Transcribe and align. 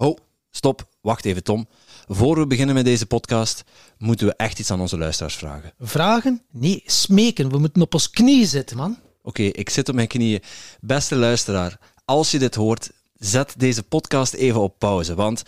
Oh, 0.00 0.18
stop. 0.50 0.88
Wacht 1.00 1.24
even, 1.24 1.42
Tom. 1.42 1.68
Voor 2.08 2.38
we 2.38 2.46
beginnen 2.46 2.74
met 2.74 2.84
deze 2.84 3.06
podcast, 3.06 3.64
moeten 3.98 4.26
we 4.26 4.34
echt 4.36 4.58
iets 4.58 4.70
aan 4.70 4.80
onze 4.80 4.98
luisteraars 4.98 5.34
vragen. 5.34 5.72
Vragen? 5.78 6.42
Nee, 6.50 6.82
smeken. 6.86 7.50
We 7.50 7.58
moeten 7.58 7.82
op 7.82 7.94
ons 7.94 8.10
knieën 8.10 8.46
zitten, 8.46 8.76
man. 8.76 8.98
Oké, 9.22 9.42
ik 9.42 9.70
zit 9.70 9.88
op 9.88 9.94
mijn 9.94 10.06
knieën. 10.08 10.42
Beste 10.80 11.16
luisteraar, 11.16 11.78
als 12.04 12.30
je 12.30 12.38
dit 12.38 12.54
hoort, 12.54 12.90
zet 13.18 13.54
deze 13.56 13.82
podcast 13.82 14.32
even 14.34 14.60
op 14.60 14.78
pauze. 14.78 15.14
Want 15.14 15.42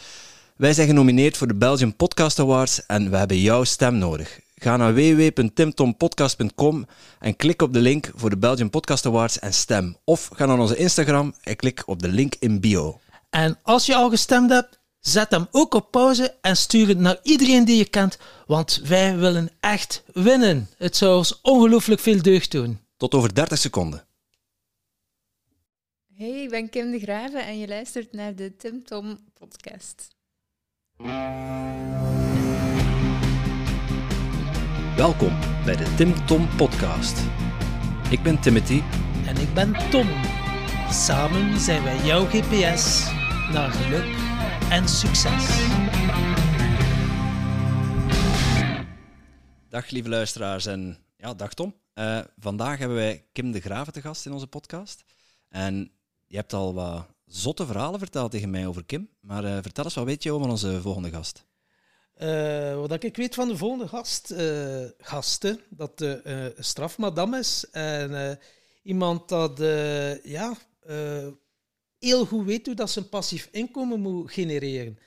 wij 0.57 0.73
zijn 0.73 0.89
genomineerd 0.89 1.37
voor 1.37 1.49
de 1.49 1.55
Belgian 1.55 1.97
Podcast 1.97 2.39
Awards 2.39 2.87
en 2.87 3.11
we 3.11 3.17
hebben 3.17 3.41
jouw 3.41 3.65
stem 3.65 3.99
nodig. 3.99 4.41
Ga 4.55 4.77
naar 4.77 4.95
www.timtompodcast.com 4.95 6.87
en 7.19 7.37
klik 7.37 7.63
op 7.63 7.73
de 7.73 7.81
link 7.81 8.11
voor 8.15 8.31
de 8.31 8.39
Belgian 8.39 8.71
Podcast 8.71 9.07
Awards 9.07 9.39
en 9.39 9.55
stem. 9.55 9.97
Of 10.05 10.31
ga 10.35 10.47
naar 10.47 10.59
onze 10.59 10.77
Instagram 10.77 11.35
en 11.43 11.57
klik 11.57 11.83
op 11.87 12.03
de 12.03 12.09
link 12.09 12.35
in 12.39 12.61
bio. 12.61 13.01
En 13.33 13.59
als 13.63 13.87
je 13.87 13.95
al 13.95 14.11
gestemd 14.11 14.51
hebt, 14.51 14.81
zet 15.01 15.31
hem 15.31 15.47
ook 15.51 15.75
op 15.75 15.91
pauze 15.91 16.35
en 16.41 16.57
stuur 16.57 16.89
het 16.89 16.99
naar 16.99 17.19
iedereen 17.23 17.65
die 17.65 17.77
je 17.77 17.89
kent, 17.89 18.19
want 18.47 18.81
wij 18.85 19.17
willen 19.17 19.51
echt 19.61 20.03
winnen. 20.13 20.69
Het 20.77 20.97
zou 20.97 21.17
ons 21.17 21.41
ongelooflijk 21.41 22.01
veel 22.01 22.23
deugd 22.23 22.51
doen. 22.51 22.81
Tot 22.97 23.15
over 23.15 23.35
30 23.35 23.59
seconden. 23.59 24.05
Hey, 26.15 26.43
ik 26.43 26.51
ben 26.51 26.69
Kim 26.69 26.91
de 26.91 26.99
Graven 26.99 27.45
en 27.45 27.59
je 27.59 27.69
luistert 27.69 28.13
naar 28.13 28.35
de 28.35 28.57
Tim 28.57 28.85
Tom 28.85 29.19
podcast. 29.39 30.09
Welkom 34.97 35.39
bij 35.65 35.77
de 35.77 35.95
Tim 35.97 36.27
Tom 36.27 36.49
Podcast. 36.57 37.19
Ik 38.11 38.23
ben 38.23 38.41
Timothy 38.41 38.83
En 39.27 39.37
ik 39.37 39.55
ben 39.55 39.91
Tom. 39.91 40.09
Samen 40.91 41.61
zijn 41.61 41.83
wij 41.83 41.97
jouw 42.05 42.27
GPS 42.27 43.21
naar 43.53 43.71
geluk 43.71 44.17
en 44.71 44.89
succes. 44.89 45.47
Dag 49.69 49.91
lieve 49.91 50.09
luisteraars 50.09 50.67
en 50.67 50.99
ja, 51.17 51.35
dag 51.35 51.55
Tom. 51.55 51.75
Eh, 51.95 52.21
vandaag 52.39 52.79
hebben 52.79 52.97
wij 52.97 53.25
Kim 53.33 53.53
de 53.53 53.61
Graven 53.61 53.93
te 53.93 54.01
gast 54.01 54.27
in 54.27 54.33
onze 54.33 54.47
podcast. 54.47 55.05
En 55.49 55.93
je 56.27 56.37
hebt 56.37 56.53
al 56.53 56.75
wat 56.75 57.07
zotte 57.27 57.67
verhalen 57.67 57.99
verteld 57.99 58.31
tegen 58.31 58.51
mij 58.51 58.67
over 58.67 58.85
Kim. 58.85 59.09
Maar 59.21 59.45
eh, 59.45 59.59
vertel 59.63 59.85
eens, 59.85 59.95
wat 59.95 60.05
weet 60.05 60.23
je 60.23 60.33
over 60.33 60.49
onze 60.49 60.81
volgende 60.81 61.11
gast? 61.11 61.45
Eh, 62.15 62.75
wat 62.75 63.03
ik 63.03 63.17
weet 63.17 63.35
van 63.35 63.49
de 63.49 63.57
volgende 63.57 63.89
gast, 63.89 64.31
eh, 64.31 64.85
gasten, 64.99 65.61
dat 65.71 65.99
de 65.99 66.23
eh, 66.23 66.63
strafmadam 66.65 67.35
is. 67.35 67.71
En 67.71 68.29
eh, 68.29 68.37
iemand 68.83 69.29
dat 69.29 69.59
ja, 70.23 70.57
eh, 70.83 71.27
heel 72.03 72.27
goed 72.27 72.45
weet 72.45 72.67
hoe 72.67 72.75
dat 72.75 72.91
ze 72.91 72.99
een 72.99 73.09
passief 73.09 73.49
inkomen 73.51 74.01
moet 74.01 74.33
genereren. 74.33 74.99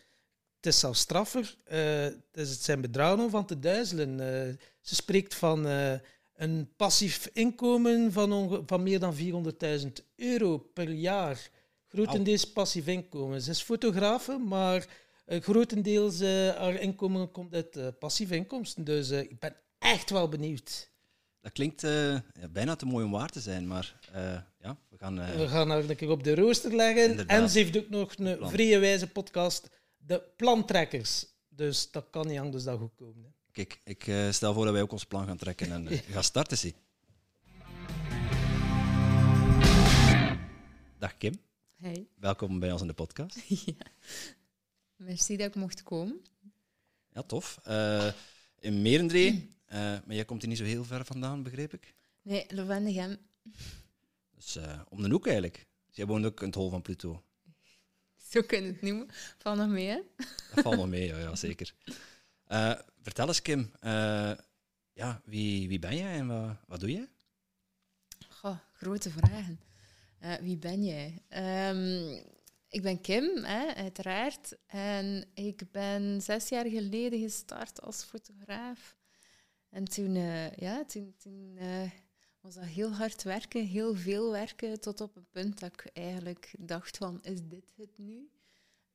Het 0.55 0.73
is 0.73 0.79
zelfs 0.79 0.99
straffer. 0.99 1.57
eh, 1.63 2.07
het, 2.31 2.47
zijn 2.47 2.81
bedragen 2.81 3.23
om 3.23 3.29
van 3.29 3.45
te 3.45 3.59
duizelen. 3.59 4.19
Eh, 4.19 4.53
ze 4.81 4.95
spreekt 4.95 5.35
van 5.35 5.67
eh, 5.67 5.93
een 6.35 6.69
passief 6.75 7.29
inkomen 7.33 8.11
van, 8.11 8.63
van 8.66 8.83
meer 8.83 8.99
dan 8.99 9.16
400.000 9.16 9.91
euro 10.16 10.57
per 10.57 10.89
jaar. 10.89 11.49
Grotendeels 11.88 12.51
passief 12.51 12.88
inkomen. 12.88 13.41
Ze 13.41 13.49
is 13.49 13.61
fotografe, 13.61 14.38
maar 14.38 14.88
grotendeels 15.25 16.19
haar 16.19 16.79
inkomen 16.79 17.31
komt 17.31 17.53
uit 17.53 17.99
passief 17.99 18.31
inkomsten. 18.31 18.83
Dus 18.83 19.09
ik 19.09 19.39
ben 19.39 19.55
echt 19.79 20.09
wel 20.09 20.29
benieuwd. 20.29 20.89
Dat 21.45 21.53
klinkt 21.53 21.83
eh, 21.83 22.11
ja, 22.13 22.47
bijna 22.51 22.75
te 22.75 22.85
mooi 22.85 23.05
om 23.05 23.11
waar 23.11 23.29
te 23.29 23.39
zijn, 23.39 23.67
maar 23.67 23.99
eh, 24.13 24.38
ja, 24.59 24.77
we 24.89 24.97
gaan... 24.97 25.19
eh, 25.19 25.35
We 25.35 25.47
gaan 25.47 25.69
haar 25.69 26.09
op 26.09 26.23
de 26.23 26.35
rooster 26.35 26.75
leggen. 26.75 27.09
Inderdaad. 27.09 27.41
En 27.41 27.49
ze 27.49 27.57
heeft 27.57 27.77
ook 27.77 27.89
nog 27.89 28.13
een 28.17 28.38
Plan. 28.38 28.49
vrije 28.51 28.79
wijze 28.79 29.07
podcast, 29.07 29.69
de 29.97 30.23
Plantrekkers. 30.38 31.25
Dus 31.49 31.91
dat 31.91 32.05
kan 32.09 32.27
niet 32.27 32.39
anders 32.39 32.63
dan 32.63 32.77
goed 32.77 32.95
komen. 32.95 33.23
hè. 33.23 33.29
Kijk, 33.51 33.81
ik 33.83 34.07
eh, 34.07 34.31
stel 34.31 34.53
voor 34.53 34.63
dat 34.66 34.73
wij 34.73 34.81
ook 34.81 34.91
ons 34.91 35.05
plan 35.05 35.25
gaan 35.25 35.38
trekken 35.38 35.71
en 35.71 35.88
eh, 35.88 35.99
gaan 36.13 36.23
starten, 36.23 36.57
zie. 36.57 36.75
Dag 41.00 41.17
Kim, 41.17 41.33
Hey. 41.75 42.07
welkom 42.16 42.59
bij 42.59 42.72
ons 42.72 42.81
in 42.81 42.88
de 42.88 42.94
podcast. 42.94 43.39
ja. 43.66 43.73
Merci 44.95 45.38
dat 45.38 45.47
ik 45.47 45.56
mocht 45.56 45.83
komen. 45.83 46.22
Ja, 47.09 47.22
tof. 47.23 47.59
Eh, 47.63 48.07
in 48.59 48.81
Merendree, 48.81 49.50
eh, 49.65 49.77
maar 49.79 50.15
jij 50.15 50.25
komt 50.25 50.41
hier 50.41 50.49
niet 50.49 50.59
zo 50.59 50.63
heel 50.63 50.83
ver 50.83 51.05
vandaan, 51.05 51.43
begreep 51.43 51.73
ik. 51.73 51.93
Nee, 52.21 52.45
Lovendegem. 52.49 53.17
Dus 54.35 54.55
eh, 54.55 54.81
om 54.89 55.01
de 55.01 55.09
hoek 55.09 55.25
eigenlijk. 55.25 55.67
Dus 55.87 55.95
jij 55.95 56.05
woont 56.05 56.25
ook 56.25 56.39
in 56.39 56.45
het 56.45 56.55
hol 56.55 56.69
van 56.69 56.81
Pluto. 56.81 57.23
Zo 58.15 58.41
kun 58.41 58.63
je 58.63 58.67
het 58.71 58.81
noemen. 58.81 59.07
Val 59.37 59.55
nog 59.55 59.67
mee, 59.67 59.87
hè? 59.87 60.01
Dat 60.53 60.63
valt 60.63 60.75
nog 60.75 60.87
mee, 60.87 61.07
ja, 61.07 61.17
ja, 61.17 61.35
zeker. 61.35 61.73
Eh, 62.45 62.79
vertel 63.01 63.27
eens, 63.27 63.41
Kim. 63.41 63.71
ja, 64.93 65.21
wie, 65.25 65.67
wie 65.67 65.79
ben 65.79 65.97
jij 65.97 66.13
en 66.13 66.27
wat, 66.27 66.57
wat 66.67 66.79
doe 66.79 66.91
je? 66.91 67.07
Goh, 68.29 68.57
grote 68.73 69.09
vragen. 69.09 69.59
Wie 70.41 70.57
ben 70.57 70.83
jij? 70.83 71.21
Ehm, 71.27 72.21
ik 72.75 72.81
ben 72.81 73.01
Kim, 73.01 73.43
hè, 73.43 73.73
uiteraard. 73.73 74.57
En 74.65 75.25
ik 75.33 75.71
ben 75.71 76.21
zes 76.21 76.49
jaar 76.49 76.65
geleden 76.65 77.19
gestart 77.19 77.81
als 77.81 78.03
fotograaf. 78.03 78.95
En 79.75 79.86
toen, 79.86 80.16
eh, 80.16 80.52
ja, 80.52 80.86
toen, 80.86 81.13
toen 81.18 81.56
eh, 81.58 81.90
was 82.41 82.53
dat 82.56 82.63
heel 82.63 82.91
hard 82.91 83.24
werken, 83.24 83.66
heel 83.66 83.96
veel 83.96 84.31
werken, 84.31 84.80
tot 84.80 85.02
op 85.02 85.16
een 85.16 85.28
punt 85.31 85.59
dat 85.59 85.72
ik 85.74 85.90
eigenlijk 85.94 86.53
dacht 86.59 86.97
van, 86.97 87.19
is 87.24 87.40
dit 87.44 87.66
het 87.78 87.97
nu? 87.97 88.30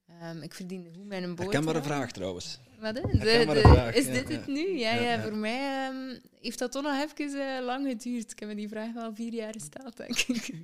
Ehm, 0.06 0.42
ik 0.42 0.54
verdiende 0.54 0.90
goed 0.94 1.06
mijn 1.06 1.20
boterham. 1.22 1.52
Herkenbare 1.52 1.82
vraag 1.84 2.12
trouwens. 2.12 2.58
Wat, 2.78 2.94
De- 2.94 3.18
de- 3.18 3.60
vraag, 3.60 3.94
is 3.94 4.06
ja, 4.06 4.12
dit 4.12 4.28
ja. 4.28 4.34
het 4.34 4.46
nu? 4.46 4.78
Ja, 4.78 4.94
Ja, 4.94 5.22
voor 5.22 5.36
mij 5.36 5.86
ehm, 5.88 6.18
heeft 6.40 6.58
dat 6.58 6.72
toch 6.72 6.82
nog 6.82 7.08
even 7.16 7.56
eh, 7.56 7.64
lang 7.64 7.86
geduurd. 7.86 8.30
Ik 8.32 8.38
heb 8.38 8.48
me 8.48 8.54
die 8.54 8.68
vraag 8.68 8.92
wel 8.92 9.14
vier 9.14 9.32
jaar 9.32 9.52
gesteld, 9.52 9.96
denk 9.96 10.18
ik. 10.18 10.48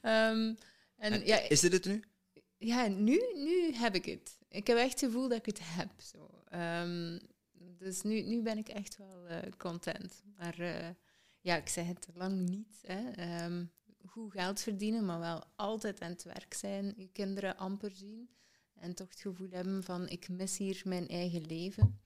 Ehm, 0.00 0.54
en, 0.96 1.12
En 1.12 1.26
ja, 1.26 1.38
Is 1.48 1.60
dit 1.60 1.72
het 1.72 1.84
nu? 1.84 2.02
ja 2.58 2.86
nu, 2.88 3.20
nu 3.34 3.72
heb 3.74 3.94
ik 3.94 4.04
het. 4.04 4.38
Ik 4.48 4.66
heb 4.66 4.76
echt 4.76 4.90
het 5.00 5.10
gevoel 5.10 5.28
dat 5.28 5.38
ik 5.38 5.46
het 5.46 5.60
heb. 5.62 5.90
Zo. 5.98 6.30
Dus 7.84 8.02
nu, 8.02 8.20
nu 8.20 8.42
ben 8.42 8.58
ik 8.58 8.68
echt 8.68 8.96
wel 8.96 9.26
eh, 9.26 9.52
content. 9.58 10.22
Maar 10.36 10.58
eh, 10.58 10.88
ja, 11.40 11.56
ik 11.56 11.68
zeg 11.68 11.86
het 11.86 12.08
lang 12.14 12.48
niet. 12.48 12.80
Hè. 12.86 13.10
Ehm, 13.10 13.64
goed 14.06 14.32
geld 14.32 14.60
verdienen, 14.60 15.04
maar 15.04 15.18
wel 15.18 15.44
altijd 15.56 16.00
aan 16.00 16.10
het 16.10 16.22
werk 16.22 16.54
zijn. 16.54 16.94
Je 16.96 17.08
kinderen 17.12 17.56
amper 17.56 17.90
zien. 17.90 18.28
En 18.74 18.94
toch 18.94 19.08
het 19.08 19.20
gevoel 19.20 19.50
hebben 19.50 19.82
van, 19.82 20.08
ik 20.08 20.28
mis 20.28 20.56
hier 20.56 20.82
mijn 20.84 21.08
eigen 21.08 21.46
leven. 21.46 22.00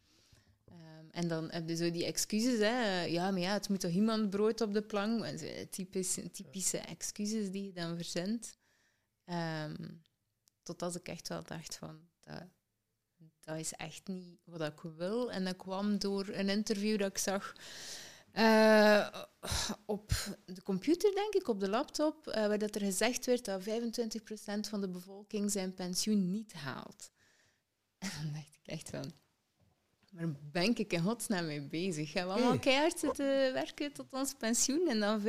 Ehm, 0.65 1.07
en 1.11 1.29
dan 1.29 1.51
heb 1.51 1.69
je 1.69 1.77
zo 1.77 1.91
die 1.91 2.05
excuses. 2.05 2.59
Hè. 2.59 3.03
Ja, 3.03 3.31
maar 3.31 3.41
ja, 3.41 3.53
het 3.53 3.69
moet 3.69 3.81
toch 3.81 3.91
iemand 3.91 4.31
brood 4.31 4.61
op 4.61 4.73
de 4.73 4.83
plank. 4.83 5.25
Typische, 6.31 6.79
excuses 6.79 7.51
die 7.51 7.65
je 7.65 7.73
dan 7.73 7.97
verzint. 7.97 8.59
Ehm, 9.25 9.89
totdat 10.63 10.95
ik 10.95 11.09
echt 11.09 11.29
wel 11.29 11.43
dacht 11.43 11.77
van, 11.77 12.09
dat, 12.21 12.45
dat 13.49 13.59
is 13.59 13.73
echt 13.73 14.09
niet 14.09 14.39
wat 14.45 14.61
ik 14.61 14.81
wil. 14.97 15.33
En 15.33 15.45
dat 15.45 15.57
kwam 15.57 15.99
door 15.99 16.29
een 16.29 16.49
interview 16.49 16.99
dat 16.99 17.11
ik 17.11 17.19
zag 17.19 17.55
eh, 18.33 19.09
op 19.85 20.13
de 20.45 20.63
computer, 20.63 21.15
denk 21.15 21.35
ik, 21.35 21.49
op 21.49 21.61
de 21.61 21.69
laptop, 21.69 22.27
eh, 22.27 22.47
waar 22.47 22.59
dat 22.59 22.75
er 22.75 22.81
gezegd 22.81 23.27
werd 23.27 23.45
dat 23.45 23.63
25% 23.63 24.69
van 24.69 24.81
de 24.81 24.89
bevolking 24.89 25.51
zijn 25.51 25.75
pensioen 25.75 26.31
niet 26.31 26.53
haalt. 26.53 27.11
En 27.99 28.11
dan 28.23 28.33
dacht 28.33 28.59
ik 28.63 28.67
echt 28.67 28.91
van, 28.91 29.13
waar 30.13 30.35
ben 30.53 30.77
ik 30.77 30.93
in 30.93 31.01
godsnaam 31.03 31.47
mee 31.47 31.63
bezig? 31.63 32.11
Gaan 32.11 32.27
we 32.27 32.33
allemaal 32.33 32.59
keihard 32.59 32.99
zitten 32.99 33.53
werken 33.53 33.93
tot 33.93 34.13
ons 34.13 34.35
pensioen 34.35 34.89
en 34.89 35.01
dan 35.01 35.21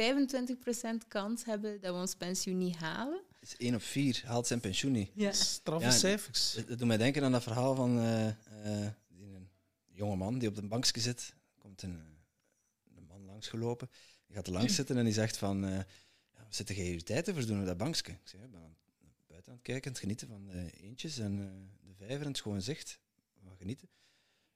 25% 1.03 1.08
kans 1.08 1.46
hebben 1.46 1.81
dat 1.81 1.94
we 1.94 2.00
ons 2.00 2.16
pensioen 2.16 2.58
niet 2.58 2.75
halen? 2.75 3.22
Is 3.50 3.58
één 3.58 3.76
op 3.76 3.82
vier 3.82 4.22
haalt 4.26 4.48
zijn 4.48 4.60
pensioen 4.60 4.92
niet. 4.92 5.12
Ja. 5.14 5.32
Straffe 5.32 5.88
Ja, 5.88 5.92
cijfers. 5.92 6.54
Het 6.54 6.70
het 6.70 6.80
doet 6.80 6.88
mij 6.88 6.98
denken 6.98 7.23
aan 7.23 7.32
dat 7.32 7.44
verhaal 7.44 7.76
van 7.76 8.00
eh, 8.00 8.28
eh, 8.28 8.91
die 9.08 9.35
een 9.35 9.50
jonge 9.85 10.16
man 10.16 10.38
die 10.40 10.50
op 10.50 10.58
een 10.58 10.68
bankje 10.68 11.02
zit. 11.02 11.34
Er 11.56 11.59
komt 11.62 11.82
een, 11.82 12.00
eh, 12.00 12.97
een 12.97 13.06
man 13.06 13.26
langsgelopen. 13.26 13.90
Die 14.28 14.35
gaat 14.35 14.47
er 14.47 14.53
langs 14.53 14.76
zitten 14.76 14.97
en 14.97 15.03
die 15.03 15.14
zegt 15.14 15.38
van... 15.38 15.66
eh 15.66 15.79
ja, 16.34 16.46
zitten 16.50 16.76
jij 16.76 16.91
je 16.91 17.03
tijd 17.03 17.26
te 17.26 17.34
verdoen 17.34 17.59
op 17.59 17.66
dat 17.66 17.78
bankje? 17.78 18.12
Ik 18.12 18.20
zeg, 18.23 18.40
ja, 18.40 18.46
ik 18.46 18.52
ben 18.52 18.62
aan, 18.62 18.76
buiten 19.28 19.52
aan 19.52 19.58
het 19.58 19.66
kijken, 19.68 19.85
aan 19.85 19.91
het 19.91 20.02
genieten 20.02 20.28
van 20.28 20.46
de 20.46 20.72
eentjes 20.72 21.18
en 21.18 21.40
eh, 21.40 21.88
de 21.88 21.96
vijver 21.96 22.22
en 22.22 22.28
het 22.28 22.38
schone 22.38 22.62
zicht. 22.62 23.00
Wat 23.41 23.58
genieten. 23.58 23.90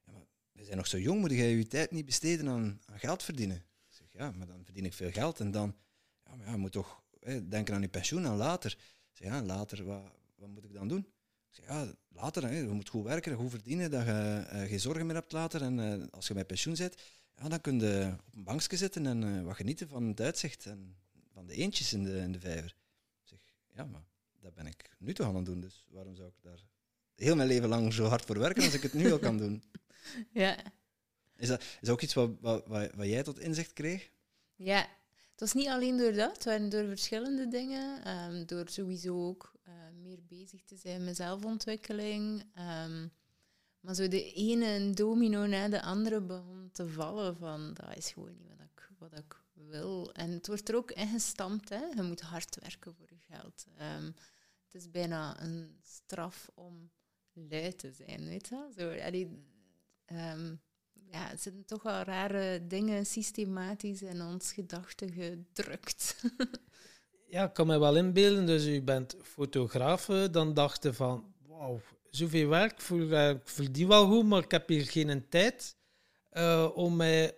Ja, 0.05 0.11
maar 0.11 0.25
we 0.51 0.63
zijn 0.63 0.77
nog 0.77 0.87
zo 0.87 0.97
jong, 0.97 1.19
moet 1.19 1.31
jij 1.31 1.55
je 1.55 1.67
tijd 1.67 1.91
niet 1.91 2.05
besteden 2.05 2.47
aan, 2.47 2.81
aan 2.85 2.99
geld 2.99 3.23
verdienen? 3.23 3.55
Ik 3.57 3.95
zeg, 3.95 4.07
ja, 4.11 4.31
maar 4.31 4.47
dan 4.47 4.65
verdien 4.65 4.85
ik 4.85 4.93
veel 4.93 5.11
geld 5.11 5.39
en 5.39 5.51
dan... 5.51 5.75
Ja, 6.25 6.35
maar 6.35 6.45
ja, 6.45 6.51
je 6.51 6.57
moet 6.57 6.71
toch 6.71 7.02
denken 7.49 7.73
aan 7.73 7.81
je 7.81 7.87
pensioen 7.87 8.25
en 8.25 8.35
later. 8.35 8.77
Zeg, 9.11 9.27
ja, 9.27 9.43
later, 9.43 9.85
wat, 9.85 10.01
wat 10.35 10.49
moet 10.49 10.63
ik 10.63 10.73
dan 10.73 10.87
doen? 10.87 11.07
Ik 11.49 11.55
zeg, 11.55 11.67
ja, 11.67 11.93
later, 12.07 12.43
hè, 12.43 12.57
je 12.57 12.67
moet 12.67 12.89
goed 12.89 13.03
werken 13.03 13.31
en 13.31 13.37
goed 13.37 13.49
verdienen, 13.49 13.91
dat 13.91 14.05
je 14.05 14.45
eh, 14.49 14.61
geen 14.61 14.79
zorgen 14.79 15.05
meer 15.05 15.15
hebt 15.15 15.31
later. 15.31 15.61
En 15.61 15.79
eh, 15.79 16.07
als 16.11 16.27
je 16.27 16.33
bij 16.33 16.45
pensioen 16.45 16.75
zit, 16.75 17.01
ja, 17.35 17.49
dan 17.49 17.61
kun 17.61 17.79
je 17.79 18.15
op 18.27 18.35
een 18.35 18.43
bankje 18.43 18.77
zitten 18.77 19.05
en 19.05 19.23
eh, 19.23 19.43
wat 19.43 19.55
genieten 19.55 19.87
van 19.87 20.03
het 20.03 20.21
uitzicht 20.21 20.65
en 20.65 20.95
van 21.33 21.45
de 21.47 21.53
eentjes 21.53 21.93
in 21.93 22.03
de, 22.03 22.17
in 22.17 22.31
de 22.31 22.39
vijver. 22.39 22.75
Ik 23.23 23.27
zeg, 23.27 23.39
ja, 23.75 23.85
maar 23.85 24.05
dat 24.39 24.53
ben 24.53 24.65
ik 24.65 24.89
nu 24.99 25.13
toch 25.13 25.27
aan 25.27 25.35
het 25.35 25.45
doen, 25.45 25.59
dus 25.59 25.87
waarom 25.89 26.15
zou 26.15 26.27
ik 26.27 26.41
daar 26.41 26.59
heel 27.15 27.35
mijn 27.35 27.47
leven 27.47 27.69
lang 27.69 27.93
zo 27.93 28.05
hard 28.05 28.25
voor 28.25 28.39
werken 28.39 28.63
als 28.63 28.73
ik 28.73 28.81
het 28.81 28.93
nu 28.93 29.11
al 29.11 29.19
kan 29.19 29.37
doen. 29.37 29.63
Ja. 30.33 30.57
Is 31.35 31.47
dat, 31.47 31.61
is 31.61 31.77
dat 31.79 31.89
ook 31.89 32.01
iets 32.01 32.13
wat, 32.13 32.29
wat, 32.39 32.67
wat, 32.67 32.91
wat 32.95 33.07
jij 33.07 33.23
tot 33.23 33.39
inzicht 33.39 33.73
kreeg? 33.73 34.09
Ja, 34.55 34.87
het 35.33 35.39
was 35.39 35.53
niet 35.53 35.67
alleen 35.67 35.97
door 35.97 36.13
dat, 36.13 36.33
het 36.33 36.43
waren 36.43 36.69
door 36.69 36.87
verschillende 36.87 37.47
dingen. 37.47 38.03
Ehm, 38.03 38.45
door 38.45 38.69
sowieso 38.69 39.27
ook 39.27 39.51
eh, 39.63 39.73
meer 40.01 40.19
bezig 40.27 40.63
te 40.63 40.75
zijn 40.75 41.03
met 41.03 41.15
zelfontwikkeling. 41.15 42.45
Ehm, 42.53 43.07
maar 43.79 43.95
zo 43.95 44.07
de 44.07 44.33
ene 44.33 44.93
domino 44.93 45.45
na 45.45 45.69
de 45.69 45.81
andere 45.81 46.21
begon 46.21 46.69
te 46.71 46.87
vallen 46.87 47.37
van 47.37 47.73
dat 47.73 47.97
is 47.97 48.11
gewoon 48.11 48.35
niet 48.37 48.47
wat 48.47 48.59
ik, 48.59 48.89
wat 48.97 49.17
ik 49.17 49.41
wil. 49.53 50.13
En 50.13 50.31
het 50.31 50.47
wordt 50.47 50.69
er 50.69 50.75
ook 50.75 50.91
ingestampt, 50.91 51.69
hè. 51.69 51.85
je 51.95 52.01
moet 52.01 52.21
hard 52.21 52.57
werken 52.59 52.95
voor 52.95 53.07
je 53.09 53.35
geld. 53.35 53.65
Ehm, 53.77 54.05
het 54.63 54.73
is 54.73 54.91
bijna 54.91 55.41
een 55.41 55.79
straf 55.81 56.49
om 56.53 56.91
lui 57.33 57.75
te 57.75 57.91
zijn, 57.91 58.25
weet 58.25 58.47
je? 58.47 58.69
Zo, 58.77 58.89
ja, 61.13 61.27
het 61.27 61.41
zitten 61.41 61.65
toch 61.65 61.83
wel 61.83 62.01
rare 62.01 62.67
dingen 62.67 63.05
systematisch 63.05 64.01
in 64.01 64.21
ons 64.21 64.53
gedachten 64.53 65.11
gedrukt. 65.11 66.15
Ja, 67.27 67.43
ik 67.43 67.53
kan 67.53 67.67
me 67.67 67.79
wel 67.79 67.95
inbeelden. 67.95 68.45
Dus 68.45 68.65
u 68.65 68.81
bent 68.81 69.15
fotograaf, 69.21 70.09
eh, 70.09 70.23
dan 70.31 70.53
dachten 70.53 70.95
van, 70.95 71.33
wauw, 71.47 71.81
zoveel 72.09 72.47
werk, 72.47 72.71
ik 72.71 72.81
voel, 72.81 73.37
verdien 73.43 73.87
wel 73.87 74.07
goed, 74.07 74.25
maar 74.25 74.43
ik 74.43 74.51
heb 74.51 74.67
hier 74.67 74.85
geen 74.85 75.25
tijd 75.29 75.75
eh, 76.29 76.69
om 76.73 76.95
mij 76.95 77.35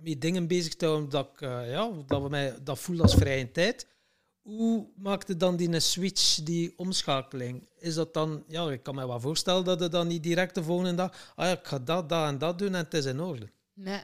met 0.00 0.20
dingen 0.20 0.46
bezig 0.46 0.74
te 0.74 0.86
houden 0.86 1.08
dat, 1.08 1.28
ik, 1.32 1.40
eh, 1.40 1.70
ja, 1.70 1.90
dat 2.06 2.30
mij 2.30 2.56
dat 2.62 2.78
voel 2.78 3.00
als 3.00 3.14
vrije 3.14 3.50
tijd. 3.50 3.86
Hoe 4.42 4.88
maakte 4.96 5.36
dan 5.36 5.56
die 5.56 5.80
switch, 5.80 6.42
die 6.42 6.78
omschakeling? 6.78 7.68
Is 7.78 7.94
dat 7.94 8.14
dan, 8.14 8.44
ja, 8.48 8.70
ik 8.70 8.82
kan 8.82 8.94
me 8.94 9.06
wel 9.06 9.20
voorstellen 9.20 9.64
dat 9.64 9.80
het 9.80 9.92
dan 9.92 10.06
niet 10.06 10.22
direct 10.22 10.54
de 10.54 10.62
volgende 10.62 10.94
dag, 10.94 11.32
ah 11.36 11.46
ja, 11.46 11.52
ik 11.52 11.66
ga 11.66 11.78
dat, 11.78 12.08
dat 12.08 12.26
en 12.26 12.38
dat 12.38 12.58
doen 12.58 12.74
en 12.74 12.84
het 12.84 12.94
is 12.94 13.04
in 13.04 13.20
orde. 13.20 13.50
Nee, 13.74 14.00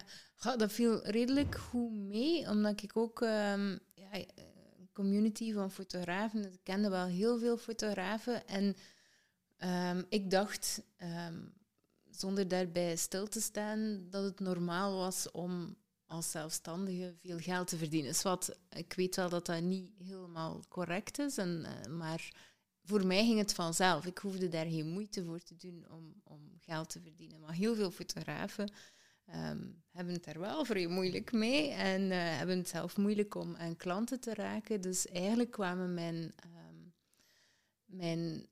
dat 0.56 0.72
viel 0.72 1.06
redelijk 1.06 1.56
goed 1.56 1.92
mee, 1.92 2.48
omdat 2.48 2.82
ik 2.82 2.96
ook 2.96 3.22
ehm, 3.22 3.76
ja, 3.94 4.12
een 4.14 4.88
community 4.92 5.52
van 5.52 5.70
fotografen, 5.70 6.52
ik 6.52 6.60
kende 6.62 6.88
wel 6.88 7.06
heel 7.06 7.38
veel 7.38 7.56
fotografen 7.56 8.46
en 8.46 8.76
ehm, 9.56 10.02
ik 10.08 10.30
dacht, 10.30 10.82
ehm, 10.96 11.40
zonder 12.10 12.48
daarbij 12.48 12.96
stil 12.96 13.26
te 13.26 13.40
staan, 13.40 14.06
dat 14.10 14.24
het 14.24 14.40
normaal 14.40 14.96
was 14.96 15.30
om 15.30 15.76
als 16.08 16.30
zelfstandige 16.30 17.14
veel 17.20 17.38
geld 17.38 17.68
te 17.68 17.76
verdienen. 17.76 18.10
Dus 18.10 18.22
wat, 18.22 18.58
ik 18.70 18.92
weet 18.92 19.16
wel 19.16 19.28
dat 19.28 19.46
dat 19.46 19.62
niet 19.62 19.90
helemaal 19.98 20.62
correct 20.68 21.18
is, 21.18 21.38
en, 21.38 21.64
eh, 21.64 21.92
maar 21.92 22.32
voor 22.82 23.06
mij 23.06 23.24
ging 23.24 23.38
het 23.38 23.54
vanzelf. 23.54 24.06
Ik 24.06 24.18
hoefde 24.18 24.48
daar 24.48 24.66
geen 24.66 24.88
moeite 24.88 25.24
voor 25.24 25.40
te 25.40 25.56
doen 25.56 25.86
om, 25.90 26.14
om 26.24 26.52
geld 26.60 26.90
te 26.90 27.00
verdienen. 27.00 27.40
Maar 27.40 27.54
heel 27.54 27.74
veel 27.74 27.90
fotografen 27.90 28.72
ehm, 29.24 29.66
hebben 29.90 30.14
het 30.14 30.24
daar 30.24 30.38
wel 30.38 30.64
vrij 30.64 30.86
moeilijk 30.86 31.32
mee 31.32 31.70
en 31.70 32.10
eh, 32.10 32.18
hebben 32.36 32.58
het 32.58 32.68
zelf 32.68 32.96
moeilijk 32.96 33.34
om 33.34 33.56
aan 33.56 33.76
klanten 33.76 34.20
te 34.20 34.34
raken. 34.34 34.80
Dus 34.80 35.06
eigenlijk 35.06 35.50
kwamen 35.50 35.94
mijn, 35.94 36.32
ehm, 36.36 36.76
mijn 37.84 38.46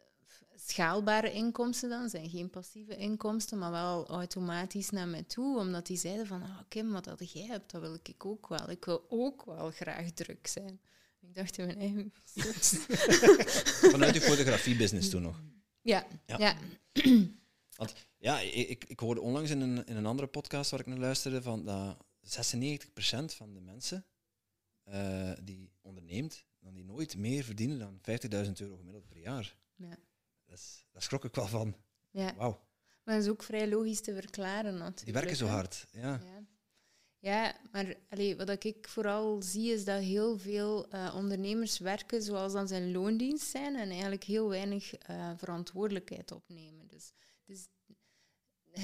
schaalbare 0.69 1.33
inkomsten 1.33 1.89
dan, 1.89 2.09
zijn 2.09 2.31
geen 2.31 2.51
passieve 2.51 2.97
inkomsten, 2.97 3.59
maar 3.59 3.71
wel 3.71 4.07
automatisch 4.07 4.91
naar 4.91 5.09
mij 5.09 5.23
toe, 5.23 5.59
omdat 5.59 5.87
die 5.87 5.97
zeiden 5.97 6.27
van, 6.27 6.43
ah 6.43 6.59
Kim, 6.69 6.93
wat 6.93 7.05
dat 7.05 7.33
jij 7.33 7.47
hebt, 7.47 7.71
dat 7.71 7.81
wil 7.81 7.99
ik 8.03 8.25
ook 8.25 8.49
wel. 8.49 8.71
Ik 8.71 8.85
wil 8.85 9.07
ook 9.09 9.45
wel 9.45 9.71
graag 9.71 10.11
druk 10.11 10.47
zijn. 10.47 10.81
Ik 11.21 11.35
dacht 11.35 11.59
in 11.59 11.67
mijn 11.67 11.79
eigen... 11.79 12.13
Vanuit 13.93 14.15
je 14.15 14.21
fotografie-business 14.21 15.11
toen 15.11 15.23
nog? 15.23 15.43
Ja, 15.83 16.07
Ja. 16.27 16.39
ja. 16.39 16.57
Ja, 18.19 18.41
ik, 18.41 18.85
ik 18.85 19.01
hoorde 19.01 19.21
onlangs 19.21 19.51
in 19.51 19.61
een, 19.61 19.87
in 19.87 19.97
een 19.97 20.07
andere 20.07 20.29
podcast 20.29 20.71
waar 20.71 20.81
ik 20.81 20.87
naar 20.87 20.99
luisterde 20.99 21.43
van 21.43 21.65
dat 21.65 21.97
96% 22.21 22.27
van 23.27 23.55
de 23.55 23.61
mensen 23.61 24.07
eh, 24.83 25.33
die 25.43 25.73
onderneemt, 25.81 26.47
dan 26.59 26.75
die 26.75 26.85
nooit 26.85 27.17
meer 27.17 27.45
verdienen 27.45 27.79
dan 27.79 28.01
50.000 28.47 28.53
euro 28.53 28.77
gemiddeld 28.77 29.09
per 29.09 29.19
jaar. 29.19 29.57
Ja. 29.75 29.99
Dat 30.47 30.59
is, 30.59 30.87
daar 30.93 31.03
schrok 31.03 31.25
ik 31.25 31.35
wel 31.35 31.47
van. 31.47 31.77
ja. 32.11 32.35
Wauw, 32.35 32.61
Maar 33.05 33.15
dat 33.15 33.25
is 33.25 33.31
ook 33.31 33.43
vrij 33.43 33.69
logisch 33.69 34.01
te 34.01 34.15
verklaren 34.15 34.73
natuurlijk. 34.73 35.05
die 35.05 35.13
werken 35.13 35.37
zo 35.37 35.47
hard. 35.47 35.87
Ja. 35.93 36.21
Ja, 36.23 36.47
ja 37.19 37.57
maar 37.73 37.97
allee, 38.09 38.37
wat 38.37 38.65
ik 38.65 38.89
vooral 38.89 39.43
zie 39.43 39.73
is 39.73 39.85
dat 39.85 40.03
heel 40.03 40.39
veel 40.39 40.89
eh, 40.91 41.15
ondernemers 41.17 41.79
werken 41.79 42.23
zoals 42.23 42.53
dan 42.53 42.69
zijn 42.69 42.93
loondienst 42.93 43.47
zijn 43.47 43.77
en 43.77 43.91
eigenlijk 43.91 44.25
heel 44.25 44.49
weinig 44.49 44.95
eh, 44.95 45.33
verantwoordelijkheid 45.37 46.33
opnemen. 46.33 46.87
Dus, 46.89 47.13
dus 47.45 47.69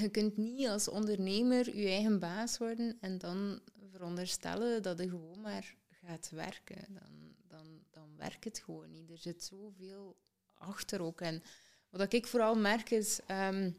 je 0.01 0.09
kunt 0.09 0.37
niet 0.37 0.69
als 0.69 0.89
ondernemer 0.89 1.77
je 1.77 1.89
eigen 1.89 2.19
baas 2.19 2.59
worden 2.59 2.97
en 3.01 3.19
dan 3.19 3.61
veronderstellen 3.91 4.83
dat 4.83 4.99
je 4.99 5.09
gewoon 5.09 5.41
maar 5.41 5.77
gaat 5.91 6.31
werken. 6.31 6.95
Dan, 6.95 7.35
dan, 7.47 7.85
dan 7.91 8.17
werkt 8.17 8.45
het 8.45 8.59
gewoon 8.59 8.91
niet. 8.91 9.11
Er 9.11 9.19
zit 9.19 9.45
zoveel 9.45 10.17
achter 10.63 11.03
ook. 11.03 11.21
En 11.21 11.43
wat 11.91 12.13
ik 12.13 12.27
vooral 12.27 12.55
merk 12.55 12.91
is 12.91 13.21
ehm, 13.27 13.71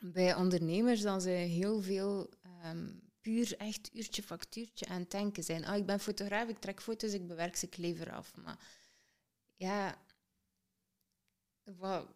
bij 0.00 0.34
ondernemers 0.34 1.00
dat 1.00 1.22
ze 1.22 1.28
heel 1.28 1.82
veel 1.82 2.30
ehm, 2.42 2.88
puur 3.20 3.56
echt 3.56 3.90
uurtje 3.94 4.22
factuurtje 4.22 4.86
aan 4.86 5.00
het 5.00 5.10
denken 5.10 5.44
zijn. 5.44 5.64
Ah, 5.64 5.76
ik 5.76 5.86
ben 5.86 6.00
fotograaf, 6.00 6.48
ik 6.48 6.58
trek 6.58 6.82
foto's, 6.82 7.12
ik 7.12 7.26
bewerk 7.26 7.56
ze, 7.56 7.66
ik 7.66 7.76
lever 7.76 8.12
af. 8.12 8.36
Maar 8.36 8.58
ja, 9.56 9.98
wat, 11.64 12.06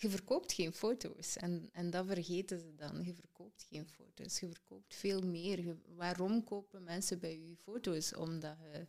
je 0.00 0.08
verkoopt 0.08 0.52
geen 0.52 0.72
foto's. 0.72 1.36
En, 1.36 1.68
en 1.72 1.90
dat 1.90 2.06
vergeten 2.06 2.58
ze 2.58 2.74
dan. 2.74 3.04
Je 3.04 3.14
verkoopt 3.14 3.62
geen 3.62 3.86
foto's. 3.86 4.40
Je 4.40 4.48
verkoopt 4.48 4.94
veel 4.94 5.22
meer. 5.22 5.76
Waarom 5.86 6.44
kopen 6.44 6.82
mensen 6.82 7.18
bij 7.18 7.38
je 7.38 7.56
foto's? 7.56 8.14
Omdat 8.14 8.56
je, 8.58 8.84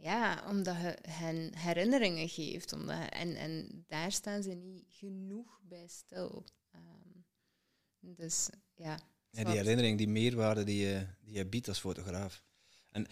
ja, 0.00 0.44
omdat 0.48 0.76
je 0.76 0.96
hen 1.08 1.56
herinneringen 1.56 2.28
geeft. 2.28 2.72
Omdat 2.72 2.96
je- 2.96 3.04
en, 3.04 3.36
en 3.36 3.84
daar 3.86 4.12
staan 4.12 4.42
ze 4.42 4.50
niet 4.50 4.84
genoeg 4.88 5.60
bij 5.62 5.86
stil. 5.88 6.44
Ehm, 6.70 7.18
dus 8.00 8.48
ja. 8.74 8.98
Ja, 9.30 9.44
die 9.44 9.56
herinnering, 9.56 9.98
die 9.98 10.08
meerwaarde 10.08 10.64
die 10.64 10.86
je, 10.86 11.06
die 11.20 11.34
je 11.34 11.46
biedt 11.46 11.68
als 11.68 11.78
fotograaf. 11.78 12.44
En 12.90 13.06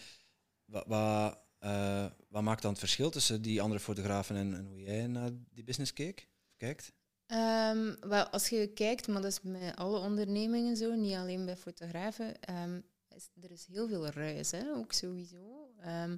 wat, 0.65 0.83
wat, 0.87 1.39
eh, 1.59 2.05
wat 2.29 2.43
maakt 2.43 2.61
dan 2.61 2.71
het 2.71 2.79
verschil 2.79 3.09
tussen 3.09 3.41
die 3.41 3.61
andere 3.61 3.79
fotografen 3.79 4.35
en, 4.35 4.53
en 4.53 4.65
hoe 4.65 4.81
jij 4.81 5.07
naar 5.07 5.29
die 5.49 5.63
business 5.63 5.93
keek, 5.93 6.27
kijkt? 6.57 6.93
Ehm, 7.25 7.95
wel, 7.99 8.25
als 8.27 8.49
je 8.49 8.67
kijkt, 8.67 9.07
maar 9.07 9.21
dat 9.21 9.31
is 9.31 9.41
bij 9.41 9.75
alle 9.75 9.99
ondernemingen 9.99 10.77
zo, 10.77 10.95
niet 10.95 11.15
alleen 11.15 11.45
bij 11.45 11.57
fotografen, 11.57 12.41
ehm, 12.41 12.81
is, 13.15 13.29
er 13.41 13.51
is 13.51 13.65
heel 13.65 13.87
veel 13.87 14.07
ruis, 14.07 14.51
hè, 14.51 14.71
ook 14.75 14.91
sowieso. 14.93 15.73
Ehm, 15.79 16.17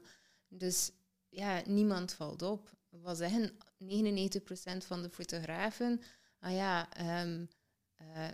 dus 0.53 0.91
ja, 1.29 1.61
niemand 1.65 2.13
valt 2.13 2.41
op. 2.41 2.71
Wat 2.89 3.17
zeggen 3.17 3.51
99% 3.77 4.85
van 4.85 5.01
de 5.01 5.09
fotografen? 5.09 6.01
Ah 6.39 6.53
ja, 6.53 6.93
ehm, 6.93 7.45
eh, 7.95 8.27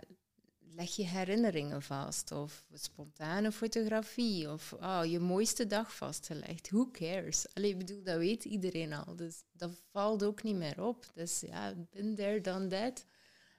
leg 0.74 0.96
je 0.96 1.04
herinneringen 1.04 1.82
vast, 1.82 2.32
of 2.32 2.64
spontane 2.72 3.52
fotografie, 3.52 4.50
of 4.50 4.74
ah, 4.80 5.10
je 5.10 5.18
mooiste 5.18 5.66
dag 5.66 5.94
vastgelegd. 5.96 6.70
Who 6.70 6.90
cares? 6.90 7.46
Allee, 7.54 7.70
ik 7.70 7.78
bedoel, 7.78 8.02
dat 8.02 8.16
weet 8.18 8.44
iedereen 8.44 8.92
al, 8.92 9.16
dus 9.16 9.42
dat 9.52 9.70
valt 9.90 10.24
ook 10.24 10.42
niet 10.42 10.56
meer 10.56 10.82
op. 10.84 11.10
Dus 11.14 11.40
ja, 11.40 11.74
been 11.90 12.14
there, 12.14 12.40
done 12.40 12.66
that. 12.66 13.04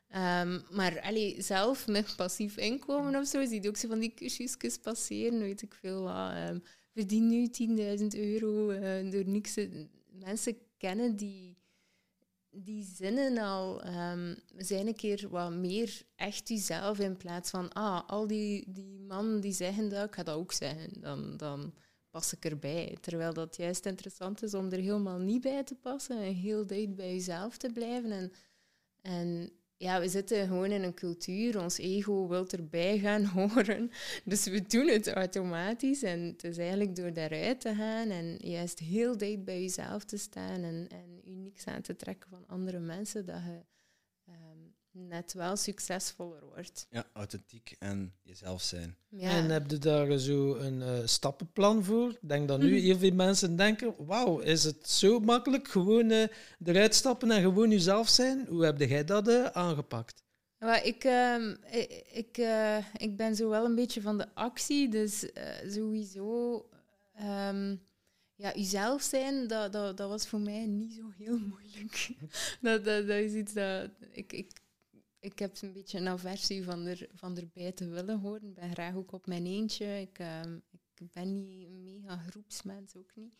Ehm, 0.08 0.60
maar 0.72 1.02
allee, 1.02 1.42
zelf 1.42 1.88
met 1.88 2.16
passief 2.16 2.58
inkomen 2.58 3.16
of 3.16 3.28
zo, 3.28 3.46
zie 3.46 3.62
je 3.62 3.68
ook 3.68 3.78
zo 3.78 3.88
van 3.88 4.00
die 4.00 4.14
kusjesjes 4.14 4.78
passeren, 4.78 5.40
weet 5.40 5.62
ik 5.62 5.74
veel 5.74 6.02
wat. 6.02 6.32
ehm, 6.32 6.60
verdien 7.00 7.28
nu 7.28 7.48
10.000 8.00 8.06
euro 8.08 8.70
eh, 8.70 9.12
door 9.12 9.28
niks. 9.28 9.56
Mensen 10.10 10.58
kennen 10.78 11.16
die, 11.16 11.58
die 12.50 12.84
zinnen 12.84 13.38
al. 13.38 13.82
ehm 13.82 14.36
zijn 14.58 14.88
een 14.88 14.96
keer 14.96 15.28
wat 15.30 15.52
meer 15.52 16.02
echt 16.16 16.50
jezelf 16.50 17.00
in 17.00 17.18
plaats 17.18 17.50
van, 17.50 17.74
ah, 17.74 18.08
al 18.08 18.28
die, 18.28 18.64
die 18.68 19.00
mannen 19.00 19.42
die 19.42 19.54
zeggen 19.54 19.90
dat, 19.90 20.08
ik 20.08 20.16
ga 20.16 20.24
dat 20.24 20.36
ook 20.36 20.52
zeggen. 20.52 21.02
Dan, 21.02 21.38
dan 21.38 21.74
pas 22.10 22.34
ik 22.34 22.46
erbij. 22.46 22.98
Terwijl 23.02 23.34
dat 23.34 23.56
juist 23.56 23.86
interessant 23.86 24.44
is 24.44 24.54
om 24.54 24.72
er 24.72 24.80
helemaal 24.80 25.20
niet 25.20 25.42
bij 25.42 25.64
te 25.64 25.76
passen 25.76 26.18
en 26.18 26.34
heel 26.34 26.66
dicht 26.66 26.96
bij 26.96 27.14
jezelf 27.14 27.58
te 27.58 27.70
blijven. 27.74 28.12
En, 28.12 28.32
en 29.02 29.52
ja, 29.80 30.00
we 30.00 30.10
zitten 30.10 30.48
gewoon 30.48 30.72
in 30.72 30.84
een 30.84 30.94
cultuur, 30.94 31.62
ons 31.62 31.78
ego 31.78 32.28
wil 32.28 32.48
erbij 32.50 33.00
gaan 33.00 33.26
horen. 33.36 33.92
Dus 34.24 34.46
we 34.46 34.62
doen 34.62 34.88
het 34.88 35.08
automatisch. 35.08 36.04
En 36.04 36.20
het 36.20 36.44
is 36.44 36.58
eigenlijk 36.58 36.96
door 36.96 37.14
daaruit 37.14 37.62
te 37.62 37.74
gaan 37.74 38.10
en 38.10 38.36
juist 38.38 38.80
heel 38.80 39.18
dicht 39.18 39.44
bij 39.44 39.62
jezelf 39.62 40.04
te 40.04 40.18
staan 40.18 40.64
en, 40.64 40.88
en 40.90 41.22
je 41.24 41.36
niks 41.36 41.66
aan 41.66 41.82
te 41.82 41.96
trekken 41.96 42.30
van 42.30 42.44
andere 42.48 42.80
mensen, 42.80 43.26
dat 43.26 43.36
je, 43.36 43.62
net 44.92 45.34
wel 45.34 45.56
succesvoller 45.56 46.46
wordt. 46.46 46.88
Ja, 46.90 47.06
authentiek 47.14 47.76
en 47.80 48.14
jezelf 48.24 48.62
zijn. 48.62 48.98
Ja. 49.10 49.30
En 49.30 49.50
heb 49.50 49.72
je 49.72 49.78
daar 49.78 50.18
zo 50.18 50.56
een 50.56 50.82
eh, 50.82 50.98
stappenplan 51.06 51.84
voor? 51.84 52.10
Ik 52.10 52.18
denk 52.30 52.48
dat 52.48 52.60
nu 52.60 52.66
Mhm. 52.76 52.82
heel 52.84 52.98
veel 52.98 53.14
mensen 53.14 53.56
denken, 53.56 53.96
wauw, 54.06 54.40
is 54.40 54.64
het 54.64 54.90
zo 54.90 55.20
makkelijk? 55.20 55.68
Gewoon 55.68 56.12
eh, 56.12 56.28
eruit 56.66 56.96
stappen 56.96 57.32
en 57.32 57.42
gewoon 57.42 57.70
jezelf 57.70 58.10
zijn. 58.10 58.46
Hoe 58.48 58.66
heb 58.66 58.80
jij 58.80 59.04
dat 59.04 59.28
eh, 59.28 59.46
aangepakt? 59.46 60.24
Maar 60.60 60.86
ik, 60.86 61.04
ehm, 61.04 61.56
ik, 61.72 62.04
ik, 62.12 62.38
eh, 62.38 62.78
ik 62.98 63.18
ben 63.18 63.36
zo 63.36 63.50
wel 63.50 63.66
een 63.66 63.76
beetje 63.76 64.02
van 64.02 64.18
de 64.18 64.28
actie, 64.36 64.90
dus 64.90 65.26
sowieso. 65.68 66.66
ehm 67.16 67.76
ja, 68.36 68.58
uzelf 68.58 69.02
zijn, 69.02 69.48
dat, 69.48 69.74
dat, 69.74 69.98
dat 69.98 70.10
was 70.10 70.28
voor 70.28 70.40
mij 70.40 70.66
niet 70.66 70.94
zo 70.94 71.12
heel 71.18 71.38
moeilijk. 71.50 72.10
dat, 72.62 72.86
dat, 72.86 73.08
dat 73.08 73.18
is 73.18 73.34
iets 73.34 73.54
dat. 73.54 73.90
Ik, 74.12 74.34
ik, 74.34 74.52
ik 75.20 75.40
heb 75.40 75.62
een 75.62 75.74
beetje 75.74 75.98
een 75.98 76.08
aversie 76.08 76.64
van, 76.64 76.86
er, 76.86 77.08
van 77.14 77.38
erbij 77.38 77.72
te 77.72 77.88
willen 77.88 78.20
horen. 78.20 78.48
Ik 78.48 78.54
ben 78.54 78.72
graag 78.72 78.96
ook 78.96 79.12
op 79.12 79.28
mijn 79.28 79.46
eentje. 79.46 80.02
Ik, 80.02 80.20
ehm, 80.20 80.60
ik 80.72 81.12
ben 81.12 81.34
niet 81.34 81.68
een 81.68 81.84
mega 81.84 82.18
groepsmens, 82.18 82.96
ook 82.96 83.16
niet. 83.16 83.34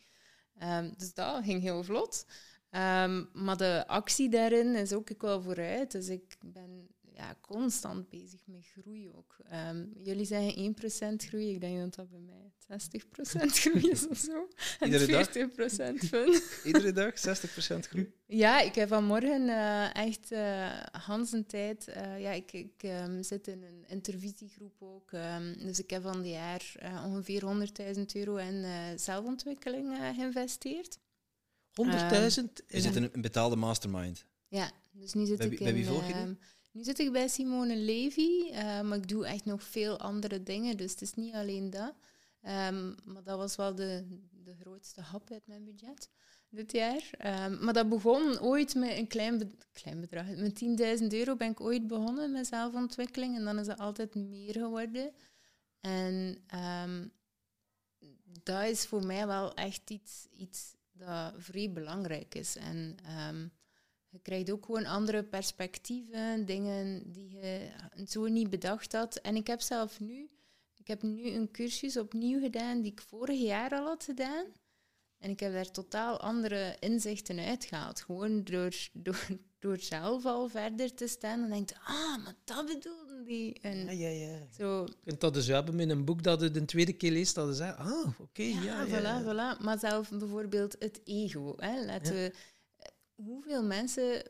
Ehm, 0.58 0.92
dus 0.96 1.14
dat 1.14 1.44
ging 1.44 1.62
heel 1.62 1.84
vlot. 1.84 2.26
Ehm, 2.70 3.24
maar 3.32 3.56
de 3.56 3.84
actie 3.86 4.28
daarin 4.28 4.74
is 4.74 4.92
ook 4.92 5.10
ik 5.10 5.20
wel 5.20 5.42
vooruit. 5.42 5.90
Dus 5.90 6.08
ik 6.08 6.36
ben 6.40 6.88
ja, 7.14 7.36
constant 7.40 8.08
bezig 8.08 8.40
met 8.46 8.64
groei 8.78 9.10
ook. 9.10 9.36
Ehm, 9.44 9.84
jullie 10.02 10.24
zeggen 10.24 10.58
1% 10.64 11.24
groei. 11.24 11.50
Ik 11.54 11.60
denk 11.60 11.78
dat 11.80 11.94
dat 11.94 12.10
bij 12.10 12.20
mij 12.20 12.52
60% 12.66 13.52
groei 13.60 13.90
is 13.90 14.08
of 14.08 14.18
zo. 14.18 14.48
En 14.80 14.86
Iedere 14.92 15.06
dag? 15.06 15.28
40% 15.28 15.94
fun. 16.08 16.40
Iedere 16.64 16.92
dag 16.92 17.12
60% 17.18 17.78
groei. 17.88 18.12
Ja, 18.26 18.60
ik 18.60 18.74
heb 18.74 18.88
vanmorgen 18.88 19.48
eh, 19.48 19.94
echt 19.94 20.32
uh, 20.32 20.70
Hans 20.92 21.32
een 21.32 21.46
tijd. 21.46 21.88
eh, 21.88 22.20
ja, 22.20 22.30
ik, 22.30 22.52
ik 22.52 22.72
ehm, 22.82 23.22
zit 23.22 23.48
in 23.48 23.62
een 23.62 23.84
intervisiegroep 23.88 24.74
ook. 24.82 25.12
ehm, 25.12 25.54
dus 25.58 25.78
ik 25.78 25.90
heb 25.90 26.02
van 26.02 26.22
die 26.22 26.32
jaar 26.32 26.72
eh, 26.78 27.04
ongeveer 27.06 27.42
100.000 27.96 28.02
euro 28.12 28.36
in 28.36 28.64
eh, 28.64 28.72
zelfontwikkeling 28.96 29.98
eh, 29.98 30.08
geïnvesteerd. 30.14 30.98
100.000 30.98 31.04
Je 31.74 32.50
in 32.66 32.80
zit 32.82 32.96
in 32.96 33.08
een 33.12 33.20
betaalde 33.22 33.56
mastermind. 33.56 34.24
Ja, 34.48 34.70
dus 34.92 35.12
nu 35.12 35.26
zit 35.26 35.36
Bij 35.38 35.46
ik 35.46 35.58
wie- 35.58 35.58
in... 35.58 35.64
bij 35.64 35.82
wie 35.82 35.86
volg 35.90 36.06
je 36.08 36.36
nu 36.70 36.82
zit 36.82 36.98
ik 36.98 37.12
bij 37.12 37.28
Simone 37.28 37.76
Levy, 37.76 38.50
eh, 38.50 38.80
maar 38.80 38.98
ik 38.98 39.08
doe 39.08 39.26
echt 39.26 39.44
nog 39.44 39.62
veel 39.62 39.98
andere 39.98 40.42
dingen, 40.42 40.76
dus 40.76 40.90
het 40.90 41.02
is 41.02 41.14
niet 41.14 41.34
alleen 41.34 41.70
dat. 41.70 41.94
Ehm, 42.40 42.88
maar 43.04 43.22
dat 43.22 43.38
was 43.38 43.56
wel 43.56 43.74
de, 43.74 44.18
de 44.44 44.54
grootste 44.60 45.00
hap 45.00 45.30
uit 45.30 45.46
mijn 45.46 45.64
budget 45.64 46.10
dit 46.50 46.72
jaar. 46.72 47.10
Ehm, 47.10 47.64
maar 47.64 47.74
dat 47.74 47.88
begon 47.88 48.40
ooit 48.40 48.74
met 48.74 48.96
een 48.96 49.06
klein, 49.06 49.58
klein 49.72 50.00
bedrag. 50.00 50.26
Met 50.36 50.54
10.000 50.54 51.12
euro 51.12 51.36
ben 51.36 51.50
ik 51.50 51.60
ooit 51.60 51.86
begonnen 51.86 52.32
met 52.32 52.46
zelfontwikkeling 52.46 53.36
en 53.36 53.44
dan 53.44 53.58
is 53.58 53.66
het 53.66 53.78
altijd 53.78 54.14
meer 54.14 54.52
geworden. 54.52 55.12
En 55.80 56.38
ehm, 56.46 57.06
dat 58.42 58.62
is 58.62 58.86
voor 58.86 59.06
mij 59.06 59.26
wel 59.26 59.54
echt 59.54 59.90
iets, 59.90 60.26
iets 60.30 60.74
dat 60.92 61.34
vrij 61.38 61.72
belangrijk 61.72 62.34
is. 62.34 62.56
En 62.56 62.96
je 64.10 64.18
krijgt 64.22 64.50
ook 64.50 64.64
gewoon 64.64 64.84
andere 64.86 65.22
perspectieven, 65.24 66.46
dingen 66.46 67.12
die 67.12 67.30
je 67.30 67.70
zo 68.06 68.26
niet 68.26 68.50
bedacht 68.50 68.92
had. 68.92 69.16
En 69.16 69.36
ik 69.36 69.46
heb 69.46 69.60
zelf 69.60 70.00
nu, 70.00 70.30
ik 70.76 70.86
heb 70.88 71.02
nu 71.02 71.30
een 71.30 71.50
cursus 71.50 71.96
opnieuw 71.96 72.40
gedaan 72.40 72.80
die 72.82 72.92
ik 72.92 73.00
vorig 73.00 73.40
jaar 73.40 73.70
al 73.70 73.84
had 73.86 74.04
gedaan. 74.04 74.44
En 75.18 75.30
ik 75.30 75.40
heb 75.40 75.52
daar 75.52 75.70
totaal 75.70 76.20
andere 76.20 76.76
inzichten 76.78 77.38
uitgehaald. 77.38 78.00
Gewoon 78.00 78.44
door, 78.44 78.74
door, 78.92 79.26
door 79.58 79.78
zelf 79.78 80.24
al 80.26 80.48
verder 80.48 80.94
te 80.94 81.06
staan 81.08 81.42
en 81.42 81.50
denkt, 81.50 81.74
ah, 81.84 82.24
maar 82.24 82.34
dat 82.44 82.66
bedoelde 82.66 83.22
die. 83.24 83.58
En 83.60 83.76
Ja, 83.84 83.90
ja, 83.90 84.08
ja. 84.08 84.38
zo, 84.58 84.80
Je 84.84 84.94
kunt 85.04 85.20
dat 85.20 85.34
dus 85.34 85.46
hebben 85.46 85.74
met 85.76 85.90
een 85.90 86.04
boek 86.04 86.22
dat 86.22 86.40
je 86.40 86.50
de 86.50 86.64
tweede 86.64 86.92
keer 86.92 87.10
leest, 87.12 87.34
dat 87.34 87.48
je 87.48 87.54
zegt, 87.54 87.76
ah, 87.76 88.20
oké, 88.20 88.42
ja, 88.42 88.62
Ja, 88.62 88.82
ja, 88.82 88.86
voilà, 88.86 89.24
ja. 89.24 89.54
voilà. 89.56 89.62
Maar 89.62 89.78
zelf 89.78 90.10
bijvoorbeeld 90.10 90.76
het 90.78 91.00
ego. 91.04 91.54
Hè. 91.56 91.84
Laten 91.84 92.14
Ja. 92.16 92.28
we, 92.28 92.34
hoeveel 93.24 93.62
mensen 93.64 94.22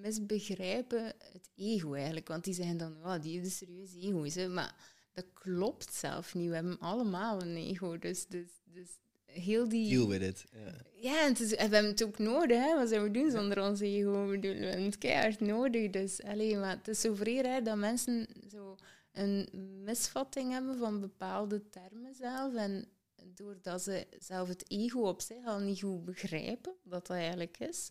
misbegrijpen 0.00 1.04
het 1.04 1.48
ego 1.56 1.92
eigenlijk? 1.94 2.28
Want 2.28 2.44
die 2.44 2.54
zeggen 2.54 2.76
dan, 2.76 2.96
oh, 3.04 3.20
die 3.22 3.32
heeft 3.32 3.44
een 3.44 3.50
serieus 3.50 3.94
ego. 3.94 4.40
Hè. 4.40 4.48
Maar 4.48 4.74
dat 5.12 5.24
klopt 5.32 5.94
zelf 5.94 6.34
niet. 6.34 6.48
We 6.48 6.54
hebben 6.54 6.78
allemaal 6.78 7.42
een 7.42 7.56
ego. 7.56 7.98
Dus, 7.98 8.26
dus, 8.26 8.48
dus 8.64 8.88
heel 9.24 9.68
die... 9.68 9.88
Deal 9.88 10.08
with 10.08 10.22
it. 10.22 10.44
Ja. 10.52 10.74
Ja, 11.00 11.22
en, 11.22 11.28
het 11.28 11.40
is- 11.40 11.54
en 11.54 11.68
we 11.68 11.74
hebben 11.74 11.92
het 11.92 12.04
ook 12.04 12.18
nodig. 12.18 12.58
Hè? 12.58 12.76
Wat 12.76 12.88
zouden 12.88 13.12
we 13.12 13.18
doen 13.18 13.30
zonder 13.30 13.62
ons 13.62 13.80
ego? 13.80 14.24
Ik 14.32 14.40
bedoel, 14.40 14.58
We 14.58 14.64
hebben 14.66 14.84
het 14.84 14.98
keihard 14.98 15.40
nodig. 15.40 15.90
Dus, 15.90 16.20
maar 16.56 16.76
het 16.76 16.88
is 16.88 17.00
zo 17.00 17.16
raar 17.20 17.62
dat 17.64 17.76
mensen 17.76 18.26
zo 18.50 18.76
een 19.12 19.48
misvatting 19.84 20.52
hebben 20.52 20.78
van 20.78 21.00
bepaalde 21.00 21.68
termen 21.70 22.14
zelf. 22.14 22.54
En 22.54 22.88
doordat 23.34 23.82
ze 23.82 24.06
zelf 24.18 24.48
het 24.48 24.70
ego 24.70 25.00
op 25.00 25.20
zich 25.20 25.44
al 25.46 25.58
niet 25.58 25.80
goed 25.80 26.04
begrijpen, 26.04 26.74
wat 26.82 27.06
dat 27.06 27.16
eigenlijk 27.16 27.58
is, 27.58 27.90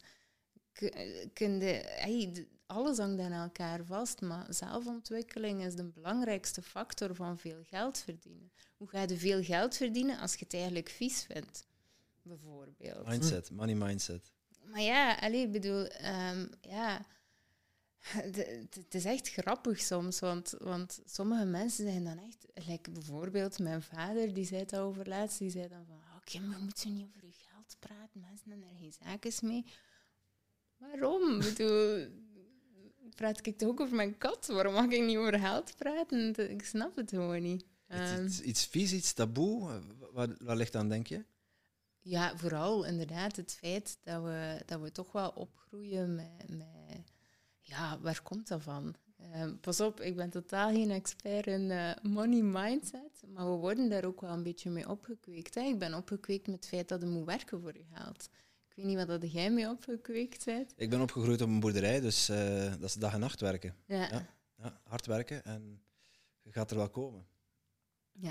hey, 0.79 2.47
alles 2.65 2.97
hangt 2.97 3.21
aan 3.21 3.31
elkaar 3.31 3.85
vast. 3.85 4.21
Maar 4.21 4.45
zelfontwikkeling 4.49 5.63
is 5.65 5.75
de 5.75 5.83
belangrijkste 5.83 6.61
factor 6.61 7.15
van 7.15 7.37
veel 7.37 7.63
geld 7.63 7.97
verdienen. 7.97 8.51
Hoe 8.77 8.87
ga 8.87 9.01
je 9.01 9.17
veel 9.17 9.43
geld 9.43 9.75
verdienen 9.75 10.19
als 10.19 10.33
je 10.33 10.43
het 10.43 10.53
eigenlijk 10.53 10.89
vies 10.89 11.23
vindt? 11.23 11.65
bijvoorbeeld. 12.27 13.07
Mindset, 13.07 13.51
money 13.51 13.75
mindset. 13.75 14.31
Maar 14.63 14.81
ja, 14.81 15.21
ik 15.21 15.51
bedoel, 15.51 15.85
ehm, 15.87 16.47
ja, 16.61 17.05
het 17.97 18.95
is 18.95 19.05
echt 19.05 19.29
grappig 19.29 19.79
soms, 19.79 20.19
want, 20.19 20.55
want 20.59 21.01
sommige 21.05 21.45
mensen 21.45 21.85
zijn 21.85 22.03
dan 22.03 22.17
echt, 22.17 22.67
like 22.67 22.91
bijvoorbeeld 22.91 23.59
mijn 23.59 23.81
vader, 23.81 24.33
die 24.33 24.45
zei 24.45 24.61
het 24.61 24.73
al 24.73 24.79
over 24.79 25.07
laatst, 25.07 25.39
die 25.39 25.49
zei 25.49 25.67
dan 25.67 25.85
van, 25.85 25.95
oh, 25.95 26.21
Kim, 26.23 26.49
we 26.49 26.57
moeten 26.59 26.93
niet 26.93 27.07
over 27.07 27.25
je 27.25 27.33
geld 27.33 27.75
praten, 27.79 28.19
mensen 28.19 28.49
hebben 28.49 28.69
er 28.69 28.75
geen 28.79 28.93
zaken 29.03 29.47
mee. 29.47 29.65
Waarom? 30.77 31.39
Ik 31.41 31.55
bedoel, 31.55 32.07
praat 33.15 33.45
ik 33.45 33.57
toch 33.57 33.69
ook 33.69 33.79
over 33.79 33.95
mijn 33.95 34.17
kat? 34.17 34.47
Waarom 34.47 34.73
mag 34.73 34.85
ik 34.85 35.03
niet 35.05 35.17
over 35.17 35.39
geld 35.39 35.75
praten? 35.77 36.49
Ik 36.49 36.63
snap 36.63 36.95
het 36.95 37.09
gewoon 37.09 37.41
niet. 37.41 37.61
Iets, 37.61 37.65
Ehm, 37.87 38.25
iets, 38.25 38.41
iets 38.41 38.65
vies, 38.65 38.93
iets 38.93 39.13
taboe. 39.13 39.81
Waar, 40.11 40.35
waar 40.39 40.55
ligt 40.55 40.75
aan, 40.75 40.89
denk 40.89 41.07
je? 41.07 41.25
Ja, 41.99 42.37
vooral 42.37 42.85
inderdaad 42.85 43.35
het 43.35 43.57
feit 43.59 43.97
dat 44.03 44.23
we, 44.23 44.61
dat 44.65 44.81
we 44.81 44.91
toch 44.91 45.11
wel 45.11 45.29
opgroeien 45.29 46.15
met, 46.15 46.49
met... 46.49 47.11
Ja, 47.59 47.99
waar 47.99 48.21
komt 48.21 48.47
dat 48.47 48.63
van? 48.63 48.95
Ehm, 49.17 49.55
pas 49.57 49.81
op, 49.81 50.01
ik 50.01 50.15
ben 50.15 50.29
totaal 50.29 50.69
geen 50.71 50.91
expert 50.91 51.47
in 51.47 51.71
eh, 51.71 51.91
money 52.01 52.41
mindset, 52.41 53.23
maar 53.27 53.45
we 53.51 53.57
worden 53.57 53.89
daar 53.89 54.05
ook 54.05 54.21
wel 54.21 54.31
een 54.31 54.43
beetje 54.43 54.69
mee 54.69 54.89
opgekweekt. 54.89 55.55
Hè? 55.55 55.61
Ik 55.61 55.79
ben 55.79 55.93
opgekweekt 55.93 56.47
met 56.47 56.55
het 56.55 56.67
feit 56.67 56.87
dat 56.87 57.01
je 57.01 57.07
moet 57.07 57.25
werken 57.25 57.61
voor 57.61 57.73
je 57.73 57.85
geld. 57.93 58.29
Ik 58.77 58.83
weet 58.83 58.95
niet 58.95 59.05
wat 59.07 59.21
dat 59.21 59.31
jij 59.31 59.51
mee 59.51 59.69
opgekweekt 59.69 60.45
bent. 60.45 60.73
Ik 60.75 60.89
ben 60.89 61.01
opgegroeid 61.01 61.41
op 61.41 61.47
een 61.47 61.59
boerderij, 61.59 61.99
dus 61.99 62.29
eh, 62.29 62.69
dat 62.71 62.81
is 62.83 62.93
dag 62.93 63.13
en 63.13 63.19
nacht 63.19 63.41
werken. 63.41 63.75
Ja, 63.85 63.95
Ja. 63.95 64.07
ja. 64.11 64.35
Ja, 64.57 64.81
hard 64.83 65.05
werken 65.05 65.43
en 65.45 65.81
je 66.41 66.51
gaat 66.51 66.71
er 66.71 66.77
wel 66.77 66.89
komen. 66.89 67.25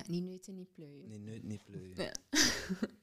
niet 0.07 0.25
neuten, 0.25 0.55
niet 0.55 0.73
pleuien. 0.73 1.09
Niet, 1.09 1.21
niet, 1.25 1.43
niet 1.43 1.65
pleuien. 1.65 1.95
Ja. 1.97 2.13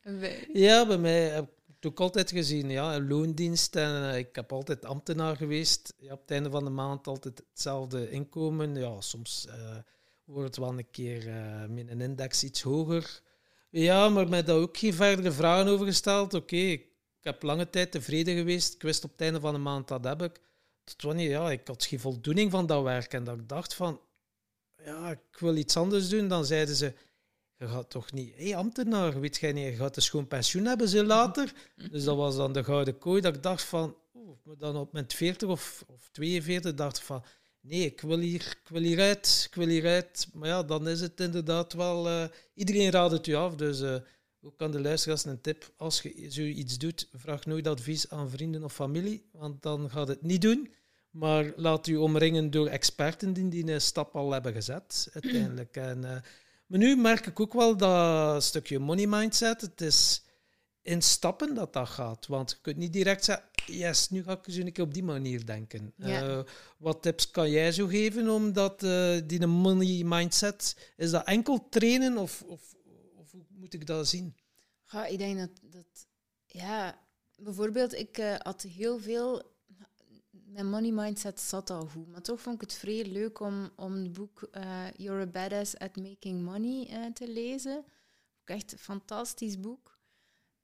Wij- 0.19 0.49
Ja, 0.53 0.87
bij 0.87 0.97
mij 0.97 1.29
heb 1.29 1.43
ik 1.43 1.73
het 1.75 1.85
ook 1.85 1.99
altijd 1.99 2.31
gezien, 2.31 2.69
ja, 2.69 2.95
een 2.95 3.07
loondienst. 3.07 3.75
En 3.75 4.09
eh, 4.11 4.17
ik 4.17 4.35
heb 4.35 4.51
altijd 4.51 4.85
ambtenaar 4.85 5.35
geweest. 5.35 5.93
Ja, 5.97 6.13
op 6.13 6.21
het 6.21 6.31
einde 6.31 6.49
van 6.49 6.63
de 6.63 6.69
maand 6.69 7.07
altijd 7.07 7.43
hetzelfde 7.49 8.09
inkomen. 8.09 8.75
Ja, 8.75 9.01
soms 9.01 9.47
eh, 9.47 9.77
wordt 10.25 10.47
het 10.47 10.57
wel 10.57 10.77
een 10.77 10.89
keer 10.91 11.27
eh, 11.27 11.65
met 11.65 11.89
een 11.89 12.01
index 12.01 12.43
iets 12.43 12.61
hoger. 12.61 13.21
Ja, 13.69 14.09
maar 14.09 14.29
mij 14.29 14.43
daar 14.43 14.55
ook 14.57 14.77
geen 14.77 14.93
verdere 14.93 15.31
vragen 15.31 15.71
over 15.71 15.85
gesteld. 15.85 16.33
Oké, 16.33 16.77
ik 17.23 17.31
heb 17.31 17.43
lange 17.43 17.69
tijd 17.69 17.91
tevreden 17.91 18.35
geweest. 18.35 18.73
Ik 18.73 18.81
wist 18.81 19.03
op 19.03 19.11
het 19.11 19.21
einde 19.21 19.39
van 19.39 19.53
de 19.53 19.59
maand 19.59 19.87
dat 19.87 20.03
heb 20.03 20.21
ik. 20.21 20.39
Tot 20.83 21.01
wanneer, 21.01 21.29
ja, 21.29 21.51
ik 21.51 21.67
had 21.67 21.85
geen 21.85 21.99
voldoening 21.99 22.51
van 22.51 22.65
dat 22.65 22.83
werk. 22.83 23.13
En 23.13 23.23
dat 23.23 23.37
ik 23.37 23.49
dacht 23.49 23.73
van, 23.73 24.01
ja, 24.85 25.11
ik 25.11 25.39
wil 25.39 25.55
iets 25.55 25.77
anders 25.77 26.09
doen. 26.09 26.27
Dan 26.27 26.45
zeiden 26.45 26.75
ze, 26.75 26.93
je 27.57 27.67
gaat 27.67 27.89
toch 27.89 28.11
niet, 28.11 28.33
hé 28.35 28.55
ambtenaar, 28.55 29.19
weet 29.19 29.37
jij 29.37 29.51
niet, 29.51 29.65
je 29.65 29.75
gaat 29.75 29.93
dus 29.93 30.09
gewoon 30.09 30.27
pensioen 30.27 30.65
hebben 30.65 30.87
ze 30.87 31.05
later. 31.05 31.53
Dus 31.91 32.03
dat 32.03 32.15
was 32.17 32.35
dan 32.35 32.53
de 32.53 32.63
gouden 32.63 32.97
kooi 32.97 33.21
dat 33.21 33.35
ik 33.35 33.43
dacht 33.43 33.63
van, 33.63 33.97
dan 34.57 34.75
op 34.75 34.93
mijn 34.93 35.05
40 35.07 35.49
of, 35.49 35.83
of 35.87 36.09
42 36.11 36.73
dacht 36.73 36.99
van, 36.99 37.23
nee, 37.59 37.85
ik 37.85 38.01
wil, 38.01 38.19
hier, 38.19 38.57
ik 38.63 38.69
wil 38.69 38.81
hieruit, 38.81 39.45
ik 39.49 39.55
wil 39.55 39.67
hieruit. 39.67 40.27
Maar 40.33 40.47
ja, 40.47 40.63
dan 40.63 40.87
is 40.87 41.01
het 41.01 41.19
inderdaad 41.19 41.73
wel, 41.73 42.07
eh, 42.07 42.25
iedereen 42.53 42.91
raadt 42.91 43.11
het 43.11 43.27
u 43.27 43.33
af, 43.33 43.55
dus 43.55 43.81
eh, 43.81 43.95
ook 44.45 44.61
aan 44.61 44.71
de 44.71 44.81
luisteraars 44.81 45.25
een 45.25 45.41
tip, 45.41 45.73
als 45.77 46.01
je 46.01 46.25
zoiets 46.31 46.77
doet, 46.77 47.09
vraag 47.13 47.45
nooit 47.45 47.67
advies 47.67 48.09
aan 48.09 48.29
vrienden 48.29 48.63
of 48.63 48.73
familie, 48.73 49.29
want 49.31 49.61
dan 49.61 49.89
gaat 49.89 50.07
het 50.07 50.21
niet 50.21 50.41
doen. 50.41 50.73
Maar 51.09 51.53
laat 51.55 51.87
u 51.87 51.95
omringen 51.95 52.51
door 52.51 52.67
experten 52.67 53.33
die 53.33 53.49
die 53.49 53.71
een 53.71 53.81
stap 53.81 54.15
al 54.15 54.31
hebben 54.31 54.53
gezet, 54.53 55.07
uiteindelijk. 55.13 55.77
En, 55.77 56.03
eh, 56.03 56.21
maar 56.65 56.79
nu 56.79 56.95
merk 56.95 57.25
ik 57.25 57.39
ook 57.39 57.53
wel 57.53 57.77
dat 57.77 58.43
stukje 58.43 58.79
money 58.79 59.07
mindset, 59.07 59.61
het 59.61 59.81
is 59.81 60.23
in 60.81 61.01
stappen 61.01 61.55
dat 61.55 61.73
dat 61.73 61.89
gaat. 61.89 62.27
Want 62.27 62.51
je 62.51 62.57
kunt 62.61 62.77
niet 62.77 62.93
direct 62.93 63.23
zeggen, 63.25 63.45
yes, 63.65 64.09
nu 64.09 64.23
ga 64.23 64.31
ik 64.31 64.47
eens 64.47 64.55
een 64.55 64.71
keer 64.71 64.83
op 64.83 64.93
die 64.93 65.03
manier 65.03 65.45
denken. 65.45 65.93
Ja. 65.95 66.27
Eh, 66.27 66.39
wat 66.77 67.01
tips 67.01 67.31
kan 67.31 67.49
jij 67.49 67.71
zo 67.71 67.87
geven 67.87 68.29
om 68.29 68.53
dat, 68.53 68.83
eh, 68.83 69.17
die 69.25 69.47
money 69.47 70.03
mindset, 70.03 70.91
is 70.97 71.11
dat 71.11 71.25
enkel 71.25 71.67
trainen 71.69 72.17
of, 72.17 72.43
of 72.47 72.75
hoe 73.33 73.45
moet 73.49 73.73
ik 73.73 73.85
dat 73.85 74.07
zien? 74.07 74.35
Ja, 74.91 75.05
ik 75.05 75.17
denk 75.17 75.37
dat, 75.37 75.59
dat 75.61 76.07
ja, 76.45 76.99
bijvoorbeeld, 77.35 77.93
ik 77.93 78.17
eh, 78.17 78.35
had 78.37 78.61
heel 78.61 78.99
veel. 78.99 79.51
Mijn 80.29 80.69
money 80.69 80.91
mindset 80.91 81.39
zat 81.39 81.69
al 81.69 81.85
goed, 81.87 82.07
maar 82.07 82.21
toch 82.21 82.41
vond 82.41 82.55
ik 82.55 82.61
het 82.61 82.73
vrij 82.73 83.05
leuk 83.05 83.39
om, 83.39 83.71
om 83.75 83.93
het 83.93 84.13
boek 84.13 84.41
eh, 84.51 84.91
You're 84.95 85.21
a 85.21 85.25
Badass 85.25 85.77
at 85.77 85.95
Making 85.95 86.41
Money 86.41 86.87
eh, 86.87 87.05
te 87.05 87.27
lezen. 87.27 87.85
Echt 88.43 88.71
een 88.71 88.77
fantastisch 88.77 89.59
boek. 89.59 89.99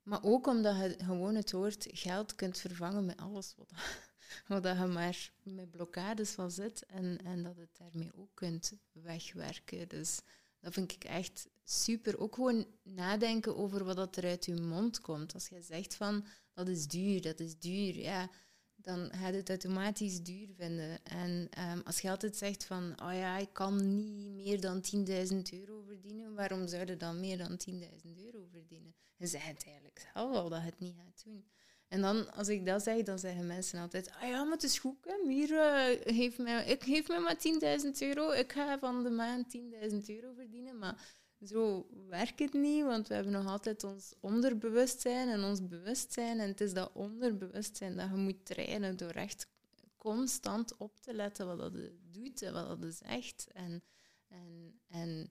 Maar 0.02 0.22
ook 0.22 0.46
omdat 0.46 0.76
je 0.76 1.04
gewoon 1.04 1.34
het 1.34 1.52
woord 1.52 1.86
geld 1.90 2.34
kunt 2.34 2.58
vervangen 2.58 3.04
met 3.04 3.16
alles 3.16 3.54
wat, 3.56 3.72
wat 4.62 4.78
je 4.78 4.86
maar 4.86 5.32
met 5.42 5.70
blokkades 5.70 6.30
van 6.30 6.50
zit 6.50 6.86
en, 6.86 7.18
en 7.24 7.42
dat 7.42 7.56
het 7.56 7.76
daarmee 7.76 8.10
ook 8.16 8.30
kunt 8.34 8.72
wegwerken. 8.92 9.88
Dus 9.88 10.20
dat 10.60 10.72
vind 10.72 10.92
ik 10.92 11.04
echt 11.04 11.48
super. 11.70 12.18
Ook 12.18 12.34
gewoon 12.34 12.66
nadenken 12.82 13.56
over 13.56 13.84
wat 13.84 13.96
dat 13.96 14.16
er 14.16 14.24
uit 14.24 14.44
je 14.44 14.54
mond 14.54 15.00
komt. 15.00 15.34
Als 15.34 15.48
je 15.48 15.62
zegt 15.62 15.94
van 15.94 16.24
dat 16.52 16.68
is 16.68 16.86
duur, 16.86 17.22
dat 17.22 17.40
is 17.40 17.58
duur, 17.58 17.98
ja, 17.98 18.30
dan 18.74 19.10
ga 19.12 19.28
je 19.28 19.36
het 19.36 19.48
automatisch 19.48 20.22
duur 20.22 20.48
vinden. 20.56 21.04
En 21.04 21.46
ehm, 21.50 21.80
als 21.84 22.00
je 22.00 22.10
altijd 22.10 22.36
zegt 22.36 22.64
van 22.64 23.00
oh 23.02 23.12
ja, 23.12 23.38
ik 23.38 23.52
kan 23.52 23.96
niet 23.96 24.34
meer 24.34 24.60
dan 24.60 24.84
10.000 24.96 25.36
euro 25.50 25.82
verdienen, 25.86 26.34
waarom 26.34 26.68
zou 26.68 26.86
je 26.86 26.96
dan 26.96 27.20
meer 27.20 27.38
dan 27.38 27.60
10.000 27.70 28.24
euro 28.24 28.46
verdienen? 28.50 28.94
En 29.16 29.28
zeg 29.28 29.46
het 29.46 29.64
eigenlijk 29.64 30.10
zelf 30.12 30.36
al 30.36 30.48
dat 30.48 30.60
je 30.60 30.66
het 30.66 30.80
niet 30.80 30.96
gaat 30.96 31.22
doen. 31.24 31.44
En 31.88 32.00
dan, 32.00 32.32
als 32.32 32.48
ik 32.48 32.66
dat 32.66 32.82
zeg, 32.82 33.02
dan 33.02 33.18
zeggen 33.18 33.46
mensen 33.46 33.80
altijd, 33.80 34.10
ah 34.10 34.28
ja, 34.28 34.42
maar 34.42 34.52
het 34.52 34.62
is 34.62 34.78
goed, 34.78 35.04
hè. 35.04 35.28
Hier, 35.28 35.58
eh, 35.58 36.16
geef 36.16 36.38
mij, 36.38 36.64
ik 36.64 36.82
geef 36.82 37.08
mij 37.08 37.20
maar 37.20 37.38
10.000 37.38 38.02
euro, 38.02 38.30
ik 38.30 38.52
ga 38.52 38.78
van 38.78 39.02
de 39.02 39.10
maand 39.10 39.50
10.000 39.50 40.08
euro 40.08 40.32
verdienen, 40.34 40.78
maar 40.78 41.19
zo 41.44 41.86
werkt 42.08 42.38
het 42.38 42.52
niet, 42.52 42.84
want 42.84 43.08
we 43.08 43.14
hebben 43.14 43.32
nog 43.32 43.46
altijd 43.46 43.84
ons 43.84 44.14
onderbewustzijn 44.20 45.28
en 45.28 45.44
ons 45.44 45.66
bewustzijn. 45.66 46.40
En 46.40 46.48
het 46.48 46.60
is 46.60 46.72
dat 46.72 46.90
onderbewustzijn 46.92 47.96
dat 47.96 48.08
je 48.08 48.16
moet 48.16 48.46
trainen 48.46 48.96
door 48.96 49.10
echt 49.10 49.46
constant 49.96 50.76
op 50.76 51.00
te 51.00 51.14
letten 51.14 51.46
wat 51.46 51.58
dat 51.58 51.72
doet 52.10 52.42
en 52.42 52.52
wat 52.52 52.82
dat 52.82 52.94
zegt. 52.94 53.46
En, 53.52 53.82
en, 54.28 54.80
en 54.88 55.30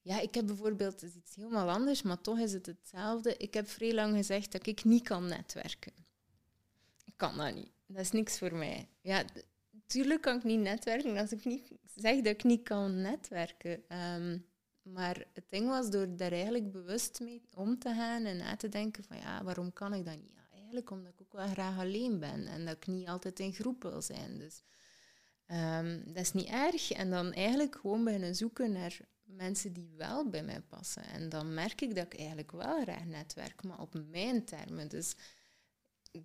ja, 0.00 0.20
ik 0.20 0.34
heb 0.34 0.46
bijvoorbeeld, 0.46 1.02
is 1.02 1.14
iets 1.14 1.34
helemaal 1.34 1.70
anders, 1.70 2.02
maar 2.02 2.20
toch 2.20 2.38
is 2.38 2.52
het 2.52 2.66
hetzelfde. 2.66 3.36
Ik 3.36 3.54
heb 3.54 3.68
vrij 3.68 3.94
lang 3.94 4.16
gezegd 4.16 4.52
dat 4.52 4.66
ik 4.66 4.84
niet 4.84 5.02
kan 5.02 5.26
netwerken. 5.26 5.92
Ik 7.04 7.14
kan 7.16 7.36
dat 7.36 7.54
niet. 7.54 7.72
Dat 7.86 8.00
is 8.00 8.10
niks 8.10 8.38
voor 8.38 8.54
mij. 8.54 8.88
Ja, 9.00 9.24
tuurlijk 9.86 10.22
kan 10.22 10.36
ik 10.36 10.44
niet 10.44 10.60
netwerken 10.60 11.16
als 11.16 11.32
ik 11.32 11.44
niet 11.44 11.72
zeg 11.94 12.16
dat 12.16 12.26
ik 12.26 12.44
niet 12.44 12.62
kan 12.62 13.00
netwerken. 13.00 13.96
Um, 14.14 14.46
maar 14.86 15.24
het 15.32 15.44
ding 15.48 15.68
was 15.68 15.90
door 15.90 16.16
daar 16.16 16.32
eigenlijk 16.32 16.72
bewust 16.72 17.20
mee 17.20 17.42
om 17.54 17.78
te 17.78 17.94
gaan 17.94 18.24
en 18.24 18.36
na 18.36 18.56
te 18.56 18.68
denken 18.68 19.04
van 19.04 19.16
ja, 19.16 19.44
waarom 19.44 19.72
kan 19.72 19.94
ik 19.94 20.04
dat 20.04 20.16
niet? 20.16 20.32
Ja, 20.34 20.46
eigenlijk 20.52 20.90
omdat 20.90 21.12
ik 21.12 21.20
ook 21.20 21.32
wel 21.32 21.48
graag 21.48 21.78
alleen 21.78 22.18
ben 22.18 22.46
en 22.46 22.64
dat 22.64 22.76
ik 22.76 22.86
niet 22.86 23.08
altijd 23.08 23.40
in 23.40 23.52
groep 23.52 23.82
wil 23.82 24.02
zijn. 24.02 24.38
Dus 24.38 24.62
um, 25.46 26.02
dat 26.06 26.22
is 26.22 26.32
niet 26.32 26.48
erg. 26.48 26.92
En 26.92 27.10
dan 27.10 27.32
eigenlijk 27.32 27.76
gewoon 27.80 28.04
beginnen 28.04 28.34
zoeken 28.34 28.72
naar 28.72 28.98
mensen 29.24 29.72
die 29.72 29.90
wel 29.96 30.28
bij 30.28 30.42
mij 30.42 30.60
passen. 30.60 31.02
En 31.02 31.28
dan 31.28 31.54
merk 31.54 31.80
ik 31.80 31.94
dat 31.94 32.04
ik 32.04 32.18
eigenlijk 32.18 32.52
wel 32.52 32.82
graag 32.82 33.04
netwerk, 33.04 33.62
maar 33.62 33.80
op 33.80 33.94
mijn 34.10 34.44
termen. 34.44 34.88
Dus 34.88 35.14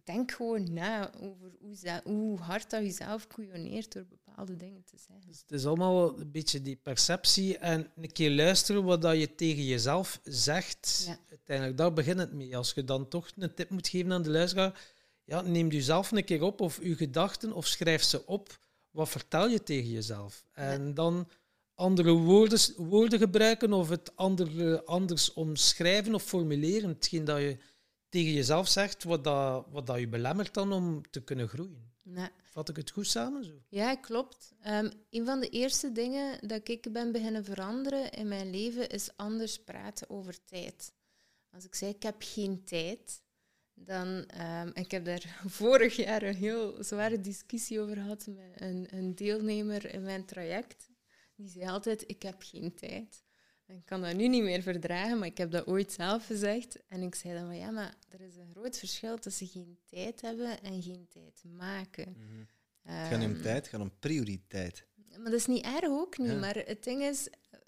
denk 0.04 0.32
gewoon 0.32 0.74
na 0.74 1.14
over 1.14 1.52
hoe, 1.60 2.02
hoe 2.04 2.40
hard 2.40 2.70
dat 2.70 2.84
je 2.84 2.92
zelf 2.92 3.28
koeioneert 3.28 3.94
door 3.94 4.06
bepaalde 4.06 4.56
dingen 4.58 4.84
te 4.84 4.98
zeggen. 4.98 5.28
Dus 5.28 5.40
het 5.40 5.52
is 5.52 5.66
allemaal 5.66 6.20
een 6.20 6.32
beetje 6.32 6.62
die 6.62 6.76
perceptie 6.76 7.58
en 7.58 7.92
een 7.96 8.12
keer 8.12 8.32
luisteren 8.32 8.84
wat 8.84 9.02
dat 9.02 9.20
je 9.20 9.36
tegen 9.36 9.64
jezelf 9.64 10.20
zegt. 10.24 11.04
Ja. 11.08 11.18
Uiteindelijk, 11.30 11.78
daar 11.78 11.94
begint 11.94 12.20
het 12.20 12.34
mee. 12.34 12.58
Als 12.58 12.72
je 12.74 12.84
dan 12.84 13.08
toch 13.08 13.30
een 13.38 13.54
tip 13.54 13.70
moet 13.70 13.88
geven 13.88 14.12
aan 14.12 14.22
de 14.22 14.30
luisteraar, 14.30 14.82
ja, 15.24 15.42
neem 15.42 15.70
jezelf 15.72 16.12
een 16.12 16.24
keer 16.24 16.42
op 16.42 16.62
of 16.62 16.84
je 16.84 16.96
gedachten 16.96 17.54
of 17.54 17.68
schrijf 17.68 18.04
ze 18.04 18.26
op. 18.26 18.60
Wat 18.92 19.10
vertel 19.10 19.48
je 19.48 19.64
tegen 19.64 19.90
jezelf? 19.90 20.46
En 20.52 20.88
Ja. 20.88 20.94
dan 20.94 21.28
andere 21.76 22.12
woorden, 22.12 22.60
woorden 22.78 23.20
gebruiken 23.20 23.74
of 23.74 23.90
het 23.90 24.16
andere, 24.16 24.86
anders 24.86 25.34
omschrijven 25.34 26.16
of 26.16 26.24
formuleren. 26.24 26.90
Hetgeen 26.90 27.26
dat 27.26 27.40
je 27.40 27.58
tegen 28.12 28.34
jezelf 28.34 28.68
zegt, 28.68 29.04
wat, 29.04 29.24
dat, 29.24 29.66
wat 29.70 29.88
dat 29.88 30.00
je 30.00 30.08
belemmert 30.08 30.54
dan 30.54 30.72
om 30.72 31.10
te 31.10 31.24
kunnen 31.24 31.48
groeien. 31.48 31.92
Ja. 32.04 32.32
Vat 32.44 32.70
ik 32.70 32.76
het 32.76 32.92
goed 32.92 33.08
samen 33.08 33.44
zo? 33.44 33.52
Ja, 33.68 33.96
klopt. 33.96 34.54
Ehm, 34.62 34.92
een 35.10 35.26
van 35.26 35.40
de 35.40 35.50
eerste 35.50 35.92
dingen 35.92 36.48
dat 36.48 36.68
ik 36.68 36.92
ben 36.92 37.12
beginnen 37.12 37.46
veranderen 37.46 38.12
in 38.12 38.28
mijn 38.28 38.50
leven 38.50 38.90
is 38.90 39.10
anders 39.16 39.64
praten 39.64 40.10
over 40.10 40.44
tijd. 40.44 40.94
Als 41.50 41.66
ik 41.66 41.76
zei 41.76 41.92
ik 41.92 42.04
heb 42.04 42.16
geen 42.20 42.64
tijd, 42.64 43.22
dan 43.74 44.08
um, 44.42 44.72
ik 44.74 44.92
heb 44.92 45.06
daar 45.06 45.42
vorig 45.62 45.96
jaar 45.96 46.24
een 46.24 46.36
heel 46.36 46.84
zware 46.84 47.22
discussie 47.22 47.80
over 47.80 47.96
gehad 47.96 48.28
met 48.28 48.62
een, 48.62 48.88
een 48.90 49.16
deelnemer 49.16 49.94
in 49.94 50.04
mijn 50.04 50.26
traject. 50.26 50.90
Die 51.36 51.50
zei 51.50 51.70
altijd 51.70 52.04
ik 52.10 52.22
heb 52.22 52.36
geen 52.40 52.76
tijd. 52.76 53.24
Ik 53.78 53.86
kan 53.86 54.02
dat 54.02 54.16
nu 54.16 54.28
niet 54.28 54.44
meer 54.44 54.62
verdragen, 54.62 55.18
maar 55.18 55.28
ik 55.28 55.38
heb 55.38 55.52
dat 55.52 55.68
ooit 55.68 55.92
zelf 55.92 56.26
gezegd. 56.26 56.78
En 56.88 57.02
ik 57.02 57.16
zei 57.16 57.34
dan 57.34 57.46
van 57.46 57.58
ja, 57.58 57.72
maar 57.72 57.96
er 58.10 58.22
is 58.22 58.36
een 58.36 58.52
groot 58.54 58.78
verschil 58.78 59.18
tussen 59.18 59.48
geen 59.48 59.78
tijd 59.86 60.22
hebben 60.22 60.62
en 60.62 60.82
geen 60.82 61.08
tijd 61.10 61.44
maken. 61.58 62.16
Mm 62.18 62.26
-hmm. 62.28 62.48
Het 62.82 63.08
gaat 63.08 63.20
niet 63.20 63.28
om 63.28 63.42
tijd, 63.42 63.56
het 63.56 63.68
gaat 63.68 63.82
om 63.82 63.92
prioriteit. 64.00 64.86
Maar 65.10 65.32
dat 65.32 65.40
is 65.40 65.46
niet 65.46 65.66
erg 65.66 65.86
ook 65.86 66.18
niet. 66.18 66.28
Ja. 66.28 66.40
Maar 66.40 66.56
het 66.56 66.84
ding 66.84 67.02
is, 67.02 67.28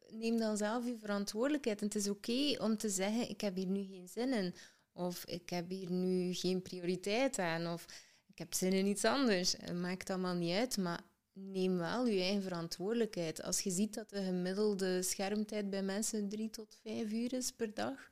neem 0.10 0.38
dan 0.38 0.58
zelf 0.58 0.86
je 0.86 0.98
verantwoordelijkheid. 0.98 1.80
En 1.80 1.86
het 1.86 1.96
is 1.96 2.10
oké 2.10 2.56
om 2.58 2.78
te 2.78 2.90
zeggen, 2.90 3.30
ik 3.30 3.42
heb 3.42 3.56
hier 3.56 3.68
nu 3.68 3.84
geen 3.84 4.08
zin 4.08 4.34
in. 4.34 4.56
Of 4.94 5.26
ik 5.26 5.50
heb 5.50 5.70
hier 5.70 5.92
nu 5.92 6.34
geen 6.34 6.62
prioriteit 6.62 7.40
aan. 7.40 7.68
Of 7.68 7.86
ik 8.28 8.38
heb 8.38 8.54
zin 8.54 8.74
in 8.74 8.86
iets 8.86 9.06
anders. 9.06 9.52
Het 9.58 9.76
maakt 9.76 10.10
allemaal 10.10 10.36
niet 10.36 10.56
uit, 10.56 10.78
maar 10.78 11.02
neem 11.34 11.78
wel 11.78 12.08
je 12.08 12.22
eigen 12.22 12.42
verantwoordelijkheid. 12.42 13.42
Als 13.42 13.60
je 13.60 13.72
ziet 13.72 13.94
dat 13.94 14.10
de 14.10 14.24
gemiddelde 14.24 15.02
schermtijd 15.02 15.70
bij 15.70 15.84
mensen 15.84 16.30
drie 16.30 16.50
tot 16.50 16.78
vijf 16.82 17.12
uur 17.12 17.34
is 17.34 17.52
per 17.52 17.74
dag, 17.74 18.10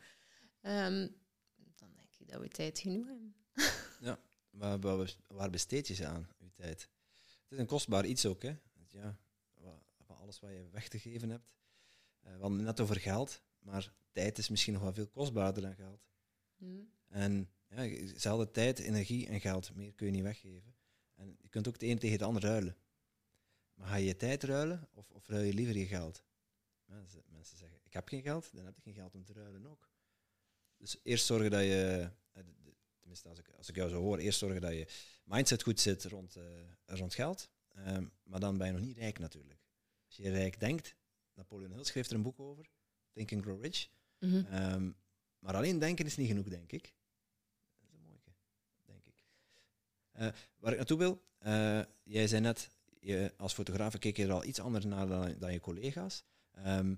ehm, 0.61 1.07
dan 1.75 1.89
denk 1.95 2.15
ik 2.17 2.27
dat 2.27 2.41
we 2.41 2.47
tijd 2.47 2.79
genoeg 2.79 3.07
hebben. 3.07 3.35
Waar, 4.51 4.79
waar, 4.79 5.15
waar 5.27 5.49
besteed 5.49 5.87
je 5.87 5.93
ze 5.93 6.05
aan, 6.05 6.29
je 6.37 6.51
tijd? 6.53 6.89
Het 7.43 7.51
is 7.51 7.57
een 7.57 7.65
kostbaar 7.65 8.05
iets 8.05 8.25
ook, 8.25 8.41
hè. 8.41 8.55
Ja, 8.89 9.19
alles 10.21 10.39
wat 10.39 10.49
je 10.49 10.69
weg 10.71 10.87
te 10.87 10.99
geven 10.99 11.29
hebt. 11.29 11.51
Eh, 12.19 12.33
we 12.33 12.39
hadden 12.39 12.57
het 12.57 12.67
net 12.67 12.79
over 12.79 12.99
geld, 12.99 13.41
maar 13.59 13.93
tijd 14.11 14.37
is 14.37 14.49
misschien 14.49 14.73
nog 14.73 14.81
wel 14.81 14.93
veel 14.93 15.07
kostbaarder 15.07 15.61
dan 15.61 15.75
geld. 15.75 16.07
Hm. 16.57 16.65
En 17.07 17.49
ja, 17.67 17.75
dezelfde 17.75 18.51
tijd, 18.51 18.79
energie 18.79 19.27
en 19.27 19.41
geld, 19.41 19.75
meer 19.75 19.93
kun 19.93 20.05
je 20.05 20.11
niet 20.11 20.23
weggeven. 20.23 20.75
En 21.15 21.37
je 21.41 21.49
kunt 21.49 21.67
ook 21.67 21.73
het 21.73 21.83
een 21.83 21.99
tegen 21.99 22.17
het 22.17 22.25
ander 22.25 22.41
ruilen. 22.41 22.77
Maar 23.81 23.89
ga 23.89 23.95
je 23.95 24.05
je 24.05 24.15
tijd 24.15 24.43
ruilen 24.43 24.87
of, 24.93 25.11
of 25.11 25.27
ruil 25.27 25.43
je 25.43 25.53
liever 25.53 25.77
je 25.77 25.85
geld? 25.85 26.23
Mensen, 26.85 27.23
mensen 27.27 27.57
zeggen, 27.57 27.79
ik 27.83 27.93
heb 27.93 28.07
geen 28.07 28.21
geld, 28.21 28.49
dan 28.53 28.65
heb 28.65 28.75
je 28.75 28.81
geen 28.81 28.93
geld 28.93 29.15
om 29.15 29.25
te 29.25 29.33
ruilen 29.33 29.67
ook. 29.67 29.89
Dus 30.77 30.99
eerst 31.03 31.25
zorgen 31.25 31.51
dat 31.51 31.61
je, 31.61 32.11
eh, 32.31 32.43
tenminste 32.99 33.29
als 33.29 33.39
ik, 33.39 33.49
als 33.57 33.69
ik 33.69 33.75
jou 33.75 33.89
zo 33.89 34.01
hoor, 34.01 34.17
eerst 34.17 34.39
zorgen 34.39 34.61
dat 34.61 34.71
je 34.71 34.87
mindset 35.23 35.63
goed 35.63 35.79
zit 35.79 36.03
rond, 36.03 36.35
eh, 36.35 36.43
rond 36.85 37.13
geld. 37.13 37.49
Ehm, 37.67 38.05
maar 38.23 38.39
dan 38.39 38.57
ben 38.57 38.67
je 38.67 38.73
nog 38.73 38.81
niet 38.81 38.97
rijk 38.97 39.19
natuurlijk. 39.19 39.59
Als 40.05 40.15
je 40.15 40.29
rijk 40.29 40.59
denkt, 40.59 40.95
Napoleon 41.33 41.71
Hill 41.71 41.83
schreef 41.83 42.07
er 42.07 42.15
een 42.15 42.21
boek 42.21 42.39
over, 42.39 42.69
Think 43.11 43.33
and 43.33 43.43
Grow 43.43 43.61
Rich. 43.61 43.89
Mhm. 44.19 44.45
Ehm, 44.45 44.91
maar 45.39 45.55
alleen 45.55 45.79
denken 45.79 46.05
is 46.05 46.17
niet 46.17 46.27
genoeg, 46.27 46.47
denk 46.47 46.71
ik. 46.71 46.93
Dat 47.79 47.87
is 47.87 47.93
een 47.93 48.01
mooie, 48.01 48.19
denk 48.85 49.05
ik. 49.05 49.25
Eh, 50.11 50.27
waar 50.57 50.71
ik 50.71 50.77
naartoe 50.77 50.97
wil, 50.97 51.23
jij 52.03 52.27
zei 52.27 52.41
net, 52.41 52.69
je, 53.01 53.33
als 53.37 53.53
fotograaf 53.53 53.97
keek 53.97 54.17
je 54.17 54.23
er 54.23 54.31
al 54.31 54.43
iets 54.43 54.59
anders 54.59 54.85
naar 54.85 55.07
dan, 55.07 55.35
dan 55.37 55.53
je 55.53 55.59
collega's. 55.59 56.23
Ehm, 56.51 56.95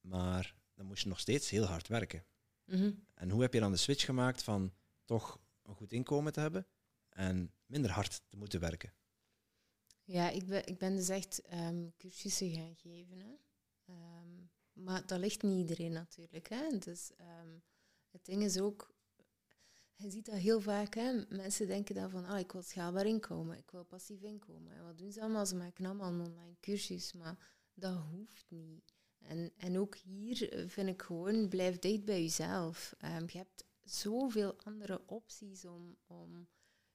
maar 0.00 0.54
dan 0.74 0.86
moest 0.86 1.02
je 1.02 1.08
nog 1.08 1.20
steeds 1.20 1.50
heel 1.50 1.64
hard 1.64 1.88
werken. 1.88 2.24
Mhm. 2.64 2.92
En 3.14 3.30
hoe 3.30 3.42
heb 3.42 3.52
je 3.52 3.60
dan 3.60 3.72
de 3.72 3.76
switch 3.76 4.04
gemaakt 4.04 4.42
van 4.42 4.74
toch 5.04 5.40
een 5.62 5.74
goed 5.74 5.92
inkomen 5.92 6.32
te 6.32 6.40
hebben 6.40 6.66
en 7.08 7.52
minder 7.66 7.90
hard 7.90 8.22
te 8.28 8.36
moeten 8.36 8.60
werken? 8.60 8.92
Ja, 10.04 10.30
ik 10.30 10.46
ben, 10.46 10.66
ik 10.66 10.78
ben 10.78 10.96
dus 10.96 11.08
echt 11.08 11.40
ehm, 11.40 11.88
cursussen 11.96 12.50
gaan 12.50 12.76
geven. 12.76 13.20
Hè. 13.20 13.34
Ehm, 13.84 14.46
maar 14.72 15.06
dat 15.06 15.18
ligt 15.18 15.42
niet 15.42 15.58
iedereen 15.58 15.92
natuurlijk. 15.92 16.48
Hè. 16.48 16.78
Dus 16.78 17.10
het 18.10 18.24
ding 18.24 18.42
is 18.42 18.60
ook, 18.60 18.94
je 19.96 20.10
ziet 20.10 20.26
dat 20.26 20.34
heel 20.34 20.60
vaak. 20.60 20.94
Hè. 20.94 21.22
Mensen 21.28 21.66
denken 21.66 21.94
dan 21.94 22.10
van, 22.10 22.24
ah, 22.24 22.38
ik 22.38 22.52
wil 22.52 22.62
schaalbaar 22.62 23.06
inkomen, 23.06 23.58
ik 23.58 23.70
wil 23.70 23.84
passief 23.84 24.22
inkomen. 24.22 24.72
En 24.72 24.84
wat 24.84 24.98
doen 24.98 25.12
ze 25.12 25.20
allemaal? 25.20 25.46
Ze 25.46 25.56
maken 25.56 25.84
allemaal 25.84 26.12
een 26.12 26.26
online 26.26 26.56
cursus, 26.60 27.12
maar 27.12 27.54
dat 27.74 27.98
hoeft 28.10 28.46
niet. 28.48 28.94
En, 29.18 29.52
en 29.56 29.78
ook 29.78 29.96
hier 29.96 30.52
eh, 30.52 30.68
vind 30.68 30.88
ik 30.88 31.02
gewoon, 31.02 31.48
blijf 31.48 31.78
dicht 31.78 32.04
bij 32.04 32.22
jezelf. 32.22 32.94
Ehm, 32.98 33.24
je 33.26 33.38
hebt 33.38 33.64
zoveel 33.84 34.56
andere 34.62 35.02
opties 35.06 35.64
om, 35.64 35.96
om 36.06 36.48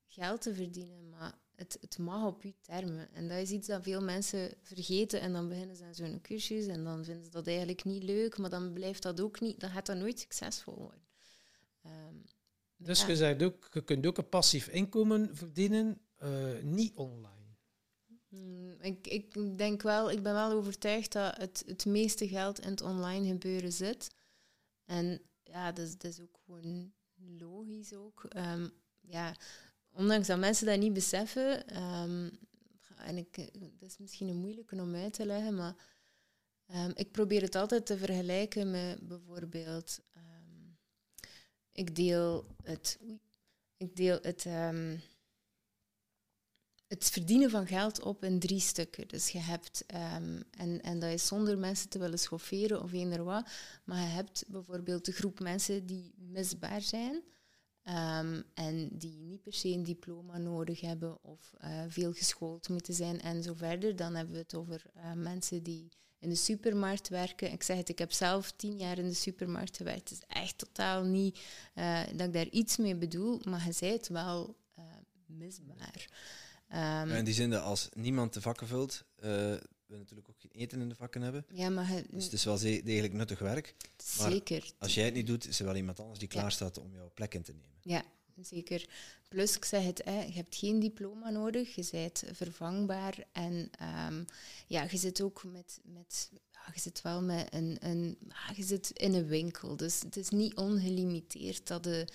geld 0.07 0.41
te 0.41 0.53
verdienen, 0.53 1.09
maar 1.09 1.39
het, 1.55 1.77
het 1.81 1.97
mag 1.97 2.25
op 2.25 2.43
je 2.43 2.53
termen. 2.61 3.13
En 3.13 3.27
dat 3.27 3.37
is 3.37 3.51
iets 3.51 3.67
dat 3.67 3.83
veel 3.83 4.01
mensen 4.01 4.53
vergeten 4.61 5.21
en 5.21 5.33
dan 5.33 5.47
beginnen 5.47 5.75
ze 5.75 5.83
aan 5.83 5.95
zo'n 5.95 6.21
cursus 6.21 6.67
en 6.67 6.83
dan 6.83 7.05
vinden 7.05 7.23
ze 7.23 7.31
dat 7.31 7.47
eigenlijk 7.47 7.83
niet 7.83 8.03
leuk, 8.03 8.37
maar 8.37 8.49
dan 8.49 8.73
blijft 8.73 9.03
dat 9.03 9.21
ook 9.21 9.39
niet, 9.39 9.59
dan 9.59 9.69
gaat 9.69 9.85
dat 9.85 9.97
nooit 9.97 10.19
succesvol 10.19 10.75
worden. 10.75 11.03
Ehm, 11.81 12.15
Dus 12.83 13.01
ja. 13.01 13.07
je, 13.07 13.15
zegt 13.15 13.43
ook, 13.43 13.69
je 13.71 13.83
kunt 13.83 14.05
ook 14.05 14.17
een 14.17 14.29
passief 14.29 14.67
inkomen 14.67 15.35
verdienen, 15.35 16.01
eh, 16.15 16.61
niet 16.61 16.95
online. 16.95 17.55
Hmm, 18.27 18.75
Ik, 18.81 19.07
ik 19.07 19.57
denk 19.57 19.81
wel, 19.81 20.11
ik 20.11 20.23
ben 20.23 20.33
wel 20.33 20.51
overtuigd 20.51 21.11
dat 21.11 21.37
het, 21.37 21.63
het 21.65 21.85
meeste 21.85 22.27
geld 22.27 22.59
in 22.59 22.69
het 22.69 22.81
online 22.81 23.27
gebeuren 23.27 23.71
zit. 23.71 24.09
En 24.85 25.21
ja, 25.43 25.71
dat 25.71 25.85
is, 25.85 25.97
dat 25.97 26.11
is 26.11 26.19
ook 26.21 26.39
gewoon 26.45 26.93
logisch 27.37 27.93
ook. 27.93 28.23
Ehm, 28.29 28.67
ja, 28.99 29.35
ondanks 29.91 30.27
dat 30.27 30.39
mensen 30.39 30.65
dat 30.65 30.79
niet 30.79 30.93
beseffen, 30.93 31.67
ehm, 31.67 32.29
en 32.97 33.17
ik, 33.17 33.35
dat 33.79 33.89
is 33.89 33.97
misschien 33.97 34.27
een 34.27 34.35
moeilijke 34.35 34.81
om 34.81 34.95
uit 34.95 35.13
te 35.13 35.25
leggen, 35.25 35.55
maar 35.55 35.75
ehm, 36.65 36.91
ik 36.93 37.11
probeer 37.11 37.41
het 37.41 37.55
altijd 37.55 37.85
te 37.85 37.97
vergelijken 37.97 38.71
met 38.71 39.07
bijvoorbeeld, 39.07 39.99
ik 41.71 41.95
deel 41.95 42.45
het, 42.63 42.99
ik 43.77 43.95
deel 43.95 44.19
het, 44.21 44.45
ehm, 44.45 44.97
het 46.87 47.09
verdienen 47.09 47.49
van 47.49 47.67
geld 47.67 48.01
op 48.01 48.23
in 48.23 48.39
drie 48.39 48.59
stukken. 48.59 49.07
Dus 49.07 49.29
je 49.29 49.39
hebt, 49.39 49.83
ehm, 49.87 50.41
en, 50.51 50.81
en 50.81 50.99
dat 50.99 51.11
is 51.11 51.27
zonder 51.27 51.57
mensen 51.57 51.89
te 51.89 51.99
willen 51.99 52.19
schofferen 52.19 52.81
of 52.81 52.93
eender 52.93 53.23
wat, 53.23 53.49
maar 53.83 54.01
je 54.01 54.07
hebt 54.07 54.43
bijvoorbeeld 54.47 55.05
de 55.05 55.11
groep 55.11 55.39
mensen 55.39 55.85
die 55.85 56.13
misbaar 56.17 56.81
zijn 56.81 57.23
ehm, 57.83 58.41
en 58.53 58.89
die 58.97 59.19
niet 59.19 59.41
per 59.41 59.53
se 59.53 59.67
een 59.67 59.83
diploma 59.83 60.37
nodig 60.37 60.81
hebben 60.81 61.23
of 61.23 61.53
eh, 61.57 61.83
veel 61.87 62.13
geschoold 62.13 62.69
moeten 62.69 62.93
zijn 62.93 63.21
en 63.21 63.43
zo 63.43 63.53
verder. 63.53 63.95
Dan 63.95 64.15
hebben 64.15 64.33
we 64.33 64.41
het 64.41 64.55
over 64.55 64.83
eh, 64.93 65.13
mensen 65.13 65.63
die 65.63 65.89
in 66.21 66.29
de 66.29 66.35
supermarkt 66.35 67.09
werken. 67.09 67.51
Ik 67.51 67.63
zeg 67.63 67.77
het, 67.77 67.89
ik 67.89 67.97
heb 67.97 68.11
zelf 68.11 68.51
tien 68.51 68.77
jaar 68.77 68.97
in 68.97 69.07
de 69.07 69.13
supermarkt 69.13 69.77
gewerkt. 69.77 70.09
Het 70.09 70.17
is 70.19 70.25
echt 70.27 70.57
totaal 70.57 71.03
niet 71.03 71.39
eh, 71.73 72.01
dat 72.15 72.27
ik 72.27 72.33
daar 72.33 72.47
iets 72.49 72.77
mee 72.77 72.95
bedoel, 72.95 73.41
maar 73.43 73.65
je 73.65 73.71
zei 73.71 73.91
het 73.91 74.07
wel 74.07 74.55
eh, 74.75 74.83
misbaar. 75.25 76.09
Ehm, 76.67 77.09
Ja, 77.09 77.15
in 77.15 77.25
die 77.25 77.33
zin 77.33 77.49
dat 77.49 77.63
als 77.63 77.89
niemand 77.93 78.33
de 78.33 78.41
vakken 78.41 78.67
vult, 78.67 79.03
eh, 79.15 79.29
we 79.85 79.97
natuurlijk 79.97 80.29
ook 80.29 80.39
geen 80.39 80.51
eten 80.51 80.81
in 80.81 80.89
de 80.89 80.95
vakken 80.95 81.21
hebben. 81.21 81.45
ja, 81.53 81.69
maar 81.69 82.03
Dus 82.09 82.23
het 82.23 82.33
is 82.33 82.43
wel 82.43 82.59
degelijk 82.59 83.13
nuttig 83.13 83.39
werk. 83.39 83.75
maar 84.17 84.31
zeker. 84.31 84.71
Als 84.77 84.93
jij 84.93 85.05
het 85.05 85.13
niet 85.13 85.27
doet, 85.27 85.47
is 85.47 85.59
er 85.59 85.65
wel 85.65 85.75
iemand 85.75 85.99
anders 85.99 86.19
die 86.19 86.27
klaar 86.27 86.51
staat 86.51 86.77
om 86.77 86.93
jouw 86.95 87.11
plek 87.13 87.33
in 87.33 87.41
te 87.41 87.53
nemen. 87.53 87.79
Ja, 87.81 88.03
zeker. 88.41 88.89
Plus, 89.31 89.55
ik 89.55 89.65
zeg 89.65 89.83
het, 89.83 90.01
hè, 90.05 90.23
je 90.23 90.33
hebt 90.33 90.55
geen 90.55 90.79
diploma 90.79 91.29
nodig, 91.29 91.75
je 91.75 91.87
bent 91.91 92.23
vervangbaar 92.31 93.23
en 93.31 93.69
ehm, 93.79 94.23
ja, 94.67 94.87
je 94.89 94.97
zit 94.97 95.21
ook 95.21 95.43
met, 95.43 95.79
met 95.83 96.29
je 96.73 96.79
zit 96.79 97.01
wel 97.01 97.21
met 97.21 97.47
een, 97.53 97.77
een 97.79 98.17
ja, 98.27 98.53
je 98.55 98.63
zit 98.63 98.89
in 98.89 99.13
een 99.13 99.27
winkel, 99.27 99.75
dus 99.75 100.01
het 100.01 100.17
is 100.17 100.29
niet 100.29 100.55
ongelimiteerd 100.55 101.67
dat 101.67 101.85
je 101.85 102.07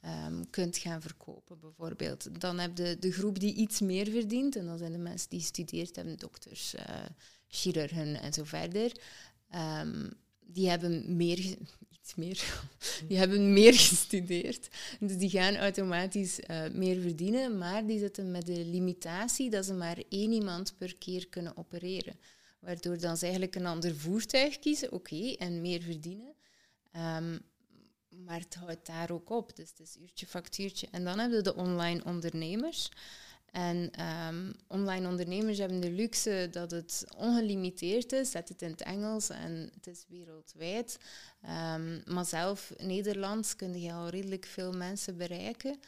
ehm, 0.00 0.44
kunt 0.50 0.76
gaan 0.76 1.02
verkopen, 1.02 1.60
bijvoorbeeld. 1.60 2.40
Dan 2.40 2.58
heb 2.58 2.78
je 2.78 2.96
de 3.00 3.12
groep 3.12 3.38
die 3.38 3.54
iets 3.54 3.80
meer 3.80 4.10
verdient, 4.10 4.56
en 4.56 4.66
dat 4.66 4.78
zijn 4.78 4.92
de 4.92 4.98
mensen 4.98 5.30
die 5.30 5.40
gestudeerd 5.40 5.96
hebben, 5.96 6.18
dokters, 6.18 6.74
eh, 6.74 7.04
chirurgen 7.48 8.20
en 8.20 8.32
zo 8.32 8.44
verder. 8.44 8.92
Ehm, 9.50 10.10
die 10.46 10.68
hebben 10.68 11.16
meer, 11.16 11.38
iets 11.90 12.14
meer, 12.14 12.44
die 13.08 13.18
hebben 13.18 13.52
meer 13.52 13.74
gestudeerd. 13.74 14.68
Dus 15.00 15.16
die 15.16 15.30
gaan 15.30 15.56
automatisch 15.56 16.40
eh, 16.40 16.70
meer 16.72 17.00
verdienen, 17.00 17.58
maar 17.58 17.86
die 17.86 17.98
zitten 17.98 18.30
met 18.30 18.46
de 18.46 18.64
limitatie 18.64 19.50
dat 19.50 19.64
ze 19.64 19.74
maar 19.74 20.02
één 20.08 20.32
iemand 20.32 20.74
per 20.76 20.96
keer 20.96 21.28
kunnen 21.28 21.56
opereren. 21.56 22.18
Waardoor 22.60 22.98
dan 22.98 23.16
ze 23.16 23.22
eigenlijk 23.22 23.54
een 23.54 23.66
ander 23.66 23.96
voertuig 23.96 24.58
kiezen, 24.58 24.92
oké, 24.92 25.32
en 25.32 25.60
meer 25.60 25.82
verdienen. 25.82 26.34
Ehm, 26.92 27.38
maar 28.24 28.40
het 28.40 28.54
houdt 28.54 28.86
daar 28.86 29.10
ook 29.10 29.30
op. 29.30 29.56
Dus 29.56 29.70
het 29.70 29.80
is 29.80 29.96
uurtje 30.00 30.26
factuurtje. 30.26 30.88
En 30.90 31.04
dan 31.04 31.18
hebben 31.18 31.38
we 31.38 31.44
de 31.44 31.54
online 31.54 32.04
ondernemers. 32.04 32.88
En 33.50 33.90
ehm, 33.90 34.52
online 34.68 35.08
ondernemers 35.08 35.58
hebben 35.58 35.80
de 35.80 35.90
luxe 35.90 36.48
dat 36.50 36.70
het 36.70 37.04
ongelimiteerd 37.16 38.12
is. 38.12 38.30
Zet 38.30 38.48
het 38.48 38.62
in 38.62 38.70
het 38.70 38.82
Engels 38.82 39.28
en 39.28 39.70
het 39.74 39.86
is 39.86 40.04
wereldwijd. 40.08 40.98
Ehm, 41.40 42.00
maar 42.04 42.24
zelf 42.24 42.72
Nederlands 42.76 43.56
kun 43.56 43.80
je 43.80 43.92
al 43.92 44.08
redelijk 44.08 44.46
veel 44.46 44.72
mensen 44.72 45.16
bereiken. 45.16 45.78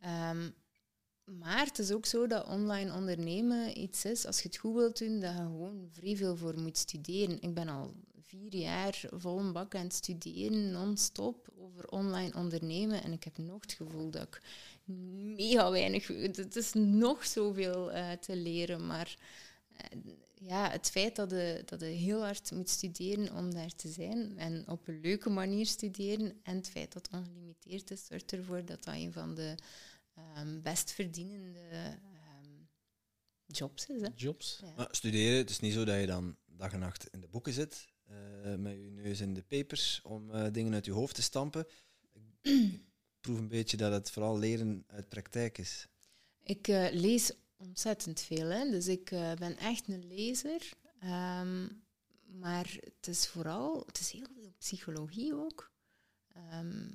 Ehm, 0.00 0.50
maar 1.24 1.66
het 1.66 1.78
is 1.78 1.92
ook 1.92 2.06
zo 2.06 2.26
dat 2.26 2.46
online 2.46 2.94
ondernemen 2.94 3.78
iets 3.78 4.04
is, 4.04 4.26
als 4.26 4.40
je 4.40 4.48
het 4.48 4.56
goed 4.56 4.74
wilt 4.74 4.98
doen, 4.98 5.20
dat 5.20 5.30
je 5.30 5.36
gewoon 5.36 5.88
vrij 5.90 6.16
veel 6.16 6.36
voor 6.36 6.60
moet 6.60 6.78
studeren. 6.78 7.40
Ik 7.40 7.54
ben 7.54 7.68
al 7.68 7.94
vier 8.20 8.54
jaar 8.54 9.00
vol 9.10 9.38
een 9.38 9.52
bak 9.52 9.74
aan 9.74 9.84
het 9.84 9.94
studeren, 9.94 10.70
non-stop, 10.70 11.48
over 11.58 11.88
online 11.88 12.34
ondernemen. 12.34 13.02
En 13.02 13.12
ik 13.12 13.24
heb 13.24 13.38
nog 13.38 13.60
het 13.60 13.72
gevoel 13.72 14.10
dat 14.10 14.22
ik 14.22 14.40
mega 15.36 15.70
weinig... 15.70 16.06
Het 16.06 16.56
is 16.56 16.72
nog 16.72 17.24
zoveel 17.24 17.92
eh, 17.92 18.12
te 18.12 18.36
leren, 18.36 18.86
maar... 18.86 19.16
eh, 19.76 19.98
ja, 20.46 20.70
het 20.70 20.90
feit 20.90 21.16
dat 21.16 21.30
je, 21.30 21.62
dat 21.64 21.80
je 21.80 21.86
heel 21.86 22.22
hard 22.22 22.50
moet 22.50 22.70
studeren 22.70 23.34
om 23.34 23.54
daar 23.54 23.74
te 23.74 23.88
zijn 23.88 24.38
en 24.38 24.68
op 24.68 24.88
een 24.88 25.00
leuke 25.00 25.30
manier 25.30 25.66
studeren 25.66 26.40
en 26.42 26.56
het 26.56 26.68
feit 26.68 26.92
dat 26.92 27.06
het 27.06 27.14
ongelimiteerd 27.14 27.90
is, 27.90 28.06
zorgt 28.06 28.32
ervoor 28.32 28.64
dat 28.64 28.84
dat 28.84 28.94
een 28.94 29.12
van 29.12 29.34
de 29.34 29.54
ehm, 30.14 30.60
best 30.60 30.92
verdienende 30.92 31.58
ehm, 31.60 32.50
jobs 33.46 33.86
is. 33.86 34.00
Hè? 34.00 34.08
Jobs. 34.14 34.58
Ja. 34.62 34.72
Maar 34.76 34.88
studeren, 34.90 35.36
het 35.36 35.50
is 35.50 35.60
niet 35.60 35.72
zo 35.72 35.84
dat 35.84 36.00
je 36.00 36.06
dan 36.06 36.36
dag 36.46 36.72
en 36.72 36.78
nacht 36.78 37.08
in 37.10 37.20
de 37.20 37.28
boeken 37.28 37.52
zit, 37.52 37.86
eh, 38.04 38.54
met 38.54 38.72
je 38.72 38.90
neus 38.90 39.20
in 39.20 39.34
de 39.34 39.42
papers, 39.42 40.00
om 40.02 40.30
eh, 40.30 40.52
dingen 40.52 40.74
uit 40.74 40.84
je 40.84 40.92
hoofd 40.92 41.14
te 41.14 41.22
stampen. 41.22 41.66
Ik 42.42 42.80
proef 43.24 43.38
een 43.38 43.48
beetje 43.48 43.76
dat 43.76 43.92
het 43.92 44.10
vooral 44.10 44.38
leren 44.38 44.84
uit 44.86 45.08
praktijk 45.08 45.58
is. 45.58 45.88
Ik 46.42 46.68
eh, 46.68 46.86
lees 46.92 47.32
ontzettend 47.56 48.20
veel, 48.20 48.48
hè? 48.48 48.70
dus 48.70 48.88
ik 48.88 49.10
eh, 49.10 49.32
ben 49.32 49.56
echt 49.56 49.88
een 49.88 50.06
lezer. 50.06 50.72
Ehm, 51.00 51.68
maar 52.40 52.76
het 52.80 53.06
is 53.06 53.26
vooral, 53.26 53.82
het 53.86 54.00
is 54.00 54.10
heel 54.10 54.26
veel 54.34 54.52
psychologie 54.58 55.34
ook. 55.34 55.72
Ehm, 56.32 56.88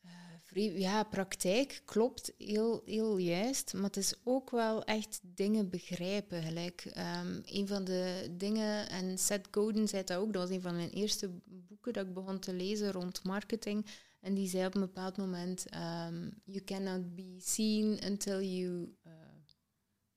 eh, 0.00 0.78
ja, 0.78 1.04
praktijk 1.04 1.82
klopt 1.84 2.32
heel, 2.38 2.82
heel 2.84 3.16
juist, 3.16 3.74
maar 3.74 3.84
het 3.84 3.96
is 3.96 4.14
ook 4.24 4.50
wel 4.50 4.84
echt 4.84 5.20
dingen 5.22 5.70
begrijpen. 5.70 6.42
Gelijk, 6.42 6.84
ehm, 6.84 7.40
een 7.44 7.66
van 7.66 7.84
de 7.84 8.34
dingen, 8.36 8.88
en 8.88 9.18
Seth 9.18 9.48
Godin 9.50 9.88
zei 9.88 10.04
dat 10.04 10.16
ook, 10.18 10.32
dat 10.32 10.42
was 10.42 10.56
een 10.56 10.62
van 10.62 10.76
mijn 10.76 10.90
eerste 10.90 11.30
boeken 11.44 11.92
dat 11.92 12.06
ik 12.06 12.14
begon 12.14 12.38
te 12.38 12.52
lezen 12.52 12.92
rond 12.92 13.24
marketing. 13.24 13.86
En 14.20 14.34
die 14.34 14.48
zei 14.48 14.66
op 14.66 14.74
een 14.74 14.80
bepaald 14.80 15.16
moment: 15.16 15.66
ehm, 15.68 16.30
You 16.44 16.64
cannot 16.64 17.14
be 17.14 17.36
seen 17.38 17.98
until 18.06 18.40
you. 18.42 18.94
eh, 19.02 19.12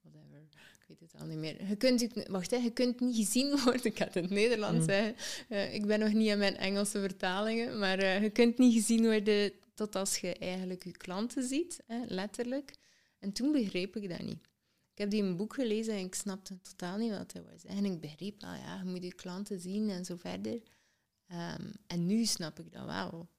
whatever. 0.02 0.42
Ik 0.80 0.84
weet 0.88 1.00
het 1.00 1.22
al 1.22 1.28
niet 1.28 1.38
meer. 1.38 1.68
Je 1.68 1.76
kunt, 1.76 2.08
wacht, 2.28 2.52
hè, 2.52 2.58
je 2.58 2.72
kunt 2.72 3.00
niet 3.00 3.16
gezien 3.16 3.50
worden. 3.64 3.86
Ik 3.86 3.98
ga 3.98 4.06
het 4.06 4.16
in 4.16 4.22
het 4.24 4.32
Nederlands 4.32 4.80
Mm. 4.80 4.86
zeggen. 4.86 5.16
Eh, 5.50 5.74
ik 5.74 5.86
ben 5.86 6.00
nog 6.00 6.14
niet 6.14 6.32
aan 6.32 6.38
mijn 6.38 6.58
Engelse 6.58 7.00
vertalingen. 7.00 7.80
Maar 7.80 8.00
eh, 8.00 8.22
je 8.22 8.30
kunt 8.30 8.58
niet 8.58 8.74
gezien 8.74 9.04
worden 9.04 9.52
tot 9.74 9.96
als 9.96 10.18
je 10.18 10.36
eigenlijk 10.38 10.84
je 10.84 10.92
klanten 10.92 11.44
ziet, 11.44 11.80
hè, 11.88 12.04
letterlijk. 12.08 12.74
En 13.20 13.32
toen 13.32 13.52
begreep 13.52 13.96
ik 13.96 14.10
dat 14.10 14.22
niet. 14.22 14.42
Ik 14.92 15.00
heb 15.00 15.10
die 15.10 15.22
in 15.22 15.26
een 15.28 15.38
boek 15.38 15.54
gelezen 15.54 15.94
en 15.94 16.06
ik 16.06 16.16
snapte 16.16 16.62
totaal 16.62 16.98
niet 16.98 17.12
wat 17.18 17.34
hij 17.34 17.44
was. 17.52 17.66
En 17.66 17.86
ik 17.86 18.00
begreep 18.00 18.42
wel, 18.42 18.54
ja, 18.54 18.78
je 18.84 18.90
moet 18.90 19.04
je 19.04 19.14
klanten 19.14 19.60
zien 19.60 19.90
en 19.90 20.06
zo 20.06 20.16
verder. 20.16 20.62
Ehm, 21.28 21.72
en 21.88 22.06
nu 22.06 22.26
snap 22.26 22.60
ik 22.60 22.72
dat 22.72 22.86
wel. 22.86 23.30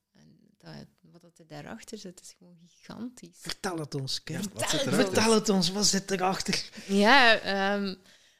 Dat, 0.64 0.86
wat 1.00 1.20
dat 1.20 1.38
er 1.38 1.46
daarachter 1.46 1.98
zit, 1.98 2.20
is 2.20 2.34
gewoon 2.38 2.58
gigantisch. 2.66 3.38
Vertel 3.40 3.78
het 3.78 3.94
ons, 3.94 4.22
Kim. 4.22 4.40
Ja, 4.40 4.42
wat 4.52 4.68
Vertel 4.68 4.78
zit 4.78 4.84
het 4.84 4.94
erachter? 4.94 5.14
Vertel 5.14 5.34
het 5.34 5.48
ons, 5.48 5.70
wat 5.70 5.86
zit 5.86 6.10
erachter? 6.10 6.70
Ja, 6.86 7.38
ehm, 7.38 7.94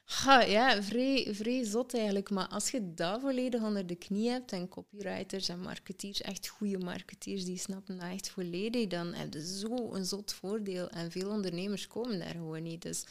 ga, 0.04 0.42
ja 0.42 0.82
vrij, 0.82 1.34
vrij 1.34 1.64
zot 1.64 1.94
eigenlijk. 1.94 2.30
Maar 2.30 2.48
als 2.48 2.70
je 2.70 2.94
dat 2.94 3.20
volledig 3.20 3.62
onder 3.62 3.86
de 3.86 3.94
knie 3.94 4.30
hebt 4.30 4.52
en 4.52 4.68
copywriters 4.68 5.48
en 5.48 5.60
marketeers, 5.60 6.20
echt 6.20 6.48
goede 6.48 6.78
marketeers, 6.78 7.44
die 7.44 7.58
snappen 7.58 7.98
dat 7.98 8.10
echt 8.10 8.30
volledig, 8.30 8.86
dan 8.86 9.14
heb 9.14 9.32
je 9.32 9.56
zo 9.56 9.94
een 9.94 10.04
zot 10.04 10.32
voordeel. 10.32 10.88
En 10.88 11.10
veel 11.10 11.30
ondernemers 11.30 11.86
komen 11.86 12.18
daar 12.18 12.34
gewoon 12.34 12.62
niet. 12.62 12.82
Dus 12.82 13.04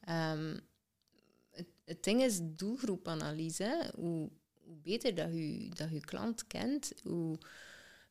ehm, 0.00 0.58
het, 1.50 1.68
het 1.84 2.04
ding 2.04 2.22
is 2.22 2.38
doelgroepanalyse. 2.42 3.92
Hoe, 3.94 4.30
hoe 4.64 4.76
beter 4.76 5.14
dat 5.14 5.32
je, 5.32 5.70
dat 5.74 5.90
je 5.90 6.00
klant 6.00 6.46
kent, 6.46 6.92
hoe, 7.02 7.38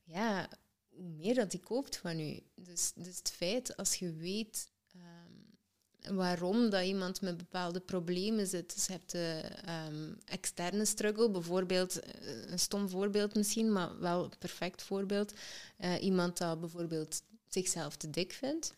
ja, 0.08 0.50
hoe 0.90 1.10
meer 1.10 1.36
dat 1.36 1.52
die 1.52 1.60
koopt 1.60 1.98
van 1.98 2.20
u. 2.20 2.40
Dus, 2.56 2.92
dus 2.96 3.18
het 3.18 3.32
feit, 3.32 3.78
als 3.78 3.96
je 3.96 4.14
weet 4.14 4.72
ehm, 4.94 6.16
waarom 6.16 6.70
dat 6.70 6.84
iemand 6.84 7.22
met 7.22 7.38
bepaalde 7.38 7.80
problemen 7.80 8.48
zit. 8.48 8.74
Dus 8.74 8.86
je 8.86 8.92
hebt 8.92 9.12
de 9.12 9.42
ehm, 9.66 10.14
externe 10.26 10.86
struggle, 10.86 11.30
bijvoorbeeld, 11.30 12.00
eh, 12.00 12.52
een 12.52 12.60
stom 12.60 12.90
voorbeeld 12.90 13.36
misschien, 13.36 13.72
maar 13.72 14.00
wel 14.00 14.24
een 14.24 14.38
perfect 14.40 14.82
voorbeeld. 14.82 15.34
Eh, 15.78 16.04
iemand 16.04 16.38
dat 16.38 16.60
bijvoorbeeld 16.60 17.22
zichzelf 17.48 17.96
te 17.96 18.10
dik 18.10 18.34
vindt, 18.34 18.74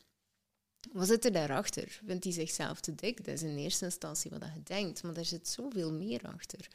wat 0.91 1.07
zit 1.07 1.25
er 1.25 1.31
daarachter? 1.31 1.99
Vindt 2.05 2.23
hij 2.23 2.33
zichzelf 2.33 2.79
te 2.79 2.95
dik? 2.95 3.25
Dat 3.25 3.33
is 3.33 3.41
in 3.41 3.57
eerste 3.57 3.85
instantie 3.85 4.31
wat 4.31 4.43
je 4.53 4.63
denkt, 4.63 5.03
maar 5.03 5.15
er 5.15 5.25
zit 5.25 5.47
zoveel 5.47 5.93
meer 5.93 6.21
achter. 6.21 6.67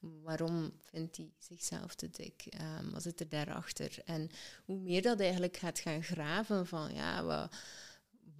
Waarom 0.00 0.72
vindt 0.78 1.16
hij 1.16 1.32
zichzelf 1.38 1.94
te 1.94 2.10
dik? 2.10 2.46
Um, 2.80 2.90
wat 2.90 3.02
zit 3.02 3.20
er 3.20 3.28
daarachter? 3.28 3.98
En 4.04 4.30
hoe 4.64 4.76
meer 4.76 5.02
dat 5.02 5.20
eigenlijk 5.20 5.56
gaat 5.56 5.78
gaan 5.78 6.02
graven 6.02 6.66
van, 6.66 6.94
ja, 6.94 7.24
wat 7.24 7.50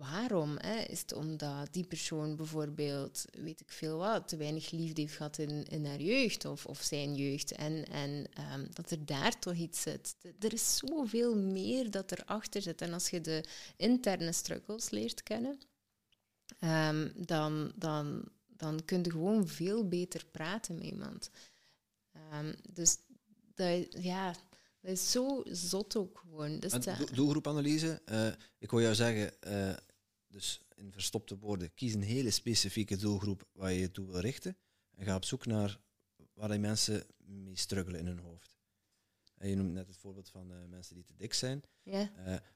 Waarom? 0.00 0.56
Hè? 0.58 0.78
Is 0.78 1.00
het 1.00 1.12
omdat 1.12 1.68
die 1.72 1.84
persoon 1.84 2.36
bijvoorbeeld, 2.36 3.24
weet 3.32 3.60
ik 3.60 3.70
veel 3.70 3.98
wat, 3.98 4.28
te 4.28 4.36
weinig 4.36 4.70
liefde 4.70 5.00
heeft 5.00 5.16
gehad 5.16 5.38
in, 5.38 5.64
in 5.64 5.86
haar 5.86 6.00
jeugd 6.00 6.44
of, 6.44 6.66
of 6.66 6.80
zijn 6.82 7.14
jeugd 7.14 7.52
en, 7.52 7.84
en 7.84 8.26
um, 8.52 8.66
dat 8.72 8.90
er 8.90 9.06
daar 9.06 9.38
toch 9.38 9.54
iets 9.54 9.80
zit? 9.80 10.16
Er 10.38 10.52
is 10.52 10.76
zoveel 10.76 11.36
meer 11.36 11.90
dat 11.90 12.12
erachter 12.12 12.62
zit. 12.62 12.80
En 12.80 12.92
als 12.92 13.10
je 13.10 13.20
de 13.20 13.44
interne 13.76 14.32
struggles 14.32 14.90
leert 14.90 15.22
kennen, 15.22 15.58
um, 16.60 17.12
dan, 17.16 17.72
dan, 17.76 18.24
dan 18.46 18.84
kun 18.84 19.02
je 19.02 19.10
gewoon 19.10 19.48
veel 19.48 19.88
beter 19.88 20.24
praten 20.30 20.74
met 20.74 20.84
iemand. 20.84 21.30
Um, 22.32 22.54
dus 22.72 22.98
dat, 23.54 24.02
ja, 24.02 24.34
dat 24.80 24.90
is 24.90 25.10
zo 25.10 25.42
zot 25.44 25.96
ook 25.96 26.18
gewoon. 26.18 26.60
Dus 26.60 26.72
doelgroepanalyse, 27.12 28.02
uh, 28.10 28.32
ik 28.58 28.70
wil 28.70 28.80
jou 28.80 28.94
zeggen, 28.94 29.32
uh, 29.46 29.76
dus 30.26 30.60
in 30.74 30.92
verstopte 30.92 31.38
woorden, 31.38 31.74
kies 31.74 31.94
een 31.94 32.02
hele 32.02 32.30
specifieke 32.30 32.96
doelgroep 32.96 33.48
waar 33.52 33.72
je 33.72 33.80
je 33.80 33.90
toe 33.90 34.06
wil 34.06 34.20
richten 34.20 34.56
en 34.96 35.04
ga 35.04 35.14
op 35.14 35.24
zoek 35.24 35.46
naar 35.46 35.80
waar 36.34 36.48
die 36.48 36.58
mensen 36.58 37.06
mee 37.18 37.56
struggelen 37.56 38.00
in 38.00 38.06
hun 38.06 38.18
hoofd. 38.18 38.58
En 39.36 39.48
je 39.48 39.56
noemt 39.56 39.72
net 39.72 39.86
het 39.86 39.96
voorbeeld 39.96 40.28
van 40.28 40.50
uh, 40.50 40.56
mensen 40.68 40.94
die 40.94 41.04
te 41.04 41.14
dik 41.16 41.34
zijn. 41.34 41.62
Ja. 41.82 42.10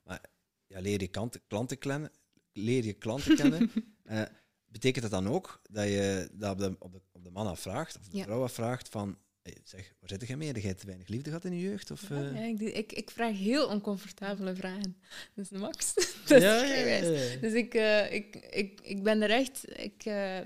Maar 0.05 0.21
ja, 0.67 0.81
leer 0.81 1.01
je 1.01 1.09
klanten, 1.09 1.41
klanten 1.47 1.79
kennen. 1.79 2.11
Leer 2.53 2.85
je 2.85 2.93
klanten 2.93 3.37
kennen. 3.37 3.71
Betekent 4.75 5.03
dat 5.03 5.23
dan 5.23 5.33
ook 5.33 5.61
dat 5.71 5.85
je 5.85 6.29
dat 6.33 6.53
op 6.53 6.59
de, 6.59 6.77
op 6.79 6.93
de, 6.93 7.01
op 7.13 7.25
de 7.25 7.31
man 7.31 7.47
afvraagt, 7.47 7.99
of 7.99 8.09
de 8.09 8.17
ja. 8.17 8.25
vrouw 8.25 8.43
afvraagt 8.43 8.89
van 8.89 9.19
zeg, 9.65 9.93
waar 10.01 10.09
zit 10.09 10.29
je 10.29 10.37
mee? 10.37 10.49
Heb 10.49 10.57
je 10.57 10.75
te 10.75 10.87
weinig 10.87 11.09
liefde 11.09 11.29
gehad 11.29 11.45
in 11.45 11.55
je 11.55 11.61
jeugd? 11.61 11.91
Of, 11.91 12.09
ja, 12.09 12.31
uh... 12.31 12.47
ik, 12.47 12.61
ik, 12.61 12.93
ik, 12.93 13.11
vraag 13.11 13.39
heel 13.39 13.69
oncomfortabele 13.69 14.55
vragen. 14.55 14.97
Dat 15.35 15.51
is 15.51 15.59
max. 15.59 15.95
dat 16.27 16.43
ja, 16.43 16.65
is 16.65 17.41
Dus 17.41 17.53
ik, 17.53 17.75
uh, 17.75 18.13
ik, 18.13 18.37
ik, 18.37 18.81
ik 18.81 19.03
ben 19.03 19.23
er 19.23 19.31
echt... 19.31 19.79
Ik, 19.79 20.05
uh, 20.05 20.39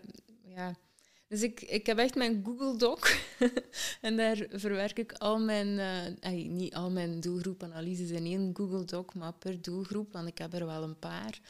ja. 0.45 0.77
Dus 1.29 1.43
ik, 1.43 1.61
ik 1.61 1.87
heb 1.87 1.99
echt 1.99 2.15
mijn 2.15 2.45
Google 2.45 2.77
Doc. 2.77 3.17
en 4.01 4.17
daar 4.17 4.47
verwerk 4.51 4.99
ik 4.99 5.13
al 5.13 5.39
mijn... 5.39 5.79
Ay, 6.21 6.47
niet 6.47 6.75
al 6.75 6.91
mijn 6.91 7.21
doelgroepanalyses 7.21 8.11
in 8.11 8.25
één 8.25 8.51
Google 8.57 8.85
Doc, 8.85 9.15
maar 9.15 9.33
per 9.33 9.63
doelgroep, 9.63 10.13
want 10.13 10.29
ik 10.29 10.39
heb 10.39 10.55
er 10.55 10.67
wel 10.67 10.83
een 10.83 10.99
paar. 10.99 11.41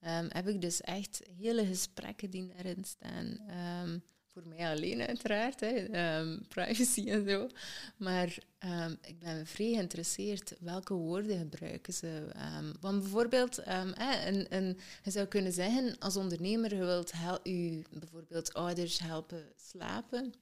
Um, 0.00 0.26
heb 0.28 0.48
ik 0.48 0.60
dus 0.60 0.80
echt 0.80 1.22
hele 1.38 1.66
gesprekken 1.66 2.30
die 2.30 2.46
daarin 2.46 2.84
staan. 2.84 3.40
Um, 3.84 4.02
voor 4.36 4.48
mij 4.48 4.70
alleen 4.70 5.02
uiteraard, 5.02 5.60
hè, 5.60 5.74
um, 6.20 6.46
privacy 6.48 7.08
en 7.10 7.28
zo. 7.28 7.48
Maar 7.96 8.38
um, 8.64 8.98
ik 9.02 9.18
ben 9.18 9.46
vrij 9.46 9.72
geïnteresseerd 9.72 10.54
welke 10.60 10.94
woorden 10.94 11.38
gebruiken 11.38 11.92
ze. 11.92 12.26
Um, 12.58 12.72
want 12.80 13.02
bijvoorbeeld, 13.02 13.58
en, 13.58 14.50
en 14.50 14.78
je 15.02 15.10
zou 15.10 15.26
kunnen 15.26 15.52
zeggen, 15.52 15.98
als 15.98 16.16
ondernemer, 16.16 16.74
je 16.74 16.84
wilt 16.84 17.12
je 17.42 17.82
bijvoorbeeld 17.90 18.54
ouders 18.54 18.98
helpen 18.98 19.44
slapen. 19.56 20.32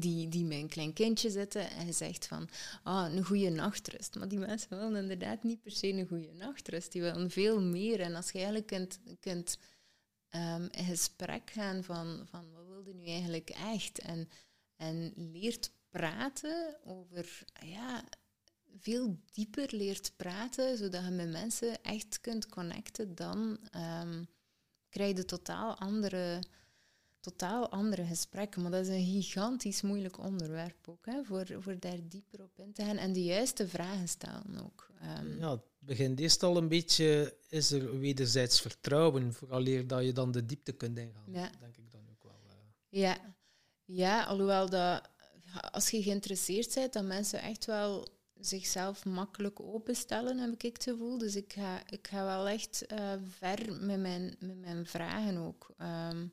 die, 0.00 0.28
die 0.28 0.44
met 0.44 0.58
een 0.58 0.68
klein 0.68 0.92
kindje 0.92 1.30
zitten 1.30 1.70
en 1.70 1.86
je 1.86 1.92
zegt 1.92 2.26
van 2.26 2.48
ah, 2.82 3.14
een 3.14 3.24
goede 3.24 3.50
nachtrust. 3.50 4.14
Maar 4.14 4.28
die 4.28 4.38
mensen 4.38 4.68
willen 4.68 4.96
inderdaad 4.96 5.42
niet 5.42 5.62
per 5.62 5.72
se 5.72 5.88
een 5.88 6.06
goede 6.06 6.32
nachtrust. 6.32 6.92
Die 6.92 7.02
willen 7.02 7.30
veel 7.30 7.60
meer. 7.60 8.00
En 8.00 8.14
als 8.14 8.30
je 8.30 8.38
eigenlijk 8.38 8.66
kunt, 8.66 8.98
kunt 9.20 9.58
um, 10.30 10.68
in 10.70 10.84
gesprek 10.84 11.50
gaan 11.50 11.84
van, 11.84 12.26
van 12.26 12.52
wat 12.52 12.66
wilde 12.66 12.94
nu 12.94 13.04
eigenlijk 13.06 13.50
echt? 13.50 13.98
En, 13.98 14.28
en 14.76 15.12
leert 15.16 15.72
praten 15.88 16.76
over, 16.84 17.44
ja, 17.64 18.04
veel 18.78 19.20
dieper 19.32 19.74
leert 19.74 20.12
praten, 20.16 20.76
zodat 20.76 21.04
je 21.04 21.10
met 21.10 21.30
mensen 21.30 21.82
echt 21.82 22.20
kunt 22.20 22.46
connecten, 22.46 23.14
dan 23.14 23.58
um, 24.02 24.28
krijg 24.88 25.16
je 25.16 25.24
totaal 25.24 25.78
andere, 25.78 26.42
totaal 27.20 27.70
andere 27.70 28.04
gesprekken. 28.04 28.62
Maar 28.62 28.70
dat 28.70 28.86
is 28.86 28.88
een 28.88 29.04
gigantisch 29.04 29.82
moeilijk 29.82 30.18
onderwerp 30.18 30.88
ook, 30.88 31.06
hè, 31.06 31.24
voor, 31.24 31.46
voor 31.58 31.76
daar 31.78 31.98
dieper 32.08 32.42
op 32.42 32.58
in 32.58 32.72
te 32.72 32.84
gaan 32.84 32.96
en 32.96 33.12
de 33.12 33.24
juiste 33.24 33.68
vragen 33.68 34.08
stellen 34.08 34.64
ook. 34.64 34.90
Um, 35.18 35.38
ja, 35.38 35.62
begint 35.78 36.20
eerst 36.20 36.42
al 36.42 36.56
een 36.56 36.68
beetje, 36.68 37.36
is 37.48 37.70
er 37.70 37.98
wederzijds 37.98 38.60
vertrouwen, 38.60 39.32
vooraleer 39.32 39.86
dat 39.86 40.04
je 40.04 40.12
dan 40.12 40.30
de 40.30 40.46
diepte 40.46 40.72
kunt 40.72 40.98
ingaan. 40.98 41.32
Ja. 41.32 41.50
Denk 41.60 41.76
ik 41.76 41.90
dan 41.90 42.00
ook 42.10 42.22
wel. 42.22 42.40
Uh. 42.46 43.00
Ja. 43.00 43.34
ja, 43.84 44.24
alhoewel 44.24 44.68
dat 44.70 45.10
als 45.70 45.90
je 45.90 46.02
geïnteresseerd 46.02 46.74
bent, 46.74 46.92
dat 46.92 47.04
mensen 47.04 47.42
echt 47.42 47.64
wel 47.64 48.08
zichzelf 48.34 49.04
makkelijk 49.04 49.60
openstellen, 49.60 50.38
heb 50.38 50.52
ik 50.52 50.62
het 50.62 50.82
gevoel. 50.82 51.18
Dus 51.18 51.36
ik 51.36 51.52
ga, 51.52 51.82
ik 51.90 52.08
ga 52.08 52.24
wel 52.24 52.48
echt 52.48 52.84
uh, 52.92 53.12
ver 53.38 53.72
met 53.72 54.00
mijn, 54.00 54.36
met 54.38 54.60
mijn 54.60 54.86
vragen 54.86 55.36
ook. 55.36 55.74
Um, 55.78 56.32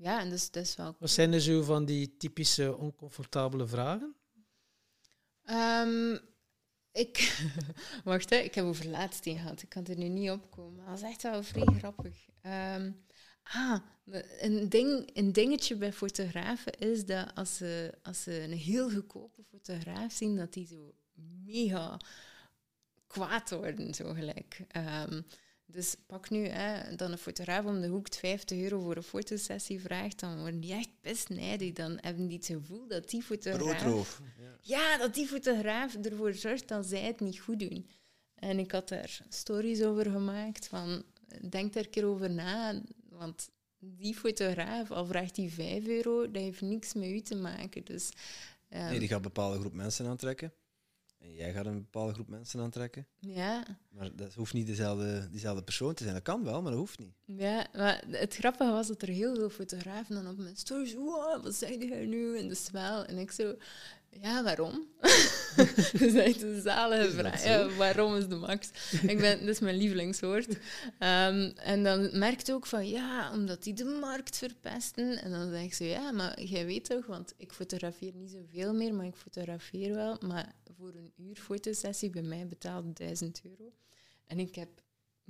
ja, 0.00 0.20
en 0.20 0.30
dus 0.30 0.50
dat 0.50 0.64
is 0.64 0.76
wel... 0.76 0.96
Wat 0.98 1.10
zijn 1.10 1.32
er 1.32 1.40
zo 1.40 1.62
van 1.62 1.84
die 1.84 2.16
typische 2.16 2.76
oncomfortabele 2.76 3.66
vragen? 3.66 4.14
Um, 5.44 6.18
ik, 6.92 7.42
wacht, 8.04 8.30
hè, 8.30 8.36
ik 8.36 8.54
heb 8.54 8.64
over 8.64 8.88
laatst 8.88 9.24
gehad. 9.24 9.62
Ik 9.62 9.68
kan 9.68 9.86
er 9.86 9.96
nu 9.96 10.08
niet 10.08 10.30
op 10.30 10.50
komen. 10.50 10.86
Dat 10.86 10.96
is 10.96 11.02
echt 11.02 11.22
wel 11.22 11.42
vrij 11.42 11.74
grappig. 11.78 12.28
Um, 12.42 13.04
ah, 13.42 13.78
een, 14.40 14.68
ding, 14.68 15.10
een 15.12 15.32
dingetje 15.32 15.76
bij 15.76 15.92
fotografen 15.92 16.72
is 16.72 17.06
dat 17.06 17.34
als 17.34 17.56
ze, 17.56 17.94
als 18.02 18.22
ze 18.22 18.42
een 18.42 18.52
heel 18.52 18.90
goedkope 18.90 19.42
fotograaf 19.42 20.12
zien, 20.12 20.36
dat 20.36 20.52
die 20.52 20.66
zo 20.66 20.94
mega 21.44 22.00
kwaad 23.06 23.50
worden, 23.50 23.94
zo 23.94 24.12
gelijk. 24.12 24.66
Um, 24.76 25.26
dus 25.70 25.94
pak 26.06 26.30
nu 26.30 26.46
hè, 26.46 26.96
dan 26.96 27.12
een 27.12 27.18
fotograaf 27.18 27.64
om 27.64 27.80
de 27.80 27.86
hoek 27.86 28.14
50 28.14 28.58
euro 28.58 28.80
voor 28.80 28.96
een 28.96 29.02
fotosessie 29.02 29.80
vraagt, 29.80 30.20
dan 30.20 30.40
worden 30.40 30.60
die 30.60 30.72
echt 30.72 30.90
best 31.00 31.28
nijdig. 31.28 31.72
Dan 31.72 31.98
hebben 32.00 32.26
die 32.26 32.36
het 32.36 32.46
gevoel 32.46 32.86
dat 32.88 33.10
die 33.10 33.22
fotograaf... 33.22 34.20
Ja. 34.38 34.56
ja, 34.60 34.98
dat 34.98 35.14
die 35.14 35.26
fotograaf 35.26 35.94
ervoor 35.94 36.34
zorgt 36.34 36.68
dat 36.68 36.86
zij 36.86 37.00
het 37.00 37.20
niet 37.20 37.40
goed 37.40 37.60
doen. 37.60 37.86
En 38.34 38.58
ik 38.58 38.70
had 38.70 38.88
daar 38.88 39.20
stories 39.28 39.82
over 39.82 40.10
gemaakt 40.10 40.66
van, 40.66 41.02
denk 41.48 41.72
daar 41.72 41.84
een 41.84 41.90
keer 41.90 42.06
over 42.06 42.30
na, 42.30 42.82
want 43.08 43.48
die 43.78 44.14
fotograaf, 44.14 44.90
al 44.90 45.06
vraagt 45.06 45.36
hij 45.36 45.48
5 45.48 45.86
euro, 45.86 46.30
dat 46.30 46.42
heeft 46.42 46.60
niks 46.60 46.94
met 46.94 47.08
u 47.08 47.20
te 47.20 47.34
maken. 47.34 47.84
Dus, 47.84 48.10
um, 48.68 48.78
nee, 48.78 48.98
die 48.98 49.08
gaat 49.08 49.16
een 49.16 49.22
bepaalde 49.22 49.58
groep 49.58 49.72
mensen 49.72 50.06
aantrekken. 50.06 50.52
En 51.20 51.34
jij 51.34 51.52
gaat 51.52 51.66
een 51.66 51.82
bepaalde 51.82 52.12
groep 52.12 52.28
mensen 52.28 52.60
aantrekken. 52.60 53.06
Ja. 53.18 53.64
Maar 53.88 54.16
dat 54.16 54.34
hoeft 54.34 54.52
niet 54.52 54.66
dezelfde, 54.66 55.28
dezelfde 55.30 55.62
persoon 55.62 55.94
te 55.94 56.02
zijn. 56.02 56.14
Dat 56.14 56.22
kan 56.22 56.44
wel, 56.44 56.62
maar 56.62 56.70
dat 56.70 56.80
hoeft 56.80 56.98
niet. 56.98 57.14
Ja, 57.24 57.66
maar 57.72 58.04
het 58.08 58.34
grappige 58.34 58.70
was 58.70 58.86
dat 58.86 59.02
er 59.02 59.08
heel 59.08 59.34
veel 59.34 59.50
fotografen 59.50 60.14
dan 60.14 60.28
op 60.28 60.36
mijn 60.36 60.56
stories... 60.56 60.94
Wow, 60.94 61.42
wat 61.42 61.54
zeg 61.54 61.70
je 61.70 62.06
nu? 62.06 62.38
En 62.38 62.48
de 62.48 62.68
wel. 62.72 63.04
En 63.04 63.18
ik 63.18 63.30
zo... 63.30 63.54
Ja, 64.10 64.42
waarom? 64.42 64.86
dat 65.92 66.00
is 66.00 66.14
echt 66.14 66.42
een 66.42 66.60
zalige 66.62 67.10
vraag. 67.10 67.44
Ja, 67.44 67.68
waarom 67.68 68.16
is 68.16 68.28
de 68.28 68.34
max? 68.34 68.70
Ik 69.06 69.18
ben, 69.18 69.38
dat 69.38 69.48
is 69.48 69.60
mijn 69.60 69.76
lievelingswoord. 69.76 70.48
Um, 70.48 71.52
en 71.56 71.82
dan 71.82 72.18
merkt 72.18 72.52
ook 72.52 72.66
van, 72.66 72.88
ja, 72.88 73.32
omdat 73.32 73.62
die 73.62 73.74
de 73.74 73.84
markt 73.84 74.36
verpesten. 74.36 75.22
En 75.22 75.30
dan 75.30 75.50
zeg 75.50 75.62
ik 75.62 75.74
zo, 75.74 75.84
ja, 75.84 76.10
maar 76.10 76.42
jij 76.42 76.66
weet 76.66 76.84
toch, 76.84 77.06
want 77.06 77.34
ik 77.36 77.52
fotografeer 77.52 78.14
niet 78.14 78.30
zoveel 78.30 78.74
meer, 78.74 78.94
maar 78.94 79.06
ik 79.06 79.16
fotografeer 79.16 79.94
wel. 79.94 80.16
Maar 80.26 80.52
voor 80.76 80.94
een 80.94 81.12
uur 81.16 81.36
fotosessie 81.36 82.10
bij 82.10 82.22
mij 82.22 82.46
betaalde 82.46 82.92
1000 82.92 83.40
euro. 83.44 83.72
En 84.26 84.38
ik 84.38 84.54
heb 84.54 84.68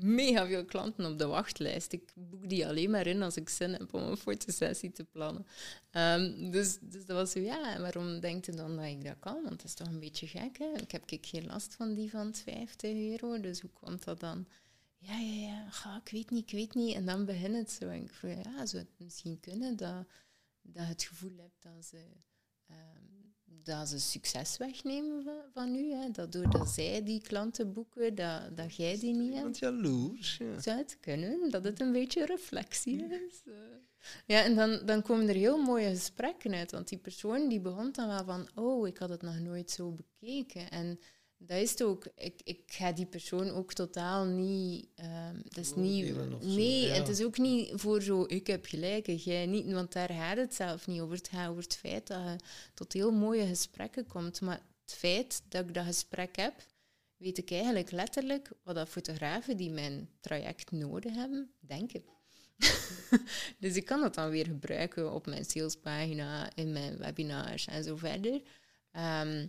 mega 0.02 0.46
veel 0.46 0.64
klanten 0.64 1.12
op 1.12 1.18
de 1.18 1.26
wachtlijst. 1.26 1.92
Ik 1.92 2.12
boek 2.14 2.48
die 2.48 2.66
alleen 2.66 2.90
maar 2.90 3.06
in 3.06 3.22
als 3.22 3.36
ik 3.36 3.48
zin 3.48 3.72
heb 3.72 3.94
om 3.94 4.02
een 4.02 4.16
fotosessie 4.16 4.92
te 4.92 5.04
plannen. 5.04 5.46
Um, 5.92 6.50
dus, 6.50 6.78
dus 6.80 7.06
dat 7.06 7.16
was 7.16 7.30
zo, 7.30 7.40
ja, 7.40 7.80
waarom 7.80 8.20
denkt 8.20 8.48
u 8.48 8.52
dan 8.52 8.76
dat 8.76 8.84
ik 8.84 9.04
dat 9.04 9.18
kan? 9.18 9.42
Want 9.42 9.56
dat 9.56 9.64
is 9.64 9.74
toch 9.74 9.86
een 9.86 10.00
beetje 10.00 10.26
gek, 10.26 10.58
hè? 10.58 10.72
Ik 10.72 10.90
heb 10.90 11.10
ik 11.10 11.26
geen 11.26 11.46
last 11.46 11.74
van 11.74 11.94
die 11.94 12.10
van 12.10 12.34
50 12.34 12.92
euro, 12.92 13.40
dus 13.40 13.60
hoe 13.60 13.70
komt 13.70 14.04
dat 14.04 14.20
dan? 14.20 14.46
Ja, 14.98 15.18
ja, 15.18 15.46
ja, 15.46 15.70
ga, 15.70 16.00
ik 16.04 16.10
weet 16.10 16.30
niet, 16.30 16.42
ik 16.42 16.50
weet 16.50 16.74
niet. 16.74 16.94
En 16.94 17.04
dan 17.04 17.24
begint 17.24 17.56
het 17.56 17.70
zo. 17.70 17.88
En 17.88 18.02
ik 18.02 18.12
vroeg, 18.12 18.44
ja, 18.44 18.66
zou 18.66 18.82
het 18.82 18.98
misschien 18.98 19.40
kunnen 19.40 19.76
dat, 19.76 20.06
dat 20.62 20.82
je 20.82 20.88
het 20.88 21.02
gevoel 21.02 21.36
hebt 21.36 21.62
dat 21.62 21.84
ze... 21.84 21.96
Um, 22.70 23.09
dat 23.64 23.88
ze 23.88 24.00
succes 24.00 24.56
wegnemen 24.56 25.22
van, 25.24 25.42
van 25.52 25.74
u. 25.74 25.92
Hè. 25.92 26.10
Dat 26.10 26.32
doordat 26.32 26.68
zij 26.68 27.02
die 27.02 27.20
klanten 27.20 27.72
boeken, 27.72 28.14
dat, 28.14 28.56
dat 28.56 28.76
jij 28.76 28.98
die 28.98 29.14
niet 29.14 29.30
hebt. 29.30 29.42
Want 29.42 29.58
jaloers. 29.58 30.36
Ja. 30.36 30.60
Zou 30.60 30.78
het 30.78 30.96
kunnen 31.00 31.50
dat 31.50 31.64
het 31.64 31.80
een 31.80 31.92
beetje 31.92 32.26
reflectie 32.26 33.04
is? 33.04 33.42
Ja, 34.26 34.42
en 34.42 34.54
dan, 34.54 34.80
dan 34.86 35.02
komen 35.02 35.28
er 35.28 35.34
heel 35.34 35.58
mooie 35.58 35.88
gesprekken 35.88 36.54
uit. 36.54 36.70
Want 36.70 36.88
die 36.88 36.98
persoon 36.98 37.48
die 37.48 37.60
begon 37.60 37.92
dan 37.92 38.08
wel 38.08 38.24
van, 38.24 38.48
oh, 38.54 38.88
ik 38.88 38.98
had 38.98 39.08
het 39.08 39.22
nog 39.22 39.38
nooit 39.38 39.70
zo 39.70 39.92
bekeken. 39.92 40.70
En, 40.70 41.00
dat 41.42 41.58
is 41.58 41.70
het 41.70 41.82
ook. 41.82 42.06
Ik, 42.16 42.40
ik 42.44 42.60
ga 42.66 42.92
die 42.92 43.06
persoon 43.06 43.50
ook 43.50 43.72
totaal 43.72 44.24
niet... 44.24 44.88
ehm 44.94 45.36
dat 45.42 45.64
is 45.64 45.74
niet... 45.74 46.14
Nee, 46.42 46.80
ja. 46.80 46.94
het 46.94 47.08
is 47.08 47.22
ook 47.22 47.38
niet 47.38 47.70
voor 47.74 48.02
zo, 48.02 48.24
ik 48.26 48.46
heb 48.46 48.66
gelijk 48.66 49.08
en 49.08 49.16
jij 49.16 49.46
niet, 49.46 49.72
want 49.72 49.92
daar 49.92 50.10
gaat 50.10 50.36
het 50.36 50.54
zelf 50.54 50.86
niet 50.86 51.00
over. 51.00 51.16
Het 51.16 51.28
gaat 51.28 51.48
over 51.48 51.62
het 51.62 51.76
feit 51.76 52.06
dat 52.06 52.18
je 52.18 52.36
tot 52.74 52.92
heel 52.92 53.12
mooie 53.12 53.46
gesprekken 53.46 54.06
komt. 54.06 54.40
Maar 54.40 54.60
het 54.84 54.94
feit 54.94 55.42
dat 55.48 55.68
ik 55.68 55.74
dat 55.74 55.84
gesprek 55.84 56.36
heb, 56.36 56.54
weet 57.16 57.38
ik 57.38 57.50
eigenlijk 57.50 57.90
letterlijk 57.90 58.50
wat 58.62 58.74
dat 58.74 58.88
fotografen 58.88 59.56
die 59.56 59.70
mijn 59.70 60.08
traject 60.20 60.70
nodig 60.70 61.14
hebben, 61.14 61.50
denken. 61.58 62.02
dus 63.60 63.76
ik 63.76 63.84
kan 63.84 64.00
dat 64.00 64.14
dan 64.14 64.30
weer 64.30 64.46
gebruiken 64.46 65.12
op 65.12 65.26
mijn 65.26 65.44
salespagina, 65.44 66.50
in 66.54 66.72
mijn 66.72 66.96
webinars 66.96 67.66
en 67.66 67.84
zo 67.84 67.96
verder. 67.96 68.42
Ehm, 68.90 69.46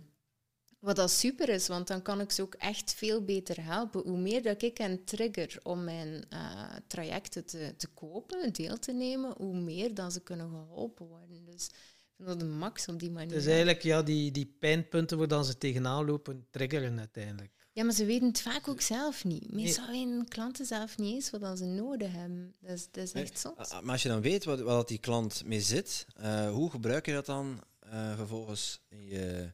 wat 0.82 0.96
dat 0.96 1.10
super 1.10 1.48
is, 1.48 1.68
want 1.68 1.86
dan 1.86 2.02
kan 2.02 2.20
ik 2.20 2.30
ze 2.30 2.42
ook 2.42 2.54
echt 2.54 2.94
veel 2.94 3.24
beter 3.24 3.64
helpen. 3.64 4.02
Hoe 4.02 4.18
meer 4.18 4.42
dat 4.42 4.62
ik 4.62 4.78
hen 4.78 5.04
trigger 5.04 5.58
om 5.62 5.84
mijn 5.84 6.24
eh, 6.28 6.74
trajecten 6.86 7.44
te, 7.44 7.74
te 7.76 7.86
kopen, 7.86 8.52
deel 8.52 8.78
te 8.78 8.92
nemen, 8.92 9.34
hoe 9.36 9.56
meer 9.56 9.94
dan 9.94 10.12
ze 10.12 10.20
kunnen 10.20 10.48
geholpen 10.48 11.06
worden. 11.06 11.44
Dus 11.44 11.66
ik 11.66 12.12
vind 12.16 12.28
dat 12.28 12.40
de 12.40 12.46
max 12.46 12.88
op 12.88 12.98
die 13.00 13.10
manier. 13.10 13.34
Het 13.34 13.42
is 13.42 13.46
eigenlijk 13.46 13.82
ja, 13.82 14.02
die, 14.02 14.30
die 14.30 14.54
pijnpunten 14.58 15.18
waar 15.18 15.28
dan 15.28 15.44
ze 15.44 15.58
tegenaan 15.58 16.04
lopen, 16.04 16.46
triggeren 16.50 16.98
uiteindelijk. 16.98 17.50
Ja, 17.74 17.84
maar 17.84 17.94
ze 17.94 18.04
weten 18.04 18.26
het 18.28 18.40
vaak 18.40 18.68
ook 18.68 18.80
zelf 18.80 19.24
niet. 19.24 19.52
Meestal 19.52 19.86
weten 19.86 20.28
klanten 20.28 20.66
zelf 20.66 20.98
niet 20.98 21.14
eens 21.14 21.30
wat 21.30 21.40
dan 21.40 21.56
ze 21.56 21.64
nodig 21.64 22.12
hebben. 22.12 22.54
Dat 22.60 22.70
is, 22.70 22.88
dat 22.90 23.04
is 23.04 23.12
echt 23.12 23.38
zot. 23.38 23.58
Ah, 23.70 23.80
Maar 23.82 23.92
als 23.92 24.02
je 24.02 24.08
dan 24.08 24.20
weet 24.20 24.44
wat, 24.44 24.60
wat 24.60 24.88
die 24.88 24.98
klant 24.98 25.44
mee 25.44 25.60
zit, 25.60 26.06
eh, 26.16 26.50
hoe 26.50 26.70
gebruik 26.70 27.06
je 27.06 27.12
dat 27.12 27.26
dan 27.26 27.62
eh, 27.78 28.16
vervolgens 28.16 28.80
in 28.88 29.04
je, 29.06 29.52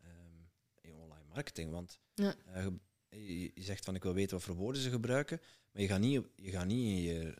ehm, 0.00 0.36
in 0.80 0.90
je 0.90 0.96
online 1.02 1.23
marketing? 1.34 1.70
Want 1.70 1.98
Ja. 2.14 2.34
eh, 2.52 2.66
je, 3.08 3.50
je 3.54 3.62
zegt 3.62 3.84
van 3.84 3.94
ik 3.94 4.02
wil 4.02 4.14
weten 4.14 4.36
wat 4.36 4.42
voor 4.44 4.54
woorden 4.54 4.82
ze 4.82 4.90
gebruiken, 4.90 5.40
maar 5.72 5.82
je 5.82 5.88
gaat 5.88 6.00
niet, 6.00 6.22
je 6.36 6.50
gaat 6.50 6.66
niet 6.66 6.86
in, 6.86 7.02
je, 7.02 7.34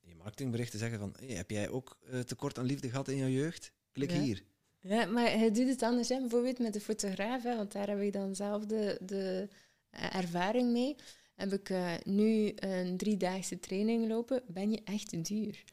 in 0.00 0.08
je 0.08 0.14
marketingberichten 0.14 0.78
zeggen 0.78 0.98
van 0.98 1.14
hey, 1.18 1.28
heb 1.36 1.50
jij 1.50 1.68
ook 1.68 1.98
eh, 2.10 2.20
tekort 2.20 2.58
aan 2.58 2.64
liefde 2.64 2.88
gehad 2.90 3.08
in 3.08 3.16
je 3.16 3.32
jeugd? 3.32 3.72
Klik 3.92 4.10
Ja. 4.10 4.20
hier. 4.20 4.42
Ja, 4.80 5.04
maar 5.06 5.30
hij 5.30 5.50
doet 5.50 5.68
het 5.68 5.82
anders, 5.82 6.08
hè? 6.08 6.18
bijvoorbeeld 6.20 6.58
met 6.58 6.72
de 6.72 6.80
fotograaf, 6.80 7.42
hè, 7.42 7.56
want 7.56 7.72
daar 7.72 7.88
heb 7.88 8.00
ik 8.00 8.12
dan 8.12 8.34
zelf 8.34 8.64
de, 8.66 8.98
de 9.02 9.48
ervaring 9.90 10.72
mee. 10.72 10.96
Heb 11.34 11.52
ik 11.52 11.72
nu 12.04 12.52
een 12.56 12.96
driedaagse 12.96 13.58
training 13.60 14.08
lopen, 14.08 14.42
ben 14.46 14.70
je 14.70 14.80
echt 14.84 15.24
duur. 15.24 15.64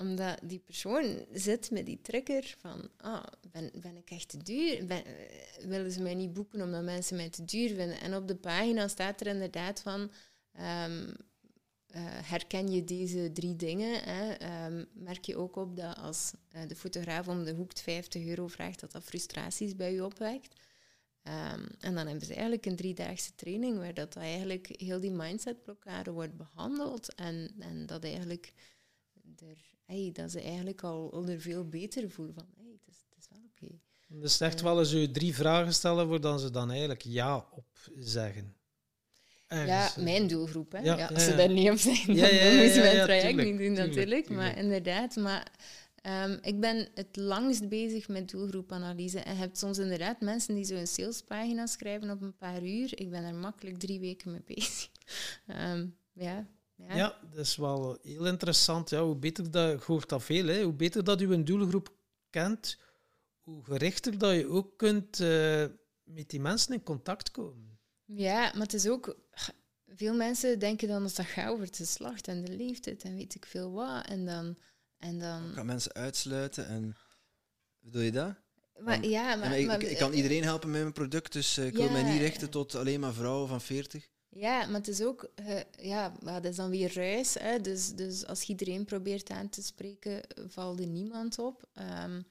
Omdat 0.00 0.38
die 0.42 0.58
persoon 0.58 1.24
zit 1.32 1.70
met 1.70 1.86
die 1.86 2.00
trigger 2.02 2.54
van, 2.58 2.90
ah, 2.96 3.24
ben, 3.50 3.70
ben 3.80 3.96
ik 3.96 4.10
echt 4.10 4.28
te 4.28 4.42
duur? 4.42 4.86
Ben, 4.86 5.02
willen 5.60 5.90
ze 5.90 6.02
mij 6.02 6.14
niet 6.14 6.32
boeken 6.32 6.62
omdat 6.62 6.82
mensen 6.82 7.16
mij 7.16 7.28
te 7.28 7.44
duur 7.44 7.68
vinden? 7.68 8.00
En 8.00 8.14
op 8.14 8.28
de 8.28 8.36
pagina 8.36 8.88
staat 8.88 9.20
er 9.20 9.26
inderdaad 9.26 9.80
van, 9.80 10.10
ehm, 10.52 11.08
eh, 11.86 12.02
herken 12.04 12.70
je 12.70 12.84
deze 12.84 13.30
drie 13.32 13.56
dingen? 13.56 14.02
Hè? 14.02 14.32
Ehm, 14.32 14.84
merk 14.92 15.24
je 15.24 15.36
ook 15.36 15.56
op 15.56 15.76
dat 15.76 15.96
als 15.96 16.32
eh, 16.48 16.68
de 16.68 16.76
fotograaf 16.76 17.28
om 17.28 17.44
de 17.44 17.54
hoek 17.54 17.78
50 17.78 18.26
euro 18.26 18.46
vraagt, 18.46 18.80
dat 18.80 18.92
dat 18.92 19.04
frustraties 19.04 19.76
bij 19.76 19.92
je 19.92 20.04
opwekt? 20.04 20.60
Ehm, 21.22 21.66
en 21.78 21.94
dan 21.94 22.06
hebben 22.06 22.26
ze 22.26 22.32
eigenlijk 22.32 22.66
een 22.66 22.76
driedaagse 22.76 23.34
training 23.34 23.78
waar 23.78 23.94
dat 23.94 24.16
eigenlijk 24.16 24.66
heel 24.76 25.00
die 25.00 25.10
mindsetblokkade 25.10 26.10
wordt 26.10 26.36
behandeld 26.36 27.14
en, 27.14 27.54
en 27.58 27.86
dat, 27.86 28.04
eigenlijk 28.04 28.52
er, 29.36 29.78
hey, 29.90 30.10
dat 30.12 30.30
ze 30.30 30.40
eigenlijk 30.40 30.82
al, 30.82 31.12
al 31.12 31.28
er 31.28 31.40
veel 31.40 31.68
beter 31.68 32.10
voelen 32.10 32.34
van 32.34 32.46
hey, 32.56 32.70
het, 32.72 32.88
is, 32.88 33.04
het 33.08 33.18
is 33.18 33.26
wel 33.30 33.42
oké. 33.50 33.78
Dus 34.20 34.40
echt 34.40 34.60
wel 34.60 34.78
eens 34.78 34.92
u 34.92 35.10
drie 35.10 35.34
vragen 35.34 35.74
stellen 35.74 36.20
dan 36.20 36.38
ze 36.38 36.50
dan 36.50 36.70
eigenlijk 36.70 37.02
ja 37.02 37.36
op 37.36 37.90
zeggen. 37.98 38.54
Ja, 39.48 39.56
Ergens, 39.56 39.96
eh, 39.96 40.02
mijn 40.02 40.26
doelgroep. 40.26 40.72
Hè? 40.72 40.78
Ja, 40.78 41.06
als 41.06 41.24
ze 41.24 41.34
daar 41.34 41.50
niet 41.50 41.70
op 41.70 41.78
zijn, 41.78 42.06
dan, 42.06 42.14
ja, 42.16 42.22
moeten 42.22 42.74
ja, 42.74 42.82
mijn 42.82 43.04
traject 43.04 43.26
tuurlijk, 43.26 43.48
niet 43.48 43.58
doen 43.58 43.74
tuurlijk, 43.74 43.86
natuurlijk. 43.88 44.28
Maar 44.28 44.58
inderdaad, 44.58 45.16
maar 45.16 45.52
ehm, 46.02 46.38
ik 46.42 46.60
ben 46.60 46.88
het 46.94 47.16
langst 47.16 47.68
bezig 47.68 48.08
met 48.08 48.30
doelgroepanalyse. 48.30 49.20
En 49.20 49.32
je 49.32 49.38
hebt 49.38 49.58
soms 49.58 49.78
inderdaad 49.78 50.20
mensen 50.20 50.54
die 50.54 50.64
zo'n 50.64 50.86
salespagina 50.86 51.66
schrijven 51.66 52.10
op 52.10 52.22
een 52.22 52.36
paar 52.36 52.62
uur. 52.62 53.00
Ik 53.00 53.10
ben 53.10 53.24
er 53.24 53.34
makkelijk 53.34 53.78
drie 53.78 54.00
weken 54.00 54.30
mee 54.30 54.42
bezig. 54.56 54.88
Ehm, 55.46 55.86
ja, 56.12 56.46
ja. 56.88 56.96
Ja, 56.96 57.18
dat 57.30 57.46
is 57.46 57.56
wel 57.56 57.98
heel 58.02 58.26
interessant. 58.26 58.90
Ja, 58.90 59.02
hoe 59.02 59.16
beter 59.16 59.50
dat, 59.50 59.70
je 59.70 59.84
hoort 59.86 60.08
dat 60.08 60.22
veel, 60.22 60.46
hè, 60.46 60.62
hoe 60.62 60.72
beter 60.72 61.04
dat 61.04 61.20
je 61.20 61.26
een 61.26 61.44
doelgroep 61.44 61.92
kent, 62.30 62.78
hoe 63.40 63.64
gerichter 63.64 64.18
dat 64.18 64.34
je 64.34 64.48
ook 64.48 64.78
kunt 64.78 65.20
eh, 65.20 65.64
met 66.04 66.30
die 66.30 66.40
mensen 66.40 66.74
in 66.74 66.82
contact 66.82 67.30
komen. 67.30 67.78
Ja, 68.04 68.40
maar 68.52 68.62
het 68.62 68.74
is 68.74 68.88
ook... 68.88 69.16
Veel 69.94 70.14
mensen 70.14 70.58
denken 70.58 70.88
dan 70.88 71.02
dat 71.02 71.16
dat 71.16 71.26
gaat 71.26 71.48
over 71.48 71.70
de 71.76 71.84
slacht 71.84 72.28
en 72.28 72.44
de 72.44 72.52
leeftijd 72.52 73.02
en 73.02 73.16
weet 73.16 73.34
ik 73.34 73.46
veel 73.46 73.72
wat. 73.72 74.06
En 74.06 74.26
dan... 74.26 74.56
En 74.98 75.18
dan 75.18 75.48
Ik 75.48 75.54
kan 75.54 75.66
mensen 75.66 75.92
uitsluiten 75.92 76.66
en... 76.66 76.96
Bedoel 77.80 78.02
je 78.02 78.12
dat? 78.12 78.34
maar, 78.80 78.84
Want- 78.84 79.04
ja, 79.04 79.36
maar, 79.36 79.48
maar 79.48 79.58
ik, 79.58 79.66
maar- 79.66 79.82
ik, 79.82 79.90
ik 79.90 79.96
kan 79.96 80.12
iedereen 80.12 80.42
helpen 80.42 80.70
met 80.70 80.80
mijn 80.80 80.92
product, 80.92 81.32
dus 81.32 81.56
eh, 81.56 81.66
ik 81.66 81.74
wil 81.74 81.90
mij 81.90 82.02
niet 82.02 82.20
richten 82.20 82.50
tot 82.50 82.74
alleen 82.74 83.00
maar 83.00 83.12
vrouwen 83.12 83.48
van 83.48 83.60
40. 83.60 84.08
Ja, 84.32 84.66
maar 84.66 84.78
het 84.78 84.88
is 84.88 85.02
ook, 85.02 85.30
eh, 85.34 85.60
ja, 85.80 86.12
dat 86.22 86.44
is 86.44 86.56
dan 86.56 86.70
weer 86.70 86.94
ruis. 86.94 87.34
Hè? 87.34 87.60
Dus, 87.60 87.94
dus 87.94 88.26
als 88.26 88.48
iedereen 88.48 88.84
probeert 88.84 89.30
aan 89.30 89.48
te 89.48 89.62
spreken, 89.62 90.22
valt 90.48 90.80
er 90.80 90.86
niemand 90.86 91.38
op. 91.38 91.68
Ehm, 91.72 92.22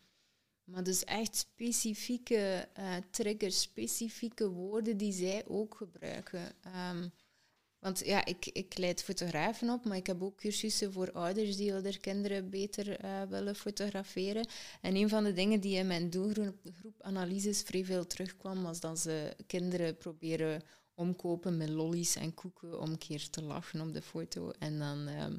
maar 0.63 0.83
dus 0.83 1.03
echt 1.03 1.35
specifieke 1.35 2.67
eh, 2.73 2.95
triggers, 3.11 3.61
specifieke 3.61 4.49
woorden 4.49 4.97
die 4.97 5.13
zij 5.13 5.43
ook 5.47 5.75
gebruiken. 5.75 6.51
Ehm, 6.61 7.07
want 7.79 8.05
ja, 8.05 8.25
ik, 8.25 8.45
ik 8.45 8.77
leid 8.77 9.03
fotografen 9.03 9.69
op, 9.69 9.85
maar 9.85 9.97
ik 9.97 10.07
heb 10.07 10.23
ook 10.23 10.37
cursussen 10.37 10.93
voor 10.93 11.11
ouders 11.11 11.57
die 11.57 11.71
hun 11.71 11.99
kinderen 11.99 12.49
beter 12.49 12.99
eh, 12.99 13.21
willen 13.29 13.55
fotograferen. 13.55 14.47
En 14.81 14.95
een 14.95 15.09
van 15.09 15.23
de 15.23 15.33
dingen 15.33 15.59
die 15.59 15.77
in 15.77 15.87
mijn 15.87 16.09
doelgroepanalyses 16.09 17.61
vrij 17.61 17.85
veel 17.85 18.07
terugkwam, 18.07 18.63
was 18.63 18.79
dat 18.79 18.99
ze 18.99 19.35
kinderen 19.47 19.97
proberen 19.97 20.61
omkopen 20.99 21.57
met 21.57 21.69
lollies 21.69 22.15
en 22.15 22.33
koeken 22.33 22.79
om 22.79 22.91
een 22.91 22.97
keer 22.97 23.29
te 23.29 23.43
lachen 23.43 23.81
op 23.81 23.93
de 23.93 24.01
foto. 24.01 24.51
En 24.51 24.79
dan 24.79 25.07
ehm, 25.07 25.37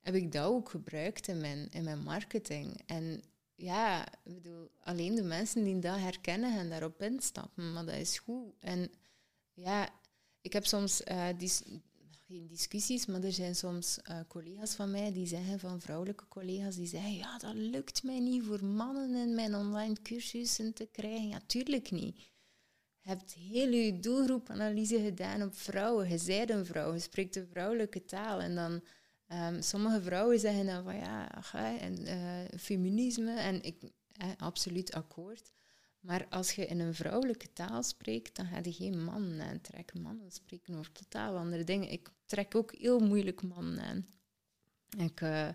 heb 0.00 0.14
ik 0.14 0.32
dat 0.32 0.44
ook 0.44 0.70
gebruikt 0.70 1.28
in 1.28 1.40
mijn, 1.40 1.70
in 1.70 1.84
mijn 1.84 2.02
marketing. 2.02 2.80
En 2.86 3.22
ja, 3.54 4.06
ik 4.24 4.34
bedoel, 4.34 4.70
alleen 4.80 5.14
de 5.14 5.22
mensen 5.22 5.64
die 5.64 5.78
dat 5.78 5.98
herkennen 5.98 6.54
gaan 6.54 6.68
daarop 6.68 7.02
instappen, 7.02 7.72
maar 7.72 7.84
dat 7.86 7.94
is 7.94 8.18
goed. 8.18 8.52
En 8.60 8.90
ja, 9.52 9.88
ik 10.40 10.52
heb 10.52 10.66
soms 10.66 11.02
eh, 11.02 11.28
dis- 11.38 11.62
geen 12.26 12.46
discussies, 12.46 13.06
maar 13.06 13.22
er 13.22 13.32
zijn 13.32 13.54
soms 13.54 13.98
eh, 14.02 14.20
collega's 14.28 14.74
van 14.74 14.90
mij 14.90 15.12
die 15.12 15.26
zeggen, 15.26 15.60
van 15.60 15.80
vrouwelijke 15.80 16.28
collega's, 16.28 16.76
die 16.76 16.86
zeggen, 16.86 17.14
ja, 17.14 17.38
dat 17.38 17.54
lukt 17.54 18.02
mij 18.02 18.20
niet 18.20 18.44
voor 18.44 18.64
mannen 18.64 19.14
in 19.14 19.34
mijn 19.34 19.54
online 19.54 20.02
cursussen 20.02 20.74
te 20.74 20.88
krijgen. 20.92 21.28
Ja, 21.28 21.40
tuurlijk 21.46 21.90
niet. 21.90 22.16
Hebt 23.04 23.32
heel 23.34 23.70
je 23.70 24.00
doelgroepanalyse 24.00 25.00
gedaan 25.00 25.42
op 25.42 25.56
vrouwen. 25.56 26.08
Je 26.08 26.18
zijt 26.18 26.50
een 26.50 26.66
vrouw, 26.66 26.92
je 26.92 26.98
spreekt 26.98 27.34
de 27.34 27.46
vrouwelijke 27.46 28.04
taal. 28.04 28.40
En 28.40 28.54
dan, 28.54 28.84
ehm, 29.26 29.62
sommige 29.62 30.02
vrouwen 30.02 30.38
zeggen 30.38 30.66
dan 30.66 30.84
van 30.84 30.96
ja, 30.96 31.26
ach, 31.26 31.54
en, 31.54 32.06
eh, 32.06 32.58
feminisme. 32.58 33.34
En 33.34 33.62
ik, 33.62 33.76
absoluut 34.36 34.92
akkoord. 34.92 35.52
Maar 36.00 36.26
als 36.30 36.52
je 36.52 36.66
in 36.66 36.80
een 36.80 36.94
vrouwelijke 36.94 37.52
taal 37.52 37.82
spreekt, 37.82 38.36
dan 38.36 38.46
ga 38.46 38.60
je 38.62 38.72
geen 38.72 39.04
mannen 39.04 39.40
aantrekken. 39.40 40.00
Mannen 40.00 40.32
spreken 40.32 40.74
over 40.74 40.92
totaal 40.92 41.36
andere 41.36 41.64
dingen. 41.64 41.90
Ik 41.90 42.08
trek 42.26 42.54
ook 42.54 42.74
heel 42.74 42.98
moeilijk 42.98 43.42
mannen 43.42 43.80
aan. 43.84 44.06
Eh, 45.14 45.48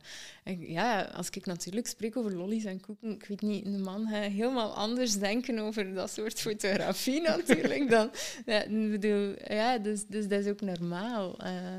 ik- 0.43 0.67
ja, 0.67 1.01
als 1.01 1.29
ik 1.29 1.45
natuurlijk 1.45 1.87
spreek 1.87 2.17
over 2.17 2.35
lollies 2.35 2.65
en 2.65 2.79
koeken, 2.81 3.11
ik 3.11 3.25
weet 3.27 3.41
niet, 3.41 3.65
een 3.65 3.81
man 3.81 4.07
gaat 4.07 4.23
helemaal 4.31 4.73
anders 4.75 5.17
denken 5.19 5.59
over 5.59 5.93
dat 5.93 6.11
soort 6.11 6.39
fotografie 6.39 7.21
natuurlijk 7.31 7.89
dan... 7.89 8.11
Ja, 8.45 8.65
bedoel, 8.69 9.35
ja, 9.53 9.77
dus, 9.77 10.05
dus 10.07 10.27
dat 10.27 10.39
is 10.39 10.47
ook 10.51 10.61
normaal. 10.61 11.39
eh. 11.39 11.75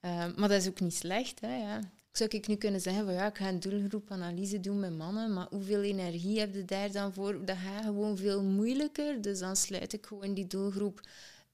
Eh, 0.00 0.26
maar 0.36 0.48
dat 0.48 0.60
is 0.62 0.68
ook 0.68 0.80
niet 0.80 0.94
slecht, 0.94 1.40
hè, 1.40 1.56
ja. 1.56 1.80
Zou 2.12 2.30
ik 2.32 2.46
nu 2.46 2.54
kunnen 2.56 2.80
zeggen 2.80 3.04
van 3.04 3.14
ja, 3.14 3.26
ik 3.26 3.36
ga 3.36 3.48
een 3.48 3.60
doelgroepanalyse 3.60 4.60
doen 4.60 4.80
met 4.80 4.96
mannen, 4.96 5.32
maar 5.32 5.46
hoeveel 5.50 5.82
energie 5.82 6.38
heb 6.40 6.54
je 6.54 6.64
daar 6.64 6.92
dan 6.92 7.12
voor? 7.12 7.44
Dat 7.44 7.56
gaat 7.56 7.84
gewoon 7.84 8.16
veel 8.16 8.42
moeilijker, 8.42 9.20
dus 9.20 9.38
dan 9.38 9.56
sluit 9.56 9.92
ik 9.92 10.06
gewoon 10.06 10.34
die 10.34 10.46
doelgroep 10.46 11.00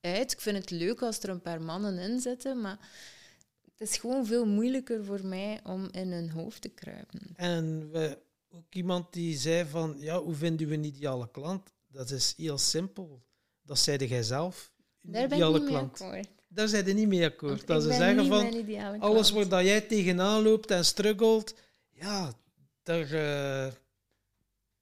uit. 0.01 0.32
Ik 0.32 0.41
vind 0.41 0.57
het 0.57 0.70
leuk 0.70 1.03
als 1.03 1.18
er 1.18 1.28
een 1.28 1.41
paar 1.41 1.62
mannen 1.62 1.99
in 1.99 2.20
zitten, 2.20 2.61
maar 2.61 2.78
het 3.79 3.89
is 3.89 3.97
gewoon 3.97 4.27
veel 4.27 4.47
moeilijker 4.47 5.05
voor 5.05 5.27
mij 5.27 5.61
om 5.64 5.89
in 5.93 6.12
hun 6.12 6.31
hoofd 6.31 6.61
te 6.62 6.68
kruipen. 6.68 7.20
En 7.37 7.91
we, 7.91 8.18
ook 8.51 8.75
iemand 8.75 9.12
die 9.12 9.37
zei 9.37 9.64
van, 9.68 9.95
ja, 9.99 10.20
hoe 10.22 10.35
vind 10.35 10.61
je 10.61 10.72
een 10.72 10.85
ideale 10.85 11.31
klant? 11.31 11.72
Dat 11.89 12.11
is 12.11 12.35
heel 12.37 12.59
simpel. 12.59 13.22
Dat 13.62 13.79
zeide 13.79 14.09
jij 14.09 14.22
zelf. 14.22 14.72
Een 15.03 15.12
Daar 15.12 15.29
ben 15.29 15.31
ik 15.31 15.35
ideale 15.37 15.53
niet 15.59 15.62
mee 15.62 15.70
klant. 15.72 16.01
akkoord. 16.01 16.29
Daar 16.49 16.68
zijn 16.68 16.87
je 16.87 16.93
niet 16.95 17.09
mee 17.09 17.25
akkoord. 17.25 17.66
Dat 17.66 17.85
ik 17.85 17.91
ze 17.91 17.97
zeggen 17.97 18.27
van, 18.27 19.01
alles 19.01 19.31
waar 19.31 19.49
dat 19.49 19.62
jij 19.64 19.81
tegenaan 19.81 20.43
loopt 20.43 20.70
en 20.70 20.85
struggelt, 20.85 21.55
ja, 21.91 22.33
daar, 22.83 23.11
eh, 23.12 23.72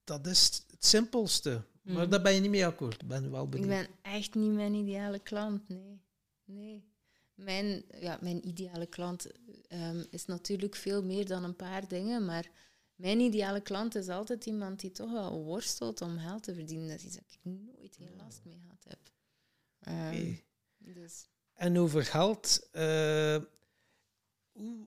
dat 0.05 0.26
is 0.26 0.62
het 0.70 0.84
simpelste. 0.86 1.62
Maar 1.82 1.95
Mhm. 2.03 2.11
daar 2.11 2.22
ben 2.22 2.34
je 2.34 2.40
niet 2.40 2.51
mee 2.51 2.66
akkoord. 2.66 3.03
Ik 3.03 3.09
ben 3.09 3.30
wel 3.30 3.45
Ik 3.45 3.51
benieuwd. 3.51 3.68
ben 3.68 3.86
echt 4.03 4.34
niet 4.34 4.53
mijn 4.53 4.74
ideale 4.74 5.18
klant, 5.18 5.68
nee. 5.68 6.01
Nee. 6.45 6.84
Mijn, 7.43 7.84
ja, 8.01 8.18
mijn 8.20 8.47
ideale 8.49 8.86
klant 8.86 9.26
ehm, 9.68 10.05
is 10.11 10.24
natuurlijk 10.26 10.76
veel 10.76 11.03
meer 11.03 11.26
dan 11.26 11.45
een 11.45 11.57
paar 11.57 11.88
dingen, 11.88 12.24
maar 12.24 12.51
mijn 12.95 13.20
ideale 13.20 13.61
klant 13.61 13.95
is 13.95 14.09
altijd 14.09 14.47
iemand 14.47 14.80
die 14.80 14.90
toch 14.93 15.12
wel 15.12 15.45
worstelt 15.45 16.01
om 16.01 16.18
geld 16.18 16.43
te 16.43 16.55
verdienen. 16.55 16.88
Dat 16.88 16.99
is 16.99 17.05
iets 17.05 17.14
dat 17.16 17.24
ik 17.28 17.38
nooit 17.43 17.97
heel 17.97 18.16
last 18.16 18.40
mee 18.45 18.59
gehad 18.62 18.84
heb. 18.88 18.99
Ehm, 19.80 20.16
Oké. 20.16 20.38
dus, 21.01 21.26
En 21.55 21.78
over 21.78 22.05
geld, 22.05 22.68
eh, 22.72 23.36
hoe, 24.53 24.86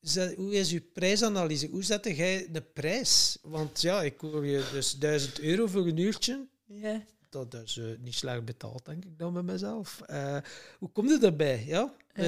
zet- 0.00 0.36
hoe 0.36 0.54
is 0.54 0.72
uw 0.72 0.82
prijsanalyse? 0.92 1.66
Hoe 1.66 1.82
zette 1.84 2.14
jij 2.14 2.48
de 2.52 2.62
prijs? 2.62 3.38
Want 3.42 3.80
ja, 3.80 4.02
ik 4.02 4.20
hoor 4.20 4.46
je 4.46 4.68
dus 4.72 4.98
1000 4.98 5.40
euro 5.40 5.66
voor 5.66 5.86
een 5.86 5.96
uurtje. 5.96 6.46
ja. 6.64 7.04
Dat 7.30 7.54
is 7.54 7.76
eh, 7.76 7.84
niet 8.00 8.14
slecht 8.14 8.44
betaald, 8.44 8.84
denk 8.84 9.04
ik 9.04 9.18
dan 9.18 9.32
met 9.32 9.44
mezelf. 9.44 10.00
Eh, 10.06 10.36
hoe 10.78 10.90
kom 10.92 11.08
je 11.08 11.18
daarbij? 11.18 11.64
Ja. 11.66 11.94
Eh, 12.12 12.24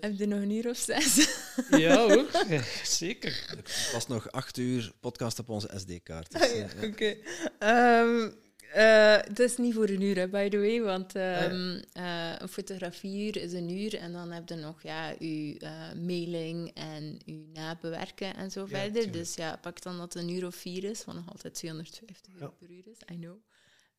Heb 0.00 0.12
je 0.16 0.26
nog 0.26 0.40
een 0.40 0.50
uur 0.50 0.68
of 0.68 0.76
zes? 0.76 1.14
ja 1.70 1.96
hoor, 1.96 2.26
zeker. 2.84 3.44
Er 3.56 3.90
was 3.92 4.06
nog 4.06 4.30
acht 4.30 4.58
uur 4.58 4.92
podcast 5.00 5.38
op 5.38 5.48
onze 5.48 5.70
SD-kaart. 5.76 6.34
Ah, 6.34 6.40
Dus, 6.40 6.50
ja, 6.52 6.68
eh, 6.68 6.82
ja. 6.82 6.88
oké. 6.88 7.16
Ehm, 7.58 8.30
eh, 8.72 9.16
het 9.28 9.38
is 9.38 9.56
niet 9.56 9.74
voor 9.74 9.88
een 9.88 10.00
uur, 10.00 10.16
hè, 10.16 10.28
by 10.28 10.48
the 10.48 10.58
way, 10.58 10.80
want 10.82 11.14
ehm, 11.14 11.80
eh, 11.92 12.32
een 12.38 12.48
fotografieuur 12.48 13.36
is 13.36 13.52
een 13.52 13.70
uur 13.70 13.94
en 13.96 14.12
dan 14.12 14.30
heb 14.32 14.48
je 14.48 14.54
nog 14.54 14.82
ja, 14.82 15.14
uw 15.18 15.54
eh, 15.58 15.92
mailing 15.92 16.70
en 16.74 17.18
uw 17.26 17.44
nabewerken 17.52 18.36
en 18.36 18.50
zo 18.50 18.60
Ja, 18.60 18.66
verder. 18.66 18.92
tuurlijk. 18.92 19.12
Dus 19.12 19.34
ja, 19.34 19.56
pak 19.56 19.82
dan 19.82 19.98
dat 19.98 20.12
het 20.14 20.22
een 20.22 20.30
uur 20.30 20.46
of 20.46 20.54
vier 20.54 20.84
is, 20.84 21.04
wat 21.04 21.14
nog 21.14 21.28
altijd 21.30 21.54
250 21.54 22.32
euro 22.34 22.54
per 22.58 22.70
uur 22.70 22.84
is, 22.86 22.98
I 23.12 23.18
know. 23.18 23.36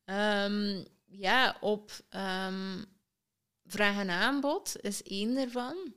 Ehm, 0.06 0.84
ja, 1.04 1.56
op 1.60 1.90
ehm, 2.08 2.84
vraag 3.66 3.98
en 3.98 4.10
aanbod 4.10 4.76
is 4.80 5.02
één 5.02 5.36
ervan. 5.36 5.94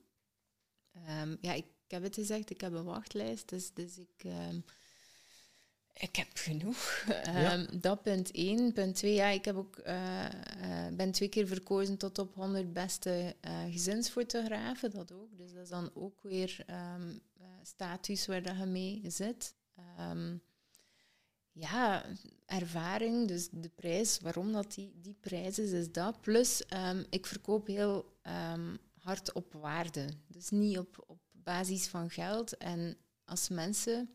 Ehm, 0.92 1.36
ja, 1.42 1.54
ik, 1.54 1.66
ik 1.86 1.92
heb 1.92 2.04
het 2.04 2.16
gezegd, 2.16 2.50
ik 2.50 2.62
heb 2.62 2.74
een 2.74 2.84
wachtlijst, 2.84 3.50
dus, 3.50 3.74
dus 3.74 3.98
ik... 3.98 4.32
ik 5.94 6.16
heb 6.16 6.28
genoeg. 6.34 7.04
Ehm, 7.24 7.80
dat 7.80 8.02
punt 8.02 8.32
één. 8.32 8.74
Punt 8.74 8.96
twee, 8.96 9.14
ja, 9.14 9.28
ik 9.28 9.46
heb 9.46 9.56
ook, 9.56 9.78
eh, 9.78 10.26
eh, 10.26 10.94
ben 10.94 11.12
twee 11.12 11.30
keer 11.30 11.48
verkozen 11.48 11.98
tot 11.98 12.20
op 12.20 12.36
100 12.36 12.74
beste 12.74 13.36
eh, 13.42 13.64
gezinsfotografen. 13.72 14.92
Dat 14.92 15.12
ook. 15.12 15.38
Dus 15.38 15.54
dat 15.54 15.64
is 15.64 15.70
dan 15.70 15.92
ook 15.94 16.22
weer 16.22 16.66
status 17.64 18.26
waar 18.26 18.44
dat 18.44 18.58
je 18.58 18.66
mee 18.66 19.02
zit. 19.08 19.54
Ehm, 19.98 20.38
ja, 21.60 22.06
ervaring, 22.46 23.28
dus 23.28 23.50
de 23.52 23.70
prijs, 23.70 24.20
waarom 24.20 24.52
dat 24.52 24.74
die, 24.74 24.94
die 25.02 25.16
prijs 25.20 25.60
is, 25.60 25.72
is 25.72 25.92
dat. 25.92 26.22
Plus, 26.22 26.66
ehm, 26.66 27.04
ik 27.10 27.26
verkoop 27.26 27.68
heel 27.68 28.18
ehm, 28.22 28.76
hard 28.94 29.34
op 29.34 29.54
waarde. 29.54 30.10
Dus 30.28 30.50
niet 30.50 30.78
op, 30.78 31.04
op 31.08 31.20
basis 31.32 31.88
van 31.88 32.10
geld. 32.10 32.58
En 32.58 32.98
als 33.26 33.50
mensen... 33.50 34.14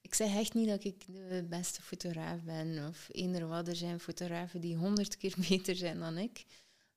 Ik 0.00 0.14
zeg 0.14 0.34
echt 0.34 0.54
niet 0.54 0.68
dat 0.68 0.84
ik 0.84 1.06
de 1.06 1.46
beste 1.48 1.82
fotograaf 1.82 2.42
ben 2.42 2.88
of 2.88 3.08
eender 3.10 3.46
wat. 3.46 3.68
Er 3.68 3.76
zijn 3.76 4.00
fotografen 4.00 4.60
die 4.60 4.76
honderd 4.76 5.16
keer 5.16 5.34
beter 5.48 5.76
zijn 5.76 5.98
dan 5.98 6.18
ik. 6.18 6.44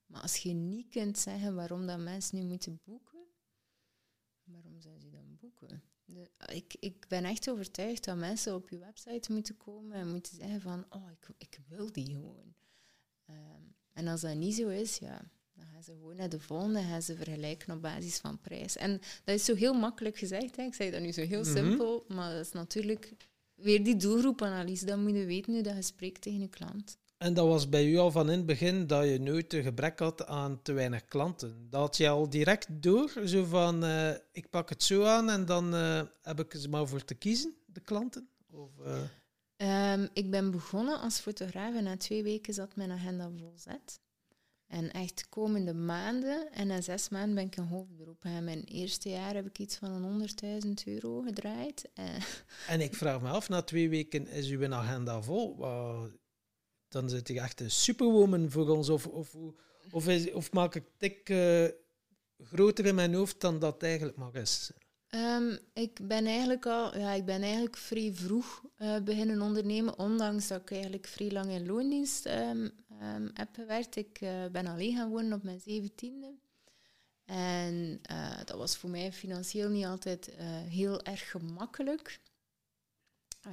Maar 0.05 0.21
als 0.21 0.37
je 0.37 0.53
niet 0.53 0.89
kunt 0.89 1.17
zeggen 1.17 1.55
waarom 1.55 1.87
dat 1.87 1.99
mensen 1.99 2.37
nu 2.37 2.43
moeten 2.43 2.79
boeken, 2.83 3.25
waarom 4.43 4.81
zouden 4.81 5.03
ze 5.03 5.09
dan 5.09 5.37
boeken? 5.39 5.83
De, 6.09 6.29
ik, 6.53 6.75
ik 6.79 7.05
ben 7.07 7.23
echt 7.25 7.49
overtuigd 7.49 8.03
dat 8.03 8.17
mensen 8.17 8.55
op 8.55 8.69
je 8.69 8.77
website 8.77 9.31
moeten 9.33 9.57
komen 9.57 9.93
en 9.97 10.11
moeten 10.11 10.35
zeggen 10.35 10.61
van, 10.61 10.85
oh, 10.89 11.09
ik, 11.11 11.27
ik 11.37 11.59
wil 11.67 11.91
die 11.91 12.05
gewoon. 12.05 12.53
Ehm, 13.25 13.61
en 13.93 14.07
als 14.07 14.21
dat 14.21 14.35
niet 14.35 14.55
zo 14.55 14.67
is, 14.67 14.97
ja, 14.97 15.31
dan 15.53 15.65
gaan 15.65 15.83
ze 15.83 15.91
gewoon 15.91 16.15
naar 16.15 16.29
de 16.29 16.39
volgende 16.39 16.79
en 16.79 16.85
gaan 16.89 17.01
ze 17.01 17.15
vergelijken 17.15 17.75
op 17.75 17.81
basis 17.81 18.17
van 18.17 18.41
prijs. 18.41 18.75
En 18.77 18.91
dat 19.23 19.35
is 19.35 19.45
zo 19.45 19.55
heel 19.55 19.73
makkelijk 19.73 20.17
gezegd, 20.17 20.55
hè. 20.55 20.63
ik 20.63 20.73
zeg 20.73 20.91
dat 20.91 21.01
nu 21.01 21.11
zo 21.11 21.21
heel 21.21 21.41
Mhm. 21.43 21.51
simpel, 21.55 22.05
maar 22.07 22.31
dat 22.35 22.45
is 22.45 22.51
natuurlijk 22.51 23.13
weer 23.53 23.83
die 23.83 23.95
doelgroepanalyse. 23.95 24.85
Dan 24.85 25.03
moet 25.03 25.13
je 25.15 25.25
weten 25.25 25.53
nu 25.53 25.61
dat 25.61 25.75
je 25.75 25.81
spreekt 25.81 26.21
tegen 26.21 26.39
je 26.39 26.47
klant. 26.49 26.97
En 27.17 27.33
dat 27.33 27.47
was 27.47 27.69
bij 27.69 27.87
u 27.87 27.97
al 27.97 28.11
van 28.11 28.29
in 28.29 28.37
het 28.37 28.45
begin 28.45 28.87
dat 28.87 29.05
je 29.05 29.19
nooit 29.19 29.53
een 29.53 29.63
gebrek 29.63 29.99
had 29.99 30.25
aan 30.25 30.61
te 30.61 30.73
weinig 30.73 31.05
klanten. 31.05 31.67
Dat 31.69 31.81
had 31.81 31.97
je 31.97 32.09
al 32.09 32.29
direct 32.29 32.67
door, 32.69 33.11
zo 33.25 33.43
van 33.43 33.83
eh, 33.83 34.09
ik 34.31 34.49
pak 34.49 34.69
het 34.69 34.83
zo 34.83 35.03
aan 35.03 35.29
en 35.29 35.45
dan 35.45 35.75
eh, 35.75 36.01
heb 36.21 36.39
ik 36.39 36.53
er 36.53 36.69
maar 36.69 36.87
voor 36.87 37.03
te 37.03 37.15
kiezen, 37.15 37.55
de 37.65 37.79
klanten? 37.79 38.29
Of, 38.51 38.79
eh, 38.85 39.01
Ehm, 39.57 40.07
ik 40.13 40.31
ben 40.31 40.51
begonnen 40.51 40.99
als 40.99 41.19
fotograaf 41.19 41.75
en 41.75 41.83
na 41.83 41.97
twee 41.97 42.23
weken 42.23 42.53
zat 42.53 42.75
mijn 42.75 42.91
agenda 42.91 43.29
vol 43.37 43.53
zet. 43.55 43.99
En 44.67 44.91
echt 44.91 45.17
de 45.17 45.25
komende 45.29 45.73
maanden, 45.73 46.51
en 46.51 46.67
na 46.67 46.81
zes 46.81 47.09
maanden 47.09 47.35
ben 47.35 47.45
ik 47.45 47.57
een 47.57 47.67
hoofdberoep. 47.67 48.23
En 48.23 48.43
mijn 48.43 48.63
eerste 48.63 49.09
jaar 49.09 49.35
heb 49.35 49.45
ik 49.45 49.59
iets 49.59 49.75
van 49.75 49.91
een 49.91 50.03
100.000 50.03 50.83
euro 50.85 51.21
gedraaid. 51.21 51.89
En 52.67 52.81
ik 52.81 52.95
vraag 52.95 53.21
me 53.21 53.29
af, 53.29 53.49
na 53.49 53.61
twee 53.61 53.89
weken 53.89 54.27
is 54.27 54.49
uw 54.49 54.73
agenda 54.73 55.21
vol. 55.21 55.57
dan 56.89 57.09
zit 57.09 57.27
je 57.27 57.39
echt 57.39 57.61
een 57.61 57.71
superwoman 57.71 58.51
voor 58.51 58.69
ons. 58.69 58.89
Of, 58.89 59.07
of, 59.07 59.35
of, 59.91 60.07
of 60.33 60.51
maak 60.51 60.75
ik 60.75 60.83
tik 60.97 61.29
eh, 61.29 61.65
groter 62.43 62.85
in 62.85 62.95
mijn 62.95 63.13
hoofd 63.13 63.41
dan 63.41 63.59
dat 63.59 63.83
eigenlijk 63.83 64.17
mag 64.17 64.33
is. 64.33 64.71
Ehm, 65.07 65.57
ik 65.73 66.07
ben 66.07 66.25
eigenlijk 66.25 66.65
al, 66.65 66.97
ja, 66.97 67.11
ik 67.11 67.25
ben 67.25 67.41
eigenlijk 67.41 67.77
vrij 67.77 68.13
vroeg 68.13 68.63
eh, 68.75 68.99
beginnen 68.99 69.41
ondernemen, 69.41 69.99
ondanks 69.99 70.47
dat 70.47 70.61
ik 70.61 70.71
eigenlijk 70.71 71.07
vrij 71.07 71.31
lang 71.31 71.51
in 71.51 71.65
loondienst 71.65 72.25
ehm, 72.25 72.69
ehm, 72.99 73.29
heb 73.33 73.49
gewerkt. 73.53 73.95
Ik 73.95 74.17
eh, 74.21 74.45
ben 74.51 74.67
alleen 74.67 74.95
gaan 74.95 75.09
wonen 75.09 75.33
op 75.33 75.43
mijn 75.43 75.59
zeventiende. 75.59 76.35
En 77.25 77.99
dat 78.45 78.57
was 78.57 78.77
voor 78.77 78.89
mij 78.89 79.13
financieel 79.13 79.69
niet 79.69 79.85
altijd 79.85 80.31
heel 80.69 81.01
erg 81.01 81.31
gemakkelijk. 81.31 82.19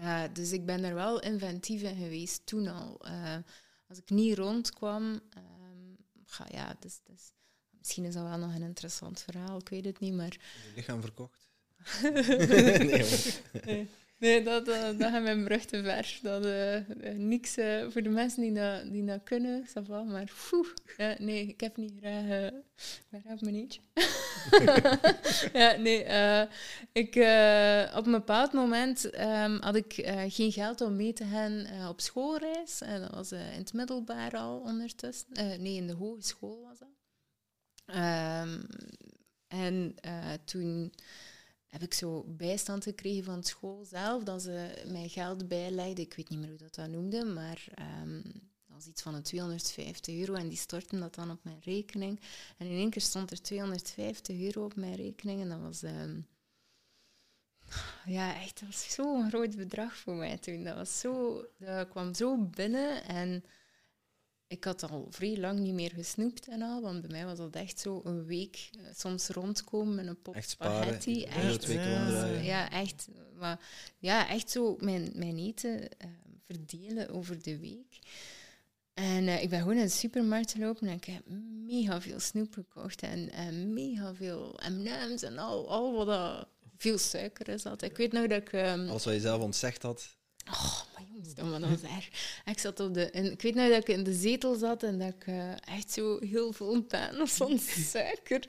Eh, 0.01 0.23
dus 0.33 0.53
ik 0.53 0.67
ben 0.67 0.85
er 0.85 0.95
wel 0.95 1.21
inventief 1.21 1.83
in 1.83 1.97
geweest 1.97 2.47
toen 2.47 2.67
al. 2.67 3.01
Eh, 3.01 3.37
als 3.89 3.99
ik 3.99 4.11
niet 4.11 4.39
rondkwam, 4.39 5.21
ehm, 5.31 5.95
ga, 6.25 6.47
ja, 6.51 6.77
dus, 6.81 7.01
dus, 7.05 7.33
misschien 7.79 8.05
is 8.05 8.15
dat 8.15 8.23
wel 8.23 8.39
nog 8.39 8.55
een 8.55 8.63
interessant 8.63 9.21
verhaal, 9.21 9.59
ik 9.59 9.69
weet 9.69 9.85
het 9.85 10.01
niet, 10.01 10.15
maar 10.15 10.33
Je 10.33 10.73
lichaam 10.75 11.01
verkocht. 11.01 11.49
nee, 12.03 13.03
hoor. 13.03 13.87
Nee 14.25 14.43
dat, 14.43 14.67
dat, 14.67 14.95
gaat 14.99 15.23
mijn 15.23 15.45
brug 15.45 15.65
te 15.65 15.83
ver. 15.83 16.19
Dat, 16.23 16.45
eh, 16.45 17.15
niks 17.15 17.57
eh, 17.57 17.89
voor 17.89 18.03
de 18.03 18.09
mensen 18.09 18.43
die 18.43 18.53
dat, 18.53 18.93
die 18.93 19.05
dat 19.05 19.23
kunnen, 19.25 19.67
ça 19.69 19.83
va, 19.87 20.03
maar 20.03 20.33
ja, 20.97 21.15
nee, 21.19 21.47
ik 21.47 21.61
heb 21.61 21.77
niet 21.77 21.93
graag, 22.01 22.51
ik 22.51 23.05
ben 23.09 23.21
graag 23.21 23.41
mijn 23.41 23.55
eentje. 23.55 23.81
ja, 25.61 25.77
nee, 25.77 26.01
ik, 26.93 27.09
op 27.97 28.07
een 28.07 28.13
bepaald 28.13 28.53
moment 28.53 29.11
ehm, 29.11 29.61
had 29.61 29.75
ik 29.75 29.93
geen 30.29 30.53
geld 30.53 30.81
om 30.81 30.97
mee 30.97 31.13
te 31.13 31.25
gaan 31.25 31.89
op 31.89 32.01
schoolreis. 32.01 32.81
En 32.81 33.01
dat 33.01 33.11
was 33.11 33.33
in 33.33 33.39
het 33.39 33.73
middelbaar 33.73 34.37
al 34.37 34.59
ondertussen. 34.59 35.27
Nee, 35.33 35.77
in 35.77 35.87
de 35.87 35.93
hogeschool 35.95 36.61
was 36.69 36.79
dat. 36.79 36.89
Ehm, 37.85 38.61
en 39.49 39.95
toen 40.45 40.93
heb 41.75 41.83
ik 41.83 41.95
zo 41.95 42.25
bijstand 42.27 42.85
gekregen 42.85 43.25
van 43.25 43.43
school 43.43 43.85
zelf, 43.85 44.23
dat 44.23 44.43
ze 44.43 44.85
mij 44.87 45.09
geld 45.09 45.49
bijlegden. 45.49 46.05
Ik 46.05 46.15
weet 46.15 46.29
niet 46.29 46.39
meer 46.39 46.49
hoe 46.49 46.59
dat 46.59 46.75
dat 46.75 46.89
noemde, 46.89 47.25
maar 47.25 47.67
ehm, 47.75 48.23
dat 48.23 48.75
was 48.75 48.87
iets 48.87 49.03
van 49.03 49.15
een 49.15 49.23
250 49.23 50.15
euro 50.15 50.35
en 50.35 50.49
die 50.49 50.59
stortten 50.59 51.01
dat 51.01 51.15
dan 51.15 51.31
op 51.31 51.45
mijn 51.45 51.61
rekening. 51.61 52.21
En 52.57 52.67
in 52.67 52.77
één 52.77 52.91
keer 52.91 53.03
stond 53.03 53.31
er 53.31 53.43
250 53.43 54.41
euro 54.41 54.65
op 54.65 54.77
mijn 54.77 54.95
rekening 54.95 55.41
en 55.41 55.49
dat 55.49 55.61
was... 55.61 55.83
ehm, 55.83 56.21
ja, 58.07 58.41
echt, 58.43 58.61
dat 58.61 58.69
was 58.69 58.93
zo'n 58.93 59.29
groot 59.29 59.57
bedrag 59.57 59.97
voor 59.97 60.15
mij 60.15 60.39
toen. 60.39 60.65
Dat, 60.65 60.77
was 60.77 61.01
zo, 61.01 61.45
dat 61.59 61.89
kwam 61.89 62.15
zo 62.15 62.39
binnen 62.39 63.05
en 63.05 63.45
ik 64.57 64.65
had 64.65 64.91
al 64.91 65.07
vrij 65.11 65.37
lang 65.37 65.59
niet 65.59 65.75
meer 65.75 65.91
gesnoept 65.91 66.49
en 66.49 66.63
al, 66.63 66.81
want 66.83 67.01
bij 67.01 67.11
mij 67.11 67.25
was 67.25 67.39
dat 67.39 67.55
echt 67.55 67.81
zo 67.81 68.01
een 68.05 68.25
week 68.25 68.71
eh, 68.73 68.81
soms 68.97 69.29
rondkomen 69.29 69.95
met 69.95 70.07
een 70.07 70.23
pot 70.23 70.35
Echt 70.35 70.51
spaghetti. 70.51 71.21
Ja, 71.21 71.27
Echt, 71.27 71.67
Ja, 71.67 72.27
ja, 72.27 72.71
echt. 72.71 73.09
Maar 73.39 73.61
ja, 73.99 74.29
echt 74.29 74.51
zo 74.51 74.77
mijn, 74.81 75.11
mijn 75.15 75.39
eten 75.39 75.89
eh, 75.99 76.09
verdelen 76.45 77.09
over 77.09 77.43
de 77.43 77.59
week. 77.59 77.99
En 78.95 79.29
eh, 79.29 79.43
ik 79.43 79.49
ben 79.49 79.59
gewoon 79.61 79.77
in 79.77 79.83
de 79.83 79.89
supermarkt 79.89 80.53
gelopen 80.53 80.89
en 80.89 80.95
ik 80.97 81.05
heb 81.05 81.23
mega 81.67 82.01
veel 82.01 82.21
snoep 82.21 82.53
gekocht 82.53 83.03
en, 83.03 83.31
en 83.31 83.73
mega 83.75 84.15
veel 84.15 84.61
M&M's 84.69 85.23
en 85.23 85.39
al, 85.39 85.71
al 85.71 85.93
wat 85.93 86.07
dat 86.07 86.49
veel 86.77 86.99
suiker 86.99 87.49
is. 87.49 87.63
Dat. 87.63 87.83
Ik 87.83 87.97
weet 87.97 88.13
nog 88.13 88.27
dat 88.27 88.41
ik... 88.41 88.53
ehm, 88.53 88.89
Alles 88.89 89.05
wat 89.05 89.15
je 89.15 89.21
zelf 89.21 89.43
ontzegd 89.43 89.83
had. 89.83 90.17
Oh, 90.51 90.81
maar 90.93 91.03
jongens, 91.13 91.35
dat 91.35 91.71
was 91.71 91.91
erg. 91.91 92.09
Ik, 92.45 92.59
zat 92.59 92.81
op 92.81 92.95
de, 92.95 93.11
in, 93.11 93.33
ik 93.33 93.43
weet 93.43 93.55
nog 93.55 93.69
dat 93.69 93.89
ik 93.89 93.89
in 93.89 94.05
de 94.05 94.13
zetel 94.13 94.55
zat 94.55 94.83
en 94.83 94.99
dat 94.99 95.09
ik 95.09 95.27
eh, 95.27 95.51
echt 95.51 95.91
zo 95.93 96.19
heel 96.21 96.53
vol 96.53 96.83
pijn 96.83 97.17
was 97.17 97.33
van 97.33 97.59
suiker. 97.93 98.45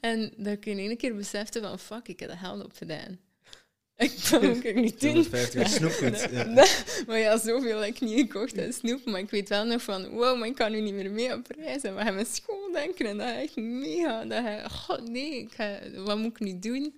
En 0.00 0.32
dat 0.36 0.52
ik 0.52 0.66
in 0.66 0.78
één 0.78 0.96
keer 0.96 1.16
besefte 1.16 1.60
van, 1.60 1.78
fuck, 1.78 2.08
ik 2.08 2.20
heb 2.20 2.28
de 2.28 2.36
hel 2.36 2.60
op 2.60 2.72
gedaan. 2.72 3.18
Ik 3.98 4.30
moet 4.30 4.64
ik 4.64 4.74
niet 4.74 5.00
doen. 5.00 5.24
250 5.24 5.62
uit 5.62 5.70
snoepgoed. 5.70 6.28
Ja. 6.30 6.66
maar 7.06 7.18
ja, 7.18 7.38
zoveel 7.38 7.80
heb 7.80 7.94
ik 7.94 8.00
niet 8.00 8.20
gekocht 8.20 8.58
aan 8.58 8.72
snoep. 8.72 9.04
Maar 9.04 9.20
ik 9.20 9.30
weet 9.30 9.48
wel 9.48 9.64
nog 9.64 9.82
van, 9.82 10.08
wow, 10.08 10.38
maar 10.38 10.48
ik 10.48 10.54
kan 10.54 10.72
nu 10.72 10.80
niet 10.80 10.94
meer 10.94 11.10
mee 11.10 11.34
op 11.34 11.46
reis. 11.56 11.82
En 11.82 11.96
we 11.96 12.02
gaan 12.02 12.14
mijn 12.14 12.26
school 12.26 12.72
denken. 12.72 13.06
En 13.06 13.18
dat 13.18 13.34
echt 13.34 13.56
mega. 13.56 14.24
Dat 14.24 14.44
je, 14.44 14.64
god 14.70 15.08
nee, 15.08 15.38
ik 15.38 15.52
ga, 15.52 15.78
wat 15.94 16.18
moet 16.18 16.30
ik 16.30 16.40
nu 16.40 16.58
doen? 16.58 16.94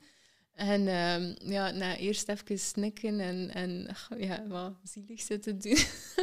En 0.61 0.89
ehm, 0.89 1.51
ja, 1.53 1.71
na 1.71 1.97
eerst 1.97 2.29
even 2.29 2.59
snikken 2.59 3.21
en, 3.21 3.51
en 3.55 3.89
ja, 4.29 4.47
wat 4.47 4.73
zielig 4.85 5.21
zitten 5.21 5.59
doen, 5.59 5.79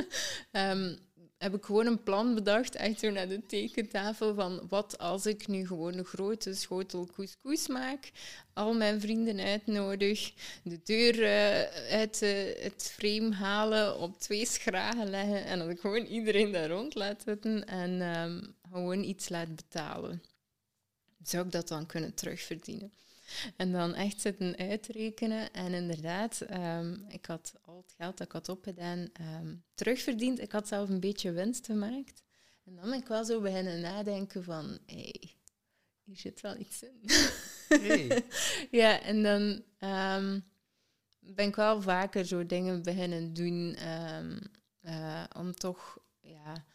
Ehm, 0.51 0.95
heb 1.37 1.55
ik 1.55 1.65
gewoon 1.65 1.85
een 1.85 2.03
plan 2.03 2.35
bedacht, 2.35 2.75
echt 2.75 2.99
zo 2.99 3.09
naar 3.09 3.27
de 3.27 3.45
tekentafel, 3.45 4.35
van 4.35 4.61
wat 4.69 4.97
als 4.97 5.25
ik 5.25 5.47
nu 5.47 5.67
gewoon 5.67 5.93
een 5.97 6.05
grote 6.05 6.53
schotel 6.53 7.07
couscous 7.15 7.67
maak, 7.67 8.11
al 8.53 8.73
mijn 8.73 9.01
vrienden 9.01 9.39
uitnodig, 9.39 10.33
de 10.63 10.79
deur 10.83 11.13
uit 11.89 12.19
het 12.59 12.91
frame 12.93 13.33
halen, 13.33 13.97
op 13.97 14.19
twee 14.19 14.45
schragen 14.45 15.09
leggen 15.09 15.45
en 15.45 15.59
dat 15.59 15.69
ik 15.69 15.79
gewoon 15.79 16.05
iedereen 16.05 16.51
daar 16.51 16.69
rond 16.69 16.95
laat 16.95 17.21
zitten 17.25 17.65
en 17.65 18.01
ehm, 18.01 18.41
gewoon 18.71 19.03
iets 19.03 19.29
laat 19.29 19.55
betalen. 19.55 20.21
Zou 21.23 21.45
ik 21.45 21.51
dat 21.51 21.67
dan 21.67 21.85
kunnen 21.85 22.13
terugverdienen? 22.13 22.91
En 23.55 23.71
dan 23.71 23.93
echt 23.93 24.21
zitten 24.21 24.57
uitrekenen. 24.57 25.53
En 25.53 25.73
inderdaad, 25.73 26.41
ehm, 26.41 26.93
ik 27.07 27.25
had 27.25 27.53
al 27.61 27.77
het 27.77 27.93
geld 27.97 28.17
dat 28.17 28.27
ik 28.27 28.33
had 28.33 28.49
opgedaan 28.49 29.09
ehm, 29.13 29.55
terugverdiend. 29.73 30.41
Ik 30.41 30.51
had 30.51 30.67
zelf 30.67 30.89
een 30.89 30.99
beetje 30.99 31.31
winst 31.31 31.65
gemaakt. 31.65 32.23
En 32.63 32.75
dan 32.75 32.89
ben 32.89 32.99
ik 32.99 33.07
wel 33.07 33.25
zo 33.25 33.41
beginnen 33.41 33.81
nadenken 33.81 34.43
van... 34.43 34.79
Hey, 34.85 35.35
hier 36.03 36.17
zit 36.17 36.41
wel 36.41 36.57
iets 36.57 36.83
in. 36.83 37.01
Hey. 37.67 38.25
ja, 38.81 39.01
en 39.01 39.23
dan 39.23 39.63
ehm, 39.77 40.39
ben 41.19 41.47
ik 41.47 41.55
wel 41.55 41.81
vaker 41.81 42.25
zo 42.25 42.45
dingen 42.45 42.83
beginnen 42.83 43.33
doen 43.33 43.75
eh, 44.81 45.23
om 45.37 45.53
toch... 45.53 45.97
Ja, 46.21 46.65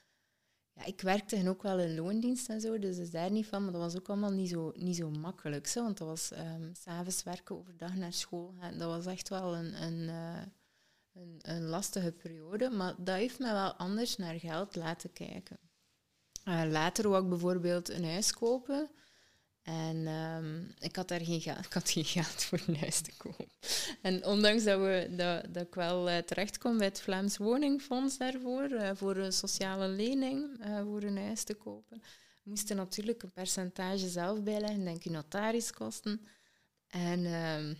ik 0.86 1.00
werkte 1.00 1.48
ook 1.48 1.62
wel 1.62 1.78
in 1.78 1.94
loondienst 1.94 2.48
en 2.48 2.60
zo, 2.60 2.78
dus 2.78 2.96
is 2.96 3.10
daar 3.10 3.30
niet 3.30 3.46
van. 3.46 3.62
Maar 3.62 3.72
dat 3.72 3.80
was 3.80 3.96
ook 3.96 4.08
allemaal 4.08 4.32
niet 4.32 4.48
zo, 4.48 4.72
niet 4.76 4.96
zo 4.96 5.10
makkelijk. 5.10 5.72
Want 5.72 5.98
dat 5.98 6.08
was 6.08 6.24
s 6.24 6.32
s'avonds 6.72 7.22
werken, 7.22 7.56
overdag 7.56 7.94
naar 7.94 8.12
school 8.12 8.54
gaan. 8.60 8.78
Dat 8.78 8.88
was 8.88 9.06
echt 9.06 9.28
wel 9.28 9.56
een, 9.56 9.82
een, 9.82 10.08
eh, 10.08 10.42
een, 11.12 11.38
een 11.42 11.62
lastige 11.62 12.12
periode. 12.12 12.70
Maar 12.70 12.94
dat 12.98 13.16
heeft 13.16 13.38
mij 13.38 13.52
wel 13.52 13.72
anders 13.72 14.16
naar 14.16 14.38
geld 14.38 14.76
laten 14.76 15.12
kijken. 15.12 15.58
Eh, 16.44 16.62
later 16.68 17.08
wou 17.08 17.22
ik 17.22 17.28
bijvoorbeeld 17.28 17.88
een 17.88 18.04
huis 18.04 18.32
kopen. 18.32 18.90
En 19.62 20.06
ehm, 20.06 20.60
ik, 20.78 20.96
had 20.96 21.08
daar 21.08 21.20
geen 21.20 21.40
geld, 21.40 21.64
ik 21.66 21.72
had 21.72 21.90
geen 21.90 22.04
geld 22.04 22.44
voor 22.44 22.60
een 22.66 22.76
huis 22.76 23.00
te 23.00 23.12
kopen. 23.16 23.48
En 24.02 24.24
ondanks 24.24 24.64
dat, 24.64 24.80
we, 24.80 25.14
dat, 25.16 25.54
dat 25.54 25.66
ik 25.66 25.74
wel 25.74 26.10
uh, 26.10 26.18
terecht 26.18 26.58
kom 26.58 26.78
bij 26.78 26.86
het 26.86 27.00
Vlaams 27.00 27.36
Woningfonds 27.36 28.18
daarvoor, 28.18 28.70
uh, 28.70 28.90
voor 28.94 29.16
een 29.16 29.32
sociale 29.32 29.88
lening, 29.88 30.66
uh, 30.66 30.82
voor 30.82 31.02
een 31.02 31.18
huis 31.18 31.44
te 31.44 31.54
kopen, 31.54 32.02
moesten 32.42 32.76
natuurlijk 32.76 33.22
een 33.22 33.32
percentage 33.32 34.08
zelf 34.08 34.42
bijleggen, 34.42 34.84
denk 34.84 35.02
je 35.02 35.10
notariskosten. 35.10 36.26
En 36.88 37.24
ehm, 37.26 37.74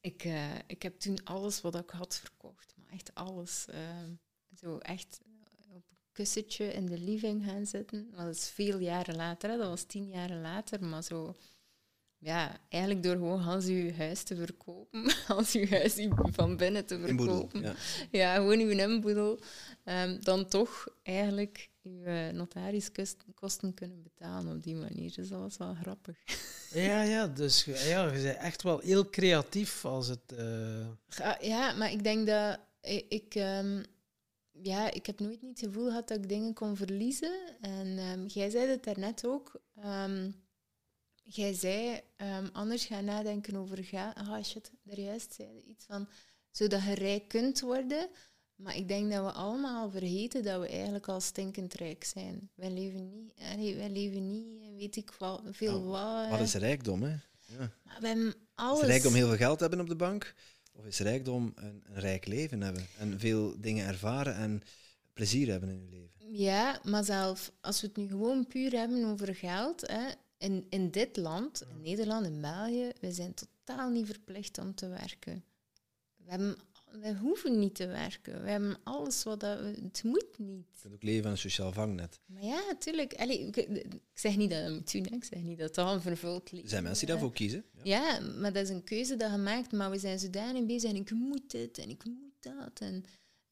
ik, 0.00 0.28
ik 0.66 0.82
heb 0.82 0.98
toen 0.98 1.24
alles 1.24 1.60
wat 1.60 1.74
ik 1.74 1.90
had 1.90 2.18
verkocht, 2.18 2.74
maar 2.76 2.92
echt 2.92 3.14
alles. 3.14 3.66
Ehm, 3.68 4.10
zo 4.56 4.78
echt 4.78 5.20
kussentje 6.14 6.72
in 6.72 6.86
de 6.86 6.98
living 6.98 7.44
gaan 7.44 7.66
zitten. 7.66 8.10
Dat 8.16 8.34
is 8.34 8.48
veel 8.48 8.78
jaren 8.78 9.16
later, 9.16 9.50
hè. 9.50 9.56
dat 9.56 9.68
was 9.68 9.82
tien 9.82 10.08
jaar 10.08 10.30
later, 10.30 10.84
maar 10.84 11.02
zo... 11.02 11.34
Ja, 12.18 12.60
eigenlijk 12.68 13.02
door 13.02 13.14
gewoon 13.14 13.44
als 13.44 13.66
je 13.66 13.94
huis 13.96 14.22
te 14.22 14.36
verkopen, 14.36 15.14
als 15.36 15.52
je 15.52 15.68
huis 15.68 16.08
van 16.32 16.56
binnen 16.56 16.86
te 16.86 16.98
verkopen. 16.98 17.50
Inboedel, 17.52 17.60
ja. 17.62 17.74
ja, 18.10 18.34
gewoon 18.34 18.58
uw 18.58 18.70
inboedel. 18.70 19.38
Um, 19.84 20.24
dan 20.24 20.48
toch 20.48 20.86
eigenlijk 21.02 21.70
je 21.80 22.30
notariskosten 22.32 23.74
kunnen 23.74 24.02
betalen 24.02 24.56
op 24.56 24.62
die 24.62 24.74
manier. 24.74 25.12
Dus 25.14 25.28
dat 25.28 25.40
was 25.40 25.56
wel 25.56 25.74
grappig. 25.74 26.16
Ja, 26.74 27.02
ja, 27.02 27.26
dus 27.26 27.64
ja, 27.64 28.04
je 28.04 28.22
bent 28.22 28.36
echt 28.36 28.62
wel 28.62 28.78
heel 28.78 29.10
creatief 29.10 29.84
als 29.84 30.08
het... 30.08 30.34
Uh... 30.38 30.86
Ja, 31.40 31.72
maar 31.72 31.92
ik 31.92 32.04
denk 32.04 32.26
dat 32.26 32.58
ik... 33.08 33.34
Um, 33.34 33.84
ja, 34.62 34.90
ik 34.90 35.06
heb 35.06 35.20
nooit 35.20 35.42
niet 35.42 35.60
het 35.60 35.68
gevoel 35.68 35.86
gehad 35.86 36.08
dat 36.08 36.18
ik 36.18 36.28
dingen 36.28 36.54
kon 36.54 36.76
verliezen. 36.76 37.56
En 37.60 37.98
um, 37.98 38.26
jij 38.26 38.50
zei 38.50 38.66
het 38.66 38.84
daarnet 38.84 39.26
ook. 39.26 39.60
Um, 39.84 40.42
jij 41.22 41.52
zei 41.52 42.00
um, 42.16 42.48
anders 42.52 42.84
gaan 42.84 43.04
nadenken 43.04 43.56
over 43.56 43.84
geld. 43.84 44.14
Ah, 44.14 44.44
shit, 44.44 44.70
daar 44.82 45.00
juist 45.00 45.34
zei 45.34 45.62
iets 45.66 45.84
van 45.84 46.08
zodat 46.50 46.82
je 46.82 46.94
rijk 46.94 47.28
kunt 47.28 47.60
worden. 47.60 48.08
Maar 48.54 48.76
ik 48.76 48.88
denk 48.88 49.12
dat 49.12 49.24
we 49.24 49.32
allemaal 49.32 49.90
vergeten 49.90 50.42
dat 50.42 50.60
we 50.60 50.68
eigenlijk 50.68 51.08
al 51.08 51.20
stinkend 51.20 51.74
rijk 51.74 52.04
zijn. 52.04 52.50
Wij 52.54 52.70
leven 52.70 53.10
niet, 53.10 53.32
allee, 53.52 53.76
wij 53.76 53.90
leven 53.90 54.26
niet 54.26 54.54
weet 54.76 54.96
ik 54.96 55.10
wel, 55.18 55.40
veel 55.50 55.80
Nou, 55.80 55.84
wat. 55.84 56.30
Wat 56.30 56.40
is 56.40 56.54
rijkdom, 56.54 57.02
hè? 57.02 57.16
Ja. 57.46 57.72
Maar 57.82 57.96
we 58.00 58.06
hebben 58.06 58.26
Is 58.26 58.34
alles. 58.54 58.80
het 58.80 58.88
rijkdom 58.88 59.14
heel 59.14 59.28
veel 59.28 59.36
geld 59.36 59.60
hebben 59.60 59.80
op 59.80 59.88
de 59.88 59.96
bank? 59.96 60.34
Of 60.76 60.86
is 60.86 60.98
rijkdom 60.98 61.52
een, 61.54 61.82
een 61.84 62.00
rijk 62.00 62.26
leven 62.26 62.60
hebben? 62.60 62.86
En 62.98 63.20
veel 63.20 63.60
dingen 63.60 63.86
ervaren 63.86 64.34
en 64.34 64.62
plezier 65.12 65.50
hebben 65.50 65.68
in 65.68 65.80
je 65.80 65.90
leven? 65.90 66.14
Ja, 66.36 66.80
maar 66.84 67.04
zelf 67.04 67.52
als 67.60 67.80
we 67.80 67.86
het 67.86 67.96
nu 67.96 68.08
gewoon 68.08 68.46
puur 68.46 68.72
hebben 68.72 69.04
over 69.04 69.34
geld, 69.34 69.80
hè, 69.80 70.08
in, 70.38 70.66
in 70.68 70.90
dit 70.90 71.16
land, 71.16 71.62
in 71.62 71.80
Nederland, 71.80 72.26
in 72.26 72.40
België, 72.40 72.90
we 73.00 73.12
zijn 73.12 73.34
totaal 73.34 73.90
niet 73.90 74.06
verplicht 74.06 74.58
om 74.58 74.74
te 74.74 74.88
werken. 74.88 75.44
We, 76.16 76.30
hebben, 76.30 76.56
we 77.00 77.14
hoeven 77.16 77.58
niet 77.58 77.74
te 77.74 77.86
werken. 77.86 78.42
We 78.42 78.50
hebben 78.50 78.78
alles 78.82 79.22
wat 79.22 79.40
dat 79.40 79.60
we... 79.60 79.66
Het 79.82 80.02
moet 80.04 80.38
niet. 80.38 80.66
Je 80.74 80.80
kunt 80.80 80.94
ook 80.94 81.02
leven 81.02 81.22
van 81.22 81.30
een 81.30 81.38
sociaal 81.38 81.72
vangnet. 81.72 82.20
Maar 82.26 82.44
ja, 82.44 82.64
natuurlijk. 82.68 83.12
Ik, 83.14 83.56
ik 83.56 84.00
zeg 84.14 84.36
niet 84.36 84.50
dat 84.50 84.58
je 84.58 84.64
dat 84.64 84.74
moet 84.74 84.92
doen. 84.92 85.02
Hè. 85.04 85.16
Ik 85.16 85.24
zeg 85.24 85.42
niet 85.42 85.58
dat 85.58 85.74
dat 85.74 85.94
een 85.94 86.00
vervuld 86.00 86.50
leven 86.50 86.64
Er 86.64 86.70
zijn 86.70 86.82
mensen 86.82 87.06
die 87.06 87.14
is, 87.14 87.20
daarvoor 87.20 87.36
kiezen. 87.38 87.64
Ja. 87.82 87.82
Ja, 87.84 88.20
maar 88.20 88.52
dat 88.52 88.62
is 88.62 88.68
een 88.68 88.84
keuze 88.84 89.16
dat 89.16 89.30
je 89.30 89.36
maakt. 89.36 89.72
Maar 89.72 89.90
we 89.90 89.98
zijn 89.98 90.18
zodanig 90.18 90.66
bezig 90.66 90.90
en 90.90 90.96
ik 90.96 91.10
moet 91.10 91.50
dit 91.50 91.78
en 91.78 91.88
ik 91.90 92.04
moet 92.04 92.32
dat. 92.40 92.80
En, 92.80 93.04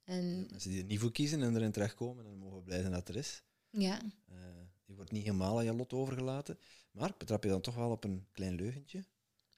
en 0.05 0.47
Mensen 0.51 0.71
die 0.71 0.81
er 0.81 0.87
niet 0.87 0.99
voor 1.01 1.13
kiezen 1.13 1.43
en 1.43 1.57
erin 1.57 1.73
terechtkomen, 1.73 2.25
en 2.25 2.31
dan 2.31 2.39
mogen 2.39 2.57
we 2.57 2.63
blij 2.63 2.81
zijn 2.81 2.93
dat 2.93 3.09
er 3.09 3.17
is. 3.17 3.43
ja, 3.71 4.01
Eh, 4.29 4.37
je 4.85 4.95
wordt 4.95 5.13
niet 5.13 5.25
helemaal 5.25 5.59
aan 5.59 5.65
je 5.65 5.73
lot 5.75 5.93
overgelaten. 5.93 6.59
Maar 6.93 7.15
betrap 7.19 7.43
je 7.45 7.49
dan 7.51 7.61
toch 7.61 7.75
wel 7.75 7.91
op 7.91 8.05
een 8.05 8.27
klein 8.33 8.55
leugentje. 8.55 9.05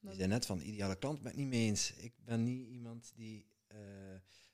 Je 0.00 0.14
zei 0.14 0.28
net 0.28 0.46
van, 0.46 0.60
ideale 0.60 0.96
klant 0.96 1.22
ben 1.22 1.30
ik 1.32 1.38
niet 1.38 1.46
mee 1.48 1.66
eens. 1.66 1.92
Ik 1.96 2.12
ben 2.24 2.44
niet 2.44 2.68
iemand 2.68 3.12
die 3.16 3.46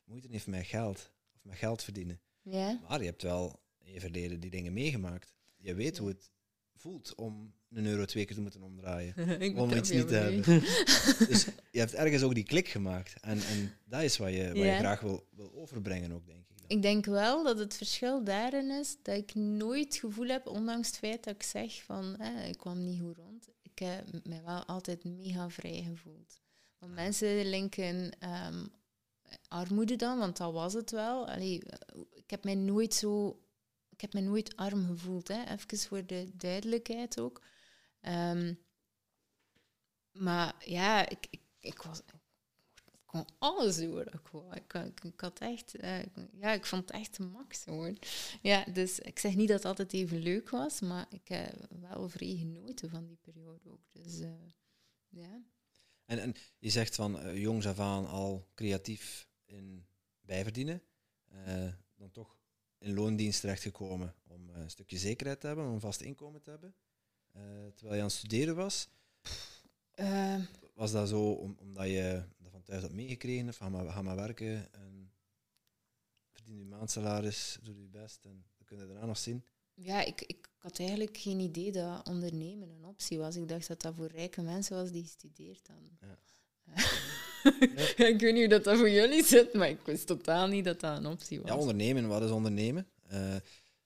moeite 0.05 0.29
heeft 0.31 0.47
met 0.47 0.67
geld. 0.67 1.11
Of 1.35 1.45
met 1.45 1.57
geld 1.57 1.83
verdienen. 1.83 2.21
ja. 2.43 2.81
Maar 2.89 3.01
je 3.01 3.07
hebt 3.07 3.23
wel 3.23 3.61
in 3.79 3.93
je 3.93 4.01
verleden 4.01 4.41
die 4.41 4.51
dingen 4.51 4.73
meegemaakt. 4.73 5.35
Je 5.57 5.75
weet 5.75 5.99
hoe 5.99 6.09
het 6.09 6.31
voelt 6.75 7.15
om 7.15 7.55
een 7.71 7.87
euro 7.87 8.05
twee 8.05 8.25
keer 8.25 8.35
te 8.35 8.41
moeten 8.41 8.63
omdraaien. 8.63 9.15
Om 9.57 9.71
iets 9.71 9.91
niet 9.91 10.09
te 10.09 10.15
hebben. 10.15 10.43
Dus 11.29 11.45
je 11.71 11.79
hebt 11.79 11.95
ergens 11.95 12.23
ook 12.23 12.35
die 12.35 12.45
klik 12.45 12.69
gemaakt. 12.69 13.21
En, 13.21 13.41
en 13.43 13.73
dat 13.85 14.03
is 14.03 14.17
wat 14.17 14.33
je, 14.33 14.47
wat 14.49 14.57
je 14.57 14.77
graag 14.77 15.01
wil, 15.01 15.27
wil 15.31 15.55
overbrengen 15.55 16.13
ook, 16.13 16.27
denk 16.27 16.39
ik. 16.49 16.57
dan. 16.57 16.65
Ik 16.77 16.83
denk 16.83 17.05
wel 17.05 17.45
dat 17.45 17.59
het 17.59 17.75
verschil 17.77 18.25
daarin 18.25 18.71
is 18.71 18.97
dat 19.03 19.17
ik 19.17 19.35
nooit 19.35 19.85
het 19.85 19.97
gevoel 19.97 20.27
heb, 20.27 20.47
ondanks 20.47 20.87
het 20.87 20.97
feit 20.97 21.25
dat 21.25 21.35
ik 21.35 21.43
zeg 21.43 21.83
van 21.83 22.17
eh, 22.17 22.49
ik 22.49 22.57
kwam 22.59 22.85
niet 22.85 23.01
goed 23.01 23.17
rond, 23.17 23.49
ik 23.63 23.79
heb 23.79 24.27
mij 24.27 24.43
wel 24.45 24.65
altijd 24.65 25.05
mega 25.05 25.51
vrij 25.51 25.83
gevoeld. 25.89 26.41
Want 26.79 26.95
mensen 26.95 27.49
linken 27.49 28.19
ehm, 28.19 28.67
armoede 29.49 29.97
dan, 29.97 30.19
want 30.19 30.37
dat 30.37 30.53
was 30.53 30.73
het 30.73 30.91
wel. 30.91 31.29
Allee, 31.29 31.63
eh, 31.65 32.01
ik 32.11 32.31
heb 32.31 32.45
mij 32.45 32.55
nooit 32.55 32.95
zo, 32.95 33.43
ik 33.89 34.01
heb 34.01 34.13
mij 34.13 34.23
nooit 34.23 34.57
arm 34.57 34.87
gevoeld, 34.87 35.29
hè. 35.29 35.45
even 35.45 35.79
voor 35.79 36.07
de 36.07 36.31
duidelijkheid 36.37 37.21
ook. 37.21 37.43
Ehm, 38.01 38.55
maar 40.13 40.55
ja, 40.65 41.09
ik, 41.09 41.27
ik, 41.31 41.41
ik 41.61 41.83
was, 41.83 41.99
ik 41.99 43.01
kon 43.07 43.27
alles 43.39 43.77
doen 43.77 43.95
wat 43.95 44.07
ik. 44.55 44.75
Ik, 44.75 45.05
ik, 45.05 45.21
had 45.21 45.39
echt, 45.39 45.75
eh, 45.75 45.99
ja, 46.33 46.53
ik 46.53 46.67
vond 46.67 46.83
het 46.83 46.91
echt 46.91 47.17
de 47.17 47.23
max 47.23 47.65
hoor. 47.65 47.93
Ja, 48.43 48.65
dus 48.65 48.99
ik 48.99 49.19
zeg 49.19 49.35
niet 49.35 49.49
dat 49.49 49.57
het 49.57 49.67
altijd 49.67 49.93
even 49.93 50.19
leuk 50.19 50.51
was, 50.51 50.81
maar 50.81 51.07
ik 51.11 51.29
heb 51.29 51.67
wel 51.81 52.09
vrij 52.09 52.37
genoten 52.37 52.91
van 52.91 53.07
die 53.07 53.19
periode 53.21 53.71
ook. 53.71 53.93
Dus 53.93 54.21
eh, 54.21 54.31
ja. 55.09 55.43
En, 56.11 56.19
en 56.19 56.35
je 56.59 56.71
zegt 56.71 56.95
van 56.95 57.21
eh, 57.21 57.37
jongs 57.43 57.67
af 57.67 57.81
aan 57.81 58.07
al 58.07 58.49
creatief 58.55 59.29
in 59.45 59.87
bijverdienen. 60.21 60.83
Eh, 61.27 61.69
dan 61.97 62.11
toch 62.11 62.39
in 62.79 62.95
loondienst 62.95 63.41
terechtgekomen 63.41 64.15
om 64.27 64.51
eh, 64.51 64.61
een 64.61 64.71
stukje 64.71 64.99
zekerheid 64.99 65.41
te 65.41 65.47
hebben, 65.47 65.67
om 65.67 65.73
een 65.73 65.81
vast 65.81 66.01
inkomen 66.01 66.43
te 66.43 66.51
hebben. 66.51 66.75
Terwijl 67.75 67.95
je 67.95 68.01
aan 68.01 68.07
het 68.09 68.17
studeren 68.17 68.57
was, 68.57 68.89
Eh, 70.01 70.41
was 70.75 70.93
dat 70.93 71.09
zo 71.09 71.33
om, 71.33 71.57
omdat 71.59 71.87
je 71.87 72.23
dat 72.39 72.51
van 72.51 72.63
thuis 72.63 72.83
had 72.83 72.93
meegekregen? 72.93 73.49
Of 73.49 73.57
ga 73.57 73.69
maar, 73.69 73.91
ga 73.91 74.03
maar 74.03 74.17
werken 74.17 74.73
en 74.73 75.13
verdien 76.33 76.59
je 76.59 76.65
maandsalaris, 76.65 77.59
doe 77.63 77.81
je 77.81 77.89
best 77.89 78.25
en 78.25 78.45
dan 78.57 78.67
kun 78.67 78.79
je 78.79 78.87
daarna 78.87 79.07
nog 79.07 79.19
zien. 79.19 79.45
Ja, 79.83 80.05
ik, 80.05 80.21
ik 80.21 80.49
had 80.57 80.79
eigenlijk 80.79 81.17
geen 81.17 81.41
idee 81.41 81.73
dat 81.73 82.09
ondernemen 82.09 82.71
een 82.71 82.85
optie 82.85 83.19
was. 83.19 83.37
Ik 83.37 83.49
dacht 83.49 83.69
dat 83.69 83.83
dat 83.83 83.95
voor 83.95 84.07
rijke 84.07 84.43
mensen 84.43 84.77
was 84.77 84.91
die 84.91 85.03
gestudeerd 85.03 85.69
hadden. 85.69 85.99
Ja. 86.01 86.19
ik 88.13 88.21
weet 88.21 88.33
niet 88.33 88.39
hoe 88.39 88.49
dat, 88.49 88.65
dat 88.65 88.79
voor 88.79 88.91
jullie 88.91 89.25
zit, 89.25 89.53
maar 89.53 89.69
ik 89.69 89.81
wist 89.85 90.07
totaal 90.07 90.47
niet 90.47 90.65
dat 90.65 90.81
dat 90.81 90.97
een 90.97 91.07
optie 91.07 91.41
was. 91.41 91.51
Ja, 91.51 91.57
ondernemen, 91.57 92.09
wat 92.09 92.23
is 92.23 92.31
ondernemen? 92.31 92.89
Eh, 93.07 93.37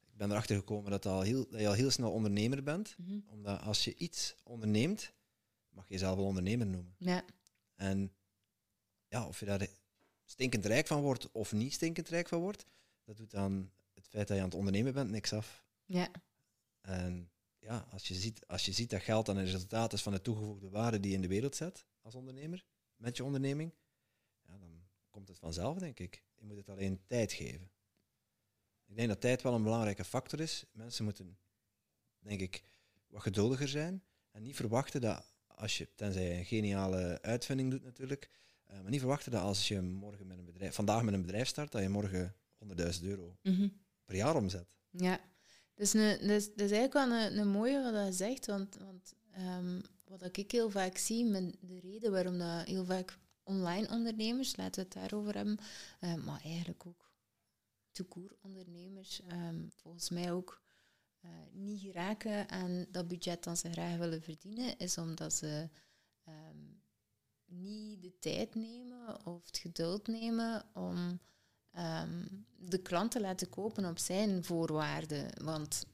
ik 0.01 0.17
ben 0.17 0.31
erachter 0.31 0.57
gekomen 0.57 0.91
dat, 0.91 1.07
al 1.07 1.21
heel, 1.21 1.47
dat 1.51 1.61
je 1.61 1.69
al 1.69 1.73
heel 1.73 1.91
snel 1.91 2.13
ondernemer 2.13 2.63
bent. 2.63 2.95
Mhm. 2.99 3.19
Omdat 3.27 3.61
als 3.61 3.85
je 3.85 3.95
iets 3.97 4.35
onderneemt, 4.43 5.13
mag 5.69 5.89
je 5.89 5.93
jezelf 5.95 6.17
wel 6.17 6.25
ondernemer 6.25 6.67
noemen. 6.67 6.95
Ja, 6.99 7.25
En 7.75 8.13
ja, 9.09 9.27
of 9.27 9.41
je 9.41 9.47
daar 9.47 9.67
stinkend 10.25 10.67
rijk 10.67 10.87
van 10.87 11.03
wordt 11.03 11.33
of 11.33 11.53
niet 11.53 11.73
stinkend 11.73 12.09
rijk 12.09 12.29
van 12.29 12.41
wordt, 12.41 12.67
dat 13.05 13.17
doet 13.17 13.35
aan 13.35 13.73
het 13.95 14.09
feit 14.09 14.29
dat 14.29 14.37
je 14.37 14.43
aan 14.43 14.49
het 14.49 14.59
ondernemen 14.59 14.95
bent 14.95 15.11
niks 15.11 15.33
af. 15.33 15.64
Ja, 15.85 16.11
En 16.81 17.31
ja, 17.59 17.87
als 17.91 18.09
je 18.09 18.15
ziet, 18.15 18.47
als 18.47 18.65
je 18.65 18.73
ziet 18.73 18.91
dat 18.91 19.03
geld 19.03 19.27
dan 19.27 19.37
een 19.37 19.45
resultaat 19.45 19.93
is 19.93 20.03
van 20.03 20.13
de 20.13 20.21
toegevoegde 20.21 20.71
waarde 20.71 21.01
die 21.01 21.11
je 21.11 21.17
in 21.17 21.23
de 21.23 21.29
wereld 21.29 21.57
zet 21.57 21.87
als 22.03 22.15
ondernemer, 22.15 22.65
met 22.97 23.17
je 23.17 23.25
onderneming, 23.25 23.75
ja, 24.47 24.59
dan 24.59 24.87
komt 25.11 25.29
het 25.29 25.39
vanzelf, 25.39 25.79
denk 25.79 25.99
ik. 25.99 26.25
Je 26.35 26.45
moet 26.45 26.57
het 26.57 26.69
alleen 26.69 27.07
tijd 27.07 27.33
geven. 27.33 27.71
Ik 28.87 28.97
denk 28.97 29.09
dat 29.09 29.21
tijd 29.21 29.43
wel 29.43 29.55
een 29.55 29.63
belangrijke 29.63 30.05
factor 30.05 30.41
is. 30.41 30.65
Mensen 30.73 31.05
moeten, 31.05 31.39
denk 32.19 32.41
ik, 32.41 32.63
wat 33.07 33.23
geduldiger 33.23 33.69
zijn 33.69 34.03
en 34.31 34.43
niet 34.43 34.57
verwachten 34.57 35.01
dat 35.01 35.35
als 35.47 35.79
je, 35.79 35.89
tenzij 35.95 36.25
je 36.25 36.35
een 36.35 36.45
geniale 36.45 37.23
uitvinding 37.23 37.71
doet 37.71 37.83
natuurlijk, 37.83 38.31
eh, 38.65 38.81
maar 38.81 38.91
niet 38.91 39.01
verwachten 39.01 39.33
dat 39.33 39.43
als 39.43 39.69
je 39.69 39.81
morgen 39.81 40.27
met 40.27 40.39
een 40.39 40.45
bedrijf, 40.45 40.75
vandaag 40.75 41.03
met 41.03 41.15
een 41.15 41.23
bedrijf 41.23 41.49
start, 41.49 41.73
dat 41.73 41.83
je 41.83 41.89
morgen 41.89 42.35
100.000 42.59 43.03
euro 43.03 43.37
mhm. 43.43 43.69
per 44.05 44.17
jaar 44.17 44.37
omzet. 44.37 44.69
ja. 44.91 45.21
Dus 45.75 45.95
is, 45.95 46.49
is 46.49 46.71
eigenlijk 46.71 46.93
wel 46.93 47.11
een, 47.11 47.39
een 47.39 47.49
mooie 47.49 47.93
wat 47.93 48.07
je 48.07 48.13
zegt, 48.13 48.47
want, 48.47 48.77
want 48.77 49.15
ehm, 49.33 49.81
wat 50.05 50.37
ik 50.37 50.51
heel 50.51 50.71
vaak 50.71 50.97
zie, 50.97 51.25
met 51.25 51.57
de 51.61 51.81
reden 51.81 52.13
waarom 52.13 52.39
dat 52.39 52.67
heel 52.67 52.85
vaak 52.85 53.19
online 53.43 53.89
ondernemers, 53.89 54.57
laten 54.57 54.75
we 54.75 54.89
het 54.89 54.93
daarover 54.93 55.35
hebben, 55.35 55.59
eh, 56.01 56.15
maar 56.15 56.41
eigenlijk 56.43 56.87
ook 56.87 57.13
toekoer 57.93 58.37
ondernemers, 58.41 59.21
ehm, 59.21 59.69
volgens 59.69 60.11
mij 60.11 60.33
ook 60.33 60.63
eh, 61.21 61.31
niet 61.53 61.81
geraken 61.81 62.49
aan 62.49 62.87
dat 62.91 63.09
budget 63.09 63.45
dat 63.45 63.59
ze 63.59 63.73
graag 63.73 63.97
willen 63.97 64.23
verdienen, 64.23 64.79
is 64.79 64.99
omdat 64.99 65.33
ze 65.33 65.69
ehm, 66.25 66.59
niet 67.45 68.03
de 68.03 68.19
tijd 68.19 68.55
nemen 68.55 69.27
of 69.27 69.47
het 69.47 69.59
geduld 69.59 70.07
nemen 70.07 70.65
om 70.73 71.21
ehm, 71.75 72.27
de 72.59 72.79
klant 72.79 73.11
te 73.11 73.21
laten 73.21 73.49
kopen 73.49 73.85
op 73.85 73.99
zijn 73.99 74.45
voorwaarden. 74.45 75.45
Want 75.45 75.85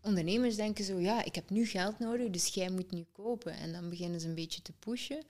ondernemers 0.00 0.56
denken 0.56 0.84
zo, 0.84 0.98
ja, 0.98 1.24
ik 1.24 1.34
heb 1.34 1.50
nu 1.50 1.66
geld 1.66 1.98
nodig, 1.98 2.30
dus 2.30 2.46
jij 2.48 2.70
moet 2.70 2.90
nu 2.90 3.04
kopen. 3.12 3.52
En 3.52 3.72
dan 3.72 3.88
beginnen 3.88 4.20
ze 4.20 4.28
een 4.28 4.34
beetje 4.34 4.62
te 4.62 4.72
pushen. 4.72 5.24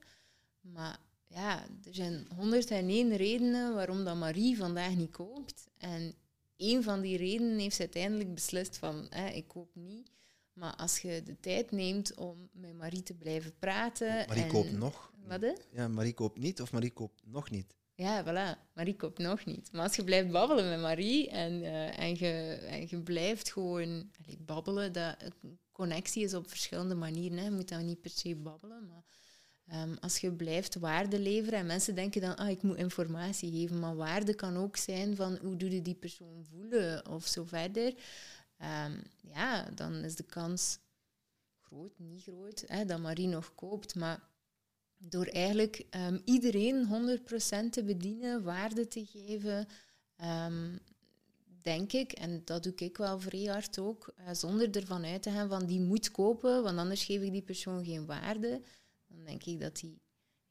Maar 0.61 0.99
ja, 1.27 1.63
er 1.83 1.93
zijn 1.93 2.27
101 2.35 3.15
redenen 3.15 3.75
waarom 3.75 4.03
dat 4.03 4.15
Marie 4.15 4.57
vandaag 4.57 4.95
niet 4.95 5.11
koopt. 5.11 5.67
En 5.77 6.13
één 6.55 6.83
van 6.83 7.01
die 7.01 7.17
redenen 7.17 7.59
heeft 7.59 7.75
ze 7.75 7.81
uiteindelijk 7.81 8.33
beslist 8.33 8.77
van, 8.77 9.07
hè, 9.09 9.29
ik 9.29 9.47
koop 9.47 9.69
niet. 9.75 10.11
Maar 10.53 10.75
als 10.75 10.99
je 10.99 11.23
de 11.23 11.39
tijd 11.39 11.71
neemt 11.71 12.15
om 12.15 12.49
met 12.51 12.77
Marie 12.77 13.03
te 13.03 13.13
blijven 13.13 13.53
praten... 13.59 14.07
Marie 14.27 14.43
en- 14.43 14.49
koopt 14.49 14.71
nog. 14.71 15.11
Wat, 15.27 15.41
hè? 15.41 15.53
Ja, 15.71 15.87
Marie 15.87 16.13
koopt 16.13 16.37
niet 16.37 16.61
of 16.61 16.71
Marie 16.71 16.91
koopt 16.91 17.21
nog 17.25 17.49
niet. 17.49 17.75
Ja, 17.95 18.23
voilà. 18.23 18.73
Marie 18.73 18.95
koopt 18.95 19.17
nog 19.17 19.45
niet. 19.45 19.71
Maar 19.71 19.83
als 19.83 19.95
je 19.95 20.03
blijft 20.03 20.31
babbelen 20.31 20.69
met 20.69 20.79
Marie 20.79 21.29
en, 21.29 21.63
eh, 21.63 21.99
en, 21.99 22.15
je, 22.15 22.59
en 22.69 22.87
je 22.89 23.01
blijft 23.01 23.51
gewoon 23.51 24.11
babbelen, 24.39 24.93
dat 24.93 25.15
connectie 25.71 26.23
is 26.23 26.33
op 26.33 26.49
verschillende 26.49 26.95
manieren. 26.95 27.37
Hè. 27.37 27.43
Je 27.43 27.51
moet 27.51 27.69
dan 27.69 27.85
niet 27.85 28.01
per 28.01 28.11
se 28.11 28.35
babbelen, 28.35 28.87
maar 28.87 29.03
ehm, 29.67 29.95
als 29.99 30.17
je 30.17 30.31
blijft 30.31 30.75
waarde 30.75 31.19
leveren 31.19 31.59
en 31.59 31.65
mensen 31.65 31.95
denken 31.95 32.21
dan, 32.21 32.35
ah, 32.35 32.49
ik 32.49 32.61
moet 32.61 32.77
informatie 32.77 33.51
geven, 33.51 33.79
maar 33.79 33.95
waarde 33.95 34.33
kan 34.33 34.57
ook 34.57 34.77
zijn 34.77 35.15
van 35.15 35.37
hoe 35.41 35.55
doe 35.55 35.81
die 35.81 35.95
persoon 35.95 36.45
voelen 36.49 37.09
of 37.09 37.27
zo 37.27 37.43
verder. 37.43 37.93
Ehm, 38.57 38.97
ja, 39.21 39.69
dan 39.75 39.93
is 39.93 40.15
de 40.15 40.23
kans 40.23 40.79
groot, 41.61 41.99
niet 41.99 42.21
groot, 42.23 42.63
hè, 42.67 42.85
dat 42.85 42.99
Marie 42.99 43.27
nog 43.27 43.55
koopt, 43.55 43.95
maar 43.95 44.19
door 45.09 45.25
eigenlijk 45.25 45.85
ehm, 45.89 46.19
iedereen 46.25 46.85
100% 46.85 47.69
te 47.69 47.83
bedienen, 47.83 48.43
waarde 48.43 48.87
te 48.87 49.05
geven, 49.05 49.67
ehm, 50.15 50.77
denk 51.61 51.93
ik, 51.93 52.11
en 52.11 52.41
dat 52.45 52.63
doe 52.63 52.73
ik 52.75 52.97
wel 52.97 53.19
vrij 53.19 53.43
hard 53.45 53.79
ook, 53.79 54.13
eh, 54.15 54.33
zonder 54.33 54.75
ervan 54.75 55.05
uit 55.05 55.21
te 55.21 55.31
gaan 55.31 55.49
van 55.49 55.65
die 55.65 55.81
moet 55.81 56.11
kopen, 56.11 56.63
want 56.63 56.77
anders 56.77 57.03
geef 57.03 57.21
ik 57.21 57.31
die 57.31 57.41
persoon 57.41 57.85
geen 57.85 58.05
waarde, 58.05 58.61
dan 59.07 59.23
denk 59.23 59.43
ik 59.43 59.59
dat 59.59 59.75
die, 59.75 60.01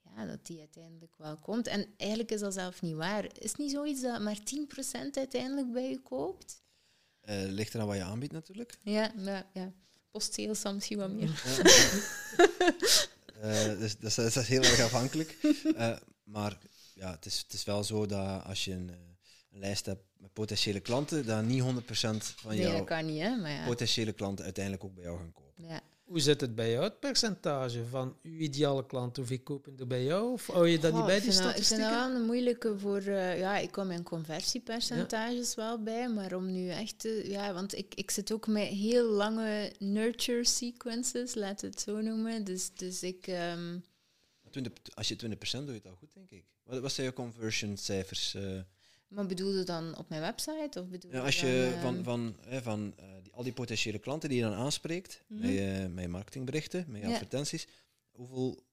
ja, 0.03 0.27
dat 0.27 0.47
die 0.47 0.59
uiteindelijk 0.59 1.17
wel 1.17 1.37
komt. 1.37 1.67
En 1.67 1.87
eigenlijk 1.97 2.31
is 2.31 2.41
dat 2.41 2.55
zelf 2.55 2.83
niet 2.83 2.95
waar. 2.95 3.25
Is 3.25 3.51
het 3.51 3.59
niet 3.59 3.71
zoiets 3.71 4.01
dat 4.01 4.21
maar 4.21 4.39
10% 4.45 5.17
uiteindelijk 5.17 5.73
bij 5.73 5.91
je 5.91 6.03
koopt? 6.03 6.63
Eh 7.21 7.45
ligt 7.49 7.75
eraan 7.75 7.87
wat 7.87 7.97
je 7.97 8.03
aanbiedt 8.03 8.33
natuurlijk. 8.33 8.79
Ja, 8.83 9.13
ja, 9.17 9.51
ja. 9.53 9.73
Dan 10.63 10.75
misschien 10.75 10.99
wat 10.99 11.11
meer. 11.11 11.31
Eh, 13.43 13.79
dus 13.79 13.99
dat 13.99 14.11
is, 14.11 14.15
dat 14.15 14.37
is 14.37 14.49
heel 14.49 14.63
erg 14.63 14.81
afhankelijk. 14.81 15.37
Eh, 15.77 15.97
maar 16.25 16.59
ja, 16.95 17.11
het 17.11 17.27
is, 17.27 17.39
het 17.39 17.53
is 17.53 17.65
wel 17.65 17.85
zo 17.85 18.07
dat 18.07 18.45
als 18.45 18.65
je 18.65 18.73
een, 18.73 18.91
eh, 18.91 18.97
een 19.53 19.59
lijst 19.59 19.87
hebt 19.87 20.03
met 20.17 20.33
potentiële 20.33 20.81
klanten, 20.81 21.27
dat 21.27 21.45
niet 21.45 21.63
100% 21.63 22.35
van 22.37 22.57
jouw 22.57 23.03
niet, 23.03 23.21
hè. 23.21 23.37
Maar 23.37 23.51
ja. 23.51 23.67
potentiële 23.67 24.13
klanten 24.13 24.45
uiteindelijk 24.45 24.85
ook 24.85 24.95
bij 24.95 25.05
jou 25.05 25.19
gaan 25.19 25.33
kopen. 25.33 25.65
ja. 25.65 25.81
Hoe 26.13 26.21
zit 26.21 26.41
het 26.41 26.55
bij 26.55 26.71
jou, 26.71 26.85
het 26.85 27.01
percentage 27.01 27.85
van 27.85 28.17
uw 28.23 28.39
ideale 28.39 28.87
klant? 28.87 29.17
Hoeveel 29.17 29.39
kopen 29.41 29.75
er 29.79 29.87
bij 29.87 30.05
jou? 30.05 30.33
Of 30.33 30.47
hou 30.47 30.69
je 30.69 30.79
dat 30.79 30.93
niet 30.95 31.05
bij, 31.07 31.21
die 31.21 31.31
dat- 31.31 31.39
Ik 31.39 31.43
vind 31.43 31.45
dat 31.45 31.65
statistieken? 31.65 31.91
wel 31.91 32.11
een 32.21 32.27
moeilijke 32.27 32.79
voor... 32.79 32.99
eh, 32.99 33.39
ja, 33.39 33.59
ik 33.59 33.71
kom 33.73 33.87
mijn 33.87 34.03
conversiepercentages 34.03 35.55
wel 35.55 35.83
bij, 35.83 36.09
maar 36.09 36.35
om 36.35 36.53
nu 36.53 36.69
echt... 36.69 36.99
te- 36.99 37.25
ja, 37.29 37.53
want 37.53 37.77
ik, 37.77 37.95
ik 37.95 38.11
zit 38.11 38.33
ook 38.33 38.47
met 38.47 38.67
heel 38.69 39.11
lange 39.11 39.73
nurture 39.79 40.45
sequences, 40.45 41.35
laten 41.35 41.65
we 41.65 41.71
het 41.75 41.81
zo 41.81 42.01
noemen. 42.01 42.45
Dus, 42.45 42.71
dus 42.75 43.03
ik... 43.03 43.27
ehm, 43.27 43.79
20, 44.51 44.73
als 44.95 45.09
je 45.09 45.17
20% 45.17 45.19
doe 45.51 45.67
je 45.67 45.73
het 45.73 45.87
al 45.87 45.95
goed, 45.99 46.15
denk 46.15 46.31
ik. 46.31 46.45
Wat, 46.65 46.81
wat 46.81 46.93
zijn 46.93 47.07
je 47.07 47.13
conversion 47.13 47.77
cijfers? 47.77 48.35
eh? 48.35 48.43
Maar 49.15 49.27
bedoel 49.27 49.57
je 49.59 49.65
dan 49.65 49.97
op 49.97 50.09
mijn 50.09 50.21
website? 50.21 50.81
Of 50.81 50.89
bedoel 50.89 51.13
Ja, 51.13 51.21
als 51.25 51.41
je 51.41 51.71
ehm, 51.73 51.81
van, 51.81 52.05
van, 52.05 52.37
hè, 52.41 52.63
van 52.63 52.93
eh, 52.97 53.05
die, 53.23 53.33
al 53.33 53.43
die 53.43 53.53
potentiële 53.53 53.99
klanten 53.99 54.29
die 54.29 54.39
je 54.39 54.45
dan 54.45 54.55
aanspreekt, 54.55 55.23
Mhm. 55.27 55.41
met, 55.41 55.51
je, 55.51 55.89
met 55.91 56.03
je 56.05 56.09
marketingberichten, 56.11 56.85
met 56.89 57.01
je 57.01 57.07
Ja. 57.07 57.13
advertenties, 57.13 57.67
hoeveel 58.11 58.65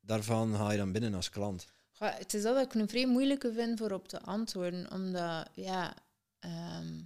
daarvan 0.00 0.54
haal 0.54 0.70
je 0.70 0.76
dan 0.78 0.92
binnen 0.92 1.14
als 1.14 1.30
klant? 1.30 1.66
Het 1.98 2.34
is 2.34 2.42
dat 2.42 2.66
ik 2.66 2.74
een 2.74 2.88
vrij 2.88 3.06
moeilijke 3.06 3.52
vind 3.52 3.78
voor 3.78 3.90
op 3.92 4.08
te 4.08 4.20
antwoorden, 4.20 4.90
omdat, 4.92 5.48
ja, 5.54 5.94
ehm, 6.38 7.00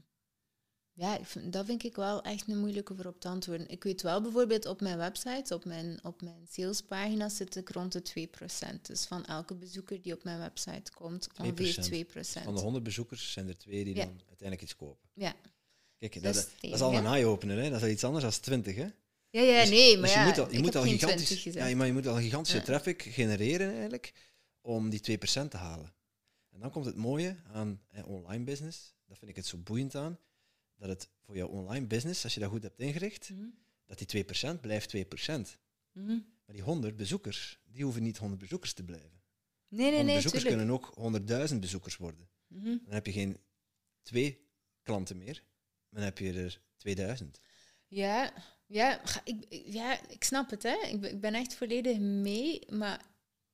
ja 0.94 1.18
vind- 1.24 1.52
dat 1.52 1.66
vind 1.66 1.84
ik 1.84 1.96
wel 1.96 2.22
echt 2.22 2.48
een 2.48 2.58
moeilijke 2.58 2.94
voor 2.94 3.04
op 3.06 3.20
te 3.20 3.28
antwoorden. 3.28 3.68
Ik 3.68 3.82
weet 3.84 4.02
wel 4.02 4.22
bijvoorbeeld 4.22 4.66
op 4.66 4.80
mijn 4.80 4.96
website, 4.98 5.54
op 5.54 5.64
mijn, 5.64 6.04
op 6.04 6.22
mijn 6.22 6.46
salespagina 6.50 7.28
zit 7.28 7.56
ik 7.56 7.68
rond 7.68 7.92
de 7.92 8.02
2%. 8.76 8.80
Dus 8.82 9.04
van 9.04 9.24
elke 9.24 9.54
bezoeker 9.54 10.02
die 10.02 10.12
op 10.14 10.24
mijn 10.24 10.38
website 10.38 10.92
komt, 10.92 11.28
ongeveer 11.40 12.06
2%. 12.06 12.42
Van 12.42 12.54
de 12.54 12.60
100 12.60 12.84
bezoekers 12.84 13.32
zijn 13.32 13.48
er 13.48 13.58
twee 13.58 13.84
die 13.84 13.94
Ja. 13.96 14.04
dan 14.04 14.20
uiteindelijk 14.28 14.62
iets 14.62 14.76
kopen. 14.76 15.08
Ja. 15.14 15.34
Kijk, 15.98 16.14
Dat 16.14 16.22
dat, 16.22 16.34
is 16.34 16.40
dat, 16.40 16.50
tegen, 16.60 16.76
is 16.76 16.82
al 16.82 16.94
een 16.94 17.06
eye-opener, 17.06 17.58
hè? 17.62 17.70
dat 17.70 17.82
is 17.82 17.92
iets 17.92 18.04
anders 18.04 18.24
dan 18.24 18.32
20. 18.40 18.76
Hè? 18.76 18.86
Ja, 19.30 19.40
ja, 19.42 19.60
Dus- 19.60 19.70
nee, 19.70 19.92
maar 19.94 20.02
dus 20.02 20.12
je 20.12 20.18
ja, 20.18 20.24
moet 20.26 20.38
al, 20.38 20.52
je 20.52 20.58
moet 20.60 20.76
al 20.76 20.82
gigantisch, 20.82 21.06
20 21.26 21.28
gezegd. 21.42 21.54
ja, 21.56 21.66
je- 21.66 21.76
maar 21.76 21.86
je 21.86 21.92
moet 21.92 22.06
al 22.06 22.16
gigantische 22.16 22.58
Ja. 22.58 22.64
traffic 22.64 23.02
genereren 23.02 23.72
eigenlijk 23.72 24.12
om 24.60 24.90
die 24.90 25.00
2% 25.00 25.50
te 25.50 25.56
halen. 25.56 25.94
En 26.50 26.60
dan 26.60 26.70
komt 26.70 26.84
het 26.84 26.96
mooie 26.96 27.36
aan 27.52 27.80
hè, 27.88 28.02
online 28.02 28.44
business, 28.44 28.94
dat 29.06 29.18
vind 29.18 29.30
ik 29.30 29.36
het 29.36 29.46
zo 29.46 29.58
boeiend 29.58 29.94
aan, 29.94 30.18
dat 30.76 30.88
het 30.88 31.08
voor 31.20 31.36
jouw 31.36 31.48
online 31.48 31.86
business, 31.86 32.24
als 32.24 32.34
je 32.34 32.40
dat 32.40 32.50
goed 32.50 32.62
hebt 32.62 32.80
ingericht, 32.80 33.30
Mhm, 33.30 33.46
dat 33.84 33.98
die 33.98 34.06
2% 34.06 34.60
blijft 34.60 34.88
2%. 34.88 35.58
mhm. 35.92 36.18
Maar 36.46 36.54
die 36.54 36.64
100 36.64 36.96
bezoekers, 36.96 37.60
die 37.64 37.84
hoeven 37.84 38.02
niet 38.02 38.18
100 38.18 38.40
bezoekers 38.40 38.72
te 38.72 38.84
blijven. 38.84 39.22
Nee, 39.68 39.78
nee, 39.78 39.86
100 39.86 40.06
nee, 40.06 40.14
bezoekers 40.14 40.42
tuurlijk. 40.42 40.68
kunnen 40.68 40.74
ook 40.74 40.94
100.000 41.52 41.60
bezoekers 41.60 41.96
worden. 41.96 42.28
Mhm. 42.46 42.64
Dan 42.84 42.94
heb 42.94 43.06
je 43.06 43.12
geen 43.12 43.36
twee 44.02 44.48
klanten 44.82 45.18
meer, 45.18 45.42
maar 45.88 46.00
dan 46.00 46.02
heb 46.02 46.18
je 46.18 46.32
er 46.32 46.60
2000. 46.76 47.40
Ja, 47.86 48.32
ja, 48.66 49.00
ik, 49.24 49.46
ja, 49.50 50.08
ik 50.08 50.24
snap 50.24 50.50
het. 50.50 50.62
Hè. 50.62 50.76
Ik, 50.88 51.04
ik 51.04 51.20
ben 51.20 51.34
echt 51.34 51.54
volledig 51.54 51.98
mee, 51.98 52.66
maar 52.70 53.04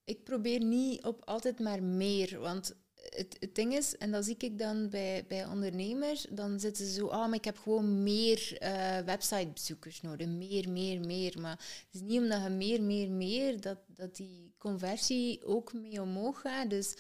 ik 0.05 0.25
probeer 0.25 0.65
niet 0.65 1.03
op 1.05 1.25
altijd 1.25 1.59
maar 1.59 1.83
meer. 1.83 2.39
Want 2.39 2.77
het, 3.11 3.49
ding 3.53 3.75
is, 3.75 3.97
en 3.97 4.11
dat 4.11 4.25
zie 4.25 4.35
ik 4.39 4.59
dan 4.59 4.89
bij, 4.89 5.25
bij 5.29 5.47
ondernemers, 5.47 6.27
dan 6.31 6.61
zitten 6.61 6.87
ze 6.87 6.93
zo, 6.93 7.07
ah, 7.07 7.27
maar 7.27 7.39
ik 7.39 7.45
heb 7.45 7.59
gewoon 7.59 8.03
meer 8.03 8.57
eh, 8.59 8.99
websitebezoekers 8.99 10.01
nodig. 10.01 10.27
Meer, 10.27 10.69
meer, 10.69 11.01
meer. 11.01 11.41
Maar 11.41 11.59
het 11.59 11.95
is 11.95 12.01
niet 12.01 12.21
omdat 12.21 12.43
je 12.43 12.49
meer, 12.49 12.83
meer, 12.83 13.11
meer, 13.11 13.61
dat, 13.61 13.79
dat 13.87 14.17
die 14.17 14.53
conversie 14.59 15.45
ook 15.45 15.73
mee 15.73 16.03
omhoog 16.03 16.41
gaat. 16.41 16.71
Dus 16.71 16.95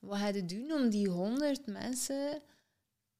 wat 0.00 0.18
ga 0.18 0.28
je 0.28 0.44
doen 0.44 0.72
om 0.72 0.90
die 0.90 1.08
100 1.08 1.66
mensen 1.66 2.42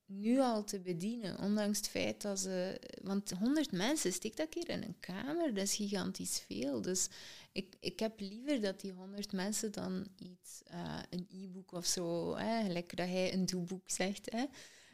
nu 0.06 0.40
al 0.40 0.64
te 0.64 0.80
bedienen, 0.80 1.38
ondanks 1.38 1.78
het 1.78 1.88
feit 1.88 2.22
dat 2.22 2.38
ze... 2.38 2.80
Want 3.02 3.30
100 3.30 3.72
mensen, 3.72 4.12
stik 4.12 4.36
dat 4.36 4.48
keer 4.48 4.68
in 4.68 4.82
een 4.82 5.00
kamer, 5.00 5.54
dat 5.54 5.64
is 5.64 5.74
gigantisch 5.74 6.44
veel. 6.48 6.80
Dus 6.80 7.08
ik, 7.52 7.76
ik 7.80 7.98
heb 7.98 8.20
liever 8.20 8.60
dat 8.60 8.80
die 8.80 8.92
100 8.92 9.32
mensen 9.32 9.72
dan 9.72 10.06
iets, 10.16 10.62
eh, 10.64 10.98
een 11.10 11.26
e-book 11.30 11.72
of 11.72 11.86
zo, 11.86 12.32
gelijk 12.32 12.96
dat 12.96 13.08
hij 13.08 13.32
een 13.32 13.46
doeboek 13.46 13.90
zegt, 13.90 14.30
hè, 14.32 14.44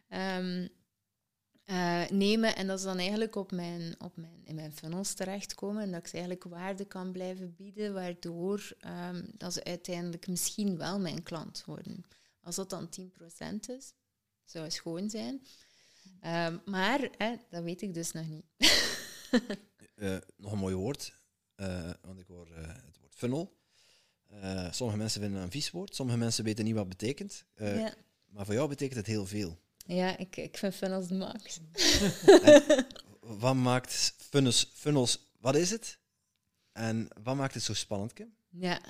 ehm, 0.09 0.69
eh, 1.65 2.11
nemen 2.11 2.57
en 2.57 2.67
dat 2.67 2.81
ze 2.81 2.87
dan 2.87 2.99
eigenlijk 2.99 3.37
op 3.37 3.53
mijn, 3.53 3.95
op 4.01 4.17
mijn, 4.17 4.41
in 4.45 4.55
mijn 4.55 4.73
funnels 4.73 5.15
terechtkomen 5.15 5.83
en 5.83 5.91
dat 5.91 6.01
ik 6.01 6.07
ze 6.07 6.13
eigenlijk 6.13 6.45
waarde 6.45 6.85
kan 6.85 7.13
blijven 7.13 7.55
bieden, 7.55 7.95
waardoor 7.95 8.73
ehm, 8.79 9.25
dat 9.37 9.53
ze 9.53 9.65
uiteindelijk 9.65 10.27
misschien 10.27 10.77
wel 10.77 11.01
mijn 11.01 11.23
klant 11.23 11.65
worden. 11.65 12.05
Als 12.41 12.57
dat 12.57 12.71
dan 12.71 12.89
10% 12.89 13.69
is, 13.69 13.95
zou 14.45 14.71
schoon 14.71 15.11
zijn. 15.11 15.47
Ehm, 16.21 16.59
maar 16.65 17.09
hè, 17.17 17.35
dat 17.51 17.63
weet 17.63 17.83
ik 17.83 17.95
dus 17.95 18.13
nog 18.13 18.27
niet. 18.27 18.45
Uh, 19.95 20.17
nog 20.37 20.53
een 20.53 20.59
mooi 20.59 20.75
woord, 20.75 21.15
uh, 21.57 21.91
want 22.03 22.21
ik 22.21 22.27
hoor 22.27 22.49
uh, 22.49 22.57
het 22.67 22.99
woord 23.01 23.15
funnel. 23.15 23.57
sommige 24.71 24.99
mensen 24.99 25.21
vinden 25.21 25.39
het 25.39 25.47
een 25.47 25.61
vies 25.61 25.71
woord, 25.71 25.95
sommige 25.95 26.19
mensen 26.19 26.45
weten 26.45 26.65
niet 26.65 26.75
wat 26.75 26.87
het 26.87 26.99
betekent. 26.99 27.45
Ja. 27.55 27.95
Maar 28.27 28.45
voor 28.45 28.55
jou 28.55 28.69
betekent 28.69 28.99
het 28.99 29.07
heel 29.07 29.27
veel. 29.27 29.59
Ja, 29.87 30.17
ik, 30.19 30.37
ik 30.37 30.59
vind 30.59 30.75
funnels 30.75 31.09
de 31.09 31.15
max. 31.15 31.61
wat 33.41 33.55
maakt 33.55 34.15
funnels, 34.19 34.71
funnels, 34.75 35.19
wat 35.41 35.55
is 35.55 35.71
het? 35.71 35.99
En 36.73 37.09
wat 37.23 37.37
maakt 37.37 37.55
het 37.55 37.63
zo 37.63 37.75
spannend, 37.75 38.13
Kim? 38.13 38.35
Ja, 38.49 38.81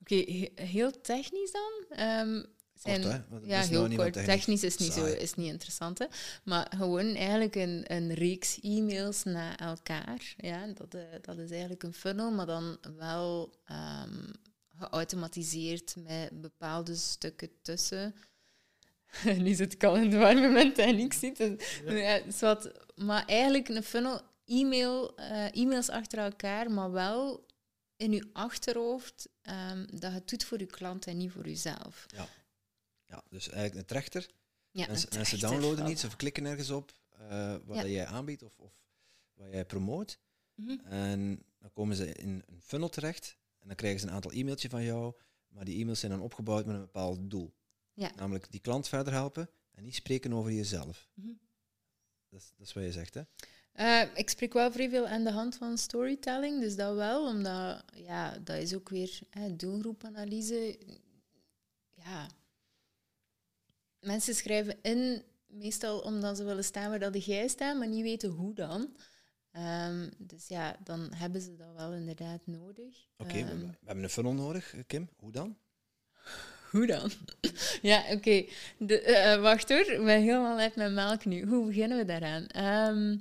oké, 0.00 0.14
he 0.14 0.50
heel 0.54 1.00
technisch 1.00 1.52
dan. 1.52 2.00
Um, 2.00 2.46
zijn, 2.80 3.02
kort, 3.02 3.42
hè? 3.44 3.48
Ja, 3.48 3.60
is 3.60 3.68
heel 3.68 3.82
nou 3.82 3.96
kort. 3.96 4.12
technisch. 4.12 4.34
Technisch 4.34 4.62
is 4.62 4.76
niet, 4.76 4.92
zo, 4.92 5.04
is 5.04 5.34
niet 5.34 5.52
interessant, 5.52 5.98
hè. 5.98 6.06
maar 6.44 6.72
gewoon 6.76 7.14
eigenlijk 7.14 7.54
een, 7.54 7.84
een 7.86 8.14
reeks 8.14 8.58
e-mails 8.60 9.22
naar 9.22 9.54
elkaar. 9.54 10.34
Ja, 10.36 10.66
dat, 10.66 10.94
eh, 10.94 11.02
dat 11.22 11.38
is 11.38 11.50
eigenlijk 11.50 11.82
een 11.82 11.94
funnel, 11.94 12.30
maar 12.30 12.46
dan 12.46 12.78
wel 12.96 13.54
ehm, 13.64 14.32
geautomatiseerd 14.76 15.94
met 15.96 16.40
bepaalde 16.40 16.94
stukken 16.94 17.50
tussen. 17.62 18.14
nu 19.44 19.54
zit 19.54 19.72
ik 19.72 19.84
al 19.84 19.96
in 19.96 20.10
de 20.10 20.16
warme 20.16 20.40
moment 20.40 20.78
en 20.78 20.98
ik 20.98 21.12
zie 21.12 21.32
het. 21.36 21.80
Ja. 21.84 22.20
wat, 22.40 22.70
maar 22.94 23.24
eigenlijk 23.26 23.68
een 23.68 23.82
funnel, 23.82 24.20
e-mail, 24.46 25.16
eh, 25.16 25.56
e-mails 25.56 25.88
achter 25.88 26.18
elkaar, 26.18 26.70
maar 26.70 26.92
wel 26.92 27.46
in 27.96 28.12
je 28.12 28.28
achterhoofd 28.32 29.28
ehm, 29.42 29.86
dat 29.90 30.00
je 30.00 30.18
het 30.18 30.28
doet 30.28 30.44
voor 30.44 30.58
je 30.58 30.66
klant 30.66 31.06
en 31.06 31.16
niet 31.16 31.30
voor 31.30 31.44
jezelf. 31.44 32.06
Ja, 32.14 32.28
dus 33.28 33.48
eigenlijk 33.48 33.80
een 33.80 33.86
trechter. 33.86 34.28
Ja, 34.70 34.86
mensen, 34.86 35.08
een 35.10 35.16
mensen 35.16 35.38
trechter. 35.38 35.60
downloaden 35.60 35.90
iets 35.90 36.04
of 36.04 36.16
klikken 36.16 36.44
ergens 36.44 36.70
op 36.70 36.92
eh, 37.10 37.56
wat 37.64 37.76
Ja. 37.76 37.86
jij 37.86 38.06
aanbiedt 38.06 38.42
of, 38.42 38.58
of 38.58 38.72
wat 39.34 39.48
jij 39.50 39.64
promoot. 39.64 40.18
Mhm. 40.54 40.78
En 40.84 41.42
dan 41.58 41.72
komen 41.72 41.96
ze 41.96 42.12
in 42.12 42.42
een 42.46 42.60
funnel 42.62 42.88
terecht 42.88 43.36
en 43.58 43.66
dan 43.66 43.76
krijgen 43.76 44.00
ze 44.00 44.06
een 44.06 44.12
aantal 44.12 44.32
e-mailtjes 44.32 44.70
van 44.70 44.82
jou. 44.82 45.14
Maar 45.48 45.64
die 45.64 45.80
e-mails 45.80 46.00
zijn 46.00 46.12
dan 46.12 46.20
opgebouwd 46.20 46.66
met 46.66 46.74
een 46.74 46.80
bepaald 46.80 47.30
doel. 47.30 47.54
Ja. 47.92 48.10
Namelijk 48.16 48.50
die 48.50 48.60
klant 48.60 48.88
verder 48.88 49.12
helpen 49.12 49.50
en 49.70 49.82
niet 49.82 49.94
spreken 49.94 50.32
over 50.32 50.52
jezelf. 50.52 51.08
Mhm. 51.14 51.32
Dat, 52.28 52.40
is, 52.40 52.52
dat 52.56 52.66
is 52.66 52.72
wat 52.72 52.84
je 52.84 52.92
zegt, 52.92 53.14
hè? 53.14 53.22
Eh, 53.72 54.02
ik 54.14 54.30
spreek 54.30 54.52
wel 54.52 54.72
vrij 54.72 54.88
veel 54.88 55.06
aan 55.06 55.24
de 55.24 55.30
hand 55.32 55.56
van 55.56 55.78
storytelling, 55.78 56.60
dus 56.60 56.76
dat 56.76 56.94
wel, 56.94 57.26
omdat 57.26 57.84
ja, 57.94 58.38
dat 58.38 58.56
is 58.56 58.74
ook 58.74 58.88
weer 58.88 59.18
hè, 59.30 59.56
doelgroepanalyse. 59.56 60.78
Ja. 61.94 62.28
Mensen 64.00 64.34
schrijven 64.34 64.78
in, 64.82 65.22
meestal 65.46 65.98
omdat 65.98 66.36
ze 66.36 66.44
willen 66.44 66.64
staan 66.64 66.90
waar 66.90 66.98
dat 66.98 67.24
jij 67.24 67.48
staat, 67.48 67.76
maar 67.78 67.88
niet 67.88 68.02
weten 68.02 68.30
hoe 68.30 68.54
dan. 68.54 68.96
Ehm, 69.52 70.08
dus 70.18 70.48
ja, 70.48 70.76
dan 70.84 71.12
hebben 71.14 71.40
ze 71.40 71.56
dat 71.56 71.74
wel 71.76 71.92
inderdaad 71.92 72.40
nodig. 72.44 73.08
Oké, 73.16 73.32
we, 73.32 73.38
Ehm, 73.38 73.58
we 73.60 73.76
hebben 73.84 74.04
een 74.04 74.10
funnel 74.10 74.32
nodig, 74.32 74.74
eh, 74.74 74.80
Kim. 74.86 75.08
Hoe 75.16 75.32
dan? 75.32 75.56
Hoe 76.70 76.86
dan? 76.86 77.10
ja, 77.82 78.04
oké. 78.12 78.44
Eh, 78.86 79.40
wacht 79.40 79.68
hoor, 79.68 79.90
ik 79.90 80.04
ben 80.04 80.20
helemaal 80.20 80.58
uit 80.58 80.76
mijn 80.76 80.94
melk 80.94 81.24
nu. 81.24 81.46
Hoe 81.46 81.66
beginnen 81.66 81.98
we 81.98 82.04
daaraan? 82.04 82.46
Ehm, 82.46 83.16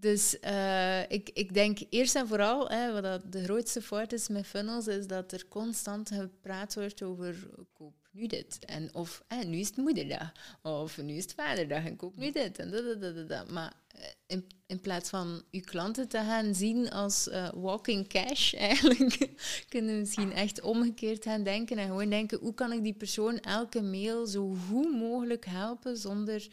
dus 0.00 0.40
eh, 0.40 1.10
ik, 1.10 1.30
ik 1.32 1.54
denk 1.54 1.78
eerst 1.90 2.14
en 2.14 2.28
vooral, 2.28 2.68
hè, 2.68 2.92
wat 2.92 3.02
dat 3.02 3.32
de 3.32 3.42
grootste 3.42 3.82
fout 3.82 4.12
is 4.12 4.28
met 4.28 4.46
funnels, 4.46 4.86
is 4.86 5.06
dat 5.06 5.32
er 5.32 5.48
constant 5.48 6.10
gepraat 6.10 6.74
wordt 6.74 7.02
over 7.02 7.36
koop 7.72 7.94
nu 8.12 8.26
dit. 8.26 8.58
En 8.64 8.94
of 8.94 9.24
nu 9.46 9.58
is 9.58 9.66
het 9.66 9.76
moederdag. 9.76 10.32
Of 10.62 11.02
nu 11.02 11.14
is 11.14 11.22
het 11.22 11.34
vaderdag 11.34 11.84
en 11.84 11.96
koop 11.96 12.16
nu 12.16 12.32
dit. 12.32 12.58
En 12.58 12.70
dat, 12.70 12.84
dat, 12.84 13.14
dat, 13.16 13.28
dat. 13.28 13.50
Maar 13.50 13.72
eh, 13.88 14.04
in, 14.26 14.46
in 14.66 14.80
plaats 14.80 15.08
van 15.08 15.42
uw 15.50 15.60
klanten 15.60 16.08
te 16.08 16.18
gaan 16.18 16.54
zien 16.54 16.90
als 16.90 17.28
eh, 17.28 17.48
walking 17.54 18.08
cash, 18.08 18.54
eigenlijk, 18.68 19.30
kunnen 19.68 19.94
we 19.94 20.00
misschien 20.00 20.32
echt 20.32 20.60
omgekeerd 20.60 21.24
gaan 21.24 21.42
denken 21.42 21.78
en 21.78 21.86
gewoon 21.86 22.10
denken, 22.10 22.38
hoe 22.38 22.54
kan 22.54 22.72
ik 22.72 22.82
die 22.82 22.94
persoon 22.94 23.38
elke 23.38 23.82
mail 23.82 24.26
zo 24.26 24.56
goed 24.68 24.92
mogelijk 24.92 25.44
helpen 25.44 25.96
zonder 25.96 26.48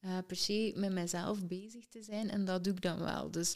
eh, 0.00 0.18
per 0.26 0.36
se 0.36 0.72
met 0.76 0.92
mezelf 0.92 1.46
bezig 1.46 1.86
te 1.86 2.02
zijn. 2.02 2.30
En 2.30 2.44
dat 2.44 2.64
doe 2.64 2.72
ik 2.72 2.82
dan 2.82 2.98
wel. 2.98 3.30
Dus 3.30 3.52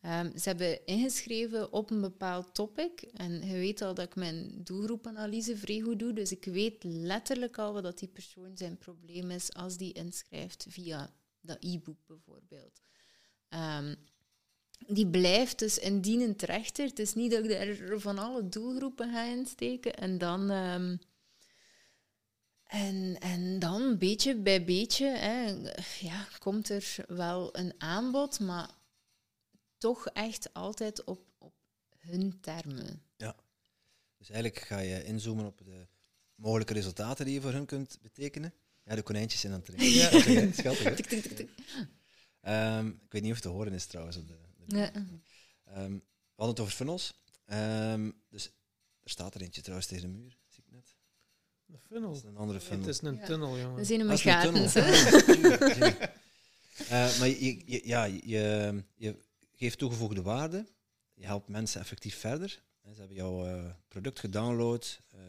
ehm, 0.00 0.38
ze 0.38 0.48
hebben 0.48 0.86
ingeschreven 0.86 1.72
op 1.72 1.90
een 1.90 2.00
bepaald 2.00 2.54
topic. 2.54 3.00
En 3.00 3.46
je 3.46 3.52
weet 3.52 3.82
al 3.82 3.94
dat 3.94 4.06
ik 4.06 4.16
mijn 4.16 4.60
doelgroepanalyse 4.64 5.56
vrij 5.56 5.80
goed 5.80 5.98
doe. 5.98 6.12
Dus 6.12 6.32
ik 6.32 6.44
weet 6.44 6.84
letterlijk 6.84 7.58
al 7.58 7.82
wat 7.82 7.98
die 7.98 8.08
persoon 8.08 8.56
zijn 8.56 8.78
probleem 8.78 9.30
is 9.30 9.52
als 9.54 9.76
die 9.76 9.92
inschrijft 9.92 10.66
via 10.68 11.10
dat 11.40 11.56
e-book 11.60 12.06
bijvoorbeeld. 12.06 12.80
Ehm, 13.48 13.94
die 14.86 15.06
blijft 15.06 15.58
dus 15.58 15.78
indien 15.78 16.20
een 16.20 16.36
trechter. 16.36 16.86
Het 16.86 16.98
is 16.98 17.14
niet 17.14 17.30
dat 17.30 17.44
ik 17.44 17.50
er 17.50 18.00
van 18.00 18.18
alle 18.18 18.48
doelgroepen 18.48 19.12
ga 19.12 19.24
insteken. 19.24 19.94
En 19.94 20.18
dan... 20.18 20.50
ehm, 20.50 20.96
en, 22.70 23.16
en 23.20 23.58
dan, 23.58 23.98
beetje 23.98 24.36
bij 24.36 24.64
beetje, 24.64 25.06
hè, 25.06 25.46
ja, 26.00 26.28
komt 26.38 26.68
er 26.68 26.96
wel 27.06 27.56
een 27.56 27.74
aanbod, 27.78 28.40
maar 28.40 28.70
toch 29.78 30.06
echt 30.06 30.54
altijd 30.54 31.04
op, 31.04 31.20
op 31.38 31.54
hun 31.98 32.40
termen. 32.40 33.02
Dus 34.16 34.30
eigenlijk 34.30 34.64
ga 34.66 34.78
je 34.78 35.04
inzoomen 35.04 35.46
op 35.46 35.58
de 35.64 35.86
mogelijke 36.34 36.72
resultaten 36.72 37.24
die 37.24 37.34
je 37.34 37.40
voor 37.40 37.52
hun 37.52 37.66
kunt 37.66 37.98
betekenen. 38.02 38.54
Ja, 38.82 38.94
de 38.94 39.02
konijntjes 39.02 39.40
zijn 39.40 39.52
aan 39.52 39.62
het 39.64 39.76
drinken. 39.76 40.32
Ja. 40.32 40.52
Schattig. 40.52 41.48
Ehm, 42.40 42.86
ik 42.88 43.12
weet 43.12 43.22
niet 43.22 43.30
of 43.30 43.36
het 43.36 43.42
te 43.42 43.48
horen 43.48 43.72
is 43.72 43.86
trouwens. 43.86 44.16
Op 44.16 44.28
de, 44.28 44.38
de- 44.66 44.76
Ja. 44.76 44.92
Ehm, 45.64 45.92
we 45.92 46.36
hadden 46.36 46.48
het 46.54 46.60
over 46.60 46.72
funnels. 46.72 47.12
Ehm, 47.44 48.10
dus 48.28 48.46
er 49.00 49.10
staat 49.10 49.34
er 49.34 49.40
eentje 49.42 49.60
trouwens 49.60 49.88
tegen 49.88 50.12
de 50.12 50.18
muur. 50.18 50.38
Een 51.72 51.78
funnel. 51.86 52.08
Dat 52.08 52.18
is 52.18 52.24
een 52.24 52.36
andere 52.36 52.58
Het 52.58 52.66
funnel. 52.68 52.88
is 52.88 53.02
een 53.02 53.14
Ja. 53.14 53.24
tunnel, 53.26 53.58
jongen. 53.58 53.74
We 53.74 53.84
zien 53.84 53.98
hem 53.98 54.08
Dat 54.08 54.24
met 54.24 54.26
is 54.26 54.74
een 54.74 54.92
gaten. 54.92 55.32
tunnel. 55.32 55.68
hè. 55.68 55.74
Zie 55.74 55.84
je. 55.84 56.08
Eh, 56.88 57.18
maar 57.18 57.28
je, 57.28 57.62
je- 57.66 57.80
ja, 57.84 58.04
je, 58.04 58.82
je 58.94 59.16
geeft 59.54 59.78
toegevoegde 59.78 60.22
waarde. 60.22 60.66
Je 61.14 61.24
helpt 61.26 61.48
mensen 61.48 61.80
effectief 61.80 62.16
verder. 62.18 62.62
Ze 62.92 62.98
hebben 62.98 63.16
jouw 63.16 63.46
eh, 63.46 63.70
product 63.88 64.18
gedownload, 64.18 65.00
eh, 65.10 65.20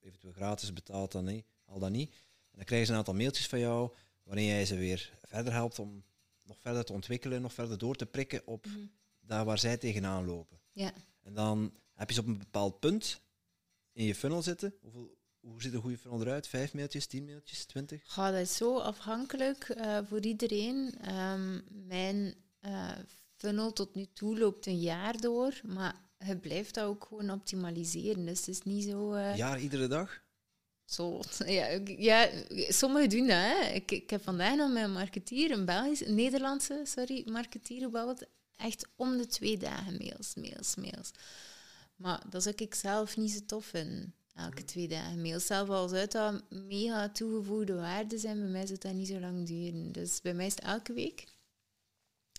eventueel 0.00 0.32
gratis 0.32 0.72
betaald, 0.72 1.12
dan 1.12 1.24
niet, 1.24 1.44
al 1.64 1.78
dan 1.78 1.92
niet. 1.92 2.10
En 2.10 2.56
dan 2.56 2.64
krijgen 2.64 2.86
ze 2.86 2.92
een 2.92 2.98
aantal 2.98 3.14
mailtjes 3.14 3.46
van 3.46 3.58
jou, 3.58 3.90
waarin 4.22 4.44
jij 4.44 4.66
ze 4.66 4.76
weer 4.76 5.12
verder 5.26 5.52
helpt 5.52 5.78
om 5.78 6.04
nog 6.42 6.58
verder 6.60 6.84
te 6.84 6.92
ontwikkelen, 6.92 7.42
nog 7.42 7.52
verder 7.52 7.78
door 7.78 7.96
te 7.96 8.06
prikken 8.06 8.42
op 8.46 8.66
Mhm. 8.66 8.78
daar 9.20 9.44
waar 9.44 9.58
zij 9.58 9.76
tegenaan 9.76 10.24
lopen. 10.24 10.60
Ja. 10.72 10.92
En 11.22 11.34
dan 11.34 11.74
heb 11.94 12.08
je 12.08 12.14
ze 12.14 12.20
op 12.20 12.26
een 12.26 12.38
bepaald 12.38 12.80
punt 12.80 13.20
in 13.92 14.04
je 14.04 14.14
funnel 14.14 14.42
zitten. 14.42 14.74
Hoeveel, 14.80 15.16
hoe 15.44 15.62
ziet 15.62 15.72
een 15.74 15.80
goede 15.80 15.98
funnel 15.98 16.20
eruit? 16.20 16.46
Vijf 16.46 16.74
mailtjes, 16.74 17.06
tien 17.06 17.24
mailtjes, 17.24 17.64
twintig? 17.64 18.02
Goh, 18.06 18.24
dat 18.30 18.34
is 18.40 18.56
zo 18.56 18.78
afhankelijk 18.78 19.68
eh, 19.68 19.98
voor 20.08 20.20
iedereen. 20.20 20.94
Ehm, 21.00 21.60
mijn 21.86 22.34
eh, 22.60 22.90
funnel 23.36 23.72
tot 23.72 23.94
nu 23.94 24.06
toe 24.12 24.38
loopt 24.38 24.66
een 24.66 24.80
jaar 24.80 25.20
door, 25.20 25.60
maar 25.66 25.94
je 26.26 26.36
blijft 26.36 26.74
dat 26.74 26.84
ook 26.84 27.04
gewoon 27.04 27.30
optimaliseren. 27.30 28.24
Dus 28.26 28.38
het 28.38 28.48
is 28.48 28.62
niet 28.62 28.84
zo... 28.84 29.12
eh, 29.12 29.36
Jaar 29.36 29.60
iedere 29.60 29.86
dag? 29.86 30.22
Zo, 30.84 31.20
ja, 31.46 31.66
ik- 31.66 31.98
ja, 32.00 32.30
sommigen 32.68 33.08
doen 33.08 33.26
dat. 33.26 33.36
Hè. 33.36 33.64
Ik, 33.74 33.90
ik 33.90 34.10
heb 34.10 34.22
vandaag 34.22 34.56
nog 34.56 34.74
een 34.74 34.92
marketeer, 34.92 35.50
een 35.50 35.64
Belgisch, 35.64 36.06
een 36.06 36.14
Nederlandse, 36.14 36.80
sorry, 36.84 37.22
marketeer 37.30 37.80
gebeld. 37.80 38.24
Echt 38.56 38.86
om 38.96 39.16
de 39.16 39.26
twee 39.26 39.56
dagen 39.58 39.96
mails, 39.98 40.34
mails, 40.34 40.74
mails. 40.76 41.10
Maar 41.96 42.22
dat 42.30 42.42
zou 42.42 42.54
ik 42.58 42.74
zelf 42.74 43.16
niet 43.16 43.30
zo 43.32 43.40
tof 43.46 43.64
vinden. 43.66 44.14
Elke 44.34 44.64
twee 44.64 44.88
dagen 44.88 45.22
mails. 45.22 45.46
Zelf 45.46 45.68
al 45.68 45.88
zou 45.88 46.06
dat 46.08 46.42
mega 46.50 47.08
toegevoegde 47.08 47.74
waarde 47.74 48.18
zijn, 48.18 48.38
bij 48.40 48.48
mij 48.48 48.66
zou 48.66 48.78
dat 48.78 48.92
niet 48.92 49.08
zo 49.08 49.20
lang 49.20 49.46
duren. 49.46 49.92
Dus 49.92 50.20
bij 50.20 50.34
mij 50.34 50.46
is 50.46 50.54
het 50.54 50.64
elke 50.64 50.92
week. 50.92 51.24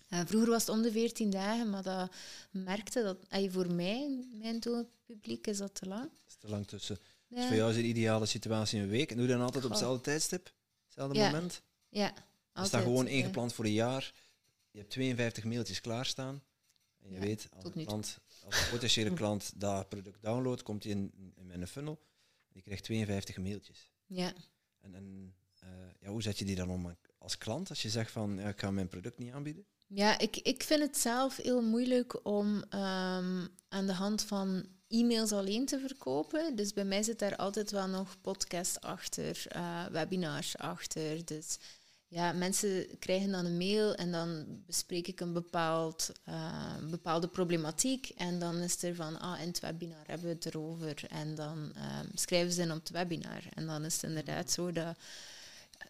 Eh, 0.08 0.20
vroeger 0.26 0.50
was 0.50 0.60
het 0.66 0.70
om 0.76 0.82
de 0.82 0.90
14 0.92 1.30
dagen, 1.30 1.70
maar 1.70 1.82
dat 1.82 2.10
merkte 2.50 3.02
dat, 3.02 3.18
ey, 3.28 3.50
voor 3.50 3.72
mij, 3.72 4.24
mijn 4.40 4.60
doelpubliek, 4.60 5.46
is 5.46 5.58
dat 5.58 5.74
te 5.74 5.86
lang. 5.86 6.02
Dat 6.02 6.28
is 6.28 6.36
te 6.36 6.48
lang 6.48 6.66
tussen. 6.66 6.98
Dus 7.28 7.38
Ja. 7.40 7.46
voor 7.46 7.56
jou 7.56 7.70
is 7.70 7.76
de 7.76 7.82
ideale 7.82 8.26
situatie 8.26 8.80
een 8.80 8.88
week. 8.88 9.10
En 9.10 9.16
doe 9.16 9.26
je 9.26 9.32
dan 9.32 9.42
altijd 9.42 9.64
op 9.64 9.70
hetzelfde 9.70 10.02
tijdstip? 10.02 10.52
Hetzelfde 10.84 11.18
Ja. 11.18 11.26
moment? 11.26 11.62
Ja, 11.88 12.06
Er 12.08 12.12
staat 12.52 12.64
altijd, 12.64 12.82
gewoon 12.82 13.06
eh, 13.06 13.16
ingepland 13.16 13.52
voor 13.52 13.64
een 13.64 13.72
jaar. 13.72 14.12
Je 14.70 14.78
hebt 14.78 14.90
52 14.90 15.44
mailtjes 15.44 15.80
klaarstaan. 15.80 16.42
En 17.02 17.08
je 17.10 17.14
Ja, 17.14 17.20
weet, 17.20 17.48
als 17.54 17.62
toe. 17.72 17.84
klant, 17.84 18.18
als 18.46 18.60
een 18.60 18.70
potentiële 18.70 19.12
klant 19.12 19.52
dat 19.56 19.88
product 19.88 20.22
downloadt, 20.22 20.62
komt 20.62 20.82
hij 20.82 20.92
in, 20.92 21.12
in 21.36 21.46
mijn 21.46 21.68
funnel. 21.68 21.98
Die 22.52 22.62
krijgt 22.62 22.84
52 22.84 23.36
mailtjes. 23.38 23.92
Ja. 24.06 24.32
En, 24.80 24.94
en 24.94 25.34
eh, 25.60 25.68
ja, 26.00 26.08
hoe 26.08 26.22
zet 26.22 26.38
je 26.38 26.44
die 26.44 26.56
dan 26.56 26.70
om 26.70 26.96
als 27.18 27.38
klant 27.38 27.68
als 27.68 27.82
je 27.82 27.88
zegt 27.88 28.10
van 28.10 28.38
ja, 28.38 28.48
ik 28.48 28.60
ga 28.60 28.70
mijn 28.70 28.88
product 28.88 29.18
niet 29.18 29.32
aanbieden? 29.32 29.66
Ja, 29.86 30.18
ik, 30.18 30.36
ik 30.36 30.62
vind 30.62 30.80
het 30.82 30.98
zelf 30.98 31.36
heel 31.36 31.62
moeilijk 31.62 32.26
om 32.26 32.64
ehm, 32.68 33.46
aan 33.68 33.86
de 33.86 33.92
hand 33.92 34.22
van 34.22 34.66
e-mails 34.88 35.32
alleen 35.32 35.66
te 35.66 35.78
verkopen. 35.78 36.56
Dus 36.56 36.72
bij 36.72 36.84
mij 36.84 37.02
zit 37.02 37.18
daar 37.18 37.36
altijd 37.36 37.70
wel 37.70 37.86
nog 37.86 38.20
podcast 38.20 38.80
achter, 38.80 39.46
eh, 39.48 39.86
webinars 39.86 40.56
achter. 40.56 41.24
Dus 41.24 41.58
ja, 42.08 42.32
mensen 42.32 42.98
krijgen 42.98 43.30
dan 43.30 43.44
een 43.44 43.56
mail 43.56 43.94
en 43.94 44.12
dan 44.12 44.46
bespreek 44.66 45.06
ik 45.06 45.20
een 45.20 45.32
bepaald, 45.32 46.12
eh, 46.24 46.76
bepaalde 46.90 47.28
problematiek. 47.28 48.08
En 48.08 48.38
dan 48.38 48.56
is 48.56 48.82
er 48.82 48.94
van, 48.94 49.20
ah, 49.20 49.40
in 49.40 49.46
het 49.46 49.60
webinar 49.60 50.06
hebben 50.06 50.26
we 50.26 50.34
het 50.34 50.46
erover. 50.46 51.04
En 51.08 51.34
dan 51.34 51.72
ehm, 51.74 52.06
schrijven 52.14 52.52
ze 52.52 52.62
in 52.62 52.72
op 52.72 52.78
het 52.78 52.90
webinar. 52.90 53.42
En 53.54 53.66
dan 53.66 53.84
is 53.84 53.94
het 53.94 54.02
inderdaad 54.02 54.50
zo 54.50 54.72
dat... 54.72 54.98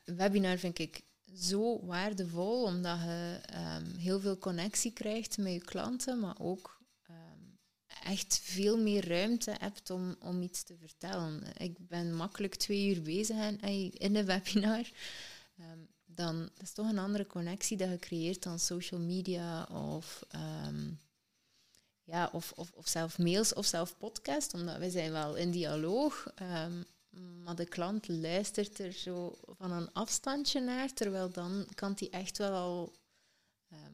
Webinar 0.05 0.59
vind 0.59 0.79
ik 0.79 1.03
zo 1.35 1.87
waardevol, 1.87 2.63
omdat 2.63 3.01
je 3.01 3.41
ehm, 3.43 3.97
heel 3.97 4.21
veel 4.21 4.39
connectie 4.39 4.93
krijgt 4.93 5.39
met 5.39 5.53
je 5.53 5.65
klanten, 5.65 6.21
maar 6.21 6.37
ook 6.39 6.81
ehm, 7.03 7.41
echt 8.03 8.41
veel 8.43 8.79
meer 8.79 9.09
ruimte 9.09 9.55
hebt 9.59 9.91
om, 9.91 10.17
om 10.21 10.43
iets 10.43 10.63
te 10.63 10.77
vertellen. 10.77 11.43
Ik 11.57 11.89
ben 11.89 12.15
makkelijk 12.15 12.55
twee 12.55 12.95
uur 12.95 13.03
bezig 13.03 13.37
in 13.91 14.17
een 14.17 14.27
webinar. 14.27 14.91
Dan 16.17 16.39
dat 16.41 16.63
is 16.63 16.73
toch 16.73 16.89
een 16.91 16.99
andere 16.99 17.27
connectie 17.27 17.77
dat 17.77 17.89
je 17.91 17.99
creëert 17.99 18.43
dan 18.43 18.59
social 18.59 19.01
media 19.01 19.65
of, 19.65 20.23
ehm, 20.29 20.91
ja, 22.05 22.31
of, 22.33 22.53
of, 22.57 22.71
of 22.73 22.89
zelf 22.89 23.19
mails 23.19 23.55
of 23.55 23.67
zelf 23.67 23.97
podcast, 23.99 24.55
omdat 24.55 24.79
wij 24.79 24.91
zijn 24.91 25.13
wel 25.13 25.35
in 25.37 25.51
dialoog. 25.51 26.27
ehm, 26.35 26.83
maar 27.43 27.57
de 27.57 27.67
klant 27.69 28.09
luistert 28.09 28.79
er 28.79 28.93
zo 28.93 29.39
van 29.59 29.73
een 29.73 29.93
afstandje 29.93 30.61
naar, 30.61 30.93
terwijl 30.93 31.31
dan 31.31 31.67
kan 31.75 31.93
hij 31.99 32.11
echt 32.11 32.39
wel 32.39 32.53
al 32.53 32.93
ehm 33.69 33.93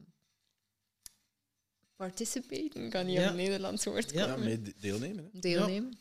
participaten, 1.95 2.89
kan 2.89 3.05
niet 3.05 3.15
Ja. 3.15 3.21
op 3.21 3.27
het 3.27 3.35
Nederlands 3.35 3.83
woord 3.85 4.11
Ja. 4.11 4.25
komen. 4.25 4.45
mee 4.45 4.61
de- 4.61 4.73
deelnemen. 4.79 5.29
Hè? 5.33 5.39
Deelnemen. 5.39 5.97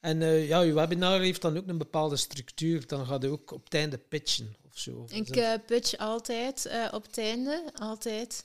En 0.00 0.22
eh, 0.22 0.48
ja, 0.48 0.60
je 0.60 0.72
webinar 0.72 1.20
heeft 1.20 1.42
dan 1.42 1.56
ook 1.56 1.66
een 1.68 1.78
bepaalde 1.78 2.16
structuur. 2.16 2.86
Dan 2.86 3.06
gaat 3.06 3.22
je 3.22 3.28
ook 3.28 3.50
op 3.50 3.64
het 3.64 3.74
einde 3.74 3.98
pitchen 3.98 4.56
of 4.78 5.08
zo. 5.08 5.16
Ik 5.16 5.60
pitch 5.66 5.96
altijd 5.96 6.66
eh, 6.66 6.88
op 6.92 7.02
het 7.06 7.18
einde, 7.18 7.64
altijd. 7.74 8.44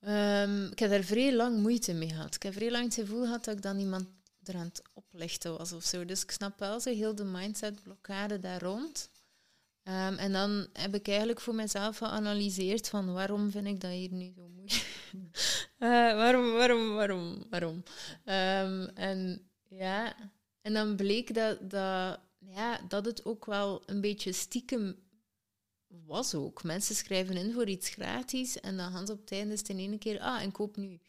Ehm, 0.00 0.66
ik 0.66 0.78
heb 0.78 0.90
daar 0.90 1.02
vrij 1.02 1.34
lang 1.34 1.58
moeite 1.58 1.92
mee 1.92 2.08
gehad. 2.08 2.34
Ik 2.34 2.42
heb 2.42 2.52
vrij 2.52 2.70
lang 2.70 2.84
het 2.84 2.94
gevoel 2.94 3.22
gehad 3.22 3.44
dat 3.44 3.56
ik 3.56 3.62
dan 3.62 3.78
iemand 3.78 4.06
er 4.44 4.54
aan 4.54 4.66
het 4.66 4.82
oplichten 4.92 5.58
was 5.58 5.72
of 5.72 5.84
zo. 5.84 6.04
Dus 6.04 6.22
ik 6.22 6.30
snap 6.30 6.58
wel 6.58 6.80
zo 6.80 6.90
heel 6.90 7.14
de 7.14 7.24
mindset-blokkade 7.24 8.38
daar 8.38 8.62
rond. 8.62 9.10
Ehm, 9.82 10.14
en 10.14 10.32
dan 10.32 10.66
heb 10.72 10.94
ik 10.94 11.08
eigenlijk 11.08 11.40
voor 11.40 11.54
mezelf 11.54 11.98
geanalyseerd 11.98 12.88
van 12.88 13.12
waarom 13.12 13.50
vind 13.50 13.66
ik 13.66 13.80
dat 13.80 13.90
hier 13.90 14.12
nu 14.12 14.32
zo 14.36 14.48
moeilijk? 14.48 14.90
Eh, 15.78 15.88
waarom, 15.88 16.52
waarom, 16.52 16.94
waarom, 16.94 17.44
waarom? 17.50 17.82
Ehm, 18.24 18.88
en 18.94 19.50
ja, 19.68 20.14
en 20.60 20.72
dan 20.72 20.96
bleek 20.96 21.34
dat, 21.34 21.70
dat, 21.70 22.20
ja, 22.38 22.80
dat 22.88 23.04
het 23.04 23.24
ook 23.24 23.44
wel 23.44 23.82
een 23.86 24.00
beetje 24.00 24.32
stiekem 24.32 25.01
was 26.06 26.34
ook. 26.34 26.62
Mensen 26.62 26.94
schrijven 26.94 27.36
in 27.36 27.52
voor 27.52 27.68
iets 27.68 27.88
gratis 27.88 28.60
en 28.60 28.76
dan 28.76 28.92
gaan 28.92 29.06
ze 29.06 29.12
op 29.12 29.20
het 29.20 29.32
einde 29.32 29.54
is 29.54 29.62
in 29.62 29.78
één 29.78 29.98
keer, 29.98 30.20
ah, 30.20 30.42
en 30.42 30.52
koop 30.52 30.76
nu. 30.76 31.00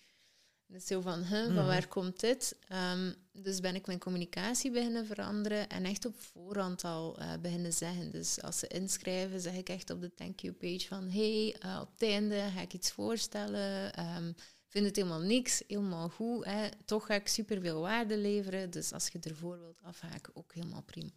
Dus 0.68 0.86
zo 0.86 1.02
van, 1.02 1.24
huh, 1.24 1.44
van 1.44 1.54
Mhm. 1.54 1.66
waar 1.66 1.88
komt 1.88 2.20
dit? 2.20 2.56
Ehm, 2.68 3.14
dus 3.32 3.60
ben 3.60 3.76
ik 3.76 3.86
mijn 3.88 4.00
communicatie 4.00 4.72
beginnen 4.72 5.06
veranderen 5.06 5.70
en 5.70 5.86
echt 5.86 6.06
op 6.06 6.22
voorhand 6.22 6.84
al 6.84 7.18
eh, 7.18 7.34
beginnen 7.42 7.74
zeggen. 7.74 8.12
Dus 8.12 8.42
als 8.42 8.60
ze 8.60 8.68
inschrijven, 8.68 9.42
zeg 9.42 9.56
ik 9.56 9.70
echt 9.70 9.90
op 9.90 10.02
de 10.02 10.14
thank 10.14 10.40
you 10.40 10.54
page 10.54 10.88
van, 10.88 11.10
hey, 11.10 11.56
eh, 11.60 11.80
op 11.82 11.92
het 11.92 12.02
einde 12.10 12.36
ga 12.56 12.62
ik 12.62 12.74
iets 12.74 12.92
voorstellen. 12.92 13.94
Ehm, 13.94 14.32
vind 14.68 14.86
het 14.86 14.96
helemaal 14.96 15.22
niks, 15.22 15.64
helemaal 15.68 16.10
goed. 16.10 16.46
Hè. 16.46 16.68
Toch 16.86 17.06
ga 17.06 17.14
ik 17.14 17.28
superveel 17.28 17.82
waarde 17.82 18.18
leveren. 18.18 18.70
Dus 18.70 18.92
als 18.94 19.08
je 19.08 19.20
ervoor 19.20 19.60
wilt 19.60 19.82
afhaken, 19.82 20.36
ook 20.36 20.54
helemaal 20.54 20.84
prima. 20.84 21.12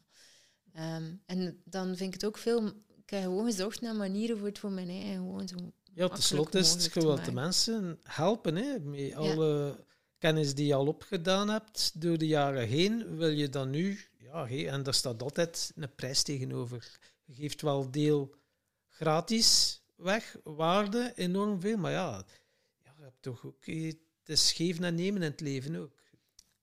Ehm, 0.73 1.15
en 1.27 1.61
dan 1.65 1.87
vind 1.87 2.01
ik 2.15 2.21
het 2.21 2.25
ook 2.25 2.39
veel... 2.39 2.73
Ik 3.07 3.13
heb 3.13 3.23
gewoon 3.23 3.45
gezocht 3.45 3.81
naar 3.81 3.95
manieren 3.95 4.39
voor 4.39 4.47
het 4.47 4.59
voor 4.59 4.71
mijn 4.71 4.89
eigen 4.89 5.15
gewoon 5.15 5.49
zo 5.49 5.73
ja, 5.97 6.09
tenslotte 6.09 6.59
is 6.59 6.71
het 6.71 6.93
gewoon 6.93 7.25
de 7.25 7.33
mensen 7.33 7.99
helpen. 8.03 8.57
Hè, 8.57 8.79
met 8.79 9.15
alle 9.15 9.85
kennis 10.19 10.55
die 10.55 10.67
je 10.67 10.75
al 10.75 10.87
opgedaan 10.87 11.49
hebt 11.49 12.01
door 12.01 12.19
de 12.19 12.27
jaren 12.27 12.69
heen, 12.69 13.17
wil 13.17 13.29
je 13.29 13.49
dan 13.49 13.71
nu... 13.71 14.01
Ja, 14.19 14.47
hé, 14.47 14.67
en 14.67 14.83
daar 14.83 14.95
staat 14.95 15.23
altijd 15.23 15.73
een 15.77 15.95
prijs 15.95 16.23
tegenover. 16.23 16.99
Je 17.25 17.35
geeft 17.35 17.63
wel 17.63 17.91
deel 17.91 18.35
gratis 18.89 19.81
weg, 19.95 20.37
waarde 20.45 21.13
enorm 21.15 21.61
veel, 21.61 21.77
maar 21.77 21.93
ja, 21.93 22.25
ja 22.83 22.93
je 22.97 23.03
hebt 23.03 23.23
toch 23.23 23.47
ook... 23.47 23.67
Het 23.67 23.99
is 24.25 24.53
geven 24.53 24.85
en 24.85 24.95
nemen 24.95 25.23
in 25.23 25.31
het 25.31 25.41
leven 25.41 25.77
ook. 25.77 25.96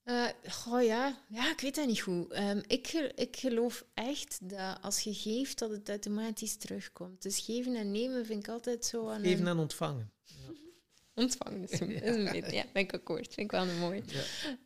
Eh, 0.04 0.26
goh, 0.50 0.84
ja. 0.84 1.18
ja, 1.30 1.52
ik 1.52 1.60
weet 1.60 1.76
dat 1.76 1.88
niet 1.88 2.02
goed. 2.02 2.32
Ehm, 2.32 2.62
ik, 2.68 2.88
ik 3.16 3.38
geloof 3.38 3.86
echt 3.94 4.50
dat 4.50 4.78
als 4.82 5.00
je 5.00 5.14
geeft, 5.14 5.60
dat 5.60 5.70
het 5.70 5.90
automatisch 5.90 6.56
terugkomt. 6.56 7.22
Dus 7.22 7.40
geven 7.40 7.76
en 7.76 7.92
nemen 7.92 8.26
vind 8.26 8.44
ik 8.48 8.50
altijd 8.54 8.86
zo 8.86 9.10
aan 9.10 9.22
Geven 9.24 9.48
en 9.48 9.58
ontvangen. 9.58 10.12
Ontvangen 11.16 11.64
is 11.70 11.80
een 11.80 11.88
beetje- 11.88 12.56
Ja, 12.56 12.66
ben 12.74 12.82
ik 12.84 12.94
akkoord. 12.94 13.26
Vind 13.34 13.40
ik 13.40 13.52
wel 13.52 13.68
een 13.68 13.80
mooi. 13.80 14.04
Ja. 14.06 14.24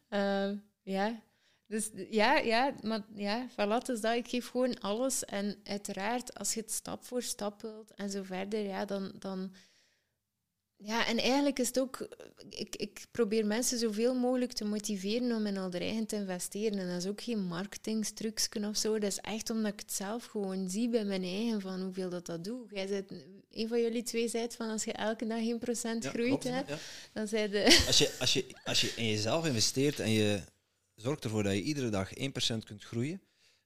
Ehm, 0.09 0.57
ja. 0.83 1.21
Dus 1.67 1.89
ja, 2.09 2.37
ja, 2.37 2.73
maar 2.81 3.05
ja, 3.15 3.47
voilà, 3.51 3.85
dus 3.85 4.01
dat. 4.01 4.15
Ik 4.15 4.27
geef 4.27 4.47
gewoon 4.49 4.79
alles. 4.79 5.25
En 5.25 5.59
uiteraard, 5.63 6.33
als 6.33 6.53
je 6.53 6.59
het 6.59 6.71
stap 6.71 7.05
voor 7.05 7.21
stap 7.21 7.61
wilt 7.61 7.93
en 7.93 8.09
zo 8.09 8.23
verder, 8.23 8.59
ja, 8.59 8.85
dan... 8.85 9.11
dan 9.19 9.53
ja, 10.77 11.07
en 11.07 11.17
eigenlijk 11.17 11.59
is 11.59 11.67
het 11.67 11.79
ook... 11.79 12.07
Ik, 12.49 12.75
ik 12.75 13.05
probeer 13.11 13.45
mensen 13.45 13.79
zoveel 13.79 14.15
mogelijk 14.15 14.51
te 14.51 14.65
motiveren 14.65 15.31
om 15.35 15.45
in 15.45 15.57
al 15.57 15.71
eigen 15.71 16.05
te 16.05 16.15
investeren. 16.15 16.79
En 16.79 16.87
dat 16.87 16.97
is 16.97 17.07
ook 17.07 17.21
geen 17.21 17.43
marketingstrucsken 17.47 18.65
of 18.65 18.77
zo. 18.77 18.99
Dat 18.99 19.11
is 19.11 19.17
echt 19.17 19.49
omdat 19.49 19.73
ik 19.73 19.79
het 19.79 19.93
zelf 19.93 20.25
gewoon 20.25 20.69
zie 20.69 20.89
bij 20.89 21.05
mijn 21.05 21.23
eigen, 21.23 21.61
van 21.61 21.81
hoeveel 21.81 22.09
dat 22.09 22.25
dat 22.25 22.43
doet. 22.43 22.69
Jij 22.71 22.87
zei, 22.87 23.05
een 23.51 23.67
van 23.67 23.81
jullie 23.81 24.03
twee 24.03 24.27
zei 24.27 24.47
van 24.49 24.69
als 24.69 24.83
je 24.83 24.91
elke 24.91 25.27
dag 25.27 25.39
1% 25.39 25.43
Ja, 25.99 26.09
groeit, 26.09 26.27
klopt, 26.27 26.43
hè, 26.43 26.59
ja. 26.59 26.77
dan 27.13 27.27
zei 27.27 27.49
de... 27.49 27.63
Als, 27.87 27.97
je, 27.97 28.15
als, 28.19 28.33
je, 28.33 28.45
als 28.63 28.81
je 28.81 28.93
in 28.95 29.05
jezelf 29.07 29.45
investeert 29.45 29.99
en 29.99 30.09
je 30.11 30.41
zorgt 30.95 31.23
ervoor 31.23 31.43
dat 31.43 31.53
je 31.53 31.61
iedere 31.61 31.89
dag 31.89 32.09
1% 32.13 32.19
kunt 32.63 32.83
groeien, 32.83 33.21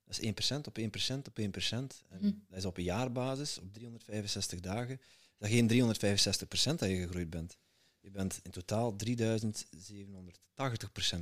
dat 0.06 0.20
is 0.20 0.54
1% 0.54 0.58
op 0.68 0.80
1% 0.80 0.84
op 1.28 1.40
1%. 1.40 1.44
En 1.72 2.20
Mhm. 2.20 2.32
dat 2.50 2.58
is 2.58 2.66
op 2.66 2.78
een 2.78 2.84
jaarbasis, 2.84 3.58
op 3.60 3.74
365 3.74 4.60
dagen. 4.60 5.00
Dat 5.42 5.50
is 5.50 5.56
geen 5.56 5.70
365% 5.70 6.80
dat 6.80 6.90
je 6.90 6.96
gegroeid 6.96 7.30
bent. 7.30 7.58
Je 8.00 8.12
bent 8.12 8.40
in 8.44 8.52
totaal 8.52 8.96
3780% 8.96 8.98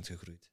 gegroeid. 0.00 0.50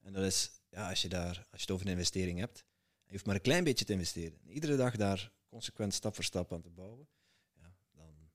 En 0.00 0.12
dat 0.12 0.24
is, 0.24 0.50
ja, 0.68 0.88
als 0.88 1.02
je, 1.02 1.08
daar, 1.08 1.46
als 1.50 1.60
je 1.60 1.66
het 1.66 1.70
over 1.70 1.86
een 1.86 1.92
investering 1.92 2.38
hebt, 2.38 2.58
en 2.58 3.04
je 3.06 3.12
hoeft 3.12 3.26
maar 3.26 3.34
een 3.34 3.40
klein 3.40 3.64
beetje 3.64 3.84
te 3.84 3.92
investeren. 3.92 4.38
En 4.42 4.50
iedere 4.50 4.76
dag 4.76 4.96
daar 4.96 5.32
consequent 5.48 5.94
stap 5.94 6.14
voor 6.14 6.24
stap 6.24 6.52
aan 6.52 6.60
te 6.60 6.70
bouwen, 6.70 7.08
ja, 7.52 7.74
dan 7.94 8.30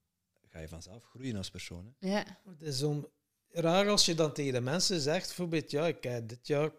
ga 0.48 0.58
je 0.58 0.68
vanzelf 0.68 1.04
groeien 1.04 1.36
als 1.36 1.50
persoon. 1.50 1.94
Hè. 1.98 2.08
Ja, 2.08 2.40
Het 2.44 2.62
is 2.62 2.82
om, 2.82 3.08
raar 3.48 3.88
als 3.88 4.04
je 4.04 4.14
dan 4.14 4.32
tegen 4.32 4.52
de 4.52 4.60
mensen 4.60 5.00
zegt, 5.00 5.26
bijvoorbeeld, 5.26 5.70
ja, 5.70 5.86
ik 5.86 6.02
heb 6.02 6.28
dit 6.28 6.46
jaar 6.46 6.70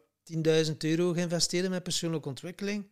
10.000 0.66 0.78
euro 0.78 1.14
geïnvesteerd 1.14 1.64
in 1.64 1.70
mijn 1.70 1.82
persoonlijke 1.82 2.30
ontwikkeling. 2.30 2.88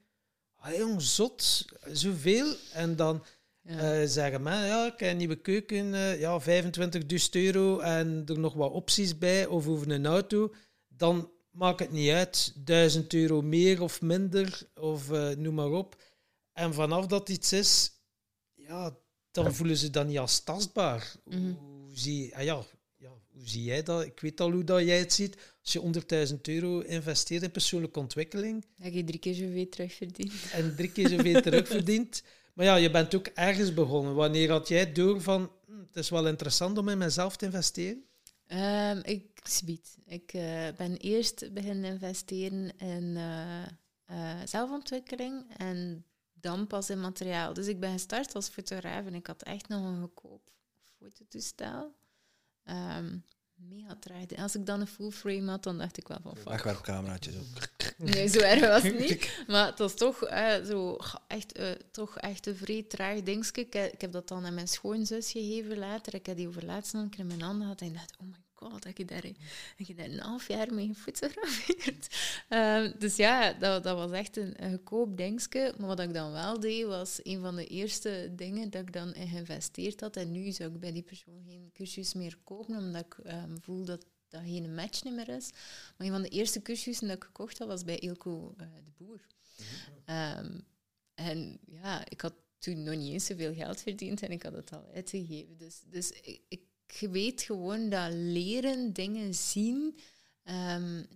Ah 0.56 0.76
jong, 0.76 1.02
zot, 1.02 1.66
zoveel. 1.92 2.56
En 2.74 2.96
dan 2.96 3.24
ja. 3.66 4.02
eh, 4.02 4.08
zeggen 4.08 4.42
mensen, 4.42 4.68
ja, 4.68 4.86
ik 4.86 5.00
heb 5.00 5.12
een 5.12 5.18
nieuwe 5.18 5.42
keuken, 5.42 5.94
eh, 5.94 6.20
ja, 6.20 6.40
25.000 6.40 7.36
euro 7.36 7.80
en 7.80 8.24
er 8.26 8.40
nog 8.40 8.54
wat 8.54 8.72
opties 8.72 9.18
bij, 9.18 9.46
of 9.46 9.68
over 9.68 9.92
een 9.92 10.06
auto. 10.06 10.54
Dan 10.88 11.32
maakt 11.52 11.80
het 11.80 11.92
niet 11.92 12.12
uit, 12.12 12.54
1000 12.56 13.14
euro 13.14 13.42
meer 13.42 13.82
of 13.82 14.02
minder, 14.02 14.68
of 14.76 15.12
eh, 15.12 15.30
noem 15.30 15.54
maar 15.54 15.72
op. 15.72 16.02
En 16.54 16.74
vanaf 16.74 17.06
dat 17.06 17.30
iets 17.30 17.54
is, 17.54 17.92
ja, 18.54 18.98
dan 19.32 19.54
voelen 19.54 19.78
ze 19.78 19.90
dat 19.90 20.08
niet 20.08 20.18
als 20.18 20.44
tastbaar. 20.44 21.16
Mhm. 21.24 21.52
Hoe 21.52 21.98
zie, 21.98 22.36
ah 22.36 22.44
ja, 22.44 22.64
ja, 22.96 23.10
hoe 23.32 23.48
zie 23.48 23.64
jij 23.64 23.84
dat? 23.84 24.06
Ik 24.06 24.20
weet 24.20 24.42
al 24.42 24.52
hoe 24.52 24.64
dat 24.64 24.82
jij 24.82 25.00
het 25.00 25.14
ziet. 25.14 25.38
Als 25.62 25.74
je 25.74 25.80
100.000 26.30 26.42
euro 26.42 26.80
investeert 26.80 27.44
in 27.44 27.52
persoonlijke 27.52 28.00
ontwikkeling 28.00 28.66
dat 28.78 28.94
je 28.94 29.04
drie 29.04 29.20
keer 29.20 29.34
zoveel 29.34 29.70
terugverdient. 29.70 30.34
en 30.52 30.76
drie 30.76 30.92
keer 30.92 31.10
zoveel 31.10 31.42
terugverdient. 31.48 32.24
Maar 32.56 32.66
ja, 32.66 32.76
je 32.76 32.92
bent 32.92 33.16
ook 33.16 33.28
ergens 33.28 33.74
begonnen. 33.74 34.16
Wanneer 34.16 34.52
had 34.52 34.68
jij 34.68 34.92
door 34.92 35.22
van, 35.22 35.52
hm, 35.66 35.80
het 35.80 35.96
is 35.96 36.10
wel 36.10 36.28
interessant 36.28 36.78
om 36.78 36.90
in 36.90 36.98
mezelf 36.98 37.36
te 37.38 37.46
investeren? 37.46 38.06
Ehm, 38.48 39.00
ik 39.04 39.40
spied. 39.44 39.98
Ik 40.06 40.34
eh, 40.34 40.68
ben 40.78 40.98
eerst 40.98 41.54
beginnen 41.54 41.92
investeren 41.92 42.78
in 42.78 43.18
eh, 43.18 43.64
eh, 44.06 44.48
zelfontwikkeling. 44.48 45.54
En 45.58 46.06
dan 46.34 46.68
pas 46.68 46.90
in 46.90 47.02
materiaal. 47.02 47.54
Dus 47.54 47.68
ik 47.68 47.80
ben 47.80 47.92
gestart 47.92 48.36
als 48.36 48.50
fotograaf 48.50 49.06
en 49.06 49.16
ik 49.16 49.28
had 49.28 49.44
echt 49.44 49.68
nog 49.68 49.86
een 49.86 50.02
goedkoop 50.02 50.52
fototoestel. 50.98 51.96
Ehm, 52.64 53.18
mega 53.70 53.98
traag. 54.00 54.36
Als 54.38 54.56
ik 54.56 54.66
dan 54.66 54.82
een 54.82 54.88
full 54.88 55.12
frame 55.12 55.50
had, 55.52 55.64
dan 55.64 55.78
dacht 55.78 55.98
ik 55.98 56.08
wel 56.08 56.18
van 56.22 56.36
fuck. 56.36 56.48
Wegwerpcameraatjes 56.48 57.36
ook. 57.36 57.44
Nee, 57.98 58.28
zo 58.28 58.40
erg 58.40 58.60
was 58.60 58.84
het 58.84 59.00
niet. 59.00 59.30
Maar 59.48 59.66
het 59.66 59.80
was 59.80 59.94
toch, 59.94 60.24
eh, 60.24 60.64
zo, 60.64 60.98
echt, 61.28 61.52
eh, 61.52 61.72
toch 61.92 62.18
echt 62.18 62.48
een 62.48 62.56
vrij 62.56 62.84
traag 62.84 63.22
dingetje. 63.22 63.62
Ik, 63.62 63.76
ik, 63.76 64.02
heb 64.02 64.12
dat 64.12 64.28
dan 64.28 64.46
aan 64.46 64.54
mijn 64.54 64.68
schoonzus 64.68 65.32
gegeven 65.32 65.78
later. 65.78 66.14
Ik 66.14 66.26
heb 66.26 66.38
die 66.38 66.48
over 66.48 66.66
laatst 66.66 66.94
nog 66.94 67.04
een 67.04 67.10
keer 67.10 67.20
in 67.20 67.28
mijn 67.28 67.42
handen 67.42 67.62
gehad. 67.62 67.82
En 67.82 67.88
ik 67.88 67.94
dacht, 67.94 68.14
oh 68.20 68.28
my 68.28 68.45
god, 68.70 68.84
heb 68.84 68.98
je 68.98 69.06
daar, 69.06 69.26
je 69.78 69.96
daar 69.96 70.10
een 70.10 70.20
half 70.20 70.48
jaar 70.48 70.74
mee 70.74 70.88
gefotografeerd? 70.88 72.16
Um, 72.50 72.94
dus 73.00 73.16
ja, 73.16 73.54
dat, 73.54 73.84
dat 73.84 73.98
was 73.98 74.12
echt 74.12 74.38
een, 74.38 74.64
een 74.64 74.82
goedkoop. 74.84 75.78
Maar 75.78 75.88
wat 75.88 76.00
ik 76.00 76.14
dan 76.14 76.32
wel 76.32 76.60
deed, 76.60 76.86
was 76.86 77.20
een 77.24 77.42
van 77.42 77.56
de 77.56 77.68
eerste 77.68 78.32
dingen 78.36 78.70
dat 78.70 78.82
ik 78.82 78.94
dan 78.94 79.14
in 79.14 79.28
geïnvesteerd 79.28 80.02
had. 80.02 80.16
En 80.16 80.32
nu 80.32 80.52
zou 80.52 80.74
ik 80.74 80.80
bij 80.80 80.92
die 80.92 81.04
persoon 81.04 81.44
geen 81.48 81.70
cursus 81.74 82.14
meer 82.14 82.38
kopen, 82.44 82.78
omdat 82.78 83.06
ik 83.06 83.18
um, 83.26 83.62
voel 83.62 83.86
dat 83.86 84.06
dat 84.28 84.42
geen 84.42 84.76
match 84.76 85.04
meer 85.04 85.30
is. 85.30 85.50
Maar 85.98 86.08
een 86.08 86.14
van 86.14 86.22
de 86.22 86.30
eerste 86.30 86.62
cursussen 86.62 87.08
dat 87.08 87.16
ik 87.16 87.24
gekocht 87.24 87.58
had, 87.58 87.68
was 87.68 87.84
bij 87.84 88.00
Ilko 88.00 88.54
uh, 88.58 88.68
de 88.84 88.92
Boer. 88.98 89.22
Um, 90.06 90.66
en 91.14 91.60
ja, 91.66 92.10
ik 92.10 92.22
had 92.22 92.34
toen 92.60 92.84
nog 92.84 92.96
niet 92.96 93.12
eens 93.12 93.26
zoveel 93.26 93.54
geld 93.54 93.82
verdiend 93.82 94.22
en 94.22 94.32
ik 94.32 94.44
had 94.44 94.54
het 94.54 94.72
al 94.72 94.86
uitgegeven. 94.94 95.58
Dus, 95.58 95.82
dus 95.90 96.12
ik 96.48 96.62
weet 97.00 97.42
gewoon 97.42 97.90
dat 97.90 98.14
leren, 98.14 98.94
dingen 98.94 99.34
zien... 99.34 100.00
Um, 100.44 101.08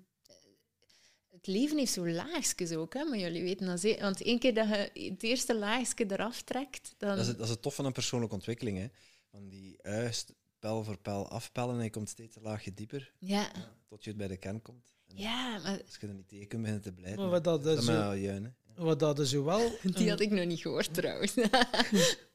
het 1.40 1.48
leven 1.48 1.78
heeft 1.78 1.94
zo 1.94 2.08
laagjes 2.08 2.72
ook, 2.72 2.94
hè, 2.94 3.04
maar 3.04 3.18
jullie 3.18 3.44
weten 3.44 3.68
dat 3.68 3.80
zeker. 3.80 4.02
Want 4.02 4.22
één 4.22 4.40
keer 4.40 4.54
dat 4.54 4.68
je 4.94 5.10
het 5.10 5.24
eerste 5.24 5.56
laagje 5.56 6.06
eraf 6.12 6.42
trekt, 6.42 6.94
dan... 6.98 7.10
Dat 7.10 7.20
is 7.20 7.28
het, 7.28 7.38
dat 7.38 7.46
is 7.46 7.52
het 7.52 7.62
tof 7.62 7.76
van 7.76 7.86
een 7.86 7.92
persoonlijke 7.92 8.36
ontwikkeling, 8.36 8.78
hè. 8.78 8.88
Van 9.32 9.48
die 9.48 9.80
uist 9.82 10.34
pijl 10.60 10.84
voor 10.84 10.98
pijl 10.98 11.30
afpellen 11.30 11.78
en 11.78 11.84
je 11.84 11.90
komt 11.90 12.10
steeds 12.10 12.36
een 12.36 12.42
laagje 12.42 12.74
dieper. 12.74 13.14
Ja. 13.20 13.52
tot 13.88 14.04
je 14.04 14.10
het 14.10 14.20
bij 14.20 14.28
de 14.28 14.38
kern 14.38 14.62
komt. 14.62 14.94
En 15.08 15.18
ja, 15.18 15.58
maar... 15.58 15.82
Als 15.86 15.98
je 16.00 16.08
er 16.08 16.14
niet 16.14 16.28
tegen 16.28 16.48
kunt 16.48 16.62
beginnen 16.62 16.84
te 16.84 16.94
blijven. 16.94 17.22
Maar 17.22 17.30
wat 17.30 17.44
dat, 17.44 17.64
dat, 17.64 17.76
dat 17.76 17.86
zo, 17.86 18.16
juin, 18.16 18.56
wat 18.76 19.00
dat 19.00 19.20
is 19.20 19.30
zo 19.30 19.44
wel... 19.44 19.72
Die 19.98 20.10
had 20.10 20.20
ik 20.20 20.30
nog 20.30 20.46
niet 20.46 20.60
gehoord, 20.60 20.94
trouwens. 20.94 21.34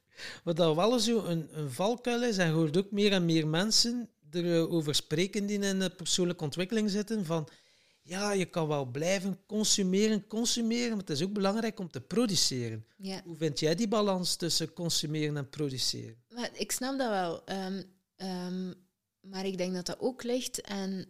wat 0.45 0.57
dat 0.57 0.77
wel 0.77 0.99
zo 0.99 1.25
een, 1.25 1.49
een 1.59 1.71
valkuil 1.71 2.23
is, 2.23 2.39
en 2.39 2.47
je 2.47 2.53
hoort 2.53 2.77
ook 2.77 2.91
meer 2.91 3.12
en 3.12 3.25
meer 3.25 3.47
mensen 3.47 4.09
erover 4.31 4.95
spreken 4.95 5.47
die 5.47 5.59
in 5.59 5.79
de 5.79 5.91
persoonlijke 5.91 6.45
ontwikkeling 6.45 6.91
zitten, 6.91 7.25
van 7.25 7.49
ja, 8.03 8.33
je 8.33 8.45
kan 8.45 8.69
wel 8.69 8.85
blijven 8.85 9.41
consumeren, 9.47 10.27
consumeren, 10.27 10.91
maar 10.91 10.99
het 10.99 11.11
is 11.11 11.23
ook 11.23 11.33
belangrijk 11.33 11.79
om 11.79 11.91
te 11.91 12.01
produceren. 12.01 12.87
Ja. 12.97 13.21
Hoe 13.25 13.37
vind 13.37 13.61
jij 13.61 13.75
die 13.75 13.89
balans 13.89 14.37
tussen 14.37 14.73
consumeren 14.73 15.37
en 15.37 15.49
produceren? 15.49 16.17
Maar 16.29 16.51
ik 16.53 16.73
snap 16.73 16.99
dat 16.99 17.11
wel. 17.11 17.43
Um, 17.67 17.85
um, 18.17 18.75
maar 19.21 19.47
ik 19.47 19.59
denk 19.59 19.75
dat 19.75 19.87
dat 19.87 20.01
ook 20.01 20.23
ligt 20.23 20.61
en 20.61 21.07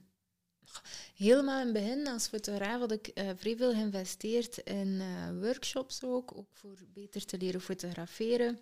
helemaal 1.15 1.61
in 1.61 1.65
het 1.65 1.75
begin 1.75 2.07
als 2.07 2.29
fotograaf 2.29 2.81
had 2.81 2.93
ik 2.93 3.11
uh, 3.15 3.31
vrij 3.37 3.57
veel 3.57 3.73
geïnvesteerd 3.73 4.59
in 4.59 4.89
uh, 4.89 5.41
workshops 5.41 6.05
ook, 6.05 6.37
ook 6.37 6.49
voor 6.53 6.79
beter 6.93 7.25
te 7.25 7.39
leren 7.39 7.61
fotograferen. 7.61 8.59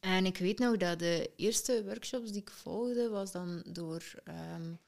En 0.00 0.26
ik 0.26 0.36
weet 0.38 0.58
nog 0.58 0.76
dat 0.76 0.98
de 0.98 1.30
eerste 1.36 1.84
workshops 1.84 2.30
die 2.30 2.40
ik 2.40 2.50
volgde, 2.50 3.08
was 3.08 3.32
dan 3.32 3.64
door 3.72 4.02
um, 4.24 4.78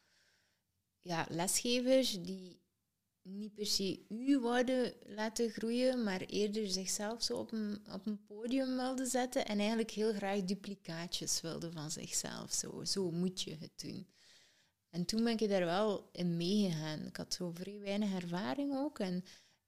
ja, 1.01 1.27
lesgevers 1.29 2.23
die 2.23 2.61
niet 3.23 3.55
per 3.55 3.67
se 3.67 4.05
u 4.09 4.39
wouden 4.39 4.95
laten 5.07 5.51
groeien, 5.51 6.03
maar 6.03 6.21
eerder 6.21 6.69
zichzelf 6.69 7.23
zo 7.23 7.37
op 7.37 7.53
een, 7.53 7.85
op 7.93 8.07
een 8.07 8.25
podium 8.27 8.77
wilden 8.77 9.07
zetten 9.07 9.47
en 9.47 9.59
eigenlijk 9.59 9.91
heel 9.91 10.13
graag 10.13 10.45
duplicaatjes 10.45 11.41
wilden 11.41 11.73
van 11.73 11.91
zichzelf. 11.91 12.53
Zo, 12.53 12.85
zo 12.85 13.11
moet 13.11 13.43
je 13.43 13.57
het 13.57 13.73
doen. 13.77 14.07
En 14.91 15.05
toen 15.05 15.25
ben 15.25 15.39
ik 15.39 15.49
daar 15.49 15.65
wel 15.65 16.09
in 16.13 16.37
meegegaan. 16.37 17.07
Ik 17.07 17.17
had 17.17 17.35
zo 17.35 17.51
vrij 17.51 17.81
weinig 17.81 18.15
ervaring 18.15 18.77
ook. 18.77 18.99
En, 18.99 19.25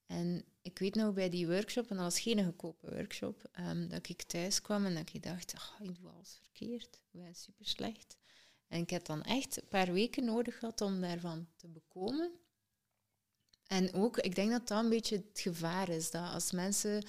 en 0.07 0.45
ik 0.63 0.79
weet 0.79 0.95
nog 0.95 1.15
bij 1.15 1.29
die 1.29 1.47
workshop, 1.47 1.91
en 1.91 1.97
dat 1.97 2.05
was 2.05 2.21
geen 2.21 2.45
goedkope 2.45 2.91
workshop, 2.95 3.51
um, 3.59 3.89
dat 3.89 4.09
ik 4.09 4.23
thuis 4.23 4.61
kwam 4.61 4.85
en 4.85 4.95
dat 4.95 5.11
ik 5.13 5.23
dacht, 5.23 5.55
oh, 5.55 5.89
ik 5.89 5.97
doe 5.97 6.11
alles 6.11 6.39
verkeerd. 6.43 7.01
Ik 7.13 7.21
ben 7.21 7.35
super 7.35 7.67
slecht. 7.67 8.17
En 8.69 8.81
ik 8.81 8.91
heb 8.91 9.05
dan 9.05 9.23
echt 9.23 9.57
een 9.57 9.69
paar 9.69 9.93
weken 9.93 10.25
nodig 10.25 10.59
gehad 10.59 10.81
om 10.81 11.01
daarvan 11.01 11.47
te 11.57 11.69
bekomen. 11.69 12.31
En 13.67 13.93
ook, 13.93 14.19
ik 14.19 14.35
denk 14.35 14.51
dat 14.51 14.69
dat 14.69 14.83
een 14.83 14.89
beetje 14.89 15.17
het 15.17 15.41
gevaar 15.41 15.89
is. 15.89 16.11
Dat 16.11 16.33
als 16.33 16.53
mensen 16.53 17.05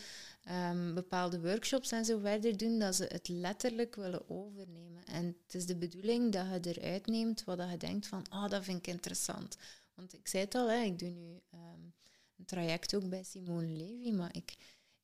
um, 0.49 0.93
bepaalde 0.93 1.41
workshops 1.41 1.91
en 1.91 2.05
zo 2.05 2.19
verder 2.19 2.57
doen, 2.57 2.79
dat 2.79 2.95
ze 2.95 3.03
het 3.03 3.27
letterlijk 3.27 3.95
willen 3.95 4.29
overnemen. 4.29 5.05
En 5.05 5.25
het 5.25 5.55
is 5.55 5.65
de 5.65 5.75
bedoeling 5.75 6.31
dat 6.31 6.45
je 6.63 6.73
eruit 6.73 7.05
neemt 7.05 7.43
wat 7.43 7.69
je 7.69 7.77
denkt 7.77 8.07
van, 8.07 8.29
ah, 8.29 8.49
dat 8.49 8.63
vind 8.63 8.77
ik 8.77 8.87
interessant. 8.87 9.57
Want 9.93 10.13
ik 10.13 10.27
zei 10.27 10.43
het 10.43 10.55
al, 10.55 10.69
hè, 10.69 10.81
ik 10.81 10.99
doe 10.99 11.09
nu 11.09 11.39
een 11.49 11.93
traject 12.45 12.95
ook 12.95 13.09
bij 13.09 13.23
Simone 13.23 13.67
Levy, 13.67 14.11
maar 14.11 14.35
ik, 14.35 14.53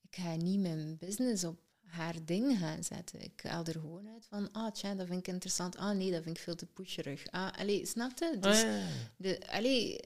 ik 0.02 0.16
ga 0.16 0.36
niet 0.36 0.60
mijn 0.60 0.98
business 0.98 1.44
op 1.44 1.60
haar 1.86 2.26
ding 2.26 2.58
gaan 2.58 2.84
zetten. 2.84 3.22
Ik 3.22 3.42
haal 3.44 3.66
er 3.66 3.74
gewoon 3.80 4.08
uit 4.10 4.26
van, 4.26 4.52
ah, 4.52 4.72
tja, 4.72 4.96
dat 4.96 5.08
vind 5.08 5.20
ik 5.20 5.34
interessant. 5.34 5.76
Ah, 5.78 5.96
nee, 5.96 6.12
dat 6.12 6.24
vind 6.24 6.38
ik 6.38 6.44
veel 6.44 6.56
te 6.56 6.66
pusherig. 6.66 7.28
Ah, 7.32 7.52
allee, 7.58 7.86
snap 7.86 8.12
je? 8.20 8.38
Dus, 8.40 8.64
Ah, 8.64 8.70
ja. 8.70 8.88
de, 9.18 9.52
allee, 9.52 10.00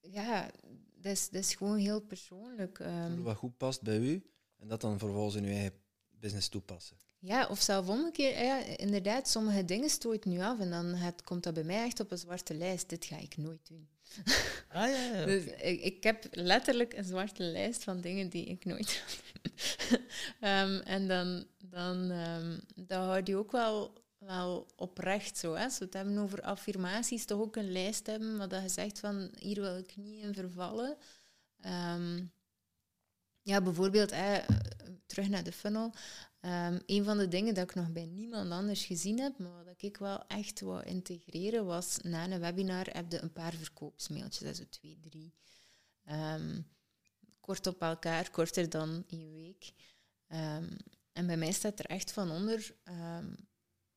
ja, 0.00 0.50
dat 0.94 1.12
is, 1.12 1.28
dat 1.28 1.42
is 1.42 1.54
gewoon 1.54 1.76
heel 1.78 2.00
persoonlijk. 2.00 2.78
Um, 2.78 2.86
Voelen 3.06 3.22
wat 3.22 3.36
goed 3.36 3.56
past 3.56 3.82
bij 3.82 3.98
u 3.98 4.22
en 4.56 4.68
dat 4.68 4.80
dan 4.80 4.98
vervolgens 4.98 5.34
in 5.34 5.44
uw 5.44 5.50
eigen 5.50 5.72
business 6.10 6.48
toepassen. 6.48 6.96
ja, 7.18 7.46
of 7.46 7.60
zelf 7.62 7.88
omgekeerd. 7.88 8.38
Ja, 8.38 8.64
inderdaad, 8.76 9.28
sommige 9.28 9.64
dingen 9.64 9.90
stoot 9.90 10.24
nu 10.24 10.40
af 10.40 10.58
en 10.60 10.70
dan 10.70 10.86
het, 10.86 11.22
komt 11.22 11.42
dat 11.42 11.54
bij 11.54 11.64
mij 11.64 11.84
echt 11.84 12.00
op 12.00 12.10
een 12.10 12.18
zwarte 12.18 12.54
lijst. 12.54 12.88
Dit 12.88 13.04
ga 13.04 13.16
ik 13.16 13.36
nooit 13.36 13.66
doen. 13.68 13.88
Ah 14.72 14.90
ja, 14.90 15.14
ja. 15.14 15.24
Dus 15.24 15.44
ik, 15.44 15.80
ik 15.80 16.02
heb 16.02 16.26
letterlijk 16.30 16.92
een 16.92 17.04
zwarte 17.04 17.42
lijst 17.42 17.84
van 17.84 18.00
dingen 18.00 18.28
die 18.28 18.44
ik 18.44 18.64
nooit 18.64 19.02
um, 20.40 20.78
en 20.78 21.08
dan, 21.08 21.46
dan, 21.58 22.10
um, 22.10 22.60
dan 22.74 23.02
houd 23.02 23.26
je 23.26 23.36
ook 23.36 23.52
wel, 23.52 24.04
wel 24.18 24.66
oprecht 24.76 25.38
zo. 25.38 25.54
Hè. 25.54 25.62
Het 25.62 25.92
hebben 25.92 26.18
over 26.18 26.42
affirmaties, 26.42 27.24
toch 27.24 27.40
ook 27.40 27.56
een 27.56 27.72
lijst 27.72 28.06
hebben, 28.06 28.48
dat 28.48 28.62
je 28.62 28.68
zegt 28.68 28.98
van 28.98 29.30
hier 29.38 29.60
wil 29.60 29.76
ik 29.78 29.96
niet 29.96 30.22
in 30.22 30.34
vervallen. 30.34 30.96
Um, 31.66 32.32
ja, 33.42 33.60
bijvoorbeeld, 33.60 34.10
eh, 34.10 34.36
terug 35.06 35.28
naar 35.28 35.44
de 35.44 35.52
funnel. 35.52 35.92
Um, 36.42 36.80
een 36.86 37.04
van 37.04 37.18
de 37.18 37.28
dingen 37.28 37.54
dat 37.54 37.70
ik 37.70 37.74
nog 37.74 37.92
bij 37.92 38.06
niemand 38.06 38.50
anders 38.50 38.84
gezien 38.84 39.20
heb, 39.20 39.38
maar 39.38 39.64
wat 39.64 39.82
ik 39.82 39.96
wel 39.96 40.26
echt 40.26 40.60
wou 40.60 40.84
integreren, 40.84 41.66
was 41.66 41.98
na 42.02 42.30
een 42.30 42.40
webinar 42.40 42.86
heb 42.90 43.12
je 43.12 43.22
een 43.22 43.32
paar 43.32 43.52
verkoopsmailtjes, 43.52 44.46
dat 44.46 44.56
zo 44.56 44.64
twee, 44.68 44.98
drie. 45.00 45.34
Um, 46.10 46.66
kort 47.40 47.66
op 47.66 47.82
elkaar, 47.82 48.30
korter 48.30 48.70
dan 48.70 49.04
een 49.08 49.30
week. 49.30 49.72
Um, 50.28 50.76
en 51.12 51.26
bij 51.26 51.36
mij 51.36 51.52
staat 51.52 51.78
er 51.78 51.84
echt 51.84 52.12
van 52.12 52.30
onder, 52.30 52.74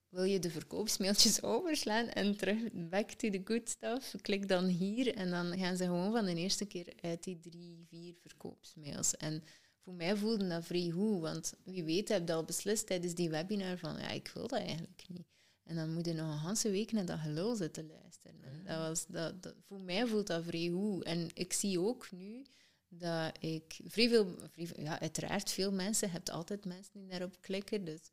wil 0.10 0.24
je 0.24 0.40
de 0.40 0.50
verkoopsmailtjes 0.50 1.44
overslaan 1.54 2.08
en 2.08 2.38
terug 2.38 2.58
back 2.72 3.12
to 3.12 3.30
the 3.30 3.42
good 3.44 3.70
stuff, 3.70 4.16
klik 4.22 4.48
dan 4.48 4.66
hier 4.66 5.16
en 5.16 5.30
dan 5.30 5.58
gaan 5.58 5.78
ze 5.78 5.84
gewoon 5.84 6.12
van 6.12 6.26
de 6.26 6.36
eerste 6.36 6.66
keer 6.66 6.94
uit 7.02 7.24
die 7.24 7.40
drie, 7.40 7.86
vier 7.90 8.16
verkoopsmails. 8.22 9.18
En 9.18 9.44
voor 9.84 9.94
mij 9.94 10.16
voelde 10.16 10.48
dat 10.48 10.66
vrij 10.66 10.90
goed, 10.90 11.22
want 11.22 11.54
wie 11.64 11.84
weet 11.84 12.10
heb 12.10 12.28
je 12.28 12.34
al 12.34 12.44
beslist 12.44 12.88
tijdens 12.88 13.14
die 13.14 13.30
webinar 13.30 13.78
van 13.78 13.98
ja, 13.98 14.10
ik 14.10 14.32
wil 14.34 14.48
dat 14.48 14.60
eigenlijk 14.60 15.04
niet. 15.08 15.28
En 15.64 15.76
dan 15.76 15.94
moet 15.94 16.06
je 16.06 16.14
nog 16.14 16.44
een 16.44 16.56
hele 16.62 16.74
week 16.76 16.92
naar 16.92 17.06
dat 17.06 17.20
gelul 17.20 17.56
zitten 17.56 17.88
luisteren. 17.88 18.44
En 18.44 18.64
dat 18.66 18.78
was, 18.78 19.06
dat, 19.08 19.44
dat, 19.44 19.56
voor 19.68 19.82
mij 19.82 20.08
voelt 20.08 20.28
dat 20.28 20.44
vrij 20.44 20.70
goed. 20.70 21.04
En 21.04 21.30
ik 21.34 21.54
zie 21.54 21.80
ook 21.80 22.12
nu 22.12 22.46
dat 22.88 23.38
ik 23.40 23.80
vrij 23.86 24.10
veel, 24.10 24.38
vrij, 24.52 24.84
ja, 24.84 25.00
uiteraard 25.00 25.52
veel 25.52 25.72
mensen, 25.72 26.08
je 26.08 26.14
hebt 26.14 26.30
altijd 26.30 26.66
mensen 26.66 26.94
die 26.94 27.08
daarop 27.08 27.38
klikken, 27.42 27.86
dus 27.86 28.12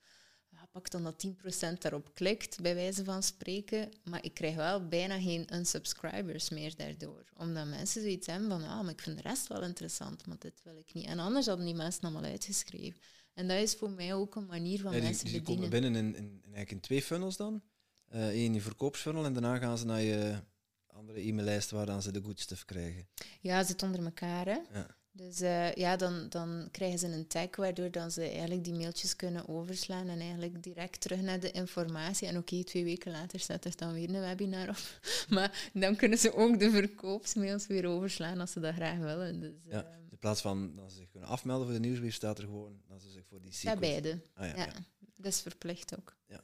pak 0.71 0.91
dan 0.91 1.03
dat 1.03 1.27
10% 1.27 1.79
daarop 1.79 2.15
klikt, 2.15 2.61
bij 2.61 2.75
wijze 2.75 3.05
van 3.05 3.23
spreken. 3.23 3.89
Maar 4.05 4.25
ik 4.25 4.35
krijg 4.35 4.55
wel 4.55 4.89
bijna 4.89 5.21
geen 5.21 5.55
unsubscribers 5.55 6.51
meer 6.51 6.77
daardoor. 6.77 7.25
Omdat 7.37 7.67
mensen 7.67 8.03
zoiets 8.03 8.27
hebben 8.27 8.49
van, 8.49 8.63
ah, 8.63 8.81
maar 8.81 8.93
ik 8.93 9.01
vind 9.01 9.17
de 9.17 9.23
rest 9.23 9.47
wel 9.47 9.63
interessant, 9.63 10.27
maar 10.27 10.39
dit 10.39 10.61
wil 10.63 10.77
ik 10.77 10.93
niet. 10.95 11.07
En 11.07 11.19
anders 11.19 11.47
hadden 11.47 11.67
die 11.67 11.75
mensen 11.75 12.03
allemaal 12.03 12.31
uitgeschreven. 12.31 13.01
En 13.35 13.49
dat 13.49 13.59
is 13.59 13.75
voor 13.75 13.91
mij 13.91 14.15
ook 14.15 14.35
een 14.35 14.47
manier 14.47 14.81
van 14.81 14.91
Ja, 14.93 14.97
die, 14.97 15.07
mensen 15.07 15.25
die 15.27 15.41
bedienen. 15.41 15.71
komen 15.71 15.81
binnen 15.81 16.15
in, 16.15 16.41
eigenlijk 16.43 16.71
in 16.71 16.81
twee 16.81 17.03
funnels 17.03 17.37
dan. 17.37 17.63
Eén 18.09 18.33
in 18.33 18.55
je 18.55 18.61
verkoopsfunnel 18.61 19.25
en 19.25 19.33
daarna 19.33 19.59
gaan 19.59 19.79
ze 19.79 19.85
naar 19.87 20.01
je 20.03 20.43
andere 20.87 21.21
e-maillijst 21.21 21.71
waar 21.71 21.87
dan 21.87 22.03
ze 22.03 22.13
de 22.13 22.23
good 22.23 22.41
stuff 22.41 22.65
krijgen. 22.65 23.09
Ja, 23.41 23.65
zit 23.65 23.83
onder 23.83 24.05
elkaar, 24.05 24.47
hè. 24.47 24.59
Ja. 24.73 24.99
Dus 25.21 25.41
uh, 25.41 25.75
ja, 25.75 25.97
dan, 25.97 26.27
dan 26.29 26.69
krijgen 26.71 26.99
ze 26.99 27.07
een 27.07 27.27
tag 27.27 27.57
waardoor 27.57 27.91
dan 27.91 28.11
ze 28.11 28.23
eigenlijk 28.23 28.65
die 28.65 28.75
mailtjes 28.75 29.17
kunnen 29.17 29.49
overslaan 29.49 30.09
en 30.09 30.21
eigenlijk 30.21 30.63
direct 30.63 31.01
terug 31.01 31.21
naar 31.21 31.41
de 31.41 31.51
informatie. 31.51 32.29
En 32.29 32.37
oké, 32.37 32.53
okay, 32.53 32.65
twee 32.65 32.85
weken 32.85 33.13
later 33.13 33.41
staat 33.41 33.65
er 33.65 33.77
dan 33.77 33.93
weer 33.93 34.15
een 34.15 34.21
webinar 34.21 34.69
op. 34.69 35.01
maar 35.35 35.71
dan 35.73 35.97
kunnen 35.97 36.19
ze 36.19 36.35
ook 36.35 36.59
de 36.59 36.71
verkoopsmails 36.71 37.67
weer 37.67 37.87
overslaan 37.87 38.41
als 38.41 38.53
ze 38.53 38.61
dat 38.61 38.75
graag 38.75 38.99
willen. 38.99 39.41
Dus, 39.41 39.53
Ja, 39.65 39.83
uh, 39.83 39.91
de 40.11 40.17
plaats 40.17 40.41
van 40.41 40.77
dat 40.77 40.91
ze 40.91 40.97
zich 40.97 41.11
kunnen 41.11 41.29
afmelden 41.29 41.67
voor 41.67 41.75
de 41.75 41.81
nieuwsbrief, 41.81 42.15
staat 42.15 42.39
er 42.39 42.45
gewoon 42.45 42.81
dat 42.89 43.03
ze 43.03 43.11
zich 43.11 43.27
voor 43.27 43.41
die 43.41 43.51
Ja, 43.51 43.57
secret... 43.57 43.81
beide. 43.81 44.21
Ah, 44.35 44.47
ja, 44.47 44.57
Ja, 44.57 44.65
ja. 44.65 44.73
dat 45.17 45.33
is 45.33 45.41
verplicht 45.41 45.99
ook. 45.99 46.17
Ja. 46.27 46.43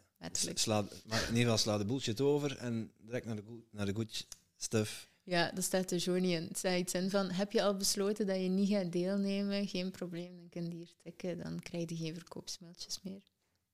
Sla, 0.54 0.88
maar 1.04 1.20
in 1.20 1.28
ieder 1.28 1.42
geval 1.42 1.58
sla 1.58 1.78
de 1.78 1.84
bullshit 1.84 2.20
over 2.20 2.56
en 2.56 2.92
direct 2.98 3.26
naar 3.26 3.36
de, 3.36 3.42
naar 3.70 3.86
de 3.86 3.94
good 3.94 4.26
stuff. 4.56 5.08
Ja, 5.26 5.50
dat 5.54 5.64
staat 5.64 5.90
er 5.90 6.00
zo 6.00 6.18
niet 6.18 6.32
in. 6.32 6.44
Het 6.44 6.58
staat 6.58 6.78
iets 6.78 6.94
in 6.94 7.10
van, 7.10 7.30
heb 7.30 7.52
je 7.52 7.62
al 7.62 7.76
besloten 7.76 8.26
dat 8.26 8.36
je 8.36 8.48
niet 8.48 8.68
gaat 8.68 8.92
deelnemen? 8.92 9.68
Geen 9.68 9.90
probleem, 9.90 10.36
dan 10.36 10.48
kun 10.48 10.64
je 10.64 10.76
hier 10.76 10.94
tikken. 11.02 11.38
Dan 11.38 11.60
krijg 11.60 11.88
je 11.88 11.96
geen 11.96 12.14
verkoopsmailtjes 12.14 13.02
meer. 13.02 13.22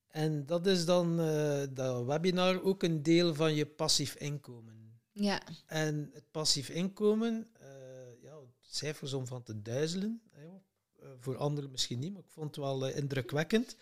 En 0.08 0.46
dat 0.46 0.66
is 0.66 0.84
dan 0.84 1.20
eh, 1.20 1.62
dat 1.70 2.04
webinar 2.04 2.62
ook 2.62 2.82
een 2.82 3.02
deel 3.02 3.34
van 3.34 3.54
je 3.54 3.66
passief 3.66 4.14
inkomen. 4.14 5.00
Ja, 5.12 5.42
En 5.66 6.10
het 6.12 6.30
passief 6.30 6.68
inkomen, 6.68 7.48
eh, 7.60 8.22
ja, 8.22 8.36
cijfers 8.60 9.12
om 9.12 9.26
van 9.26 9.42
te 9.42 9.62
duizelen. 9.62 10.22
Eh, 10.30 10.42
voor 11.18 11.36
anderen 11.36 11.70
misschien 11.70 11.98
niet, 11.98 12.12
maar 12.12 12.22
ik 12.22 12.30
vond 12.30 12.56
het 12.56 12.64
wel 12.64 12.88
indrukwekkend. 12.88 13.76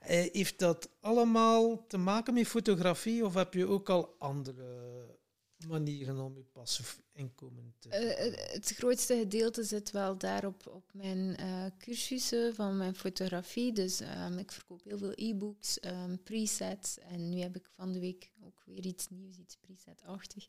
Heeft 0.00 0.58
dat 0.58 0.90
allemaal 1.00 1.86
te 1.86 1.96
maken 1.98 2.34
met 2.34 2.46
fotografie 2.46 3.24
of 3.24 3.34
heb 3.34 3.54
je 3.54 3.66
ook 3.66 3.88
al 3.88 4.14
andere 4.18 5.22
manieren 5.66 6.18
om 6.20 6.36
je 6.36 6.42
passief 6.52 7.00
inkomen 7.12 7.74
te 7.78 7.88
Eh, 7.88 8.24
het- 8.24 8.52
het 8.52 8.70
grootste 8.76 9.16
gedeelte 9.16 9.64
zit 9.64 9.90
wel 9.90 10.18
daar 10.18 10.46
op, 10.46 10.66
op 10.66 10.90
mijn 10.92 11.36
eh, 11.36 11.66
cursussen 11.78 12.54
van 12.54 12.76
mijn 12.76 12.94
fotografie. 12.94 13.72
Dus 13.72 14.00
ehm, 14.00 14.38
ik 14.38 14.52
verkoop 14.52 14.84
heel 14.84 14.98
veel 14.98 15.12
e-books, 15.14 15.80
ehm, 15.80 16.16
presets. 16.22 16.98
En 16.98 17.28
nu 17.28 17.38
heb 17.40 17.56
ik 17.56 17.68
van 17.74 17.92
de 17.92 18.00
week 18.00 18.30
ook 18.44 18.62
weer 18.66 18.86
iets 18.86 19.08
nieuws, 19.08 19.38
iets 19.38 19.56
preset-achtig. 19.56 20.48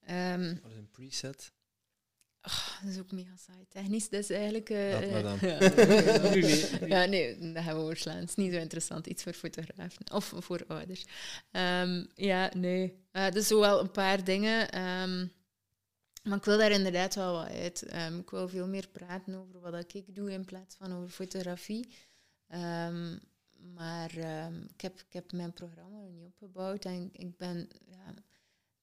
Ehm, 0.00 0.54
Wat 0.62 0.70
is 0.70 0.76
een 0.76 0.90
preset? 0.90 1.52
Ah, 2.44 2.68
dat 2.82 2.90
is 2.92 2.98
ook 2.98 3.12
mega 3.12 3.36
saai 3.36 3.64
technisch. 3.68 4.08
Dat 4.08 4.20
is 4.20 4.30
eigenlijk... 4.30 4.70
eh, 4.70 4.90
Laat 4.90 5.10
maar 5.10 5.22
dan. 5.22 5.38
ja, 6.88 7.02
ja, 7.02 7.04
nee, 7.08 7.52
dat 7.52 7.62
gaan 7.64 7.76
we 7.76 7.82
overslaan. 7.82 8.16
Het 8.16 8.28
is 8.28 8.34
niet 8.34 8.52
zo 8.52 8.58
interessant. 8.58 9.06
Iets 9.06 9.22
voor 9.22 9.32
fotografen 9.32 10.12
of 10.12 10.32
voor 10.36 10.64
ouders. 10.68 11.04
Ehm, 11.50 12.04
ja, 12.14 12.50
nee. 12.56 13.02
Eh 13.10 13.30
dus 13.30 13.48
wel 13.48 13.80
een 13.80 13.90
paar 13.90 14.24
dingen. 14.24 14.70
ehm, 14.70 15.26
maar 16.22 16.38
ik 16.38 16.44
wil 16.44 16.58
daar 16.58 16.70
inderdaad 16.70 17.14
wel 17.14 17.32
wat 17.32 17.48
uit. 17.48 17.82
Ehm, 17.82 18.18
ik 18.18 18.30
wil 18.30 18.48
veel 18.48 18.66
meer 18.68 18.88
praten 18.88 19.34
over 19.34 19.60
wat 19.60 19.94
ik 19.94 20.14
doe 20.14 20.32
in 20.32 20.44
plaats 20.44 20.76
van 20.76 20.92
over 20.96 21.08
fotografie. 21.10 21.88
Ehm, 22.48 23.16
maar 23.74 24.10
ehm, 24.16 24.62
ik, 24.62 24.80
heb, 24.80 24.98
ik 25.00 25.12
heb 25.12 25.32
mijn 25.32 25.52
programma 25.52 25.98
nog 25.98 26.10
niet 26.12 26.26
opgebouwd. 26.26 26.84
En 26.84 27.08
ik 27.12 27.36
ben... 27.36 27.68
Ja, 27.86 28.14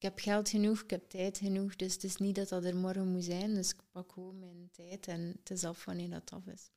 ik 0.02 0.08
heb 0.08 0.20
geld 0.20 0.50
genoeg, 0.50 0.82
ik 0.84 0.90
heb 0.90 1.10
tijd 1.10 1.38
genoeg. 1.38 1.76
Dus 1.76 1.94
het 1.94 2.04
is 2.04 2.16
niet 2.16 2.36
dat 2.36 2.50
dat 2.50 2.64
er 2.64 2.76
morgen 2.76 3.08
moet 3.08 3.24
zijn. 3.24 3.54
Dus 3.54 3.70
ik 3.70 3.80
pak 3.92 4.12
gewoon 4.12 4.40
mijn 4.40 4.70
tijd 4.72 5.08
en 5.08 5.22
het 5.40 5.50
is 5.52 5.64
af 5.64 5.86
wanneer 5.86 6.10
dat 6.10 6.32
af 6.32 6.46
is. 6.48 6.70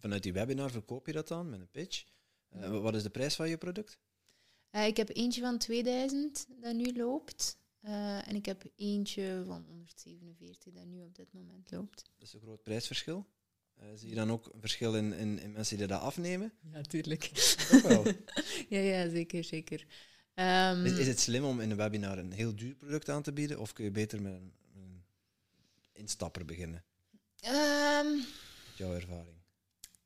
Vanuit 0.00 0.22
die 0.22 0.32
webinar 0.32 0.70
verkoop 0.70 1.06
je 1.06 1.12
dat 1.12 1.28
dan 1.28 1.50
met 1.50 1.60
een 1.60 1.70
pitch. 1.70 2.04
Eh, 2.48 2.70
wa- 2.70 2.80
wat 2.80 2.94
is 2.94 3.02
de 3.02 3.10
prijs 3.10 3.34
van 3.34 3.48
je 3.48 3.56
product? 3.58 3.98
Eh, 4.70 4.86
ik 4.86 4.96
heb 4.96 5.08
eentje 5.16 5.40
van 5.40 5.58
2000 5.58 6.46
dat 6.60 6.74
nu 6.74 6.96
loopt. 6.96 7.58
Eh, 7.80 8.28
en 8.28 8.34
ik 8.34 8.46
heb 8.46 8.64
eentje 8.76 9.42
van 9.46 9.64
147 9.68 10.72
dat 10.72 10.84
nu 10.86 11.02
op 11.02 11.14
dit 11.14 11.32
moment 11.32 11.70
loopt. 11.70 11.96
Dat 12.18 12.28
is 12.28 12.32
een 12.34 12.40
groot 12.40 12.62
prijsverschil. 12.62 13.26
Eh, 13.74 13.86
zie 13.94 14.08
je 14.08 14.14
dan 14.14 14.30
ook 14.30 14.50
een 14.52 14.60
verschil 14.60 14.96
in, 14.96 15.12
in, 15.12 15.38
in 15.38 15.52
mensen 15.52 15.76
die 15.78 15.86
dat 15.86 16.00
afnemen? 16.00 16.52
Ja, 16.72 16.80
tuurlijk. 16.80 17.30
Wel. 17.82 18.04
ja, 18.68 18.78
ja, 18.78 19.08
zeker, 19.10 19.44
zeker. 19.44 19.86
Ehm, 20.34 20.84
Is, 20.84 20.98
is 20.98 21.06
het 21.06 21.20
slim 21.20 21.44
om 21.44 21.60
in 21.60 21.70
een 21.70 21.76
webinar 21.76 22.18
een 22.18 22.32
heel 22.32 22.56
duur 22.56 22.74
product 22.74 23.08
aan 23.08 23.22
te 23.22 23.32
bieden? 23.32 23.60
Of 23.60 23.72
kun 23.72 23.84
je 23.84 23.90
beter 23.90 24.22
met 24.22 24.32
een, 24.32 24.52
een 24.74 25.04
instapper 25.92 26.44
beginnen? 26.44 26.84
Met 28.68 28.76
jouw 28.76 28.94
ervaring. 28.94 29.36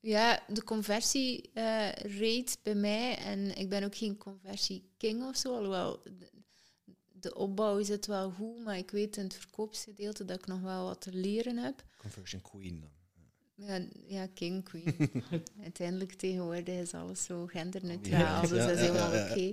ja, 0.00 0.42
de 0.48 0.62
conversierate 0.64 2.56
bij 2.62 2.74
mij, 2.74 3.16
en 3.16 3.56
ik 3.56 3.68
ben 3.68 3.84
ook 3.84 3.96
geen 3.96 4.16
conversieking 4.16 5.24
of 5.24 5.36
zo, 5.36 5.56
alhoewel 5.56 6.02
de, 6.02 6.30
de 7.12 7.34
opbouw 7.34 7.82
zit 7.82 8.06
wel 8.06 8.30
goed, 8.30 8.64
maar 8.64 8.76
ik 8.76 8.90
weet 8.90 9.16
in 9.16 9.22
het 9.24 9.34
verkoopsgedeelte 9.34 10.24
dat 10.24 10.38
ik 10.38 10.46
nog 10.46 10.60
wel 10.60 10.84
wat 10.84 11.00
te 11.00 11.12
leren 11.12 11.56
heb. 11.56 11.84
Conversion 11.96 12.42
Queen 12.42 12.80
dan. 12.80 12.90
Ja, 13.56 13.80
ja, 14.06 14.26
king, 14.26 14.64
queen. 14.64 15.10
Uiteindelijk 15.62 16.12
tegenwoordig 16.12 16.74
is 16.74 16.94
alles 16.94 17.24
zo 17.24 17.46
genderneutraal, 17.46 18.20
Ja, 18.20 18.40
dus 18.40 18.50
dat 18.50 18.70
is 18.70 18.80
helemaal 18.80 19.30
oké. 19.30 19.52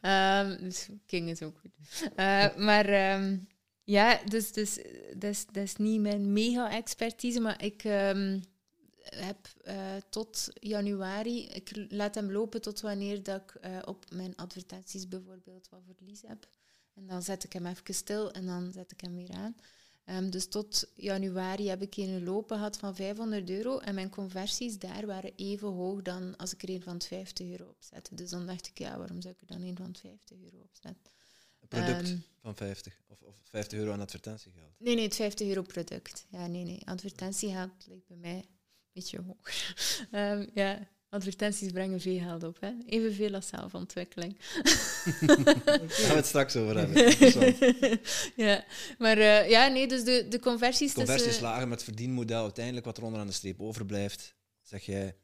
Ehm, 0.00 0.62
dus 0.62 0.88
king 1.06 1.28
is 1.28 1.42
ook 1.42 1.58
goed. 1.58 1.70
Eh, 2.16 2.56
maar 2.56 2.84
ehm, 2.84 3.38
ja, 3.84 4.20
dus, 4.24 4.52
dus 4.52 4.78
dat, 5.16 5.30
is, 5.30 5.46
dat 5.46 5.62
is 5.62 5.76
niet 5.76 6.00
mijn 6.00 6.32
mega-expertise, 6.32 7.40
maar 7.40 7.62
ik 7.64 7.84
ehm, 7.84 8.40
heb 9.02 9.48
eh, 9.62 9.76
tot 10.10 10.48
januari, 10.54 11.46
ik 11.46 11.86
laat 11.88 12.14
hem 12.14 12.32
lopen 12.32 12.60
tot 12.60 12.80
wanneer 12.80 13.22
dat 13.22 13.42
ik 13.42 13.54
eh, 13.54 13.78
op 13.84 14.04
mijn 14.10 14.36
advertenties 14.36 15.08
bijvoorbeeld 15.08 15.68
wat 15.68 15.82
verlies 15.96 16.22
heb. 16.26 16.48
En 16.94 17.06
dan 17.06 17.22
zet 17.22 17.44
ik 17.44 17.52
hem 17.52 17.66
even 17.66 17.94
stil 17.94 18.32
en 18.32 18.46
dan 18.46 18.72
zet 18.72 18.92
ik 18.92 19.00
hem 19.00 19.14
weer 19.14 19.32
aan. 19.32 19.56
Ehm, 20.04 20.30
dus 20.30 20.46
tot 20.48 20.90
januari 20.94 21.68
heb 21.68 21.82
ik 21.82 21.96
een 21.96 22.24
lopen 22.24 22.56
gehad 22.56 22.76
van 22.78 22.94
500 22.94 23.50
euro 23.50 23.78
en 23.78 23.94
mijn 23.94 24.10
conversies 24.10 24.78
daar 24.78 25.06
waren 25.06 25.32
even 25.36 25.68
hoog 25.68 26.02
dan 26.02 26.36
als 26.36 26.52
ik 26.52 26.62
er 26.62 26.70
een 26.70 26.82
van 26.82 27.00
50 27.00 27.50
euro 27.50 27.64
opzette. 27.68 28.14
Dus 28.14 28.30
dan 28.30 28.46
dacht 28.46 28.66
ik, 28.66 28.78
ja, 28.78 28.98
waarom 28.98 29.20
zou 29.20 29.34
ik 29.34 29.40
er 29.40 29.46
dan 29.46 29.62
een 29.68 29.76
van 29.76 29.94
50 29.96 30.36
euro 30.42 30.58
opzetten? 30.62 31.10
Een 31.60 31.68
product 31.68 32.08
Ehm, 32.08 32.16
van 32.40 32.56
50 32.56 33.00
of, 33.08 33.20
of 33.22 33.34
50 33.42 33.78
euro 33.78 33.92
aan 33.92 34.00
advertentiegeld. 34.00 34.74
Nee, 34.78 34.94
nee, 34.94 35.04
het 35.04 35.14
50 35.14 35.48
euro 35.48 35.62
product. 35.62 36.26
Ja, 36.28 36.46
nee, 36.46 36.64
nee. 36.64 36.86
Advertentiegeld 36.86 37.86
ligt 37.86 38.06
bij 38.06 38.16
mij 38.16 38.36
een 38.36 38.46
beetje 38.92 39.20
hoger. 39.20 39.74
Ehm, 40.10 40.48
ja, 40.54 40.88
advertenties 41.12 41.72
brengen 41.72 42.00
veel 42.00 42.18
geld 42.18 42.42
op. 42.42 42.60
Hè? 42.60 42.72
Evenveel 42.86 43.34
als 43.34 43.48
zelfontwikkeling. 43.48 44.36
Daar 45.20 45.46
gaan 45.88 46.08
we 46.08 46.14
het 46.14 46.26
straks 46.26 46.56
over 46.56 46.76
hebben. 46.78 47.00
Ja, 48.36 48.64
maar 48.98 49.18
eh, 49.18 49.50
ja, 49.50 49.66
nee, 49.68 49.88
dus 49.88 50.04
de, 50.04 50.26
de 50.28 50.38
conversies 50.40 50.92
Conversie 50.92 51.24
is 51.26 51.30
tussen... 51.30 51.42
lager 51.42 51.68
met 51.68 51.82
verdienmodel. 51.82 52.42
Uiteindelijk 52.42 52.84
wat 52.84 52.96
er 52.96 53.04
onderaan 53.04 53.26
de 53.26 53.32
streep 53.32 53.60
overblijft, 53.60 54.34
zeg 54.62 54.82
jij 54.86 55.16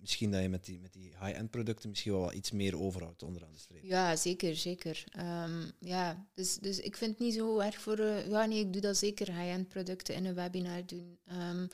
misschien 0.00 0.30
dat 0.30 0.42
je 0.42 0.48
met 0.48 0.64
die, 0.64 0.80
met 0.80 0.92
die 0.92 1.12
high-end 1.20 1.50
producten 1.50 1.88
misschien 1.88 2.12
wel 2.12 2.20
wat 2.20 2.32
iets 2.32 2.50
meer 2.50 2.78
overhoudt 2.78 3.22
onderaan 3.22 3.52
de 3.52 3.58
streep. 3.58 3.82
Ja, 3.84 4.16
zeker, 4.16 4.56
zeker. 4.56 5.04
Ehm, 5.10 5.64
ja, 5.80 6.26
dus, 6.34 6.56
dus 6.56 6.80
ik 6.80 6.96
vind 6.96 7.10
het 7.10 7.20
niet 7.20 7.34
zo 7.34 7.58
erg 7.58 7.80
voor... 7.80 7.98
eh, 7.98 8.28
ja, 8.28 8.44
nee, 8.44 8.60
ik 8.60 8.72
doe 8.72 8.82
dat 8.82 8.96
zeker 8.96 9.26
high-end 9.26 9.68
producten 9.68 10.14
in 10.14 10.24
een 10.24 10.34
webinar 10.34 10.86
doen. 10.86 11.18
Ehm 11.26 11.66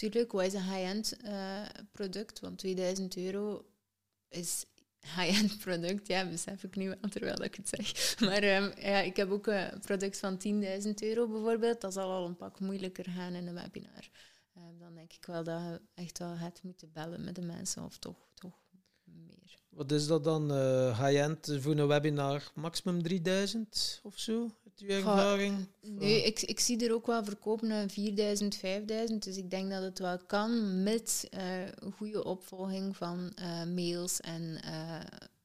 tuurlijk, 0.00 0.32
wat 0.32 0.44
is 0.44 0.54
een 0.54 0.62
high-end 0.62 1.16
eh, 1.16 1.62
product? 1.92 2.40
Want 2.40 2.58
2000 2.58 3.16
euro 3.16 3.64
is 4.28 4.64
high-end 5.16 5.58
product. 5.64 6.06
Ja, 6.06 6.28
besef 6.28 6.64
ik 6.64 6.76
nu 6.76 6.88
wel 6.88 7.10
terwijl 7.10 7.42
ik 7.42 7.54
het 7.54 7.68
zeg. 7.68 7.92
Maar 8.28 8.42
ehm, 8.42 8.80
ja, 8.80 9.00
ik 9.00 9.16
heb 9.16 9.30
ook 9.30 9.46
een 9.46 9.80
product 9.80 10.18
van 10.18 10.38
10.000 10.84 10.90
euro 10.94 11.28
bijvoorbeeld. 11.28 11.80
Dat 11.80 11.92
zal 11.92 12.10
al 12.10 12.26
een 12.26 12.36
pak 12.36 12.60
moeilijker 12.60 13.04
gaan 13.04 13.34
in 13.34 13.46
een 13.46 13.54
webinar. 13.54 14.10
Ehm, 14.54 14.78
dan 14.78 14.94
denk 14.94 15.12
ik 15.12 15.24
wel 15.26 15.44
dat 15.44 15.60
je 15.60 15.80
echt 15.94 16.18
wel 16.18 16.36
gaat 16.36 16.62
moeten 16.62 16.92
bellen 16.92 17.24
met 17.24 17.34
de 17.34 17.42
mensen 17.42 17.84
of 17.84 17.98
toch, 17.98 18.28
toch 18.34 18.58
meer. 19.04 19.58
Wat 19.68 19.92
is 19.92 20.06
dat 20.06 20.24
dan, 20.24 20.52
eh, 20.52 21.00
high-end 21.04 21.56
voor 21.58 21.78
een 21.78 21.86
webinar? 21.86 22.50
Maximum 22.54 23.02
3000 23.02 24.00
of 24.02 24.18
zo? 24.18 24.50
Uw 24.80 24.88
ervaring? 24.88 25.66
Nee, 25.80 26.22
ik, 26.22 26.40
ik 26.40 26.60
zie 26.60 26.86
er 26.86 26.94
ook 26.94 27.06
wel 27.06 27.24
verkopen 27.24 27.68
naar 27.68 27.88
4000, 27.88 28.56
5000. 28.56 29.24
Dus 29.24 29.36
ik 29.36 29.50
denk 29.50 29.70
dat 29.70 29.82
het 29.82 29.98
wel 29.98 30.18
kan 30.26 30.82
met 30.82 31.26
eh, 31.30 31.66
een 31.66 31.92
goede 31.92 32.24
opvolging 32.24 32.96
van 32.96 33.32
eh, 33.34 33.64
mails 33.64 34.20
en 34.20 34.60
eh, 34.62 35.00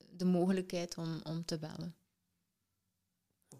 de 0.09 0.25
mogelijkheid 0.25 0.97
om, 0.97 1.19
om 1.23 1.45
te 1.45 1.57
bellen. 1.57 1.95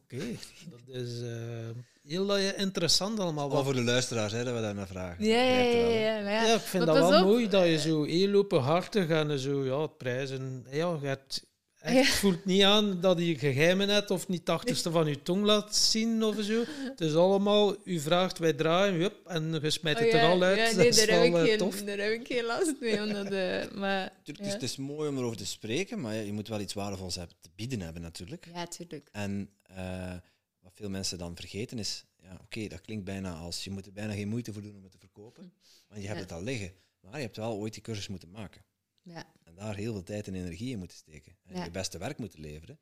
Oké, 0.06 0.26
dat 0.69 0.95
is 0.95 1.22
eh, 1.22 1.69
heel 2.03 2.38
interessant 2.38 3.19
allemaal. 3.19 3.49
Al 3.49 3.56
Wat, 3.56 3.64
voor 3.64 3.73
de 3.73 3.84
luisteraars, 3.84 4.31
hè, 4.31 4.43
dat 4.43 4.53
we 4.53 4.61
daar 4.61 4.76
naar 4.76 4.88
vragen. 4.88 5.26
Ja, 5.26 5.41
ja, 5.41 5.60
ja. 5.60 5.88
ja, 5.88 6.22
maar 6.23 6.31
ja. 6.31 6.45
ja, 6.45 6.53
ik 6.53 6.61
vind 6.61 6.85
maar 6.85 6.95
dat 6.95 7.10
wel 7.10 7.19
op, 7.19 7.26
mooi 7.26 7.47
dat 7.47 7.65
je 7.65 7.80
zo 7.80 8.03
heel 8.03 8.34
openhartig 8.34 9.10
en 9.10 9.39
zo, 9.39 9.65
ja, 9.65 9.81
het 9.81 9.97
prijzen. 9.97 10.65
Ja, 10.69 10.97
je 11.02 11.07
hebt 11.07 11.45
echt, 11.85 12.07
Ja. 12.07 12.13
voelt 12.13 12.45
niet 12.45 12.63
aan 12.63 13.01
dat 13.01 13.19
je 13.19 13.37
geheimen 13.37 13.89
hebt 13.89 14.11
of 14.11 14.27
niet 14.27 14.39
het 14.39 14.49
achterste 14.49 14.91
van 14.91 15.07
je 15.07 15.21
tong 15.21 15.43
laat 15.43 15.75
zien 15.75 16.23
of 16.23 16.35
zo. 16.43 16.63
Het 16.67 17.01
is 17.01 17.13
allemaal, 17.15 17.75
u 17.83 17.99
vraagt, 17.99 18.37
wij 18.37 18.53
draaien, 18.53 18.93
hup, 19.01 19.25
en 19.27 19.59
je 19.61 19.69
smijt 19.69 19.99
het 19.99 20.07
Oh, 20.07 20.13
er 20.13 20.29
al 20.29 20.41
uit. 20.41 20.57
Ja, 20.57 20.65
dat 20.65 20.75
nee, 20.75 20.87
is 20.87 20.95
daar, 20.95 21.07
heb 21.07 21.23
ik 21.23 21.33
eh, 21.35 21.41
geen, 21.41 21.57
tof. 21.57 21.83
daar 21.83 21.97
heb 21.97 22.11
ik 22.11 22.27
geen 22.27 22.43
last 22.43 22.73
mee. 22.79 23.01
Omdat, 23.01 23.25
eh, 23.31 23.71
maar, 23.71 24.11
Tuurlijk, 24.23 24.25
het, 24.25 24.39
is, 24.39 24.45
ja. 24.47 24.53
het 24.53 24.63
is 24.63 24.75
mooi 24.75 25.09
om 25.09 25.17
erover 25.17 25.37
te 25.37 25.45
spreken, 25.45 26.01
maar 26.01 26.15
je 26.15 26.33
moet 26.33 26.47
wel 26.47 26.59
iets 26.59 26.73
waardevols 26.73 27.15
hebben, 27.15 27.35
te 27.41 27.49
bieden 27.55 27.81
hebben 27.81 28.01
natuurlijk. 28.01 28.47
ja, 28.53 28.67
tuurlijk. 28.67 29.09
En 29.11 29.49
eh, 29.63 30.13
wat 30.59 30.71
veel 30.75 30.89
mensen 30.89 31.17
dan 31.17 31.35
vergeten 31.35 31.79
is, 31.79 32.05
ja, 32.21 32.37
oké, 32.43 32.67
dat 32.67 32.81
klinkt 32.81 33.05
bijna 33.05 33.33
als 33.33 33.63
je 33.63 33.69
moet 33.71 33.85
er 33.85 33.93
bijna 33.93 34.13
geen 34.13 34.27
moeite 34.29 34.53
voor 34.53 34.61
doen 34.61 34.75
om 34.75 34.83
het 34.83 34.91
te 34.91 34.97
verkopen, 34.99 35.53
want 35.87 36.01
je 36.01 36.07
hebt 36.07 36.19
Ja. 36.19 36.23
het 36.25 36.33
al 36.33 36.43
liggen. 36.43 36.71
Maar 36.99 37.15
je 37.15 37.25
hebt 37.25 37.37
wel 37.37 37.53
ooit 37.57 37.73
die 37.73 37.81
cursus 37.81 38.07
moeten 38.07 38.31
maken. 38.31 38.61
Ja. 39.01 39.25
En 39.56 39.65
daar 39.65 39.76
heel 39.76 39.94
veel 39.94 40.03
tijd 40.03 40.27
en 40.27 40.36
energie 40.36 40.72
in 40.72 40.80
moeten 40.80 40.98
steken. 40.98 41.38
En 41.44 41.56
Ja. 41.56 41.64
je 41.64 41.72
beste 41.72 41.98
werk 41.98 42.18
moeten 42.18 42.40
leveren. 42.40 42.80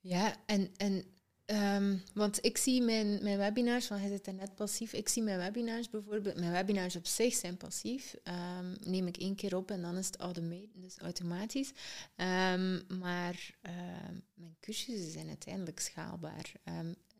Ja, 0.00 0.36
en, 0.46 0.70
en 0.76 1.04
Ehm, 1.44 1.96
want 2.14 2.44
ik 2.44 2.56
zie 2.56 2.82
mijn, 2.82 3.22
mijn 3.22 3.38
webinars, 3.38 3.88
want 3.88 4.00
hij 4.00 4.10
zit 4.10 4.26
er 4.26 4.34
net 4.34 4.54
passief, 4.54 4.92
ik 4.92 5.08
zie 5.08 5.22
mijn 5.22 5.38
webinars 5.38 5.90
bijvoorbeeld, 5.90 6.38
mijn 6.38 6.52
webinars 6.52 6.96
op 6.96 7.06
zich 7.06 7.34
zijn 7.34 7.56
passief. 7.56 8.14
Ehm, 8.22 8.74
neem 8.84 9.06
ik 9.06 9.16
één 9.16 9.34
keer 9.34 9.56
op 9.56 9.70
en 9.70 9.82
dan 9.82 9.96
is 9.96 10.06
het 10.06 10.16
automa- 10.16 10.66
dus 10.74 10.98
automatisch. 10.98 11.72
Ehm, 12.16 12.80
maar 12.98 13.56
mijn 14.34 14.56
cursussen 14.60 15.10
zijn 15.10 15.28
uiteindelijk 15.28 15.80
schaalbaar. 15.80 16.52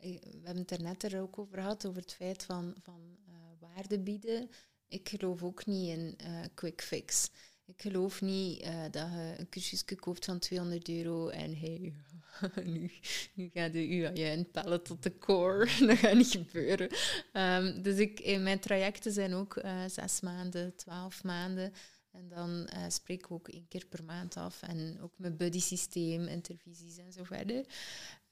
We 0.01 0.21
hebben 0.43 0.57
het 0.63 0.71
er 0.71 0.83
net 0.83 1.03
er 1.03 1.21
ook 1.21 1.39
over 1.39 1.55
gehad, 1.55 1.87
over 1.87 2.01
het 2.01 2.13
feit 2.15 2.43
van, 2.45 2.75
van 2.83 3.17
eh, 3.27 3.35
waarde 3.59 3.99
bieden. 3.99 4.51
Ik 4.89 5.09
geloof 5.09 5.43
ook 5.43 5.67
niet 5.67 5.89
in 5.89 6.15
eh, 6.17 6.41
quick 6.55 6.83
fix. 6.83 7.31
Ik 7.67 7.83
geloof 7.83 8.21
niet 8.21 8.61
eh, 8.61 8.83
dat 8.91 9.09
je 9.11 9.35
een 9.39 9.49
cursusje 9.49 9.95
koopt 9.95 10.25
van 10.25 10.39
200 10.39 10.89
euro 10.89 11.29
en 11.29 11.59
hey, 11.59 11.95
nu, 12.65 12.91
nu 13.35 13.51
gaat 13.55 13.73
de 13.73 13.89
UAJ 13.89 14.33
inpellen 14.33 14.83
tot 14.83 15.03
de 15.03 15.19
core. 15.19 15.65
dat 15.87 15.97
gaat 15.97 16.15
niet 16.15 16.31
gebeuren. 16.31 16.89
Ehm, 17.33 17.83
dus 17.83 17.99
ik, 17.99 18.39
mijn 18.41 18.59
trajecten 18.59 19.13
zijn 19.13 19.35
ook 19.35 19.57
eh, 19.57 19.85
zes 19.89 20.21
maanden, 20.21 20.77
twaalf 20.77 21.25
maanden. 21.25 21.73
En 22.11 22.29
dan 22.29 22.67
eh, 22.67 22.85
spreek 22.89 23.21
ik 23.21 23.31
ook 23.31 23.49
één 23.49 23.69
keer 23.69 23.87
per 23.87 24.05
maand 24.05 24.37
af. 24.37 24.63
En 24.63 25.01
ook 25.01 25.13
mijn 25.17 25.37
buddy 25.37 25.61
systeem, 25.61 26.27
intervisies 26.27 26.97
en 26.97 27.13
zo 27.13 27.25
verder. 27.25 27.67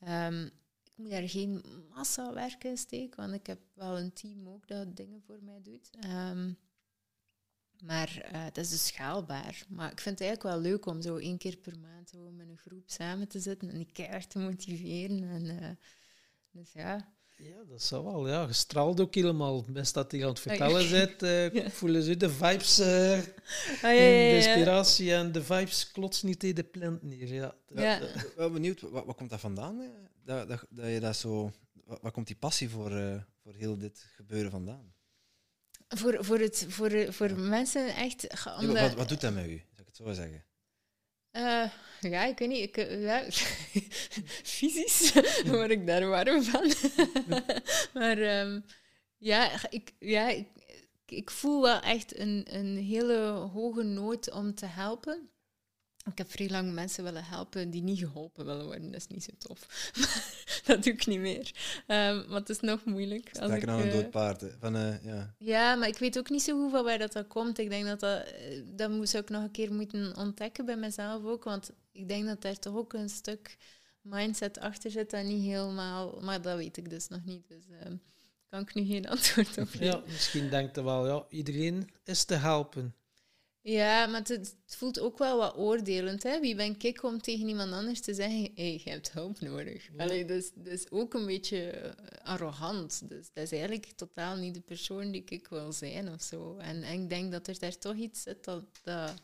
Ehm, 0.00 0.44
ik 0.84 0.92
moet 0.96 1.10
daar 1.10 1.28
geen 1.28 1.64
massa 1.94 2.32
werk 2.32 2.64
in 2.64 2.76
steken, 2.76 3.16
want 3.16 3.34
ik 3.34 3.46
heb 3.46 3.60
wel 3.74 3.98
een 3.98 4.12
team 4.12 4.48
ook 4.48 4.68
dat 4.68 4.96
dingen 4.96 5.22
voor 5.26 5.38
mij 5.42 5.60
doet. 5.62 5.90
Ehm, 6.00 6.52
maar 7.82 8.20
eh, 8.32 8.44
dat 8.44 8.64
is 8.64 8.70
dus 8.70 8.86
schaalbaar. 8.86 9.64
Maar 9.68 9.90
ik 9.90 10.00
vind 10.00 10.18
het 10.18 10.28
eigenlijk 10.28 10.56
wel 10.56 10.72
leuk 10.72 10.86
om 10.86 11.02
zo 11.02 11.16
één 11.16 11.38
keer 11.38 11.56
per 11.56 11.78
maand 11.78 12.09
zo 12.09 12.30
met 12.30 12.48
een 12.48 12.59
groep 12.59 12.82
samen 12.86 13.28
te 13.28 13.40
zitten 13.40 13.70
en 13.70 13.76
die 13.76 13.90
keihard 13.92 14.30
te 14.30 14.38
motiveren. 14.38 15.22
En, 15.28 15.59
eh, 15.60 15.68
dus 16.50 16.72
ja. 16.72 17.12
Ja, 17.36 17.64
dat 17.68 17.82
zou 17.82 18.04
wel. 18.04 18.28
Ja, 18.28 18.46
je 18.46 18.52
straalt 18.52 19.00
ook 19.00 19.14
helemaal. 19.14 19.64
Best 19.68 19.94
dat 19.94 20.12
hij 20.12 20.22
aan 20.22 20.28
het 20.28 20.36
Ah, 20.36 20.42
vertellen 20.42 20.90
bent, 20.90 21.22
eh, 21.22 21.52
Ja. 21.62 21.70
voelen 21.70 22.02
ze 22.02 22.16
de 22.16 22.30
vibes, 22.30 22.78
eh, 22.78 23.18
Ah, 23.82 23.82
de 23.82 24.32
inspiratie 24.34 25.14
en 25.14 25.32
de 25.32 25.42
vibes 25.42 25.90
klots 25.90 26.22
niet 26.22 26.44
in 26.44 26.54
de 26.54 26.64
plant 26.64 27.02
neer. 27.02 27.32
Ja. 27.34 27.54
Ja. 27.74 28.00
Wel 28.36 28.50
benieuwd, 28.50 28.80
wat, 28.80 29.04
wat 29.04 29.16
komt 29.16 29.30
dat 29.30 29.40
vandaan? 29.40 29.82
Dat, 30.24 30.48
dat, 30.48 30.64
dat 30.70 30.88
je 30.88 31.00
dat 31.00 31.16
zo... 31.16 31.52
Wat, 31.84 32.00
waar 32.02 32.12
komt 32.12 32.26
die 32.26 32.36
passie 32.36 32.68
voor, 32.68 32.96
eh, 32.96 33.22
voor 33.42 33.54
heel 33.54 33.78
dit 33.78 34.06
gebeuren 34.16 34.50
vandaan? 34.50 34.92
Voor, 35.94 36.24
voor, 36.24 36.39
het, 36.39 36.66
voor, 36.69 37.12
voor 37.12 37.28
Ja. 37.28 37.35
mensen 37.36 37.94
echt... 37.94 38.27
Ja, 38.44 38.66
wat, 38.66 38.94
wat 38.94 39.09
doet 39.09 39.20
dat 39.20 39.35
met 39.35 39.44
u? 39.44 39.48
Zou 39.48 39.81
ik 39.81 39.86
het 39.86 39.97
zo 39.97 40.12
zeggen? 40.12 40.44
Eh, 41.31 41.70
ja, 42.01 42.24
ik 42.24 42.39
weet 42.39 42.48
niet. 42.48 42.62
Ik, 42.62 42.77
eh, 42.77 43.02
ja, 43.02 43.24
fysisch 44.55 45.12
word 45.47 45.70
ik 45.70 45.86
daar 45.86 46.09
warm 46.09 46.43
van. 46.43 46.73
maar 48.01 48.19
ehm, 48.19 48.60
ja, 49.16 49.70
ik, 49.70 49.93
ja 49.98 50.28
ik, 50.28 50.48
ik 51.06 51.31
voel 51.31 51.62
wel 51.62 51.81
echt 51.81 52.19
een, 52.19 52.47
een 52.51 52.77
hele 52.77 53.19
hoge 53.52 53.82
nood 53.82 54.31
om 54.31 54.55
te 54.55 54.66
helpen. 54.66 55.31
Ik 56.10 56.18
heb 56.18 56.30
vrij 56.30 56.48
lang 56.48 56.72
mensen 56.72 57.04
willen 57.04 57.24
helpen 57.24 57.70
die 57.70 57.82
niet 57.82 57.98
geholpen 57.98 58.44
willen 58.46 58.64
worden. 58.64 58.86
Dat 58.92 59.00
is 59.00 59.06
niet 59.06 59.24
zo 59.24 59.30
tof. 59.38 59.90
dat 60.66 60.82
doe 60.82 60.92
ik 60.92 61.06
niet 61.06 61.18
meer. 61.20 61.50
Ehm 61.86 62.28
maar 62.28 62.38
het 62.40 62.48
is 62.48 62.60
nog 62.60 62.84
moeilijk. 62.84 63.30
Als 63.38 63.52
ik, 63.52 63.68
aan 63.68 63.78
een 63.80 63.86
eh, 63.86 63.92
dood 63.92 64.10
paard. 64.10 64.44
Van, 64.60 64.76
eh, 64.76 65.04
ja. 65.04 65.34
ja, 65.38 65.74
maar 65.74 65.88
ik 65.88 65.98
weet 65.98 66.18
ook 66.18 66.30
niet 66.30 66.42
zo 66.42 66.60
goed 66.62 66.70
van 66.70 66.84
waar 66.84 66.98
dat, 66.98 67.12
dat 67.12 67.26
komt. 67.26 67.58
Ik 67.58 67.68
denk 67.70 67.86
dat 67.86 68.00
dat... 68.00 68.26
eh, 68.26 68.62
Dat 68.66 68.90
moet, 68.90 69.08
zou 69.08 69.22
ik 69.22 69.28
nog 69.30 69.42
een 69.42 69.50
keer 69.50 69.72
moeten 69.72 70.16
ontdekken 70.16 70.64
bij 70.64 70.76
mezelf 70.76 71.24
ook. 71.24 71.44
Want 71.44 71.70
ik 71.92 72.08
denk 72.08 72.26
dat 72.26 72.42
daar 72.42 72.58
toch 72.58 72.76
ook 72.76 72.92
een 72.92 73.08
stuk 73.08 73.56
mindset 74.00 74.58
achter 74.58 74.90
zit 74.90 75.10
dat 75.10 75.24
niet 75.24 75.42
helemaal... 75.44 76.18
Maar 76.20 76.42
dat 76.42 76.56
weet 76.56 76.76
ik 76.76 76.90
dus 76.90 77.08
nog 77.08 77.24
niet. 77.24 77.48
Dus 77.48 77.64
eh, 77.80 77.90
kan 78.48 78.60
ik 78.60 78.74
nu 78.74 78.84
geen 78.86 79.08
antwoord 79.14 79.58
op 79.58 79.68
geven. 79.68 79.86
ja, 79.86 80.02
misschien 80.06 80.48
denkt 80.50 80.74
hij 80.76 80.84
wel, 80.84 81.06
ja, 81.06 81.24
iedereen 81.28 81.88
is 82.04 82.24
te 82.24 82.34
helpen. 82.34 82.94
Ja, 83.64 84.06
maar 84.06 84.20
het, 84.24 84.56
voelt 84.66 85.01
ook 85.01 85.18
wel 85.18 85.39
wat 85.39 85.56
oordelend. 85.56 86.22
Hè? 86.22 86.40
Wie 86.40 86.55
ben 86.55 86.76
ik 86.78 87.02
om 87.02 87.20
tegen 87.20 87.48
iemand 87.48 87.72
anders 87.72 88.01
te 88.01 88.14
zeggen: 88.14 88.40
hé, 88.40 88.51
hey, 88.55 88.80
je 88.84 88.90
hebt 88.90 89.12
hulp 89.12 89.40
nodig? 89.40 89.89
Ja. 89.97 90.05
Allee, 90.05 90.24
dus, 90.24 90.51
dus 90.55 90.90
ook 90.90 91.14
een 91.14 91.26
beetje 91.26 91.70
eh, 91.70 92.24
arrogant. 92.24 93.09
Dus 93.09 93.30
dat 93.32 93.44
is 93.44 93.52
eigenlijk 93.52 93.86
totaal 93.97 94.36
niet 94.36 94.55
de 94.55 94.60
persoon 94.60 95.10
die 95.10 95.24
ik 95.24 95.48
wil 95.48 95.72
zijn 95.72 96.12
of 96.12 96.22
zo. 96.22 96.56
En, 96.56 96.82
en 96.82 97.02
ik 97.02 97.09
denk 97.09 97.32
dat 97.32 97.47
er 97.47 97.59
daar 97.59 97.78
toch 97.78 97.97
iets 97.97 98.22
zit 98.22 98.44
dat, 98.44 98.64
dat, 98.82 99.22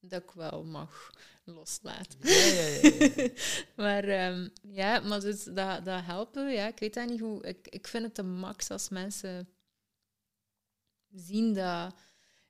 dat 0.00 0.22
ik 0.22 0.30
wel 0.30 0.64
mag 0.64 1.10
loslaten. 1.44 2.18
Ja, 2.20 2.44
ja, 2.44 2.66
ja, 2.66 3.08
ja. 3.16 3.28
maar 3.82 4.04
ehm, 4.04 4.48
ja, 4.62 5.00
maar 5.00 5.20
dus 5.20 5.44
dat, 5.44 5.84
dat 5.84 6.04
helpen, 6.04 6.52
ja, 6.52 6.66
ik 6.66 6.78
weet 6.78 6.94
dat 6.94 7.08
niet 7.08 7.20
hoe. 7.20 7.46
Ik, 7.46 7.68
ik 7.68 7.86
vind 7.86 8.04
het 8.04 8.16
de 8.16 8.22
max 8.22 8.70
als 8.70 8.88
mensen 8.88 9.48
zien 11.10 11.54
dat. 11.54 11.94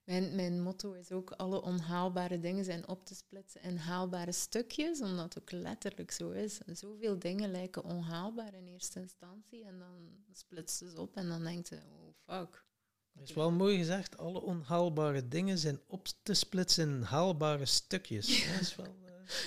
Mijn, 0.08 0.34
mijn 0.34 0.60
motto 0.60 0.92
is 0.92 1.12
ook: 1.12 1.30
alle 1.30 1.62
onhaalbare 1.62 2.40
dingen 2.40 2.64
zijn 2.64 2.88
op 2.88 3.04
te 3.04 3.14
splitsen 3.14 3.62
in 3.62 3.76
haalbare 3.76 4.32
stukjes, 4.32 5.00
omdat 5.00 5.34
het 5.34 5.42
ook 5.42 5.50
letterlijk 5.50 6.10
zo 6.10 6.30
is. 6.30 6.58
Zoveel 6.66 7.18
dingen 7.18 7.50
lijken 7.50 7.84
onhaalbaar 7.84 8.54
in 8.54 8.66
eerste 8.66 9.00
instantie 9.00 9.64
en 9.64 9.78
dan 9.78 10.24
splitsen 10.32 10.90
ze 10.90 11.00
op 11.00 11.16
en 11.16 11.28
dan 11.28 11.42
denkt 11.42 11.68
je: 11.68 11.76
oh 11.76 12.38
fuck. 12.38 12.64
Dat 13.12 13.28
is 13.28 13.34
wel 13.34 13.50
mooi 13.50 13.78
gezegd. 13.78 14.18
Alle 14.18 14.40
onhaalbare 14.40 15.28
dingen 15.28 15.58
zijn 15.58 15.80
op 15.86 16.06
te 16.22 16.34
splitsen 16.34 16.88
in 16.88 17.02
haalbare 17.02 17.66
stukjes. 17.66 18.46
Dat 18.52 18.60
is 18.60 18.76
wel 18.76 18.94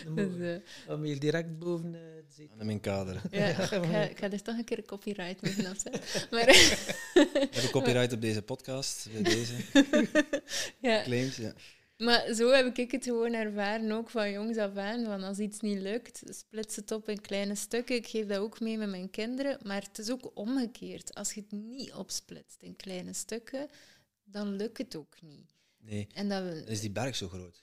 eh, 0.06 0.16
Dus, 0.16 0.40
eh, 0.40 0.88
Dan 0.88 1.00
moet 1.00 1.10
je 1.10 1.18
direct 1.18 1.60
boven 1.60 1.96
eh, 1.96 2.02
het 2.16 2.34
zitten. 2.34 2.60
Aan 2.60 2.66
mijn 2.66 2.80
kader. 2.80 3.22
ja, 3.32 3.48
ik, 3.48 3.56
ga, 3.56 4.02
ik 4.02 4.18
ga 4.18 4.32
er 4.32 4.42
toch 4.42 4.58
een 4.58 4.64
keer 4.64 4.78
een 4.78 4.86
copyright 4.86 5.42
moeten 5.42 5.66
afzetten. 5.72 6.02
Maar, 6.32 6.46
We 7.14 7.48
hebben 7.52 7.72
copyright 7.72 8.14
op 8.14 8.22
deze 8.22 8.42
podcast. 8.42 9.08
Bij 9.12 9.22
deze 9.22 9.54
ja. 10.80 11.04
claims. 11.04 11.36
Ja. 11.36 11.54
Maar 11.98 12.34
zo 12.34 12.52
heb 12.52 12.78
ik 12.78 12.92
het 12.92 13.04
gewoon 13.04 13.34
ervaren, 13.34 13.92
ook 13.92 14.10
van 14.10 14.32
jongs 14.32 14.58
af 14.58 14.76
aan. 14.76 15.06
Van 15.06 15.24
als 15.24 15.40
iets 15.40 15.60
niet 15.60 15.78
lukt, 15.78 16.22
splits 16.26 16.76
het 16.76 16.92
op 16.92 17.10
in 17.10 17.22
kleine 17.22 17.56
stukken. 17.56 17.96
Ik 17.96 18.08
geef 18.08 18.26
dat 18.26 18.38
ook 18.38 18.60
mee 18.60 18.78
met 18.78 18.90
mijn 18.90 19.10
kinderen. 19.10 19.58
Maar 19.64 19.82
het 19.82 19.98
is 19.98 20.12
ook 20.12 20.32
omgekeerd. 20.34 21.14
Als 21.14 21.34
je 21.34 21.42
het 21.42 21.52
niet 21.52 21.94
opsplitst 21.94 22.62
in 22.62 22.76
kleine 22.76 23.14
stukken, 23.14 23.68
dan 24.24 24.56
lukt 24.56 24.78
het 24.78 24.96
ook 24.96 25.16
niet. 25.22 25.56
Nee, 25.78 26.08
En 26.14 26.30
dat 26.30 26.44
we... 26.44 26.64
is 26.68 26.80
die 26.80 26.92
berg 26.92 27.16
zo 27.16 27.28
groot. 27.28 27.62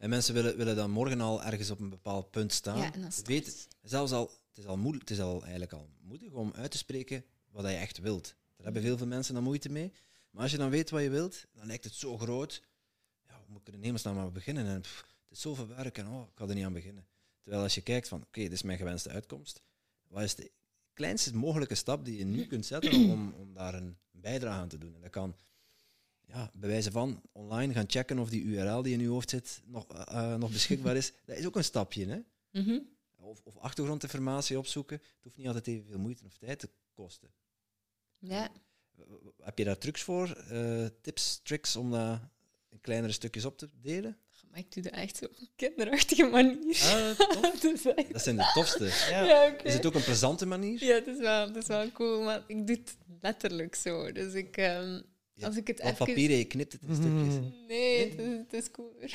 En 0.00 0.08
mensen 0.08 0.34
willen, 0.34 0.56
willen 0.56 0.76
dan 0.76 0.90
morgen 0.90 1.20
al 1.20 1.42
ergens 1.42 1.70
op 1.70 1.80
een 1.80 1.90
bepaald 1.90 2.30
punt 2.30 2.52
staan. 2.52 2.78
Ja, 2.78 2.92
en 2.92 3.08
Weet, 3.24 3.46
het. 3.46 3.68
zelfs 3.82 4.12
al, 4.12 4.30
het, 4.48 4.58
is 4.58 4.66
al 4.66 4.76
moeilijk, 4.76 5.08
het 5.08 5.18
is 5.18 5.24
al 5.24 5.40
eigenlijk 5.42 5.72
al 5.72 5.88
moedig 6.00 6.32
om 6.32 6.52
uit 6.54 6.70
te 6.70 6.78
spreken 6.78 7.24
wat 7.50 7.64
je 7.64 7.70
echt 7.70 7.98
wilt. 7.98 8.24
Daar 8.24 8.64
hebben 8.64 8.82
veel 8.82 8.96
veel 8.96 9.06
mensen 9.06 9.34
dan 9.34 9.42
moeite 9.42 9.68
mee. 9.68 9.92
Maar 10.30 10.42
als 10.42 10.50
je 10.50 10.56
dan 10.56 10.70
weet 10.70 10.90
wat 10.90 11.02
je 11.02 11.10
wilt, 11.10 11.46
dan 11.52 11.66
lijkt 11.66 11.84
het 11.84 11.94
zo 11.94 12.18
groot. 12.18 12.62
Ja, 13.28 13.34
ik 13.56 13.68
er 13.68 13.74
in 13.74 13.82
hemelsnaam 13.82 14.14
maar 14.14 14.32
beginnen? 14.32 14.66
En, 14.66 14.80
pff, 14.80 15.00
het 15.00 15.36
is 15.36 15.40
zoveel 15.40 15.66
werk 15.66 15.98
en 15.98 16.08
oh, 16.08 16.28
ik 16.28 16.34
kan 16.34 16.48
er 16.48 16.54
niet 16.54 16.64
aan 16.64 16.72
beginnen. 16.72 17.06
Terwijl 17.40 17.62
als 17.62 17.74
je 17.74 17.80
kijkt 17.80 18.08
van, 18.08 18.22
oké, 18.22 18.40
dit 18.40 18.52
is 18.52 18.62
mijn 18.62 18.78
gewenste 18.78 19.10
uitkomst. 19.10 19.62
Wat 20.06 20.22
is 20.22 20.34
de 20.34 20.50
kleinste 20.92 21.36
mogelijke 21.36 21.74
stap 21.74 22.04
die 22.04 22.18
je 22.18 22.24
nu 22.24 22.46
kunt 22.46 22.66
zetten 22.66 22.92
om, 23.10 23.34
om 23.38 23.54
daar 23.54 23.74
een 23.74 23.98
bijdrage 24.10 24.60
aan 24.60 24.68
te 24.68 24.78
doen? 24.78 24.94
En 24.94 25.00
dat 25.00 25.10
kan 25.10 25.36
ja, 26.32 26.50
bij 26.54 26.68
wijze 26.68 26.90
van 26.90 27.22
online 27.32 27.72
gaan 27.72 27.84
checken 27.90 28.18
of 28.18 28.30
die 28.30 28.42
URL 28.42 28.82
die 28.82 28.92
in 28.92 29.00
je 29.00 29.08
hoofd 29.08 29.30
zit 29.30 29.62
nog, 29.64 29.86
eh, 29.88 30.32
eh, 30.32 30.38
nog 30.38 30.52
beschikbaar 30.52 30.96
is. 30.96 31.12
Dat 31.24 31.36
is 31.36 31.46
ook 31.46 31.56
een 31.56 31.64
stapje, 31.64 32.06
hè? 32.06 32.18
Mhm. 32.60 32.78
Of, 33.16 33.40
of 33.44 33.56
achtergrondinformatie 33.56 34.58
opzoeken. 34.58 34.96
Het 34.96 35.22
hoeft 35.22 35.36
niet 35.36 35.46
altijd 35.46 35.66
evenveel 35.66 35.98
moeite 35.98 36.24
of 36.24 36.36
tijd 36.38 36.58
te 36.58 36.70
kosten. 36.92 37.30
Ja. 38.18 38.48
Heb 39.42 39.58
je 39.58 39.64
daar 39.64 39.78
trucs 39.78 40.02
voor? 40.02 40.30
Eh, 40.50 40.86
tips, 41.00 41.40
tricks 41.42 41.76
om 41.76 41.90
dat 41.90 42.20
in 42.68 42.80
kleinere 42.80 43.12
stukjes 43.12 43.44
op 43.44 43.58
te 43.58 43.68
delen? 43.80 44.18
Maar 44.50 44.58
ik 44.58 44.72
doe 44.72 44.82
dat 44.82 44.92
echt 44.92 45.16
zo 45.16 45.24
op 45.24 45.36
een 45.40 45.48
kinderachtige 45.56 46.24
manier. 46.24 46.80
Ah, 46.82 47.10
eh, 47.96 48.12
Dat 48.12 48.22
zijn 48.22 48.36
de 48.36 48.50
tofste. 48.54 48.84
Ja. 48.84 49.58
Is 49.62 49.74
het 49.74 49.86
ook 49.86 49.94
een 49.94 50.04
plezante 50.04 50.46
manier? 50.46 50.84
Ja, 50.84 50.94
het 50.94 51.06
is, 51.06 51.18
wel, 51.18 51.46
het 51.46 51.56
is 51.56 51.66
wel 51.66 51.92
cool, 51.92 52.22
maar 52.22 52.44
ik 52.46 52.66
doe 52.66 52.76
het 52.76 52.96
letterlijk 53.20 53.74
zo. 53.74 54.12
Dus 54.12 54.32
ik, 54.32 54.56
ehm, 54.56 55.00
Ja, 55.40 55.46
als 55.46 55.56
ik 55.56 55.66
het 55.66 55.80
even... 55.80 55.96
papier 55.96 56.30
en 56.30 56.36
je 56.36 56.44
knipt 56.44 56.72
het 56.72 56.82
in 56.82 56.94
stukjes. 56.94 57.34
Mhm. 57.34 57.66
Nee, 57.66 58.10
het 58.10 58.18
is, 58.18 58.36
het 58.36 58.52
is 58.52 58.70
cooler. 58.70 59.10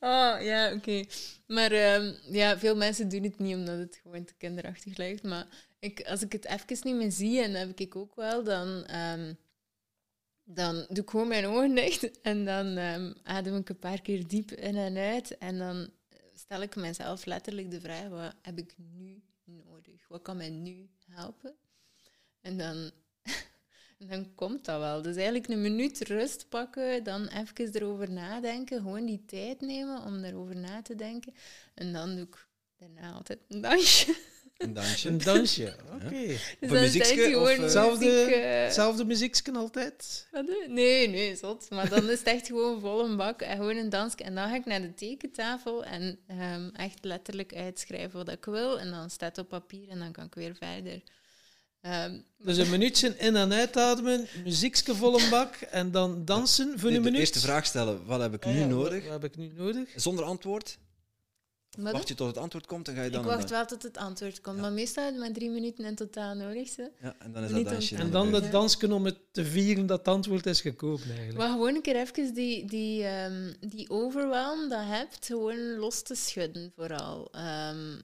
oh, 0.00 0.42
ja, 0.50 0.72
oké. 0.74 1.04
Maar 1.46 1.72
ehm, 1.72 2.14
ja, 2.30 2.58
veel 2.58 2.76
mensen 2.76 3.08
doen 3.08 3.22
het 3.22 3.38
niet 3.38 3.54
omdat 3.54 3.78
het 3.78 4.00
gewoon 4.02 4.24
te 4.24 4.34
kinderachtig 4.38 4.96
lijkt. 4.96 5.22
Maar 5.22 5.46
ik, 5.78 6.02
als 6.06 6.22
ik 6.22 6.32
het 6.32 6.44
even 6.44 6.78
niet 6.82 6.94
meer 6.94 7.12
zie, 7.12 7.40
en 7.42 7.52
dat 7.52 7.66
heb 7.66 7.78
ik 7.78 7.96
ook 7.96 8.14
wel, 8.14 8.44
dan, 8.44 8.84
ehm, 8.84 9.34
dan 10.44 10.86
doe 10.88 11.04
ik 11.04 11.10
gewoon 11.10 11.28
mijn 11.28 11.46
ogen 11.46 11.74
dicht. 11.74 12.20
En 12.20 12.44
dan 12.44 12.76
ehm, 12.76 13.12
adem 13.22 13.56
ik 13.56 13.68
een 13.68 13.78
paar 13.78 14.00
keer 14.00 14.26
diep 14.26 14.50
in 14.50 14.76
en 14.76 14.96
uit. 14.96 15.38
En 15.38 15.58
dan 15.58 15.90
stel 16.34 16.62
ik 16.62 16.76
mezelf 16.76 17.24
letterlijk 17.24 17.70
de 17.70 17.80
vraag, 17.80 18.08
wat 18.08 18.34
heb 18.42 18.58
ik 18.58 18.74
nu 18.76 19.22
nodig? 19.44 20.08
Wat 20.08 20.22
kan 20.22 20.36
mij 20.36 20.50
nu 20.50 20.88
helpen? 21.06 21.54
En 22.40 22.58
dan 22.58 22.90
dan 24.08 24.34
komt 24.34 24.64
dat 24.64 24.80
wel. 24.80 25.02
Dus 25.02 25.14
eigenlijk 25.16 25.48
een 25.48 25.60
minuut 25.62 26.00
rust 26.00 26.48
pakken, 26.48 27.04
dan 27.04 27.26
even 27.26 27.74
erover 27.74 28.10
nadenken, 28.10 28.76
gewoon 28.80 29.06
die 29.06 29.24
tijd 29.26 29.60
nemen 29.60 30.02
om 30.02 30.24
erover 30.24 30.56
na 30.56 30.82
te 30.82 30.94
denken. 30.94 31.34
En 31.74 31.92
dan 31.92 32.14
doe 32.16 32.24
ik 32.24 32.46
daarna 32.78 33.12
altijd 33.12 33.38
een 33.48 33.60
dansje. 33.60 34.14
Een 34.60 34.72
dansje. 34.74 35.08
Een 35.08 35.18
dansje, 35.18 35.76
oké. 35.94 36.08
Dus 36.26 36.56
een 36.60 36.68
dan 36.68 36.76
is 36.76 36.94
het 36.94 37.02
muziekske 37.02 37.14
echt 37.22 37.26
of, 37.26 37.32
gewoon 37.32 37.50
eh, 37.50 37.58
Hetzelfde- 37.62 38.04
muziek, 38.04 38.34
eh, 38.34 38.62
Hetzelfde 38.62 39.04
muziekje 39.04 39.52
altijd? 39.52 40.28
Nee, 40.68 41.08
nee, 41.08 41.36
zot. 41.36 41.70
Maar 41.70 41.88
dan 41.88 42.10
is 42.10 42.18
het 42.18 42.26
echt 42.28 42.46
gewoon 42.46 42.80
vol 42.80 43.04
een 43.04 43.16
bak 43.16 43.40
en 43.42 43.56
gewoon 43.56 43.76
een 43.76 43.88
dansje. 43.88 44.16
En 44.16 44.34
dan 44.34 44.48
ga 44.48 44.54
ik 44.54 44.64
naar 44.64 44.80
de 44.80 44.94
tekentafel 44.94 45.84
en 45.84 46.18
ehm, 46.26 46.68
echt 46.68 47.04
letterlijk 47.04 47.54
uitschrijven 47.54 48.18
wat 48.18 48.28
ik 48.28 48.44
wil. 48.44 48.80
En 48.80 48.90
dan 48.90 49.10
staat 49.10 49.36
het 49.36 49.44
op 49.44 49.48
papier 49.50 49.88
en 49.88 49.98
dan 49.98 50.12
kan 50.12 50.24
ik 50.24 50.34
weer 50.34 50.54
verder. 50.54 51.02
Ehm, 51.80 52.18
Dus 52.38 52.56
een 52.56 52.70
minuutje 52.70 53.14
in- 53.18 53.34
en 53.36 53.52
uitademen, 53.52 54.26
muziekje 54.44 54.94
vol 54.94 55.20
een 55.20 55.30
bak 55.30 55.54
en 55.54 55.90
dan 55.90 56.24
dansen 56.24 56.66
voor 56.78 56.88
Nee, 56.88 56.98
een 56.98 57.04
de 57.04 57.10
minuut. 57.10 57.20
eerste 57.20 57.40
vraag 57.40 57.66
stellen, 57.66 58.04
wat 58.06 58.20
heb 58.20 58.34
ik 58.34 58.44
nu 58.46 58.58
ja, 58.58 58.66
nodig? 58.66 59.02
Wat, 59.02 59.12
wat 59.12 59.22
heb 59.22 59.24
ik 59.32 59.36
nu 59.36 59.52
nodig? 59.56 59.88
Zonder 59.96 60.24
antwoord. 60.24 60.78
wat 61.78 61.92
Wacht 61.92 62.08
je 62.08 62.14
tot 62.14 62.26
het 62.26 62.36
antwoord 62.36 62.66
komt 62.66 62.88
en 62.88 62.94
ga 62.94 63.02
je 63.02 63.10
dan... 63.10 63.20
ik 63.20 63.26
wacht 63.26 63.40
dan- 63.40 63.50
wel 63.50 63.66
tot 63.66 63.82
het 63.82 63.96
antwoord 63.96 64.40
komt. 64.40 64.56
Ja. 64.56 64.62
Maar 64.62 64.72
meestal 64.72 65.02
hebben 65.02 65.20
we 65.20 65.26
maar 65.28 65.36
drie 65.36 65.50
minuten 65.50 65.84
in 65.84 65.94
totaal 65.94 66.34
nodig. 66.34 66.68
Ze. 66.68 66.90
Ja, 67.00 67.14
en 67.18 67.32
dan 67.32 67.42
is 67.44 67.50
Niet 67.50 67.64
dat 67.64 67.72
dansje. 67.72 67.96
En 67.96 68.04
de 68.06 68.10
dan 68.12 68.30
dat 68.32 68.50
dansje 68.50 68.94
om 68.94 69.04
het 69.04 69.18
te 69.32 69.44
vieren 69.44 69.86
dat 69.86 69.98
het 69.98 70.08
antwoord 70.08 70.46
is 70.46 70.60
gekomen 70.60 71.06
eigenlijk. 71.08 71.36
Maar 71.38 71.50
gewoon 71.50 71.74
een 71.74 71.82
keer 71.82 71.96
even 71.96 72.34
die, 72.34 72.64
die, 72.64 73.04
ehm, 73.04 73.52
die 73.60 73.90
overwhelm 73.90 74.68
dat 74.68 74.80
je 74.80 74.86
hebt, 74.86 75.26
gewoon 75.26 75.76
los 75.76 76.02
te 76.02 76.14
schudden 76.14 76.72
vooral. 76.76 77.28
Ehm, 77.32 77.98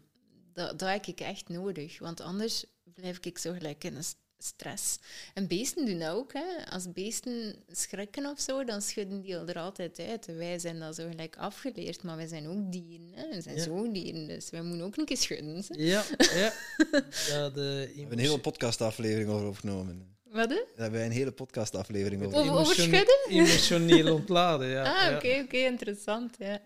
dat, 0.52 0.78
dat 0.78 0.88
heb 0.88 1.06
ik 1.06 1.20
echt 1.20 1.48
nodig, 1.48 1.98
want 1.98 2.20
anders 2.20 2.64
blijf 2.96 3.18
ik 3.22 3.38
zo 3.38 3.52
gelijk 3.52 3.84
in 3.84 3.96
een 3.96 4.04
stress. 4.38 4.98
En 5.34 5.46
beesten 5.46 5.86
doen 5.86 5.98
dat 5.98 6.14
ook. 6.14 6.32
Hè. 6.32 6.70
Als 6.70 6.92
beesten 6.92 7.54
schrikken 7.72 8.26
of 8.26 8.40
zo, 8.40 8.64
dan 8.64 8.82
schudden 8.82 9.20
die 9.20 9.34
er 9.36 9.58
altijd 9.58 9.98
uit. 9.98 10.26
Wij 10.26 10.58
zijn 10.58 10.78
dat 10.78 10.94
zo 10.94 11.08
gelijk 11.08 11.36
afgeleerd, 11.36 12.02
maar 12.02 12.16
wij 12.16 12.26
zijn 12.26 12.48
ook 12.48 12.72
dieren. 12.72 13.08
Hè. 13.14 13.28
We 13.34 13.40
zijn 13.40 13.56
Ja. 13.56 13.62
zoogdieren, 13.62 14.28
dus 14.28 14.50
wij 14.50 14.62
moeten 14.62 14.86
ook 14.86 14.96
een 14.96 15.04
keer 15.04 15.16
schudden. 15.16 15.54
hè. 15.68 15.74
Ja, 15.84 16.04
ja. 16.18 16.52
ja 17.28 17.48
de 17.50 17.90
We 17.94 17.98
hebben 18.00 18.18
een 18.18 18.24
hele 18.24 18.38
podcastaflevering 18.40 19.28
over 19.30 19.46
opgenomen. 19.46 20.14
Wat? 20.22 20.48
hè? 20.48 20.54
Daar 20.54 20.64
hebben 20.76 20.98
wij 20.98 21.06
een 21.08 21.14
hele 21.16 21.32
podcastaflevering 21.32 22.24
over. 22.24 22.38
Over- 22.38 22.52
over 22.52 22.74
schudden? 22.74 23.18
Emotioneel 23.28 24.14
ontladen, 24.14 24.68
ja. 24.68 24.82
ah, 24.94 25.10
ja. 25.10 25.16
oké, 25.16 25.40
oké, 25.44 25.56
interessant. 25.56 26.36
Ja. 26.38 26.60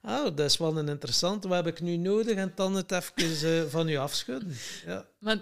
Ah, 0.00 0.24
dat 0.36 0.40
is 0.40 0.56
wel 0.56 0.78
een 0.78 0.88
interessante. 0.88 1.48
Wat 1.48 1.64
heb 1.64 1.74
ik 1.74 1.80
nu 1.80 1.96
nodig? 1.96 2.36
En 2.36 2.52
dan 2.54 2.74
het 2.74 2.92
even 2.92 3.62
eh, 3.64 3.70
van 3.70 3.88
u 3.88 3.96
afschudden. 3.96 4.54
Ja. 4.84 5.08
Maar 5.18 5.38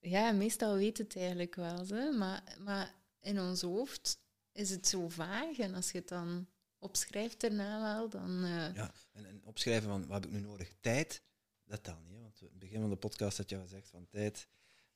ja, 0.00 0.32
meestal 0.32 0.74
weet 0.76 0.98
het 0.98 1.16
eigenlijk 1.16 1.54
wel. 1.54 1.86
Hè? 1.86 2.10
Maar, 2.10 2.42
maar 2.58 2.94
in 3.20 3.40
ons 3.40 3.60
hoofd 3.60 4.18
is 4.52 4.70
het 4.70 4.86
zo 4.88 5.08
vaag. 5.08 5.58
En 5.58 5.74
als 5.74 5.90
je 5.90 5.98
het 5.98 6.08
dan 6.08 6.46
opschrijft 6.78 7.40
daarna 7.40 7.80
wel, 7.82 8.08
dan... 8.08 8.44
eh, 8.44 8.74
Ja, 8.74 8.92
en, 9.12 9.26
en 9.26 9.40
opschrijven 9.44 9.88
van, 9.88 10.06
wat 10.06 10.24
heb 10.24 10.32
ik 10.32 10.38
nu 10.40 10.46
nodig? 10.46 10.68
Tijd, 10.80 11.22
dat 11.64 11.82
telt 11.84 11.98
niet. 12.08 12.16
Hè? 12.16 12.22
Want 12.22 12.40
in 12.40 12.46
het 12.46 12.58
begin 12.58 12.80
van 12.80 12.90
de 12.90 12.96
podcast 12.96 13.36
had 13.36 13.50
je 13.50 13.56
al 13.56 13.62
gezegd 13.62 13.88
van 13.88 14.06
tijd, 14.08 14.48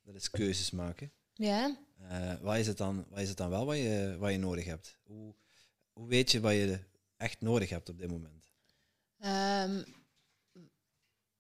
dat 0.03 0.15
is 0.15 0.31
keuzes 0.31 0.71
maken. 0.71 1.13
ja. 1.35 1.77
Eh, 2.09 2.33
wat, 2.41 2.57
is 2.57 2.67
het 2.67 2.77
dan, 2.77 3.07
wat 3.09 3.19
is 3.21 3.29
het 3.29 3.37
dan 3.37 3.51
wel 3.51 3.67
wat 3.67 3.77
je, 3.77 4.17
wat 4.19 4.31
je 4.31 4.39
nodig 4.39 4.65
hebt? 4.65 4.99
Hoe, 5.03 5.35
hoe 5.93 6.09
weet 6.09 6.31
je 6.31 6.41
wat 6.41 6.53
je 6.53 6.79
echt 7.17 7.41
nodig 7.41 7.69
hebt 7.71 7.89
op 7.89 7.99
dit 7.99 8.11
moment? 8.11 8.53
Ehm, 9.25 9.83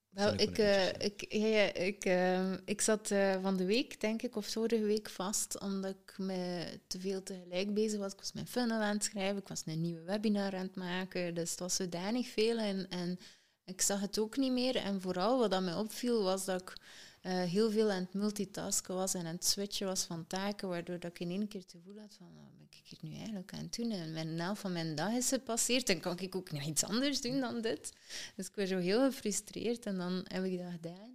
wel, 0.08 0.32
ik 0.32 0.40
ik, 0.40 0.58
eh, 0.58 0.86
interessant. 0.86 1.02
ik, 1.02 1.32
ja, 1.32 1.46
ja, 1.46 1.72
ik, 1.74 2.04
ehm, 2.04 2.58
ik 2.64 2.80
zat 2.80 3.10
eh, 3.10 3.42
van 3.42 3.56
de 3.56 3.64
week, 3.64 4.00
denk 4.00 4.22
ik, 4.22 4.36
of 4.36 4.46
vorige 4.46 4.84
week 4.84 5.10
vast, 5.10 5.60
omdat 5.60 5.90
ik 5.90 6.18
me 6.18 6.66
te 6.86 7.00
veel 7.00 7.22
tegelijk 7.22 7.74
bezig 7.74 7.98
was. 7.98 8.12
Ik 8.12 8.18
was 8.18 8.32
mijn 8.32 8.46
funnel 8.46 8.80
aan 8.80 8.94
het 8.94 9.04
schrijven, 9.04 9.36
ik 9.36 9.48
was 9.48 9.62
een 9.66 9.80
nieuwe 9.80 10.02
webinar 10.02 10.54
aan 10.54 10.66
het 10.66 10.76
maken, 10.76 11.34
dus 11.34 11.50
het 11.50 11.60
was 11.60 11.74
zodanig 11.76 12.28
veel 12.28 12.58
en, 12.58 12.88
en 12.88 13.18
ik 13.64 13.80
zag 13.80 14.00
het 14.00 14.18
ook 14.18 14.36
niet 14.36 14.52
meer. 14.52 14.76
En 14.76 15.00
vooral 15.00 15.38
wat 15.38 15.50
dat 15.50 15.62
mij 15.62 15.74
opviel, 15.74 16.22
was 16.22 16.44
dat 16.44 16.60
ik 16.60 16.76
eh, 17.24 17.42
heel 17.42 17.70
veel 17.70 17.90
aan 17.90 18.02
het 18.02 18.14
multitasken 18.14 18.94
was 18.94 19.14
en 19.14 19.26
aan 19.26 19.34
het 19.34 19.44
switchen 19.44 19.86
was 19.86 20.04
van 20.04 20.26
taken, 20.26 20.68
waardoor 20.68 20.98
dat 20.98 21.10
ik 21.10 21.20
in 21.20 21.30
één 21.30 21.48
keer 21.48 21.60
het 21.60 21.70
gevoel 21.70 22.00
had 22.00 22.14
van, 22.18 22.26
wat 22.26 22.50
ben 22.58 22.66
ik 22.68 22.82
hier 22.84 23.10
nu 23.10 23.16
eigenlijk 23.16 23.52
aan 23.52 23.62
het 23.62 23.76
doen? 23.76 23.90
En 23.90 24.12
mijn 24.12 24.40
helft 24.40 24.60
van 24.60 24.72
mijn 24.72 24.94
dag 24.94 25.12
is 25.12 25.28
gepasseerd 25.28 25.88
en 25.88 26.00
kan 26.00 26.18
ik 26.18 26.34
ook 26.34 26.52
nog 26.52 26.62
iets 26.62 26.84
anders 26.84 27.20
doen 27.20 27.40
dan 27.40 27.60
dit? 27.60 27.92
Dus 28.36 28.46
ik 28.46 28.54
werd 28.54 28.68
zo 28.68 28.78
heel 28.78 29.04
gefrustreerd 29.04 29.86
en 29.86 29.96
dan 29.96 30.24
heb 30.28 30.44
ik 30.44 30.58
dat 30.58 30.70
gedaan. 30.70 31.13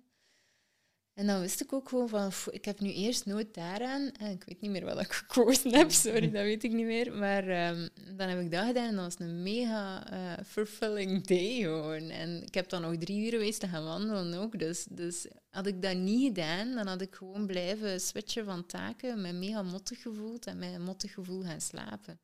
En 1.19 1.27
dan 1.27 1.39
wist 1.39 1.61
ik 1.61 1.73
ook 1.73 1.89
gewoon 1.89 2.09
van, 2.09 2.29
"Pff, 2.29 2.49
ik 2.49 2.65
heb 2.65 2.79
nu 2.79 2.93
eerst 2.93 3.25
nooit 3.25 3.53
daaraan. 3.53 4.11
En 4.11 4.31
ik 4.31 4.43
weet 4.43 4.61
niet 4.61 4.71
meer 4.71 4.85
wat 4.85 4.99
ik 4.99 5.11
gekozen 5.11 5.73
heb, 5.73 5.91
sorry, 5.91 6.31
dat 6.31 6.43
weet 6.43 6.63
ik 6.63 6.71
niet 6.71 6.85
meer. 6.85 7.13
Maar 7.13 7.47
ehm, 7.47 7.87
dan 8.15 8.29
heb 8.29 8.39
ik 8.39 8.51
dat 8.51 8.65
gedaan 8.65 8.87
en 8.87 8.95
dat 8.95 9.03
was 9.03 9.27
een 9.27 9.43
mega 9.43 10.11
eh, 10.11 10.45
fulfilling 10.45 11.25
day 11.25 11.61
gewoon. 11.61 12.09
En 12.09 12.43
ik 12.43 12.53
heb 12.53 12.69
dan 12.69 12.81
nog 12.81 12.97
drie 12.97 13.25
uur 13.25 13.29
geweest 13.29 13.59
te 13.59 13.67
gaan 13.67 13.83
wandelen 13.83 14.33
ook. 14.33 14.59
Dus, 14.59 14.85
dus 14.89 15.27
had 15.49 15.67
ik 15.67 15.81
dat 15.81 15.97
niet 15.97 16.27
gedaan, 16.27 16.75
dan 16.75 16.87
had 16.87 17.01
ik 17.01 17.15
gewoon 17.15 17.45
blijven 17.47 18.01
switchen 18.01 18.45
van 18.45 18.65
taken, 18.65 19.21
me 19.21 19.33
mega 19.33 19.61
mottig 19.61 20.01
gevoeld 20.01 20.45
en 20.45 20.59
met 20.59 20.73
een 20.73 20.83
mottig 20.83 21.13
gevoel 21.13 21.43
gaan 21.43 21.61
slapen. 21.61 22.19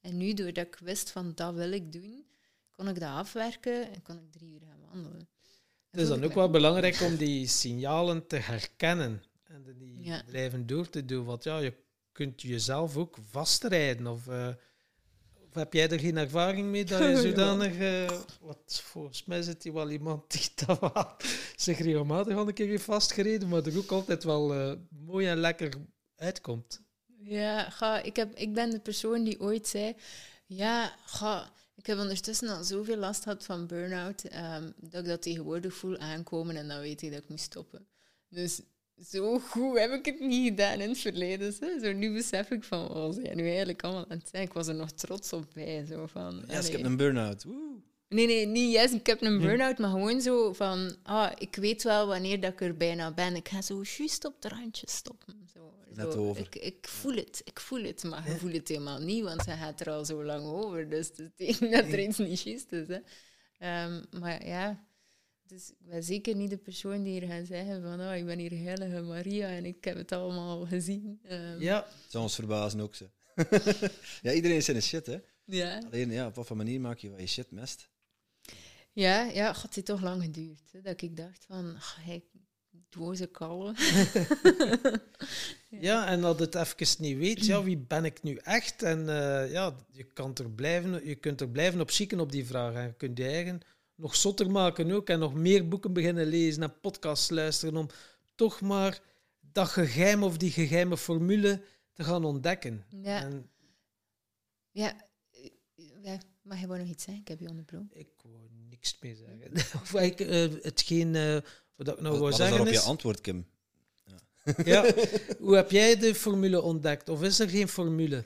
En 0.00 0.16
nu, 0.16 0.34
doordat 0.34 0.66
ik 0.66 0.78
wist 0.82 1.10
van, 1.10 1.32
dat 1.34 1.54
wil 1.54 1.72
ik 1.72 1.92
doen, 1.92 2.26
kon 2.72 2.88
ik 2.88 3.00
dat 3.00 3.10
afwerken 3.10 3.92
en 3.92 4.02
kon 4.02 4.16
ik 4.16 4.32
drie 4.32 4.52
uur 4.52 4.62
gaan 4.68 4.80
wandelen. 4.90 5.28
Het 5.96 6.04
is 6.04 6.10
dan 6.10 6.24
ook 6.24 6.34
wel 6.34 6.50
belangrijk 6.50 7.00
om 7.00 7.16
die 7.16 7.46
signalen 7.46 8.26
te 8.26 8.36
herkennen 8.36 9.22
en 9.44 9.64
die 9.78 10.04
Ja. 10.04 10.22
blijven 10.26 10.66
door 10.66 10.88
te 10.90 11.04
doen. 11.04 11.24
Want 11.24 11.44
ja, 11.44 11.58
je 11.58 11.72
kunt 12.12 12.42
jezelf 12.42 12.96
ook 12.96 13.16
vastrijden. 13.30 14.06
Of, 14.06 14.28
eh, 14.28 14.48
of 15.48 15.54
heb 15.54 15.72
jij 15.72 15.90
er 15.90 15.98
geen 15.98 16.16
ervaring 16.16 16.68
mee 16.68 16.84
dat 16.84 16.98
je 16.98 17.20
zodanig... 17.28 17.76
eh, 17.78 18.18
wat, 18.40 18.80
volgens 18.84 19.24
mij 19.24 19.42
zit 19.42 19.62
hier 19.62 19.72
wel 19.72 19.90
iemand 19.90 20.30
die 20.32 20.66
dat 20.66 21.24
zich 21.56 21.78
regelmatig 21.78 22.36
al 22.36 22.48
een 22.48 22.54
keer 22.54 22.68
heeft 22.68 22.84
vastgereden, 22.84 23.48
maar 23.48 23.66
er 23.66 23.78
ook 23.78 23.90
altijd 23.90 24.24
wel 24.24 24.54
eh, 24.54 24.72
mooi 24.88 25.26
en 25.26 25.38
lekker 25.38 25.72
uitkomt. 26.16 26.82
Ja, 27.18 27.70
ga, 27.70 28.02
ik, 28.02 28.16
heb, 28.16 28.34
ik 28.34 28.54
ben 28.54 28.70
de 28.70 28.80
persoon 28.80 29.24
die 29.24 29.40
ooit 29.40 29.68
zei... 29.68 29.94
Ja, 30.46 30.94
ga, 31.06 31.50
ik 31.76 31.86
heb 31.86 31.98
ondertussen 31.98 32.48
al 32.48 32.64
zoveel 32.64 32.96
last 32.96 33.22
gehad 33.22 33.44
van 33.44 33.66
burn-out, 33.66 34.24
ehm, 34.24 34.70
dat 34.76 35.02
ik 35.02 35.08
dat 35.08 35.22
tegenwoordig 35.22 35.74
voel 35.74 35.98
aankomen 35.98 36.56
en 36.56 36.68
dan 36.68 36.80
weet 36.80 37.02
ik 37.02 37.10
dat 37.10 37.22
ik 37.22 37.28
moet 37.28 37.40
stoppen. 37.40 37.86
Dus 38.28 38.60
zo 39.10 39.38
goed 39.38 39.78
heb 39.78 39.90
ik 39.90 40.04
het 40.04 40.20
niet 40.20 40.48
gedaan 40.48 40.80
in 40.80 40.88
het 40.88 40.98
verleden. 40.98 41.52
Zo, 41.52 41.78
zo 41.82 41.92
nu 41.92 42.12
besef 42.12 42.50
ik 42.50 42.64
van, 42.64 42.88
wat 42.88 42.96
was 42.96 43.16
jij 43.16 43.34
nu 43.34 43.48
eigenlijk 43.48 43.82
allemaal 43.82 44.08
aan 44.08 44.18
het 44.18 44.28
zijn? 44.28 44.42
Ik 44.42 44.52
was 44.52 44.66
er 44.66 44.74
nog 44.74 44.90
trots 44.90 45.32
op 45.32 45.46
bij. 45.54 45.84
Zo 45.84 46.06
van, 46.06 46.44
Yes, 46.48 46.66
ik 46.66 46.72
heb 46.72 46.84
een 46.84 46.96
burn-out. 46.96 47.44
Nee, 48.08 48.26
nee, 48.26 48.46
niet 48.46 48.72
yes, 48.72 48.92
ik 48.92 49.06
heb 49.06 49.22
een 49.22 49.40
burn-out, 49.40 49.78
maar 49.78 49.90
gewoon 49.90 50.20
zo 50.20 50.52
van, 50.52 50.96
ah, 51.02 51.32
ik 51.38 51.56
weet 51.56 51.82
wel 51.82 52.06
wanneer 52.06 52.40
dat 52.40 52.52
ik 52.52 52.60
er 52.60 52.76
bijna 52.76 53.12
ben. 53.12 53.36
Ik 53.36 53.48
ga 53.48 53.62
zo 53.62 53.82
juist 53.96 54.24
op 54.24 54.34
het 54.40 54.52
randje 54.52 54.90
stoppen. 54.90 55.45
Zo, 55.96 56.02
Net 56.02 56.12
zo. 56.12 56.28
over. 56.28 56.42
Ik, 56.42 56.54
ik 56.54 56.88
voel 56.88 57.14
het, 57.14 57.40
ik 57.44 57.60
voel 57.60 57.82
het, 57.82 58.04
maar 58.04 58.30
je 58.30 58.36
voelt 58.38 58.52
het 58.52 58.68
helemaal 58.68 58.98
niet, 58.98 59.22
want 59.24 59.42
ze 59.42 59.50
gaat 59.50 59.80
er 59.80 59.90
al 59.90 60.04
zo 60.04 60.24
lang 60.24 60.44
over. 60.46 60.88
Dus 60.88 61.06
het 61.06 61.16
betekent 61.36 61.72
dat 61.76 61.84
er 61.84 62.00
iets 62.02 62.18
niet 62.18 62.40
juist 62.40 62.72
is. 62.72 62.88
Hè. 62.88 62.98
Ehm, 63.58 64.02
maar 64.20 64.46
ja, 64.46 64.84
dus 65.46 65.70
ik 65.70 65.76
ben 65.86 66.02
zeker 66.04 66.34
niet 66.36 66.50
de 66.50 66.56
persoon 66.56 67.02
die 67.02 67.18
hier 67.20 67.28
gaat 67.28 67.46
zeggen 67.46 67.82
van, 67.82 68.00
oh, 68.00 68.16
ik 68.16 68.24
ben 68.26 68.38
hier 68.38 68.50
heilige 68.50 69.02
Maria 69.02 69.48
en 69.48 69.64
ik 69.64 69.84
heb 69.84 69.96
het 69.96 70.12
allemaal 70.12 70.66
gezien. 70.66 71.20
Ehm, 71.22 71.60
Ja, 71.60 71.86
ons 72.12 72.34
verbazen 72.34 72.80
ook, 72.80 72.94
ze. 72.94 73.08
ja, 74.22 74.32
iedereen 74.32 74.56
is 74.56 74.64
zijn 74.64 74.82
shit, 74.82 75.06
hè. 75.06 75.18
ja. 75.44 75.82
Alleen, 75.86 76.10
ja, 76.10 76.26
op 76.26 76.34
wat 76.34 76.46
voor 76.46 76.56
manier 76.56 76.80
maak 76.80 76.98
je 76.98 77.10
wat 77.10 77.20
je 77.20 77.26
shit 77.26 77.50
mest? 77.50 77.88
Ja, 78.92 79.22
ja, 79.24 79.54
het 79.62 79.74
heeft 79.74 79.86
toch 79.86 80.00
lang 80.02 80.22
geduurd. 80.22 80.62
Hè, 80.72 80.80
dat 80.80 81.02
ik 81.02 81.16
dacht 81.16 81.44
van, 81.44 81.74
ach, 81.76 81.96
hij 82.04 82.24
dwoze 82.96 83.26
kallen. 83.26 83.74
Ja, 85.80 86.06
en 86.06 86.20
dat 86.20 86.38
het 86.38 86.54
even 86.54 87.02
niet 87.02 87.16
weet, 87.16 87.46
ja, 87.46 87.62
wie 87.62 87.76
ben 87.76 88.04
ik 88.04 88.22
nu 88.22 88.36
echt? 88.36 88.82
En 88.82 89.08
eh, 89.08 89.52
ja, 89.52 89.76
je, 89.90 90.04
kan 90.04 90.34
er 90.34 90.50
blijven, 90.50 91.06
je 91.06 91.14
kunt 91.14 91.40
er 91.40 91.48
blijven 91.48 91.80
op 91.80 91.90
zieken 91.90 92.20
op 92.20 92.32
die 92.32 92.46
vraag. 92.46 92.74
En 92.74 92.86
je 92.86 92.92
kunt 92.92 93.18
je 93.18 93.24
eigen 93.24 93.60
nog 93.94 94.16
zotter 94.16 94.50
maken 94.50 94.90
ook 94.90 95.08
en 95.08 95.18
nog 95.18 95.34
meer 95.34 95.68
boeken 95.68 95.92
beginnen 95.92 96.26
lezen 96.26 96.62
en 96.62 96.80
podcasts 96.80 97.30
luisteren 97.30 97.76
om 97.76 97.88
toch 98.34 98.60
maar 98.60 99.00
dat 99.40 99.68
geheim 99.68 100.22
of 100.22 100.36
die 100.36 100.50
geheime 100.50 100.96
formule 100.96 101.62
te 101.92 102.04
gaan 102.04 102.24
ontdekken. 102.24 102.84
Ja. 102.88 103.22
En 103.22 103.50
Ja, 104.70 104.94
ja, 106.02 106.18
mag 106.42 106.60
je 106.60 106.66
wel 106.66 106.76
nog 106.76 106.88
iets 106.88 107.04
zeggen? 107.04 107.22
Ik 107.22 107.28
heb 107.28 107.40
je 107.40 107.48
onderbroken. 107.48 107.98
ik 107.98 108.08
wou 108.22 108.48
niks 108.68 108.96
meer 109.00 109.16
zeggen. 109.16 109.52
of 109.82 109.94
ik, 109.94 110.20
eh, 110.20 110.62
hetgeen 110.62 111.14
eh, 111.14 111.36
wat 111.76 111.88
ik 111.88 112.00
nou 112.00 112.18
wat 112.18 112.18
wou 112.18 112.20
wat 112.20 112.30
is 112.30 112.36
zeggen 112.36 112.56
daarop 112.56 112.74
je 112.74 112.80
antwoord, 112.80 113.20
Kim? 113.20 113.46
Ja, 114.64 114.84
hoe 115.38 115.54
heb 115.54 115.70
jij 115.70 115.96
de 115.96 116.14
formule 116.14 116.60
ontdekt? 116.62 117.08
Of 117.08 117.22
is 117.22 117.38
er 117.38 117.48
geen 117.48 117.68
formule? 117.68 118.24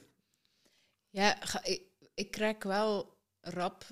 Ja, 1.11 1.37
ga- 1.41 1.65
ik, 1.65 1.83
ik 2.15 2.37
raak 2.37 2.63
wel 2.63 3.17
rap 3.41 3.87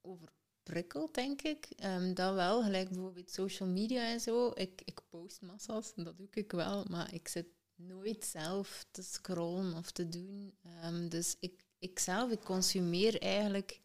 overprikkeld, 0.00 1.14
denk 1.14 1.42
ik. 1.42 1.66
Ehm, 1.76 2.14
dat 2.14 2.34
wel, 2.34 2.62
gelijk 2.62 2.88
bijvoorbeeld 2.88 3.30
social 3.30 3.68
media 3.68 4.06
en 4.08 4.20
zo. 4.20 4.50
Ik, 4.54 4.82
ik 4.84 5.00
post 5.08 5.40
massas, 5.40 5.92
en 5.96 6.04
dat 6.04 6.16
doe 6.16 6.28
ik 6.30 6.52
wel, 6.52 6.84
maar 6.88 7.14
ik 7.14 7.28
zit 7.28 7.46
nooit 7.74 8.24
zelf 8.24 8.86
te 8.90 9.02
scrollen 9.02 9.74
of 9.74 9.90
te 9.90 10.08
doen. 10.08 10.54
Ehm, 10.62 11.08
dus 11.08 11.36
ik, 11.40 11.64
ik 11.78 11.98
zelf, 11.98 12.30
ik 12.30 12.40
consumeer 12.40 13.20
eigenlijk 13.22 13.80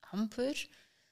amper. 0.00 0.68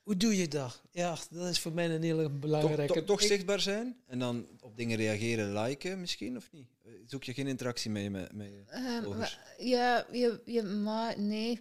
Hoe 0.07 0.17
doe 0.17 0.37
je 0.37 0.49
dat? 0.49 0.83
Ja, 0.91 1.17
dat 1.31 1.49
is 1.49 1.61
voor 1.61 1.73
mij 1.73 1.91
een 1.91 2.03
hele 2.03 2.23
Toch, 2.23 2.39
belangrijke... 2.39 2.93
toch, 2.95 3.05
toch 3.05 3.21
Ik- 3.21 3.27
zichtbaar 3.29 3.61
zijn 3.61 3.97
en 4.07 4.19
dan 4.19 4.47
op 4.61 4.77
dingen 4.77 4.97
reageren, 4.97 5.63
liken 5.63 6.01
misschien, 6.01 6.37
of 6.37 6.49
niet? 6.53 6.67
Eh, 6.85 6.93
Zoek 7.07 7.25
je 7.25 7.35
geen 7.35 7.47
interactie 7.47 7.91
mee 7.91 8.11
met, 8.11 8.33
met 8.33 8.47
je 8.47 8.63
Ehm, 8.67 9.23
ja, 9.59 10.07
je, 10.13 10.41
je, 10.45 10.63
maar 10.63 11.21
nee. 11.21 11.61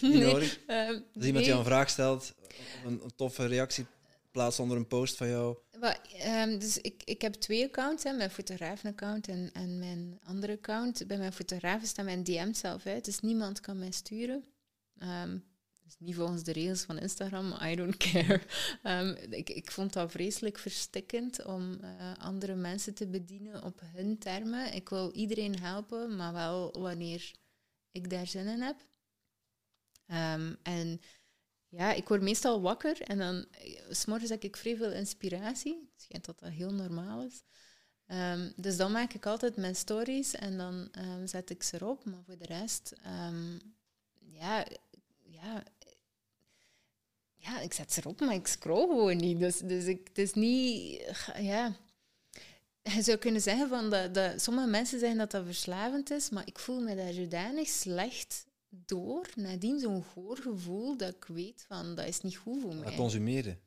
Nee. 0.00 0.18
nodig? 0.32 0.58
ehm, 0.66 0.88
Als 1.14 1.24
iemand 1.24 1.34
nee. 1.34 1.44
jou 1.44 1.58
een 1.58 1.64
vraag 1.64 1.90
stelt, 1.90 2.34
een, 2.84 3.00
een 3.04 3.12
toffe 3.16 3.46
reactie 3.46 3.86
plaatst 4.30 4.58
onder 4.58 4.76
een 4.76 4.86
post 4.86 5.16
van 5.16 5.28
jou. 5.28 5.56
Maar, 5.80 6.00
ehm, 6.18 6.58
dus 6.58 6.78
ik, 6.78 7.02
ik 7.04 7.22
heb 7.22 7.32
twee 7.34 7.64
accounts, 7.64 8.04
hè, 8.04 8.12
mijn 8.12 8.30
fotografen-account 8.30 9.28
en, 9.28 9.50
en 9.52 9.78
mijn 9.78 10.18
andere 10.24 10.52
account. 10.52 11.06
Bij 11.06 11.18
mijn 11.18 11.32
fotografen 11.32 11.88
staat 11.88 12.04
mijn 12.04 12.24
DM 12.24 12.52
zelf 12.52 12.86
uit, 12.86 13.04
dus 13.04 13.20
niemand 13.20 13.60
kan 13.60 13.78
mij 13.78 13.90
sturen. 13.90 14.44
Ehm, 14.98 15.36
dus 15.98 16.06
niet 16.06 16.16
volgens 16.16 16.42
de 16.42 16.52
regels 16.52 16.82
van 16.82 16.98
Instagram, 16.98 17.54
I 17.62 17.74
don't 17.74 17.96
care. 17.96 18.40
Ehm, 18.82 19.14
ik, 19.30 19.70
vond 19.70 19.92
dat 19.92 20.10
vreselijk 20.10 20.58
verstikkend 20.58 21.44
om 21.44 21.80
eh, 21.80 22.12
andere 22.18 22.54
mensen 22.54 22.94
te 22.94 23.06
bedienen 23.06 23.64
op 23.64 23.80
hun 23.84 24.18
termen. 24.18 24.74
Ik 24.74 24.88
wil 24.88 25.12
iedereen 25.12 25.60
helpen, 25.60 26.16
maar 26.16 26.32
wel 26.32 26.80
wanneer 26.80 27.30
ik 27.90 28.10
daar 28.10 28.26
zin 28.26 28.46
in 28.46 28.60
heb. 28.60 28.86
Ehm, 30.06 30.54
en 30.62 31.00
ja, 31.68 31.92
ik 31.92 32.08
word 32.08 32.22
meestal 32.22 32.60
wakker 32.60 33.02
en 33.02 33.18
dan, 33.18 33.46
eh, 33.50 34.04
morgens 34.06 34.30
heb 34.30 34.42
ik 34.42 34.56
vrij 34.56 34.76
veel 34.76 34.92
inspiratie. 34.92 35.90
Het 35.92 36.02
schijnt 36.02 36.24
dat 36.24 36.38
dat 36.38 36.50
heel 36.50 36.72
normaal 36.72 37.22
is. 37.22 37.42
Ehm, 38.06 38.50
dus 38.56 38.76
dan 38.76 38.92
maak 38.92 39.12
ik 39.12 39.26
altijd 39.26 39.56
mijn 39.56 39.76
stories 39.76 40.34
en 40.34 40.56
dan 40.56 40.90
zet 41.24 41.50
ik 41.50 41.62
ze 41.62 41.76
erop. 41.76 42.04
Maar 42.04 42.22
voor 42.24 42.38
de 42.38 42.46
rest, 42.46 42.92
ja, 44.18 44.64
ja, 45.22 45.62
ja, 47.42 47.60
ik 47.60 47.72
zet 47.72 47.92
ze 47.92 48.00
erop, 48.00 48.20
maar 48.20 48.34
ik 48.34 48.46
scroll 48.46 48.86
gewoon 48.86 49.16
niet. 49.16 49.38
Dus, 49.38 49.58
dus 49.58 49.84
ik, 49.84 50.00
het 50.08 50.18
is 50.18 50.32
niet, 50.32 51.02
ja. 51.40 51.76
Je 52.82 53.02
zou 53.02 53.16
kunnen 53.16 53.40
zeggen 53.40 53.68
van 53.68 53.90
dat, 53.90 54.14
dat 54.14 54.42
sommige 54.42 54.66
mensen 54.68 54.98
zeggen 54.98 55.18
dat 55.18 55.30
dat 55.30 55.44
verslavend 55.44 56.10
is, 56.10 56.30
maar 56.30 56.46
ik 56.46 56.58
voel 56.58 56.80
me 56.80 56.96
daar 56.96 57.12
zodanig 57.12 57.68
slecht 57.68 58.44
door. 58.68 59.26
Nadien 59.34 59.78
zo'n 59.80 60.04
goor 60.12 60.36
gevoel 60.36 60.96
dat 60.96 61.14
ik 61.14 61.24
weet 61.24 61.64
van 61.68 61.94
dat 61.94 62.06
is 62.06 62.20
niet 62.20 62.36
goed 62.36 62.60
voor 62.62 62.70
Dat 62.74 62.84
mij. 62.84 62.94
consumeren. 62.94 63.60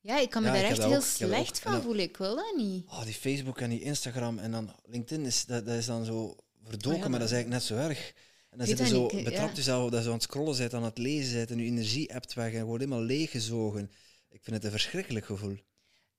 Ja, 0.00 0.18
ik 0.18 0.30
kan 0.30 0.42
me 0.42 0.48
Ja, 0.48 0.54
daar 0.54 0.64
echt 0.64 0.82
heel 0.82 0.96
ook, 0.96 1.02
slecht 1.02 1.56
ook. 1.66 1.72
Van 1.72 1.82
voelen. 1.82 2.04
Ik 2.04 2.16
wil 2.16 2.34
dat 2.36 2.54
niet. 2.56 2.86
Oh, 2.86 3.04
die 3.04 3.14
Facebook 3.14 3.60
en 3.60 3.70
die 3.70 3.80
Instagram 3.82 4.38
en 4.38 4.50
dan 4.50 4.74
LinkedIn, 4.84 5.26
is, 5.26 5.44
dat, 5.44 5.66
dat 5.66 5.74
is 5.76 5.86
dan 5.86 6.04
zo 6.04 6.36
verdoken, 6.64 6.98
Oh 6.98 7.02
ja, 7.04 7.08
maar 7.08 7.18
dat 7.18 7.28
is 7.28 7.34
eigenlijk 7.34 7.62
net 7.62 7.78
zo 7.78 7.88
erg. 7.88 8.12
En 8.48 8.58
dan 8.58 8.66
zit 8.66 8.78
je 8.78 8.86
zo, 8.86 9.08
niet, 9.12 9.24
betrapt 9.24 9.56
jezelf 9.56 9.84
op 9.84 9.90
dat 9.90 10.02
je 10.02 10.08
aan 10.08 10.14
het 10.14 10.22
scrollen 10.22 10.56
bent, 10.56 10.74
aan 10.74 10.84
het 10.84 10.98
lezen 10.98 11.34
bent 11.34 11.50
en 11.50 11.58
je 11.58 11.64
energie 11.64 12.12
hebt 12.12 12.34
weg 12.34 12.52
en 12.52 12.64
wordt 12.64 12.84
helemaal 12.84 13.04
leeggezogen. 13.04 13.90
Ik 14.28 14.42
vind 14.42 14.56
het 14.56 14.64
een 14.64 14.70
verschrikkelijk 14.70 15.26
gevoel. 15.26 15.56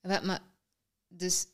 Maar, 0.01 0.41
dus 1.07 1.45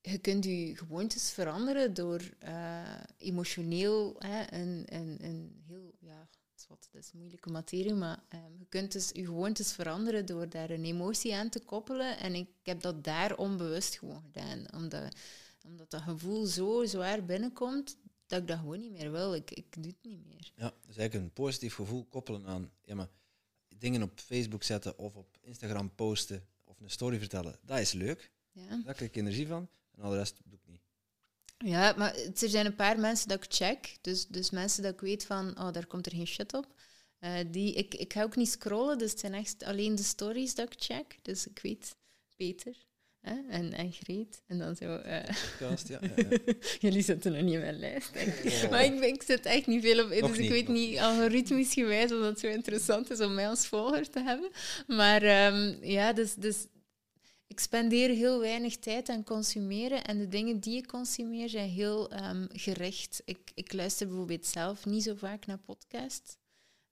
je 0.00 0.18
kunt 0.18 0.44
je 0.44 0.76
gewoontes 0.76 1.30
veranderen 1.30 1.94
door 1.94 2.20
eh, 2.38 3.00
emotioneel 3.18 4.16
hè, 4.18 4.52
een, 4.52 4.84
een, 4.86 5.16
een 5.20 5.62
heel, 5.66 5.94
ja, 6.00 6.20
het 6.20 6.58
is 6.60 6.66
wat, 6.68 6.88
dat 6.92 7.02
is 7.02 7.10
een 7.12 7.18
moeilijke 7.18 7.50
materie, 7.50 7.94
maar 7.94 8.22
ehm, 8.28 8.58
je 8.58 8.66
kunt 8.68 8.92
dus 8.92 9.10
je 9.12 9.24
gewoontes 9.24 9.72
veranderen 9.72 10.26
door 10.26 10.48
daar 10.48 10.70
een 10.70 10.84
emotie 10.84 11.34
aan 11.34 11.48
te 11.48 11.60
koppelen. 11.60 12.18
En 12.18 12.34
ik 12.34 12.48
heb 12.62 12.80
dat 12.80 13.04
daar 13.04 13.36
onbewust 13.36 13.98
gewoon 13.98 14.22
gedaan, 14.22 14.64
omdat, 14.74 15.14
omdat 15.66 15.90
dat 15.90 16.02
gevoel 16.02 16.46
zo 16.46 16.84
zwaar 16.84 17.24
binnenkomt 17.24 17.96
dat 18.28 18.40
ik 18.40 18.46
dat 18.48 18.58
gewoon 18.58 18.80
niet 18.80 18.90
meer 18.92 19.10
wil. 19.12 19.34
Ik, 19.34 19.50
ik 19.50 19.66
doe 19.82 19.86
het 19.86 20.02
niet 20.10 20.26
meer. 20.26 20.52
Ja, 20.54 20.74
dus 20.86 20.96
eigenlijk 20.96 21.14
een 21.14 21.32
positief 21.44 21.74
gevoel 21.74 22.04
koppelen 22.04 22.46
aan 22.46 22.70
ja, 22.84 22.94
maar 22.94 23.08
dingen 23.76 24.02
op 24.02 24.20
Facebook 24.20 24.62
zetten 24.62 24.98
of 24.98 25.14
op 25.16 25.38
Instagram 25.40 25.94
posten 25.94 26.46
of 26.64 26.80
een 26.80 26.90
story 26.90 27.18
vertellen. 27.18 27.58
Dat 27.62 27.78
is 27.78 27.92
leuk, 27.92 28.30
Ja. 28.52 28.68
daar 28.68 28.94
krijg 28.94 29.10
ik 29.10 29.16
energie 29.16 29.46
van 29.46 29.68
en 29.94 30.02
al 30.02 30.10
de 30.10 30.16
rest 30.16 30.40
doe 30.44 30.58
ik 30.58 30.66
niet. 30.70 30.82
Ja, 31.70 31.94
maar 31.96 32.14
het- 32.14 32.42
er 32.42 32.48
zijn 32.48 32.66
een 32.66 32.74
paar 32.74 32.98
mensen 33.00 33.28
dat 33.28 33.44
ik 33.44 33.52
check. 33.54 33.98
Dus, 34.00 34.26
dus 34.26 34.50
mensen 34.50 34.82
dat 34.82 34.92
ik 34.92 35.00
weet 35.00 35.26
van, 35.26 35.58
oh, 35.60 35.72
daar 35.72 35.86
komt 35.86 36.06
er 36.06 36.12
geen 36.12 36.26
shit 36.26 36.54
op. 36.54 36.74
Eh, 37.18 37.34
die, 37.50 37.74
ik, 37.74 37.94
ik 37.94 38.12
ga 38.12 38.22
ook 38.22 38.36
niet 38.36 38.48
scrollen, 38.48 38.98
dus 38.98 39.10
het 39.10 39.20
zijn 39.20 39.34
echt 39.34 39.62
alleen 39.62 39.94
de 39.94 40.02
stories 40.02 40.54
dat 40.54 40.72
ik 40.72 40.80
check. 40.82 41.18
Dus 41.22 41.46
ik 41.46 41.58
weet 41.58 41.96
Peter 42.36 42.86
hè, 43.20 43.34
en, 43.48 43.72
en 43.72 43.92
Greet. 43.92 44.42
En 44.46 44.58
dan 44.58 44.76
zo... 44.76 44.96
eh, 44.96 45.24
Podcast, 45.24 45.88
ja, 45.88 45.98
ja, 46.02 46.24
ja. 46.30 46.54
jullie 46.80 47.02
zitten 47.02 47.32
nog 47.32 47.42
niet 47.42 47.54
in 47.54 47.60
mijn 47.60 47.78
lijst. 47.78 48.10
Oh. 48.14 48.70
Maar 48.70 48.84
ik, 48.84 49.00
ik 49.00 49.22
zit 49.22 49.46
echt 49.46 49.66
niet 49.66 49.82
veel 49.82 50.04
op 50.04 50.10
in, 50.10 50.20
Nog 50.20 50.30
dus 50.30 50.38
niet, 50.38 50.46
ik 50.46 50.52
weet 50.52 50.68
niet 50.68 50.98
algoritmisch 50.98 51.72
gewijs 51.72 52.12
of 52.12 52.20
dat 52.20 52.40
zo 52.40 52.46
interessant 52.46 53.10
is 53.10 53.20
om 53.20 53.34
mij 53.34 53.48
als 53.48 53.66
volger 53.66 54.10
te 54.10 54.20
hebben. 54.20 54.50
Maar 54.86 55.22
ehm, 55.22 55.84
ja, 55.84 56.12
dus, 56.12 56.34
dus 56.34 56.66
ik 57.46 57.60
spendeer 57.60 58.08
heel 58.08 58.40
weinig 58.40 58.76
tijd 58.76 59.08
aan 59.08 59.24
consumeren 59.24 60.04
en 60.04 60.18
de 60.18 60.28
dingen 60.28 60.60
die 60.60 60.76
ik 60.76 60.86
consumeer 60.86 61.48
zijn 61.48 61.68
heel 61.68 62.10
ehm, 62.10 62.46
gericht. 62.52 63.22
Ik, 63.24 63.50
ik 63.54 63.72
luister 63.72 64.06
bijvoorbeeld 64.06 64.46
zelf 64.46 64.86
niet 64.86 65.02
zo 65.02 65.14
vaak 65.14 65.46
naar 65.46 65.58
podcasts, 65.58 66.36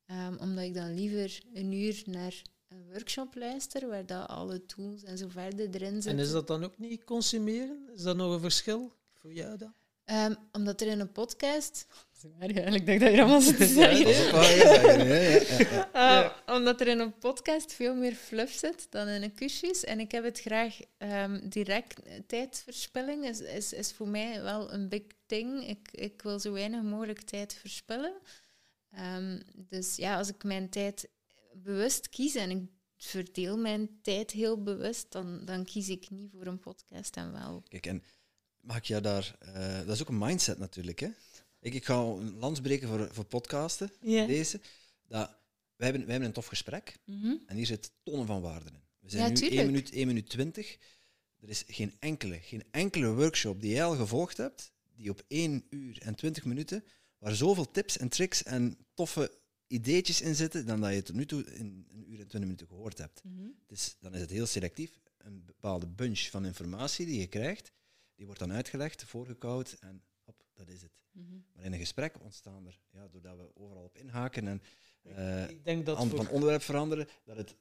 ehm, 0.07 0.36
omdat 0.39 0.65
ik 0.65 0.74
dan 0.74 0.94
liever 0.94 1.40
een 1.55 1.73
uur 1.73 2.03
naar 2.07 2.43
een 2.68 2.86
workshop 2.93 3.34
luister, 3.34 3.88
waar 3.88 4.06
dat 4.06 4.28
alle 4.28 4.66
tools 4.66 5.02
en 5.02 5.18
zo 5.18 5.28
verder 5.28 5.68
erin 5.74 5.93
zitten. 5.93 6.10
En 6.10 6.18
is 6.18 6.30
dat 6.30 6.47
dan 6.47 6.64
ook 6.64 6.78
niet 6.78 7.05
consumeren? 7.05 7.88
Is 7.94 8.02
dat 8.02 8.16
nog 8.16 8.32
een 8.32 8.40
verschil 8.40 8.93
voor 9.12 9.32
jou 9.32 9.56
dan? 9.56 9.74
Ehm, 10.05 10.34
omdat 10.52 10.80
er 10.80 10.86
in 10.86 11.01
een 11.01 11.12
podcast... 11.12 11.86
Eigenlijk 12.38 12.86
denk 12.86 13.01
ik 13.01 13.06
dat 13.06 13.14
je 13.14 13.20
allemaal 13.20 13.40
zit 13.51 13.56
te 13.56 13.66
zeggen. 13.66 14.06
Omdat 16.47 16.80
er 16.80 16.88
in 16.88 16.98
een 16.98 17.18
podcast 17.18 17.72
veel 17.72 17.94
meer 17.94 18.14
fluff 18.14 18.59
zit 18.59 18.86
dan 18.90 19.09
in 19.09 19.22
een 19.22 19.34
kusjes. 19.34 19.84
En 19.84 20.01
ik 20.01 20.12
heb 20.12 20.24
het 20.24 20.40
graag 20.40 20.78
ehm, 20.97 21.48
direct. 21.48 22.01
Tijdverspilling 22.26 23.24
is, 23.24 23.40
is, 23.40 23.72
is 23.72 23.93
voor 23.93 24.09
mij 24.09 24.43
wel 24.43 24.72
een 24.72 24.88
big 24.88 25.02
thing. 25.26 25.68
Ik, 25.68 25.88
ik 25.90 26.22
wil 26.22 26.38
zo 26.38 26.52
weinig 26.52 26.82
mogelijk 26.82 27.20
tijd 27.20 27.55
verspillen. 27.55 28.12
Ehm, 28.90 29.40
dus 29.55 29.97
ja, 29.97 30.16
als 30.18 30.28
ik 30.28 30.44
mijn 30.44 30.68
tijd 30.68 31.09
bewust 31.62 32.08
kies 32.08 32.34
en 32.34 32.50
ik 32.50 32.62
verdeel 32.96 33.56
mijn 33.58 33.98
tijd 34.02 34.30
heel 34.30 34.62
bewust, 34.62 35.12
dan, 35.12 35.44
dan 35.44 35.64
kies 35.64 35.88
ik 35.88 36.10
niet 36.10 36.30
voor 36.32 36.46
een 36.46 36.58
podcast 36.58 37.16
en 37.16 37.32
wel. 37.32 37.62
Kijk, 37.68 37.86
en 37.86 38.02
mag 38.60 38.76
ik 38.76 38.84
jou 38.84 39.02
daar... 39.02 39.36
eh, 39.40 39.76
dat 39.86 39.94
is 39.94 40.00
ook 40.02 40.08
een 40.08 40.18
mindset 40.18 40.58
natuurlijk, 40.58 40.98
hè. 41.00 41.08
Ik, 41.60 41.74
ik 41.74 41.84
ga 41.84 41.94
een 41.94 42.36
lans 42.38 42.60
breken 42.60 42.88
voor, 42.88 43.08
voor 43.12 43.24
podcasten, 43.24 43.90
deze. 44.26 44.60
Dat, 45.08 45.30
wij, 45.76 45.86
hebben, 45.88 46.00
wij 46.00 46.10
hebben 46.10 46.28
een 46.28 46.32
tof 46.34 46.46
gesprek 46.46 46.96
en 47.46 47.56
hier 47.56 47.66
zit 47.66 47.90
tonnen 48.02 48.26
van 48.26 48.40
waarde 48.40 48.70
in. 48.70 48.80
We 49.00 49.10
zijn 49.10 49.22
Ja, 49.22 49.28
nu 49.28 49.34
tuurlijk. 49.34 49.58
1 49.60 49.66
minuut, 49.66 49.92
1 49.92 50.06
minuut 50.06 50.28
20. 50.28 50.78
Er 51.40 51.48
is 51.48 51.64
geen 51.66 51.94
enkele, 51.98 52.38
geen 52.40 52.62
enkele 52.70 53.14
workshop 53.14 53.60
die 53.60 53.70
jij 53.70 53.84
al 53.84 53.96
gevolgd 53.96 54.36
hebt, 54.36 54.72
die 54.94 55.10
op 55.10 55.22
1 55.28 55.66
uur 55.70 55.98
en 56.02 56.14
20 56.14 56.44
minuten, 56.44 56.84
waar 57.18 57.34
zoveel 57.34 57.70
tips 57.70 57.96
en 57.98 58.08
tricks 58.08 58.42
en 58.42 58.78
toffe 58.94 59.38
ideetjes 59.66 60.20
in 60.20 60.34
zitten, 60.34 60.66
dan 60.66 60.80
dat 60.80 60.94
je 60.94 61.02
tot 61.02 61.14
nu 61.14 61.26
toe 61.26 61.44
in 61.44 61.86
een 61.93 62.05
uur 62.12 62.20
en 62.20 62.26
20 62.28 62.40
minuten 62.40 62.66
gehoord 62.66 62.98
hebt. 62.98 63.22
Dus 63.66 63.97
dan 64.01 64.14
is 64.14 64.20
het 64.20 64.30
heel 64.30 64.47
selectief. 64.47 65.01
Een 65.18 65.44
bepaalde 65.44 65.86
bunch 65.86 66.20
van 66.30 66.44
informatie 66.44 67.06
die 67.06 67.20
je 67.20 67.26
krijgt, 67.26 67.72
die 68.14 68.24
wordt 68.26 68.40
dan 68.40 68.52
uitgelegd, 68.52 69.05
voorgekoud 69.05 69.76
en 69.80 70.02
hop, 70.24 70.44
dat 70.55 70.68
is 70.68 70.82
het. 70.82 71.02
Maar 71.55 71.64
in 71.64 71.72
een 71.72 71.78
gesprek 71.78 72.20
ontstaan 72.22 72.66
er, 72.66 72.80
ja, 72.90 73.09
doordat 73.09 73.36
we 73.36 73.51
overal 73.56 73.82
op 73.84 73.98
inhaken 73.98 74.47
en 74.48 74.62
ik 75.51 75.64
denk 75.64 75.86
dat 75.86 75.97
an- 75.97 76.09
voor 76.09 76.16
van 76.18 76.28
onderwerp 76.28 76.62
veranderen, 76.62 77.09
dat, 77.24 77.36
het, 77.36 77.55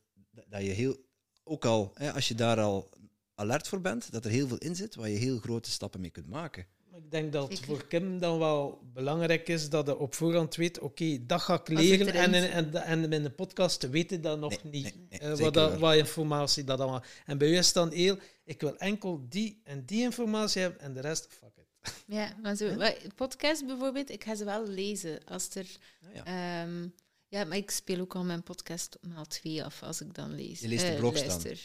dat 0.48 0.62
je 0.62 0.70
heel, 0.70 1.06
ook 1.44 1.66
al, 1.66 1.92
hè, 1.94 2.14
als 2.14 2.28
je 2.28 2.36
daar 2.36 2.60
al 2.60 2.90
alert 3.36 3.68
voor 3.68 3.82
bent, 3.82 4.12
dat 4.12 4.26
er 4.26 4.32
heel 4.32 4.48
veel 4.48 4.58
in 4.58 4.76
zit 4.76 4.96
waar 4.96 5.10
je 5.10 5.18
heel 5.18 5.40
grote 5.40 5.72
stappen 5.72 6.02
mee 6.02 6.10
kunt 6.10 6.28
maken. 6.28 6.68
Ik 6.98 7.12
denk 7.12 7.34
dat 7.34 7.50
het 7.50 7.60
voor 7.60 7.88
Kim 7.88 8.20
dan 8.20 8.40
wel 8.40 8.80
belangrijk 8.94 9.48
is 9.50 9.70
dat 9.70 9.86
je 9.88 9.98
op 9.98 10.14
voorhand 10.14 10.56
weet, 10.56 10.80
oké, 10.80 11.26
dat 11.26 11.42
ga 11.42 11.54
ik 11.54 11.68
leren. 11.68 12.14
En 12.14 12.34
in, 12.34 12.44
en, 12.44 12.74
en 12.74 13.14
in 13.14 13.24
de 13.24 13.30
podcast 13.30 13.90
weten 13.90 14.22
dat 14.22 14.40
nog 14.40 14.64
Nee, 14.64 14.72
niet. 14.72 14.84
nee, 14.84 15.08
nee, 15.10 15.20
Eh, 15.20 15.38
wat, 15.40 15.54
dat, 15.54 15.70
waar. 15.72 15.80
wat 15.80 15.96
informatie 15.96 16.64
dat 16.64 16.80
allemaal. 16.80 17.04
En 17.26 17.38
bij 17.38 17.48
u 17.50 17.58
is 17.58 17.66
het 17.66 17.74
dan 17.76 17.92
heel, 17.92 18.18
ik 18.44 18.62
wil 18.62 18.78
enkel 18.78 19.26
die 19.30 19.62
en 19.64 19.86
die 19.86 20.02
informatie 20.02 20.62
hebben 20.62 20.80
en 20.82 20.94
de 20.94 21.02
rest, 21.02 21.28
fuck 21.30 21.52
it. 21.58 22.04
Ja, 22.08 22.36
maar 22.42 22.56
zo, 22.56 22.76
podcast 23.16 23.66
bijvoorbeeld, 23.66 24.10
ik 24.10 24.24
ga 24.24 24.36
ze 24.36 24.46
wel 24.46 24.68
lezen. 24.68 25.24
Als 25.26 25.56
er, 25.56 25.68
Ja, 26.02 26.10
ja. 26.14 26.64
ehm, 26.64 26.88
ja, 27.28 27.44
maar 27.44 27.58
ik 27.58 27.72
speel 27.72 28.00
ook 28.00 28.16
al 28.16 28.24
mijn 28.24 28.44
podcast 28.44 28.98
maal 29.02 29.26
twee 29.26 29.64
af 29.64 29.84
als 29.84 30.02
ik 30.02 30.14
dan 30.14 30.36
lees. 30.36 30.60
Je 30.60 30.68
leest 30.68 30.86
de 30.86 30.92
eh. 30.92 31.58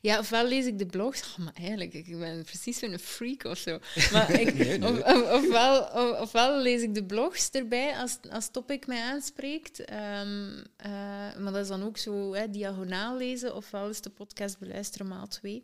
Ja, 0.00 0.18
ofwel 0.18 0.46
lees 0.48 0.66
ik 0.66 0.78
de 0.78 0.86
blogs. 0.86 1.22
Oh, 1.22 1.44
maar 1.44 1.52
eigenlijk, 1.54 1.94
ik 1.94 2.18
ben 2.18 2.42
precies 2.44 2.78
zo'n 2.78 2.98
freak 2.98 3.44
of 3.44 3.58
zo. 3.58 3.78
Maar 4.12 4.40
ik, 4.40 4.54
Nee, 4.54 4.78
nee. 4.78 4.90
Of, 4.90 4.98
of- 5.02 5.32
ofwel, 5.32 5.82
of- 5.82 6.20
ofwel 6.20 6.60
lees 6.60 6.82
ik 6.82 6.94
de 6.94 7.04
blogs 7.04 7.50
erbij 7.50 7.96
als, 7.96 8.18
als 8.30 8.50
topic 8.50 8.86
mij 8.86 9.02
aanspreekt. 9.02 9.84
Ehm, 9.84 10.62
eh, 10.76 10.90
maar 11.38 11.52
dat 11.52 11.62
is 11.62 11.68
dan 11.68 11.82
ook 11.84 11.98
zo 11.98 12.34
hè, 12.34 12.50
diagonaal 12.50 13.16
lezen, 13.16 13.54
ofwel 13.54 13.88
is 13.88 14.00
de 14.00 14.10
podcast 14.10 14.58
beluisteren 14.58 15.08
maal 15.08 15.26
twee. 15.28 15.62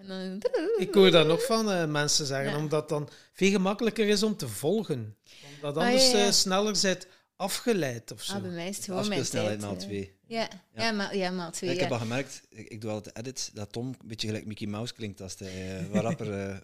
En 0.00 0.06
dan, 0.06 0.42
Ik 0.78 0.94
hoor 0.94 1.10
daar 1.10 1.26
nog 1.26 1.44
van 1.44 1.70
eh, 1.70 1.86
mensen 1.86 2.26
zeggen, 2.26 2.50
Ja. 2.50 2.56
omdat 2.58 2.80
het 2.80 2.88
dan 2.88 3.08
veel 3.32 3.50
gemakkelijker 3.50 4.08
is 4.08 4.22
om 4.22 4.36
te 4.36 4.48
volgen. 4.48 5.16
Omdat 5.54 5.76
Ah, 5.76 5.82
anders 5.86 6.10
ja, 6.10 6.18
ja. 6.18 6.24
eh, 6.26 6.32
sneller 6.32 6.76
zit 6.76 7.06
afgeleid 7.40 8.10
of 8.12 8.22
zo. 8.22 8.32
Ah, 8.32 8.42
bij 8.42 8.50
mij 8.50 8.68
is 8.68 8.76
het 8.76 8.84
gewoon 8.84 9.08
mijn 9.08 9.24
tijd. 9.24 9.60
maal 9.60 9.72
eh. 9.72 9.78
twee. 9.78 10.12
Ja, 10.26 10.48
ja. 10.74 10.82
Ja. 10.84 10.92
maal, 10.92 11.14
ja, 11.14 11.30
maal 11.30 11.50
twee. 11.50 11.70
ik 11.70 11.76
ja. 11.76 11.82
heb 11.82 11.92
al 11.92 11.98
gemerkt, 11.98 12.42
ik, 12.48 12.68
ik 12.68 12.80
doe 12.80 12.90
altijd 12.90 13.16
edits, 13.16 13.50
dat 13.52 13.72
Tom 13.72 13.86
een 13.86 14.08
beetje 14.08 14.26
gelijk 14.26 14.46
Mickey 14.46 14.66
Mouse 14.66 14.94
klinkt 14.94 15.20
als 15.20 15.38
hij 15.38 15.80
uh, 15.80 15.86
wat 15.92 16.02
rapper 16.02 16.48
eh, 16.48 16.56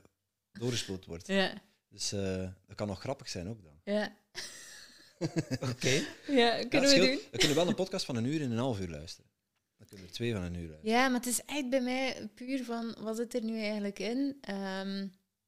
doorgespeeld 0.53 1.05
wordt. 1.05 1.27
Ja, 1.27 1.53
Dus 1.89 2.13
eh, 2.13 2.49
dat 2.67 2.77
kan 2.77 2.87
nog 2.87 3.01
grappig 3.01 3.29
zijn 3.29 3.49
ook 3.49 3.63
dan. 3.63 3.81
ja. 3.85 4.17
Oké. 5.71 5.89
ja, 6.27 6.57
Ja, 6.57 6.65
kunnen 6.69 6.91
we 6.91 6.97
doen. 6.97 7.21
We 7.31 7.39
kunnen 7.39 7.57
wel 7.57 7.69
een 7.69 7.75
podcast 7.75 8.05
van 8.05 8.17
een 8.17 8.25
uur 8.25 8.41
in 8.41 8.51
een 8.51 8.59
half 8.59 8.81
uur 8.81 8.89
luisteren. 8.89 9.31
Dan 9.77 9.87
kunnen 9.87 10.07
we 10.07 10.11
er 10.13 10.17
twee 10.17 10.33
van 10.33 10.43
een 10.43 10.55
uur 10.55 10.69
luisteren. 10.69 10.97
Ja, 10.97 11.09
maar 11.09 11.21
het 11.21 11.29
is 11.29 11.41
echt 11.47 11.71
bij 11.71 11.81
mij 11.81 12.29
puur 12.35 12.65
van, 12.65 12.97
wat 13.01 13.17
zit 13.17 13.35
er 13.35 13.45
nu 13.45 13.61
eigenlijk 13.61 13.99
in? 13.99 14.37
Ehm, 14.41 15.07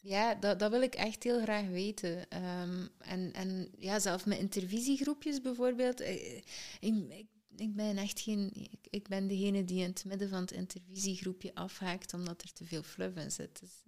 ja, 0.09 0.35
dat, 0.35 0.59
dat 0.59 0.71
wil 0.71 0.83
ik 0.83 0.95
echt 0.95 1.23
heel 1.23 1.41
graag 1.43 1.67
weten. 1.67 2.31
Ehm, 2.31 2.87
en, 2.99 3.33
en 3.33 3.71
ja, 3.79 3.99
zelf 4.01 4.27
met 4.27 4.39
intervisiegroepjes 4.39 5.41
bijvoorbeeld. 5.41 6.01
eh, 6.01 6.37
Ik, 6.81 6.95
ik, 7.11 7.27
ik 7.57 7.75
ben 7.75 7.97
echt 7.97 8.21
geen... 8.21 8.51
Ik, 8.55 8.87
ik 8.91 9.09
ben 9.09 9.27
degene 9.29 9.65
die 9.65 9.79
in 9.83 9.89
het 9.89 10.05
midden 10.05 10.29
van 10.29 10.41
het 10.41 10.51
intervisiegroepje 10.53 11.55
afhaakt 11.55 12.15
omdat 12.15 12.43
er 12.43 12.53
te 12.53 12.65
veel 12.65 12.83
fluff 12.83 13.17
in 13.17 13.31
zit. 13.31 13.61
Dus, 13.61 13.83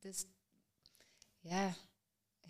dus 0.00 0.24
ja... 1.40 1.76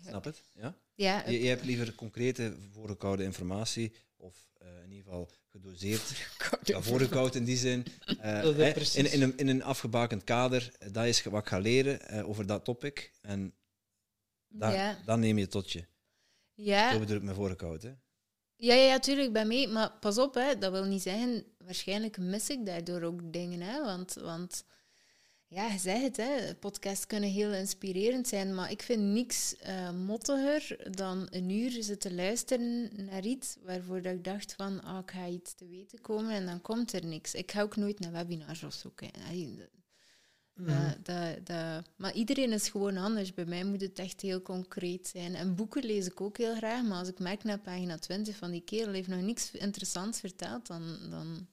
Snap 0.07 0.23
het? 0.23 0.41
Ja? 0.53 0.75
Ja, 0.95 1.29
Je, 1.29 1.39
je 1.41 1.47
hebt 1.47 1.63
liever 1.63 1.95
concrete 1.95 2.55
voorgekouden 2.71 3.25
informatie, 3.25 3.93
of 4.21 4.49
eh, 4.57 4.67
in 4.83 4.91
ieder 4.91 5.03
geval 5.03 5.29
gedoseerd. 5.49 6.01
Ja, 6.63 6.81
voorgekoud 6.81 7.35
in 7.35 7.43
die 7.43 7.57
zin. 7.57 7.85
eh, 8.19 8.41
Dat 8.41 8.93
in, 8.93 9.11
in, 9.11 9.21
een, 9.21 9.37
in 9.37 9.47
een 9.47 9.63
afgebakend 9.63 10.23
kader, 10.23 10.71
eh, 10.79 10.89
dat 10.91 11.05
is 11.05 11.23
wat 11.23 11.41
ik 11.41 11.47
ga 11.47 11.57
leren 11.57 12.25
over 12.25 12.45
dat 12.45 12.65
topic. 12.65 13.11
En 13.21 13.53
ja. 14.47 14.97
dan 15.05 15.19
neem 15.19 15.35
je 15.35 15.41
het 15.41 15.51
tot 15.51 15.71
je. 15.71 15.85
ja. 16.53 16.91
Zo 16.91 16.99
bedoel 16.99 17.17
ik 17.17 17.23
me 17.23 17.33
voorgekoud. 17.33 17.81
Hè? 17.81 17.91
Ja, 18.55 18.73
ja, 18.73 18.99
tuurlijk, 18.99 19.27
ik 19.27 19.33
ben 19.33 19.47
mee. 19.47 19.67
Maar 19.67 19.91
pas 19.99 20.17
op, 20.17 20.33
hè, 20.33 20.57
dat 20.57 20.71
wil 20.71 20.85
niet 20.85 21.01
zeggen... 21.01 21.45
Waarschijnlijk 21.57 22.17
mis 22.17 22.49
ik 22.49 22.65
daardoor 22.65 23.01
ook 23.01 23.33
dingen, 23.33 23.61
hè. 23.61 23.83
Want, 23.83 24.13
want 24.13 24.63
ja, 25.53 25.67
je 25.67 25.79
zei 25.79 26.03
het, 26.03 26.17
hè. 26.17 26.55
Podcasts 26.55 27.07
kunnen 27.07 27.29
heel 27.29 27.53
inspirerend 27.53 28.27
zijn, 28.27 28.55
maar 28.55 28.71
ik 28.71 28.81
vind 28.81 29.01
niks 29.01 29.55
eh, 29.55 29.91
mottiger 29.91 30.91
dan 30.95 31.27
een 31.29 31.49
uur 31.49 31.83
zitten 31.83 32.15
luisteren 32.15 32.89
naar 33.05 33.25
iets 33.25 33.57
waarvoor 33.63 34.01
dat 34.01 34.13
ik 34.13 34.23
dacht 34.23 34.53
van, 34.53 34.83
ah, 34.83 34.99
ik 34.99 35.11
ga 35.11 35.27
iets 35.27 35.53
te 35.53 35.67
weten 35.67 36.01
komen 36.01 36.31
en 36.31 36.45
dan 36.45 36.61
komt 36.61 36.93
er 36.93 37.05
niks. 37.05 37.33
Ik 37.33 37.51
ga 37.51 37.61
ook 37.61 37.75
nooit 37.75 37.99
naar 37.99 38.11
webinars 38.11 38.63
of 38.63 38.73
zo 38.73 38.91
kijken. 38.95 39.69
Mhm. 40.53 40.69
dat, 40.69 41.05
dat, 41.05 41.45
dat- 41.45 41.85
maar 41.95 42.13
iedereen 42.13 42.51
is 42.51 42.69
gewoon 42.69 42.97
anders. 42.97 43.33
Bij 43.33 43.45
mij 43.45 43.63
moet 43.63 43.81
het 43.81 43.99
echt 43.99 44.21
heel 44.21 44.41
concreet 44.41 45.07
zijn. 45.07 45.35
En 45.35 45.55
boeken 45.55 45.83
lees 45.83 46.05
ik 46.05 46.21
ook 46.21 46.37
heel 46.37 46.55
graag, 46.55 46.83
maar 46.83 46.97
als 46.97 47.07
ik 47.07 47.19
merk 47.19 47.43
na 47.43 47.57
pagina 47.57 47.97
20 47.97 48.35
van 48.35 48.51
die 48.51 48.61
kerel 48.61 48.93
heeft 48.93 49.07
nog 49.07 49.21
niks 49.21 49.51
interessants 49.51 50.19
verteld, 50.19 50.67
dan, 50.67 50.97
dan 51.09 51.47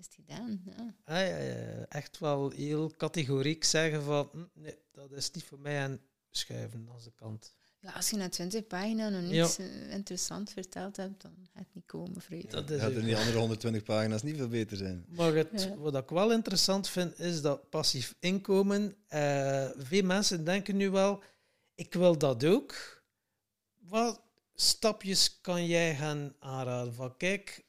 is 0.00 0.06
het 0.06 0.14
gedaan. 0.14 0.62
Ja. 0.64 0.94
Ah, 1.04 1.26
ja, 1.28 1.36
ja, 1.36 1.54
ja. 1.70 1.86
Echt 1.88 2.18
wel 2.18 2.50
heel 2.50 2.90
categoriek 2.96 3.64
zeggen 3.64 4.02
van 4.02 4.28
hm, 4.32 4.38
nee, 4.54 4.78
dat 4.92 5.10
is 5.12 5.30
niet 5.30 5.44
voor 5.44 5.58
mij 5.58 5.78
en 5.78 6.00
schuiven 6.30 6.88
aan 6.90 6.98
de 7.04 7.12
kant. 7.14 7.54
Ja, 7.82 7.92
als 7.92 8.10
je 8.10 8.16
na 8.16 8.28
20 8.28 8.66
pagina's 8.66 9.12
nog 9.12 9.22
niks 9.22 9.58
eh, 9.58 9.90
interessant 9.92 10.50
verteld 10.50 10.96
hebt, 10.96 11.22
dan 11.22 11.32
gaat 11.54 11.64
het 11.64 11.74
niet 11.74 11.86
komen, 11.86 12.20
vrees 12.20 12.44
Dat 12.48 12.70
is 12.70 12.80
Gaat 12.80 12.90
ook 12.90 12.96
er 12.96 13.04
die 13.04 13.16
andere 13.16 13.38
120 13.38 13.82
pagina's 13.82 14.22
niet 14.22 14.36
veel 14.36 14.48
beter 14.48 14.76
zijn. 14.76 15.04
Maar 15.08 15.34
het, 15.34 15.62
Ja. 15.62 15.76
wat 15.76 15.94
ik 15.96 16.08
wel 16.08 16.32
interessant 16.32 16.88
vind, 16.88 17.18
is 17.18 17.40
dat 17.42 17.70
passief 17.70 18.14
inkomen. 18.18 18.96
eh, 19.08 19.70
veel 19.76 20.02
mensen 20.04 20.44
denken 20.44 20.76
nu 20.76 20.90
wel, 20.90 21.22
ik 21.74 21.94
wil 21.94 22.18
dat 22.18 22.44
ook. 22.44 23.02
Wat 23.78 24.20
stapjes 24.54 25.40
kan 25.40 25.66
jij 25.66 25.96
gaan 25.96 26.34
aanraden? 26.38 26.94
Van 26.94 27.16
kijk, 27.16 27.64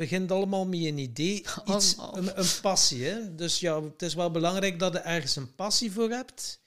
begint 0.00 0.30
allemaal 0.30 0.66
met 0.66 0.80
een 0.80 0.98
idee, 0.98 1.44
iets, 1.76 1.96
een, 2.12 2.38
een 2.38 2.60
passie. 2.62 3.04
Hè? 3.04 3.34
Dus 3.34 3.60
ja, 3.60 3.82
het 3.82 4.02
is 4.02 4.14
wel 4.14 4.30
belangrijk 4.30 4.78
dat 4.78 4.92
je 4.92 4.98
ergens 4.98 5.36
een 5.36 5.54
passie 5.54 5.92
voor 5.92 6.10
hebt. 6.10 6.60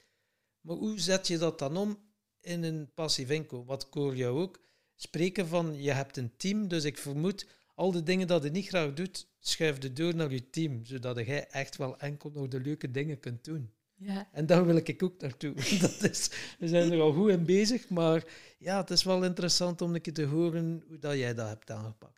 Maar 0.62 0.76
hoe 0.76 1.00
zet 1.00 1.28
je 1.28 1.38
dat 1.38 1.60
dan 1.60 1.78
om 1.78 2.00
in 2.42 2.64
een 2.64 2.90
passief 2.94 3.30
inkomen? 3.30 3.66
Wat 3.66 3.84
ik 3.84 3.94
hoor 3.94 4.16
jou 4.16 4.42
ook 4.42 4.60
spreken 4.96 5.48
van, 5.48 5.82
je 5.82 5.92
hebt 5.92 6.18
een 6.18 6.32
team, 6.38 6.68
dus 6.68 6.84
ik 6.84 6.98
vermoed 6.98 7.46
al 7.76 7.92
de 7.92 8.04
dingen 8.04 8.28
dat 8.28 8.44
je 8.44 8.50
niet 8.50 8.68
graag 8.68 8.94
doet, 8.94 9.28
schuif 9.40 9.82
je 9.82 9.94
door 9.94 10.16
naar 10.16 10.32
je 10.32 10.50
team, 10.50 10.86
zodat 10.86 11.16
jij 11.16 11.48
echt 11.48 11.78
wel 11.78 12.00
enkel 12.00 12.32
nog 12.34 12.48
de 12.48 12.60
leuke 12.60 12.92
dingen 12.92 13.20
kunt 13.20 13.44
doen. 13.44 13.74
Ja. 13.96 14.30
En 14.32 14.46
daar 14.46 14.66
wil 14.66 14.76
ik 14.76 15.04
ook 15.04 15.22
naartoe. 15.22 15.54
Dat 15.82 16.04
is, 16.04 16.30
we 16.60 16.68
zijn 16.68 16.92
er 16.92 17.02
al 17.02 17.14
goed 17.14 17.30
in 17.30 17.46
bezig, 17.46 17.90
maar 17.90 18.24
ja, 18.58 18.82
het 18.82 18.90
is 18.90 19.04
wel 19.04 19.24
interessant 19.24 19.82
om 19.82 19.96
een 19.96 20.02
keer 20.02 20.14
te 20.14 20.26
horen 20.26 20.84
hoe 20.88 21.00
dat 21.00 21.18
jij 21.18 21.34
dat 21.34 21.48
hebt 21.48 21.72
aangepakt. 21.72 22.13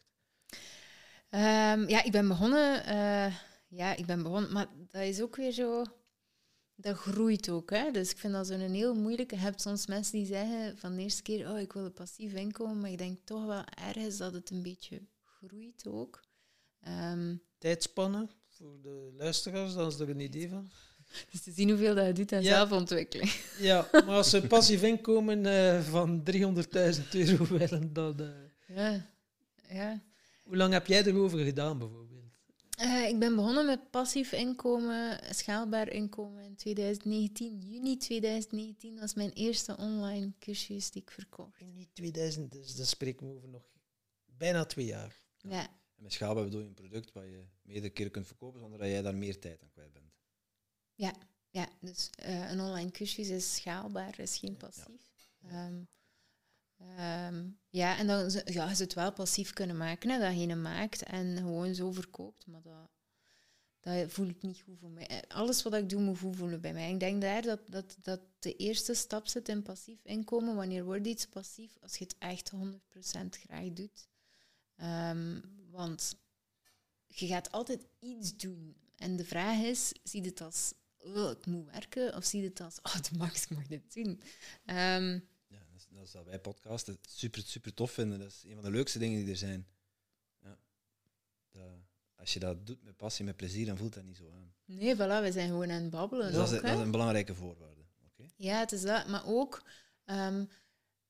Ehm, 1.36 1.88
ja, 1.90 2.04
ik 2.04 2.12
ben 2.12 2.28
begonnen. 2.28 2.86
eh, 2.86 3.36
ja, 3.68 3.96
ik 3.96 4.06
ben 4.06 4.24
begonnen, 4.24 4.52
maar 4.52 4.68
dat 4.92 5.02
is 5.02 5.22
ook 5.22 5.36
weer 5.36 5.52
zo. 5.52 5.84
Dat 6.76 6.96
groeit 6.98 7.50
ook, 7.50 7.70
hè. 7.70 7.92
Dus 7.92 8.12
ik 8.12 8.18
vind 8.18 8.34
dat 8.34 8.48
zo'n 8.48 8.60
heel 8.60 8.94
moeilijke. 8.96 9.36
Je 9.36 9.42
hebt 9.42 9.62
soms 9.62 9.88
mensen 9.88 10.18
die 10.18 10.26
zeggen 10.26 10.78
van 10.78 10.96
de 10.96 11.02
eerste 11.02 11.22
keer, 11.22 11.50
oh, 11.52 11.60
ik 11.60 11.74
wil 11.74 11.86
een 11.86 11.94
passief 11.94 12.34
inkomen, 12.34 12.80
maar 12.80 12.92
ik 12.92 12.98
denk 12.98 13.20
toch 13.24 13.46
wel 13.46 13.64
ergens 13.88 14.18
dat 14.18 14.34
het 14.34 14.50
een 14.50 14.62
beetje 14.64 15.02
groeit 15.24 15.88
ook. 15.88 16.20
Ehm, 16.82 17.36
Tijdspannen 17.58 18.30
voor 18.50 18.78
de 18.82 19.14
luisteraars, 19.18 19.74
dan 19.74 19.88
is 19.88 20.00
er 20.00 20.10
een 20.10 20.20
idee 20.20 20.50
van. 20.50 20.70
dus 21.32 21.42
te 21.42 21.52
zien 21.52 21.70
hoeveel 21.70 21.96
dat 21.96 22.06
je 22.06 22.14
doet 22.14 22.32
aan 22.34 22.42
Ja. 22.44 22.56
zelfontwikkeling. 22.56 23.30
Ja, 23.60 23.88
maar 23.92 24.04
als 24.16 24.30
ze 24.30 24.48
passief 24.48 24.84
inkomen 24.84 25.46
eh, 25.46 25.82
van 25.82 26.24
300.000 26.32 27.02
euro 27.12 27.46
willen, 27.58 27.94
dan... 27.94 28.20
eh, 28.20 28.76
Ja, 28.78 29.06
ja. 29.70 30.02
Hoe 30.46 30.56
lang 30.58 30.74
heb 30.74 30.88
jij 30.88 31.04
erover 31.04 31.40
gedaan, 31.40 31.78
bijvoorbeeld? 31.78 32.14
Eh, 32.78 33.08
ik 33.08 33.20
ben 33.20 33.36
begonnen 33.36 33.66
met 33.66 33.90
passief 33.90 34.32
inkomen, 34.32 35.20
schaalbaar 35.36 35.90
inkomen 35.90 36.44
in 36.44 36.56
2019. 36.56 37.60
Juni 37.60 37.98
2019 37.98 39.00
was 39.00 39.14
mijn 39.14 39.32
eerste 39.32 39.78
online 39.78 40.34
cursus 40.40 40.92
die 40.92 41.02
ik 41.02 41.12
verkocht. 41.12 41.60
In 41.60 41.88
2000, 41.94 42.52
dus 42.52 42.76
daar 42.76 42.86
spreken 42.86 43.28
we 43.28 43.34
over 43.36 43.50
nog 43.50 43.64
bijna 44.26 44.66
twee 44.66 44.86
jaar. 44.86 45.24
Ja, 45.38 45.62
En 45.96 46.04
met 46.04 46.14
schaalbaar 46.14 46.44
bedoel 46.44 46.62
je 46.62 46.68
een 46.68 46.74
product 46.74 47.12
waar 47.12 47.28
je 47.28 47.44
meerdere 47.62 47.94
keren 47.94 48.12
kunt 48.12 48.28
verkopen 48.28 48.60
zonder 48.60 48.80
dat 48.80 48.88
jij 48.88 49.02
daar 49.02 49.16
meer 49.16 49.40
tijd 49.40 49.62
aan 49.62 49.70
kwijt 49.70 49.94
bent. 49.94 50.14
ja 50.96 51.14
dus 51.80 52.10
eh, 52.16 52.52
een 52.52 52.60
online 52.60 52.92
cursus 52.92 53.30
is 53.30 53.56
schaalbaar, 53.56 54.20
is 54.20 54.38
geen 54.38 54.58
passief. 54.58 55.30
Ehm, 55.42 55.84
ehm, 56.98 57.48
ja, 57.70 57.98
en 57.98 58.08
dan 58.08 58.30
ja, 58.46 58.70
je 58.70 58.76
het 58.76 58.94
wel 58.94 59.14
passief 59.14 59.54
kunnen 59.54 59.78
maken, 59.78 60.10
hè, 60.10 60.20
dat 60.20 60.40
je 60.40 60.56
maakt 60.56 61.04
en 61.04 61.38
gewoon 61.38 61.76
zo 61.76 61.92
verkoopt. 61.92 62.48
Maar 62.48 62.62
dat, 62.62 62.90
dat 63.80 64.12
voel 64.12 64.28
ik 64.28 64.42
niet 64.42 64.62
goed 64.62 64.80
voor 64.80 64.90
mij. 64.90 65.08
Eh, 65.08 65.18
Alles 65.28 65.64
wat 65.64 65.74
ik 65.74 65.90
doe 65.90 66.02
moet 66.02 66.20
goed 66.20 66.36
voelen 66.36 66.62
bij 66.62 66.74
mij. 66.74 66.92
Ik 66.92 67.00
denk 67.00 67.22
daar 67.22 67.42
dat, 67.42 67.60
dat, 67.70 67.98
dat 68.02 68.20
de 68.40 68.56
eerste 68.56 68.94
stap 68.94 69.28
zit 69.28 69.50
in 69.50 69.62
passief 69.62 70.04
inkomen. 70.04 70.56
Wanneer 70.56 70.84
wordt 70.84 71.08
iets 71.08 71.26
passief? 71.26 71.78
Als 71.82 71.98
je 71.98 72.04
het 72.04 72.16
echt 72.20 72.52
100% 72.56 73.30
graag 73.30 73.74
doet. 73.74 74.08
Ehm, 74.76 75.42
want 75.72 76.16
je 77.08 77.28
gaat 77.28 77.52
altijd 77.52 77.88
iets 78.00 78.38
doen. 78.38 78.76
En 78.96 79.16
de 79.16 79.26
vraag 79.26 79.58
is, 79.62 79.92
zie 80.04 80.22
je 80.22 80.28
het 80.30 80.42
als, 80.42 80.74
oh, 80.98 81.32
moet 81.46 81.72
werken? 81.72 82.16
Of 82.16 82.26
zie 82.26 82.42
je 82.42 82.48
het 82.48 82.62
als, 82.62 82.80
oh, 82.82 83.02
de 83.02 83.18
max, 83.18 83.44
ik 83.44 83.50
mag 83.50 83.68
dit 83.68 83.94
doen? 83.94 84.22
Ehm, 84.66 85.20
dat 86.12 86.24
is, 86.24 86.30
wij 86.30 86.40
podcasten 86.40 86.98
super, 87.10 87.42
super 87.42 87.74
tof 87.74 87.92
vinden. 87.92 88.20
Dat 88.20 88.28
is 88.28 88.44
een 88.46 88.54
van 88.54 88.64
de 88.64 88.72
leukste 88.72 89.00
dingen 89.00 89.20
die 89.20 89.30
er 89.30 89.38
zijn. 89.38 89.68
Ja. 90.42 90.58
Dat, 91.52 91.70
als 92.16 92.34
je 92.34 92.40
dat 92.40 92.68
doet 92.68 92.84
met 92.84 92.98
passie, 92.98 93.26
met 93.26 93.36
plezier, 93.36 93.66
dan 93.66 93.78
voelt 93.78 93.94
dat 93.94 94.04
niet 94.04 94.18
zo 94.18 94.32
aan. 94.32 94.54
nee, 94.66 94.96
voilà, 94.96 95.22
we 95.22 95.32
zijn 95.32 95.48
gewoon 95.48 95.72
aan 95.72 95.82
het 95.82 95.90
babbelen. 95.90 96.26
Dus 96.26 96.36
dat, 96.36 96.52
is, 96.52 96.62
dat 96.62 96.72
is 96.72 96.80
een 96.80 96.92
belangrijke 96.92 97.36
voorwaarde. 97.36 97.82
Oké. 98.06 98.30
Ja, 98.36 98.60
het 98.60 98.72
is 98.72 98.82
dat. 98.82 99.08
Maar 99.08 99.26
ook, 99.26 99.64
ehm, 100.06 100.46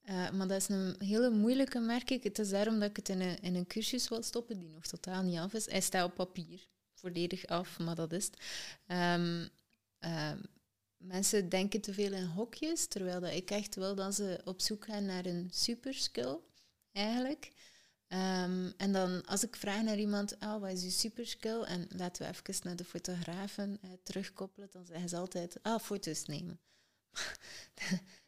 eh, 0.01 0.31
maar 0.31 0.47
dat 0.47 0.57
is 0.57 0.67
een 0.67 0.95
hele 0.99 1.29
moeilijke, 1.29 1.79
merk 1.79 2.09
ik. 2.09 2.23
Het 2.23 2.39
is 2.39 2.49
daarom 2.49 2.79
dat 2.79 2.89
ik 2.89 2.95
het 2.95 3.09
in 3.09 3.21
een, 3.21 3.39
in 3.39 3.55
een 3.55 3.67
cursus 3.67 4.09
wil 4.09 4.23
stoppen, 4.23 4.59
die 4.59 4.69
nog 4.69 4.85
totaal 4.85 5.23
niet 5.23 5.37
af 5.37 5.53
is. 5.53 5.65
Hij 5.65 5.81
staat 5.81 6.05
op 6.05 6.15
papier, 6.15 6.67
volledig 6.93 7.45
af, 7.45 7.79
maar 7.79 7.95
dat 7.95 8.11
is 8.11 8.25
het. 8.25 8.37
Ehm, 8.85 9.47
mensen 11.05 11.49
denken 11.49 11.81
te 11.81 11.93
veel 11.93 12.13
in 12.13 12.25
hokjes, 12.25 12.87
terwijl 12.87 13.19
dat 13.19 13.33
ik 13.33 13.51
echt 13.51 13.75
wil 13.75 13.95
dat 13.95 14.15
ze 14.15 14.41
op 14.43 14.61
zoek 14.61 14.85
gaan 14.85 15.05
naar 15.05 15.25
een 15.25 15.47
superskill, 15.51 16.37
eigenlijk. 16.91 17.51
Ehm, 18.07 18.71
en 18.77 18.91
dan, 18.91 19.25
als 19.25 19.43
ik 19.43 19.55
vraag 19.55 19.83
naar 19.83 19.99
iemand, 19.99 20.39
ah, 20.39 20.61
wat 20.61 20.71
is 20.71 20.83
je 20.83 20.89
superskill? 20.89 21.61
En 21.61 21.87
laten 21.89 22.23
we 22.23 22.29
even 22.29 22.65
naar 22.67 22.75
de 22.75 22.85
fotografen 22.85 23.77
eh, 23.81 23.89
terugkoppelen, 24.03 24.69
dan 24.71 24.85
zeggen 24.85 25.09
ze 25.09 25.17
altijd, 25.17 25.63
ah, 25.63 25.79
foto's 25.79 26.25
nemen. 26.25 26.59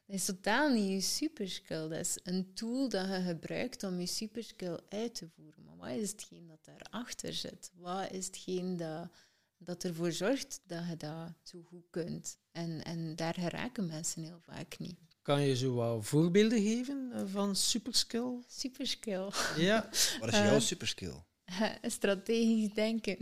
dat 0.06 0.16
is 0.16 0.26
totaal 0.26 0.70
niet 0.70 0.90
je 0.90 1.02
superskill. 1.02 1.88
Dat 1.88 2.00
is 2.00 2.20
een 2.24 2.54
tool 2.54 2.90
dat 2.90 3.08
je 3.08 3.22
gebruikt 3.22 3.84
om 3.84 4.00
je 4.00 4.06
superskill 4.06 4.80
uit 4.90 5.16
te 5.16 5.28
voeren. 5.36 5.64
Maar 5.64 5.78
wat 5.78 6.02
is 6.02 6.12
hetgeen 6.12 6.48
dat 6.48 6.66
daarachter 6.66 7.34
zit? 7.34 7.72
Wat 7.76 8.12
is 8.12 8.26
hetgeen 8.26 8.78
dat, 8.78 9.10
dat 9.58 9.84
ervoor 9.84 10.12
zorgt 10.12 10.62
dat 10.66 10.88
je 10.90 10.98
dat 10.98 11.32
zo 11.44 11.62
goed 11.66 11.86
kunt? 11.90 12.38
En, 12.52 12.84
en 12.84 13.16
daar 13.16 13.34
geraken 13.34 13.86
mensen 13.86 14.24
heel 14.24 14.40
vaak 14.42 14.80
niet. 14.80 14.98
kan 15.22 15.42
je 15.42 15.56
zo 15.56 15.74
wat 15.74 16.06
voorbeelden 16.06 16.62
geven 16.62 17.10
eh, 17.14 17.22
van 17.26 17.56
superskill? 17.56 18.44
Superskill. 18.48 19.30
Ja, 19.58 19.90
Wat 20.20 20.34
is 20.34 20.38
jouw 20.40 20.60
superskill? 20.60 21.24
Strategisch 21.82 22.74
denken. 22.74 23.18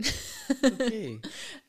oké. 0.62 1.18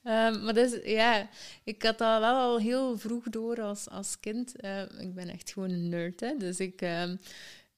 Ehm, 0.03 0.43
maar 0.43 0.53
dat 0.53 0.71
is, 0.71 0.91
ja, 0.91 1.29
ik 1.63 1.83
had 1.83 1.97
dat 1.97 2.19
wel 2.19 2.35
al 2.35 2.59
heel 2.59 2.97
vroeg 2.97 3.23
door 3.23 3.61
als, 3.61 3.89
als 3.89 4.19
kind. 4.19 4.55
Eh, 4.55 4.81
ik 4.81 5.13
ben 5.13 5.29
echt 5.29 5.51
gewoon 5.51 5.69
een 5.69 5.89
nerd, 5.89 6.19
hè. 6.19 6.37
Dus 6.37 6.59
ik, 6.59 6.81
ehm, 6.81 7.15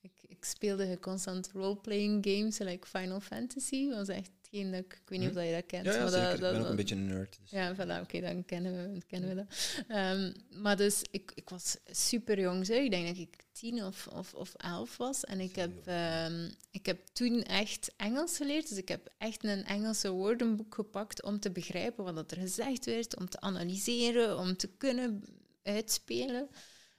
ik, 0.01 0.11
ik 0.27 0.43
speelde 0.45 0.99
constant 0.99 1.49
role-playing 1.53 2.25
games, 2.29 2.57
like 2.57 2.87
Final 2.87 3.19
Fantasy. 3.19 3.89
was 3.89 4.07
echt 4.07 4.31
dat 4.51 4.79
ik... 4.79 5.01
Weet 5.05 5.19
niet 5.19 5.27
of 5.27 5.33
dat 5.33 5.45
je 5.45 5.51
dat 5.51 5.65
kent. 5.65 5.85
Ja, 5.85 5.93
ja 5.93 5.99
maar 5.99 6.09
zeker. 6.09 6.25
dat, 6.25 6.33
ik 6.33 6.39
ben 6.39 6.53
dat- 6.53 6.61
ook 6.63 6.69
een 6.69 6.75
beetje 6.75 6.95
een 6.95 7.07
nerd. 7.07 7.37
Dus. 7.41 7.49
ja, 7.49 7.75
voilà, 7.75 8.01
oké, 8.01 8.21
dan 8.21 8.45
kennen 8.45 8.93
we, 8.93 9.01
kennen 9.07 9.29
we 9.29 9.35
dat. 9.35 9.45
Ehm, 9.87 10.33
maar 10.61 10.77
dus, 10.77 11.01
ik, 11.11 11.31
ik 11.35 11.49
was 11.49 11.77
super 11.85 12.39
jong, 12.39 12.65
zeg. 12.65 12.83
ik 12.83 12.91
denk 12.91 13.07
dat 13.07 13.17
ik 13.17 13.43
tien 13.51 13.83
of, 13.83 14.07
of, 14.07 14.33
of 14.33 14.53
elf 14.53 14.97
was. 14.97 15.23
En 15.25 15.39
ik 15.39 15.55
heb, 15.55 15.87
ehm, 15.87 16.49
ik 16.71 16.85
heb 16.85 16.99
toen 17.13 17.43
echt 17.43 17.91
Engels 17.97 18.37
geleerd. 18.37 18.69
Dus 18.69 18.77
ik 18.77 18.87
heb 18.87 19.13
echt 19.17 19.43
een 19.43 19.65
Engelse 19.65 20.09
woordenboek 20.09 20.75
gepakt 20.75 21.23
om 21.23 21.39
te 21.39 21.51
begrijpen 21.51 22.03
wat 22.03 22.15
dat 22.15 22.31
er 22.31 22.37
gezegd 22.37 22.85
werd, 22.85 23.17
om 23.19 23.29
te 23.29 23.39
analyseren, 23.41 24.37
om 24.37 24.57
te 24.57 24.67
kunnen 24.77 25.23
uitspelen. 25.63 26.47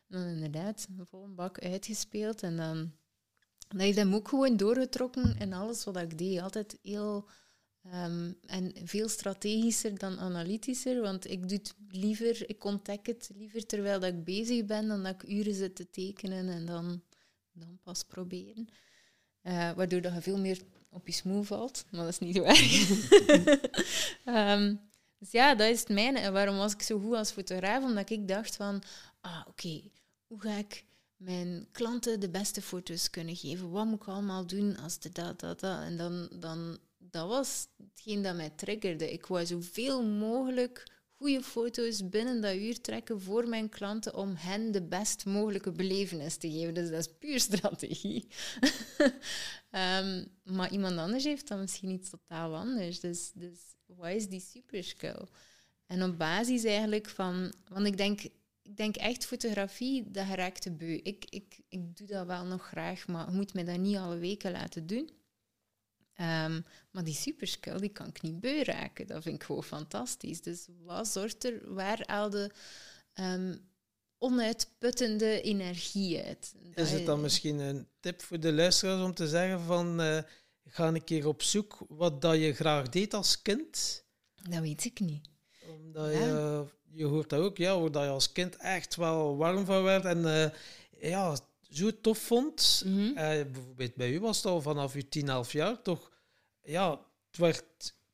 En 0.09 0.19
dan 0.19 0.27
inderdaad, 0.27 0.87
een 0.99 1.07
volle 1.07 1.29
bak 1.29 1.59
uitgespeeld. 1.61 2.43
En 2.43 2.57
dan, 2.57 2.93
dan 3.71 3.81
heb 3.81 3.89
ik 3.89 3.95
hem 3.95 4.15
ook 4.15 4.29
gewoon 4.29 4.57
doorgetrokken 4.57 5.37
in 5.39 5.53
alles 5.53 5.85
wat 5.85 5.97
ik 5.97 6.19
deed. 6.19 6.41
Altijd 6.41 6.79
heel... 6.83 7.29
Ehm, 7.83 8.33
en 8.47 8.73
veel 8.85 9.09
strategischer 9.09 9.99
dan 9.99 10.19
analytischer, 10.19 11.01
want 11.01 11.31
ik 11.31 11.49
doe 11.49 11.59
het 11.59 11.75
liever, 11.89 12.49
ik 12.49 12.65
ontdek 12.65 13.07
het 13.07 13.31
liever 13.35 13.67
terwijl 13.67 14.01
dat 14.01 14.13
ik 14.13 14.25
bezig 14.25 14.65
ben, 14.65 14.89
dan 14.89 15.03
dat 15.03 15.23
ik 15.23 15.29
uren 15.29 15.55
zit 15.55 15.77
te 15.77 15.91
tekenen 15.91 16.49
en 16.49 16.67
dan, 16.67 17.03
dan 17.53 17.79
pas 17.83 18.03
proberen. 18.03 18.69
Eh, 19.41 19.73
waardoor 19.73 20.01
dat 20.01 20.15
je 20.15 20.21
veel 20.21 20.39
meer 20.39 20.61
op 20.91 21.07
je 21.07 21.13
smoel 21.13 21.43
valt, 21.43 21.85
maar 21.91 22.01
dat 22.05 22.09
is 22.09 22.19
niet 22.19 22.39
waar. 22.39 22.57
Ehm, 24.35 24.75
dus 25.19 25.31
ja, 25.31 25.55
dat 25.55 25.69
is 25.69 25.81
het 25.81 25.89
mijne. 25.89 26.19
En 26.19 26.33
waarom 26.33 26.57
was 26.57 26.73
ik 26.73 26.83
zo 26.83 26.99
goed 26.99 27.15
als 27.15 27.31
fotograaf? 27.31 27.85
Omdat 27.85 28.11
ik 28.11 28.29
dacht 28.29 28.57
van, 28.57 28.83
ah, 29.21 29.43
oké, 29.49 29.83
hoe 30.27 30.41
ga 30.41 30.55
ik 30.57 30.85
mijn 31.21 31.69
klanten 31.73 32.21
de 32.21 32.31
beste 32.31 32.63
foto's 32.63 33.11
kunnen 33.11 33.37
geven? 33.37 33.71
Wat 33.71 33.87
moet 33.87 34.03
ik 34.03 34.09
allemaal 34.09 34.47
doen 34.47 34.77
als 34.77 34.99
de 34.99 35.11
dat, 35.13 35.41
dat, 35.41 35.61
dat? 35.61 35.81
En 35.83 35.97
dan, 35.97 36.29
dan, 36.39 36.79
dat 36.99 37.29
was 37.29 37.67
hetgeen 37.77 38.23
dat 38.23 38.37
mij 38.37 38.51
triggerde. 38.51 39.13
Ik 39.13 39.27
wou 39.27 39.47
zoveel 39.47 40.05
mogelijk 40.05 40.85
goede 41.11 41.43
foto's 41.43 42.09
binnen 42.09 42.41
dat 42.41 42.55
uur 42.55 42.81
trekken 42.81 43.21
voor 43.21 43.49
mijn 43.49 43.69
klanten 43.69 44.15
om 44.15 44.35
hen 44.37 44.73
de 44.73 44.83
best 44.83 45.25
mogelijke 45.25 45.73
belevenis 45.73 46.37
te 46.37 46.51
geven. 46.51 46.75
Dus 46.75 46.91
dat 46.91 46.99
is 46.99 47.15
puur 47.19 47.41
strategie. 47.41 48.27
Ehm, 49.71 50.25
maar 50.43 50.73
iemand 50.73 50.99
anders 50.99 51.25
heeft 51.25 51.49
dan 51.49 51.61
misschien 51.61 51.91
iets 51.91 52.11
totaal 52.11 52.57
anders. 52.57 53.01
Dus, 53.01 53.31
dus 53.35 53.59
wat 53.87 54.11
is 54.11 54.29
die 54.29 54.41
superskill? 54.41 55.27
En 55.87 56.03
op 56.03 56.19
basis 56.19 56.65
eigenlijk 56.65 57.09
van... 57.09 57.53
Want 57.69 57.87
ik 57.87 57.97
denk, 57.97 58.21
ik 58.71 58.77
denk 58.77 58.97
echt 58.97 59.27
fotografie, 59.27 60.11
dat 60.11 60.27
geraakt 60.27 60.63
de 60.63 60.71
beu. 60.73 61.01
Ik, 61.03 61.25
ik, 61.29 61.61
ik 61.69 61.97
doe 61.97 62.07
dat 62.07 62.27
wel 62.27 62.45
nog 62.45 62.67
graag, 62.67 63.07
maar 63.07 63.31
je 63.31 63.37
moet 63.37 63.55
me 63.55 63.65
dat 63.65 63.79
niet 63.79 63.97
alle 63.97 64.19
weken 64.19 64.53
laten 64.53 64.87
doen. 64.87 65.11
Ehm, 66.15 66.61
maar 66.91 67.05
die 67.05 67.15
superskill, 67.15 67.79
die 67.79 67.89
kan 67.89 68.07
ik 68.07 68.23
niet 68.23 68.41
beu 68.41 68.63
raken. 68.63 69.07
Dat 69.07 69.23
vind 69.23 69.35
ik 69.35 69.43
gewoon 69.43 69.65
fantastisch. 69.65 70.43
Dus 70.43 70.67
wat 70.85 71.09
zorgt 71.09 71.45
er, 71.45 71.75
waar 71.75 72.05
al 72.05 72.31
de 72.31 72.51
ehm, 73.13 73.57
onuitputtende 74.19 75.41
energie 75.41 76.23
uit? 76.23 76.55
Dat 76.75 76.87
Is 76.87 76.93
het 76.93 77.07
dan 77.07 77.21
misschien 77.21 77.59
een 77.59 77.89
tip 78.01 78.23
voor 78.23 78.41
de 78.41 78.53
luisteraars 78.53 79.03
om 79.03 79.15
te 79.15 79.29
zeggen 79.29 79.61
van 79.61 80.01
eh, 80.01 80.23
ga 80.67 80.89
een 80.89 81.05
keer 81.05 81.27
op 81.27 81.43
zoek 81.43 81.79
wat 81.89 82.21
dat 82.23 82.37
je 82.37 82.53
graag 82.55 82.89
deed 82.89 83.15
als 83.15 83.43
kind? 83.43 84.05
Dat 84.51 84.61
weet 84.61 84.85
ik 84.85 85.01
niet. 85.01 85.29
Omdat 85.67 86.13
Ja. 86.13 86.19
je, 86.19 86.67
je 86.93 87.05
hoort 87.05 87.29
dat 87.31 87.41
ook, 87.41 87.57
ja, 87.57 87.81
waar 87.81 87.91
dat 87.91 88.03
je 88.03 88.09
als 88.09 88.33
kind 88.33 88.57
echt 88.57 88.97
wel 88.97 89.37
warm 89.37 89.65
van 89.65 89.83
werd 89.83 90.05
en 90.05 90.35
eh, 90.35 90.51
ja, 91.11 91.37
zo 91.71 91.91
tof 92.01 92.19
vond. 92.19 92.83
Mhm. 92.87 93.17
Eh, 93.17 93.45
bijvoorbeeld 93.53 93.95
bij 93.95 94.11
u 94.13 94.21
was 94.21 94.37
het 94.37 94.47
al 94.47 94.63
vanaf 94.63 94.95
je 94.95 95.09
10, 95.09 95.29
11 95.29 95.53
jaar 95.53 95.83
toch, 95.83 96.11
ja, 96.63 96.91
het, 97.31 97.37
werd, 97.39 97.57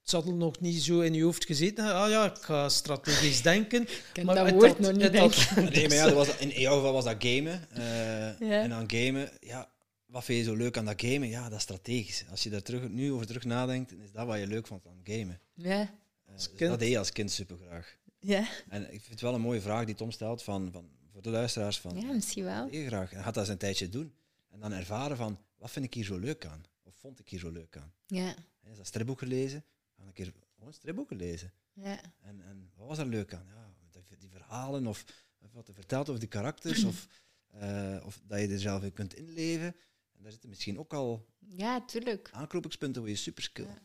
het 0.01 0.11
zat 0.11 0.25
nog 0.25 0.61
niet 0.61 0.83
zo 0.83 1.01
in 1.01 1.15
je 1.15 1.23
hoofd 1.23 1.45
gezeten. 1.45 1.95
Ah 1.95 2.11
ja, 2.11 2.25
ik 2.31 2.37
ga 2.43 2.69
strategisch 2.69 3.43
denken. 3.53 3.87
Maar 4.25 4.35
dat 4.35 4.47
het 4.47 4.55
woord 4.55 4.67
had- 4.69 4.79
nog 4.79 4.93
niet, 4.93 5.03
het 5.03 5.13
denk 5.13 5.35
had- 5.35 5.57
ik. 5.65 5.71
Nee, 5.75 5.89
maar 5.89 5.97
ja, 5.97 6.05
dat 6.05 6.15
was, 6.15 6.37
in 6.37 6.49
jouw 6.61 6.75
geval 6.77 6.93
was 6.93 7.05
dat 7.05 7.17
gamen. 7.19 7.71
eh, 7.71 8.41
Ja. 8.49 8.63
En 8.63 8.73
aan 8.73 8.91
gamen, 8.91 9.31
ja, 9.41 9.71
wat 10.07 10.25
vind 10.25 10.39
je 10.39 10.45
zo 10.45 10.55
leuk 10.55 10.77
aan 10.79 10.85
dat 10.85 11.01
gamen? 11.03 11.29
Ja, 11.29 11.43
dat 11.49 11.57
is 11.59 11.63
strategisch. 11.63 12.25
Als 12.31 12.43
je 12.43 12.51
daar 12.51 12.63
terug, 12.63 12.89
nu 12.89 13.13
over 13.13 13.27
terug 13.27 13.45
nadenkt, 13.45 13.93
is 13.93 14.13
dat 14.13 14.27
wat 14.27 14.39
je 14.39 14.47
leuk 14.47 14.67
vond 14.67 14.87
aan 14.87 15.01
gamen. 15.05 15.41
Ja, 15.55 15.91
dus 16.35 16.49
kind. 16.57 16.71
Dat 16.71 16.79
deed 16.79 16.91
je 16.91 16.99
als 16.99 17.13
kind 17.13 17.31
super 17.31 17.57
graag. 17.67 17.97
Ja. 18.27 18.49
En 18.69 18.83
ik 18.83 18.89
vind 19.01 19.09
het 19.11 19.21
wel 19.21 19.35
een 19.35 19.41
mooie 19.41 19.61
vraag 19.61 19.85
die 19.85 19.95
Tom 19.95 20.11
stelt 20.11 20.43
van, 20.43 20.73
van, 20.73 20.91
voor 21.13 21.23
de 21.23 21.31
luisteraars. 21.31 21.81
Van, 21.81 22.01
ja 22.01 22.13
misschien 22.13 22.45
wel. 22.45 22.69
je 22.73 22.87
graag? 22.87 23.13
En 23.13 23.23
gaat 23.23 23.35
dat 23.35 23.43
eens 23.43 23.53
een 23.53 23.59
tijdje 23.59 23.89
doen. 23.89 24.15
En 24.51 24.61
dan 24.61 24.73
ervaren 24.73 25.17
van, 25.17 25.39
wat 25.57 25.71
vind 25.71 25.85
ik 25.85 25.95
hier 25.95 26.05
zo 26.05 26.19
leuk 26.19 26.47
aan? 26.47 26.63
Of 26.83 26.95
vond 26.95 27.19
ik 27.21 27.29
hier 27.29 27.39
zo 27.41 27.51
leuk 27.51 27.77
aan? 27.77 27.93
Ja, 28.07 28.35
Hè, 28.61 28.71
Is 28.71 28.77
dat 28.77 28.87
stripboeken 28.87 29.29
lezen? 29.29 29.65
Ga 29.97 30.03
een 30.03 30.13
keer 30.13 30.33
gewoon 30.57 30.73
stripboeken 30.73 31.17
lezen. 31.17 31.53
ja. 31.73 32.01
En, 32.21 32.41
en 32.43 32.71
wat 32.77 32.89
was 32.89 32.99
er 32.99 33.07
leuk 33.07 33.35
aan? 33.35 33.47
Ja, 33.47 33.75
die, 34.19 34.31
verhalen 34.31 34.87
of, 34.87 35.05
wat 35.53 35.69
er 35.69 35.75
vertelt 35.75 36.09
over 36.09 36.21
die 36.21 36.29
karakters 36.29 36.85
of, 36.85 37.07
eh, 37.61 38.03
of 38.05 38.21
dat 38.27 38.41
je 38.41 38.49
er 38.49 38.59
zelf 38.59 38.83
in 38.83 38.93
kunt 38.93 39.15
inleven. 39.15 39.77
En 40.13 40.23
daar 40.23 40.31
zitten 40.31 40.49
misschien 40.49 40.79
ook 40.79 40.93
al 40.93 41.27
ja 41.39 41.85
tuurlijk. 41.85 42.29
aanknopingspunten 42.33 43.03
voor 43.03 43.11
je 43.11 43.17
superskill. 43.17 43.65
Ja. 43.65 43.79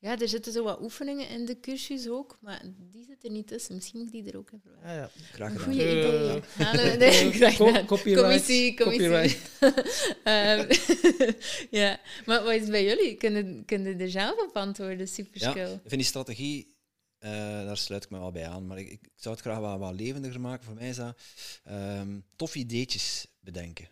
Ja, 0.00 0.18
er 0.18 0.28
zitten 0.28 0.52
zo 0.52 0.62
wat 0.64 0.80
oefeningen 0.80 1.28
in 1.28 1.44
de 1.44 1.60
cursus 1.60 2.08
ook, 2.08 2.38
maar 2.40 2.62
die 2.92 3.04
zitten 3.04 3.32
niet 3.32 3.46
tussen. 3.46 3.74
Misschien 3.74 3.98
moet 3.98 4.14
ik 4.14 4.24
die 4.24 4.32
er 4.32 4.38
ook 4.38 4.50
even 4.52 4.70
Ja, 4.82 4.92
ja. 4.94 5.10
Graag 5.32 5.50
Een 5.52 5.58
gedaan. 5.58 5.74
goede 5.74 5.88
Eh, 5.88 5.98
idee. 5.98 6.40
Halen. 6.66 6.98
Nee, 6.98 7.32
graag 7.32 7.56
Co- 7.56 7.66
gedaan. 7.66 7.86
copyright, 7.86 8.22
Commissie, 8.22 8.74
commissie. 8.74 9.08
copyright. 9.08 9.38
Ehm, 10.24 10.72
ja, 11.80 12.00
maar 12.26 12.42
wat 12.44 12.52
is 12.54 12.60
het 12.60 12.70
bij 12.70 12.84
jullie? 12.84 13.14
Kunnen, 13.14 13.64
kunnen 13.64 14.00
er 14.00 14.10
zelf 14.10 14.38
op 14.48 14.56
antwoorden? 14.56 14.98
Ja, 14.98 15.06
Superskill. 15.06 15.72
ik 15.72 15.80
vind 15.80 15.90
die 15.90 16.02
strategie, 16.02 16.76
eh, 17.18 17.30
daar 17.40 17.76
sluit 17.76 18.04
ik 18.04 18.10
me 18.10 18.18
wel 18.18 18.32
bij 18.32 18.48
aan. 18.48 18.66
Maar 18.66 18.78
ik, 18.78 18.88
ik 18.90 19.08
zou 19.14 19.34
het 19.34 19.44
graag 19.44 19.58
wat, 19.58 19.78
wat 19.78 19.94
levendiger 19.94 20.40
maken. 20.40 20.64
Voor 20.64 20.74
mij 20.74 20.88
is 20.88 20.96
dat 20.96 21.18
ehm 21.64 22.20
tof 22.36 22.54
ideetjes 22.54 23.26
bedenken. 23.40 23.88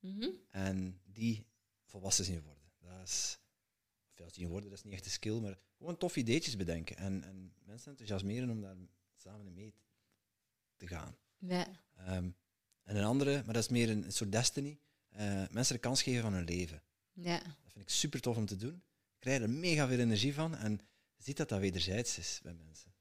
Mhm. 0.00 0.28
En 0.50 1.00
die 1.04 1.46
volwassen 1.86 2.24
zien 2.24 2.42
worden. 2.42 2.62
Dat 2.80 3.08
is, 3.08 3.38
ja, 4.20 4.28
zien 4.32 4.48
worden, 4.48 4.70
dat 4.70 4.78
is 4.78 4.84
niet 4.84 4.94
echt 4.94 5.04
een 5.04 5.10
skill, 5.10 5.40
maar 5.40 5.58
gewoon 5.78 5.96
tof 5.96 6.16
ideetjes 6.16 6.56
bedenken. 6.56 6.96
En, 6.96 7.24
en 7.24 7.52
mensen 7.64 7.90
enthousiasmeren 7.90 8.50
om 8.50 8.60
daar 8.60 8.76
samen 9.16 9.46
in 9.46 9.54
mee 9.54 9.74
te 10.76 10.86
gaan. 10.86 11.16
Ja. 11.38 11.66
Ehm, 11.96 12.30
en 12.82 12.96
een 12.96 13.04
andere, 13.04 13.42
maar 13.44 13.54
dat 13.54 13.62
is 13.62 13.68
meer 13.68 13.90
een, 13.90 14.04
een 14.04 14.12
soort 14.12 14.32
destiny, 14.32 14.78
eh, 15.08 15.48
mensen 15.50 15.74
de 15.74 15.80
kans 15.80 16.02
geven 16.02 16.22
van 16.22 16.32
hun 16.32 16.44
leven. 16.44 16.82
ja. 17.12 17.38
Dat 17.38 17.72
vind 17.72 17.84
ik 17.84 17.90
super 17.90 18.20
tof 18.20 18.36
om 18.36 18.46
te 18.46 18.56
doen. 18.56 18.74
Ik 18.74 19.20
krijg 19.26 19.42
er 19.42 19.50
mega 19.50 19.86
veel 19.88 19.98
energie 19.98 20.34
van 20.34 20.56
en 20.56 20.80
ziet 21.16 21.36
dat 21.36 21.48
dat 21.48 21.60
wederzijds 21.60 22.18
is 22.18 22.40
bij 22.42 22.54
mensen. 22.54 22.94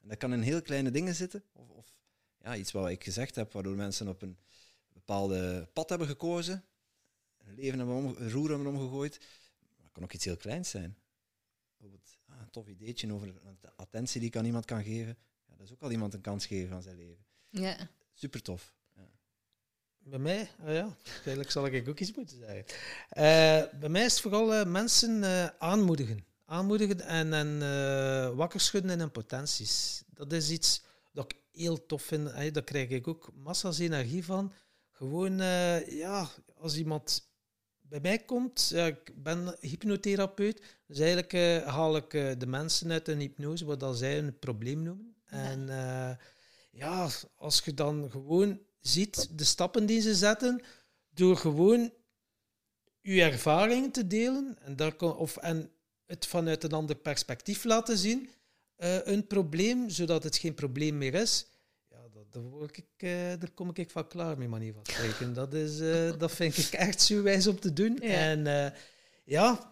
En 0.00 0.08
dat 0.08 0.18
kan 0.18 0.32
in 0.32 0.40
heel 0.40 0.62
kleine 0.62 0.90
dingen 0.90 1.14
zitten, 1.14 1.44
of, 1.52 1.68
of 1.68 1.96
ja, 2.38 2.56
iets 2.56 2.72
wat 2.72 2.88
ik 2.88 3.04
gezegd 3.04 3.34
heb, 3.34 3.52
waardoor 3.52 3.76
mensen 3.76 4.08
op 4.08 4.22
een 4.22 4.38
bepaalde 4.88 5.68
pad 5.72 5.88
hebben 5.88 6.06
gekozen, 6.06 6.64
hun 7.44 7.54
leven 7.54 7.78
hebben 7.78 7.96
om, 7.96 8.14
roer 8.14 8.48
hebben 8.48 8.66
omgegooid. 8.66 9.20
Het 9.92 10.00
kan 10.00 10.10
ook 10.10 10.16
iets 10.16 10.24
heel 10.24 10.36
kleins 10.36 10.70
zijn. 10.70 10.96
Bijvoorbeeld 11.76 12.18
ah, 12.28 12.40
een 12.40 12.50
tof 12.50 12.66
ideetje 12.68 13.12
over 13.12 13.26
de 13.60 13.72
attentie 13.76 14.20
die 14.20 14.28
ik 14.28 14.36
aan 14.36 14.44
iemand 14.44 14.64
kan 14.64 14.82
geven. 14.82 15.18
Ja, 15.46 15.56
dat 15.56 15.66
is 15.66 15.72
ook 15.72 15.82
al 15.82 15.90
iemand 15.90 16.14
een 16.14 16.20
kans 16.20 16.46
geven 16.46 16.68
van 16.68 16.82
zijn 16.82 16.96
leven. 16.96 17.24
ja. 17.48 17.88
Super 18.14 18.42
tof. 18.42 18.74
Ja. 18.94 19.10
Bij 19.98 20.18
mij? 20.18 20.50
Ah 20.60 20.72
ja, 20.74 20.96
eigenlijk 21.14 21.50
zal 21.50 21.66
ik 21.66 21.88
ook 21.88 21.98
iets 21.98 22.14
moeten 22.14 22.38
zeggen. 22.38 22.64
Eh, 23.08 23.78
bij 23.80 23.88
mij 23.88 24.04
is 24.04 24.12
het 24.12 24.20
vooral 24.20 24.54
eh, 24.54 24.66
mensen 24.66 25.24
eh, 25.24 25.46
aanmoedigen. 25.58 26.24
Aanmoedigen 26.44 27.00
en, 27.00 27.32
en 27.32 27.62
eh, 27.62 28.34
wakker 28.36 28.60
schudden 28.60 28.90
in 28.90 28.98
hun 28.98 29.10
potenties. 29.10 30.02
Dat 30.06 30.32
is 30.32 30.50
iets 30.50 30.82
dat 31.12 31.32
ik 31.32 31.38
heel 31.52 31.86
tof 31.86 32.02
vind. 32.02 32.32
Hè. 32.32 32.50
Daar 32.50 32.64
krijg 32.64 32.88
ik 32.88 33.08
ook 33.08 33.32
massa's 33.34 33.78
energie 33.78 34.24
van. 34.24 34.52
Gewoon, 34.90 35.40
eh, 35.40 35.98
ja, 35.98 36.28
als 36.54 36.76
iemand 36.76 37.31
bij 37.92 38.00
mij 38.00 38.18
komt, 38.18 38.68
ja, 38.68 38.86
ik 38.86 39.22
ben 39.22 39.56
hypnotherapeut, 39.60 40.62
dus 40.86 40.98
eigenlijk 40.98 41.32
eh, 41.32 41.66
haal 41.66 41.96
ik 41.96 42.14
eh, 42.14 42.30
de 42.38 42.46
mensen 42.46 42.90
uit 42.90 43.08
een 43.08 43.20
hypnose, 43.20 43.64
wat 43.64 43.80
dat 43.80 43.98
zij 43.98 44.18
een 44.18 44.38
probleem 44.38 44.82
noemen. 44.82 45.14
En 45.24 45.68
eh, 45.68 46.16
ja, 46.70 47.08
als 47.36 47.62
je 47.64 47.74
dan 47.74 48.10
gewoon 48.10 48.60
ziet 48.80 49.38
de 49.38 49.44
stappen 49.44 49.86
die 49.86 50.00
ze 50.00 50.14
zetten, 50.14 50.62
door 51.10 51.36
gewoon 51.36 51.92
je 53.00 53.22
ervaring 53.22 53.92
te 53.92 54.06
delen 54.06 54.56
en, 54.60 54.76
daar 54.76 54.96
of, 54.96 55.36
en 55.36 55.70
het 56.06 56.26
vanuit 56.26 56.64
een 56.64 56.72
ander 56.72 56.96
perspectief 56.96 57.64
laten 57.64 57.98
zien, 57.98 58.30
een 59.04 59.26
probleem, 59.26 59.90
zodat 59.90 60.22
het 60.22 60.36
geen 60.36 60.54
probleem 60.54 60.98
meer 60.98 61.14
is, 61.14 61.46
daar, 62.32 62.42
word 62.42 62.76
ik, 62.76 62.86
eh, 62.96 63.10
daar 63.10 63.50
kom 63.54 63.70
ik 63.72 63.90
van 63.90 64.08
klaar 64.08 64.38
met 64.38 64.48
manier 64.48 64.72
van 64.72 64.86
spreken. 64.86 65.34
Dat, 65.34 65.54
is, 65.54 65.80
eh, 65.80 66.18
dat 66.18 66.32
vind 66.32 66.58
ik 66.58 66.72
echt 66.72 67.02
zo 67.02 67.22
wijs 67.22 67.46
om 67.46 67.60
te 67.60 67.72
doen. 67.72 67.98
Ja. 68.00 68.08
En 68.08 68.46
eh, 68.46 68.78
ja, 69.24 69.70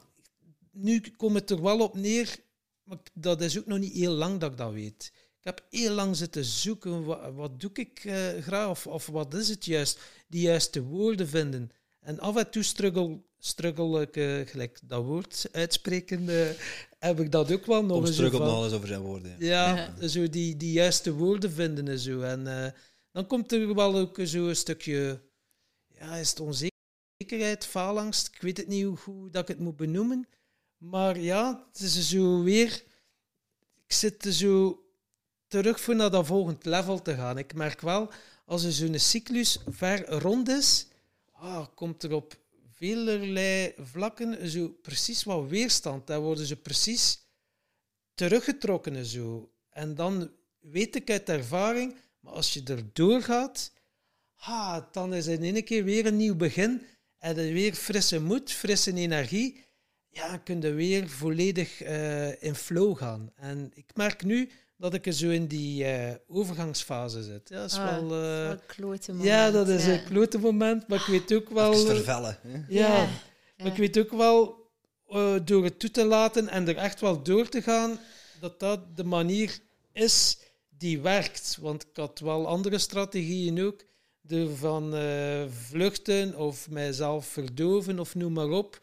nu 0.73 1.01
komt 1.17 1.35
het 1.35 1.51
er 1.51 1.63
wel 1.63 1.81
op 1.81 1.95
neer, 1.95 2.37
maar 2.83 2.99
dat 3.15 3.41
is 3.41 3.59
ook 3.59 3.67
nog 3.67 3.79
niet 3.79 3.93
heel 3.93 4.13
lang 4.13 4.41
dat 4.41 4.51
ik 4.51 4.57
dat 4.57 4.73
weet. 4.73 5.13
Ik 5.41 5.47
heb 5.47 5.67
heel 5.71 5.93
lang 5.93 6.17
zitten 6.17 6.45
zoeken, 6.45 7.05
wat, 7.05 7.35
wat 7.35 7.61
doe 7.61 7.71
ik 7.73 8.05
eh, 8.05 8.43
graag, 8.43 8.69
of, 8.69 8.87
of 8.87 9.07
wat 9.07 9.35
is 9.35 9.49
het 9.49 9.65
juist? 9.65 10.01
Die 10.29 10.43
juiste 10.43 10.83
woorden 10.83 11.29
vinden. 11.29 11.71
En 12.01 12.19
af 12.19 12.37
en 12.37 12.51
toe 12.51 12.63
struggle, 12.63 13.23
struggle 13.41 14.09
gelijk 14.47 14.81
dat 14.85 15.05
woord 15.05 15.49
uitspreken, 15.53 16.29
heb 16.99 17.21
ik 17.21 17.33
dat 17.33 17.53
ook 17.53 17.67
wel 17.67 17.83
nog 17.85 17.97
Tom 17.97 18.07
eens 18.07 18.17
van- 18.17 18.47
nog 18.47 18.65
eens 18.65 18.73
over 18.73 18.89
zijn 18.89 19.01
woorden. 19.01 19.37
Ja. 19.39 19.93
ja, 20.01 20.09
zo 20.09 20.29
die, 20.29 20.57
die 20.57 20.73
juiste 20.73 21.13
woorden 21.13 21.53
vinden 21.53 21.89
en 21.89 21.99
zo. 21.99 22.21
En 22.21 22.65
eh, 22.65 22.73
dan 23.13 23.27
komt 23.27 23.53
er 23.53 23.75
wel 23.75 23.97
ook 23.97 24.19
zo 24.25 24.47
een 24.49 24.57
stukje, 24.57 25.21
ja, 25.99 26.17
is 26.17 26.31
het 26.31 26.41
onzekerheid, 26.41 27.67
faalangst. 27.67 28.27
Ik 28.35 28.41
weet 28.41 28.57
het 28.57 28.69
niet 28.69 28.85
hoe, 28.85 28.99
hoe 29.05 29.31
dat 29.31 29.43
ik 29.43 29.49
het 29.49 29.59
moet 29.59 29.77
benoemen. 29.77 30.29
Maar 30.77 31.19
ja, 31.19 31.67
het 31.73 31.81
is 31.81 32.09
zo 32.09 32.43
weer, 32.43 32.83
ik 33.87 33.93
zit 33.93 34.25
er 34.25 34.33
zo 34.33 34.85
terug 35.49 35.81
voor 35.81 35.97
naar 35.97 36.11
dat 36.11 36.27
volgende 36.27 36.71
level 36.71 37.03
te 37.03 37.15
gaan. 37.15 37.39
Ik 37.39 37.55
merk 37.55 37.81
wel, 37.81 38.11
als 38.45 38.65
er 38.65 38.73
zo'n 38.73 38.99
cyclus 38.99 39.59
ver 39.69 40.09
rond 40.09 40.49
is, 40.49 40.87
ah, 41.33 41.67
komt 41.75 42.03
er 42.03 42.13
op 42.13 42.39
velerlei 42.81 43.75
vlakken 43.79 44.51
zo 44.51 44.69
precies 44.69 45.25
wat 45.25 45.49
weerstand. 45.49 46.07
Dan 46.07 46.23
worden 46.23 46.47
ze 46.47 46.57
precies 46.57 47.19
teruggetrokken 48.15 48.97
en 48.97 49.07
zo. 49.07 49.53
En 49.71 49.95
dan 49.95 50.31
weet 50.59 50.95
ik 50.95 51.11
uit 51.11 51.29
ervaring, 51.29 51.97
maar 52.21 52.33
als 52.33 52.53
je 52.53 52.63
erdoor 52.65 53.23
gaat, 53.23 53.73
ha, 54.35 54.89
dan 54.93 55.15
is 55.15 55.27
in 55.27 55.43
één 55.43 55.65
keer 55.65 55.85
weer 55.85 56.07
een 56.07 56.17
nieuw 56.17 56.37
begin. 56.37 56.83
En 57.19 57.35
weer 57.35 57.75
frisse 57.75 58.21
moed, 58.21 58.53
frisse 58.53 58.93
energie. 58.93 59.65
Ja, 60.09 60.37
kun 60.37 60.61
je 60.61 60.73
weer 60.73 61.09
volledig 61.09 61.83
eh, 61.83 62.43
in 62.43 62.55
flow 62.55 62.97
gaan. 62.97 63.33
En 63.37 63.71
ik 63.75 63.97
merk 63.97 64.25
nu 64.25 64.51
dat 64.81 64.95
ik 64.95 65.07
er 65.07 65.13
zo 65.13 65.29
in 65.29 65.47
die 65.47 65.85
eh, 65.85 66.15
overgangsfase 66.29 67.23
zit. 67.23 67.49
Ja, 67.49 67.57
dat 67.61 67.71
is 67.71 67.77
Ah, 67.79 67.91
wel... 68.09 68.23
eh, 68.51 68.59
klote 68.67 69.13
ja, 69.13 69.17
moment, 69.47 69.53
dat 69.53 69.69
is 69.69 69.87
ja. 69.87 69.93
een 69.93 70.05
klote 70.05 70.39
moment, 70.39 70.89
maar 70.89 70.99
ik 70.99 71.05
weet 71.07 71.35
ook 71.35 71.49
wel... 71.51 71.73
Eh, 71.73 71.79
vervellen. 71.79 72.39
Hè? 72.43 72.53
ja, 72.69 72.97
Ja, 72.97 73.09
maar 73.57 73.67
ik 73.67 73.77
weet 73.77 73.99
ook 73.99 74.11
wel, 74.11 74.69
eh, 75.09 75.35
door 75.45 75.65
het 75.65 75.79
toe 75.79 75.91
te 75.91 76.05
laten 76.05 76.49
en 76.49 76.69
er 76.69 76.77
echt 76.77 77.01
wel 77.01 77.23
door 77.23 77.49
te 77.49 77.63
gaan, 77.63 77.99
dat 78.41 78.61
dat 78.61 78.97
de 78.97 79.05
manier 79.05 79.59
is 79.93 80.39
die 80.69 81.01
werkt. 81.01 81.57
Want 81.61 81.83
ik 81.83 81.97
had 81.97 82.19
wel 82.19 82.47
andere 82.47 82.79
strategieën 82.79 83.63
ook. 83.65 83.89
De 84.21 84.55
van 84.57 84.95
eh, 84.95 85.43
vluchten 85.69 86.37
of 86.37 86.71
mijzelf 86.71 87.27
verdoven 87.27 87.99
of 87.99 88.15
noem 88.15 88.33
maar 88.33 88.49
op. 88.51 88.81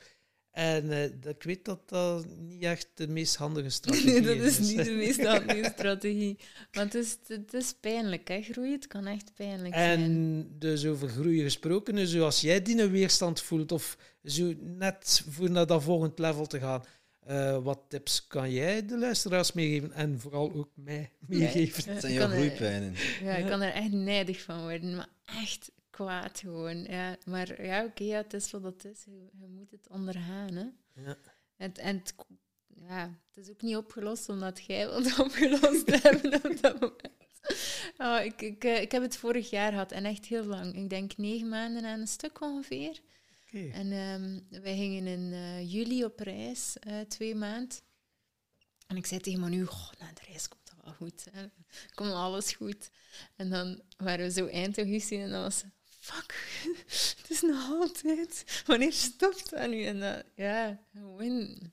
En 0.58 0.92
eh, 0.92 1.10
dat- 1.22 1.36
ik 1.36 1.44
weet 1.44 1.66
dat 1.66 1.90
dat 1.90 2.26
niet 2.40 2.64
echt 2.64 2.88
de 2.94 3.08
meest 3.08 3.36
handige 3.36 3.70
strategie 3.80 4.12
Nee, 4.12 4.22
dat 4.22 4.46
is 4.46 4.60
is. 4.60 4.68
niet 4.70 4.86
de 4.86 4.92
meest 4.92 5.26
handige 5.26 5.70
strategie. 5.78 6.38
Want 6.72 6.94
het 6.94 7.04
is, 7.06 7.18
het 7.36 7.54
is 7.54 7.74
pijnlijk, 7.80 8.28
hè? 8.28 8.42
Groeien, 8.42 8.72
het 8.72 8.88
kan 8.88 9.06
echt 9.06 9.32
pijnlijk 9.36 9.74
zijn. 9.76 10.00
En 10.02 10.48
dus 10.60 10.86
over 10.86 11.08
groeien 11.10 11.44
gesproken, 11.44 12.08
zoals 12.08 12.42
jij 12.42 12.62
die 12.62 12.82
een 12.82 12.92
weerstand 12.92 13.42
voelt, 13.42 13.72
of 13.72 13.98
zo 14.24 14.54
net 14.60 15.24
voor 15.30 15.52
naar 15.52 15.66
dat 15.68 15.84
volgend 15.84 16.20
level 16.20 16.46
te 16.46 16.60
gaan, 16.60 16.84
eh, 17.26 17.64
wat 17.64 17.80
tips 17.88 18.28
kan 18.28 18.52
jij 18.52 18.86
de 18.86 18.98
luisteraars 18.98 19.54
meegeven 19.54 19.92
en 19.92 20.20
vooral 20.20 20.54
ook 20.54 20.70
mij 20.76 21.12
meegeven? 21.28 21.84
Ja, 21.86 21.92
Dat 21.94 22.02
zijn 22.02 22.14
jouw 22.14 22.28
groeipijnen. 22.30 22.94
Ja, 23.24 23.36
ik 23.36 23.46
kan 23.46 23.62
er 23.62 23.74
echt 23.74 23.92
nijdig 23.92 24.42
van 24.42 24.62
worden, 24.62 24.96
maar 24.96 25.10
echt 25.26 25.72
kwaad 25.98 26.40
gewoon. 26.40 26.84
Ja, 26.84 27.18
maar 27.26 27.64
ja, 27.64 27.86
oké, 27.86 28.04
ja, 28.04 28.18
het 28.18 28.34
is 28.34 28.52
wat 28.52 28.64
het 28.64 28.86
is. 28.86 29.04
Je, 29.06 29.30
je 29.40 29.48
moet 29.48 29.72
het 29.72 29.88
ondergaan, 29.90 30.54
hè. 30.54 30.68
Ja. 31.02 31.18
En, 31.58 31.74
en 31.74 31.98
het, 31.98 32.16
ja, 32.68 33.20
het 33.28 33.46
is 33.46 33.50
ook 33.50 33.62
niet 33.62 33.76
opgelost 33.76 34.30
omdat 34.30 34.66
jij 34.66 34.88
wilt 34.90 35.20
opgelost 35.26 36.04
hebben 36.04 36.34
op 36.34 36.62
dat 36.62 36.80
moment. 36.80 37.16
Oh, 37.98 38.20
ik, 38.24 38.42
ik, 38.42 38.64
eh, 38.64 38.82
ik 38.82 38.92
heb 38.92 39.02
het 39.02 39.18
vorig 39.18 39.50
jaar 39.50 39.72
gehad 39.72 39.92
en 39.92 40.06
echt 40.06 40.26
heel 40.26 40.46
lang. 40.46 40.76
Ik 40.76 40.90
denk 40.90 41.18
negen 41.18 41.50
maanden 41.50 41.86
aan 41.86 42.00
een 42.00 42.08
stuk 42.08 42.42
ongeveer. 42.42 43.00
Oké. 43.46 43.70
En 43.70 43.92
ehm, 43.92 44.62
wij 44.64 44.76
gingen 44.76 45.08
in 45.08 45.34
eh, 45.34 45.72
juli 45.72 46.06
op 46.06 46.20
reis, 46.20 46.76
eh, 46.80 47.00
twee 47.00 47.36
maanden. 47.36 47.78
En 48.88 48.98
ik 48.98 49.06
zei 49.06 49.22
tegen 49.22 49.40
Manu, 49.40 49.66
"Goh, 49.66 49.92
na 50.00 50.12
de 50.14 50.22
reis 50.28 50.48
komt 50.48 50.70
dat 50.70 50.86
wel 50.86 50.94
goed. 50.94 51.28
Hè. 51.32 51.46
Komt 51.94 52.12
alles 52.12 52.52
goed. 52.52 52.90
En 53.36 53.50
dan 53.50 53.82
waren 53.98 54.26
we 54.26 54.32
zo 54.32 54.46
eind 54.46 54.78
augustus 54.78 55.20
en 55.20 55.30
dan 55.30 55.42
was 55.42 55.58
ze, 55.58 55.66
fuck, 56.14 56.34
het 57.22 57.26
is 57.30 57.42
nog 57.42 57.70
altijd. 57.72 58.64
Wanneer 58.66 58.94
stopt 58.94 59.50
dat 59.50 59.70
nu? 59.70 59.84
En 59.84 60.00
dan, 60.00 60.24
ja, 60.36 60.84
gewoon. 60.94 61.72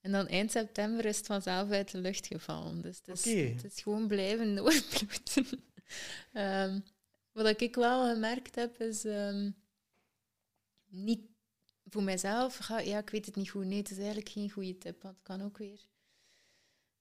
En 0.00 0.12
dan 0.12 0.26
eind 0.28 0.50
september 0.50 1.04
is 1.04 1.16
het 1.16 1.26
vanzelf 1.26 1.70
uit 1.70 1.90
de 1.90 1.98
lucht 1.98 2.26
gevallen. 2.26 2.80
Dus 2.80 2.96
het 3.04 3.08
is, 3.08 3.22
het 3.54 3.64
is 3.64 3.82
gewoon 3.82 4.06
blijven 4.08 4.54
doorbloeden. 4.54 5.64
Ehm, 6.32 6.80
wat 7.32 7.60
ik 7.60 7.74
wel 7.74 8.08
gemerkt 8.14 8.54
heb, 8.54 8.80
is 8.80 9.04
ehm, 9.04 9.50
niet 10.86 11.20
voor 11.84 12.02
mijzelf. 12.02 12.56
ga- 12.56 12.78
Ja, 12.80 12.98
ik 12.98 13.10
weet 13.10 13.26
het 13.26 13.36
niet 13.36 13.50
goed. 13.50 13.64
Nee, 13.64 13.78
het 13.78 13.90
is 13.90 13.96
eigenlijk 13.96 14.28
geen 14.28 14.50
goede 14.50 14.78
tip, 14.78 15.02
want 15.02 15.14
het 15.16 15.24
kan 15.24 15.42
ook 15.42 15.58
weer. 15.58 15.80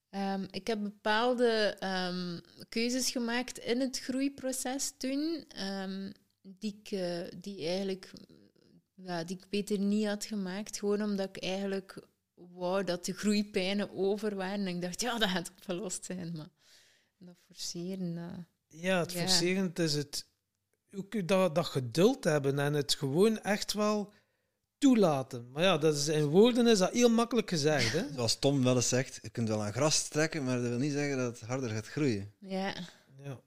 Ehm, 0.09 0.45
ik 0.51 0.68
heb 0.68 0.81
bepaalde 0.84 1.77
keuzes 2.69 3.11
gemaakt 3.11 3.57
in 3.57 3.80
het 3.80 3.99
groeiproces 3.99 4.93
toen, 4.97 5.45
die, 6.60 6.80
ik, 6.84 6.91
eh, 6.91 7.40
die, 7.41 7.65
eigenlijk, 7.65 8.11
ja, 8.94 9.24
die 9.24 9.38
ik 9.38 9.49
beter 9.49 9.80
niet 9.80 10.07
had 10.07 10.26
gemaakt. 10.26 10.80
Gewoon 10.80 11.02
omdat 11.02 11.30
ik 11.36 11.44
eigenlijk 11.44 12.07
wou 12.34 12.84
dat 12.84 13.06
de 13.06 13.14
groeipijnen 13.14 13.90
over 13.95 14.36
waren. 14.36 14.65
En 14.68 14.76
ik 14.76 14.82
dacht, 14.82 15.02
ja, 15.02 15.18
dat 15.18 15.30
gaat 15.30 15.49
opgelost 15.49 16.06
zijn. 16.06 16.32
Maar 16.36 16.49
dat 17.18 17.36
forceren, 17.45 18.15
dat... 18.15 18.45
Ja, 18.68 18.99
het 18.99 19.11
Ja. 19.11 19.19
forceren 19.19 19.64
het 19.64 19.80
is 19.80 19.94
het 19.94 20.28
ook 20.95 21.28
dat, 21.28 21.56
dat 21.56 21.65
geduld 21.65 22.24
hebben 22.24 22.60
en 22.60 22.74
het 22.74 22.94
gewoon 22.95 23.40
echt 23.41 23.74
wel 23.74 24.14
toelaten. 24.78 25.52
Maar 25.52 25.64
ja, 25.64 25.78
dat 25.78 25.95
is, 25.95 26.07
in 26.07 26.26
woorden 26.26 26.68
is 26.68 26.78
dat 26.78 26.91
heel 26.94 27.10
makkelijk 27.10 27.49
gezegd. 27.49 27.91
Hè? 27.94 28.06
Zoals 28.15 28.40
Tom 28.40 28.64
wel 28.64 28.76
eens 28.76 28.90
zegt, 28.90 29.19
je 29.22 29.30
kunt 29.30 29.48
wel 29.48 29.64
aan 29.64 29.74
gras 29.74 30.07
trekken, 30.07 30.44
maar 30.44 30.57
dat 30.60 30.69
wil 30.69 30.78
niet 30.78 30.91
zeggen 30.91 31.18
dat 31.18 31.40
het 31.40 31.49
harder 31.49 31.69
gaat 31.69 31.88
groeien. 31.88 32.34
Ja, 32.40 32.76
Ja. 33.24 33.40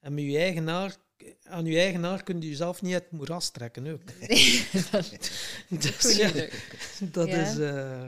En 0.00 0.14
met 0.14 0.24
je 0.24 0.38
eigen 0.38 0.66
haar, 0.66 0.96
aan 1.42 1.64
je 1.66 1.78
eigen 1.78 2.02
haar 2.02 2.22
kun 2.22 2.40
je 2.40 2.48
jezelf 2.48 2.82
niet 2.82 2.92
uit 2.92 3.02
het 3.02 3.12
moeras 3.12 3.50
trekken 3.50 3.86
ook. 3.92 4.00
nee, 4.28 4.66
dat 4.90 5.16
Dus, 5.68 6.16
ja, 6.16 6.32
dat 7.00 7.28
Ja. 7.28 7.36
is... 7.36 7.58
eh, 7.58 8.06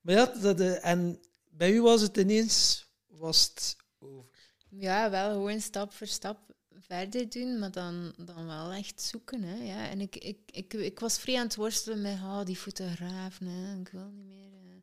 Maar 0.00 0.14
ja, 0.14 0.26
dat, 0.26 0.60
eh, 0.60 0.86
en 0.86 1.20
bij 1.50 1.72
u 1.72 1.82
was 1.82 2.00
het 2.00 2.16
ineens 2.16 2.86
was 3.06 3.44
het 3.54 3.76
over. 3.98 4.30
Ja, 4.68 5.10
wel 5.10 5.30
gewoon 5.32 5.60
stap 5.60 5.92
voor 5.92 6.06
stap 6.06 6.38
verder 6.80 7.28
doen, 7.30 7.58
maar 7.58 7.70
dan, 7.70 8.14
dan 8.16 8.46
wel 8.46 8.72
echt 8.72 9.00
zoeken. 9.02 9.42
Hè, 9.42 9.54
ja. 9.64 9.88
En 9.88 10.00
ik, 10.00 10.16
ik, 10.16 10.38
ik, 10.50 10.72
ik 10.74 10.98
was 11.00 11.18
vrij 11.18 11.36
aan 11.38 11.44
het 11.44 11.54
worstelen 11.56 12.00
met 12.02 12.14
oh, 12.14 12.44
die 12.44 12.56
fotografen. 12.56 13.46
Hè. 13.46 13.80
Ik 13.80 13.88
wil 13.88 14.10
niet 14.10 14.26
meer. 14.26 14.82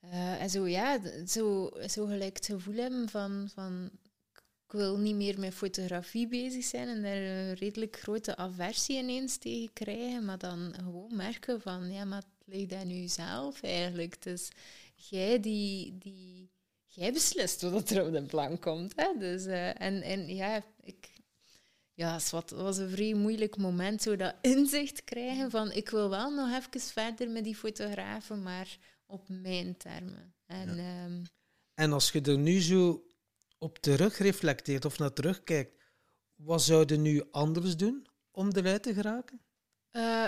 eh. 0.00 0.42
En 0.42 0.50
zo, 0.50 0.66
ja, 0.66 1.00
zo, 1.26 1.70
zo 1.88 2.06
gelijk 2.06 2.36
het 2.36 2.46
gevoel 2.46 2.74
hebben 2.74 3.08
van, 3.08 3.48
van 3.54 3.90
ik 4.66 4.72
wil 4.72 4.98
niet 4.98 5.14
meer 5.14 5.38
met 5.38 5.54
fotografie 5.54 6.28
bezig 6.28 6.64
zijn 6.64 6.88
en 6.88 7.02
daar 7.02 7.16
een 7.16 7.54
redelijk 7.54 7.98
grote 7.98 8.36
aversie 8.36 8.98
ineens 8.98 9.36
tegen 9.36 9.72
krijgen, 9.72 10.24
maar 10.24 10.38
dan 10.38 10.74
gewoon 10.76 11.16
merken 11.16 11.60
van, 11.60 11.92
ja, 11.92 12.04
maar 12.04 12.22
het 12.22 12.54
ligt 12.54 12.72
aan 12.72 13.08
zelf 13.08 13.62
eigenlijk. 13.62 14.22
Dus 14.22 14.48
jij 14.94 15.40
die, 15.40 15.98
die 15.98 16.50
jij 16.86 17.12
beslist 17.12 17.62
wat 17.62 17.90
er 17.90 18.06
op 18.06 18.12
de 18.12 18.22
plank 18.22 18.60
komt. 18.60 18.92
Hè? 18.96 19.12
Dus, 19.18 19.44
eh, 19.44 19.80
en, 19.80 20.02
en 20.02 20.34
ja, 20.34 20.64
ik, 20.82 21.10
ja, 21.92 22.12
het 22.12 22.30
was, 22.30 22.42
het 22.42 22.60
was 22.60 22.76
een 22.76 22.90
vrij 22.90 23.14
moeilijk 23.14 23.56
moment, 23.56 24.02
zo 24.02 24.16
dat 24.16 24.34
inzicht 24.40 25.04
krijgen 25.04 25.50
van 25.50 25.72
ik 25.72 25.88
wil 25.88 26.10
wel 26.10 26.30
nog 26.30 26.56
even 26.56 26.80
verder 26.80 27.30
met 27.30 27.44
die 27.44 27.56
fotografen, 27.56 28.42
maar 28.42 28.78
op 29.06 29.28
mijn 29.28 29.76
termen. 29.76 30.34
En 30.46 30.78
ehm, 30.78 31.22
En 31.74 31.92
als 31.92 32.12
je 32.12 32.20
er 32.20 32.38
nu 32.38 32.60
zo 32.60 33.04
op 33.58 33.78
terug 33.78 34.18
reflecteert 34.18 34.84
of 34.84 34.98
naar 34.98 35.12
terugkijkt, 35.12 35.82
wat 36.34 36.62
zou 36.62 36.84
je 36.86 36.96
nu 36.96 37.22
anders 37.30 37.76
doen 37.76 38.06
om 38.30 38.50
eruit 38.52 38.82
te 38.82 38.94
geraken? 38.94 39.40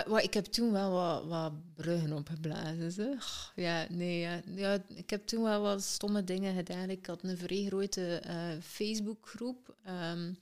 Wel, 0.05 0.17
ik 0.17 0.33
heb 0.33 0.45
toen 0.45 0.71
wel 0.71 0.91
wat, 0.91 1.25
wat 1.25 1.73
bruggen 1.75 2.13
opgeblazen. 2.13 3.19
Ja, 3.55 3.87
nee, 3.89 4.19
ja. 4.19 4.41
ja, 4.55 4.83
ik 4.87 5.09
heb 5.09 5.27
toen 5.27 5.43
wel 5.43 5.61
wat 5.61 5.83
stomme 5.83 6.23
dingen 6.23 6.55
gedaan. 6.55 6.89
Ik 6.89 7.05
had 7.05 7.23
een 7.23 7.37
vrij 7.37 7.65
grote 7.65 8.15
eh, 8.15 8.51
Facebookgroep 8.61 9.75
ehm, 9.83 10.33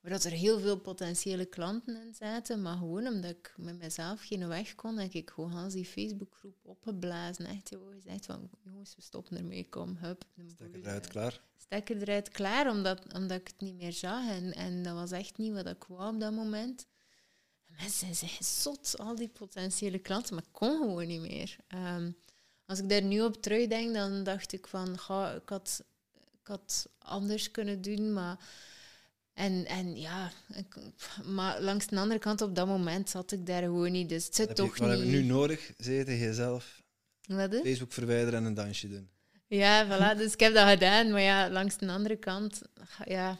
waar 0.00 0.10
dat 0.10 0.24
er 0.24 0.30
heel 0.30 0.60
veel 0.60 0.78
potentiële 0.78 1.44
klanten 1.44 1.96
in 1.96 2.14
zaten, 2.14 2.62
maar 2.62 2.76
gewoon 2.76 3.06
omdat 3.06 3.30
ik 3.30 3.54
met 3.56 3.78
mezelf 3.78 4.22
geen 4.22 4.48
weg 4.48 4.74
kon, 4.74 4.98
heb 4.98 5.12
ik 5.12 5.30
gewoon 5.30 5.68
die 5.68 5.84
Facebookgroep 5.84 6.56
opgeblazen. 6.62 7.46
Echt, 7.46 7.68
joh, 7.68 7.92
gezegd 7.92 8.26
van, 8.26 8.50
jongens, 8.64 8.94
we 8.96 9.02
stoppen 9.02 9.36
ermee, 9.36 9.68
kom, 9.68 9.96
hup. 9.96 10.24
Stekker 10.46 10.80
eruit, 10.80 11.06
klaar. 11.06 11.40
stekker 11.56 11.96
eruit 11.96 12.28
klaar, 12.28 12.70
omdat, 12.70 13.14
omdat 13.14 13.40
ik 13.40 13.46
het 13.46 13.60
niet 13.60 13.74
meer 13.74 13.92
zag. 13.92 14.28
En, 14.28 14.54
en 14.54 14.82
dat 14.82 14.94
was 14.94 15.10
echt 15.10 15.38
niet 15.38 15.52
wat 15.52 15.66
ik 15.66 15.84
wou 15.84 16.14
op 16.14 16.20
dat 16.20 16.32
moment. 16.32 16.86
En 17.66 17.74
mensen 17.80 18.14
zijn 18.14 18.44
zot, 18.44 18.94
al 18.98 19.14
die 19.14 19.28
potentiële 19.28 19.98
klanten, 19.98 20.34
maar 20.34 20.44
ik 20.44 20.52
kon 20.52 20.78
gewoon 20.78 21.06
niet 21.06 21.20
meer. 21.20 21.56
Ehm, 21.68 22.10
als 22.66 22.78
ik 22.78 22.88
daar 22.88 23.02
nu 23.02 23.22
op 23.22 23.42
terugdenk, 23.42 23.94
dan 23.94 24.24
dacht 24.24 24.52
ik 24.52 24.66
van, 24.66 24.98
ga, 24.98 25.32
ik, 25.32 25.48
had, 25.48 25.84
ik 26.40 26.46
had 26.46 26.88
anders 26.98 27.50
kunnen 27.50 27.82
doen, 27.82 28.12
maar... 28.12 28.38
En, 29.38 29.66
en 29.66 29.96
ja, 29.96 30.32
ik, 30.54 30.76
maar 31.24 31.60
langs 31.60 31.86
de 31.86 31.98
andere 31.98 32.20
kant, 32.20 32.40
op 32.40 32.54
dat 32.54 32.66
moment 32.66 33.10
zat 33.10 33.32
ik 33.32 33.46
daar 33.46 33.62
gewoon 33.62 33.92
niet. 33.92 34.08
Dus 34.08 34.24
het 34.24 34.34
zit 34.34 34.48
heb, 34.48 34.56
je, 34.56 34.62
toch 34.62 34.78
wat 34.78 34.88
heb 34.88 34.98
niet... 34.98 35.10
je 35.10 35.16
nu 35.16 35.22
nodig? 35.22 35.72
Zeg 35.76 35.96
je 35.96 36.04
tegen 36.04 36.26
jezelf? 36.26 36.82
Wat 37.26 37.52
is? 37.52 37.60
Facebook 37.62 37.92
verwijderen 37.92 38.40
en 38.40 38.44
een 38.46 38.54
dansje 38.54 38.88
doen. 38.88 39.08
Ja, 39.46 39.86
voilà. 39.86 40.18
Dus 40.18 40.32
ik 40.32 40.40
heb 40.40 40.54
dat 40.54 40.68
gedaan. 40.68 41.10
Maar 41.10 41.20
ja, 41.20 41.50
langs 41.50 41.76
de 41.76 41.88
andere 41.88 42.16
kant, 42.16 42.62
ja, 43.04 43.38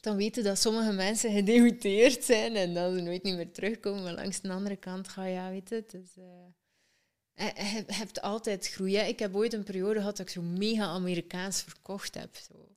dan 0.00 0.16
weten 0.16 0.44
dat 0.44 0.58
sommige 0.58 0.92
mensen 0.92 1.32
gedegoteerd 1.32 2.24
zijn 2.24 2.56
en 2.56 2.74
dat 2.74 2.94
ze 2.94 3.00
nooit 3.00 3.22
niet 3.22 3.36
meer 3.36 3.52
terugkomen. 3.52 4.02
Maar 4.02 4.14
langs 4.14 4.40
de 4.40 4.50
andere 4.50 4.76
kant 4.76 5.08
ga 5.08 5.24
je, 5.24 5.32
ja, 5.32 5.50
weet 5.50 5.68
je, 5.68 5.74
het 5.74 5.94
is, 5.94 6.16
eh, 6.16 7.44
je, 7.46 7.84
je 7.86 7.94
hebt 7.94 8.20
altijd 8.20 8.68
groei. 8.68 8.96
hè. 8.96 9.04
Ik 9.04 9.18
heb 9.18 9.34
ooit 9.34 9.52
een 9.52 9.64
periode 9.64 9.98
gehad 9.98 10.16
dat 10.16 10.26
ik 10.26 10.32
zo 10.32 10.42
mega 10.42 10.84
Amerikaans 10.84 11.62
verkocht 11.62 12.14
heb. 12.14 12.36
Zo. 12.48 12.68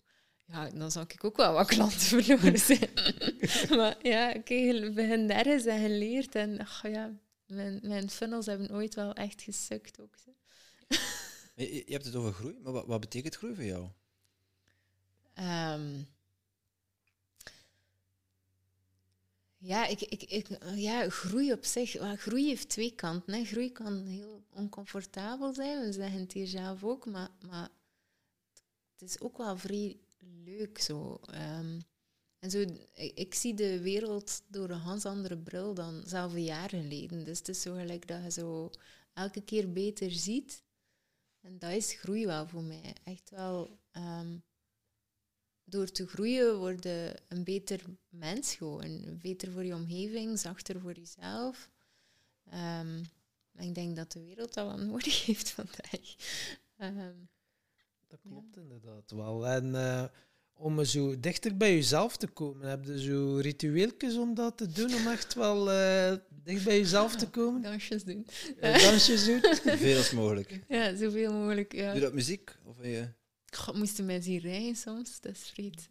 Ja, 0.45 0.69
dan 0.69 0.91
zou 0.91 1.05
ik 1.09 1.23
ook 1.23 1.37
wel 1.37 1.53
wat 1.53 1.67
klanten 1.67 1.99
verloren 2.21 2.59
zijn. 2.59 2.89
maar 3.77 4.07
ja, 4.07 4.33
oké, 4.35 4.53
je 4.53 4.91
begint 4.91 5.29
ergens 5.29 5.65
en 5.65 5.79
geleerd. 5.79 6.35
En 6.35 6.59
ach, 6.59 6.87
ja, 6.87 7.11
mijn, 7.45 7.79
mijn 7.83 8.09
funnels 8.09 8.45
hebben 8.45 8.71
ooit 8.71 8.95
wel 8.95 9.13
echt 9.13 9.41
gesukt 9.41 9.99
ook. 9.99 10.15
zo. 10.25 10.31
Je, 11.55 11.73
je 11.85 11.91
hebt 11.91 12.05
het 12.05 12.15
over 12.15 12.33
groei, 12.33 12.59
maar 12.63 12.71
wat, 12.71 12.85
wat 12.85 12.99
betekent 12.99 13.35
groei 13.35 13.55
voor 13.55 13.63
jou? 13.63 13.87
Ehm, 15.33 16.01
ja, 19.57 19.85
ik, 19.85 20.01
ik, 20.01 20.23
ik, 20.23 20.47
ja, 20.75 21.09
groei 21.09 21.51
op 21.51 21.65
zich. 21.65 21.95
groei 22.17 22.47
heeft 22.47 22.69
twee 22.69 22.95
kanten. 22.95 23.33
Hè. 23.33 23.43
Groei 23.43 23.71
kan 23.71 24.05
heel 24.05 24.43
oncomfortabel 24.49 25.53
zijn, 25.53 25.85
we 25.85 25.91
zeggen 25.91 26.19
het 26.19 26.33
hier 26.33 26.47
zelf 26.47 26.83
ook, 26.83 27.05
maar, 27.05 27.29
maar 27.49 27.69
het 28.91 29.09
is 29.09 29.19
ook 29.19 29.37
wel 29.37 29.57
vrij 29.57 29.97
leuk 30.45 30.79
zo. 30.79 31.15
Ehm, 31.15 31.79
en 32.39 32.51
zo 32.51 32.65
ik, 32.93 33.33
zie 33.33 33.53
de 33.53 33.81
wereld 33.81 34.43
door 34.47 34.69
een 34.69 34.79
ganz 34.79 35.05
andere 35.05 35.37
bril 35.37 35.73
dan 35.73 36.03
zelf 36.05 36.33
een 36.33 36.43
jaar 36.43 36.69
geleden. 36.69 37.23
Dus 37.23 37.37
het 37.37 37.47
is 37.47 37.61
zo 37.61 37.73
gelijk 37.73 38.07
dat 38.07 38.23
je 38.23 38.31
zo 38.31 38.69
elke 39.13 39.41
keer 39.41 39.71
beter 39.71 40.11
ziet. 40.11 40.63
En 41.41 41.59
dat 41.59 41.71
is 41.71 41.93
groei 41.93 42.25
wel 42.25 42.47
voor 42.47 42.63
mij. 42.63 42.95
Echt 43.03 43.29
wel. 43.29 43.79
ehm, 43.91 44.37
door 45.65 45.91
te 45.91 46.07
groeien 46.07 46.57
word 46.57 46.83
je 46.83 47.15
een 47.27 47.43
beter 47.43 47.81
mens 48.09 48.55
gewoon. 48.55 49.19
Beter 49.21 49.51
voor 49.51 49.63
je 49.63 49.75
omgeving, 49.75 50.39
zachter 50.39 50.79
voor 50.79 50.93
jezelf. 50.93 51.71
En 52.43 53.11
ik 53.57 53.75
denk 53.75 53.95
dat 53.95 54.11
de 54.11 54.21
wereld 54.23 54.53
dat 54.53 54.67
wel 54.67 54.85
nodig 54.91 55.25
heeft 55.25 55.49
vandaag. 55.49 56.15
Dat 58.13 58.21
klopt 58.31 58.57
inderdaad 58.57 59.11
wel. 59.11 59.47
En 59.47 59.75
eh, 59.75 60.03
om 60.53 60.85
zo 60.85 61.19
dichter 61.19 61.57
bij 61.57 61.73
jezelf 61.73 62.17
te 62.17 62.27
komen, 62.27 62.67
heb 62.69 62.85
je 62.85 63.01
zo 63.01 63.35
ritueeltjes 63.41 64.15
om 64.17 64.33
dat 64.33 64.57
te 64.57 64.67
doen, 64.67 64.93
om 64.93 65.07
echt 65.07 65.33
wel 65.33 65.71
eh, 65.71 66.13
dicht 66.29 66.63
bij 66.63 66.77
jezelf 66.77 67.15
te 67.15 67.29
komen? 67.29 67.61
dansjes 67.61 68.03
doen. 68.03 68.25
Dansjes 68.59 69.25
doen? 69.25 69.39
Veel 69.85 69.97
als 69.97 70.11
mogelijk. 70.11 70.59
Ja, 70.67 70.95
zoveel 70.95 71.33
mogelijk. 71.33 71.73
Ja. 71.73 71.85
Doe 71.85 71.93
je 71.95 71.99
dat 72.01 72.13
muziek? 72.13 72.55
Of 72.63 72.75
je 72.81 73.07
God, 73.45 73.75
moesten 73.75 74.05
mij 74.05 74.21
zien 74.21 74.39
rijden 74.39 74.75
soms. 74.75 75.19
Dat 75.19 75.31
is 75.31 75.49
vreed. 75.49 75.89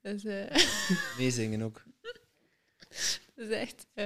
Eh, 0.00 0.56
meezingen 1.18 1.62
ook? 1.62 1.82
dat 3.34 3.48
is 3.48 3.50
echt... 3.50 3.86
eh, 3.94 4.04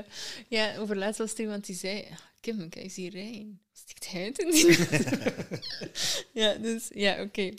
ja, 0.49 0.77
over 0.79 0.97
laatst 0.97 1.19
was 1.19 1.33
er 1.33 1.41
iemand 1.41 1.67
die 1.67 1.77
zei... 1.77 2.07
"Ah, 2.11 2.19
Kim, 2.41 2.69
kan 2.69 2.83
je 2.83 2.89
zien 2.89 3.11
rijden? 3.11 3.61
Stikt 3.85 4.11
hij 4.11 4.24
het 4.24 4.44
niet? 4.52 4.89
ja, 6.32 6.55
dus... 6.55 6.89
Ja, 6.94 7.23
oké. 7.23 7.51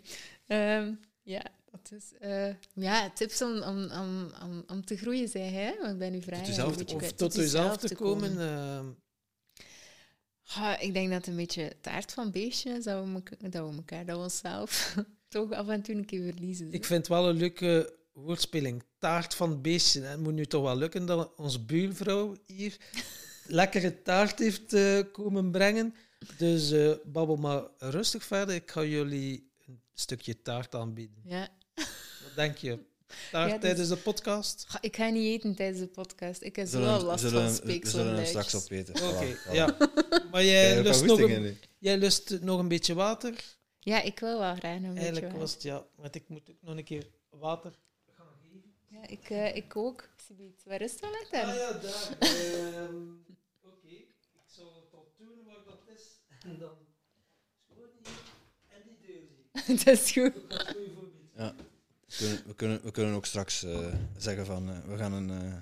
Ehm, 0.47 0.93
ja, 1.22 1.43
dat 1.72 1.91
is... 1.91 2.11
eh, 2.19 2.53
ja, 2.73 3.10
tips 3.10 3.41
om, 3.41 3.61
om, 3.61 3.91
om, 3.91 4.31
om, 4.43 4.64
om 4.68 4.85
te 4.85 4.97
groeien, 4.97 5.27
zei 5.27 5.43
hij. 5.49 5.77
Want 5.81 5.97
bij 5.97 6.11
uw 6.11 6.22
vraag... 6.22 6.38
Tot 6.39 6.47
jezelf 6.47 6.68
een 6.72 6.73
te- 6.77 6.77
beetje 6.84 6.95
Of 6.95 7.02
bij- 7.02 7.11
tot 7.11 7.35
jezelf 7.35 7.77
te 7.77 7.95
komen. 7.95 8.39
eh, 8.39 8.80
Ja, 10.56 10.80
ik 10.80 10.93
denk 10.93 11.07
dat 11.10 11.18
het 11.18 11.27
een 11.27 11.35
beetje 11.35 11.76
taart 11.81 12.11
van 12.11 12.31
beestje 12.31 12.69
is. 12.69 12.84
Dat 12.84 13.06
we, 13.06 13.22
dat 13.49 13.69
we 13.69 13.76
elkaar, 13.76 14.06
dat 14.06 14.18
we 14.18 14.23
onszelf 14.23 14.95
toch 15.27 15.52
af 15.52 15.68
en 15.68 15.81
toe 15.81 15.95
een 15.95 16.06
keer 16.06 16.23
verliezen. 16.31 16.72
ik 16.72 16.85
vind 16.85 16.99
het 16.99 17.07
wel 17.07 17.30
een 17.30 17.38
leuke 17.38 17.93
woordspeling. 18.14 18.84
Taart 18.97 19.35
van 19.35 19.61
beestje. 19.61 20.02
Het 20.02 20.19
moet 20.19 20.34
nu 20.34 20.45
toch 20.45 20.64
wel 20.64 20.77
lukken 20.77 21.06
dat 21.06 21.31
onze 21.38 21.60
buurvrouw 21.65 22.35
hier 22.45 22.77
lekkere 23.47 24.02
taart 24.02 24.39
heeft 24.39 24.73
eh, 24.73 24.99
komen 25.11 25.52
brengen. 25.52 25.95
Dus 26.38 26.72
eh, 26.72 26.91
babbel 27.06 27.35
maar 27.35 27.64
rustig 27.77 28.23
verder. 28.23 28.56
Ik 28.56 28.72
ga 28.72 28.84
jullie 28.84 29.52
een 29.68 29.81
stukje 29.93 30.41
taart 30.41 30.76
aanbieden. 30.76 31.22
Ja. 31.23 31.47
Wat 31.76 32.35
denk 32.35 32.57
je? 32.57 32.80
Taart 33.31 33.47
Ja, 33.52 33.57
dus- 33.57 33.61
tijdens 33.61 33.89
de 33.89 33.97
podcast? 33.97 34.65
Ga- 34.68 34.81
Ik 34.81 34.95
ga 34.95 35.10
niet 35.10 35.23
eten 35.23 35.56
tijdens 35.56 35.80
de 35.80 35.88
podcast. 35.88 36.41
Ik 36.41 36.56
heb 36.56 36.68
zullen, 36.68 36.85
wel 36.88 36.97
we 36.99 37.06
last 37.06 37.19
zullen, 37.23 37.56
van 37.56 37.68
we 37.68 37.80
zullen 37.88 38.15
hem 38.15 38.26
straks 38.26 38.56
opeten. 38.56 38.93
Oké, 39.14 39.35
voilà. 39.38 39.52
ja. 39.52 39.77
Maar 40.31 40.43
jij 40.53 40.81
lust, 40.84 41.06
nog 41.06 41.19
een, 41.19 41.57
jij 41.80 41.97
lust 41.97 42.39
nog 42.41 42.60
een 42.60 42.68
beetje 42.68 42.93
water? 42.93 43.34
Ja, 43.80 44.02
ik 44.02 44.19
wil 44.19 44.39
wel 44.39 44.56
graag 44.56 44.80
nog 44.80 44.89
een 44.91 44.97
Eigenlijk 44.97 45.26
beetje 45.26 45.39
was 45.39 45.53
water. 45.53 45.72
het 45.72 45.81
ja, 45.95 46.02
want 46.02 46.15
ik 46.15 46.30
moet 46.30 46.49
ook 46.49 46.56
nog 46.61 46.77
een 46.77 46.84
keer 46.84 47.07
water. 47.30 47.73
Ja, 48.89 49.07
ik, 49.07 49.30
eh, 49.30 49.56
ik 49.56 49.76
ook. 49.76 50.10
Waar 50.64 50.81
is 50.81 50.91
het 50.91 51.02
toilet 51.02 51.27
dan? 51.31 51.41
Ah 51.41 51.56
ja, 51.56 51.72
daar. 51.72 52.18
Ehm, 52.19 52.95
Oké, 53.64 53.88
ik 53.88 54.07
zal 54.47 54.65
het 54.84 54.93
al 54.93 55.14
doen 55.18 55.43
waar 55.45 55.64
dat 55.65 55.95
is. 55.95 56.02
En 56.46 56.58
dan 56.60 56.70
gewoon 57.68 57.88
hier 58.04 58.14
en 58.68 58.82
die 58.86 59.08
deur 59.08 59.22
zien. 59.66 59.76
dat 59.86 59.88
is 59.88 60.12
goed. 60.12 60.50
Dat 60.50 60.62
is 60.62 60.68
een 60.68 60.74
goed 60.76 60.94
voorbeeld. 60.94 61.14
Ja. 61.36 61.56
We 62.08 62.16
kunnen, 62.18 62.46
we, 62.48 62.54
kunnen, 62.56 62.82
we 62.84 62.92
kunnen 62.92 63.14
ook 63.16 63.26
straks 63.26 63.64
eh, 63.64 63.94
zeggen 64.18 64.46
van 64.46 64.70
eh, 64.70 64.80
we 64.80 64.98
gaan 64.98 65.14
een. 65.14 65.30
eh, 65.30 65.62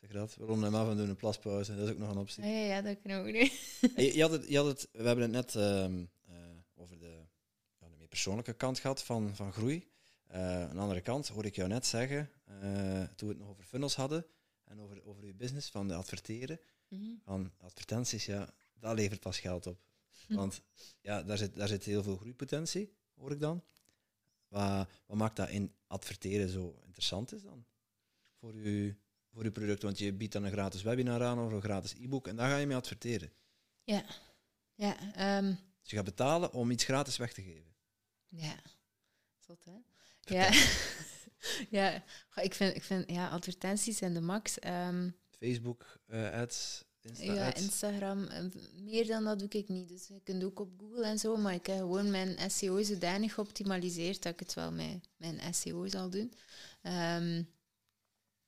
zeg 0.00 0.10
je 0.10 0.16
dat? 0.16 0.34
We 0.36 0.44
ronden 0.44 0.72
hem 0.72 0.80
af 0.80 0.88
en 0.90 0.96
doen 0.96 1.08
een 1.08 1.16
plaspauze. 1.16 1.76
Dat 1.76 1.86
is 1.86 1.92
ook 1.92 1.98
nog 1.98 2.10
een 2.10 2.18
optie. 2.18 2.44
Ja, 2.44 2.50
ja, 2.50 2.64
ja, 2.76 2.82
dat 2.82 2.96
kan 3.02 3.12
ook 3.12 3.32
niet. 3.32 3.52
Hey, 3.94 4.14
je, 4.14 4.20
had 4.22 4.30
het, 4.30 4.48
je 4.48 4.56
had 4.56 4.66
het, 4.66 4.88
we 4.92 5.02
hebben 5.06 5.22
het 5.24 5.32
net 5.32 5.54
ehm, 5.54 6.04
eh, 6.28 6.34
over 6.74 6.98
de, 6.98 7.20
ja, 7.78 7.88
de 7.88 7.96
meer 7.98 8.08
persoonlijke 8.08 8.52
kant 8.52 8.78
gehad 8.78 9.02
van, 9.02 9.36
van 9.36 9.52
groei. 9.52 9.90
Eh, 10.26 10.62
aan 10.62 10.74
de 10.76 10.80
andere 10.80 11.00
kant 11.00 11.28
hoorde 11.28 11.48
ik 11.48 11.54
jou 11.56 11.68
net 11.68 11.86
zeggen, 11.86 12.30
eh, 12.44 13.02
toen 13.16 13.28
we 13.28 13.34
het 13.34 13.38
nog 13.38 13.48
over 13.48 13.64
funnels 13.64 13.94
hadden 13.96 14.26
en 14.64 14.80
over, 14.80 15.04
over 15.04 15.26
je 15.26 15.34
business 15.34 15.70
van 15.70 15.88
de 15.88 15.94
adverteren, 15.94 16.60
Mhm. 16.88 17.10
van 17.24 17.52
advertenties, 17.58 18.26
ja, 18.26 18.54
dat 18.80 18.94
levert 18.96 19.20
pas 19.20 19.38
geld 19.40 19.66
op. 19.66 19.78
Want 20.28 20.60
ja, 21.00 21.22
daar 21.22 21.38
zit, 21.38 21.54
daar 21.54 21.68
zit 21.68 21.84
heel 21.84 22.02
veel 22.02 22.16
groeipotentie, 22.16 22.92
hoor 23.14 23.32
ik 23.32 23.40
dan. 23.40 23.64
Wat, 24.48 24.88
wat 25.06 25.16
maakt 25.16 25.36
dat 25.36 25.48
in 25.48 25.74
adverteren 25.86 26.48
zo 26.48 26.80
interessant 26.84 27.32
is 27.32 27.42
dan? 27.42 27.64
Voor 28.38 28.54
je, 28.60 28.96
voor 29.32 29.44
je 29.44 29.52
product, 29.52 29.82
want 29.82 29.98
je 29.98 30.12
biedt 30.12 30.32
dan 30.32 30.44
een 30.44 30.52
gratis 30.52 30.82
webinar 30.82 31.22
aan 31.22 31.38
of 31.38 31.52
een 31.52 31.62
gratis 31.62 31.94
e-book 31.94 32.28
en 32.28 32.36
daar 32.36 32.50
ga 32.50 32.56
je 32.56 32.66
mee 32.66 32.76
adverteren. 32.76 33.32
Ja. 33.84 34.04
Ja, 34.74 35.14
ehm, 35.14 35.54
Dus 35.80 35.90
je 35.90 35.96
gaat 35.96 36.04
betalen 36.04 36.52
om 36.52 36.70
iets 36.70 36.84
gratis 36.84 37.16
weg 37.16 37.32
te 37.32 37.42
geven. 37.42 37.74
ja. 38.28 38.56
Zot, 39.38 39.64
hè? 39.64 39.76
Ja. 40.34 40.50
ja. 41.78 42.04
Goh, 42.28 42.44
Ik 42.44 42.54
vind, 42.54 42.76
ik 42.76 42.82
vind 42.82 43.10
ja, 43.10 43.28
advertenties 43.28 43.96
zijn 43.96 44.14
de 44.14 44.20
max. 44.20 44.58
Ehm, 44.58 45.10
Facebook 45.30 46.00
eh, 46.06 46.30
ads, 46.32 46.84
Insta 47.02 47.32
ja. 47.32 47.54
Instagram. 47.54 48.28
Meer 48.74 49.06
dan 49.06 49.24
dat 49.24 49.38
doe 49.38 49.48
ik 49.48 49.68
niet. 49.68 49.88
Dus 49.88 50.06
je 50.08 50.20
kunt 50.24 50.44
ook 50.44 50.60
op 50.60 50.70
Google 50.78 51.04
en 51.04 51.18
zo, 51.18 51.36
maar 51.36 51.54
ik 51.54 51.66
heb 51.66 51.78
gewoon 51.78 52.10
mijn 52.10 52.50
SEO 52.50 52.82
zodanig 52.82 53.34
geoptimaliseerd 53.34 54.22
dat 54.22 54.32
ik 54.32 54.40
het 54.40 54.54
wel 54.54 54.72
met 54.72 55.08
mijn 55.16 55.54
SEO 55.54 55.88
zal 55.88 56.10
doen. 56.10 56.32
Ehm, 56.82 57.42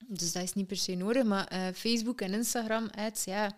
dus 0.07 0.33
dat 0.33 0.43
is 0.43 0.53
niet 0.53 0.67
per 0.67 0.77
se 0.77 0.95
nodig. 0.95 1.25
Maar 1.25 1.47
eh, 1.47 1.67
Facebook 1.75 2.21
en 2.21 2.33
Instagram 2.33 2.91
ads, 2.95 3.25
ja. 3.25 3.57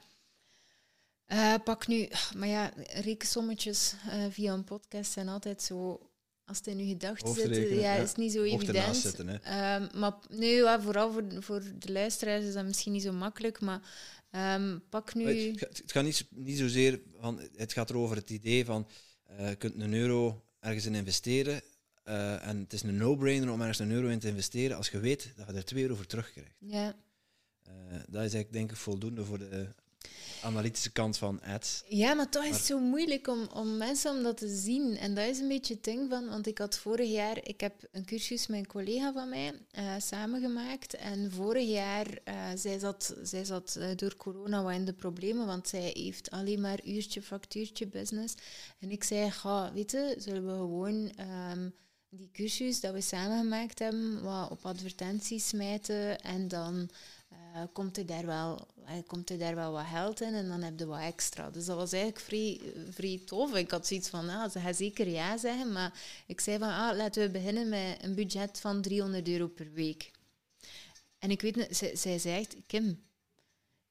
Eh, 1.26 1.54
pak 1.64 1.86
nu, 1.86 2.08
maar 2.36 2.48
ja, 2.48 2.72
rekensommetjes 2.76 3.94
eh, 4.10 4.24
via 4.30 4.52
een 4.52 4.64
podcast 4.64 5.12
zijn 5.12 5.28
altijd 5.28 5.62
zo. 5.62 6.00
Als 6.44 6.58
het 6.58 6.66
in 6.66 6.78
je 6.78 6.86
gedachten 6.86 7.34
zit, 7.34 7.68
ja, 7.68 7.94
ja. 7.94 7.94
is 7.94 8.14
niet 8.14 8.32
zo 8.32 8.44
Mocht 8.44 8.62
evident. 8.62 8.96
zitten, 8.96 9.28
hè. 9.28 9.36
Ehm, 9.36 9.98
maar 9.98 10.12
nee, 10.28 10.54
ja, 10.54 10.80
vooral 10.80 11.12
voor, 11.12 11.24
voor 11.38 11.62
de 11.78 11.92
luisteraars 11.92 12.44
is 12.44 12.54
dat 12.54 12.64
misschien 12.64 12.92
niet 12.92 13.02
zo 13.02 13.12
makkelijk, 13.12 13.60
maar 13.60 13.80
ehm, 14.30 14.78
pak 14.90 15.14
nu... 15.14 15.24
Het, 15.48 15.58
ga- 15.58 15.66
het 15.66 15.92
gaat 15.92 16.04
niet, 16.04 16.16
zo- 16.16 16.24
niet 16.30 16.58
zozeer 16.58 17.00
van, 17.20 17.40
het 17.56 17.72
gaat 17.72 17.90
erover 17.90 18.16
het 18.16 18.30
idee 18.30 18.64
van, 18.64 18.88
eh, 19.24 19.48
je 19.48 19.56
kunt 19.56 19.80
een 19.82 19.94
euro 19.94 20.44
ergens 20.60 20.86
in 20.86 20.94
investeren 20.94 21.62
eh, 22.02 22.46
en 22.46 22.58
het 22.58 22.72
is 22.72 22.82
een 22.82 22.96
no-brainer 22.96 23.50
om 23.52 23.60
ergens 23.60 23.78
een 23.78 23.90
euro 23.90 24.08
in 24.08 24.18
te 24.18 24.28
investeren 24.28 24.76
als 24.76 24.88
je 24.88 24.98
weet 25.00 25.32
dat 25.36 25.46
je 25.46 25.52
er 25.52 25.64
2 25.64 25.82
euro 25.82 25.94
voor 25.94 26.06
terugkrijgt. 26.06 26.54
Ja. 26.58 26.96
Eh, 27.62 27.72
dat 27.90 28.04
is 28.06 28.14
eigenlijk 28.34 28.52
denk 28.52 28.70
ik 28.70 28.76
voldoende 28.76 29.24
voor 29.24 29.38
de 29.38 29.68
analytische 30.42 30.90
kant 30.90 31.16
van 31.16 31.40
ads. 31.42 31.82
Ja, 31.88 32.14
maar 32.14 32.28
toch 32.28 32.44
is 32.44 32.56
het 32.56 32.64
zo 32.64 32.78
moeilijk 32.78 33.28
om, 33.28 33.48
om 33.54 33.76
mensen 33.76 34.10
om 34.16 34.22
dat 34.22 34.36
te 34.36 34.48
zien. 34.48 34.96
En 34.96 35.14
dat 35.14 35.26
is 35.26 35.38
een 35.38 35.48
beetje 35.48 35.74
het 35.74 35.84
ding 35.84 36.10
van, 36.10 36.28
want 36.28 36.46
ik 36.46 36.58
had 36.58 36.78
vorig 36.78 37.10
jaar, 37.10 37.38
ik 37.42 37.60
heb 37.60 37.74
een 37.92 38.04
cursus 38.04 38.46
met 38.46 38.58
een 38.58 38.66
collega 38.66 39.12
van 39.12 39.28
mij 39.28 39.52
eh, 39.70 39.94
samengemaakt. 39.98 40.94
En 40.94 41.32
vorig 41.32 41.68
jaar, 41.68 42.06
eh, 42.24 42.34
zij 42.54 42.78
zat, 42.78 43.16
zij 43.22 43.44
zat 43.44 43.76
eh, 43.76 43.88
door 43.96 44.16
corona 44.16 44.62
wat 44.62 44.72
in 44.72 44.84
de 44.84 44.92
problemen, 44.92 45.46
want 45.46 45.68
zij 45.68 45.90
heeft 45.94 46.30
alleen 46.30 46.60
maar 46.60 46.84
uurtje, 46.84 47.22
factuurtje 47.22 47.86
business. 47.86 48.34
En 48.78 48.90
ik 48.90 49.04
zei, 49.04 49.30
ga, 49.30 49.72
weet 49.72 49.90
je, 49.90 50.14
zullen 50.18 50.46
we 50.46 50.52
gewoon 50.52 51.12
ehm, 51.16 51.68
die 52.08 52.30
cursus 52.32 52.80
dat 52.80 52.92
we 52.92 53.00
samengemaakt 53.00 53.78
hebben, 53.78 54.22
wat 54.22 54.50
op 54.50 54.66
advertenties 54.66 55.48
smijten 55.48 56.20
en 56.20 56.48
dan 56.48 56.90
eh, 57.56 57.62
komt, 57.72 57.96
er 57.96 58.06
daar 58.06 58.26
wel, 58.26 58.66
eh, 58.84 58.94
komt 59.06 59.30
er 59.30 59.38
daar 59.38 59.54
wel 59.54 59.72
wat 59.72 59.86
geld 59.86 60.20
in 60.20 60.34
en 60.34 60.48
dan 60.48 60.62
heb 60.62 60.78
je 60.78 60.86
wat 60.86 61.00
extra. 61.00 61.50
Dus 61.50 61.64
dat 61.64 61.76
was 61.76 61.92
eigenlijk 61.92 62.24
vrij, 62.24 62.60
vrij 62.90 63.20
tof. 63.24 63.54
Ik 63.54 63.70
had 63.70 63.86
zoiets 63.86 64.08
van, 64.08 64.28
ah, 64.28 64.50
ze 64.50 64.60
gaan 64.60 64.74
zeker 64.74 65.08
ja 65.08 65.36
zeggen, 65.36 65.72
maar 65.72 66.00
ik 66.26 66.40
zei 66.40 66.58
van, 66.58 66.68
ah, 66.68 66.96
laten 66.96 67.22
we 67.22 67.30
beginnen 67.30 67.68
met 67.68 68.02
een 68.02 68.14
budget 68.14 68.60
van 68.60 68.82
300 68.82 69.28
euro 69.28 69.46
per 69.46 69.72
week. 69.72 70.10
En 71.18 71.30
ik 71.30 71.40
weet, 71.40 71.68
zij, 71.70 72.18
zij 72.18 72.38
echt, 72.38 72.56
Kim, 72.66 73.02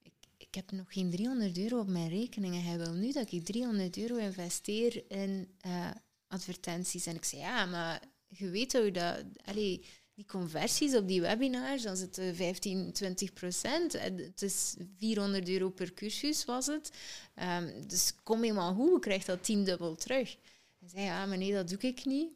ik, 0.01 0.13
ik 0.37 0.55
heb 0.55 0.71
nog 0.71 0.93
geen 0.93 1.11
300 1.11 1.57
euro 1.57 1.79
op 1.79 1.87
mijn 1.87 2.09
rekening 2.09 2.55
en 2.55 2.63
hij 2.63 2.77
wil 2.77 2.93
nu 2.93 3.11
dat 3.11 3.31
ik 3.31 3.45
300 3.45 3.97
euro 3.97 4.15
investeer 4.15 5.11
in 5.11 5.55
eh, 5.59 5.91
advertenties. 6.27 7.05
En 7.05 7.15
ik 7.15 7.23
zei, 7.25 7.41
ja, 7.41 7.65
maar 7.65 8.01
je 8.27 8.49
weet 8.49 8.73
hoe 8.73 8.91
dat... 8.91 9.23
Allee, 9.45 9.85
die 10.15 10.25
conversies 10.25 10.95
op 10.95 11.07
die 11.07 11.21
webinars, 11.21 11.81
dan 11.81 11.97
zitten 11.97 12.35
15, 12.35 12.91
20 12.93 13.33
procent. 13.33 13.93
En 13.93 14.17
Het 14.17 14.41
is 14.41 14.75
400 14.97 15.49
euro 15.49 15.69
per 15.69 15.93
cursus, 15.93 16.45
was 16.45 16.65
het. 16.65 16.91
Ehm, 17.35 17.87
dus 17.87 18.13
kom 18.23 18.43
eenmaal 18.43 18.73
goed, 18.73 18.91
je 18.91 18.99
krijgt 18.99 19.25
dat 19.25 19.43
tiendubbel 19.43 19.95
terug. 19.95 20.37
Hij 20.79 20.89
zei, 20.89 21.03
ja, 21.03 21.25
nee, 21.25 21.53
dat 21.53 21.69
doe 21.69 21.79
ik 21.79 22.05
niet. 22.05 22.29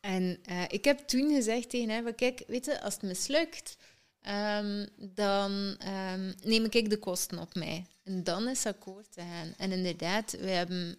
En 0.00 0.38
eh, 0.44 0.64
ik 0.68 0.84
heb 0.84 0.98
toen 0.98 1.34
gezegd 1.34 1.70
tegen 1.70 1.88
hem, 1.88 2.14
kijk, 2.14 2.42
weet 2.46 2.64
je, 2.64 2.80
als 2.80 2.94
het 2.94 3.02
mislukt, 3.02 3.76
ehm, 4.20 4.86
dan 4.96 5.76
ehm, 5.78 6.32
neem 6.42 6.64
ik 6.64 6.90
de 6.90 6.98
kosten 6.98 7.38
op 7.38 7.54
mij. 7.54 7.86
En 8.02 8.24
dan 8.24 8.48
is 8.48 8.66
akkoord 8.66 9.12
te 9.12 9.20
gaan. 9.20 9.54
En 9.56 9.72
inderdaad, 9.72 10.30
we 10.30 10.48
hebben 10.50 10.96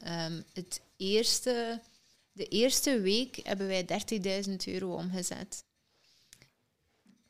het 0.54 0.82
eerste, 0.98 1.82
de 2.34 2.48
eerste 2.48 3.00
week 3.00 3.40
hebben 3.44 3.68
wij 3.68 3.86
30.000 4.48 4.56
euro 4.66 4.94
omgezet. 4.96 5.64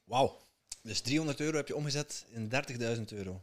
Wauw. 0.04 0.42
Dus 0.82 1.02
300 1.02 1.40
euro 1.40 1.58
heb 1.58 1.68
je 1.68 1.76
omgezet 1.76 2.26
in 2.30 2.50
30.000 2.50 3.02
euro. 3.06 3.42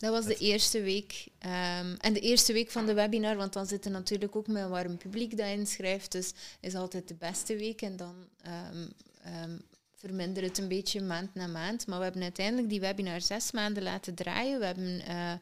Dat 0.00 0.12
was 0.12 0.24
de 0.24 0.36
eerste 0.36 0.80
week. 0.80 1.26
Ehm, 1.38 1.94
en 1.98 2.12
de 2.12 2.20
eerste 2.20 2.52
week 2.52 2.70
van 2.70 2.86
de 2.86 2.94
webinar, 2.94 3.36
want 3.36 3.52
dan 3.52 3.66
zit 3.66 3.84
er 3.84 3.90
natuurlijk 3.90 4.36
ook 4.36 4.46
met 4.46 4.62
een 4.62 4.68
warm 4.68 4.96
publiek 4.96 5.36
dat 5.36 5.46
inschrijft. 5.46 6.12
Dus 6.12 6.32
is 6.60 6.74
altijd 6.74 7.08
de 7.08 7.14
beste 7.14 7.56
week. 7.56 7.82
En 7.82 7.96
dan 7.96 8.14
ehm 8.42 8.88
ehm, 9.22 9.58
vermindert 9.94 10.46
het 10.46 10.58
een 10.58 10.68
beetje 10.68 11.00
maand 11.00 11.34
na 11.34 11.46
maand. 11.46 11.86
Maar 11.86 11.98
we 11.98 12.04
hebben 12.04 12.22
uiteindelijk 12.22 12.68
die 12.68 12.80
webinar 12.80 13.20
zes 13.20 13.52
maanden 13.52 13.82
laten 13.82 14.14
draaien. 14.14 14.58
We 14.58 14.66
hebben 14.66 15.00
eh, 15.00 15.32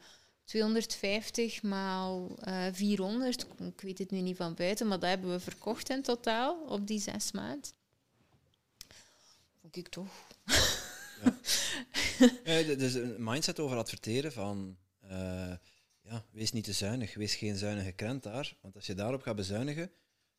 250 0.49 1.63
maal 1.63 2.39
eh 2.41 2.67
400, 2.73 3.47
ik 3.59 3.81
weet 3.81 3.99
het 3.99 4.11
nu 4.11 4.21
niet 4.21 4.37
van 4.37 4.55
buiten, 4.55 4.87
maar 4.87 4.99
dat 4.99 5.09
hebben 5.09 5.31
we 5.31 5.41
verkocht 5.41 5.91
in 5.91 6.03
totaal 6.03 6.61
op 6.65 6.87
die 6.87 7.01
zes 7.01 7.33
maanden. 7.33 7.71
Vond 9.61 9.77
ik 9.77 9.89
toch. 9.89 10.09
Eh, 12.45 12.67
dus 12.79 12.95
een 12.95 13.15
mindset 13.19 13.59
over 13.61 13.77
adverteren 13.77 14.33
van... 14.33 14.77
eh, 15.01 15.53
ja, 16.03 16.25
wees 16.31 16.53
niet 16.53 16.65
te 16.65 16.73
zuinig. 16.73 17.15
Wees 17.15 17.35
geen 17.35 17.57
zuinige 17.57 17.93
krent 17.93 18.23
daar. 18.23 18.57
Want 18.61 18.75
als 18.75 18.87
je 18.87 18.95
daarop 18.95 19.23
gaat 19.23 19.37
bezuinigen, 19.37 19.91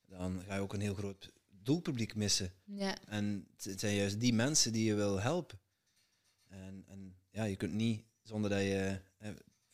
dan 0.06 0.41
ga 0.48 0.56
je 0.56 0.61
ook 0.61 0.73
een 0.73 0.81
heel 0.81 0.94
groot 0.94 1.31
doelpubliek 1.49 2.15
missen. 2.15 2.53
Ja, 2.64 2.98
En 3.07 3.48
het 3.56 3.64
het 3.64 3.80
zijn 3.80 3.95
juist 3.95 4.19
die 4.19 4.34
mensen 4.34 4.72
die 4.72 4.86
je 4.86 4.94
wil 4.95 5.19
helpen. 5.19 5.60
En, 6.48 6.84
en 6.88 7.15
ja, 7.31 7.44
je 7.44 7.56
kunt 7.56 7.73
niet 7.73 8.03
zonder 8.23 8.49
dat 8.49 8.60
je 8.61 8.99
eh, 9.18 9.30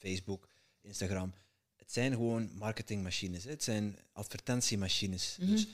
Facebook, 0.06 0.50
Instagram. 0.82 1.34
Het 1.76 1.92
zijn 1.94 2.12
gewoon 2.12 2.50
marketingmachines. 2.54 3.44
hè. 3.44 3.50
Het 3.50 3.64
zijn 3.64 4.00
advertentiemachines. 4.12 5.38
Mhm. 5.40 5.50
Dus 5.50 5.68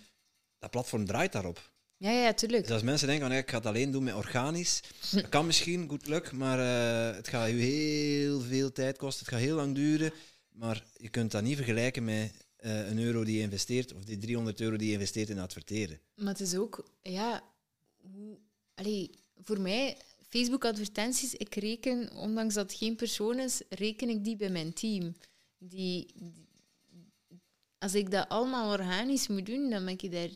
dat 0.59 0.71
platform 0.71 1.05
draait 1.05 1.31
daarop. 1.31 1.71
ja, 1.97 2.11
ja, 2.11 2.33
tuurlijk. 2.33 2.63
Dus 2.63 2.71
als 2.71 2.81
mensen 2.81 3.07
denken 3.07 3.27
van 3.27 3.37
ik 3.37 3.49
ga 3.49 3.57
het 3.57 3.65
alleen 3.65 3.91
doen 3.91 4.03
met 4.03 4.13
organisch, 4.13 4.81
dat 5.11 5.29
kan 5.29 5.45
misschien, 5.45 5.89
goed 5.89 6.07
luck, 6.07 6.31
maar 6.31 6.59
eh, 6.59 7.15
het 7.15 7.27
gaat 7.27 7.47
je 7.49 7.53
heel 7.55 8.41
veel 8.41 8.71
tijd 8.71 8.97
kosten. 8.97 9.25
Het 9.25 9.33
gaat 9.33 9.43
heel 9.43 9.55
lang 9.55 9.75
duren. 9.75 10.13
Maar 10.49 10.83
je 10.97 11.09
kunt 11.09 11.31
dat 11.31 11.43
niet 11.43 11.55
vergelijken 11.55 12.03
met 12.03 12.45
eh, 12.55 12.87
een 12.89 12.99
euro 12.99 13.23
die 13.23 13.35
je 13.35 13.41
investeert 13.41 13.93
of 13.93 14.03
die 14.03 14.17
300 14.17 14.61
euro 14.61 14.75
die 14.75 14.87
je 14.87 14.93
investeert 14.93 15.29
in 15.29 15.39
adverteren. 15.39 15.99
Maar 16.15 16.27
het 16.27 16.39
is 16.39 16.55
ook, 16.55 16.91
ja, 17.01 17.43
hoe, 18.01 18.37
allee, 18.75 19.09
voor 19.43 19.59
mij, 19.59 19.97
Facebook-advertenties, 20.31 21.33
ik 21.33 21.55
reken, 21.55 22.15
ondanks 22.15 22.53
dat 22.53 22.71
het 22.71 22.79
geen 22.79 22.95
persoon 22.95 23.39
is, 23.39 23.61
reken 23.69 24.09
ik 24.09 24.23
die 24.23 24.35
bij 24.35 24.49
mijn 24.49 24.73
team. 24.73 25.15
Die, 25.57 26.13
als 27.77 27.93
ik 27.93 28.11
dat 28.11 28.29
allemaal 28.29 28.71
organisch 28.71 29.27
moet 29.27 29.45
doen, 29.45 29.69
dan 29.69 29.85
ben 29.85 29.97
ik 29.99 30.11
daar 30.11 30.29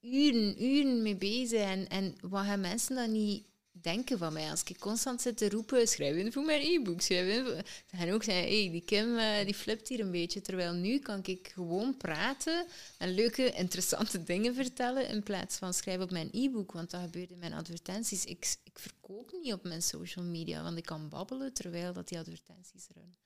uren, 0.00 0.64
uren 0.64 1.02
mee 1.02 1.16
bezig. 1.16 1.60
En, 1.60 1.88
en 1.88 2.14
wat 2.20 2.58
mensen 2.58 2.94
dan 2.94 3.12
niet 3.12 3.44
denken 3.82 4.18
van 4.18 4.32
mij? 4.32 4.50
Als 4.50 4.62
ik 4.64 4.78
constant 4.78 5.20
zit 5.20 5.36
te 5.36 5.48
roepen, 5.48 5.88
schrijf 5.88 6.16
in 6.16 6.32
voor 6.32 6.42
mijn 6.42 6.60
e-book. 6.60 7.02
Ze 7.02 7.62
gaan 7.90 8.10
ook 8.10 8.22
zeggen, 8.22 8.44
hey, 8.44 8.68
die 8.70 8.84
Kim 8.84 9.18
eh, 9.18 9.44
die 9.44 9.54
flipt 9.54 9.88
hier 9.88 10.00
een 10.00 10.10
beetje. 10.10 10.40
Terwijl 10.40 10.72
nu 10.72 10.98
kan 10.98 11.20
ik 11.22 11.50
gewoon 11.54 11.96
praten 11.96 12.66
en 12.98 13.14
leuke, 13.14 13.50
interessante 13.50 14.22
dingen 14.32 14.54
vertellen 14.54 15.08
in 15.08 15.22
plaats 15.22 15.56
van 15.56 15.74
schrijven 15.74 16.04
op 16.04 16.10
mijn 16.10 16.28
e-book. 16.32 16.72
Want 16.72 16.90
dat 16.90 17.00
gebeurt 17.00 17.30
in 17.30 17.38
mijn 17.38 17.52
advertenties. 17.52 18.24
Ik, 18.24 18.56
ik 18.64 18.78
verkoop 18.78 19.32
niet 19.42 19.52
op 19.52 19.64
mijn 19.64 19.82
social 19.82 20.24
media, 20.24 20.62
want 20.62 20.78
ik 20.78 20.84
kan 20.84 21.08
babbelen 21.08 21.52
terwijl 21.52 21.92
dat 21.92 22.08
die 22.08 22.18
advertenties 22.18 22.86
runnen. 22.94 23.16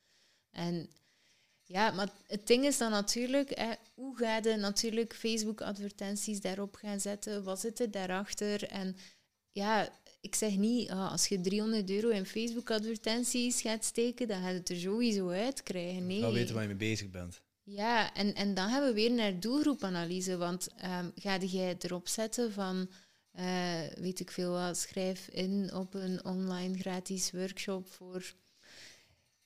En 0.51 0.89
ja, 1.63 1.91
maar 1.91 2.09
het 2.27 2.47
ding 2.47 2.65
is 2.65 2.77
dan 2.77 2.91
natuurlijk, 2.91 3.57
hè, 3.57 3.71
hoe 3.93 4.17
ga 4.17 4.37
je 4.37 4.55
natuurlijk 4.55 5.15
Facebook-advertenties 5.15 6.41
daarop 6.41 6.75
gaan 6.75 6.99
zetten? 6.99 7.43
Wat 7.43 7.59
zit 7.59 7.79
er 7.79 7.91
daarachter? 7.91 8.63
En 8.63 8.95
ja, 9.51 9.89
ik 10.21 10.35
zeg 10.35 10.55
niet, 10.55 10.89
ah, 10.89 11.11
als 11.11 11.27
je 11.27 11.41
300 11.41 11.89
euro 11.89 12.09
in 12.09 12.25
Facebook-advertenties 12.25 13.61
gaat 13.61 13.85
steken, 13.85 14.27
dan 14.27 14.41
gaat 14.41 14.53
het 14.53 14.69
er 14.69 14.75
sowieso 14.75 15.29
uit 15.29 15.63
krijgen. 15.63 16.07
Nee. 16.07 16.21
Wel 16.21 16.33
weten 16.33 16.53
waar 16.53 16.63
je 16.63 16.69
mee 16.69 16.77
bezig 16.77 17.09
bent. 17.09 17.41
Ja, 17.63 18.13
en, 18.13 18.35
en 18.35 18.53
dan 18.53 18.69
gaan 18.69 18.83
we 18.83 18.93
weer 18.93 19.11
naar 19.11 19.39
doelgroepanalyse. 19.39 20.37
Want 20.37 20.67
ehm 20.77 21.09
ga 21.15 21.37
jij 21.37 21.75
erop 21.79 22.07
zetten 22.07 22.51
van, 22.51 22.89
eh, 23.31 23.81
weet 23.99 24.19
ik 24.19 24.31
veel 24.31 24.51
wat, 24.51 24.77
schrijf 24.77 25.27
in 25.27 25.73
op 25.73 25.93
een 25.93 26.25
online 26.25 26.77
gratis 26.77 27.31
workshop 27.31 27.89
voor... 27.89 28.33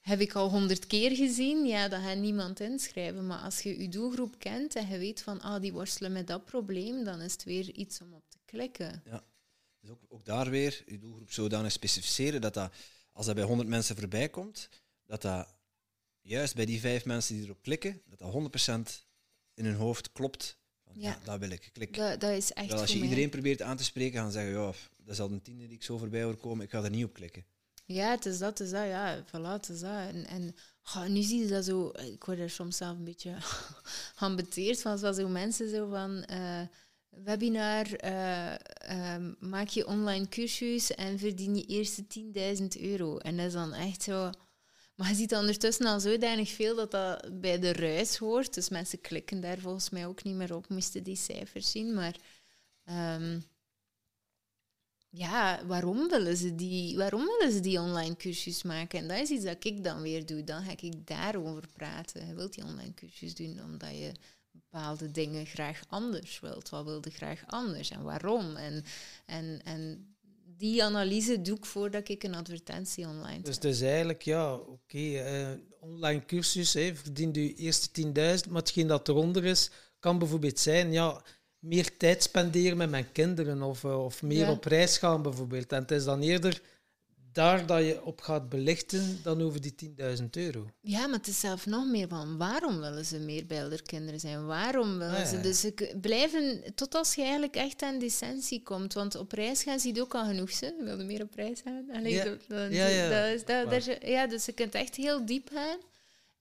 Heb 0.01 0.19
ik 0.19 0.33
al 0.33 0.49
honderd 0.49 0.87
keer 0.87 1.15
gezien? 1.15 1.65
Ja, 1.65 1.87
dan 1.87 2.01
gaat 2.03 2.17
niemand 2.17 2.59
inschrijven. 2.59 3.27
Maar 3.27 3.39
als 3.39 3.61
je 3.61 3.81
je 3.81 3.89
doelgroep 3.89 4.39
kent 4.39 4.75
en 4.75 4.87
je 4.87 4.97
weet 4.97 5.21
van, 5.21 5.41
ah, 5.41 5.61
die 5.61 5.73
worstelen 5.73 6.11
met 6.11 6.27
dat 6.27 6.45
probleem, 6.45 7.03
dan 7.03 7.21
is 7.21 7.31
het 7.31 7.43
weer 7.43 7.71
iets 7.71 8.01
om 8.01 8.13
op 8.13 8.23
te 8.29 8.37
klikken. 8.45 9.03
Dus 9.81 9.89
ook, 9.89 10.01
ook 10.07 10.25
daar 10.25 10.49
weer 10.49 10.83
je 10.85 10.99
doelgroep 10.99 11.31
zodanig 11.31 11.71
specificeren 11.71 12.41
dat, 12.41 12.53
dat 12.53 12.73
als 13.11 13.25
dat 13.25 13.35
bij 13.35 13.43
100 13.43 13.69
mensen 13.69 13.95
voorbij 13.95 14.29
komt, 14.29 14.69
dat 15.05 15.21
dat 15.21 15.47
juist 16.21 16.55
bij 16.55 16.65
die 16.65 16.79
vijf 16.79 17.05
mensen 17.05 17.35
die 17.35 17.43
erop 17.43 17.61
klikken, 17.61 18.01
dat 18.05 18.19
dat 18.19 18.31
100% 18.91 19.05
in 19.53 19.65
hun 19.65 19.75
hoofd 19.75 20.11
klopt. 20.11 20.57
Van, 20.83 20.93
ja. 21.01 21.09
Ja. 21.09 21.19
dat 21.23 21.39
wil 21.39 21.49
ik. 21.49 21.69
Klik. 21.73 21.95
Dat, 21.95 22.19
dat 22.19 22.29
is 22.31 22.37
echt 22.51 22.55
Terwijl 22.55 22.81
als 22.81 22.91
je 22.91 22.97
mij- 22.99 23.07
iedereen 23.07 23.29
probeert 23.29 23.61
aan 23.61 23.77
te 23.77 23.83
spreken, 23.83 24.19
gaan 24.19 24.31
ze 24.31 24.37
zeggen, 24.37 24.53
ja, 24.53 24.71
dat 24.97 25.13
is 25.13 25.19
al 25.19 25.31
een 25.31 25.41
tiende 25.41 25.65
die 25.67 25.75
ik 25.75 25.83
zo 25.83 25.97
voorbij 25.97 26.23
hoor 26.23 26.37
komen, 26.37 26.65
ik 26.65 26.71
ga 26.71 26.83
er 26.83 26.89
niet 26.89 27.05
op 27.05 27.13
klikken. 27.13 27.45
Ja, 27.85 28.11
het 28.11 28.25
is 28.25 28.37
dat, 28.37 28.49
het 28.57 28.67
is 28.67 28.73
dat, 28.73 28.87
ja, 28.87 29.23
voilà, 29.25 29.51
het 29.61 29.69
is 29.69 29.79
dat. 29.79 29.91
En, 29.91 30.25
en 30.25 30.55
nu 31.13 31.21
zie 31.21 31.39
je 31.39 31.47
dat 31.47 31.65
zo, 31.65 31.87
ik 31.87 32.23
word 32.23 32.39
er 32.39 32.49
soms 32.49 32.77
zelf 32.77 32.97
een 32.97 33.03
beetje 33.03 33.35
geambeteerd 34.15 34.81
van, 34.81 34.97
zoals 34.97 35.15
zo 35.15 35.27
mensen 35.27 35.69
zo 35.69 35.89
van, 35.89 36.23
eh, 36.23 36.61
webinar, 37.11 37.93
eh, 37.93 38.53
ehm, 38.75 39.33
maak 39.39 39.67
je 39.67 39.87
online 39.87 40.27
cursus 40.27 40.91
en 40.91 41.19
verdien 41.19 41.55
je 41.55 41.65
eerste 41.65 42.07
10.000 42.07 42.79
euro. 42.79 43.17
En 43.17 43.37
dat 43.37 43.45
is 43.45 43.53
dan 43.53 43.73
echt 43.73 44.03
zo... 44.03 44.29
Maar 44.95 45.09
je 45.09 45.15
ziet 45.15 45.33
ondertussen 45.35 45.85
al 45.85 45.99
zodanig 45.99 46.49
veel 46.49 46.75
dat 46.75 46.91
dat 46.91 47.41
bij 47.41 47.59
de 47.59 47.73
ruis 47.73 48.17
hoort. 48.17 48.53
Dus 48.53 48.69
mensen 48.69 49.01
klikken 49.01 49.41
daar 49.41 49.57
volgens 49.57 49.89
mij 49.89 50.05
ook 50.07 50.23
niet 50.23 50.35
meer 50.35 50.55
op, 50.55 50.69
moesten 50.69 51.03
die 51.03 51.15
cijfers 51.15 51.71
zien. 51.71 51.93
Maar 51.93 52.15
ehm, 52.85 53.39
ja, 55.09 55.65
waarom 55.65 56.07
willen, 56.07 56.37
ze 56.37 56.55
die, 56.55 56.97
waarom 56.97 57.25
willen 57.25 57.53
ze 57.53 57.59
die 57.59 57.79
online 57.79 58.15
cursus 58.15 58.63
maken? 58.63 58.99
En 58.99 59.07
dat 59.07 59.17
is 59.17 59.29
iets 59.29 59.43
dat 59.43 59.65
ik 59.65 59.83
dan 59.83 60.01
weer 60.01 60.25
doe. 60.25 60.43
Dan 60.43 60.63
ga 60.63 60.71
ik 60.71 61.07
daarover 61.07 61.67
praten. 61.73 62.27
Je 62.27 62.33
wilt 62.33 62.53
die 62.53 62.63
online 62.63 62.93
cursus 62.93 63.35
doen 63.35 63.63
omdat 63.63 63.91
je 63.91 64.11
bepaalde 64.51 65.11
dingen 65.11 65.45
graag 65.45 65.81
anders 65.87 66.39
wilt. 66.39 66.69
Wat 66.69 66.85
wilde 66.85 67.09
graag 67.09 67.43
anders 67.47 67.89
en 67.89 68.03
waarom? 68.03 68.55
En, 68.55 68.83
en, 69.25 69.61
en 69.63 70.15
die 70.57 70.83
analyse 70.83 71.41
doe 71.41 71.57
ik 71.57 71.65
voordat 71.65 72.09
ik 72.09 72.23
een 72.23 72.35
advertentie 72.35 73.07
online 73.07 73.41
Dus 73.41 73.53
zet. 73.55 73.63
het 73.63 73.73
is 73.73 73.81
eigenlijk, 73.81 74.21
ja, 74.21 74.53
oké, 74.55 74.97
eh, 75.17 75.49
online 75.79 76.25
cursus, 76.25 76.73
hè, 76.73 76.95
verdient 76.95 77.37
u 77.37 77.53
eerst 77.53 77.93
10.000, 77.93 78.49
maar 78.49 78.61
hetgeen 78.61 78.87
dat 78.87 79.07
eronder 79.07 79.45
is, 79.45 79.69
kan 79.99 80.19
bijvoorbeeld 80.19 80.59
zijn, 80.59 80.91
ja, 80.91 81.21
meer 81.59 81.97
tijd 81.97 82.23
spenderen 82.23 82.77
met 82.77 82.89
mijn 82.89 83.11
kinderen 83.11 83.61
of, 83.61 83.83
eh, 83.83 84.03
of 84.05 84.21
meer 84.21 84.45
Ja. 84.45 84.51
op 84.51 84.63
reis 84.63 84.97
gaan 84.97 85.21
bijvoorbeeld. 85.21 85.71
En 85.71 85.81
het 85.81 85.91
is 85.91 86.03
dan 86.03 86.21
eerder 86.21 86.61
daar 87.33 87.65
dat 87.65 87.85
je 87.85 88.03
op 88.05 88.21
gaat 88.21 88.49
belichten 88.49 89.19
dan 89.23 89.41
over 89.41 89.61
die 89.61 89.75
10.000 90.19 90.25
euro. 90.29 90.69
Ja, 90.81 91.07
maar 91.07 91.17
het 91.17 91.27
is 91.27 91.39
zelf 91.39 91.65
nog 91.65 91.85
meer 91.85 92.07
van 92.07 92.37
waarom 92.37 92.79
willen 92.79 93.05
ze 93.05 93.19
meer 93.19 93.45
bij 93.45 93.79
kinderen 93.85 94.19
zijn? 94.19 94.45
Waarom 94.45 94.97
willen 94.97 95.15
Ah, 95.21 95.27
ze? 95.27 95.39
Dus 95.41 95.59
ze 95.59 95.97
blijven 96.01 96.61
tot 96.75 96.95
als 96.95 97.15
je 97.15 97.21
eigenlijk 97.21 97.55
echt 97.55 97.81
aan 97.81 97.99
decentie 97.99 98.63
komt. 98.63 98.93
Want 98.93 99.15
op 99.15 99.31
reis 99.31 99.63
gaan 99.63 99.79
zie 99.79 99.95
je 99.95 100.01
ook 100.01 100.15
al 100.15 100.25
genoeg. 100.25 100.51
Ze 100.51 100.75
willen 100.83 101.05
meer 101.05 101.21
op 101.21 101.33
reis 101.33 101.61
gaan. 101.63 101.85
Allee, 101.93 102.13
Ja. 102.13 102.23
dat- 102.23 102.39
dat- 102.47 102.71
Ja, 102.71 102.85
ja. 102.87 103.09
dat 103.09 103.33
is- 103.35 103.45
dat- 103.45 103.69
daar 103.69 104.09
ja, 104.09 104.27
dus 104.27 104.45
je 104.45 104.51
kunt 104.51 104.75
echt 104.75 104.95
heel 104.95 105.25
diep 105.25 105.49
gaan. 105.53 105.77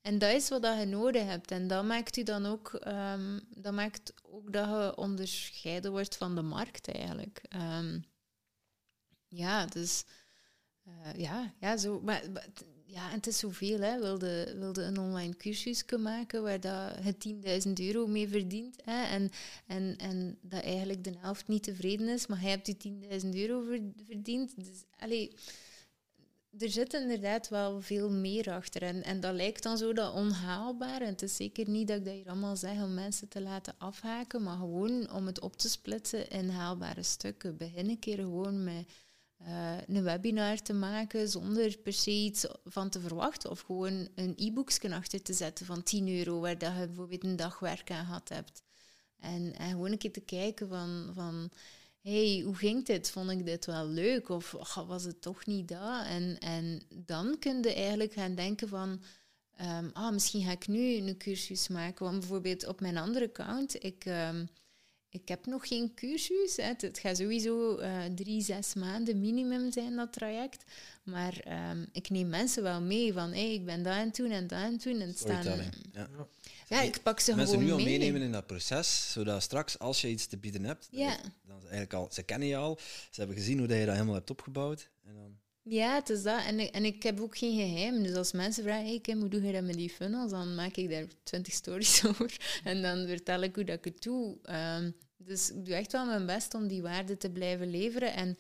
En 0.01 0.19
dat 0.19 0.33
is 0.33 0.49
wat 0.49 0.63
dat 0.63 0.79
je 0.79 0.85
nodig 0.87 1.25
hebt. 1.25 1.51
En 1.51 1.69
dat 1.69 1.85
maakt 1.85 2.17
u 2.17 2.23
dan 2.23 2.47
ook, 2.47 2.75
ehm, 2.75 3.39
dat 3.55 3.73
maakt 3.73 4.13
ook 4.23 4.53
dat 4.53 4.69
je 4.69 4.97
onderscheiden 4.97 5.91
wordt 5.91 6.17
van 6.17 6.35
de 6.35 6.43
markt 6.43 6.89
eigenlijk. 6.93 7.41
Ehm, 7.49 7.99
ja, 9.29 9.67
dus 9.67 10.05
eh, 10.85 11.21
ja, 11.21 11.55
ja, 11.61 11.77
zo. 11.77 12.01
Maar, 12.01 12.23
het- 12.23 12.65
ja, 12.85 13.09
en 13.11 13.17
het 13.17 13.27
is 13.27 13.39
zoveel. 13.39 13.81
Hè. 13.81 13.99
Wilde, 14.01 14.55
wilde 14.59 14.83
een 14.83 14.99
online 14.99 15.37
cursus 15.37 15.85
maken 15.99 16.43
waar 16.43 16.61
dat 16.61 16.95
je 17.05 17.19
10.000 17.67 17.73
euro 17.81 18.07
mee 18.07 18.29
verdient. 18.29 18.77
Hè, 18.85 19.03
en, 19.05 19.31
en, 19.67 19.97
en 19.97 20.39
dat 20.43 20.63
eigenlijk 20.63 21.05
de 21.05 21.13
helft 21.19 21.49
niet 21.49 21.63
tevreden 21.63 22.09
is, 22.09 22.27
maar 22.27 22.41
hij 22.41 22.51
hebt 22.51 22.81
die 22.81 22.93
10.000 23.23 23.29
euro 23.35 23.63
ver- 23.63 23.93
verdiend. 24.07 24.53
Dus, 24.57 24.85
allee, 24.99 25.35
er 26.59 26.69
zit 26.71 26.95
inderdaad 26.95 27.49
wel 27.49 27.81
veel 27.81 28.11
meer 28.11 28.51
achter. 28.51 28.83
En, 28.83 29.03
en 29.03 29.21
dat 29.21 29.35
lijkt 29.35 29.63
dan 29.63 29.79
zo 29.79 29.93
dat 29.93 30.15
onhaalbaar. 30.15 31.01
En 31.01 31.09
het 31.09 31.23
is 31.23 31.37
zeker 31.37 31.69
niet 31.69 31.89
dat 31.89 31.99
ik 31.99 32.05
dat 32.05 32.15
hier 32.15 32.29
allemaal 32.29 32.57
zeg 32.57 32.83
om 32.83 32.95
mensen 32.95 33.29
te 33.29 33.41
laten 33.41 33.75
afhaken, 33.79 34.43
maar 34.43 34.57
gewoon 34.57 35.11
om 35.13 35.27
het 35.27 35.41
op 35.41 35.57
te 35.57 35.69
splitsen 35.69 36.29
in 36.31 36.49
haalbare 36.49 37.03
stukken. 37.03 37.57
Begin 37.57 37.89
een 37.89 37.99
keer 37.99 38.17
gewoon 38.19 38.65
met 38.65 38.87
eh, 39.45 39.77
een 39.87 40.03
webinar 40.03 40.59
te 40.59 40.73
maken 40.73 41.29
zonder 41.29 41.79
per 41.79 41.93
se 41.93 42.11
iets 42.11 42.47
van 42.65 42.91
te 42.91 43.01
verwachten. 43.01 43.51
Of 43.51 43.61
gewoon 43.61 44.09
een 44.15 44.35
e-boekje 44.37 44.95
achter 44.95 45.23
te 45.23 45.33
zetten 45.33 45.67
van 45.67 45.83
10 45.83 46.09
euro, 46.09 46.41
waar 46.41 46.59
dat 46.59 46.73
je 46.79 46.87
bijvoorbeeld 46.87 47.25
een 47.25 47.37
dag 47.37 47.59
werk 47.59 47.91
aan 47.91 48.05
gehad 48.05 48.29
hebt. 48.29 48.63
En, 49.19 49.55
gewoon 49.59 49.93
een 49.93 49.99
keer 49.99 50.13
te 50.13 50.21
kijken 50.21 50.69
van, 50.69 51.11
van 51.15 51.51
hey, 52.01 52.43
hoe 52.45 52.55
ging 52.55 52.85
dit? 52.85 53.11
Vond 53.11 53.31
ik 53.31 53.45
dit 53.45 53.67
wel 53.67 53.87
leuk? 53.87 54.29
Of 54.29 54.55
"Goh, 54.59 54.89
was 54.89 55.05
het 55.05 55.23
toch 55.23 55.47
niet 55.47 55.69
dat? 55.69 56.07
En, 56.07 56.39
en 56.39 56.83
dan 56.89 57.37
kun 57.39 57.63
je 57.63 57.75
eigenlijk 57.75 58.13
gaan 58.13 58.35
denken 58.35 58.69
van... 58.69 59.03
ehm, 59.57 59.89
ah, 59.93 60.13
misschien 60.13 60.45
ga 60.45 60.51
ik 60.51 60.69
nu 60.69 60.95
een 60.95 61.17
cursus 61.19 61.69
maken. 61.69 62.05
Want 62.05 62.19
bijvoorbeeld 62.19 62.67
op 62.67 62.81
mijn 62.81 62.97
andere 62.97 63.25
account... 63.25 63.85
Ik, 63.85 64.05
ehm, 64.05 64.45
ik 65.11 65.29
heb 65.29 65.47
nog 65.47 65.69
geen 65.69 65.95
cursus. 65.95 66.57
Het, 66.57 66.83
het 66.83 66.99
gaat 66.99 67.17
sowieso 67.17 67.77
eh, 67.77 68.05
drie, 68.15 68.43
zes 68.43 68.75
maanden 68.75 69.21
minimum 69.21 69.73
zijn, 69.73 69.97
dat 69.97 70.13
traject. 70.13 70.65
Maar 71.03 71.41
ehm, 71.41 71.85
ik 71.93 72.11
neem 72.11 72.29
mensen 72.29 72.63
wel 72.63 72.81
mee 72.81 73.13
van... 73.13 73.31
Hey, 73.33 73.53
ik 73.55 73.65
ben 73.65 73.83
dat 73.83 73.93
aan 73.93 74.07
het 74.07 74.17
doen 74.17 74.31
en 74.31 74.47
dat 74.47 74.59
aan 74.59 74.73
het 74.73 74.83
doen. 74.83 75.01
En 75.01 75.15
staan. 75.15 75.45
Ja. 75.93 76.09
ja, 76.69 76.81
ik 76.83 77.03
pak 77.03 77.21
ze 77.21 77.35
Mensen 77.35 77.55
gewoon 77.55 77.65
nu 77.65 77.73
al 77.73 77.77
mee. 77.87 77.99
meenemen 77.99 78.23
in 78.23 78.33
dat 78.33 78.47
proces, 78.47 79.13
zodat 79.13 79.43
straks 79.43 79.79
als 79.79 80.01
je 80.01 80.09
iets 80.09 80.27
te 80.27 80.37
bieden 80.39 80.65
hebt, 80.65 80.89
Ja. 80.91 81.17
dan, 81.17 81.33
dan 81.47 81.61
eigenlijk 81.61 81.93
al, 81.95 82.09
ze 82.13 82.23
kennen 82.23 82.49
je 82.49 82.57
al, 82.57 82.79
ze 83.11 83.21
hebben 83.21 83.37
gezien 83.37 83.59
hoe 83.59 83.67
dat 83.67 83.79
je 83.79 83.85
dat 83.85 83.95
helemaal 83.95 84.15
hebt 84.15 84.31
opgebouwd. 84.31 84.91
En 85.07 85.15
dan, 85.15 85.39
Ja, 85.63 85.95
het 85.95 86.09
is 86.09 86.23
dat. 86.23 86.45
En 86.45 86.61
ik, 86.61 86.71
en 86.71 86.85
ik 86.85 87.03
heb 87.03 87.21
ook 87.21 87.39
geen 87.39 87.57
geheim. 87.57 88.03
Dus 88.03 88.15
als 88.15 88.33
mensen 88.33 88.63
vragen, 88.63 88.87
hey 88.87 89.01
Kim, 89.01 89.21
hoe 89.21 89.29
doe 89.29 89.43
je 89.43 89.53
dat 89.53 89.65
met 89.65 89.75
die 89.75 89.91
funnels? 89.91 90.31
Dan 90.31 90.55
maak 90.55 90.77
ik 90.77 90.91
daar 90.91 91.07
twintig 91.23 91.53
stories 91.53 92.05
over. 92.07 92.61
En 92.65 92.83
dan 92.83 93.07
vertel 93.07 93.43
ik 93.43 93.55
hoe 93.55 93.65
dat 93.65 93.77
ik 93.77 93.85
het 93.85 94.03
doe. 94.03 94.39
Ehm, 94.43 94.91
dus 95.17 95.51
ik 95.51 95.65
doe 95.65 95.75
echt 95.75 95.93
wel 95.93 96.07
mijn 96.07 96.27
best 96.27 96.55
om 96.55 96.69
die 96.69 96.83
waarde 96.83 97.17
te 97.17 97.31
blijven 97.31 97.71
leveren. 97.71 98.15
En 98.15 98.39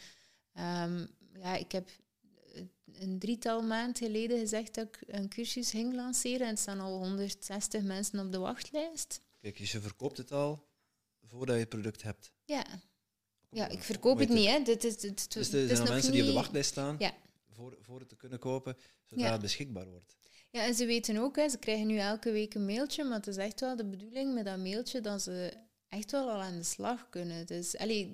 ehm, 0.52 1.06
ja, 1.40 1.56
ik 1.56 1.72
heb 1.72 1.90
een 2.92 3.18
drietal 3.18 3.62
maand 3.62 3.98
geleden 3.98 4.38
gezegd 4.38 4.74
dat 4.74 4.86
ik 4.86 4.98
een 5.06 5.28
cursus 5.28 5.70
ging 5.70 5.94
lanceren. 5.94 6.46
En 6.46 6.52
er 6.52 6.58
staan 6.58 6.80
al 6.80 6.98
160 6.98 7.82
mensen 7.82 8.18
op 8.18 8.32
de 8.32 8.38
wachtlijst. 8.38 9.20
kijk, 9.40 9.58
dus 9.58 9.72
je 9.72 9.80
verkoopt 9.80 10.16
het 10.16 10.32
al 10.32 10.68
voordat 11.22 11.54
je 11.54 11.60
het 11.60 11.68
product 11.68 12.02
hebt. 12.02 12.32
Ja, 12.44 12.64
ja 13.50 13.68
ik 13.68 13.82
verkoop 13.82 14.18
het 14.18 14.28
niet. 14.28 14.46
Hè. 14.48 14.62
Dit 14.62 14.84
is, 14.84 14.96
dit, 14.96 15.16
dit- 15.16 15.32
Dus 15.32 15.52
er 15.52 15.76
zijn 15.76 15.88
mensen 15.88 16.12
die 16.12 16.20
op 16.22 16.26
de 16.28 16.34
wachtlijst 16.34 16.70
staan 16.70 16.96
Ja. 16.98 17.12
voor, 17.52 17.76
voor 17.80 17.98
het 18.00 18.08
te 18.08 18.16
kunnen 18.16 18.38
kopen, 18.38 18.76
zodat 19.06 19.24
Ja. 19.24 19.32
het 19.32 19.40
beschikbaar 19.40 19.88
wordt. 19.90 20.16
Ja, 20.50 20.64
en 20.64 20.74
ze 20.74 20.86
weten 20.86 21.16
ook, 21.16 21.36
hè, 21.36 21.48
ze 21.48 21.58
krijgen 21.58 21.86
nu 21.86 21.96
elke 21.98 22.30
week 22.32 22.54
een 22.54 22.64
mailtje, 22.64 23.04
maar 23.04 23.16
het 23.16 23.26
is 23.26 23.36
echt 23.36 23.60
wel 23.60 23.76
de 23.76 23.84
bedoeling 23.84 24.34
met 24.34 24.44
dat 24.44 24.58
mailtje 24.58 25.00
dat 25.00 25.22
ze 25.22 25.52
echt 25.88 26.10
wel 26.10 26.30
al 26.30 26.40
aan 26.40 26.56
de 26.56 26.62
slag 26.64 27.08
kunnen. 27.10 27.46
Dus, 27.46 27.76
allee, 27.76 28.12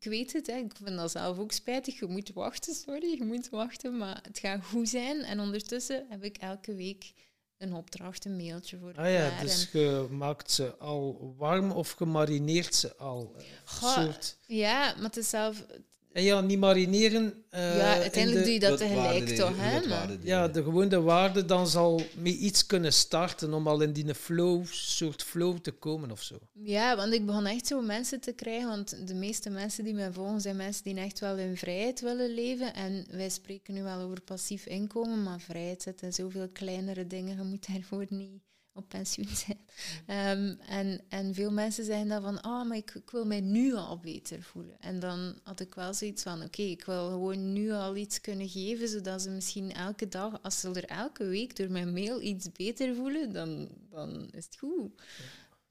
ik 0.00 0.04
weet 0.10 0.32
het, 0.32 0.46
hè, 0.46 0.56
ik 0.56 0.72
vind 0.82 0.96
dat 0.96 1.10
zelf 1.10 1.38
ook 1.38 1.52
spijtig. 1.52 1.98
Je 1.98 2.06
moet 2.06 2.32
wachten, 2.32 2.74
sorry, 2.74 3.16
je 3.18 3.24
moet 3.24 3.48
wachten, 3.48 3.96
maar 3.96 4.18
het 4.22 4.38
gaat 4.38 4.64
goed 4.64 4.88
zijn. 4.88 5.20
En 5.22 5.40
ondertussen 5.40 6.06
heb 6.08 6.24
ik 6.24 6.36
elke 6.36 6.74
week 6.74 7.12
een 7.58 7.72
opdracht, 7.74 8.24
een 8.24 8.36
mailtje 8.36 8.78
voor 8.78 8.92
Ah 8.96 9.12
ja, 9.12 9.40
dus 9.40 9.68
je 9.72 10.06
maakt 10.10 10.50
ze 10.50 10.76
al 10.76 11.34
warm 11.38 11.70
of 11.70 11.90
gemarineerd 11.90 12.74
ze 12.74 12.96
al. 12.96 13.34
eh, 13.38 13.44
Goh, 13.64 13.92
soort. 14.04 14.36
ja, 14.46 14.94
maar 14.96 15.04
het 15.04 15.16
is 15.16 15.28
zelf... 15.28 15.64
En 16.12 16.22
ja, 16.22 16.40
niet 16.40 16.58
marineren. 16.58 17.42
eh, 17.50 17.76
ja, 17.76 17.94
in 17.94 18.00
uiteindelijk 18.00 18.44
de- 18.44 18.44
doe 18.44 18.52
je 18.52 18.60
dat 18.68 18.78
tegelijk 18.78 19.18
waarde 19.18 19.32
toch, 19.34 19.52
hè? 19.56 20.16
Ja, 20.22 20.48
de 20.48 20.62
gewone 20.62 21.00
waarde 21.00 21.44
dan 21.44 21.68
zal 21.68 22.00
mee 22.16 22.36
iets 22.36 22.66
kunnen 22.66 22.92
starten 22.92 23.52
om 23.54 23.66
al 23.68 23.80
in 23.80 23.92
die 23.92 24.14
flow, 24.14 24.64
soort 24.70 25.22
flow 25.22 25.58
te 25.58 25.70
komen 25.70 26.10
of 26.10 26.22
zo. 26.22 26.38
Ja, 26.52 26.96
want 26.96 27.12
ik 27.12 27.26
begon 27.26 27.46
echt 27.46 27.66
zo 27.66 27.80
mensen 27.80 28.20
te 28.20 28.32
krijgen, 28.32 28.68
want 28.68 29.06
de 29.08 29.14
meeste 29.14 29.50
mensen 29.50 29.84
die 29.84 29.94
mij 29.94 30.12
volgen 30.12 30.40
zijn 30.40 30.56
mensen 30.56 30.84
die 30.84 30.96
echt 30.96 31.20
wel 31.20 31.36
in 31.36 31.56
vrijheid 31.56 32.00
willen 32.00 32.34
leven. 32.34 32.74
En 32.74 33.06
wij 33.10 33.28
spreken 33.28 33.74
nu 33.74 33.82
wel 33.82 34.00
over 34.00 34.20
passief 34.20 34.66
inkomen, 34.66 35.22
maar 35.22 35.40
vrijheid 35.40 35.82
zit 35.82 36.02
in 36.02 36.12
zoveel 36.12 36.48
kleinere 36.52 37.06
dingen. 37.06 37.36
Je 37.36 37.42
moet 37.42 37.66
daarvoor 37.72 38.06
niet 38.08 38.42
op 38.78 38.88
pensioen 38.88 39.28
zijn. 39.44 39.58
Ehm, 40.06 40.54
en, 40.68 41.00
en 41.08 41.34
veel 41.34 41.52
mensen 41.52 41.84
zeggen 41.84 42.08
dan 42.08 42.22
van, 42.22 42.40
ah, 42.40 42.68
maar 42.68 42.76
ik, 42.76 42.94
ik 42.94 43.10
wil 43.10 43.26
mij 43.26 43.40
nu 43.40 43.74
al 43.74 43.98
beter 43.98 44.42
voelen. 44.42 44.80
En 44.80 45.00
dan 45.00 45.38
had 45.42 45.60
ik 45.60 45.74
wel 45.74 45.94
zoiets 45.94 46.22
van, 46.22 46.42
oké, 46.42 46.62
ik 46.62 46.84
wil 46.84 47.08
gewoon 47.08 47.52
nu 47.52 47.72
al 47.72 47.96
iets 47.96 48.20
kunnen 48.20 48.48
geven, 48.48 48.88
zodat 48.88 49.22
ze 49.22 49.30
misschien 49.30 49.72
elke 49.72 50.08
dag, 50.08 50.42
als 50.42 50.60
ze 50.60 50.68
er 50.68 50.84
elke 50.84 51.24
week 51.24 51.56
door 51.56 51.70
mijn 51.70 51.92
mail 51.92 52.20
iets 52.20 52.52
beter 52.52 52.94
voelen, 52.94 53.32
dan, 53.32 53.68
dan 53.90 54.30
is 54.30 54.44
het 54.44 54.56
goed. 54.58 55.02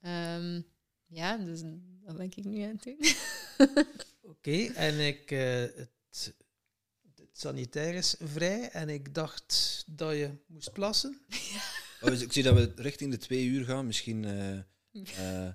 Ehm, 0.02 0.62
ja, 1.06 1.38
dus 1.38 1.62
dat 2.06 2.18
ben 2.18 2.26
ik 2.26 2.46
nu 2.46 2.62
aan 2.62 2.80
het 2.82 2.84
doen. 2.84 2.98
Oké, 4.32 4.66
en 4.74 5.08
ik, 5.08 5.32
eh, 5.32 5.62
het, 5.62 6.34
het 7.16 7.40
sanitair 7.40 7.94
is 7.94 8.16
vrij 8.20 8.70
en 8.70 8.90
ik 8.90 9.14
dacht 9.14 9.84
dat 9.88 10.12
je 10.14 10.32
moest 10.48 10.72
plassen. 10.72 11.20
Oh, 12.02 12.10
dus 12.10 12.22
ik 12.22 12.34
zie 12.34 12.44
dat 12.44 12.54
we 12.56 12.72
richting 12.76 13.12
de 13.12 13.18
twee 13.18 13.46
uur 13.46 13.66
gaan. 13.66 13.86
Misschien. 13.86 14.26
eh 14.26 14.58
eh, 15.48 15.54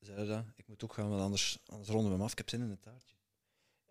zei 0.00 0.20
je 0.20 0.26
dat? 0.26 0.44
Ik 0.56 0.68
moet 0.68 0.84
ook 0.84 0.92
gaan, 0.92 1.08
want 1.08 1.20
anders, 1.20 1.58
anders 1.66 1.88
ronden 1.90 2.06
we 2.10 2.16
hem 2.16 2.24
af. 2.24 2.32
Ik 2.32 2.38
heb 2.38 2.48
zin 2.48 2.60
in 2.62 2.70
een 2.70 2.80
taartje. 2.80 3.14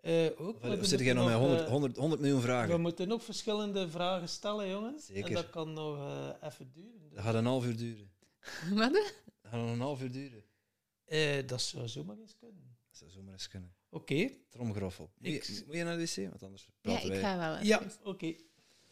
Eh, 0.00 0.40
ook, 0.46 0.62
Of, 0.64 0.78
we 0.78 0.84
zit 0.84 1.00
jij 1.00 1.12
nog 1.12 1.26
met 1.26 1.34
100, 1.34 1.60
eh, 1.62 1.68
100, 1.68 1.96
100 1.96 2.20
miljoen 2.20 2.38
We 2.40 2.44
vragen? 2.46 2.80
moeten 2.80 3.08
nog 3.08 3.22
verschillende 3.24 3.88
vragen 3.90 4.28
stellen, 4.28 4.68
jongens. 4.68 5.06
Zeker. 5.06 5.24
En 5.26 5.32
dat 5.34 5.50
kan 5.50 5.72
nog 5.72 5.96
eh, 5.98 6.48
even 6.48 6.72
duren. 6.72 7.10
Dat 7.14 7.22
gaat 7.24 7.34
een 7.34 7.44
half 7.46 7.64
uur 7.66 7.76
duren. 7.76 8.10
Wat? 8.74 8.92
Dat 8.92 9.12
gaat 9.42 9.60
nog 9.60 9.70
een 9.70 9.80
half 9.80 10.02
uur 10.02 10.12
duren. 10.12 10.44
Eh, 11.04 11.46
dat 11.46 11.62
zou 11.62 11.88
zomaar 11.88 12.16
eens 12.18 12.36
kunnen. 12.38 12.76
Dat 12.88 12.96
zou 12.98 13.10
zomaar 13.10 13.32
eens 13.32 13.48
kunnen. 13.48 13.74
Oké. 13.90 14.30
Tromgeroffel. 14.50 15.10
Moet, 15.18 15.28
je- 15.32 15.36
Ik- 15.36 15.66
moet 15.66 15.74
je 15.76 15.84
naar 15.84 15.96
de 15.98 16.02
wc? 16.04 16.16
Want 16.30 16.42
anders 16.42 16.64
Ja, 16.64 16.72
praten, 16.80 17.04
ik 17.04 17.10
wij, 17.10 17.20
ga 17.20 17.38
wel 17.38 17.54
even. 17.54 17.66
Ja, 17.66 17.82
oké. 18.02 18.34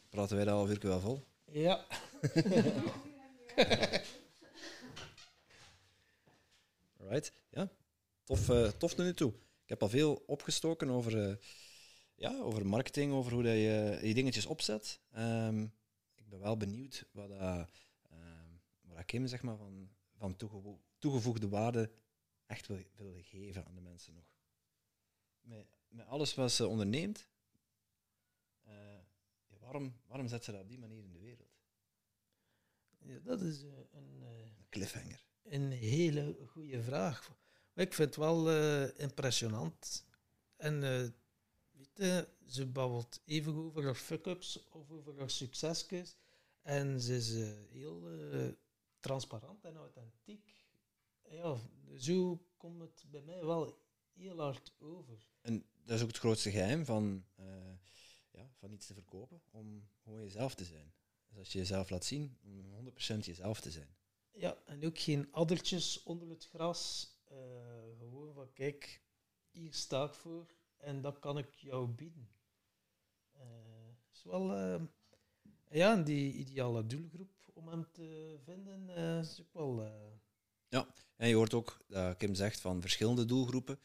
praten 0.08 0.36
wij 0.36 0.44
dat 0.44 0.54
half 0.54 0.68
uur 0.70 0.78
wel 0.80 1.00
vol. 1.00 1.24
Ja. 1.52 1.86
Alright, 7.00 7.32
ja. 7.50 7.70
Tof, 8.24 8.48
eh, 8.48 8.68
tof 8.68 8.96
nu 8.96 9.14
toe. 9.14 9.32
Ik 9.62 9.68
heb 9.68 9.82
al 9.82 9.88
veel 9.88 10.22
opgestoken 10.26 10.90
over, 10.90 11.28
eh, 11.30 11.36
ja, 12.14 12.38
over 12.40 12.66
marketing, 12.66 13.12
over 13.12 13.32
hoe 13.32 13.42
dat 13.42 13.52
je 13.52 13.98
die 14.02 14.14
dingetjes 14.14 14.46
opzet. 14.46 15.00
Ehm, 15.12 15.62
ik 16.14 16.28
ben 16.28 16.40
wel 16.40 16.56
benieuwd 16.56 17.04
wat, 17.12 17.30
ehm, 17.30 17.64
wat 18.80 19.04
Kim 19.04 19.26
zeg 19.26 19.42
maar, 19.42 19.56
van, 19.56 19.90
van 20.16 20.36
toegevo- 20.36 20.80
toegevoegde 20.98 21.48
waarde 21.48 21.90
echt 22.46 22.66
wil, 22.66 22.78
wil 22.96 23.14
geven 23.22 23.66
aan 23.66 23.74
de 23.74 23.80
mensen 23.80 24.14
nog. 24.14 24.24
Met, 25.40 25.66
met 25.88 26.06
alles 26.06 26.34
wat 26.34 26.52
ze 26.52 26.66
onderneemt, 26.66 27.26
waarom, 29.70 29.94
waarom 30.06 30.28
zet 30.28 30.44
ze 30.44 30.52
dat 30.52 30.60
op 30.60 30.68
die 30.68 30.78
manier 30.78 31.04
in 31.04 31.12
de 31.12 31.18
wereld? 31.18 31.48
Ja, 32.98 33.18
dat 33.18 33.40
is 33.40 33.62
eh, 33.62 33.70
een... 33.90 34.22
eh, 34.22 34.28
Een 34.58 34.66
cliffhanger. 34.70 35.24
een 35.42 35.70
hele 35.70 36.36
goede 36.46 36.82
vraag. 36.82 37.38
Ik 37.74 37.94
vind 37.94 38.08
het 38.08 38.16
wel 38.16 38.50
eh, 38.50 38.98
impressionant. 38.98 40.04
En 40.56 40.74
uh, 40.74 41.08
weet 41.70 41.90
je, 41.94 42.28
ze 42.46 42.66
babbelt 42.66 43.20
even 43.24 43.54
over 43.54 43.84
haar 43.84 43.94
fuck-ups 43.94 44.68
of 44.68 44.90
over 44.90 45.18
haar 45.18 45.30
succesjes. 45.30 46.16
En 46.62 47.00
ze 47.00 47.16
is 47.16 47.34
uh, 47.34 47.50
heel 47.70 48.02
transparant 49.00 49.64
en 49.64 49.76
authentiek. 49.76 50.54
Ja, 51.30 51.56
zo 51.96 52.44
komt 52.56 52.80
het 52.80 53.04
bij 53.10 53.22
mij 53.22 53.44
wel 53.44 53.78
heel 54.12 54.40
hard 54.40 54.72
over. 54.78 55.28
En 55.40 55.64
dat 55.84 55.96
is 55.96 56.02
ook 56.02 56.08
het 56.08 56.18
grootste 56.18 56.50
geheim 56.50 56.84
van, 56.84 57.24
ja, 58.32 58.50
van 58.58 58.72
iets 58.72 58.86
te 58.86 58.94
verkopen, 58.94 59.42
om 59.50 59.88
gewoon 60.02 60.22
jezelf 60.22 60.54
te 60.54 60.64
zijn. 60.64 60.92
Dus 61.28 61.38
als 61.38 61.52
je 61.52 61.58
jezelf 61.58 61.90
laat 61.90 62.04
zien, 62.04 62.38
om 62.42 62.90
100% 63.14 63.18
jezelf 63.18 63.60
te 63.60 63.70
zijn. 63.70 63.96
Ja, 64.32 64.56
en 64.66 64.86
ook 64.86 64.98
geen 64.98 65.32
addertjes 65.32 66.02
onder 66.02 66.28
het 66.28 66.46
gras. 66.46 67.14
Uh, 67.32 67.38
gewoon 67.98 68.34
van, 68.34 68.52
kijk, 68.52 69.02
hier 69.50 69.74
sta 69.74 70.04
ik 70.04 70.14
voor 70.14 70.46
en 70.76 71.00
dat 71.00 71.18
kan 71.18 71.38
ik 71.38 71.54
jou 71.54 71.88
bieden. 71.88 72.28
Uh, 73.36 73.42
is 74.12 74.24
wel... 74.24 74.56
Uh, 74.56 74.82
ja, 75.70 75.96
die 75.96 76.32
ideale 76.32 76.86
doelgroep 76.86 77.50
om 77.54 77.68
hem 77.68 77.86
te 77.92 78.38
vinden 78.44 78.88
is 79.18 79.40
ook 79.40 79.52
wel... 79.52 79.92
Ja, 80.68 80.94
en 81.16 81.28
je 81.28 81.34
hoort 81.34 81.54
ook 81.54 81.84
dat 81.88 82.16
Kim 82.16 82.34
zegt 82.34 82.60
van 82.60 82.80
verschillende 82.80 83.24
doelgroepen. 83.24 83.78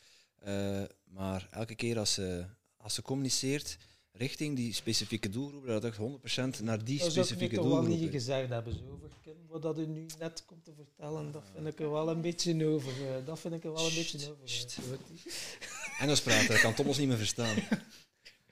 maar 1.03 1.47
elke 1.51 1.75
keer 1.75 1.97
als 1.99 2.13
ze, 2.13 2.45
als 2.77 2.93
ze 2.93 3.01
communiceert 3.01 3.77
richting 4.17 4.55
die 4.55 4.73
specifieke 4.73 5.29
doelgroep, 5.29 5.65
dat 5.65 5.83
echt 5.83 5.97
100% 5.97 6.63
naar 6.63 6.83
die 6.83 6.99
dat 6.99 7.11
specifieke 7.11 7.55
doelgroep. 7.55 7.81
Dat 7.81 7.91
zou 7.91 8.01
niet 8.01 8.11
gezegd 8.11 8.49
hebben 8.49 8.73
zo 8.73 8.79
over 8.93 9.09
Kim, 9.21 9.35
wat 9.47 9.61
dat 9.61 9.77
u 9.77 9.85
nu 9.85 10.05
net 10.19 10.43
komt 10.45 10.63
te 10.63 10.71
vertellen, 10.75 11.31
dat 11.31 11.43
vind 11.53 11.67
ik 11.67 11.79
er 11.79 11.91
wel 11.91 12.09
een 12.09 12.21
beetje 12.21 12.65
over. 12.65 12.91
Eh, 12.91 13.25
dat 13.25 13.39
vind 13.39 13.53
ik 13.53 13.63
er 13.63 13.73
wel 13.73 13.87
een 13.87 13.95
beetje 13.95 14.31
over. 14.31 14.49
Eh, 14.49 16.01
Engels 16.01 16.21
praten, 16.21 16.47
dat 16.47 16.59
kan 16.59 16.73
Thomas 16.73 16.97
niet 16.97 17.07
meer 17.07 17.17
verstaan. 17.17 17.55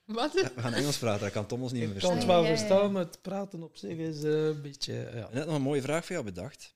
Wat? 0.05 0.33
we 0.33 0.51
gaan 0.55 0.73
Engels 0.73 0.97
praten, 0.97 1.21
dat 1.21 1.31
kan 1.31 1.45
Thomas 1.45 1.71
niet 1.71 1.81
meer 1.81 1.91
verstaan. 1.91 2.17
Ik 2.17 2.19
kan 2.19 2.35
het 2.35 2.45
wel 2.45 2.57
verstaan, 2.57 2.91
maar 2.91 3.03
het 3.03 3.21
praten 3.21 3.63
op 3.63 3.77
zich 3.77 3.97
is 3.97 4.23
uh, 4.23 4.45
een 4.45 4.61
beetje... 4.61 4.93
Ja. 4.93 5.29
Net 5.31 5.45
nog 5.45 5.55
een 5.55 5.61
mooie 5.61 5.81
vraag 5.81 6.05
voor 6.05 6.11
jou 6.11 6.25
bedacht. 6.25 6.75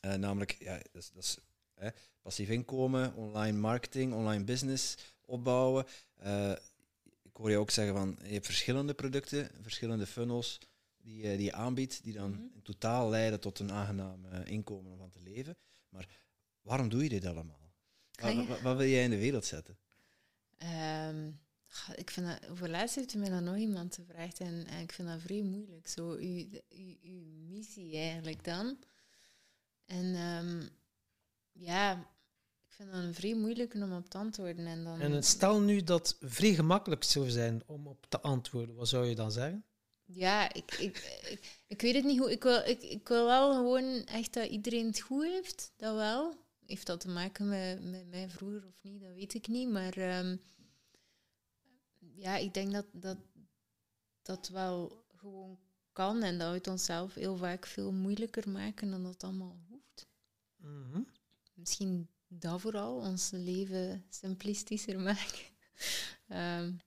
Uh, 0.00 0.14
namelijk, 0.14 0.56
ja, 0.58 0.74
dat 0.92 1.02
is, 1.02 1.10
dat 1.14 1.22
is 1.22 1.38
passief 2.22 2.48
inkomen, 2.48 3.14
online 3.14 3.58
marketing, 3.58 4.12
online 4.12 4.44
business 4.44 4.96
opbouwen 5.24 5.86
ik 7.36 7.42
hoor 7.42 7.50
je 7.50 7.58
ook 7.58 7.70
zeggen 7.70 7.94
van 7.94 8.18
je 8.22 8.32
hebt 8.32 8.46
verschillende 8.46 8.94
producten, 8.94 9.50
verschillende 9.62 10.06
funnels 10.06 10.58
die, 10.96 11.22
die 11.22 11.44
je 11.44 11.52
aanbiedt, 11.52 12.02
die 12.02 12.12
dan 12.12 12.30
mhm. 12.30 12.40
in 12.54 12.62
totaal 12.62 13.08
leiden 13.08 13.40
tot 13.40 13.58
een 13.58 13.72
aangenaam 13.72 14.24
uh, 14.24 14.44
inkomen 14.44 14.92
om 14.92 14.98
van 14.98 15.10
te 15.10 15.20
leven. 15.20 15.56
Maar 15.88 16.08
waarom 16.62 16.88
doe 16.88 17.02
je 17.02 17.08
dit 17.08 17.24
allemaal? 17.24 17.72
Wat, 18.20 18.60
wat, 18.60 18.76
wil 18.76 18.86
jij 18.86 19.04
in 19.04 19.10
de 19.10 19.18
wereld 19.18 19.44
zetten? 19.44 19.78
Um, 21.08 21.40
ik 21.94 22.10
vind 22.10 22.26
dat, 22.26 22.50
over 22.50 22.70
laatst 22.70 22.94
heeft 22.94 23.14
mij 23.14 23.28
dan 23.28 23.44
nog 23.44 23.56
iemand 23.56 23.94
gevraagd 23.94 24.40
en, 24.40 24.66
en, 24.66 24.82
ik 24.82 24.92
vind 24.92 25.08
dat 25.08 25.20
vrij 25.20 25.42
moeilijk. 25.42 25.88
Zo, 25.88 26.10
uw, 26.10 26.44
uw, 26.68 26.96
uw 27.02 27.22
missie 27.48 27.96
eigenlijk 27.96 28.44
dan. 28.44 28.78
En 29.84 30.04
um, 30.04 30.68
ja, 31.52 32.10
vind 32.76 32.92
dat 32.92 33.02
een 33.02 33.14
vrij 33.14 33.34
moeilijk 33.34 33.74
om 33.74 33.92
op 33.92 34.08
te 34.08 34.18
antwoorden. 34.18 34.66
En, 34.66 34.84
dan... 34.84 35.00
en 35.00 35.22
stel 35.22 35.60
nu 35.60 35.82
dat 35.82 36.16
het 36.20 36.32
vrij 36.32 36.54
gemakkelijk 36.54 37.04
zou 37.04 37.30
zijn 37.30 37.62
om 37.66 37.86
op 37.86 38.06
te 38.08 38.20
antwoorden, 38.20 38.74
wat 38.74 38.88
zou 38.88 39.06
je 39.06 39.14
dan 39.14 39.32
zeggen? 39.32 39.64
Ja, 40.04 40.52
ik, 40.52 40.72
ik, 40.72 41.20
ik, 41.66 41.80
weet 41.80 41.94
het 41.94 42.04
niet 42.04 42.18
hoe. 42.18 42.30
Ik 42.30 42.42
wil, 42.42 42.58
ik, 42.64 42.82
ik 42.82 43.08
wil 43.08 43.24
wel 43.24 43.54
gewoon 43.54 44.04
echt 44.04 44.34
dat 44.34 44.48
iedereen 44.48 44.86
het 44.86 45.00
goed 45.00 45.24
heeft, 45.24 45.72
dat 45.76 45.94
wel. 45.94 46.44
Heeft 46.66 46.86
dat 46.86 47.00
te 47.00 47.08
maken 47.08 47.48
met, 47.48 47.84
met 47.90 48.08
mij 48.08 48.28
vroeger 48.28 48.66
of 48.66 48.82
niet, 48.82 49.00
dat 49.00 49.14
weet 49.14 49.34
ik 49.34 49.48
niet. 49.48 49.68
Maar 49.68 50.18
um, 50.18 50.40
ja, 52.14 52.36
ik 52.36 52.54
denk 52.54 52.72
dat, 52.72 52.86
dat 52.92 53.18
dat 54.22 54.48
wel 54.48 55.04
gewoon 55.16 55.58
kan 55.92 56.22
en 56.22 56.38
dat 56.38 56.48
we 56.48 56.54
het 56.54 56.66
onszelf 56.66 57.14
heel 57.14 57.36
vaak 57.36 57.66
veel 57.66 57.92
moeilijker 57.92 58.50
maken 58.50 58.90
dan 58.90 59.02
dat 59.02 59.24
allemaal 59.24 59.58
hoeft. 59.68 60.06
Mm 60.56 60.92
-hmm. 60.92 61.06
Misschien 61.54 62.08
dat 62.38 62.60
vooral, 62.60 62.94
ons 62.96 63.30
leven 63.32 64.04
simplistischer 64.08 65.00
maken. 65.10 65.38
um, 66.28 66.80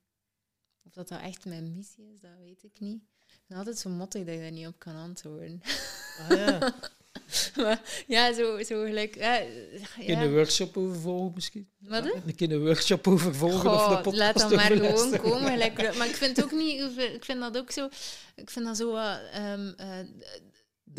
of 0.85 0.91
dat 0.93 1.07
dat 1.07 1.21
echt 1.21 1.45
mijn 1.45 1.73
missie 1.75 2.11
is, 2.13 2.19
dat 2.19 2.31
weet 2.39 2.63
ik 2.63 2.79
niet. 2.79 3.01
Ik 3.27 3.45
ben 3.47 3.57
altijd 3.57 3.77
zo 3.77 3.89
mottig 3.89 4.25
dat 4.25 4.33
je 4.33 4.41
daar 4.41 4.51
niet 4.51 4.67
op 4.67 4.79
kan 4.79 4.95
antwoorden. 4.95 5.61
Ah 6.19 6.37
ja. 6.37 6.73
maar, 7.63 8.03
ja, 8.07 8.33
zo, 8.33 8.63
zo 8.63 8.83
gelijk. 8.83 9.15
Ja, 9.15 9.35
ja. 9.99 10.21
een 10.21 10.33
workshop 10.33 10.77
over 10.77 10.99
volgen 10.99 11.31
misschien? 11.35 11.69
Wat? 11.77 12.05
Een 12.25 12.35
keer 12.35 12.51
een 12.51 12.63
workshop 12.63 13.07
over 13.07 13.35
volgen 13.35 13.71
of 13.71 13.87
de 13.87 14.01
podcast 14.01 14.17
Laat 14.17 14.39
dan 14.39 14.55
maar 14.55 14.71
gewoon 14.71 15.17
komen. 15.17 15.51
Gelijk, 15.51 15.95
maar 15.97 16.07
ik 16.07 16.15
vind 16.15 16.35
het 16.35 16.45
ook 16.45 16.51
niet... 16.51 16.97
Ik 16.97 17.25
vind 17.25 17.39
dat 17.39 17.57
ook 17.57 17.71
zo... 17.71 17.89
Ik 18.35 18.49
vind 18.49 18.65
dat 18.65 18.77
zo 18.77 18.91
wat... 18.91 19.19
Um, 19.35 19.75
uh, 19.79 19.99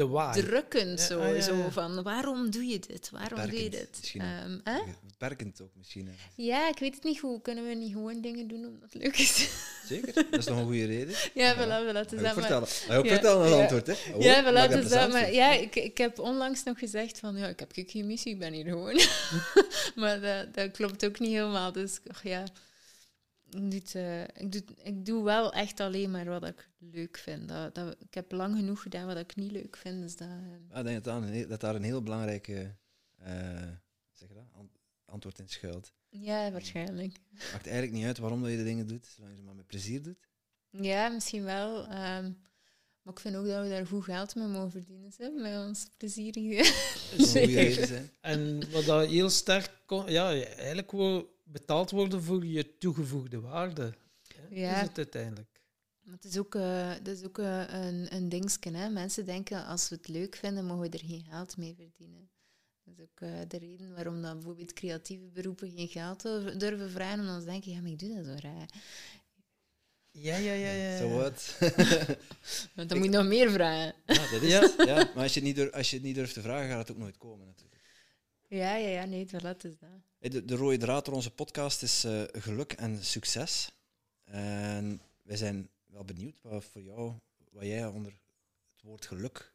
de 0.06 0.42
drukkend. 0.42 1.00
Zo, 1.00 1.20
ah, 1.20 1.40
zo 1.40 1.68
van, 1.70 2.02
waarom 2.02 2.50
doe 2.50 2.66
je 2.66 2.78
dit? 2.78 3.10
Waarom 3.10 3.50
doe 3.50 3.62
je 3.62 3.70
dit? 3.70 4.14
Um, 4.44 4.62
Beperkend 5.06 5.60
ook 5.60 5.70
misschien. 5.76 6.06
Hè? 6.06 6.12
Ja, 6.34 6.68
ik 6.68 6.78
weet 6.78 6.94
het 6.94 7.04
niet 7.04 7.20
goed. 7.20 7.42
Kunnen 7.42 7.68
we 7.68 7.74
niet 7.74 7.92
gewoon 7.92 8.20
dingen 8.20 8.48
doen 8.48 8.64
omdat 8.64 8.92
het 8.92 9.02
leuk 9.02 9.18
is? 9.18 9.48
Zeker, 9.88 10.14
dat 10.14 10.38
is 10.38 10.46
nog 10.46 10.58
een 10.58 10.64
goede 10.64 10.86
reden. 10.86 11.14
Ja, 11.34 11.54
voilà, 11.54 11.88
voilà. 11.88 12.08
Dus 12.08 12.22
dat 12.22 12.32
vertellen. 12.32 12.68
Maar, 12.88 12.98
ook 12.98 13.06
vertellen 13.06 13.46
een 13.46 13.60
antwoord, 13.60 13.86
hè? 13.86 13.94
Oh, 14.14 14.22
ja, 14.22 14.42
voilà, 14.44 14.72
dus 14.72 14.88
dat, 14.88 15.12
maar, 15.12 15.32
ja 15.32 15.52
ik, 15.52 15.76
ik 15.76 15.98
heb 15.98 16.18
onlangs 16.18 16.62
nog 16.62 16.78
gezegd 16.78 17.18
van, 17.18 17.36
ja, 17.36 17.46
ik 17.46 17.60
heb 17.60 17.72
geen 17.74 18.06
missie, 18.06 18.32
ik 18.32 18.38
ben 18.38 18.52
hier 18.52 18.64
gewoon. 18.64 19.00
maar 20.00 20.20
dat, 20.20 20.54
dat 20.54 20.70
klopt 20.70 21.04
ook 21.04 21.18
niet 21.18 21.30
helemaal. 21.30 21.72
Dus 21.72 21.98
ja 22.22 22.44
ik 23.50 23.70
doe, 23.70 24.02
uh, 24.02 24.22
ik, 24.22 24.52
doe, 24.52 24.62
ik 24.82 25.06
doe 25.06 25.24
wel 25.24 25.52
echt 25.52 25.80
alleen 25.80 26.10
maar 26.10 26.24
wat 26.24 26.46
ik 26.46 26.70
leuk 26.78 27.18
vind. 27.18 27.48
Dat, 27.48 27.74
dat, 27.74 27.96
ik 28.00 28.14
heb 28.14 28.32
lang 28.32 28.56
genoeg 28.56 28.82
gedaan 28.82 29.06
wat 29.06 29.16
ik 29.16 29.36
niet 29.36 29.50
leuk 29.50 29.76
vind. 29.76 30.02
Dus 30.02 30.16
dat, 30.16 30.28
uh... 30.28 30.78
ik 30.78 30.84
denk 30.84 31.04
dat, 31.04 31.22
dat, 31.22 31.48
dat 31.48 31.60
daar 31.60 31.74
een 31.74 31.82
heel 31.82 32.02
belangrijke 32.02 32.76
uh, 33.22 33.28
zeg 34.12 34.28
dat, 34.28 34.44
antwoord 35.04 35.38
in 35.38 35.48
schuilt. 35.48 35.92
Ja, 36.08 36.50
waarschijnlijk. 36.50 37.16
Het 37.34 37.52
maakt 37.52 37.66
eigenlijk 37.66 37.96
niet 37.96 38.06
uit 38.06 38.18
waarom 38.18 38.46
je 38.46 38.56
de 38.56 38.64
dingen 38.64 38.86
doet, 38.86 39.06
zolang 39.06 39.32
je 39.32 39.38
ze 39.38 39.44
maar 39.44 39.54
met 39.54 39.66
plezier 39.66 40.02
doet. 40.02 40.28
Ja, 40.70 41.08
misschien 41.08 41.44
wel. 41.44 41.78
Um, 41.84 42.40
maar 43.02 43.14
ik 43.14 43.20
vind 43.20 43.36
ook 43.36 43.46
dat 43.46 43.62
we 43.62 43.68
daar 43.68 43.86
goed 43.86 44.04
geld 44.04 44.34
mee 44.34 44.46
mogen 44.46 44.70
verdienen, 44.70 45.12
hè, 45.16 45.30
met 45.30 45.56
ons 45.56 45.88
plezierige... 45.96 46.64
zijn. 47.16 48.10
En 48.20 48.70
wat 48.70 48.84
dat 48.84 49.08
heel 49.08 49.30
sterk... 49.30 49.70
Ja, 50.06 50.30
eigenlijk 50.32 50.92
wel 50.92 51.39
betaald 51.52 51.90
worden 51.90 52.22
voor 52.22 52.46
je 52.46 52.78
toegevoegde 52.78 53.40
waarde. 53.40 53.94
Ja. 54.50 54.74
Is 54.74 54.88
het 54.88 54.96
uiteindelijk. 54.96 55.60
Maar 56.00 56.14
het 56.14 56.24
is 56.24 56.38
ook, 56.38 56.54
uh, 56.54 57.04
is 57.04 57.24
ook 57.24 57.38
uh, 57.38 57.68
een, 57.68 58.14
een 58.14 58.28
dingetje. 58.28 58.70
Hè? 58.70 58.88
Mensen 58.88 59.24
denken, 59.24 59.66
als 59.66 59.88
we 59.88 59.96
het 59.96 60.08
leuk 60.08 60.36
vinden, 60.36 60.64
mogen 60.64 60.90
we 60.90 60.98
er 60.98 61.04
geen 61.06 61.24
geld 61.30 61.56
mee 61.56 61.74
verdienen. 61.74 62.30
Dat 62.84 62.94
is 62.94 63.00
ook 63.02 63.20
uh, 63.20 63.40
de 63.48 63.58
reden 63.58 63.94
waarom 63.94 64.22
dan 64.22 64.34
bijvoorbeeld 64.34 64.72
creatieve 64.72 65.26
beroepen 65.26 65.70
geen 65.70 65.88
geld 65.88 66.22
durven 66.60 66.90
vragen. 66.90 67.20
Omdat 67.20 67.40
ze 67.40 67.48
denken, 67.48 67.72
ja, 67.72 67.80
maar 67.80 67.90
ik 67.90 67.98
doe 67.98 68.14
dat 68.14 68.24
zo 68.24 68.34
raar. 68.48 68.68
Ja, 70.10 70.36
ja, 70.36 70.52
ja. 70.52 70.70
ja. 70.70 70.96
Zo 70.98 71.08
wat. 71.08 71.56
Want 72.74 72.88
dan 72.88 72.98
moet 72.98 73.06
je 73.06 73.12
nog 73.12 73.26
meer 73.26 73.50
vragen. 73.50 73.94
Ja, 74.06 74.30
dat 74.30 74.42
is 74.42 74.50
ja. 74.50 74.72
ja. 74.84 74.94
Maar 74.94 75.22
als 75.22 75.34
je, 75.34 75.40
het 75.40 75.48
niet 75.48 75.56
durft, 75.56 75.72
als 75.72 75.90
je 75.90 75.96
het 75.96 76.04
niet 76.04 76.14
durft 76.14 76.34
te 76.34 76.42
vragen, 76.42 76.68
gaat 76.68 76.78
het 76.78 76.90
ook 76.90 77.02
nooit 77.02 77.16
komen 77.16 77.46
natuurlijk. 77.46 77.80
Ja, 78.48 78.76
ja, 78.76 78.88
ja, 78.88 79.04
nee, 79.04 79.26
het 79.30 79.64
is 79.64 79.78
dat. 79.78 79.88
De, 80.20 80.44
de 80.44 80.56
rode 80.56 80.76
draad 80.76 81.04
door 81.04 81.14
onze 81.14 81.30
podcast 81.30 81.82
is 81.82 82.04
uh, 82.04 82.22
geluk 82.32 82.72
en 82.72 83.04
succes. 83.04 83.72
En 84.24 85.02
wij 85.22 85.36
zijn 85.36 85.68
wel 85.86 86.04
benieuwd 86.04 86.40
wat 86.42 86.64
voor 86.64 86.82
jou, 86.82 87.14
wat 87.50 87.64
jij 87.64 87.86
onder 87.86 88.12
het 88.72 88.82
woord 88.82 89.06
geluk, 89.06 89.54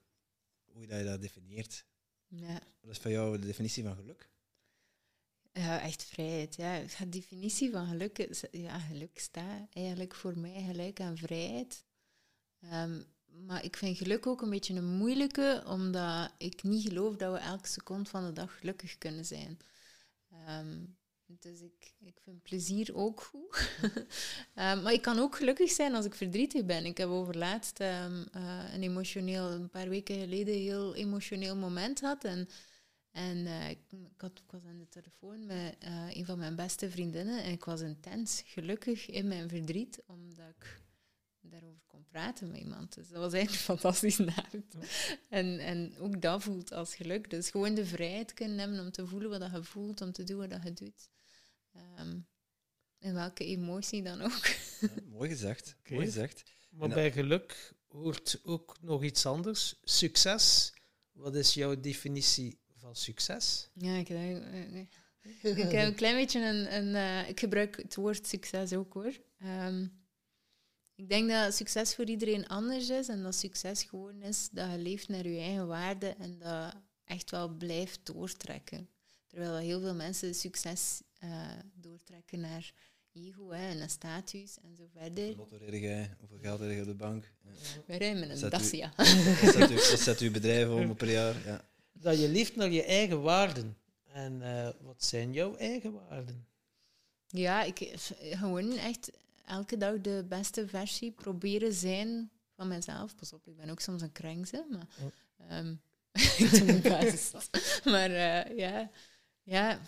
hoe 0.71 0.81
je 0.81 1.03
dat 1.03 1.21
definieert. 1.21 1.85
Ja. 2.27 2.59
Wat 2.81 2.91
is 2.91 2.97
voor 2.97 3.11
jou 3.11 3.39
de 3.39 3.45
definitie 3.45 3.83
van 3.83 3.95
geluk? 3.95 4.29
Ja, 5.51 5.81
echt 5.81 6.03
vrijheid. 6.03 6.55
Ja. 6.55 6.79
De 6.99 7.09
definitie 7.09 7.71
van 7.71 7.87
geluk, 7.87 8.19
is, 8.19 8.43
ja, 8.51 8.79
geluk 8.79 9.19
staat 9.19 9.67
eigenlijk 9.73 10.15
voor 10.15 10.37
mij 10.37 10.63
gelijk 10.63 10.99
aan 10.99 11.17
vrijheid. 11.17 11.83
Um, 12.73 13.05
maar 13.25 13.63
ik 13.63 13.77
vind 13.77 13.97
geluk 13.97 14.27
ook 14.27 14.41
een 14.41 14.49
beetje 14.49 14.73
een 14.73 14.97
moeilijke, 14.97 15.63
omdat 15.67 16.31
ik 16.37 16.63
niet 16.63 16.87
geloof 16.87 17.15
dat 17.15 17.33
we 17.33 17.39
elke 17.39 17.67
seconde 17.67 18.09
van 18.09 18.25
de 18.25 18.33
dag 18.33 18.57
gelukkig 18.59 18.97
kunnen 18.97 19.25
zijn. 19.25 19.57
Ehm, 20.45 20.83
dus 21.25 21.61
ik, 21.61 21.93
ik 21.99 22.19
vind 22.23 22.43
plezier 22.43 22.95
ook 22.95 23.21
goed. 23.21 23.69
um, 23.81 24.01
maar 24.83 24.93
ik 24.93 25.01
kan 25.01 25.19
ook 25.19 25.35
gelukkig 25.35 25.71
zijn 25.71 25.95
als 25.95 26.05
ik 26.05 26.13
verdrietig 26.13 26.65
ben. 26.65 26.85
Ik 26.85 26.97
heb 26.97 27.09
overlaatst 27.09 27.79
um, 27.79 28.25
een 28.73 28.83
emotioneel, 28.83 29.51
een 29.51 29.69
paar 29.69 29.89
weken 29.89 30.19
geleden, 30.19 30.53
een 30.53 30.61
heel 30.61 30.95
emotioneel 30.95 31.55
moment 31.55 31.99
gehad. 31.99 32.23
En, 32.23 32.49
en 33.11 33.37
uh, 33.37 33.69
ik, 33.69 33.79
ik, 34.17 34.51
was 34.51 34.65
aan 34.65 34.77
de 34.77 34.89
telefoon 34.89 35.45
met 35.45 35.75
uh, 35.83 36.15
een 36.15 36.25
van 36.25 36.37
mijn 36.37 36.55
beste 36.55 36.89
vriendinnen 36.89 37.43
en 37.43 37.51
ik 37.51 37.63
was 37.63 37.81
intens 37.81 38.43
gelukkig 38.45 39.09
in 39.09 39.27
mijn 39.27 39.49
verdriet, 39.49 40.01
omdat 40.05 40.49
ik 40.59 40.83
daarover 41.49 41.81
kon 41.85 42.05
praten 42.05 42.51
met 42.51 42.59
iemand. 42.59 42.95
Dus 42.95 43.07
dat 43.07 43.17
was 43.17 43.33
eigenlijk 43.33 43.67
een 43.67 43.77
fantastische 43.77 44.33
avond. 44.35 44.75
En, 45.29 45.59
en 45.59 45.97
ook 45.99 46.21
dat 46.21 46.43
voelt 46.43 46.71
als 46.71 46.95
geluk. 46.95 47.29
Dus 47.29 47.49
gewoon 47.49 47.75
de 47.75 47.85
vrijheid 47.85 48.33
kunnen 48.33 48.57
hebben 48.57 48.79
om 48.79 48.91
te 48.91 49.07
voelen 49.07 49.29
wat 49.29 49.51
je 49.51 49.63
voelt, 49.63 50.01
om 50.01 50.11
te 50.11 50.23
doen 50.23 50.37
wat 50.37 50.63
je 50.63 50.73
doet. 50.73 51.09
Um, 51.99 52.27
in 52.99 53.13
welke 53.13 53.45
emotie 53.45 54.03
dan 54.03 54.21
ook. 54.21 54.47
mooi 55.05 55.29
gezegd. 55.29 55.75
Mooi 55.89 56.05
gezegd. 56.05 56.43
Maar 56.69 56.89
bij 56.89 57.11
geluk 57.11 57.73
hoort 57.87 58.39
ook 58.43 58.75
nog 58.81 59.03
iets 59.03 59.25
anders. 59.25 59.75
Succes. 59.83 60.73
Wat 61.11 61.35
is 61.35 61.53
jouw 61.53 61.79
definitie 61.79 62.59
van 62.75 62.95
succes? 62.95 63.69
Ja, 63.73 63.95
ik, 63.95 64.09
ik 65.41 65.71
heb 65.71 65.87
een 65.87 65.95
klein 65.95 66.15
beetje 66.15 66.39
een... 66.39 66.75
een 66.75 66.87
uh, 66.87 67.29
ik 67.29 67.39
gebruik 67.39 67.77
het 67.77 67.95
woord 67.95 68.27
succes 68.27 68.73
ook 68.73 68.93
hoor. 68.93 69.13
Um, 69.43 70.04
ik 70.95 71.09
denk 71.09 71.29
dat 71.29 71.53
succes 71.53 71.95
voor 71.95 72.05
iedereen 72.05 72.47
anders 72.47 72.89
is 72.89 73.07
en 73.07 73.23
dat 73.23 73.35
succes 73.35 73.83
gewoon 73.83 74.21
is 74.21 74.49
dat 74.51 74.71
je 74.71 74.77
leeft 74.77 75.07
naar 75.07 75.27
je 75.27 75.39
eigen 75.39 75.67
waarde 75.67 76.15
en 76.19 76.39
dat 76.39 76.73
echt 77.05 77.31
wel 77.31 77.49
blijft 77.49 77.99
doortrekken. 78.03 78.89
Terwijl 79.27 79.55
heel 79.55 79.79
veel 79.79 79.95
mensen 79.95 80.35
succes 80.35 81.01
uh, 81.23 81.47
doortrekken 81.73 82.39
naar 82.39 82.73
ego 83.11 83.49
hè, 83.49 83.69
en 83.69 83.81
een 83.81 83.89
status 83.89 84.57
en 84.61 84.75
zo 84.75 84.83
verder. 84.93 85.35
Wat 85.35 85.47
jij? 85.71 86.15
Hoeveel 86.19 86.37
geld 86.41 86.59
heb 86.59 86.71
je 86.71 86.79
op 86.79 86.85
de 86.85 86.93
bank? 86.93 87.31
Ja. 87.41 87.49
Wij 87.85 87.97
rijden 87.97 88.27
met 88.27 88.41
een 88.41 88.49
Dacia. 88.49 88.93
Wat 88.95 89.99
zet 90.07 90.19
uw 90.19 90.31
bedrijf 90.31 90.69
om 90.69 90.95
per 90.95 91.11
jaar? 91.11 91.45
Ja. 91.45 91.65
Dat 91.91 92.19
je 92.19 92.29
leeft 92.29 92.55
naar 92.55 92.71
je 92.71 92.83
eigen 92.83 93.21
waarden. 93.21 93.77
En 94.05 94.41
uh, 94.41 94.69
wat 94.81 95.03
zijn 95.03 95.33
jouw 95.33 95.55
eigen 95.55 95.93
waarden? 95.93 96.47
Ja, 97.27 97.63
ik, 97.63 97.91
gewoon 98.19 98.71
echt 98.71 99.11
elke 99.45 99.77
dag 99.77 100.01
de 100.01 100.25
beste 100.29 100.67
versie 100.67 101.11
proberen 101.11 101.73
zijn 101.73 102.31
van 102.55 102.67
mezelf. 102.67 103.15
Pas 103.15 103.33
op, 103.33 103.47
ik 103.47 103.55
ben 103.55 103.69
ook 103.69 103.79
soms 103.79 104.01
een 104.01 104.11
krengse, 104.11 104.65
maar 104.69 104.87
oh. 104.99 105.57
um, 105.57 105.81
ik 106.37 106.49
doe 106.51 106.63
mijn 106.63 106.81
basis. 106.81 107.31
maar 107.83 108.09
uh, 108.09 108.57
ja, 108.57 108.91
ja, 109.43 109.79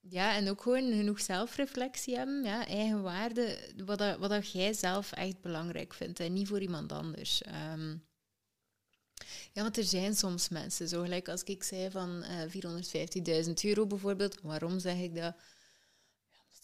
ja, 0.00 0.34
en 0.34 0.48
ook 0.48 0.62
gewoon 0.62 0.92
genoeg 0.92 1.20
zelfreflectie 1.20 2.16
hebben, 2.16 2.42
ja, 2.42 2.66
eigen 2.66 3.02
waarde, 3.02 3.58
wat, 3.84 3.98
dat, 3.98 4.18
wat 4.18 4.30
dat 4.30 4.50
jij 4.50 4.72
zelf 4.72 5.12
echt 5.12 5.40
belangrijk 5.40 5.94
vindt 5.94 6.20
en 6.20 6.32
niet 6.32 6.48
voor 6.48 6.60
iemand 6.60 6.92
anders. 6.92 7.42
Um, 7.72 8.04
ja, 9.52 9.62
want 9.62 9.76
er 9.76 9.84
zijn 9.84 10.14
soms 10.14 10.48
mensen, 10.48 10.88
zo 10.88 11.02
gelijk 11.02 11.28
als 11.28 11.42
ik 11.42 11.62
zei 11.62 11.90
van 11.90 12.24
uh, 12.52 13.44
450.000 13.46 13.52
euro 13.62 13.86
bijvoorbeeld, 13.86 14.40
waarom 14.42 14.78
zeg 14.78 14.96
ik 14.96 15.14
dat? 15.14 15.34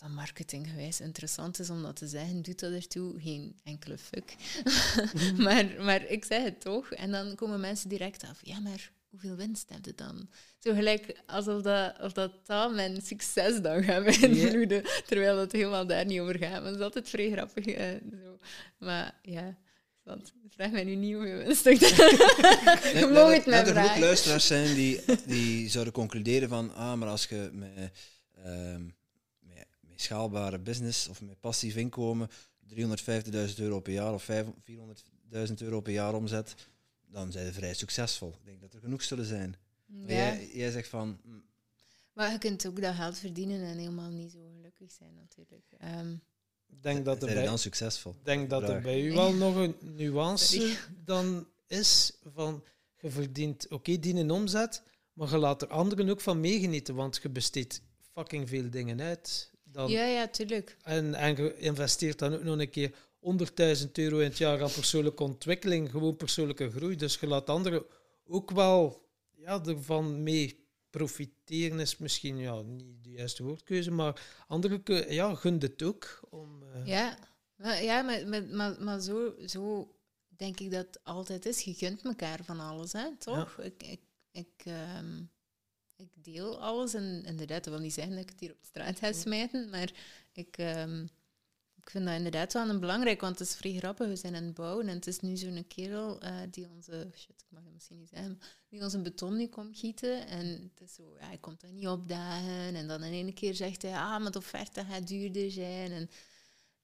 Dat 0.01 0.11
marketinggewijs 0.11 1.01
interessant 1.01 1.59
is 1.59 1.71
om 1.71 1.83
dat 1.83 1.97
te 1.97 2.07
zeggen, 2.07 2.43
doet 2.43 2.61
dat 2.61 2.73
ertoe 2.73 3.21
geen 3.21 3.57
enkele 3.65 3.99
fuck. 3.99 4.35
maar, 5.45 5.67
maar 5.79 6.07
ik 6.07 6.25
zeg 6.25 6.43
het 6.43 6.61
toch. 6.61 6.93
En 6.93 7.11
dan 7.11 7.35
komen 7.35 7.61
mensen 7.61 7.89
direct 7.89 8.25
af. 8.25 8.39
Ja, 8.43 8.61
maar 8.61 8.91
hoeveel 9.11 9.37
winst 9.37 9.69
heb 9.69 9.85
je 9.85 9.95
dan? 9.95 10.29
Zo 10.59 10.75
gelijk 10.75 11.21
alsof 11.27 11.63
dat, 11.63 12.01
of 12.01 12.13
dat, 12.13 12.47
dat 12.47 12.75
mijn 12.75 13.03
succes 13.03 13.61
dan 13.61 13.83
gaat 13.83 14.05
beïnvloeden. 14.05 14.83
Terwijl 15.07 15.37
dat 15.37 15.53
helemaal 15.53 15.87
daar 15.87 16.07
niet 16.07 16.21
over 16.21 16.39
gaat. 16.39 16.63
Maar 16.63 16.71
dat 16.71 16.77
is 16.77 16.85
altijd 16.85 17.09
vrij 17.09 17.31
grappig. 17.31 17.67
Eh, 17.67 17.89
zo. 18.25 18.39
Maar 18.79 19.19
ja... 19.23 19.59
Want 20.03 20.33
vraag 20.49 20.71
mij 20.71 20.85
nu 20.85 20.95
niet 20.95 21.15
hoeveel 21.15 21.37
winst 21.37 21.67
ik 21.67 21.81
Je 21.81 23.11
mag 23.13 23.33
het 23.33 23.47
mij 23.47 23.67
vragen. 23.67 23.95
Er 23.95 24.01
luisteraars 24.01 24.47
zijn 24.47 24.75
die, 24.75 25.01
die 25.27 25.69
zouden 25.69 25.93
concluderen 25.93 26.49
van... 26.49 26.75
Ah, 26.75 26.95
maar 26.95 27.09
als 27.09 27.25
je 27.27 27.51
met... 27.53 27.91
Ehm, 28.45 28.83
schaalbare 30.01 30.59
business 30.59 31.09
of 31.09 31.21
met 31.21 31.41
passief 31.41 31.77
inkomen 31.77 32.29
350.000 32.75 32.75
euro 33.57 33.81
per 33.81 33.93
jaar 33.93 34.15
of 34.15 34.29
400.000 34.31 35.55
euro 35.59 35.81
per 35.81 35.93
jaar 35.93 36.15
omzet, 36.15 36.55
dan 37.07 37.33
zijn 37.33 37.47
ze 37.47 37.53
vrij 37.53 37.75
succesvol. 37.75 38.29
Ik 38.29 38.45
denk 38.45 38.61
dat 38.61 38.75
er 38.75 38.81
genoeg 38.81 39.03
zullen 39.03 39.25
zijn. 39.25 39.57
Jij, 39.87 40.51
jij, 40.53 40.71
zegt 40.71 40.89
van... 40.89 41.21
Mm. 41.25 41.43
Maar 42.13 42.33
je 42.33 42.39
kunt 42.39 42.67
ook 42.67 42.81
dat 42.81 42.95
geld 42.95 43.19
verdienen 43.19 43.63
en 43.63 43.79
helemaal 43.79 44.11
niet 44.11 44.33
zo 44.33 44.39
gelukkig 44.57 44.93
zijn 44.93 45.15
natuurlijk. 45.15 45.65
Um, 45.99 46.23
denk 46.81 47.05
dat 47.05 47.23
er 47.23 47.35
bij, 47.35 47.45
dan 47.45 47.59
succesvol? 47.59 48.15
denk 48.23 48.51
dat 48.51 48.69
er 48.69 48.81
bij 48.81 49.03
u 49.03 49.13
wel 49.13 49.33
nog 49.33 49.57
een 49.57 49.77
nuance 49.81 50.77
dan 51.05 51.47
is 51.67 52.13
van 52.35 52.65
je 53.01 53.11
verdient 53.11 53.65
oké 53.65 53.75
okay, 53.75 53.99
die 53.99 54.15
een 54.15 54.31
omzet, 54.31 54.83
maar 55.13 55.31
je 55.31 55.39
laat 55.39 55.63
er 55.63 55.69
anderen 55.69 56.09
ook 56.09 56.21
van 56.21 56.41
meegenieten, 56.41 56.95
want 56.95 57.19
je 57.23 57.31
besteedt 57.31 57.83
fucking 58.13 58.49
veel 58.49 58.71
dingen 58.71 59.01
uit. 59.01 59.51
Dan, 59.73 59.91
ja, 59.91 60.05
ja, 60.05 60.29
tuurlijk. 60.29 60.77
En, 60.83 61.15
en 61.15 61.37
je 61.37 61.57
investeert 61.57 62.19
dan 62.19 62.35
ook 62.35 62.43
nog 62.43 62.59
een 62.59 62.71
keer 62.71 62.91
100.000 63.85 63.91
euro 63.93 64.19
in 64.19 64.29
het 64.29 64.39
jaar 64.39 64.63
aan 64.63 64.73
persoonlijke 64.73 65.23
ontwikkeling, 65.23 65.91
gewoon 65.91 66.17
persoonlijke 66.17 66.71
groei. 66.71 66.97
Dus 66.97 67.17
je 67.17 67.27
laat 67.27 67.51
anderen 67.51 67.85
ook 68.27 68.51
wel 68.51 69.09
ja, 69.37 69.65
ervan 69.65 70.23
mee 70.23 70.69
profiteren, 70.91 71.81
is 71.81 71.99
misschien 71.99 72.39
ja, 72.39 72.61
niet 72.61 73.05
de 73.05 73.11
juiste 73.11 73.43
woordkeuze, 73.43 73.91
maar 73.91 74.45
anderen 74.47 74.83
ja, 75.09 75.35
gun 75.35 75.59
het 75.59 75.83
ook. 75.83 76.21
Om, 76.31 76.63
uh... 76.63 76.87
Ja, 76.87 77.19
maar, 77.57 77.83
ja 77.83 78.03
maar, 78.03 78.47
maar, 78.47 78.77
maar, 78.83 79.01
zo, 79.01 79.35
zo 79.47 79.95
denk 80.29 80.61
ik 80.61 80.71
dat 80.71 80.87
het 80.87 81.01
altijd 81.05 81.47
is. 81.47 81.61
Je 81.61 81.75
gunt 81.75 82.05
elkaar 82.05 82.45
van 82.45 82.61
alles, 82.61 82.93
hè, 82.93 83.17
toch? 83.19 83.59
Ik, 83.59 83.83
ik, 83.83 84.01
ik 84.31 84.65
um 84.99 85.31
ik 86.01 86.25
deel 86.25 86.61
alles. 86.61 86.95
En 86.95 87.23
inderdaad, 87.25 87.65
dat 87.65 87.73
wil 87.73 87.83
niet 87.83 87.93
zeggen 87.93 88.15
dat 88.15 88.23
ik 88.23 88.31
het 88.31 88.41
hier 88.41 88.53
op 88.53 88.61
de 88.61 88.67
straat 88.67 88.99
ga 88.99 89.13
smijten, 89.13 89.71
maar 89.71 89.93
ik, 90.33 90.59
um, 90.59 91.11
ik 91.83 91.91
vind 91.91 92.05
dat 92.05 92.15
inderdaad 92.17 92.53
wel 92.53 92.69
een 92.69 92.81
belangrijk, 92.81 93.21
want 93.21 93.39
het 93.39 93.49
is 93.49 93.55
vrij 93.55 93.77
grappig. 93.77 94.09
We 94.09 94.17
zijn 94.17 94.35
aan 94.35 94.45
het 94.45 94.55
bouwen 94.55 94.89
en 94.89 94.95
het 94.95 95.07
is 95.07 95.21
nu 95.21 95.37
zo'n 95.37 95.65
kerel 95.69 96.25
uh, 96.25 96.41
die 96.51 96.69
onze, 96.69 97.11
shit, 97.17 97.41
ik 97.41 97.47
mag 97.49 97.63
het 97.65 97.73
misschien 97.73 97.99
niet 97.99 98.09
zeggen, 98.09 98.41
die 98.69 98.83
onze 98.83 98.99
beton 98.99 99.37
nu 99.37 99.47
komt 99.47 99.79
gieten. 99.79 100.27
En 100.27 100.47
het 100.47 100.89
is 100.89 100.95
zo, 100.95 101.17
ja, 101.19 101.27
hij 101.27 101.39
komt 101.39 101.61
dat 101.61 101.71
niet 101.71 101.89
opdagen. 101.89 102.75
En 102.75 102.89
dan 102.89 103.03
in 103.03 103.13
één 103.13 103.35
keer 103.35 103.55
zegt 103.55 103.83
hij, 103.83 103.97
ah, 103.97 104.21
maar 104.21 104.31
de 104.31 104.39
offerte 104.39 104.85
gaat 104.85 105.09
duurder 105.09 105.51
zijn. 105.51 105.93
En, 105.93 106.11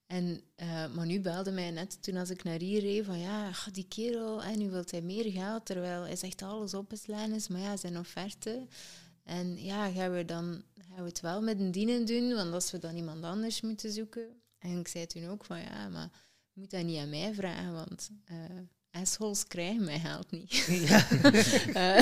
en, 0.07 0.41
uh, 0.57 0.93
maar 0.93 1.05
nu 1.05 1.19
belde 1.19 1.51
mij 1.51 1.71
net 1.71 2.03
toen 2.03 2.17
als 2.17 2.29
ik 2.29 2.43
naar 2.43 2.59
hier 2.59 2.81
reed 2.81 3.05
van 3.05 3.19
ja, 3.19 3.51
die 3.71 3.87
kerel, 3.87 4.43
en 4.43 4.57
nu 4.59 4.69
wil 4.69 4.83
hij 4.85 5.01
meer 5.01 5.31
geld, 5.31 5.65
terwijl 5.65 6.01
hij 6.01 6.15
zegt 6.15 6.41
alles 6.41 6.73
opgeslaan 6.73 7.33
is, 7.33 7.47
maar 7.47 7.61
ja, 7.61 7.77
zijn 7.77 7.97
offerte 7.97 8.67
en 9.27 9.63
ja, 9.63 9.91
gaan 9.91 10.11
we 10.11 10.25
dan 10.25 10.63
gaan 10.75 10.97
we 10.97 11.09
het 11.09 11.19
wel 11.19 11.41
met 11.41 11.59
een 11.59 11.71
dienen 11.71 12.05
doen, 12.05 12.33
want 12.33 12.53
als 12.53 12.71
we 12.71 12.77
dan 12.77 12.95
iemand 12.95 13.23
anders 13.23 13.61
moeten 13.61 13.91
zoeken. 13.91 14.41
En 14.57 14.79
ik 14.79 14.87
zei 14.87 15.05
toen 15.05 15.27
ook 15.27 15.45
van 15.45 15.59
ja, 15.61 15.89
maar 15.89 16.09
moet 16.53 16.69
dat 16.71 16.83
niet 16.83 16.99
aan 16.99 17.09
mij 17.09 17.33
vragen, 17.33 17.73
want 17.73 18.09
uh, 18.31 18.59
assholes 18.91 19.47
krijgen 19.47 19.83
mijn 19.83 19.99
geld 19.99 20.31
niet. 20.31 20.53
Ja. 20.87 21.07
uh, 21.73 22.01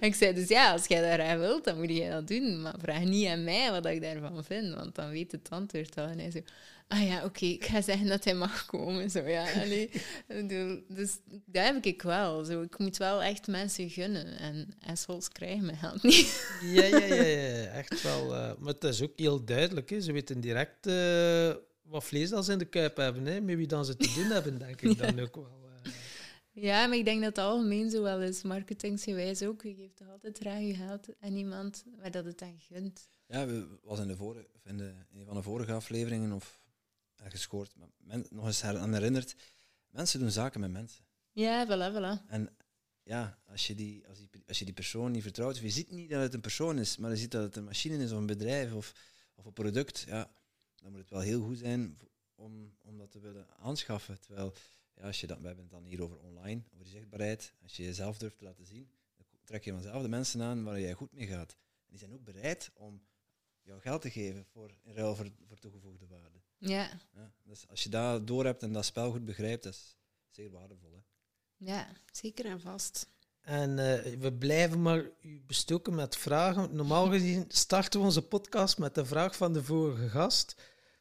ik 0.08 0.14
zei 0.14 0.34
dus 0.34 0.48
ja, 0.48 0.72
als 0.72 0.86
jij 0.86 1.00
dat 1.00 1.12
graag 1.12 1.38
wilt, 1.38 1.64
dan 1.64 1.76
moet 1.78 1.96
je 1.96 2.08
dat 2.08 2.28
doen. 2.28 2.62
Maar 2.62 2.74
vraag 2.78 3.04
niet 3.04 3.26
aan 3.26 3.44
mij 3.44 3.70
wat 3.70 3.86
ik 3.86 4.02
daarvan 4.02 4.44
vind, 4.44 4.74
want 4.74 4.94
dan 4.94 5.10
weet 5.10 5.32
het 5.32 5.48
antwoord 5.50 5.98
al. 5.98 6.06
En 6.06 6.18
hij 6.18 6.30
zo, 6.30 6.40
ah 6.88 7.06
ja, 7.06 7.24
oké, 7.24 7.44
ik 7.44 7.64
ga 7.64 7.82
zeggen 7.82 8.06
dat 8.06 8.24
hij 8.24 8.34
mag 8.34 8.66
komen. 8.66 9.10
Zo, 9.10 9.28
ja, 9.28 9.52
allee. 9.52 9.90
dus 10.88 11.18
dat 11.46 11.64
heb 11.64 11.84
ik 11.84 12.02
wel. 12.02 12.44
Zo, 12.44 12.62
ik 12.62 12.78
moet 12.78 12.96
wel 12.96 13.22
echt 13.22 13.46
mensen 13.46 13.90
gunnen. 13.90 14.38
En 14.38 14.74
assholes 14.86 15.28
krijgen 15.28 15.64
mijn 15.64 15.78
geld 15.78 16.02
niet. 16.02 16.58
ja, 16.62 16.84
ja, 16.84 17.04
ja, 17.04 17.22
ja, 17.22 17.64
echt 17.64 18.02
wel. 18.02 18.24
Uh, 18.24 18.52
maar 18.58 18.72
het 18.72 18.84
is 18.84 19.02
ook 19.02 19.12
heel 19.16 19.44
duidelijk. 19.44 19.90
Hè. 19.90 20.00
Ze 20.00 20.12
weten 20.12 20.40
direct 20.40 20.86
uh, 20.86 21.54
wat 21.82 22.04
vlees 22.04 22.32
als 22.32 22.46
ze 22.46 22.52
in 22.52 22.58
de 22.58 22.64
kuip 22.64 22.96
hebben. 22.96 23.26
Hè. 23.26 23.40
Met 23.40 23.56
wie 23.56 23.66
dan 23.66 23.84
ze 23.84 23.96
te 23.96 24.12
doen 24.14 24.30
hebben, 24.30 24.58
denk 24.58 24.80
ik 24.80 24.98
dan 24.98 25.20
ook 25.20 25.34
wel. 25.34 25.61
Ja, 26.54 26.86
maar 26.86 26.96
ik 26.96 27.04
denk 27.04 27.22
dat 27.22 27.36
het 27.36 27.44
algemeen 27.44 27.90
zo 27.90 28.02
wel 28.02 28.22
is. 28.22 28.42
Marketingsgewijs 28.42 29.42
ook. 29.42 29.62
Je 29.62 29.74
geeft 29.74 30.02
altijd 30.10 30.38
graag 30.38 30.60
je 30.60 30.74
geld 30.74 31.08
aan 31.20 31.36
iemand 31.36 31.84
waar 31.96 32.10
dat 32.10 32.24
het 32.24 32.42
aan 32.42 32.60
gunt. 32.60 33.08
Ja, 33.26 33.46
we 33.46 33.78
was 33.82 33.98
in, 33.98 34.08
de 34.08 34.16
vorige, 34.16 34.48
in, 34.64 34.76
de, 34.76 34.94
in 35.10 35.18
een 35.18 35.26
van 35.26 35.34
de 35.34 35.42
vorige 35.42 35.72
afleveringen 35.72 36.32
of 36.32 36.60
ergens 37.16 37.46
gehoord, 37.46 37.74
men, 37.96 38.26
nog 38.30 38.46
eens 38.46 38.64
aan 38.64 38.92
herinnerd. 38.92 39.36
Mensen 39.88 40.20
doen 40.20 40.30
zaken 40.30 40.60
met 40.60 40.70
mensen. 40.70 41.04
Ja, 41.32 41.66
voilà, 41.66 41.94
voilà. 41.94 42.26
En 42.28 42.56
ja, 43.02 43.38
als 43.46 43.66
je, 43.66 43.74
die, 43.74 44.08
als, 44.08 44.18
die, 44.18 44.42
als 44.46 44.58
je 44.58 44.64
die 44.64 44.74
persoon 44.74 45.12
niet 45.12 45.22
vertrouwt, 45.22 45.54
of 45.54 45.62
je 45.62 45.70
ziet 45.70 45.90
niet 45.90 46.10
dat 46.10 46.22
het 46.22 46.34
een 46.34 46.40
persoon 46.40 46.78
is, 46.78 46.96
maar 46.96 47.10
je 47.10 47.16
ziet 47.16 47.30
dat 47.30 47.42
het 47.42 47.56
een 47.56 47.64
machine 47.64 48.04
is 48.04 48.12
of 48.12 48.18
een 48.18 48.26
bedrijf 48.26 48.72
of, 48.72 48.92
of 49.34 49.44
een 49.44 49.52
product, 49.52 50.04
ja, 50.06 50.30
dan 50.74 50.90
moet 50.90 51.00
het 51.00 51.10
wel 51.10 51.20
heel 51.20 51.42
goed 51.42 51.58
zijn 51.58 51.98
om, 52.34 52.76
om 52.80 52.98
dat 52.98 53.10
te 53.10 53.20
willen 53.20 53.46
aanschaffen. 53.58 54.20
Terwijl 54.20 54.54
ja, 55.02 55.08
als 55.08 55.20
je 55.20 55.26
dat, 55.26 55.38
we 55.40 55.46
hebben 55.46 55.64
het 55.64 55.72
dan 55.72 55.84
hier 55.84 56.02
over 56.02 56.18
online, 56.18 56.62
over 56.72 56.84
die 56.84 56.92
zichtbaarheid. 56.92 57.54
Als 57.62 57.76
je 57.76 57.82
jezelf 57.82 58.18
durft 58.18 58.38
te 58.38 58.44
laten 58.44 58.66
zien, 58.66 58.90
dan 59.16 59.26
trek 59.44 59.64
je 59.64 59.72
vanzelf 59.72 60.02
de 60.02 60.08
mensen 60.08 60.42
aan 60.42 60.64
waar 60.64 60.80
jij 60.80 60.92
goed 60.92 61.12
mee 61.12 61.26
gaat. 61.26 61.50
En 61.50 61.88
die 61.88 61.98
zijn 61.98 62.12
ook 62.12 62.24
bereid 62.24 62.70
om 62.74 63.02
jouw 63.62 63.80
geld 63.80 64.02
te 64.02 64.10
geven 64.10 64.44
voor, 64.44 64.70
in 64.82 64.94
ruil 64.94 65.16
voor, 65.16 65.32
voor 65.48 65.58
toegevoegde 65.58 66.06
waarde. 66.06 66.40
Ja. 66.58 67.00
ja. 67.14 67.32
Dus 67.42 67.68
als 67.68 67.82
je 67.82 67.88
dat 67.88 68.26
door 68.26 68.44
hebt 68.44 68.62
en 68.62 68.72
dat 68.72 68.84
spel 68.84 69.10
goed 69.10 69.24
begrijpt, 69.24 69.62
dat 69.62 69.72
is 69.72 69.96
zeer 70.28 70.50
waardevol. 70.50 70.92
Hè? 70.92 71.00
Ja, 71.56 71.88
zeker 72.12 72.44
en 72.44 72.60
vast. 72.60 73.10
En 73.40 73.70
uh, 73.70 74.18
we 74.18 74.32
blijven 74.32 74.82
maar 74.82 75.10
u 75.20 75.42
bestoken 75.46 75.94
met 75.94 76.16
vragen. 76.16 76.74
Normaal 76.74 77.10
gezien 77.10 77.44
starten 77.48 78.00
we 78.00 78.06
onze 78.06 78.22
podcast 78.22 78.78
met 78.78 78.94
de 78.94 79.04
vraag 79.04 79.36
van 79.36 79.52
de 79.52 79.64
vorige 79.64 80.08
gast. 80.08 80.54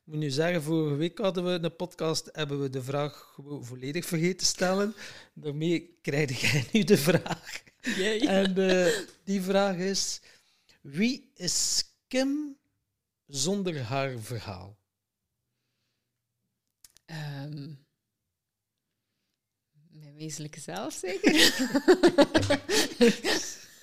Ik 0.03 0.07
moet 0.07 0.19
nu 0.19 0.29
zeggen, 0.29 0.63
vorige 0.63 0.95
week 0.95 1.17
hadden 1.17 1.43
we 1.43 1.49
een 1.49 1.75
podcast, 1.75 2.29
hebben 2.31 2.61
we 2.61 2.69
de 2.69 2.83
vraag 2.83 3.35
volledig 3.59 4.05
vergeten 4.05 4.37
te 4.37 4.45
stellen. 4.45 4.95
Daarmee 5.33 5.97
krijg 6.01 6.41
jij 6.41 6.67
nu 6.71 6.83
de 6.83 6.97
vraag. 6.97 7.63
En 8.27 8.57
eh, 8.69 8.99
die 9.23 9.41
vraag 9.41 9.75
is, 9.75 10.21
wie 10.81 11.31
is 11.33 11.83
Kim 12.07 12.57
zonder 13.27 13.81
haar 13.81 14.19
verhaal? 14.19 14.77
Ehm, 17.05 17.73
mijn 19.89 20.15
wezenlijke 20.15 20.59
zelf, 20.59 20.93
zeker? 20.93 21.33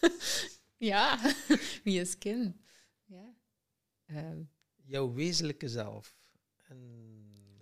ja, 0.93 1.35
wie 1.85 2.01
is 2.01 2.19
Kim? 2.19 2.61
Ja. 3.05 3.35
Ehm, 4.07 4.43
Jouw 4.89 5.13
wezenlijke 5.15 5.69
zelf. 5.69 6.17
En 6.69 6.77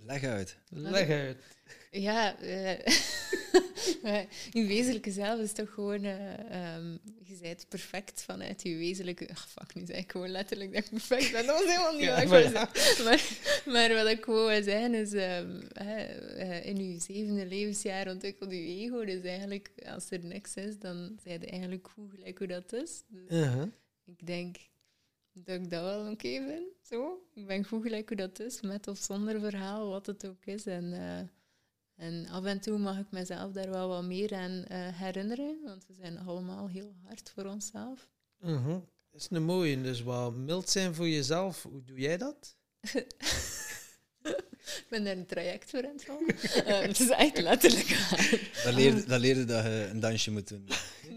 Leg 0.06 0.24
uit. 0.24 0.58
leg 0.68 1.08
uit. 1.08 1.36
ja, 1.90 2.38
eh, 2.38 2.78
je 4.52 4.66
wezenlijke 4.66 5.10
zelf 5.10 5.40
is 5.40 5.52
toch 5.52 5.70
gewoon... 5.72 6.04
eh, 6.04 6.74
ehm, 6.74 6.96
je 7.22 7.36
bent 7.40 7.66
perfect 7.68 8.22
vanuit 8.22 8.62
je 8.62 8.76
wezenlijke... 8.76 9.28
Ach, 9.30 9.48
fuck, 9.48 9.74
nu 9.74 9.86
zei 9.86 9.98
ik 9.98 10.10
gewoon 10.10 10.28
letterlijk 10.28 10.72
dat 10.72 10.84
ik 10.84 10.90
perfect 10.90 11.32
ben. 11.32 11.46
Dat 11.46 11.58
was 11.58 11.74
helemaal 11.74 11.92
niet 11.92 12.02
Ja, 12.02 12.26
wat 12.26 12.44
ik 12.44 12.52
maar. 12.52 12.70
Maar, 13.04 13.38
maar 13.64 13.94
wat 13.94 14.12
ik 14.12 14.24
gewoon 14.24 14.46
wil 14.46 14.62
zeggen 14.62 14.94
is... 14.94 15.12
ehm, 15.12 15.60
eh, 15.60 16.66
in 16.66 16.92
je 16.92 17.00
zevende 17.00 17.46
levensjaar 17.46 18.08
ontwikkelt 18.10 18.50
je 18.50 18.56
ego. 18.56 19.04
Dus 19.04 19.22
eigenlijk, 19.22 19.70
als 19.86 20.10
er 20.10 20.24
niks 20.24 20.54
is, 20.54 20.78
dan 20.78 21.18
zijn 21.22 21.40
je 21.40 21.46
eigenlijk 21.46 21.88
goed 21.88 22.10
gelijk 22.10 22.38
hoe 22.38 22.46
dat 22.46 22.72
is. 22.72 23.02
Dus 23.08 23.44
ik 24.04 24.26
denk 24.26 24.56
dat 25.44 25.54
ik 25.54 25.70
dat 25.70 25.82
wel 25.82 26.10
oké 26.10 26.28
vind. 26.46 26.66
Zo. 26.82 27.22
Ik 27.34 27.46
ben 27.46 27.64
goed 27.64 27.82
gelijk 27.82 28.08
hoe 28.08 28.16
dat 28.16 28.40
is, 28.40 28.60
met 28.60 28.88
of 28.88 28.98
zonder 28.98 29.40
verhaal, 29.40 29.88
wat 29.88 30.06
het 30.06 30.26
ook 30.26 30.44
is. 30.44 30.66
En, 30.66 30.92
eh, 30.92 31.18
en 32.06 32.26
af 32.28 32.44
en 32.44 32.60
toe 32.60 32.78
mag 32.78 32.98
ik 32.98 33.10
mezelf 33.10 33.52
daar 33.52 33.70
wel 33.70 33.88
wat 33.88 34.04
meer 34.04 34.34
aan 34.34 34.64
eh, 34.64 34.98
herinneren, 34.98 35.58
want 35.64 35.86
we 35.86 35.94
zijn 35.94 36.18
allemaal 36.18 36.68
heel 36.68 36.94
hard 37.04 37.30
voor 37.30 37.44
onszelf. 37.44 38.08
Mhm. 38.38 38.80
Dat 39.10 39.20
is 39.20 39.26
een 39.30 39.42
mooie. 39.42 39.80
Dus 39.80 40.02
wat 40.02 40.34
mild 40.34 40.68
zijn 40.68 40.94
voor 40.94 41.08
jezelf. 41.08 41.62
Hoe 41.62 41.84
doe 41.84 41.98
jij 41.98 42.16
dat? 42.16 42.56
Ik 44.66 44.86
ben 44.88 45.04
daar 45.04 45.16
een 45.16 45.26
traject 45.26 45.70
voor 45.70 45.84
aan 45.86 45.92
het 45.92 46.04
volgen. 46.04 46.64
Eh, 46.64 46.80
Het 46.80 47.00
is 47.00 47.08
echt 47.08 47.38
letterlijk 47.40 47.88
waar. 47.88 48.50
Dat 48.64 48.74
leerde, 48.74 49.04
dat 49.06 49.20
leerde 49.20 49.44
dat 49.44 49.64
je 49.64 49.88
een 49.90 50.00
dansje 50.00 50.30
moet 50.30 50.48
doen. 50.48 50.68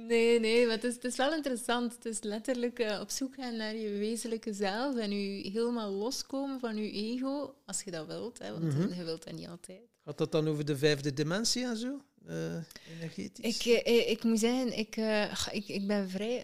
Nee, 0.07 0.39
nee, 0.39 0.65
maar 0.65 0.75
het 0.75 0.83
is, 0.83 0.93
het 0.93 1.03
is 1.03 1.15
wel 1.15 1.33
interessant. 1.33 1.93
Het 1.93 2.05
is 2.05 2.21
letterlijk 2.21 2.79
eh, 2.79 2.99
op 2.99 3.09
zoek 3.09 3.35
gaan 3.35 3.55
naar 3.55 3.75
je 3.75 3.89
wezenlijke 3.89 4.53
zelf 4.53 4.97
en 4.97 5.11
je 5.11 5.49
helemaal 5.49 5.91
loskomen 5.91 6.59
van 6.59 6.75
je 6.77 6.91
ego, 6.91 7.55
als 7.65 7.81
je 7.81 7.91
dat 7.91 8.07
wilt, 8.07 8.39
hè, 8.39 8.51
want 8.51 8.63
Mhm. 8.63 8.93
je 8.93 9.03
wilt 9.03 9.23
dat 9.23 9.33
niet 9.33 9.47
altijd. 9.47 9.79
Gaat 10.05 10.17
dat 10.17 10.31
dan 10.31 10.47
over 10.47 10.65
de 10.65 10.77
vijfde 10.77 11.13
dimensie 11.13 11.65
en 11.65 11.77
zo? 11.77 12.01
Eh, 12.27 12.55
energetisch? 12.99 13.57
Ik, 13.65 13.65
eh, 13.83 13.97
eh, 13.99 14.09
ik 14.09 14.23
moet 14.23 14.39
zeggen, 14.39 14.77
ik, 14.77 14.95
eh, 14.97 15.31
ik, 15.51 15.67
ik, 15.67 15.87
ben 15.87 16.09
vrij, 16.09 16.43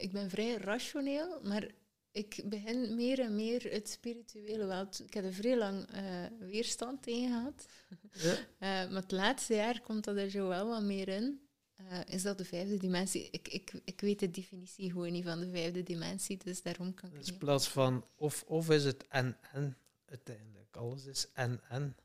ik 0.00 0.12
ben 0.12 0.30
vrij 0.30 0.56
rationeel, 0.56 1.40
maar 1.42 1.66
ik 2.12 2.42
begin 2.44 2.94
meer 2.94 3.20
en 3.20 3.34
meer 3.34 3.72
het 3.72 3.88
spirituele 3.88 4.64
wel. 4.66 4.86
Ik 5.06 5.14
heb 5.14 5.24
er 5.24 5.32
vrij 5.34 5.56
lang 5.58 5.86
eh, 5.90 6.24
weerstand 6.38 7.02
tegen 7.02 7.28
gehad. 7.32 7.66
Ja. 8.12 8.36
Eh, 8.58 8.90
maar 8.90 9.02
het 9.02 9.10
laatste 9.10 9.54
jaar 9.54 9.80
komt 9.80 10.04
dat 10.04 10.16
er 10.16 10.30
zo 10.30 10.48
wel 10.48 10.66
wat 10.68 10.82
meer 10.82 11.08
in. 11.08 11.40
Eh, 11.76 11.98
is 12.06 12.22
dat 12.22 12.38
de 12.38 12.44
vijfde 12.44 12.76
dimensie? 12.76 13.28
Ik, 13.30 13.48
ik, 13.48 13.72
ik 13.84 14.00
weet 14.00 14.18
de 14.18 14.30
definitie 14.30 14.90
gewoon 14.90 15.12
niet 15.12 15.24
van 15.24 15.40
de 15.40 15.50
vijfde 15.50 15.82
dimensie, 15.82 16.36
dus 16.44 16.62
daarom 16.62 16.94
kan 16.94 17.08
ik 17.08 17.14
Dus 17.16 17.24
het 17.26 17.34
in 17.34 17.38
plaats 17.40 17.68
van 17.68 18.04
of, 18.16 18.44
of 18.46 18.70
is 18.70 18.84
het 18.84 19.06
en 19.08 19.36
en 19.52 19.76
uiteindelijk. 20.04 20.76
Alles 20.76 21.04
is 21.06 21.28
en 21.32 21.60
en. 21.68 21.96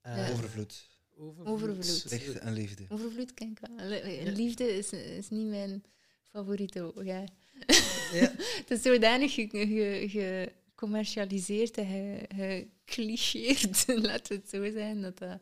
Eh, 0.00 0.16
Ja. 0.16 0.30
Overvloed. 0.32 0.88
overvloed. 1.16 1.46
Overvloed. 1.48 2.06
Licht 2.10 2.38
en 2.38 2.52
liefde. 2.52 2.84
Overvloed 2.88 3.34
ken 3.34 3.50
ik 3.50 3.58
wel. 3.58 3.86
Li- 3.88 4.30
Liefde 4.30 4.76
is, 4.76 4.92
is 4.92 5.28
niet 5.28 5.46
mijn 5.46 5.84
favoriete. 6.22 6.92
Ja. 7.02 7.24
Ja. 8.12 8.32
Het 8.60 8.70
is 8.70 8.82
zodanig 8.82 9.34
ge- 9.34 9.48
ge- 9.50 10.52
gecommercialiseerd 10.74 11.78
en 11.78 11.86
ge- 11.86 12.66
geclichéerd, 12.84 13.84
laten 14.08 14.28
we 14.36 14.40
het 14.42 14.48
zo 14.50 14.70
zijn, 14.72 15.00
dat 15.02 15.18
dat 15.18 15.38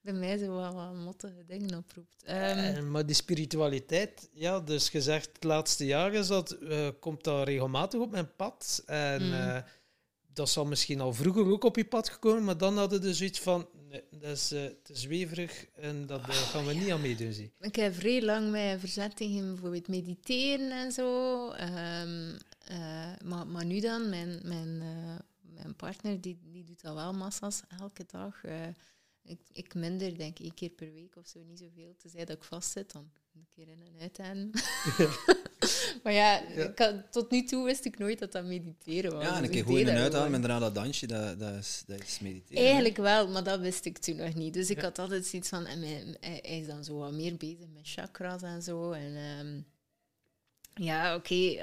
bij 0.00 0.12
mij 0.14 0.38
zo 0.38 0.56
wel 0.56 0.74
wat 0.74 0.94
mottige 0.94 1.44
dingen 1.46 1.76
oproept. 1.78 2.22
Ehm, 2.24 2.58
Eh, 2.58 2.82
maar 2.82 3.06
die 3.06 3.14
spiritualiteit, 3.14 4.28
ja, 4.32 4.60
dus 4.60 4.88
gezegd 4.88 5.30
het 5.32 5.44
laatste 5.44 5.86
jaar 5.86 6.14
is 6.14 6.26
dat, 6.26 6.50
eh, 6.50 6.88
komt 7.00 7.24
dat 7.24 7.46
regelmatig 7.46 8.00
op 8.00 8.10
mijn 8.10 8.34
pad. 8.36 8.82
En 8.86 9.26
Mm. 9.26 9.32
eh, 9.32 9.58
dat 10.36 10.48
zal 10.48 10.64
misschien 10.64 11.00
al 11.00 11.12
vroeger 11.12 11.46
ook 11.46 11.64
op 11.64 11.76
je 11.76 11.84
pad 11.84 12.08
gekomen, 12.08 12.44
maar 12.44 12.58
dan 12.58 12.76
hadden 12.78 13.00
we 13.00 13.06
dus 13.06 13.16
zoiets 13.18 13.40
van, 13.40 13.68
nee, 13.88 14.02
dat 14.10 14.36
is 14.36 14.52
eh, 14.52 14.64
te 14.82 14.96
zweverig 14.96 15.66
en 15.74 16.06
dat 16.06 16.20
eh, 16.20 16.28
gaan 16.28 16.66
we 16.66 16.74
niet 16.74 16.90
aan 16.90 17.00
meedoen. 17.00 17.32
Zie. 17.32 17.52
Ik 17.60 17.76
heb 17.76 17.94
vrij 17.94 18.22
lang 18.22 18.50
mij 18.50 18.78
verzet 18.78 19.16
tegen 19.16 19.46
bijvoorbeeld 19.46 19.88
mediteren 19.88 20.70
en 20.70 20.92
zo. 20.92 21.50
Ehm, 21.50 22.36
eh, 22.58 23.12
maar, 23.24 23.46
maar 23.46 23.64
nu 23.64 23.80
dan, 23.80 24.08
mijn, 24.08 24.40
mijn, 24.42 24.78
mijn 25.40 25.76
partner 25.76 26.20
die, 26.20 26.38
die 26.42 26.64
doet 26.64 26.82
dat 26.82 26.94
wel 26.94 27.12
massa's 27.12 27.62
elke 27.80 28.04
dag. 28.06 28.40
Ik, 29.22 29.40
ik 29.52 29.74
minder, 29.74 30.18
denk 30.18 30.38
ik, 30.38 30.44
één 30.44 30.54
keer 30.54 30.70
per 30.70 30.92
week 30.92 31.16
of 31.16 31.26
zo, 31.26 31.40
niet 31.46 31.58
zoveel. 31.58 31.94
Tenzij 31.96 32.24
dat 32.24 32.36
ik 32.36 32.44
vastzit, 32.44 32.92
dan 32.92 33.10
een 33.36 33.46
keer 33.54 33.68
in 33.68 33.82
en 33.94 34.00
uit 34.00 34.18
aan. 34.20 34.50
maar 36.02 36.12
ja, 36.12 36.42
Ja. 36.54 36.68
Ik 36.68 36.78
had- 36.78 37.12
tot 37.12 37.30
nu 37.30 37.44
toe 37.44 37.64
wist 37.64 37.84
ik 37.84 37.98
nooit 37.98 38.18
dat 38.18 38.32
dat 38.32 38.44
mediteren 38.44 39.12
was. 39.12 39.22
Ja, 39.22 39.28
en 39.28 39.34
Dus 39.36 39.44
een 39.44 39.50
keer 39.50 39.60
ik 39.60 39.66
goed 39.66 39.78
in 39.78 39.88
en 39.88 39.92
uithalen 39.96 40.12
gewoon. 40.16 40.30
met 40.30 40.42
daarna 40.42 40.58
dat 40.58 40.74
dansje, 40.74 41.06
dat, 41.06 41.38
dat, 41.40 41.54
is, 41.54 41.82
dat 41.86 42.00
is 42.00 42.18
mediteren. 42.20 42.64
Eigenlijk 42.64 42.96
wel, 42.96 43.28
maar 43.28 43.44
dat 43.44 43.60
wist 43.60 43.84
ik 43.84 43.98
toen 43.98 44.16
nog 44.16 44.34
niet. 44.34 44.54
Dus 44.54 44.70
ik 44.70 44.80
had 44.80 44.98
altijd 44.98 45.26
zoiets 45.26 45.48
van... 45.48 45.66
En 45.66 45.82
hij, 46.20 46.38
is 46.40 46.66
dan 46.66 46.84
zo 46.84 46.96
wat 46.98 47.12
meer 47.12 47.36
bezig 47.36 47.66
met 47.74 47.82
chakras 47.88 48.42
en 48.42 48.62
zo. 48.62 48.90
En 48.92 49.16
ehm, 49.16 49.60
ja, 50.84 51.14
oké. 51.14 51.62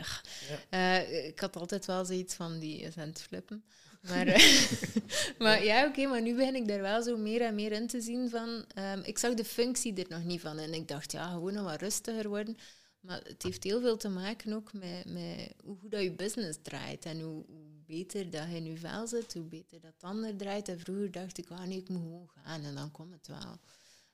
eh, 0.70 1.26
ik 1.28 1.40
had 1.40 1.56
altijd 1.56 1.86
wel 1.86 2.06
zoiets 2.06 2.34
van, 2.34 2.60
die 2.60 2.80
is 2.80 2.98
aan 2.98 3.08
het 3.08 3.22
flippen. 3.22 3.64
Maar, 4.08 4.28
eh, 4.38 4.72
maar 5.44 5.64
ja, 5.64 5.86
oké, 5.88 6.08
maar 6.08 6.22
nu 6.22 6.36
begin 6.36 6.56
ik 6.56 6.68
daar 6.68 6.82
wel 6.82 7.04
zo 7.04 7.18
meer 7.18 7.42
en 7.42 7.56
meer 7.56 7.72
in 7.72 7.88
te 7.88 8.02
zien 8.02 8.30
van... 8.30 8.66
ehm, 8.74 9.00
ik 9.04 9.18
zag 9.18 9.34
de 9.34 9.46
functie 9.46 9.94
er 9.94 10.10
nog 10.10 10.24
niet 10.24 10.42
van. 10.42 10.58
En 10.58 10.74
ik 10.74 10.88
dacht, 10.88 11.12
ja, 11.12 11.32
gewoon 11.32 11.54
nog 11.54 11.64
wat 11.64 11.82
rustiger 11.82 12.30
worden. 12.30 12.58
Maar 13.00 13.22
het 13.24 13.44
heeft 13.44 13.64
heel 13.64 13.82
veel 13.82 13.98
te 13.98 14.10
maken 14.10 14.54
ook 14.54 14.74
met, 14.74 15.06
met 15.06 15.54
hoe 15.64 15.78
goed 15.78 15.92
dat 15.92 16.02
je 16.02 16.12
business 16.12 16.60
draait. 16.62 17.06
En 17.06 17.22
hoe, 17.22 17.46
hoe 17.48 17.74
beter 17.86 18.30
dat 18.30 18.50
je 18.50 18.56
in 18.56 18.66
je 18.66 18.78
vel 18.78 19.08
zit, 19.08 19.34
hoe 19.34 19.44
beter 19.44 19.80
dat 19.80 19.94
het 19.94 20.04
ander 20.04 20.36
draait. 20.36 20.68
En 20.68 20.80
vroeger 20.80 21.12
dacht 21.12 21.38
ik, 21.38 21.50
ah 21.50 21.64
nee, 21.64 21.78
ik 21.78 21.90
moet 21.90 22.02
gewoon 22.02 22.30
gaan 22.30 22.64
en 22.64 22.76
dan 22.76 22.92
komt 22.92 23.14
het 23.14 23.28
wel. 23.28 23.60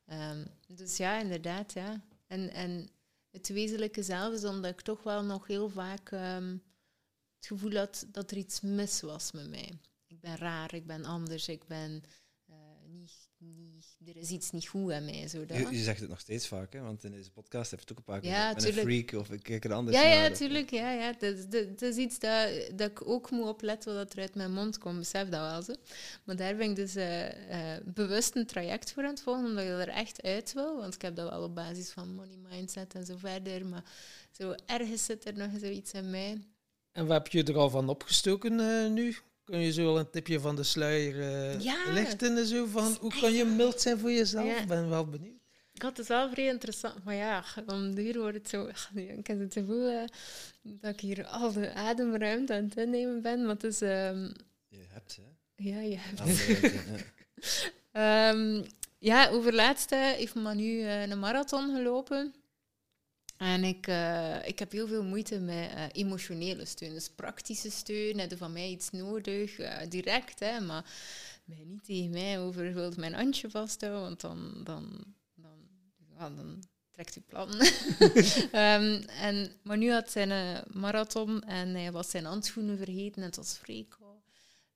Ehm, 0.05 0.45
dus 0.67 0.97
ja, 0.97 1.19
inderdaad, 1.19 1.73
ja. 1.73 2.01
En, 2.27 2.51
en 2.53 2.89
het 3.31 3.47
wezenlijke 3.47 4.03
zelf 4.03 4.33
is 4.33 4.45
omdat 4.45 4.71
ik 4.71 4.81
toch 4.81 5.03
wel 5.03 5.23
nog 5.23 5.47
heel 5.47 5.69
vaak 5.69 6.11
ehm, 6.11 6.57
het 7.39 7.47
gevoel 7.47 7.75
had 7.75 8.05
dat 8.11 8.31
er 8.31 8.37
iets 8.37 8.61
mis 8.61 9.01
was 9.01 9.31
met 9.31 9.49
mij. 9.49 9.71
Ik 10.07 10.19
ben 10.19 10.37
raar, 10.37 10.73
ik 10.73 10.85
ben 10.85 11.05
anders, 11.05 11.47
ik 11.47 11.67
ben 11.67 12.03
eh, 12.45 12.55
niet, 12.87 13.29
niet... 13.37 13.97
Er 14.05 14.17
is 14.17 14.29
iets 14.29 14.51
niet 14.51 14.67
goed 14.67 14.91
aan 14.91 15.05
mij, 15.05 15.27
zo 15.27 15.45
dat. 15.45 15.57
Je, 15.57 15.69
je 15.71 15.83
zegt 15.83 15.99
het 15.99 16.09
nog 16.09 16.19
steeds 16.19 16.47
vaak, 16.47 16.73
hè, 16.73 16.81
want 16.81 17.03
in 17.03 17.11
deze 17.11 17.31
podcast 17.31 17.71
heb 17.71 17.79
je 17.79 17.85
het 17.85 17.91
ook 17.91 17.97
een 17.97 18.13
paar 18.13 18.19
keer 18.19 18.29
Ja. 18.29 18.49
Ik 18.49 18.57
ben 18.57 18.67
een 18.67 18.73
freak 18.73 19.11
of 19.21 19.31
ik 19.31 19.43
kijk 19.43 19.65
er 19.65 19.73
anders 19.73 19.97
Ja, 19.97 20.03
naar. 20.03 20.13
ja, 20.13 20.35
tuurlijk. 20.35 20.69
Ja, 20.69 20.91
ja. 20.91 21.13
Het, 21.19 21.81
is, 21.81 21.95
iets 21.95 22.19
dat, 22.19 22.49
dat 22.75 22.89
ik 22.89 23.07
ook 23.07 23.31
moet 23.31 23.47
opletten 23.47 23.95
wat 23.95 24.13
er 24.13 24.19
uit 24.19 24.35
mijn 24.35 24.53
mond 24.53 24.77
komt. 24.77 24.97
Besef 24.97 25.29
dat 25.29 25.51
wel 25.51 25.61
zo. 25.61 25.73
Maar 26.23 26.35
daar 26.35 26.55
ben 26.55 26.69
ik 26.69 26.75
dus 26.75 26.95
eh, 26.95 27.75
eh, 27.75 27.83
bewust 27.85 28.35
een 28.35 28.45
traject 28.45 28.91
voor 28.91 29.03
aan 29.03 29.09
het 29.09 29.21
volgen, 29.21 29.45
omdat 29.45 29.63
je 29.63 29.69
er 29.69 29.89
echt 29.89 30.21
uit 30.21 30.53
wil. 30.53 30.77
Want 30.77 30.93
ik 30.93 31.01
heb 31.01 31.15
dat 31.15 31.29
wel 31.29 31.43
op 31.43 31.55
basis 31.55 31.89
van 31.89 32.15
money 32.15 32.37
mindset 32.49 32.93
en 32.95 33.05
zo 33.05 33.17
verder. 33.17 33.65
Maar 33.65 33.83
zo 34.31 34.55
ergens 34.65 35.05
zit 35.05 35.25
er 35.25 35.37
nog 35.37 35.51
zoiets 35.59 35.91
in 35.91 36.09
mij. 36.09 36.37
En 36.99 37.05
wat 37.05 37.17
heb 37.23 37.27
je 37.27 37.43
er 37.43 37.57
al 37.57 37.69
van 37.69 37.89
opgestoken 37.89 38.59
eh, 38.59 38.89
nu? 38.91 39.17
Kun 39.43 39.59
je 39.59 39.71
zo 39.71 39.83
wel 39.83 39.99
een 39.99 40.09
tipje 40.09 40.39
van 40.39 40.55
de 40.55 40.63
sluier 40.63 41.19
eh, 41.21 41.59
Ja. 41.59 41.91
lichten 41.91 42.37
en 42.37 42.45
zo 42.45 42.65
van 42.65 42.97
hoe 42.99 43.19
kan 43.19 43.33
je 43.33 43.45
mild 43.45 43.81
zijn 43.81 43.99
voor 43.99 44.11
jezelf? 44.11 44.45
Ja. 44.45 44.57
Ik 44.59 44.67
ben 44.67 44.89
wel 44.89 45.05
benieuwd. 45.09 45.37
Ik 45.73 45.81
had 45.81 45.97
het 45.97 46.07
wel 46.07 46.29
vrij 46.29 46.45
interessant. 46.45 47.03
Maar 47.03 47.15
ja, 47.15 47.43
om 47.65 47.95
de 47.95 48.07
uur 48.07 48.19
wordt 48.19 48.37
het 48.37 48.49
zo... 48.49 48.69
Ik 48.95 49.27
heb 49.27 49.39
het 49.39 49.53
gevoel 49.53 49.87
eh, 49.89 50.03
dat 50.61 50.93
ik 50.93 50.99
hier 50.99 51.25
al 51.25 51.51
de 51.53 51.73
ademruimte 51.73 52.53
aan 52.53 52.63
het 52.63 52.75
innemen 52.77 53.21
ben. 53.21 53.41
Maar 53.41 53.53
het 53.53 53.63
is... 53.63 53.81
ehm, 53.81 54.31
Je 54.67 54.85
hebt, 54.89 55.15
hè. 55.15 55.23
ja, 55.69 55.79
je 55.79 55.95
hebt 55.97 56.19
ruimte, 56.19 56.71
ja. 56.91 58.29
Ehm, 58.31 58.63
ja, 58.97 59.29
over 59.29 59.53
laatst 59.53 59.91
eh, 59.91 59.99
heeft 59.99 60.35
Manu 60.35 60.81
eh, 60.81 61.07
een 61.07 61.19
marathon 61.19 61.75
gelopen. 61.75 62.33
En 63.39 63.63
ik, 63.63 63.87
eh, 63.87 64.47
ik 64.47 64.59
heb 64.59 64.71
heel 64.71 64.87
veel 64.87 65.03
moeite 65.03 65.39
met 65.39 65.69
eh, 65.69 65.83
emotionele 65.91 66.65
steun. 66.65 66.93
Dus 66.93 67.09
praktische 67.09 67.71
steun, 67.71 68.19
heb 68.19 68.29
je 68.29 68.37
van 68.37 68.53
mij 68.53 68.69
iets 68.69 68.89
nodig, 68.89 69.55
direct. 69.89 70.39
Hè, 70.39 70.59
maar 70.59 70.85
mij 71.45 71.63
niet 71.65 71.83
tegen 71.83 72.09
mij 72.09 72.39
over 72.39 72.93
mijn 72.97 73.13
handje 73.13 73.49
vasthouden, 73.49 74.01
want 74.01 74.21
dan, 74.21 74.61
dan, 74.63 75.03
dan, 75.35 75.57
ja, 76.17 76.29
dan 76.29 76.63
trekt 76.91 77.15
u 77.15 77.21
plan. 77.21 77.49
Ehm, 78.51 79.03
en, 79.07 79.51
maar 79.63 79.77
nu 79.77 79.91
had 79.91 80.11
zijn 80.11 80.31
eh, 80.31 80.61
marathon 80.73 81.43
en 81.43 81.75
hij 81.75 81.91
was 81.91 82.09
zijn 82.09 82.25
handschoenen 82.25 82.77
vergeten 82.77 83.21
en 83.21 83.27
het 83.27 83.35
was 83.35 83.57
vrij 83.57 83.85
koud. 83.89 84.08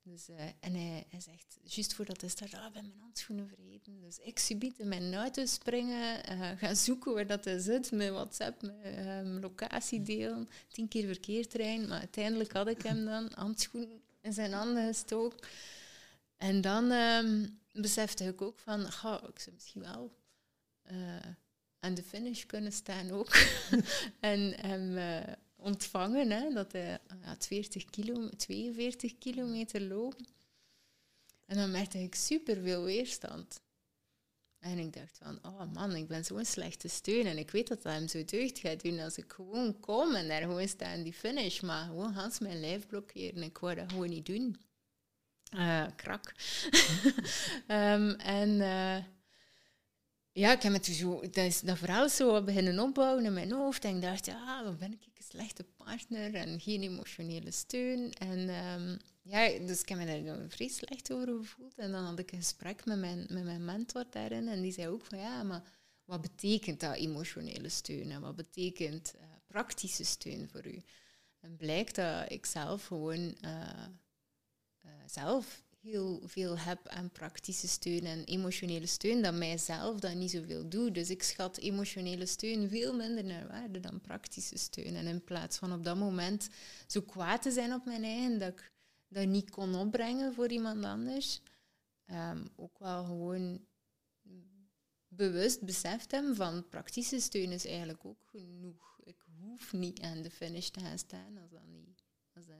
Dus, 0.05 0.29
eh, 0.29 0.45
en 0.59 0.73
hij, 0.73 1.05
hij 1.09 1.19
zegt, 1.19 1.57
juist 1.63 1.93
voordat 1.93 2.21
hij 2.21 2.29
start, 2.29 2.53
ah, 2.53 2.65
ik 2.65 2.73
ben 2.73 2.87
mijn 2.87 2.99
handschoenen 2.99 3.47
vergeten. 3.47 3.99
Dus 4.01 4.19
ik 4.19 4.39
subiet 4.39 4.79
in 4.79 4.87
mijn 4.87 5.13
auto 5.13 5.45
springen, 5.45 6.31
uh, 6.31 6.51
gaan 6.57 6.75
zoeken 6.75 7.13
waar 7.13 7.27
dat 7.27 7.45
hij 7.45 7.59
zit, 7.59 7.91
met 7.91 8.09
WhatsApp, 8.09 8.61
met 8.61 8.97
um, 8.97 9.39
locatie 9.39 10.01
delen, 10.01 10.49
tien 10.71 10.87
keer 10.87 11.05
verkeerd 11.05 11.87
Maar 11.87 11.99
uiteindelijk 11.99 12.51
had 12.51 12.67
ik 12.67 12.81
hem 12.81 13.05
dan, 13.05 13.31
handschoenen 13.35 14.01
in 14.21 14.33
zijn 14.33 14.53
handen 14.53 14.87
gestoken. 14.87 15.47
En 16.37 16.61
dan 16.61 16.91
um, 16.91 17.59
besefte 17.71 18.23
ik 18.23 18.41
ook 18.41 18.59
van, 18.59 18.91
ga, 18.91 19.27
ik 19.27 19.39
zou 19.39 19.55
misschien 19.55 19.81
wel 19.81 20.11
aan 21.79 21.93
de 21.93 22.03
finish 22.03 22.45
kunnen 22.45 22.71
staan 22.71 23.11
ook. 23.11 23.35
en 24.19 24.91
uh, 24.91 25.33
ontvangen, 25.63 26.31
hè, 26.31 26.53
dat 26.53 26.71
hij 26.71 26.99
ja, 27.21 27.35
40 27.39 27.85
kilo, 27.85 28.29
42 28.29 29.17
kilometer 29.17 29.81
loopt. 29.81 30.33
En 31.45 31.55
dan 31.57 31.71
merkte 31.71 31.97
ik 31.97 32.15
super 32.15 32.61
veel 32.61 32.83
weerstand. 32.83 33.61
En 34.59 34.77
ik 34.77 34.93
dacht 34.93 35.17
van, 35.17 35.39
oh 35.41 35.73
man, 35.73 35.95
ik 35.95 36.07
ben 36.07 36.25
zo'n 36.25 36.45
slechte 36.45 36.87
steun. 36.87 37.25
En 37.25 37.37
ik 37.37 37.51
weet 37.51 37.67
dat 37.67 37.81
dat 37.81 37.93
hem 37.93 38.07
zo 38.07 38.25
deugd 38.25 38.59
gaat 38.59 38.83
doen 38.83 38.99
als 38.99 39.17
ik 39.17 39.33
gewoon 39.33 39.79
kom 39.79 40.15
en 40.15 40.27
daar 40.27 40.41
gewoon 40.41 40.67
sta 40.67 40.91
in 40.91 41.03
die 41.03 41.13
finish. 41.13 41.59
Maar 41.59 41.85
gewoon 41.85 42.13
Hans 42.13 42.39
mijn 42.39 42.59
lijf 42.59 42.87
blokkeren. 42.87 43.43
Ik 43.43 43.57
wou 43.57 43.75
dat 43.75 43.89
gewoon 43.89 44.09
niet 44.09 44.25
doen. 44.25 44.61
Uh, 45.55 45.85
krak. 45.95 46.33
um, 47.67 48.09
en 48.39 48.49
uh, 48.49 48.97
ja, 50.31 50.51
ik 50.51 50.61
heb 50.61 50.73
het 50.73 50.85
zo, 50.85 51.19
dat, 51.21 51.35
is, 51.35 51.59
dat 51.59 51.77
verhaal 51.77 52.09
zo 52.09 52.43
beginnen 52.43 52.79
opbouwen 52.79 53.25
in 53.25 53.33
mijn 53.33 53.51
hoofd. 53.51 53.83
En 53.83 53.95
ik 53.95 54.01
dacht, 54.01 54.25
ja, 54.25 54.63
dan 54.63 54.77
ben 54.77 54.91
ik 54.91 55.12
slechte 55.33 55.63
partner 55.63 56.35
en 56.35 56.59
geen 56.59 56.81
emotionele 56.81 57.51
steun. 57.51 58.13
En 58.13 58.39
um, 58.39 58.99
ja, 59.21 59.59
dus 59.59 59.81
ik 59.81 59.89
heb 59.89 59.97
me 59.97 60.05
daar 60.05 60.23
dan 60.23 60.69
slecht 60.69 61.11
over 61.11 61.27
gevoeld. 61.27 61.77
En 61.77 61.91
dan 61.91 62.03
had 62.03 62.19
ik 62.19 62.31
een 62.31 62.37
gesprek 62.37 62.85
met 62.85 62.99
mijn, 62.99 63.25
met 63.29 63.43
mijn 63.43 63.65
mentor 63.65 64.05
daarin. 64.09 64.47
En 64.47 64.61
die 64.61 64.71
zei 64.71 64.87
ook 64.87 65.05
van, 65.05 65.17
ja, 65.17 65.43
maar 65.43 65.63
wat 66.05 66.21
betekent 66.21 66.79
dat 66.79 66.95
emotionele 66.95 67.69
steun? 67.69 68.11
En 68.11 68.21
wat 68.21 68.35
betekent 68.35 69.13
uh, 69.15 69.21
praktische 69.47 70.03
steun 70.03 70.49
voor 70.49 70.67
u? 70.67 70.81
En 71.39 71.55
blijkt 71.55 71.95
dat 71.95 72.31
ik 72.31 72.45
zelf 72.45 72.85
gewoon... 72.85 73.37
Uh, 73.45 73.87
uh, 74.85 74.91
zelf 75.05 75.62
heel 75.83 76.21
veel 76.25 76.57
heb 76.57 76.87
aan 76.87 77.11
praktische 77.11 77.67
steun 77.67 78.05
en 78.05 78.23
emotionele 78.23 78.85
steun, 78.85 79.21
dat 79.21 79.33
mijzelf 79.33 79.99
dat 79.99 80.15
niet 80.15 80.31
zoveel 80.31 80.69
doe. 80.69 80.91
Dus 80.91 81.09
ik 81.09 81.23
schat 81.23 81.57
emotionele 81.57 82.25
steun 82.25 82.69
veel 82.69 82.95
minder 82.95 83.23
naar 83.23 83.47
waarde 83.47 83.79
dan 83.79 84.01
praktische 84.01 84.57
steun. 84.57 84.95
En 84.95 85.05
in 85.05 85.23
plaats 85.23 85.57
van 85.57 85.73
op 85.73 85.83
dat 85.83 85.97
moment 85.97 86.49
zo 86.87 87.01
kwaad 87.01 87.41
te 87.41 87.51
zijn 87.51 87.73
op 87.73 87.85
mijn 87.85 88.03
eigen, 88.03 88.39
dat 88.39 88.49
ik 88.49 88.71
dat 89.07 89.27
niet 89.27 89.49
kon 89.49 89.75
opbrengen 89.75 90.33
voor 90.33 90.51
iemand 90.51 90.85
anders, 90.85 91.41
um, 92.11 92.47
ook 92.55 92.79
wel 92.79 93.03
gewoon 93.05 93.65
bewust 95.07 95.61
beseft 95.61 96.11
hem 96.11 96.35
van 96.35 96.67
praktische 96.67 97.19
steun 97.19 97.51
is 97.51 97.65
eigenlijk 97.65 98.05
ook 98.05 98.25
genoeg. 98.25 98.99
Ik 99.03 99.23
hoef 99.39 99.73
niet 99.73 100.01
aan 100.01 100.21
de 100.21 100.31
finish 100.31 100.67
te 100.67 100.79
gaan 100.79 100.97
staan 100.97 101.37
als 101.37 101.51
dat 101.51 101.67
niet, 101.67 102.03
als 102.33 102.45
dat 102.45 102.57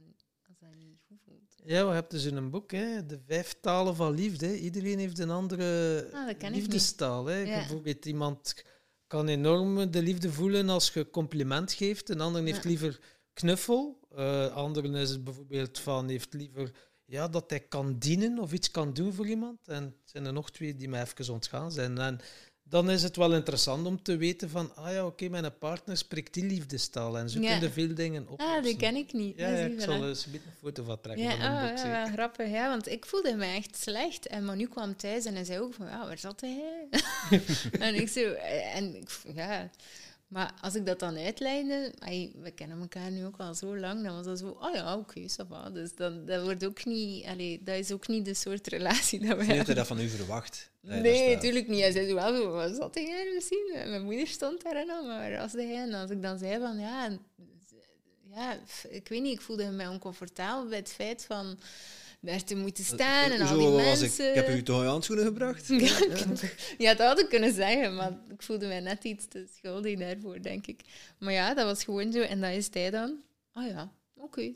dat 0.64 0.80
niet 0.80 1.20
goed. 1.26 1.54
Ja, 1.66 1.88
we 1.88 1.94
hebben 1.94 2.12
dus 2.12 2.26
in 2.26 2.36
een 2.36 2.50
boek, 2.50 2.72
hè, 2.72 3.06
de 3.06 3.20
vijf 3.28 3.56
talen 3.62 3.96
van 3.96 4.14
liefde. 4.14 4.60
Iedereen 4.60 5.00
heeft 5.00 5.20
een 5.20 5.30
andere 5.30 6.10
ah, 6.14 6.52
liefdestaal. 6.52 7.26
Hè. 7.26 7.38
Ja. 7.38 7.56
Bijvoorbeeld 7.56 8.06
iemand 8.06 8.64
kan 9.08 9.28
enorm 9.28 9.92
de 9.92 10.02
liefde 10.02 10.32
voelen 10.32 10.70
als 10.70 10.94
je 10.94 11.10
compliment 11.10 11.74
geeft. 11.74 12.10
Een 12.10 12.22
ander 12.22 12.44
heeft 12.44 12.64
liever 12.64 13.00
knuffel. 13.34 14.00
Uh, 14.16 14.56
anderen 14.56 14.96
is 14.96 15.10
het 15.10 15.24
bijvoorbeeld 15.24 15.80
van 15.80 16.10
heeft 16.10 16.34
liever 16.34 16.72
ja, 17.06 17.28
dat 17.28 17.50
hij 17.50 17.60
kan 17.60 17.98
dienen 18.00 18.40
of 18.40 18.54
iets 18.54 18.72
kan 18.72 18.94
doen 18.94 19.14
voor 19.14 19.28
iemand. 19.28 19.68
En 19.68 19.84
er 19.84 19.94
zijn 20.04 20.26
er 20.26 20.34
nog 20.34 20.52
twee 20.52 20.76
die 20.76 20.90
mij 20.90 21.02
even 21.02 21.34
ontgaan 21.34 21.72
zijn. 21.72 21.98
En 21.98 22.20
dan 22.74 22.90
is 22.90 23.04
het 23.04 23.16
wel 23.16 23.34
interessant 23.34 23.86
om 23.86 24.02
te 24.02 24.18
weten 24.18 24.50
van, 24.50 24.76
ah 24.76 24.92
ja, 24.92 25.06
oké, 25.06 25.30
mijn 25.30 25.58
partner 25.58 25.98
spreekt 25.98 26.34
die 26.34 26.46
liefdestaal 26.46 27.18
en 27.18 27.30
zo 27.30 27.40
ja. 27.40 27.52
kunnen 27.52 27.72
veel 27.72 27.96
dingen 27.96 28.28
oplossen. 28.28 28.58
Ah, 28.58 28.64
die 28.64 28.76
ken 28.76 28.96
ik 28.96 29.14
niet. 29.14 29.38
Ja, 29.38 29.48
ja 29.48 29.66
ik 29.66 29.82
zal 29.82 30.08
eens 30.08 30.26
een 30.26 30.42
foto 30.60 30.84
van 30.84 31.02
trekken 31.02 31.24
ja, 31.24 31.32
van 31.32 31.42
een 31.42 31.78
oh, 31.78 31.84
ja, 31.84 32.12
grappig, 32.12 32.50
ja, 32.50 32.70
want 32.70 32.88
ik 32.88 33.06
voelde 33.06 33.36
me 33.36 33.46
echt 33.46 33.78
slecht. 33.78 34.28
En 34.28 34.46
Manu 34.46 34.68
kwam 34.68 34.96
thuis 34.96 35.26
en 35.26 35.34
hij 35.34 35.44
zei 35.44 35.60
ook 35.60 35.74
van, 35.74 35.86
ja, 35.86 36.08
waar 36.08 36.18
zat 36.18 36.42
hij? 36.42 36.88
en 37.88 37.96
ik 37.96 38.10
zo, 38.10 38.32
en 38.74 39.04
ja... 39.36 39.70
Maar 40.34 40.54
als 40.62 40.76
ik 40.76 40.86
dat 40.86 41.00
dan 41.00 41.18
uitleidde, 41.18 41.94
we 42.42 42.52
kennen 42.52 42.82
elkaar 42.82 43.12
nu 43.12 43.26
ook 43.26 43.38
al 43.38 43.54
zo 43.54 43.78
lang, 43.78 44.04
dan 44.04 44.16
was 44.16 44.26
dat 44.26 44.40
zo, 44.40 44.58
oh 44.60 44.74
ja, 44.74 44.98
oké, 44.98 45.28
okay, 45.28 45.72
Dus 45.74 45.96
dan, 45.96 46.26
dat, 46.26 46.44
wordt 46.44 46.66
ook 46.66 46.86
niet, 46.86 47.26
allee, 47.26 47.62
dat 47.64 47.76
is 47.76 47.92
ook 47.92 48.08
niet 48.08 48.26
de 48.26 48.34
soort 48.34 48.68
relatie 48.68 49.20
dat 49.20 49.38
we 49.38 49.44
hebben. 49.44 49.66
Je 49.66 49.74
dat 49.74 49.88
van 49.88 50.00
u 50.00 50.10
verwacht? 50.10 50.72
Nee, 50.82 51.36
natuurlijk 51.36 51.68
niet. 51.68 51.80
Hij 51.80 51.92
zei 51.92 52.14
wel 52.14 52.36
zo, 52.36 52.52
wat 52.52 52.76
zat 52.76 52.96
jij 52.96 53.32
misschien? 53.34 53.72
Mijn 53.74 54.04
moeder 54.04 54.28
stond 54.28 54.64
daar 54.64 54.76
en 54.76 54.90
al, 54.90 55.06
maar 55.06 55.40
als, 55.40 55.52
hij, 55.52 55.76
en 55.76 55.94
als 55.94 56.10
ik 56.10 56.22
dan 56.22 56.38
zei 56.38 56.60
van, 56.60 56.80
ja, 56.80 57.18
ja, 58.36 58.60
ik 58.90 59.08
weet 59.08 59.22
niet, 59.22 59.34
ik 59.34 59.42
voelde 59.42 59.72
me 59.72 59.90
oncomfortabel 59.90 60.68
bij 60.68 60.78
het 60.78 60.92
feit 60.92 61.26
van 61.26 61.60
daar 62.26 62.44
te 62.44 62.56
moeten 62.56 62.84
staan 62.84 63.32
en 63.32 63.42
al 63.42 63.58
die 63.58 63.70
mensen. 63.70 64.06
Ik, 64.06 64.36
ik 64.36 64.36
heb 64.36 64.50
u 64.50 64.64
toch 64.64 64.84
handschoenen 64.84 65.26
gebracht? 65.26 65.68
Ja, 65.80 65.98
ja, 66.78 66.94
dat 66.94 67.08
had 67.08 67.20
ik 67.20 67.30
kunnen 67.30 67.54
zeggen, 67.54 67.96
maar 67.96 68.12
ik 68.30 68.42
voelde 68.42 68.68
mij 68.68 68.80
net 68.80 69.04
iets 69.04 69.26
te 69.28 69.48
schuldig 69.58 70.00
daarvoor, 70.00 70.42
denk 70.42 70.68
ik. 70.68 70.82
Maar 71.18 71.34
ja, 71.34 71.54
dat 71.54 71.66
was 71.66 71.84
gewoon 71.84 72.12
zo. 72.12 72.20
En 72.20 72.42
dat 72.42 72.52
is 72.52 72.68
hij 72.72 72.90
dan. 72.90 73.22
Oh 73.54 73.68
ja, 73.68 73.92
oké, 74.16 74.26
okay, 74.26 74.56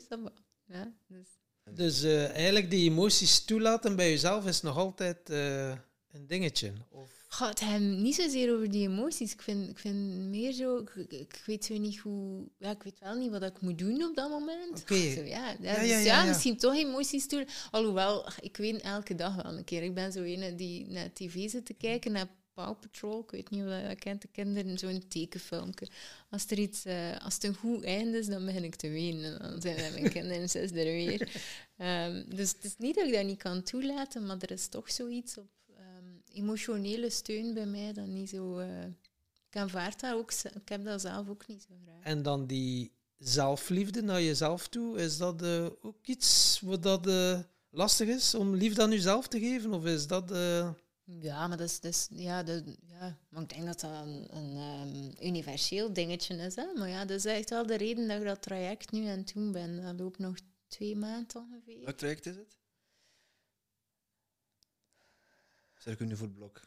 ja, 0.66 0.92
dus 1.06 1.26
dus 1.74 2.04
uh, 2.04 2.30
eigenlijk 2.30 2.70
die 2.70 2.90
emoties 2.90 3.44
toelaten 3.44 3.96
bij 3.96 4.10
jezelf 4.10 4.46
is 4.46 4.60
nog 4.60 4.76
altijd 4.76 5.30
uh, 5.30 5.68
een 6.10 6.26
dingetje? 6.26 6.72
Of? 6.88 7.17
Gaat 7.28 7.60
hem 7.60 8.02
niet 8.02 8.14
zozeer 8.14 8.54
over 8.54 8.70
die 8.70 8.88
emoties. 8.88 9.32
Ik 9.32 9.42
vind, 9.42 9.68
ik 9.68 9.78
vind 9.78 10.28
meer 10.28 10.52
zo... 10.52 10.76
Ik, 10.78 11.12
ik, 11.12 11.42
weet 11.46 11.64
zo 11.64 11.78
niet 11.78 11.98
hoe... 11.98 12.48
Ja, 12.58 12.70
ik 12.70 12.82
weet 12.82 12.98
wel 12.98 13.14
niet 13.14 13.30
wat 13.30 13.42
ik 13.42 13.60
moet 13.60 13.78
doen 13.78 14.04
op 14.04 14.14
dat 14.14 14.30
moment. 14.30 14.80
Oké. 14.80 14.94
Ja, 15.28 15.56
ja, 15.60 15.80
ja, 15.80 15.80
dus 15.80 16.04
ja, 16.04 16.24
misschien 16.24 16.56
toch 16.56 16.74
emoties 16.74 17.28
doen. 17.28 17.46
Alhoewel, 17.70 18.26
ik 18.40 18.56
weet 18.56 18.80
elke 18.80 19.14
dag 19.14 19.42
wel 19.42 19.56
een 19.56 19.64
keer. 19.64 19.82
Ik 19.82 19.94
ben 19.94 20.12
zo 20.12 20.22
een 20.22 20.56
die 20.56 20.86
naar 20.88 21.12
tv 21.12 21.50
zit 21.50 21.66
te 21.66 21.74
kijken, 21.74 22.12
naar 22.12 22.28
Paw 22.54 22.78
Patrol. 22.80 23.20
Ik 23.20 23.30
weet 23.30 23.50
niet 23.50 23.62
of 23.62 23.68
je 23.68 23.96
kent, 23.98 24.22
de 24.22 24.28
kinderen, 24.28 24.78
zo'n 24.78 25.08
tekenfilmpje. 25.08 25.88
Als 26.30 26.46
er 26.46 26.58
iets... 26.58 26.86
Uh, 26.86 27.18
als 27.18 27.34
het 27.34 27.44
een 27.44 27.54
goed 27.54 27.84
einde 27.84 28.18
is, 28.18 28.26
dan 28.26 28.44
begin 28.44 28.64
ik 28.64 28.74
te 28.74 28.88
wenen. 28.88 29.38
Dan 29.38 29.60
zijn 29.60 29.92
mijn 29.92 30.12
kinderen 30.18 30.48
zes 30.48 30.70
er 30.70 30.84
weer. 30.84 31.20
Um, 31.78 32.24
dus 32.36 32.50
het 32.50 32.64
is 32.64 32.74
niet 32.78 32.94
dat 32.94 33.06
ik 33.06 33.12
dat 33.12 33.24
niet 33.24 33.42
kan 33.42 33.62
toelaten, 33.62 34.26
maar 34.26 34.36
er 34.40 34.50
is 34.50 34.68
toch 34.68 34.90
zoiets 34.90 35.38
op 35.38 35.57
emotionele 36.38 37.10
steun 37.10 37.54
bij 37.54 37.66
mij 37.66 37.92
dan 37.92 38.12
niet 38.12 38.28
zo. 38.28 38.58
Uh, 38.60 38.84
ik 39.50 39.56
aanvaard 39.56 40.00
dat 40.00 40.14
ook. 40.14 40.32
Ik 40.32 40.68
heb 40.68 40.84
dat 40.84 41.00
zelf 41.00 41.28
ook 41.28 41.46
niet 41.46 41.62
zo 41.62 41.74
graag. 41.84 42.02
En 42.02 42.22
dan 42.22 42.46
die 42.46 42.92
zelfliefde 43.18 44.02
naar 44.02 44.22
jezelf 44.22 44.68
toe, 44.68 44.98
is 44.98 45.16
dat 45.16 45.42
uh, 45.42 45.66
ook 45.80 46.06
iets 46.06 46.60
wat 46.64 46.82
dat 46.82 47.06
uh, 47.06 47.40
lastig 47.70 48.08
is 48.08 48.34
om 48.34 48.54
liefde 48.54 48.82
aan 48.82 48.90
jezelf 48.90 49.28
te 49.28 49.38
geven? 49.38 49.72
Of 49.72 49.84
is 49.84 50.06
dat. 50.06 50.30
Ja, 51.20 51.46
maar 51.46 51.56
dat 51.56 51.68
is, 51.68 51.80
dat 51.80 51.92
is, 51.92 52.08
ja, 52.10 52.42
dat, 52.42 52.62
ja, 52.86 53.18
maar 53.28 53.42
ik 53.42 53.48
denk 53.48 53.66
dat 53.66 53.80
dat 53.80 53.90
een, 53.90 54.36
een 54.36 54.56
um, 54.56 55.12
universeel 55.22 55.92
dingetje 55.92 56.36
is. 56.36 56.54
Hè? 56.54 56.72
Maar 56.74 56.88
ja, 56.88 57.04
dat 57.04 57.16
is 57.16 57.24
echt 57.24 57.50
wel 57.50 57.66
de 57.66 57.76
reden 57.76 58.08
dat 58.08 58.18
ik 58.18 58.24
dat 58.24 58.42
traject 58.42 58.90
nu 58.90 59.06
aan 59.06 59.18
het 59.18 59.32
doen 59.34 59.52
ben. 59.52 59.82
Dat 59.82 59.98
loopt 59.98 60.18
nog 60.18 60.36
twee 60.66 60.96
maanden 60.96 61.40
ongeveer. 61.40 61.84
Welk 61.84 61.96
traject 61.96 62.26
is 62.26 62.36
het? 62.36 62.58
Sterk 65.78 65.98
voor 65.98 66.26
het 66.26 66.34
blok. 66.34 66.60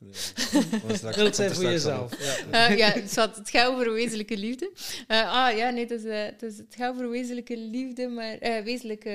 Dat 1.13 1.35
zijn 1.35 1.53
voor 1.53 1.63
jezelf. 1.63 2.19
Ja, 2.51 2.69
uh, 2.69 2.77
ja 2.77 2.91
het, 2.91 3.11
gaat, 3.11 3.35
het 3.35 3.49
gaat 3.49 3.67
over 3.67 3.91
wezenlijke 3.91 4.37
liefde. 4.37 4.71
Uh, 5.07 5.31
ah 5.31 5.57
ja, 5.57 5.69
nee, 5.69 5.81
het, 5.81 5.91
is, 5.91 6.03
uh, 6.03 6.23
het, 6.23 6.43
is, 6.43 6.57
het 6.57 6.75
gaat 6.75 6.93
over 6.93 7.09
wezenlijke 7.09 7.57
liefde, 7.57 8.07
maar 8.07 8.39
wezenlijke. 8.39 9.09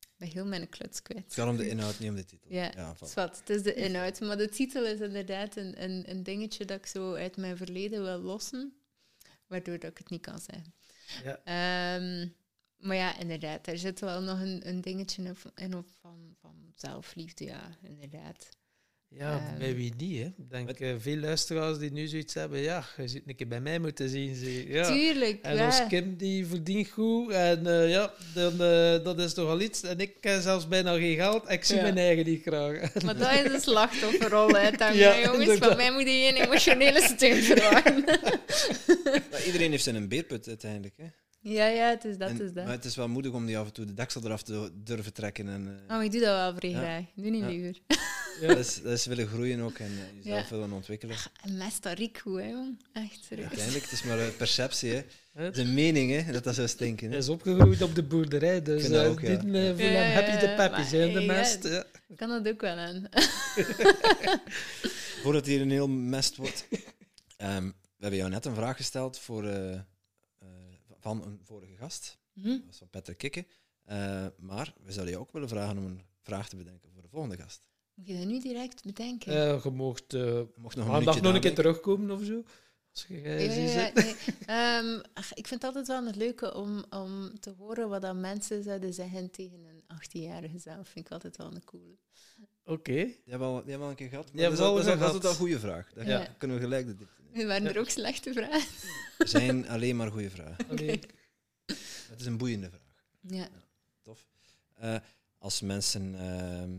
Ik 0.00 0.20
ben 0.20 0.28
heel 0.28 0.46
mijn 0.46 0.68
kluts 0.68 1.02
kwijt. 1.02 1.24
Het 1.24 1.34
gaat 1.34 1.48
om 1.48 1.56
de 1.56 1.68
inhoud, 1.68 1.98
niet 1.98 2.10
om 2.10 2.16
de 2.16 2.24
titel. 2.24 2.52
Ja, 2.52 2.72
ja 2.76 2.94
het, 2.98 3.14
het 3.14 3.50
is 3.50 3.62
de 3.62 3.74
inhoud. 3.74 4.20
Maar 4.20 4.36
de 4.36 4.48
titel 4.48 4.86
is 4.86 5.00
inderdaad 5.00 5.56
een, 5.56 5.82
een, 5.82 6.04
een 6.06 6.22
dingetje 6.22 6.64
dat 6.64 6.78
ik 6.78 6.86
zo 6.86 7.14
uit 7.14 7.36
mijn 7.36 7.56
verleden 7.56 8.02
wil 8.02 8.18
lossen, 8.18 8.74
waardoor 9.46 9.78
dat 9.78 9.90
ik 9.90 9.98
het 9.98 10.10
niet 10.10 10.22
kan 10.22 10.38
zeggen. 10.38 10.74
Ja. 11.24 11.96
Um, 11.96 12.34
maar 12.76 12.96
ja, 12.96 13.18
inderdaad, 13.18 13.66
er 13.66 13.78
zit 13.78 14.00
wel 14.00 14.20
nog 14.20 14.40
een, 14.40 14.68
een 14.68 14.80
dingetje 14.80 15.34
in 15.54 15.74
op 15.74 15.88
van, 16.00 16.34
van 16.40 16.72
zelfliefde, 16.74 17.44
ja, 17.44 17.78
inderdaad. 17.82 18.48
Ja, 19.18 19.34
um, 19.52 19.58
bij 19.58 19.74
wie 19.74 19.94
niet, 19.96 20.18
hè? 20.18 20.24
Ik 20.24 20.50
denk 20.50 20.80
uh, 20.80 20.94
veel 20.98 21.16
luisteraars 21.16 21.78
die 21.78 21.92
nu 21.92 22.06
zoiets 22.06 22.34
hebben, 22.34 22.60
ja, 22.60 22.84
je 22.96 23.08
zit 23.08 23.22
een 23.26 23.36
keer 23.36 23.48
bij 23.48 23.60
mij 23.60 23.78
moeten 23.78 24.08
zien. 24.08 24.34
Ze. 24.34 24.68
Ja. 24.68 24.86
Tuurlijk, 24.92 25.42
En 25.42 25.56
ja. 25.56 25.64
ons 25.64 25.86
Kim, 25.88 26.16
die 26.16 26.46
verdient 26.46 26.88
goed. 26.88 27.30
En 27.32 27.66
uh, 27.66 27.90
ja, 27.90 28.12
dan, 28.34 28.52
uh, 28.52 29.04
dat 29.04 29.18
is 29.18 29.34
toch 29.34 29.48
al 29.48 29.60
iets. 29.60 29.82
En 29.82 29.98
ik 29.98 30.16
heb 30.20 30.42
zelfs 30.42 30.68
bijna 30.68 30.96
geen 30.96 31.14
geld. 31.16 31.50
Ik 31.50 31.64
zie 31.64 31.76
ja. 31.76 31.82
mijn 31.82 31.98
eigen 31.98 32.24
niet 32.24 32.42
graag. 32.42 32.92
Maar 33.04 33.18
dat 33.18 33.30
is 33.32 33.52
een 33.52 33.60
slachtofferrol, 33.60 34.48
hè. 34.48 34.70
Dan 34.76 34.96
ja, 34.96 35.20
jongens, 35.20 35.58
van 35.58 35.76
mij 35.76 35.92
moet 35.92 36.02
je 36.02 36.06
geen 36.30 36.36
emotionele 36.36 37.00
steun 37.00 37.42
verwachten. 37.42 38.04
iedereen 39.46 39.70
heeft 39.70 39.84
zijn 39.84 40.08
beerput 40.08 40.48
uiteindelijk, 40.48 40.94
hè? 40.96 41.06
Ja, 41.40 41.66
ja, 41.66 41.88
het 41.88 42.04
is 42.04 42.16
dat, 42.16 42.28
En- 42.28 42.42
is 42.42 42.52
dat. 42.52 42.64
Maar 42.64 42.72
het 42.74 42.84
is 42.84 42.96
wel 42.96 43.08
moedig 43.08 43.32
om 43.32 43.46
die 43.46 43.58
af 43.58 43.66
en 43.66 43.72
toe 43.72 43.84
de 43.84 43.94
deksel 43.94 44.20
eraf 44.24 44.42
te 44.42 44.70
durven 44.74 45.12
trekken. 45.12 45.48
En, 45.48 45.84
eh, 45.88 45.96
Oh, 45.96 46.02
ik 46.02 46.12
doe 46.12 46.20
dat 46.20 46.36
wel 46.36 46.54
vrij 46.54 46.70
Ja. 46.70 46.78
graag. 46.78 47.04
Doe 47.14 47.30
niet 47.30 47.42
Ja. 47.42 47.48
liever. 47.48 47.78
Dat, 48.40 48.58
is, 48.58 48.82
dat 48.82 48.92
is 48.92 49.06
willen 49.06 49.26
groeien 49.26 49.60
ook 49.60 49.78
en 49.78 49.86
eh, 49.90 50.16
jezelf 50.24 50.42
Ja. 50.42 50.48
willen 50.56 50.72
ontwikkelen. 50.72 51.16
En 51.42 51.56
mes 51.56 51.80
dat 51.80 51.98
riek 51.98 52.18
goed, 52.18 52.40
hè, 52.40 52.48
jong. 52.48 52.82
Echt 52.92 53.24
serieus. 53.24 53.46
Uiteindelijk, 53.46 53.84
het 53.84 53.92
is 53.92 54.02
maar 54.02 54.18
een 54.18 54.36
perceptie. 54.36 54.92
Hè. 54.92 55.02
Het 55.32 55.56
is 55.56 55.64
een 55.66 55.74
mening 55.74 56.22
hè, 56.24 56.32
dat 56.32 56.44
dat 56.44 56.54
zou 56.54 56.68
stinken. 56.68 57.06
Hij 57.06 57.16
Hè. 57.16 57.22
is 57.22 57.28
opgegroeid 57.28 57.82
op 57.82 57.94
de 57.94 58.02
boerderij, 58.02 58.62
dus 58.62 58.88
eh, 58.88 59.10
ook, 59.10 59.20
ja. 59.20 59.28
dit, 59.28 59.38
eh, 59.38 59.44
voor 59.70 59.80
Ja, 59.84 60.00
hem 60.02 60.12
heb 60.24 60.26
je 60.40 60.46
de 60.46 60.52
ja, 60.52 60.56
peppies, 60.56 60.90
maar, 60.90 61.00
hè, 61.00 61.12
de 61.12 61.20
ja, 61.20 61.26
mest. 61.32 61.62
Ja. 61.64 61.84
Ik 62.08 62.16
kan 62.16 62.28
dat 62.28 62.48
ook 62.48 62.60
wel 62.60 62.76
aan. 62.76 63.08
Voordat 65.22 65.46
hier 65.46 65.60
een 65.60 65.70
heel 65.70 65.88
mest 65.88 66.36
wordt. 66.36 66.66
Ehm, 67.36 67.64
we 67.66 68.00
hebben 68.10 68.18
jou 68.18 68.30
net 68.30 68.44
een 68.44 68.54
vraag 68.54 68.76
gesteld 68.76 69.18
voor, 69.18 69.44
eh, 69.48 69.74
eh, 69.74 69.80
van 71.00 71.22
een 71.24 71.40
vorige 71.44 71.76
gast. 71.76 72.18
Hm? 72.34 72.48
Dat 72.48 72.60
was 72.66 72.78
van 72.78 72.88
Patrick 72.90 73.18
Kikke. 73.18 73.46
Eh, 73.84 74.26
maar 74.38 74.74
we 74.84 74.92
zouden 74.92 75.14
je 75.14 75.20
ook 75.20 75.32
willen 75.32 75.48
vragen 75.48 75.78
om 75.78 75.84
een 75.84 76.02
vraag 76.22 76.48
te 76.48 76.56
bedenken 76.56 76.90
voor 76.92 77.02
de 77.02 77.08
volgende 77.08 77.36
gast. 77.36 77.66
Moet 77.94 78.06
je 78.06 78.16
dat 78.18 78.26
nu 78.26 78.40
direct 78.40 78.84
bedenken? 78.84 79.32
Eh, 79.32 79.62
je 79.64 79.70
mocht 79.70 80.14
eh 80.14 80.20
Je 80.20 80.46
mocht 80.56 80.76
nog 80.76 80.86
een 80.98 81.22
nog 81.22 81.34
een 81.34 81.40
keer 81.40 81.54
terugkomen 81.54 82.10
of 82.10 82.24
zo. 82.24 82.42
Als 82.92 83.04
je 83.08 83.20
Ja, 83.22 83.30
ja, 83.32 83.52
ja, 83.52 83.90
nee. 83.94 84.14
Ehm, 84.46 85.00
ach, 85.12 85.34
ik 85.34 85.46
vind 85.46 85.62
het 85.62 85.64
altijd 85.64 85.86
wel 85.86 86.06
het 86.06 86.16
leuke 86.16 86.54
om, 86.54 86.84
om 86.90 87.40
te 87.40 87.50
horen 87.50 87.88
wat 87.88 88.02
dat 88.02 88.16
mensen 88.16 88.62
zouden 88.62 88.94
zeggen 88.94 89.30
tegen 89.30 89.64
een 89.64 89.82
18-jarige 89.96 90.58
zelf. 90.58 90.88
Vind 90.88 91.06
ik 91.06 91.12
altijd 91.12 91.36
wel 91.36 91.54
een 91.54 91.64
coole. 91.64 91.96
Oké. 92.64 92.92
Die 92.92 93.22
hebben 93.26 93.48
we 93.48 93.54
al, 93.54 93.62
die 93.62 93.70
hebben 93.70 93.78
we 93.78 93.84
al 93.84 93.90
een 93.90 93.96
keer 93.96 94.08
gehad. 94.08 94.24
Maar 94.32 94.42
dat, 94.42 94.52
is, 94.52 94.58
hebben 94.58 94.66
al- 94.66 94.74
we 94.74 94.84
dat, 94.84 94.94
is, 94.94 95.00
al 95.00 95.06
al- 95.06 95.12
dat 95.12 95.14
is 95.14 95.20
gehad. 95.20 95.24
al 95.24 95.30
een 95.30 95.36
goede 95.36 95.58
vraag. 95.58 95.92
Daar 95.92 96.06
Ja. 96.06 96.34
kunnen 96.38 96.56
we 96.56 96.62
gelijk 96.62 96.86
de 96.86 96.94
diepte 96.96 97.22
in. 97.32 97.40
Er 97.40 97.46
waren 97.46 97.62
Ja. 97.62 97.70
er 97.70 97.78
ook 97.78 97.88
slechte 97.88 98.32
vragen. 98.32 98.68
Er 99.18 99.28
zijn 99.28 99.68
alleen 99.68 99.96
maar 99.96 100.10
goede 100.10 100.30
vragen. 100.30 100.68
Allee. 100.68 101.00
Het 102.10 102.20
is 102.20 102.26
een 102.26 102.36
boeiende 102.38 102.68
vraag. 102.68 103.04
Ja. 103.20 103.48
Tof. 104.02 104.26
Eh, 104.74 104.96
als 105.38 105.60
mensen 105.60 106.14
ehm, 106.14 106.72
eh, 106.72 106.78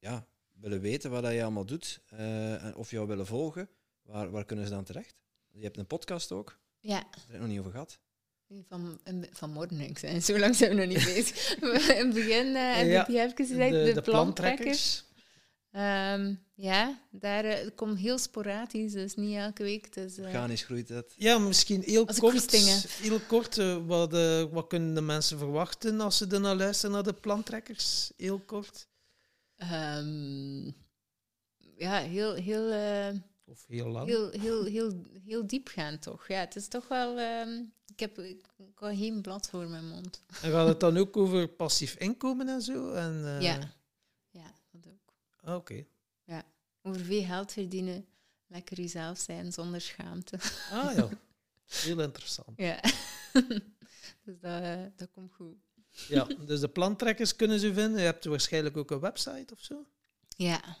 ja, 0.00 0.26
willen 0.52 0.80
weten 0.80 1.10
wat 1.10 1.32
je 1.32 1.42
allemaal 1.42 1.66
doet 1.66 2.00
eh, 2.08 2.64
en 2.64 2.74
of 2.74 2.90
jou 2.90 3.06
willen 3.06 3.26
volgen, 3.26 3.68
waar, 4.02 4.30
waar 4.30 4.44
kunnen 4.44 4.64
ze 4.64 4.70
dan 4.70 4.84
terecht? 4.84 5.22
Je 5.52 5.62
hebt 5.62 5.78
een 5.78 5.86
podcast 5.86 6.32
ook, 6.32 6.58
ja. 6.80 6.98
daar 7.00 7.24
heb 7.26 7.34
ik 7.34 7.40
nog 7.40 7.48
niet 7.48 7.58
over 7.58 7.70
gehad. 7.70 8.00
Van, 8.68 9.00
vanmorgen, 9.32 9.80
ik 9.80 9.98
zei. 9.98 10.20
Zo 10.20 10.38
lang 10.38 10.56
zijn 10.56 10.70
we 10.70 10.76
nog 10.76 10.86
niet 10.86 11.04
bezig. 11.14 11.56
In 11.60 12.06
het 12.06 12.14
begin 12.14 12.56
eh, 12.56 12.76
heb 12.76 12.86
Ja, 12.86 13.00
ik 13.00 13.06
je 13.06 13.20
even 13.20 13.36
gezegd, 13.36 13.72
de, 13.72 13.92
de 13.92 14.02
plantrekkers. 14.02 15.04
Ehm, 15.70 16.34
ja, 16.54 17.00
daar 17.10 17.44
eh, 17.44 17.64
het 17.64 17.74
komt 17.74 17.98
heel 17.98 18.18
sporadisch, 18.18 18.92
dus 18.92 19.14
niet 19.14 19.36
elke 19.36 19.62
week. 19.62 19.94
Dus, 19.94 20.16
eh, 20.16 20.24
Organisch 20.24 20.62
groeit 20.62 20.88
het. 20.88 21.14
Ja, 21.16 21.38
misschien 21.38 21.82
heel 21.82 22.06
Als 22.06 22.16
ik 22.16 22.22
kort. 22.22 22.50
Heel 23.02 23.20
kort 23.20 23.56
wat, 23.86 24.12
wat 24.50 24.66
kunnen 24.66 24.94
de 24.94 25.00
mensen 25.00 25.38
verwachten 25.38 26.00
als 26.00 26.16
ze 26.16 26.26
naar 26.26 26.56
luisteren 26.56 26.94
naar 26.94 27.04
de 27.04 27.12
plantrekkers? 27.12 28.12
Heel 28.16 28.38
kort. 28.38 28.88
Ehm, 29.60 30.64
ja, 31.76 31.98
heel, 31.98 32.34
heel, 32.34 32.70
eh, 32.70 33.16
Of 33.44 33.64
heel 33.66 33.88
lang. 33.88 34.08
heel, 34.08 34.30
heel, 34.30 34.64
heel, 34.64 35.02
heel 35.24 35.46
diep 35.46 35.68
gaan 35.68 35.98
toch. 35.98 36.28
Ja, 36.28 36.38
het 36.40 36.56
is 36.56 36.68
toch 36.68 36.88
wel... 36.88 37.18
ehm, 37.18 37.62
ik 37.86 38.00
heb 38.00 38.18
ik 38.18 38.44
geen 38.78 39.22
blad 39.22 39.48
voor 39.48 39.68
mijn 39.68 39.88
mond. 39.88 40.22
En 40.42 40.50
gaat 40.50 40.68
het 40.68 40.80
dan 40.80 40.96
ook 40.96 41.16
over 41.16 41.48
passief 41.48 41.94
inkomen 41.96 42.48
en 42.48 42.62
zo? 42.62 42.92
En, 42.92 43.24
eh, 43.26 43.40
Ja. 43.40 43.58
Ja, 44.30 44.52
dat 44.70 44.86
ook. 44.92 45.14
ah, 45.40 45.54
Oké. 45.54 45.84
Over 46.82 47.00
veel 47.00 47.24
geld 47.24 47.52
verdienen, 47.52 48.06
lekker 48.46 48.76
jezelf 48.80 49.18
zijn 49.18 49.52
zonder 49.52 49.80
schaamte. 49.80 50.38
Ah 50.70 50.94
ja. 50.94 51.08
Heel 51.66 52.00
interessant. 52.00 52.58
Ja. 52.68 52.80
dus 54.24 54.40
dat, 54.40 54.62
eh, 54.62 54.82
dat 54.96 55.10
komt 55.10 55.32
goed. 55.32 55.56
Ja, 56.08 56.24
dus 56.24 56.60
de 56.60 56.68
plantrekkers 56.68 57.36
kunnen 57.36 57.60
ze 57.60 57.74
vinden. 57.74 57.98
Je 57.98 58.06
hebt 58.06 58.24
waarschijnlijk 58.24 58.76
ook 58.76 58.90
een 58.90 59.00
website 59.00 59.54
of 59.54 59.60
zo. 59.60 59.86
Ja. 60.36 60.76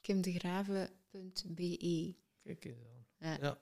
kimdegraven.be. 0.00 2.14
Kijk 2.42 2.64
eens 2.64 2.78
aan. 2.78 3.06
Ja. 3.18 3.38
Ja. 3.40 3.58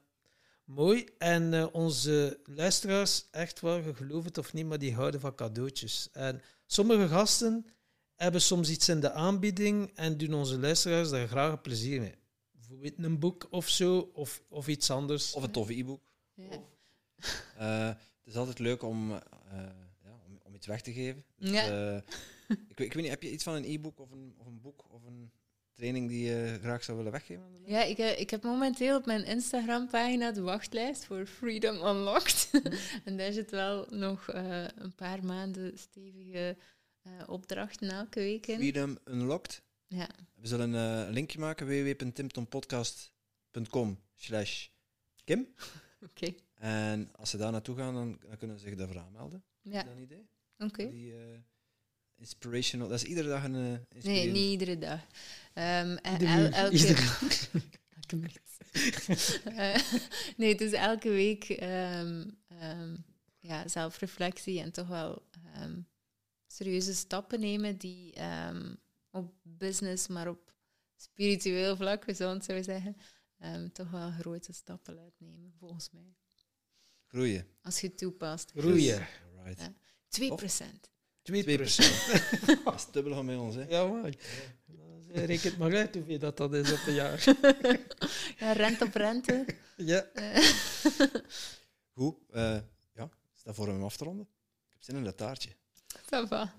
Mooi. 0.64 1.08
En 1.18 1.54
eh, 1.54 1.66
onze 1.72 2.40
luisteraars, 2.44 3.26
echt 3.30 3.60
waar, 3.60 3.86
je 3.86 3.94
gelooft 3.94 4.26
het 4.26 4.38
of 4.38 4.52
niet, 4.52 4.66
maar 4.66 4.78
die 4.78 4.94
houden 4.94 5.20
van 5.20 5.34
cadeautjes. 5.34 6.08
En 6.12 6.42
sommige 6.66 7.08
gasten 7.08 7.66
hebben 8.14 8.40
soms 8.40 8.70
iets 8.70 8.88
in 8.88 9.00
de 9.00 9.12
aanbieding 9.12 9.90
en 9.94 10.18
doen 10.18 10.34
onze 10.34 10.58
luisteraars 10.58 11.10
daar 11.10 11.28
graag 11.28 11.60
plezier 11.60 12.00
mee. 12.00 12.14
Bijvoorbeeld 12.50 12.98
een 12.98 13.18
boek 13.18 13.46
of 13.50 13.68
zo, 13.68 13.98
of, 13.98 14.42
of 14.48 14.68
iets 14.68 14.90
anders. 14.90 15.32
Of 15.32 15.42
een 15.42 15.50
toffe 15.50 15.78
e-book. 15.78 16.02
Ja. 16.34 16.62
Eh, 17.56 17.88
het 17.88 18.24
is 18.24 18.36
altijd 18.36 18.58
leuk 18.58 18.82
om, 18.82 19.12
eh, 19.12 19.20
iets 20.64 20.72
weg 20.72 20.82
te 20.82 20.92
geven. 20.92 21.24
Dus, 21.36 21.50
Ja. 21.50 21.68
eh, 21.68 21.96
ik, 22.48 22.58
weet- 22.76 22.86
ik 22.86 22.92
weet 22.92 23.02
niet, 23.02 23.10
heb 23.10 23.22
je 23.22 23.30
iets 23.30 23.44
van 23.44 23.54
een 23.54 23.64
e-book 23.64 23.98
of 24.00 24.10
een, 24.10 24.34
of 24.38 24.46
een 24.46 24.60
boek 24.60 24.92
of 24.92 25.04
een 25.04 25.32
training 25.72 26.08
die 26.08 26.24
je 26.24 26.58
graag 26.60 26.84
zou 26.84 26.96
willen 26.96 27.12
weggeven? 27.12 27.44
Ja, 27.66 27.82
ik, 27.82 27.98
eh, 27.98 28.20
ik 28.20 28.30
heb 28.30 28.42
momenteel 28.42 28.96
op 28.96 29.06
mijn 29.06 29.24
Instagram-pagina 29.24 30.32
de 30.32 30.40
wachtlijst 30.40 31.04
voor 31.04 31.26
Freedom 31.26 31.74
Unlocked. 31.76 32.50
en 33.04 33.16
daar 33.16 33.32
zit 33.32 33.50
wel 33.50 33.86
nog 33.90 34.28
eh, 34.28 34.64
een 34.74 34.94
paar 34.94 35.24
maanden 35.24 35.78
stevige 35.78 36.56
eh, 37.02 37.12
opdrachten 37.26 37.90
elke 37.90 38.20
week 38.20 38.46
in. 38.46 38.56
Freedom 38.56 38.98
Unlocked. 39.04 39.62
Ja. 39.86 40.08
We 40.34 40.46
zullen 40.46 40.72
een 40.72 41.10
linkje 41.12 41.38
maken, 41.38 41.66
www.timtompodcast.com 41.66 43.98
slash 44.14 44.68
Kim. 45.24 45.54
Oké. 46.10 46.34
En 46.54 47.10
als 47.16 47.30
ze 47.30 47.36
daar 47.36 47.52
naartoe 47.52 47.76
gaan, 47.76 47.94
dan, 47.94 48.18
dan 48.28 48.36
kunnen 48.36 48.58
ze 48.58 48.66
zich 48.68 48.76
daarvoor 48.76 48.98
aanmelden. 48.98 49.44
Ja, 49.60 49.78
Is 49.78 49.84
dat 49.84 49.94
een 49.96 50.02
idee? 50.02 50.28
Oké. 50.64 50.90
Die 50.90 51.12
eh, 51.12 51.38
inspirational, 52.16 52.88
dat 52.88 53.02
is 53.02 53.08
iedere 53.08 53.28
dag 53.28 53.44
een 53.44 53.54
eh 53.54 54.04
Nee, 54.04 54.26
niet 54.30 54.50
iedere 54.50 54.78
dag. 54.78 55.00
Ehm, 55.52 55.96
el- 56.02 56.50
elke, 56.50 56.76
iedere. 56.76 57.02
Eh, 59.44 59.76
nee, 60.36 60.48
het 60.52 60.60
is 60.60 60.72
elke 60.72 61.08
week 61.08 61.44
ehm, 61.48 62.30
ehm, 62.48 62.96
ja, 63.38 63.68
zelfreflectie 63.68 64.60
en 64.60 64.72
toch 64.72 64.88
wel 64.88 65.28
ehm, 65.54 65.80
serieuze 66.46 66.94
stappen 66.94 67.40
nemen 67.40 67.76
die 67.78 68.12
ehm, 68.12 68.74
op 69.10 69.34
business, 69.42 70.06
maar 70.08 70.28
op 70.28 70.54
spiritueel 70.96 71.76
vlak, 71.76 72.04
we 72.04 72.14
zullen 72.14 72.34
het 72.34 72.44
zo 72.44 72.62
zeggen, 72.62 72.96
ehm, 73.38 73.68
toch 73.68 73.90
wel 73.90 74.10
grote 74.10 74.52
stappen 74.52 74.98
uitnemen, 74.98 75.52
volgens 75.58 75.90
mij. 75.90 76.14
Groeien. 77.06 77.46
Als 77.62 77.80
je 77.80 77.86
het 77.86 77.98
toepast. 77.98 78.50
Groeien. 78.56 79.06
Alright. 79.36 79.60
Ja. 79.60 79.74
2 80.14 80.34
procent. 80.34 80.90
2 81.22 81.56
procent. 81.56 82.22
dat 82.64 82.74
is 82.74 82.86
dubbel 82.92 83.14
van 83.14 83.26
bij 83.26 83.36
ons. 83.36 83.54
Hè. 83.54 83.64
Ja, 83.68 83.86
maar. 83.86 84.14
Reken 85.08 85.50
het 85.50 85.58
maar 85.58 85.76
uit 85.76 85.94
hoeveel 85.94 86.18
dat, 86.18 86.36
dat 86.36 86.54
is 86.54 86.72
op 86.72 86.80
een 86.86 86.94
jaar. 86.94 87.24
ja, 88.38 88.52
rente 88.52 88.84
op 88.84 88.94
rente. 88.94 89.46
Ja. 89.76 90.04
Eh. 90.14 90.44
Goed. 91.96 92.16
Uh, 92.30 92.58
ja, 92.94 93.10
is 93.34 93.42
dat 93.42 93.54
voor 93.54 93.68
hem 93.68 93.84
af 93.84 93.96
te 93.96 94.04
ronden? 94.04 94.26
Ik 94.64 94.72
heb 94.72 94.82
zin 94.82 94.96
in 94.96 95.04
dat 95.04 95.16
taartje. 95.16 95.50
Ça. 96.10 96.52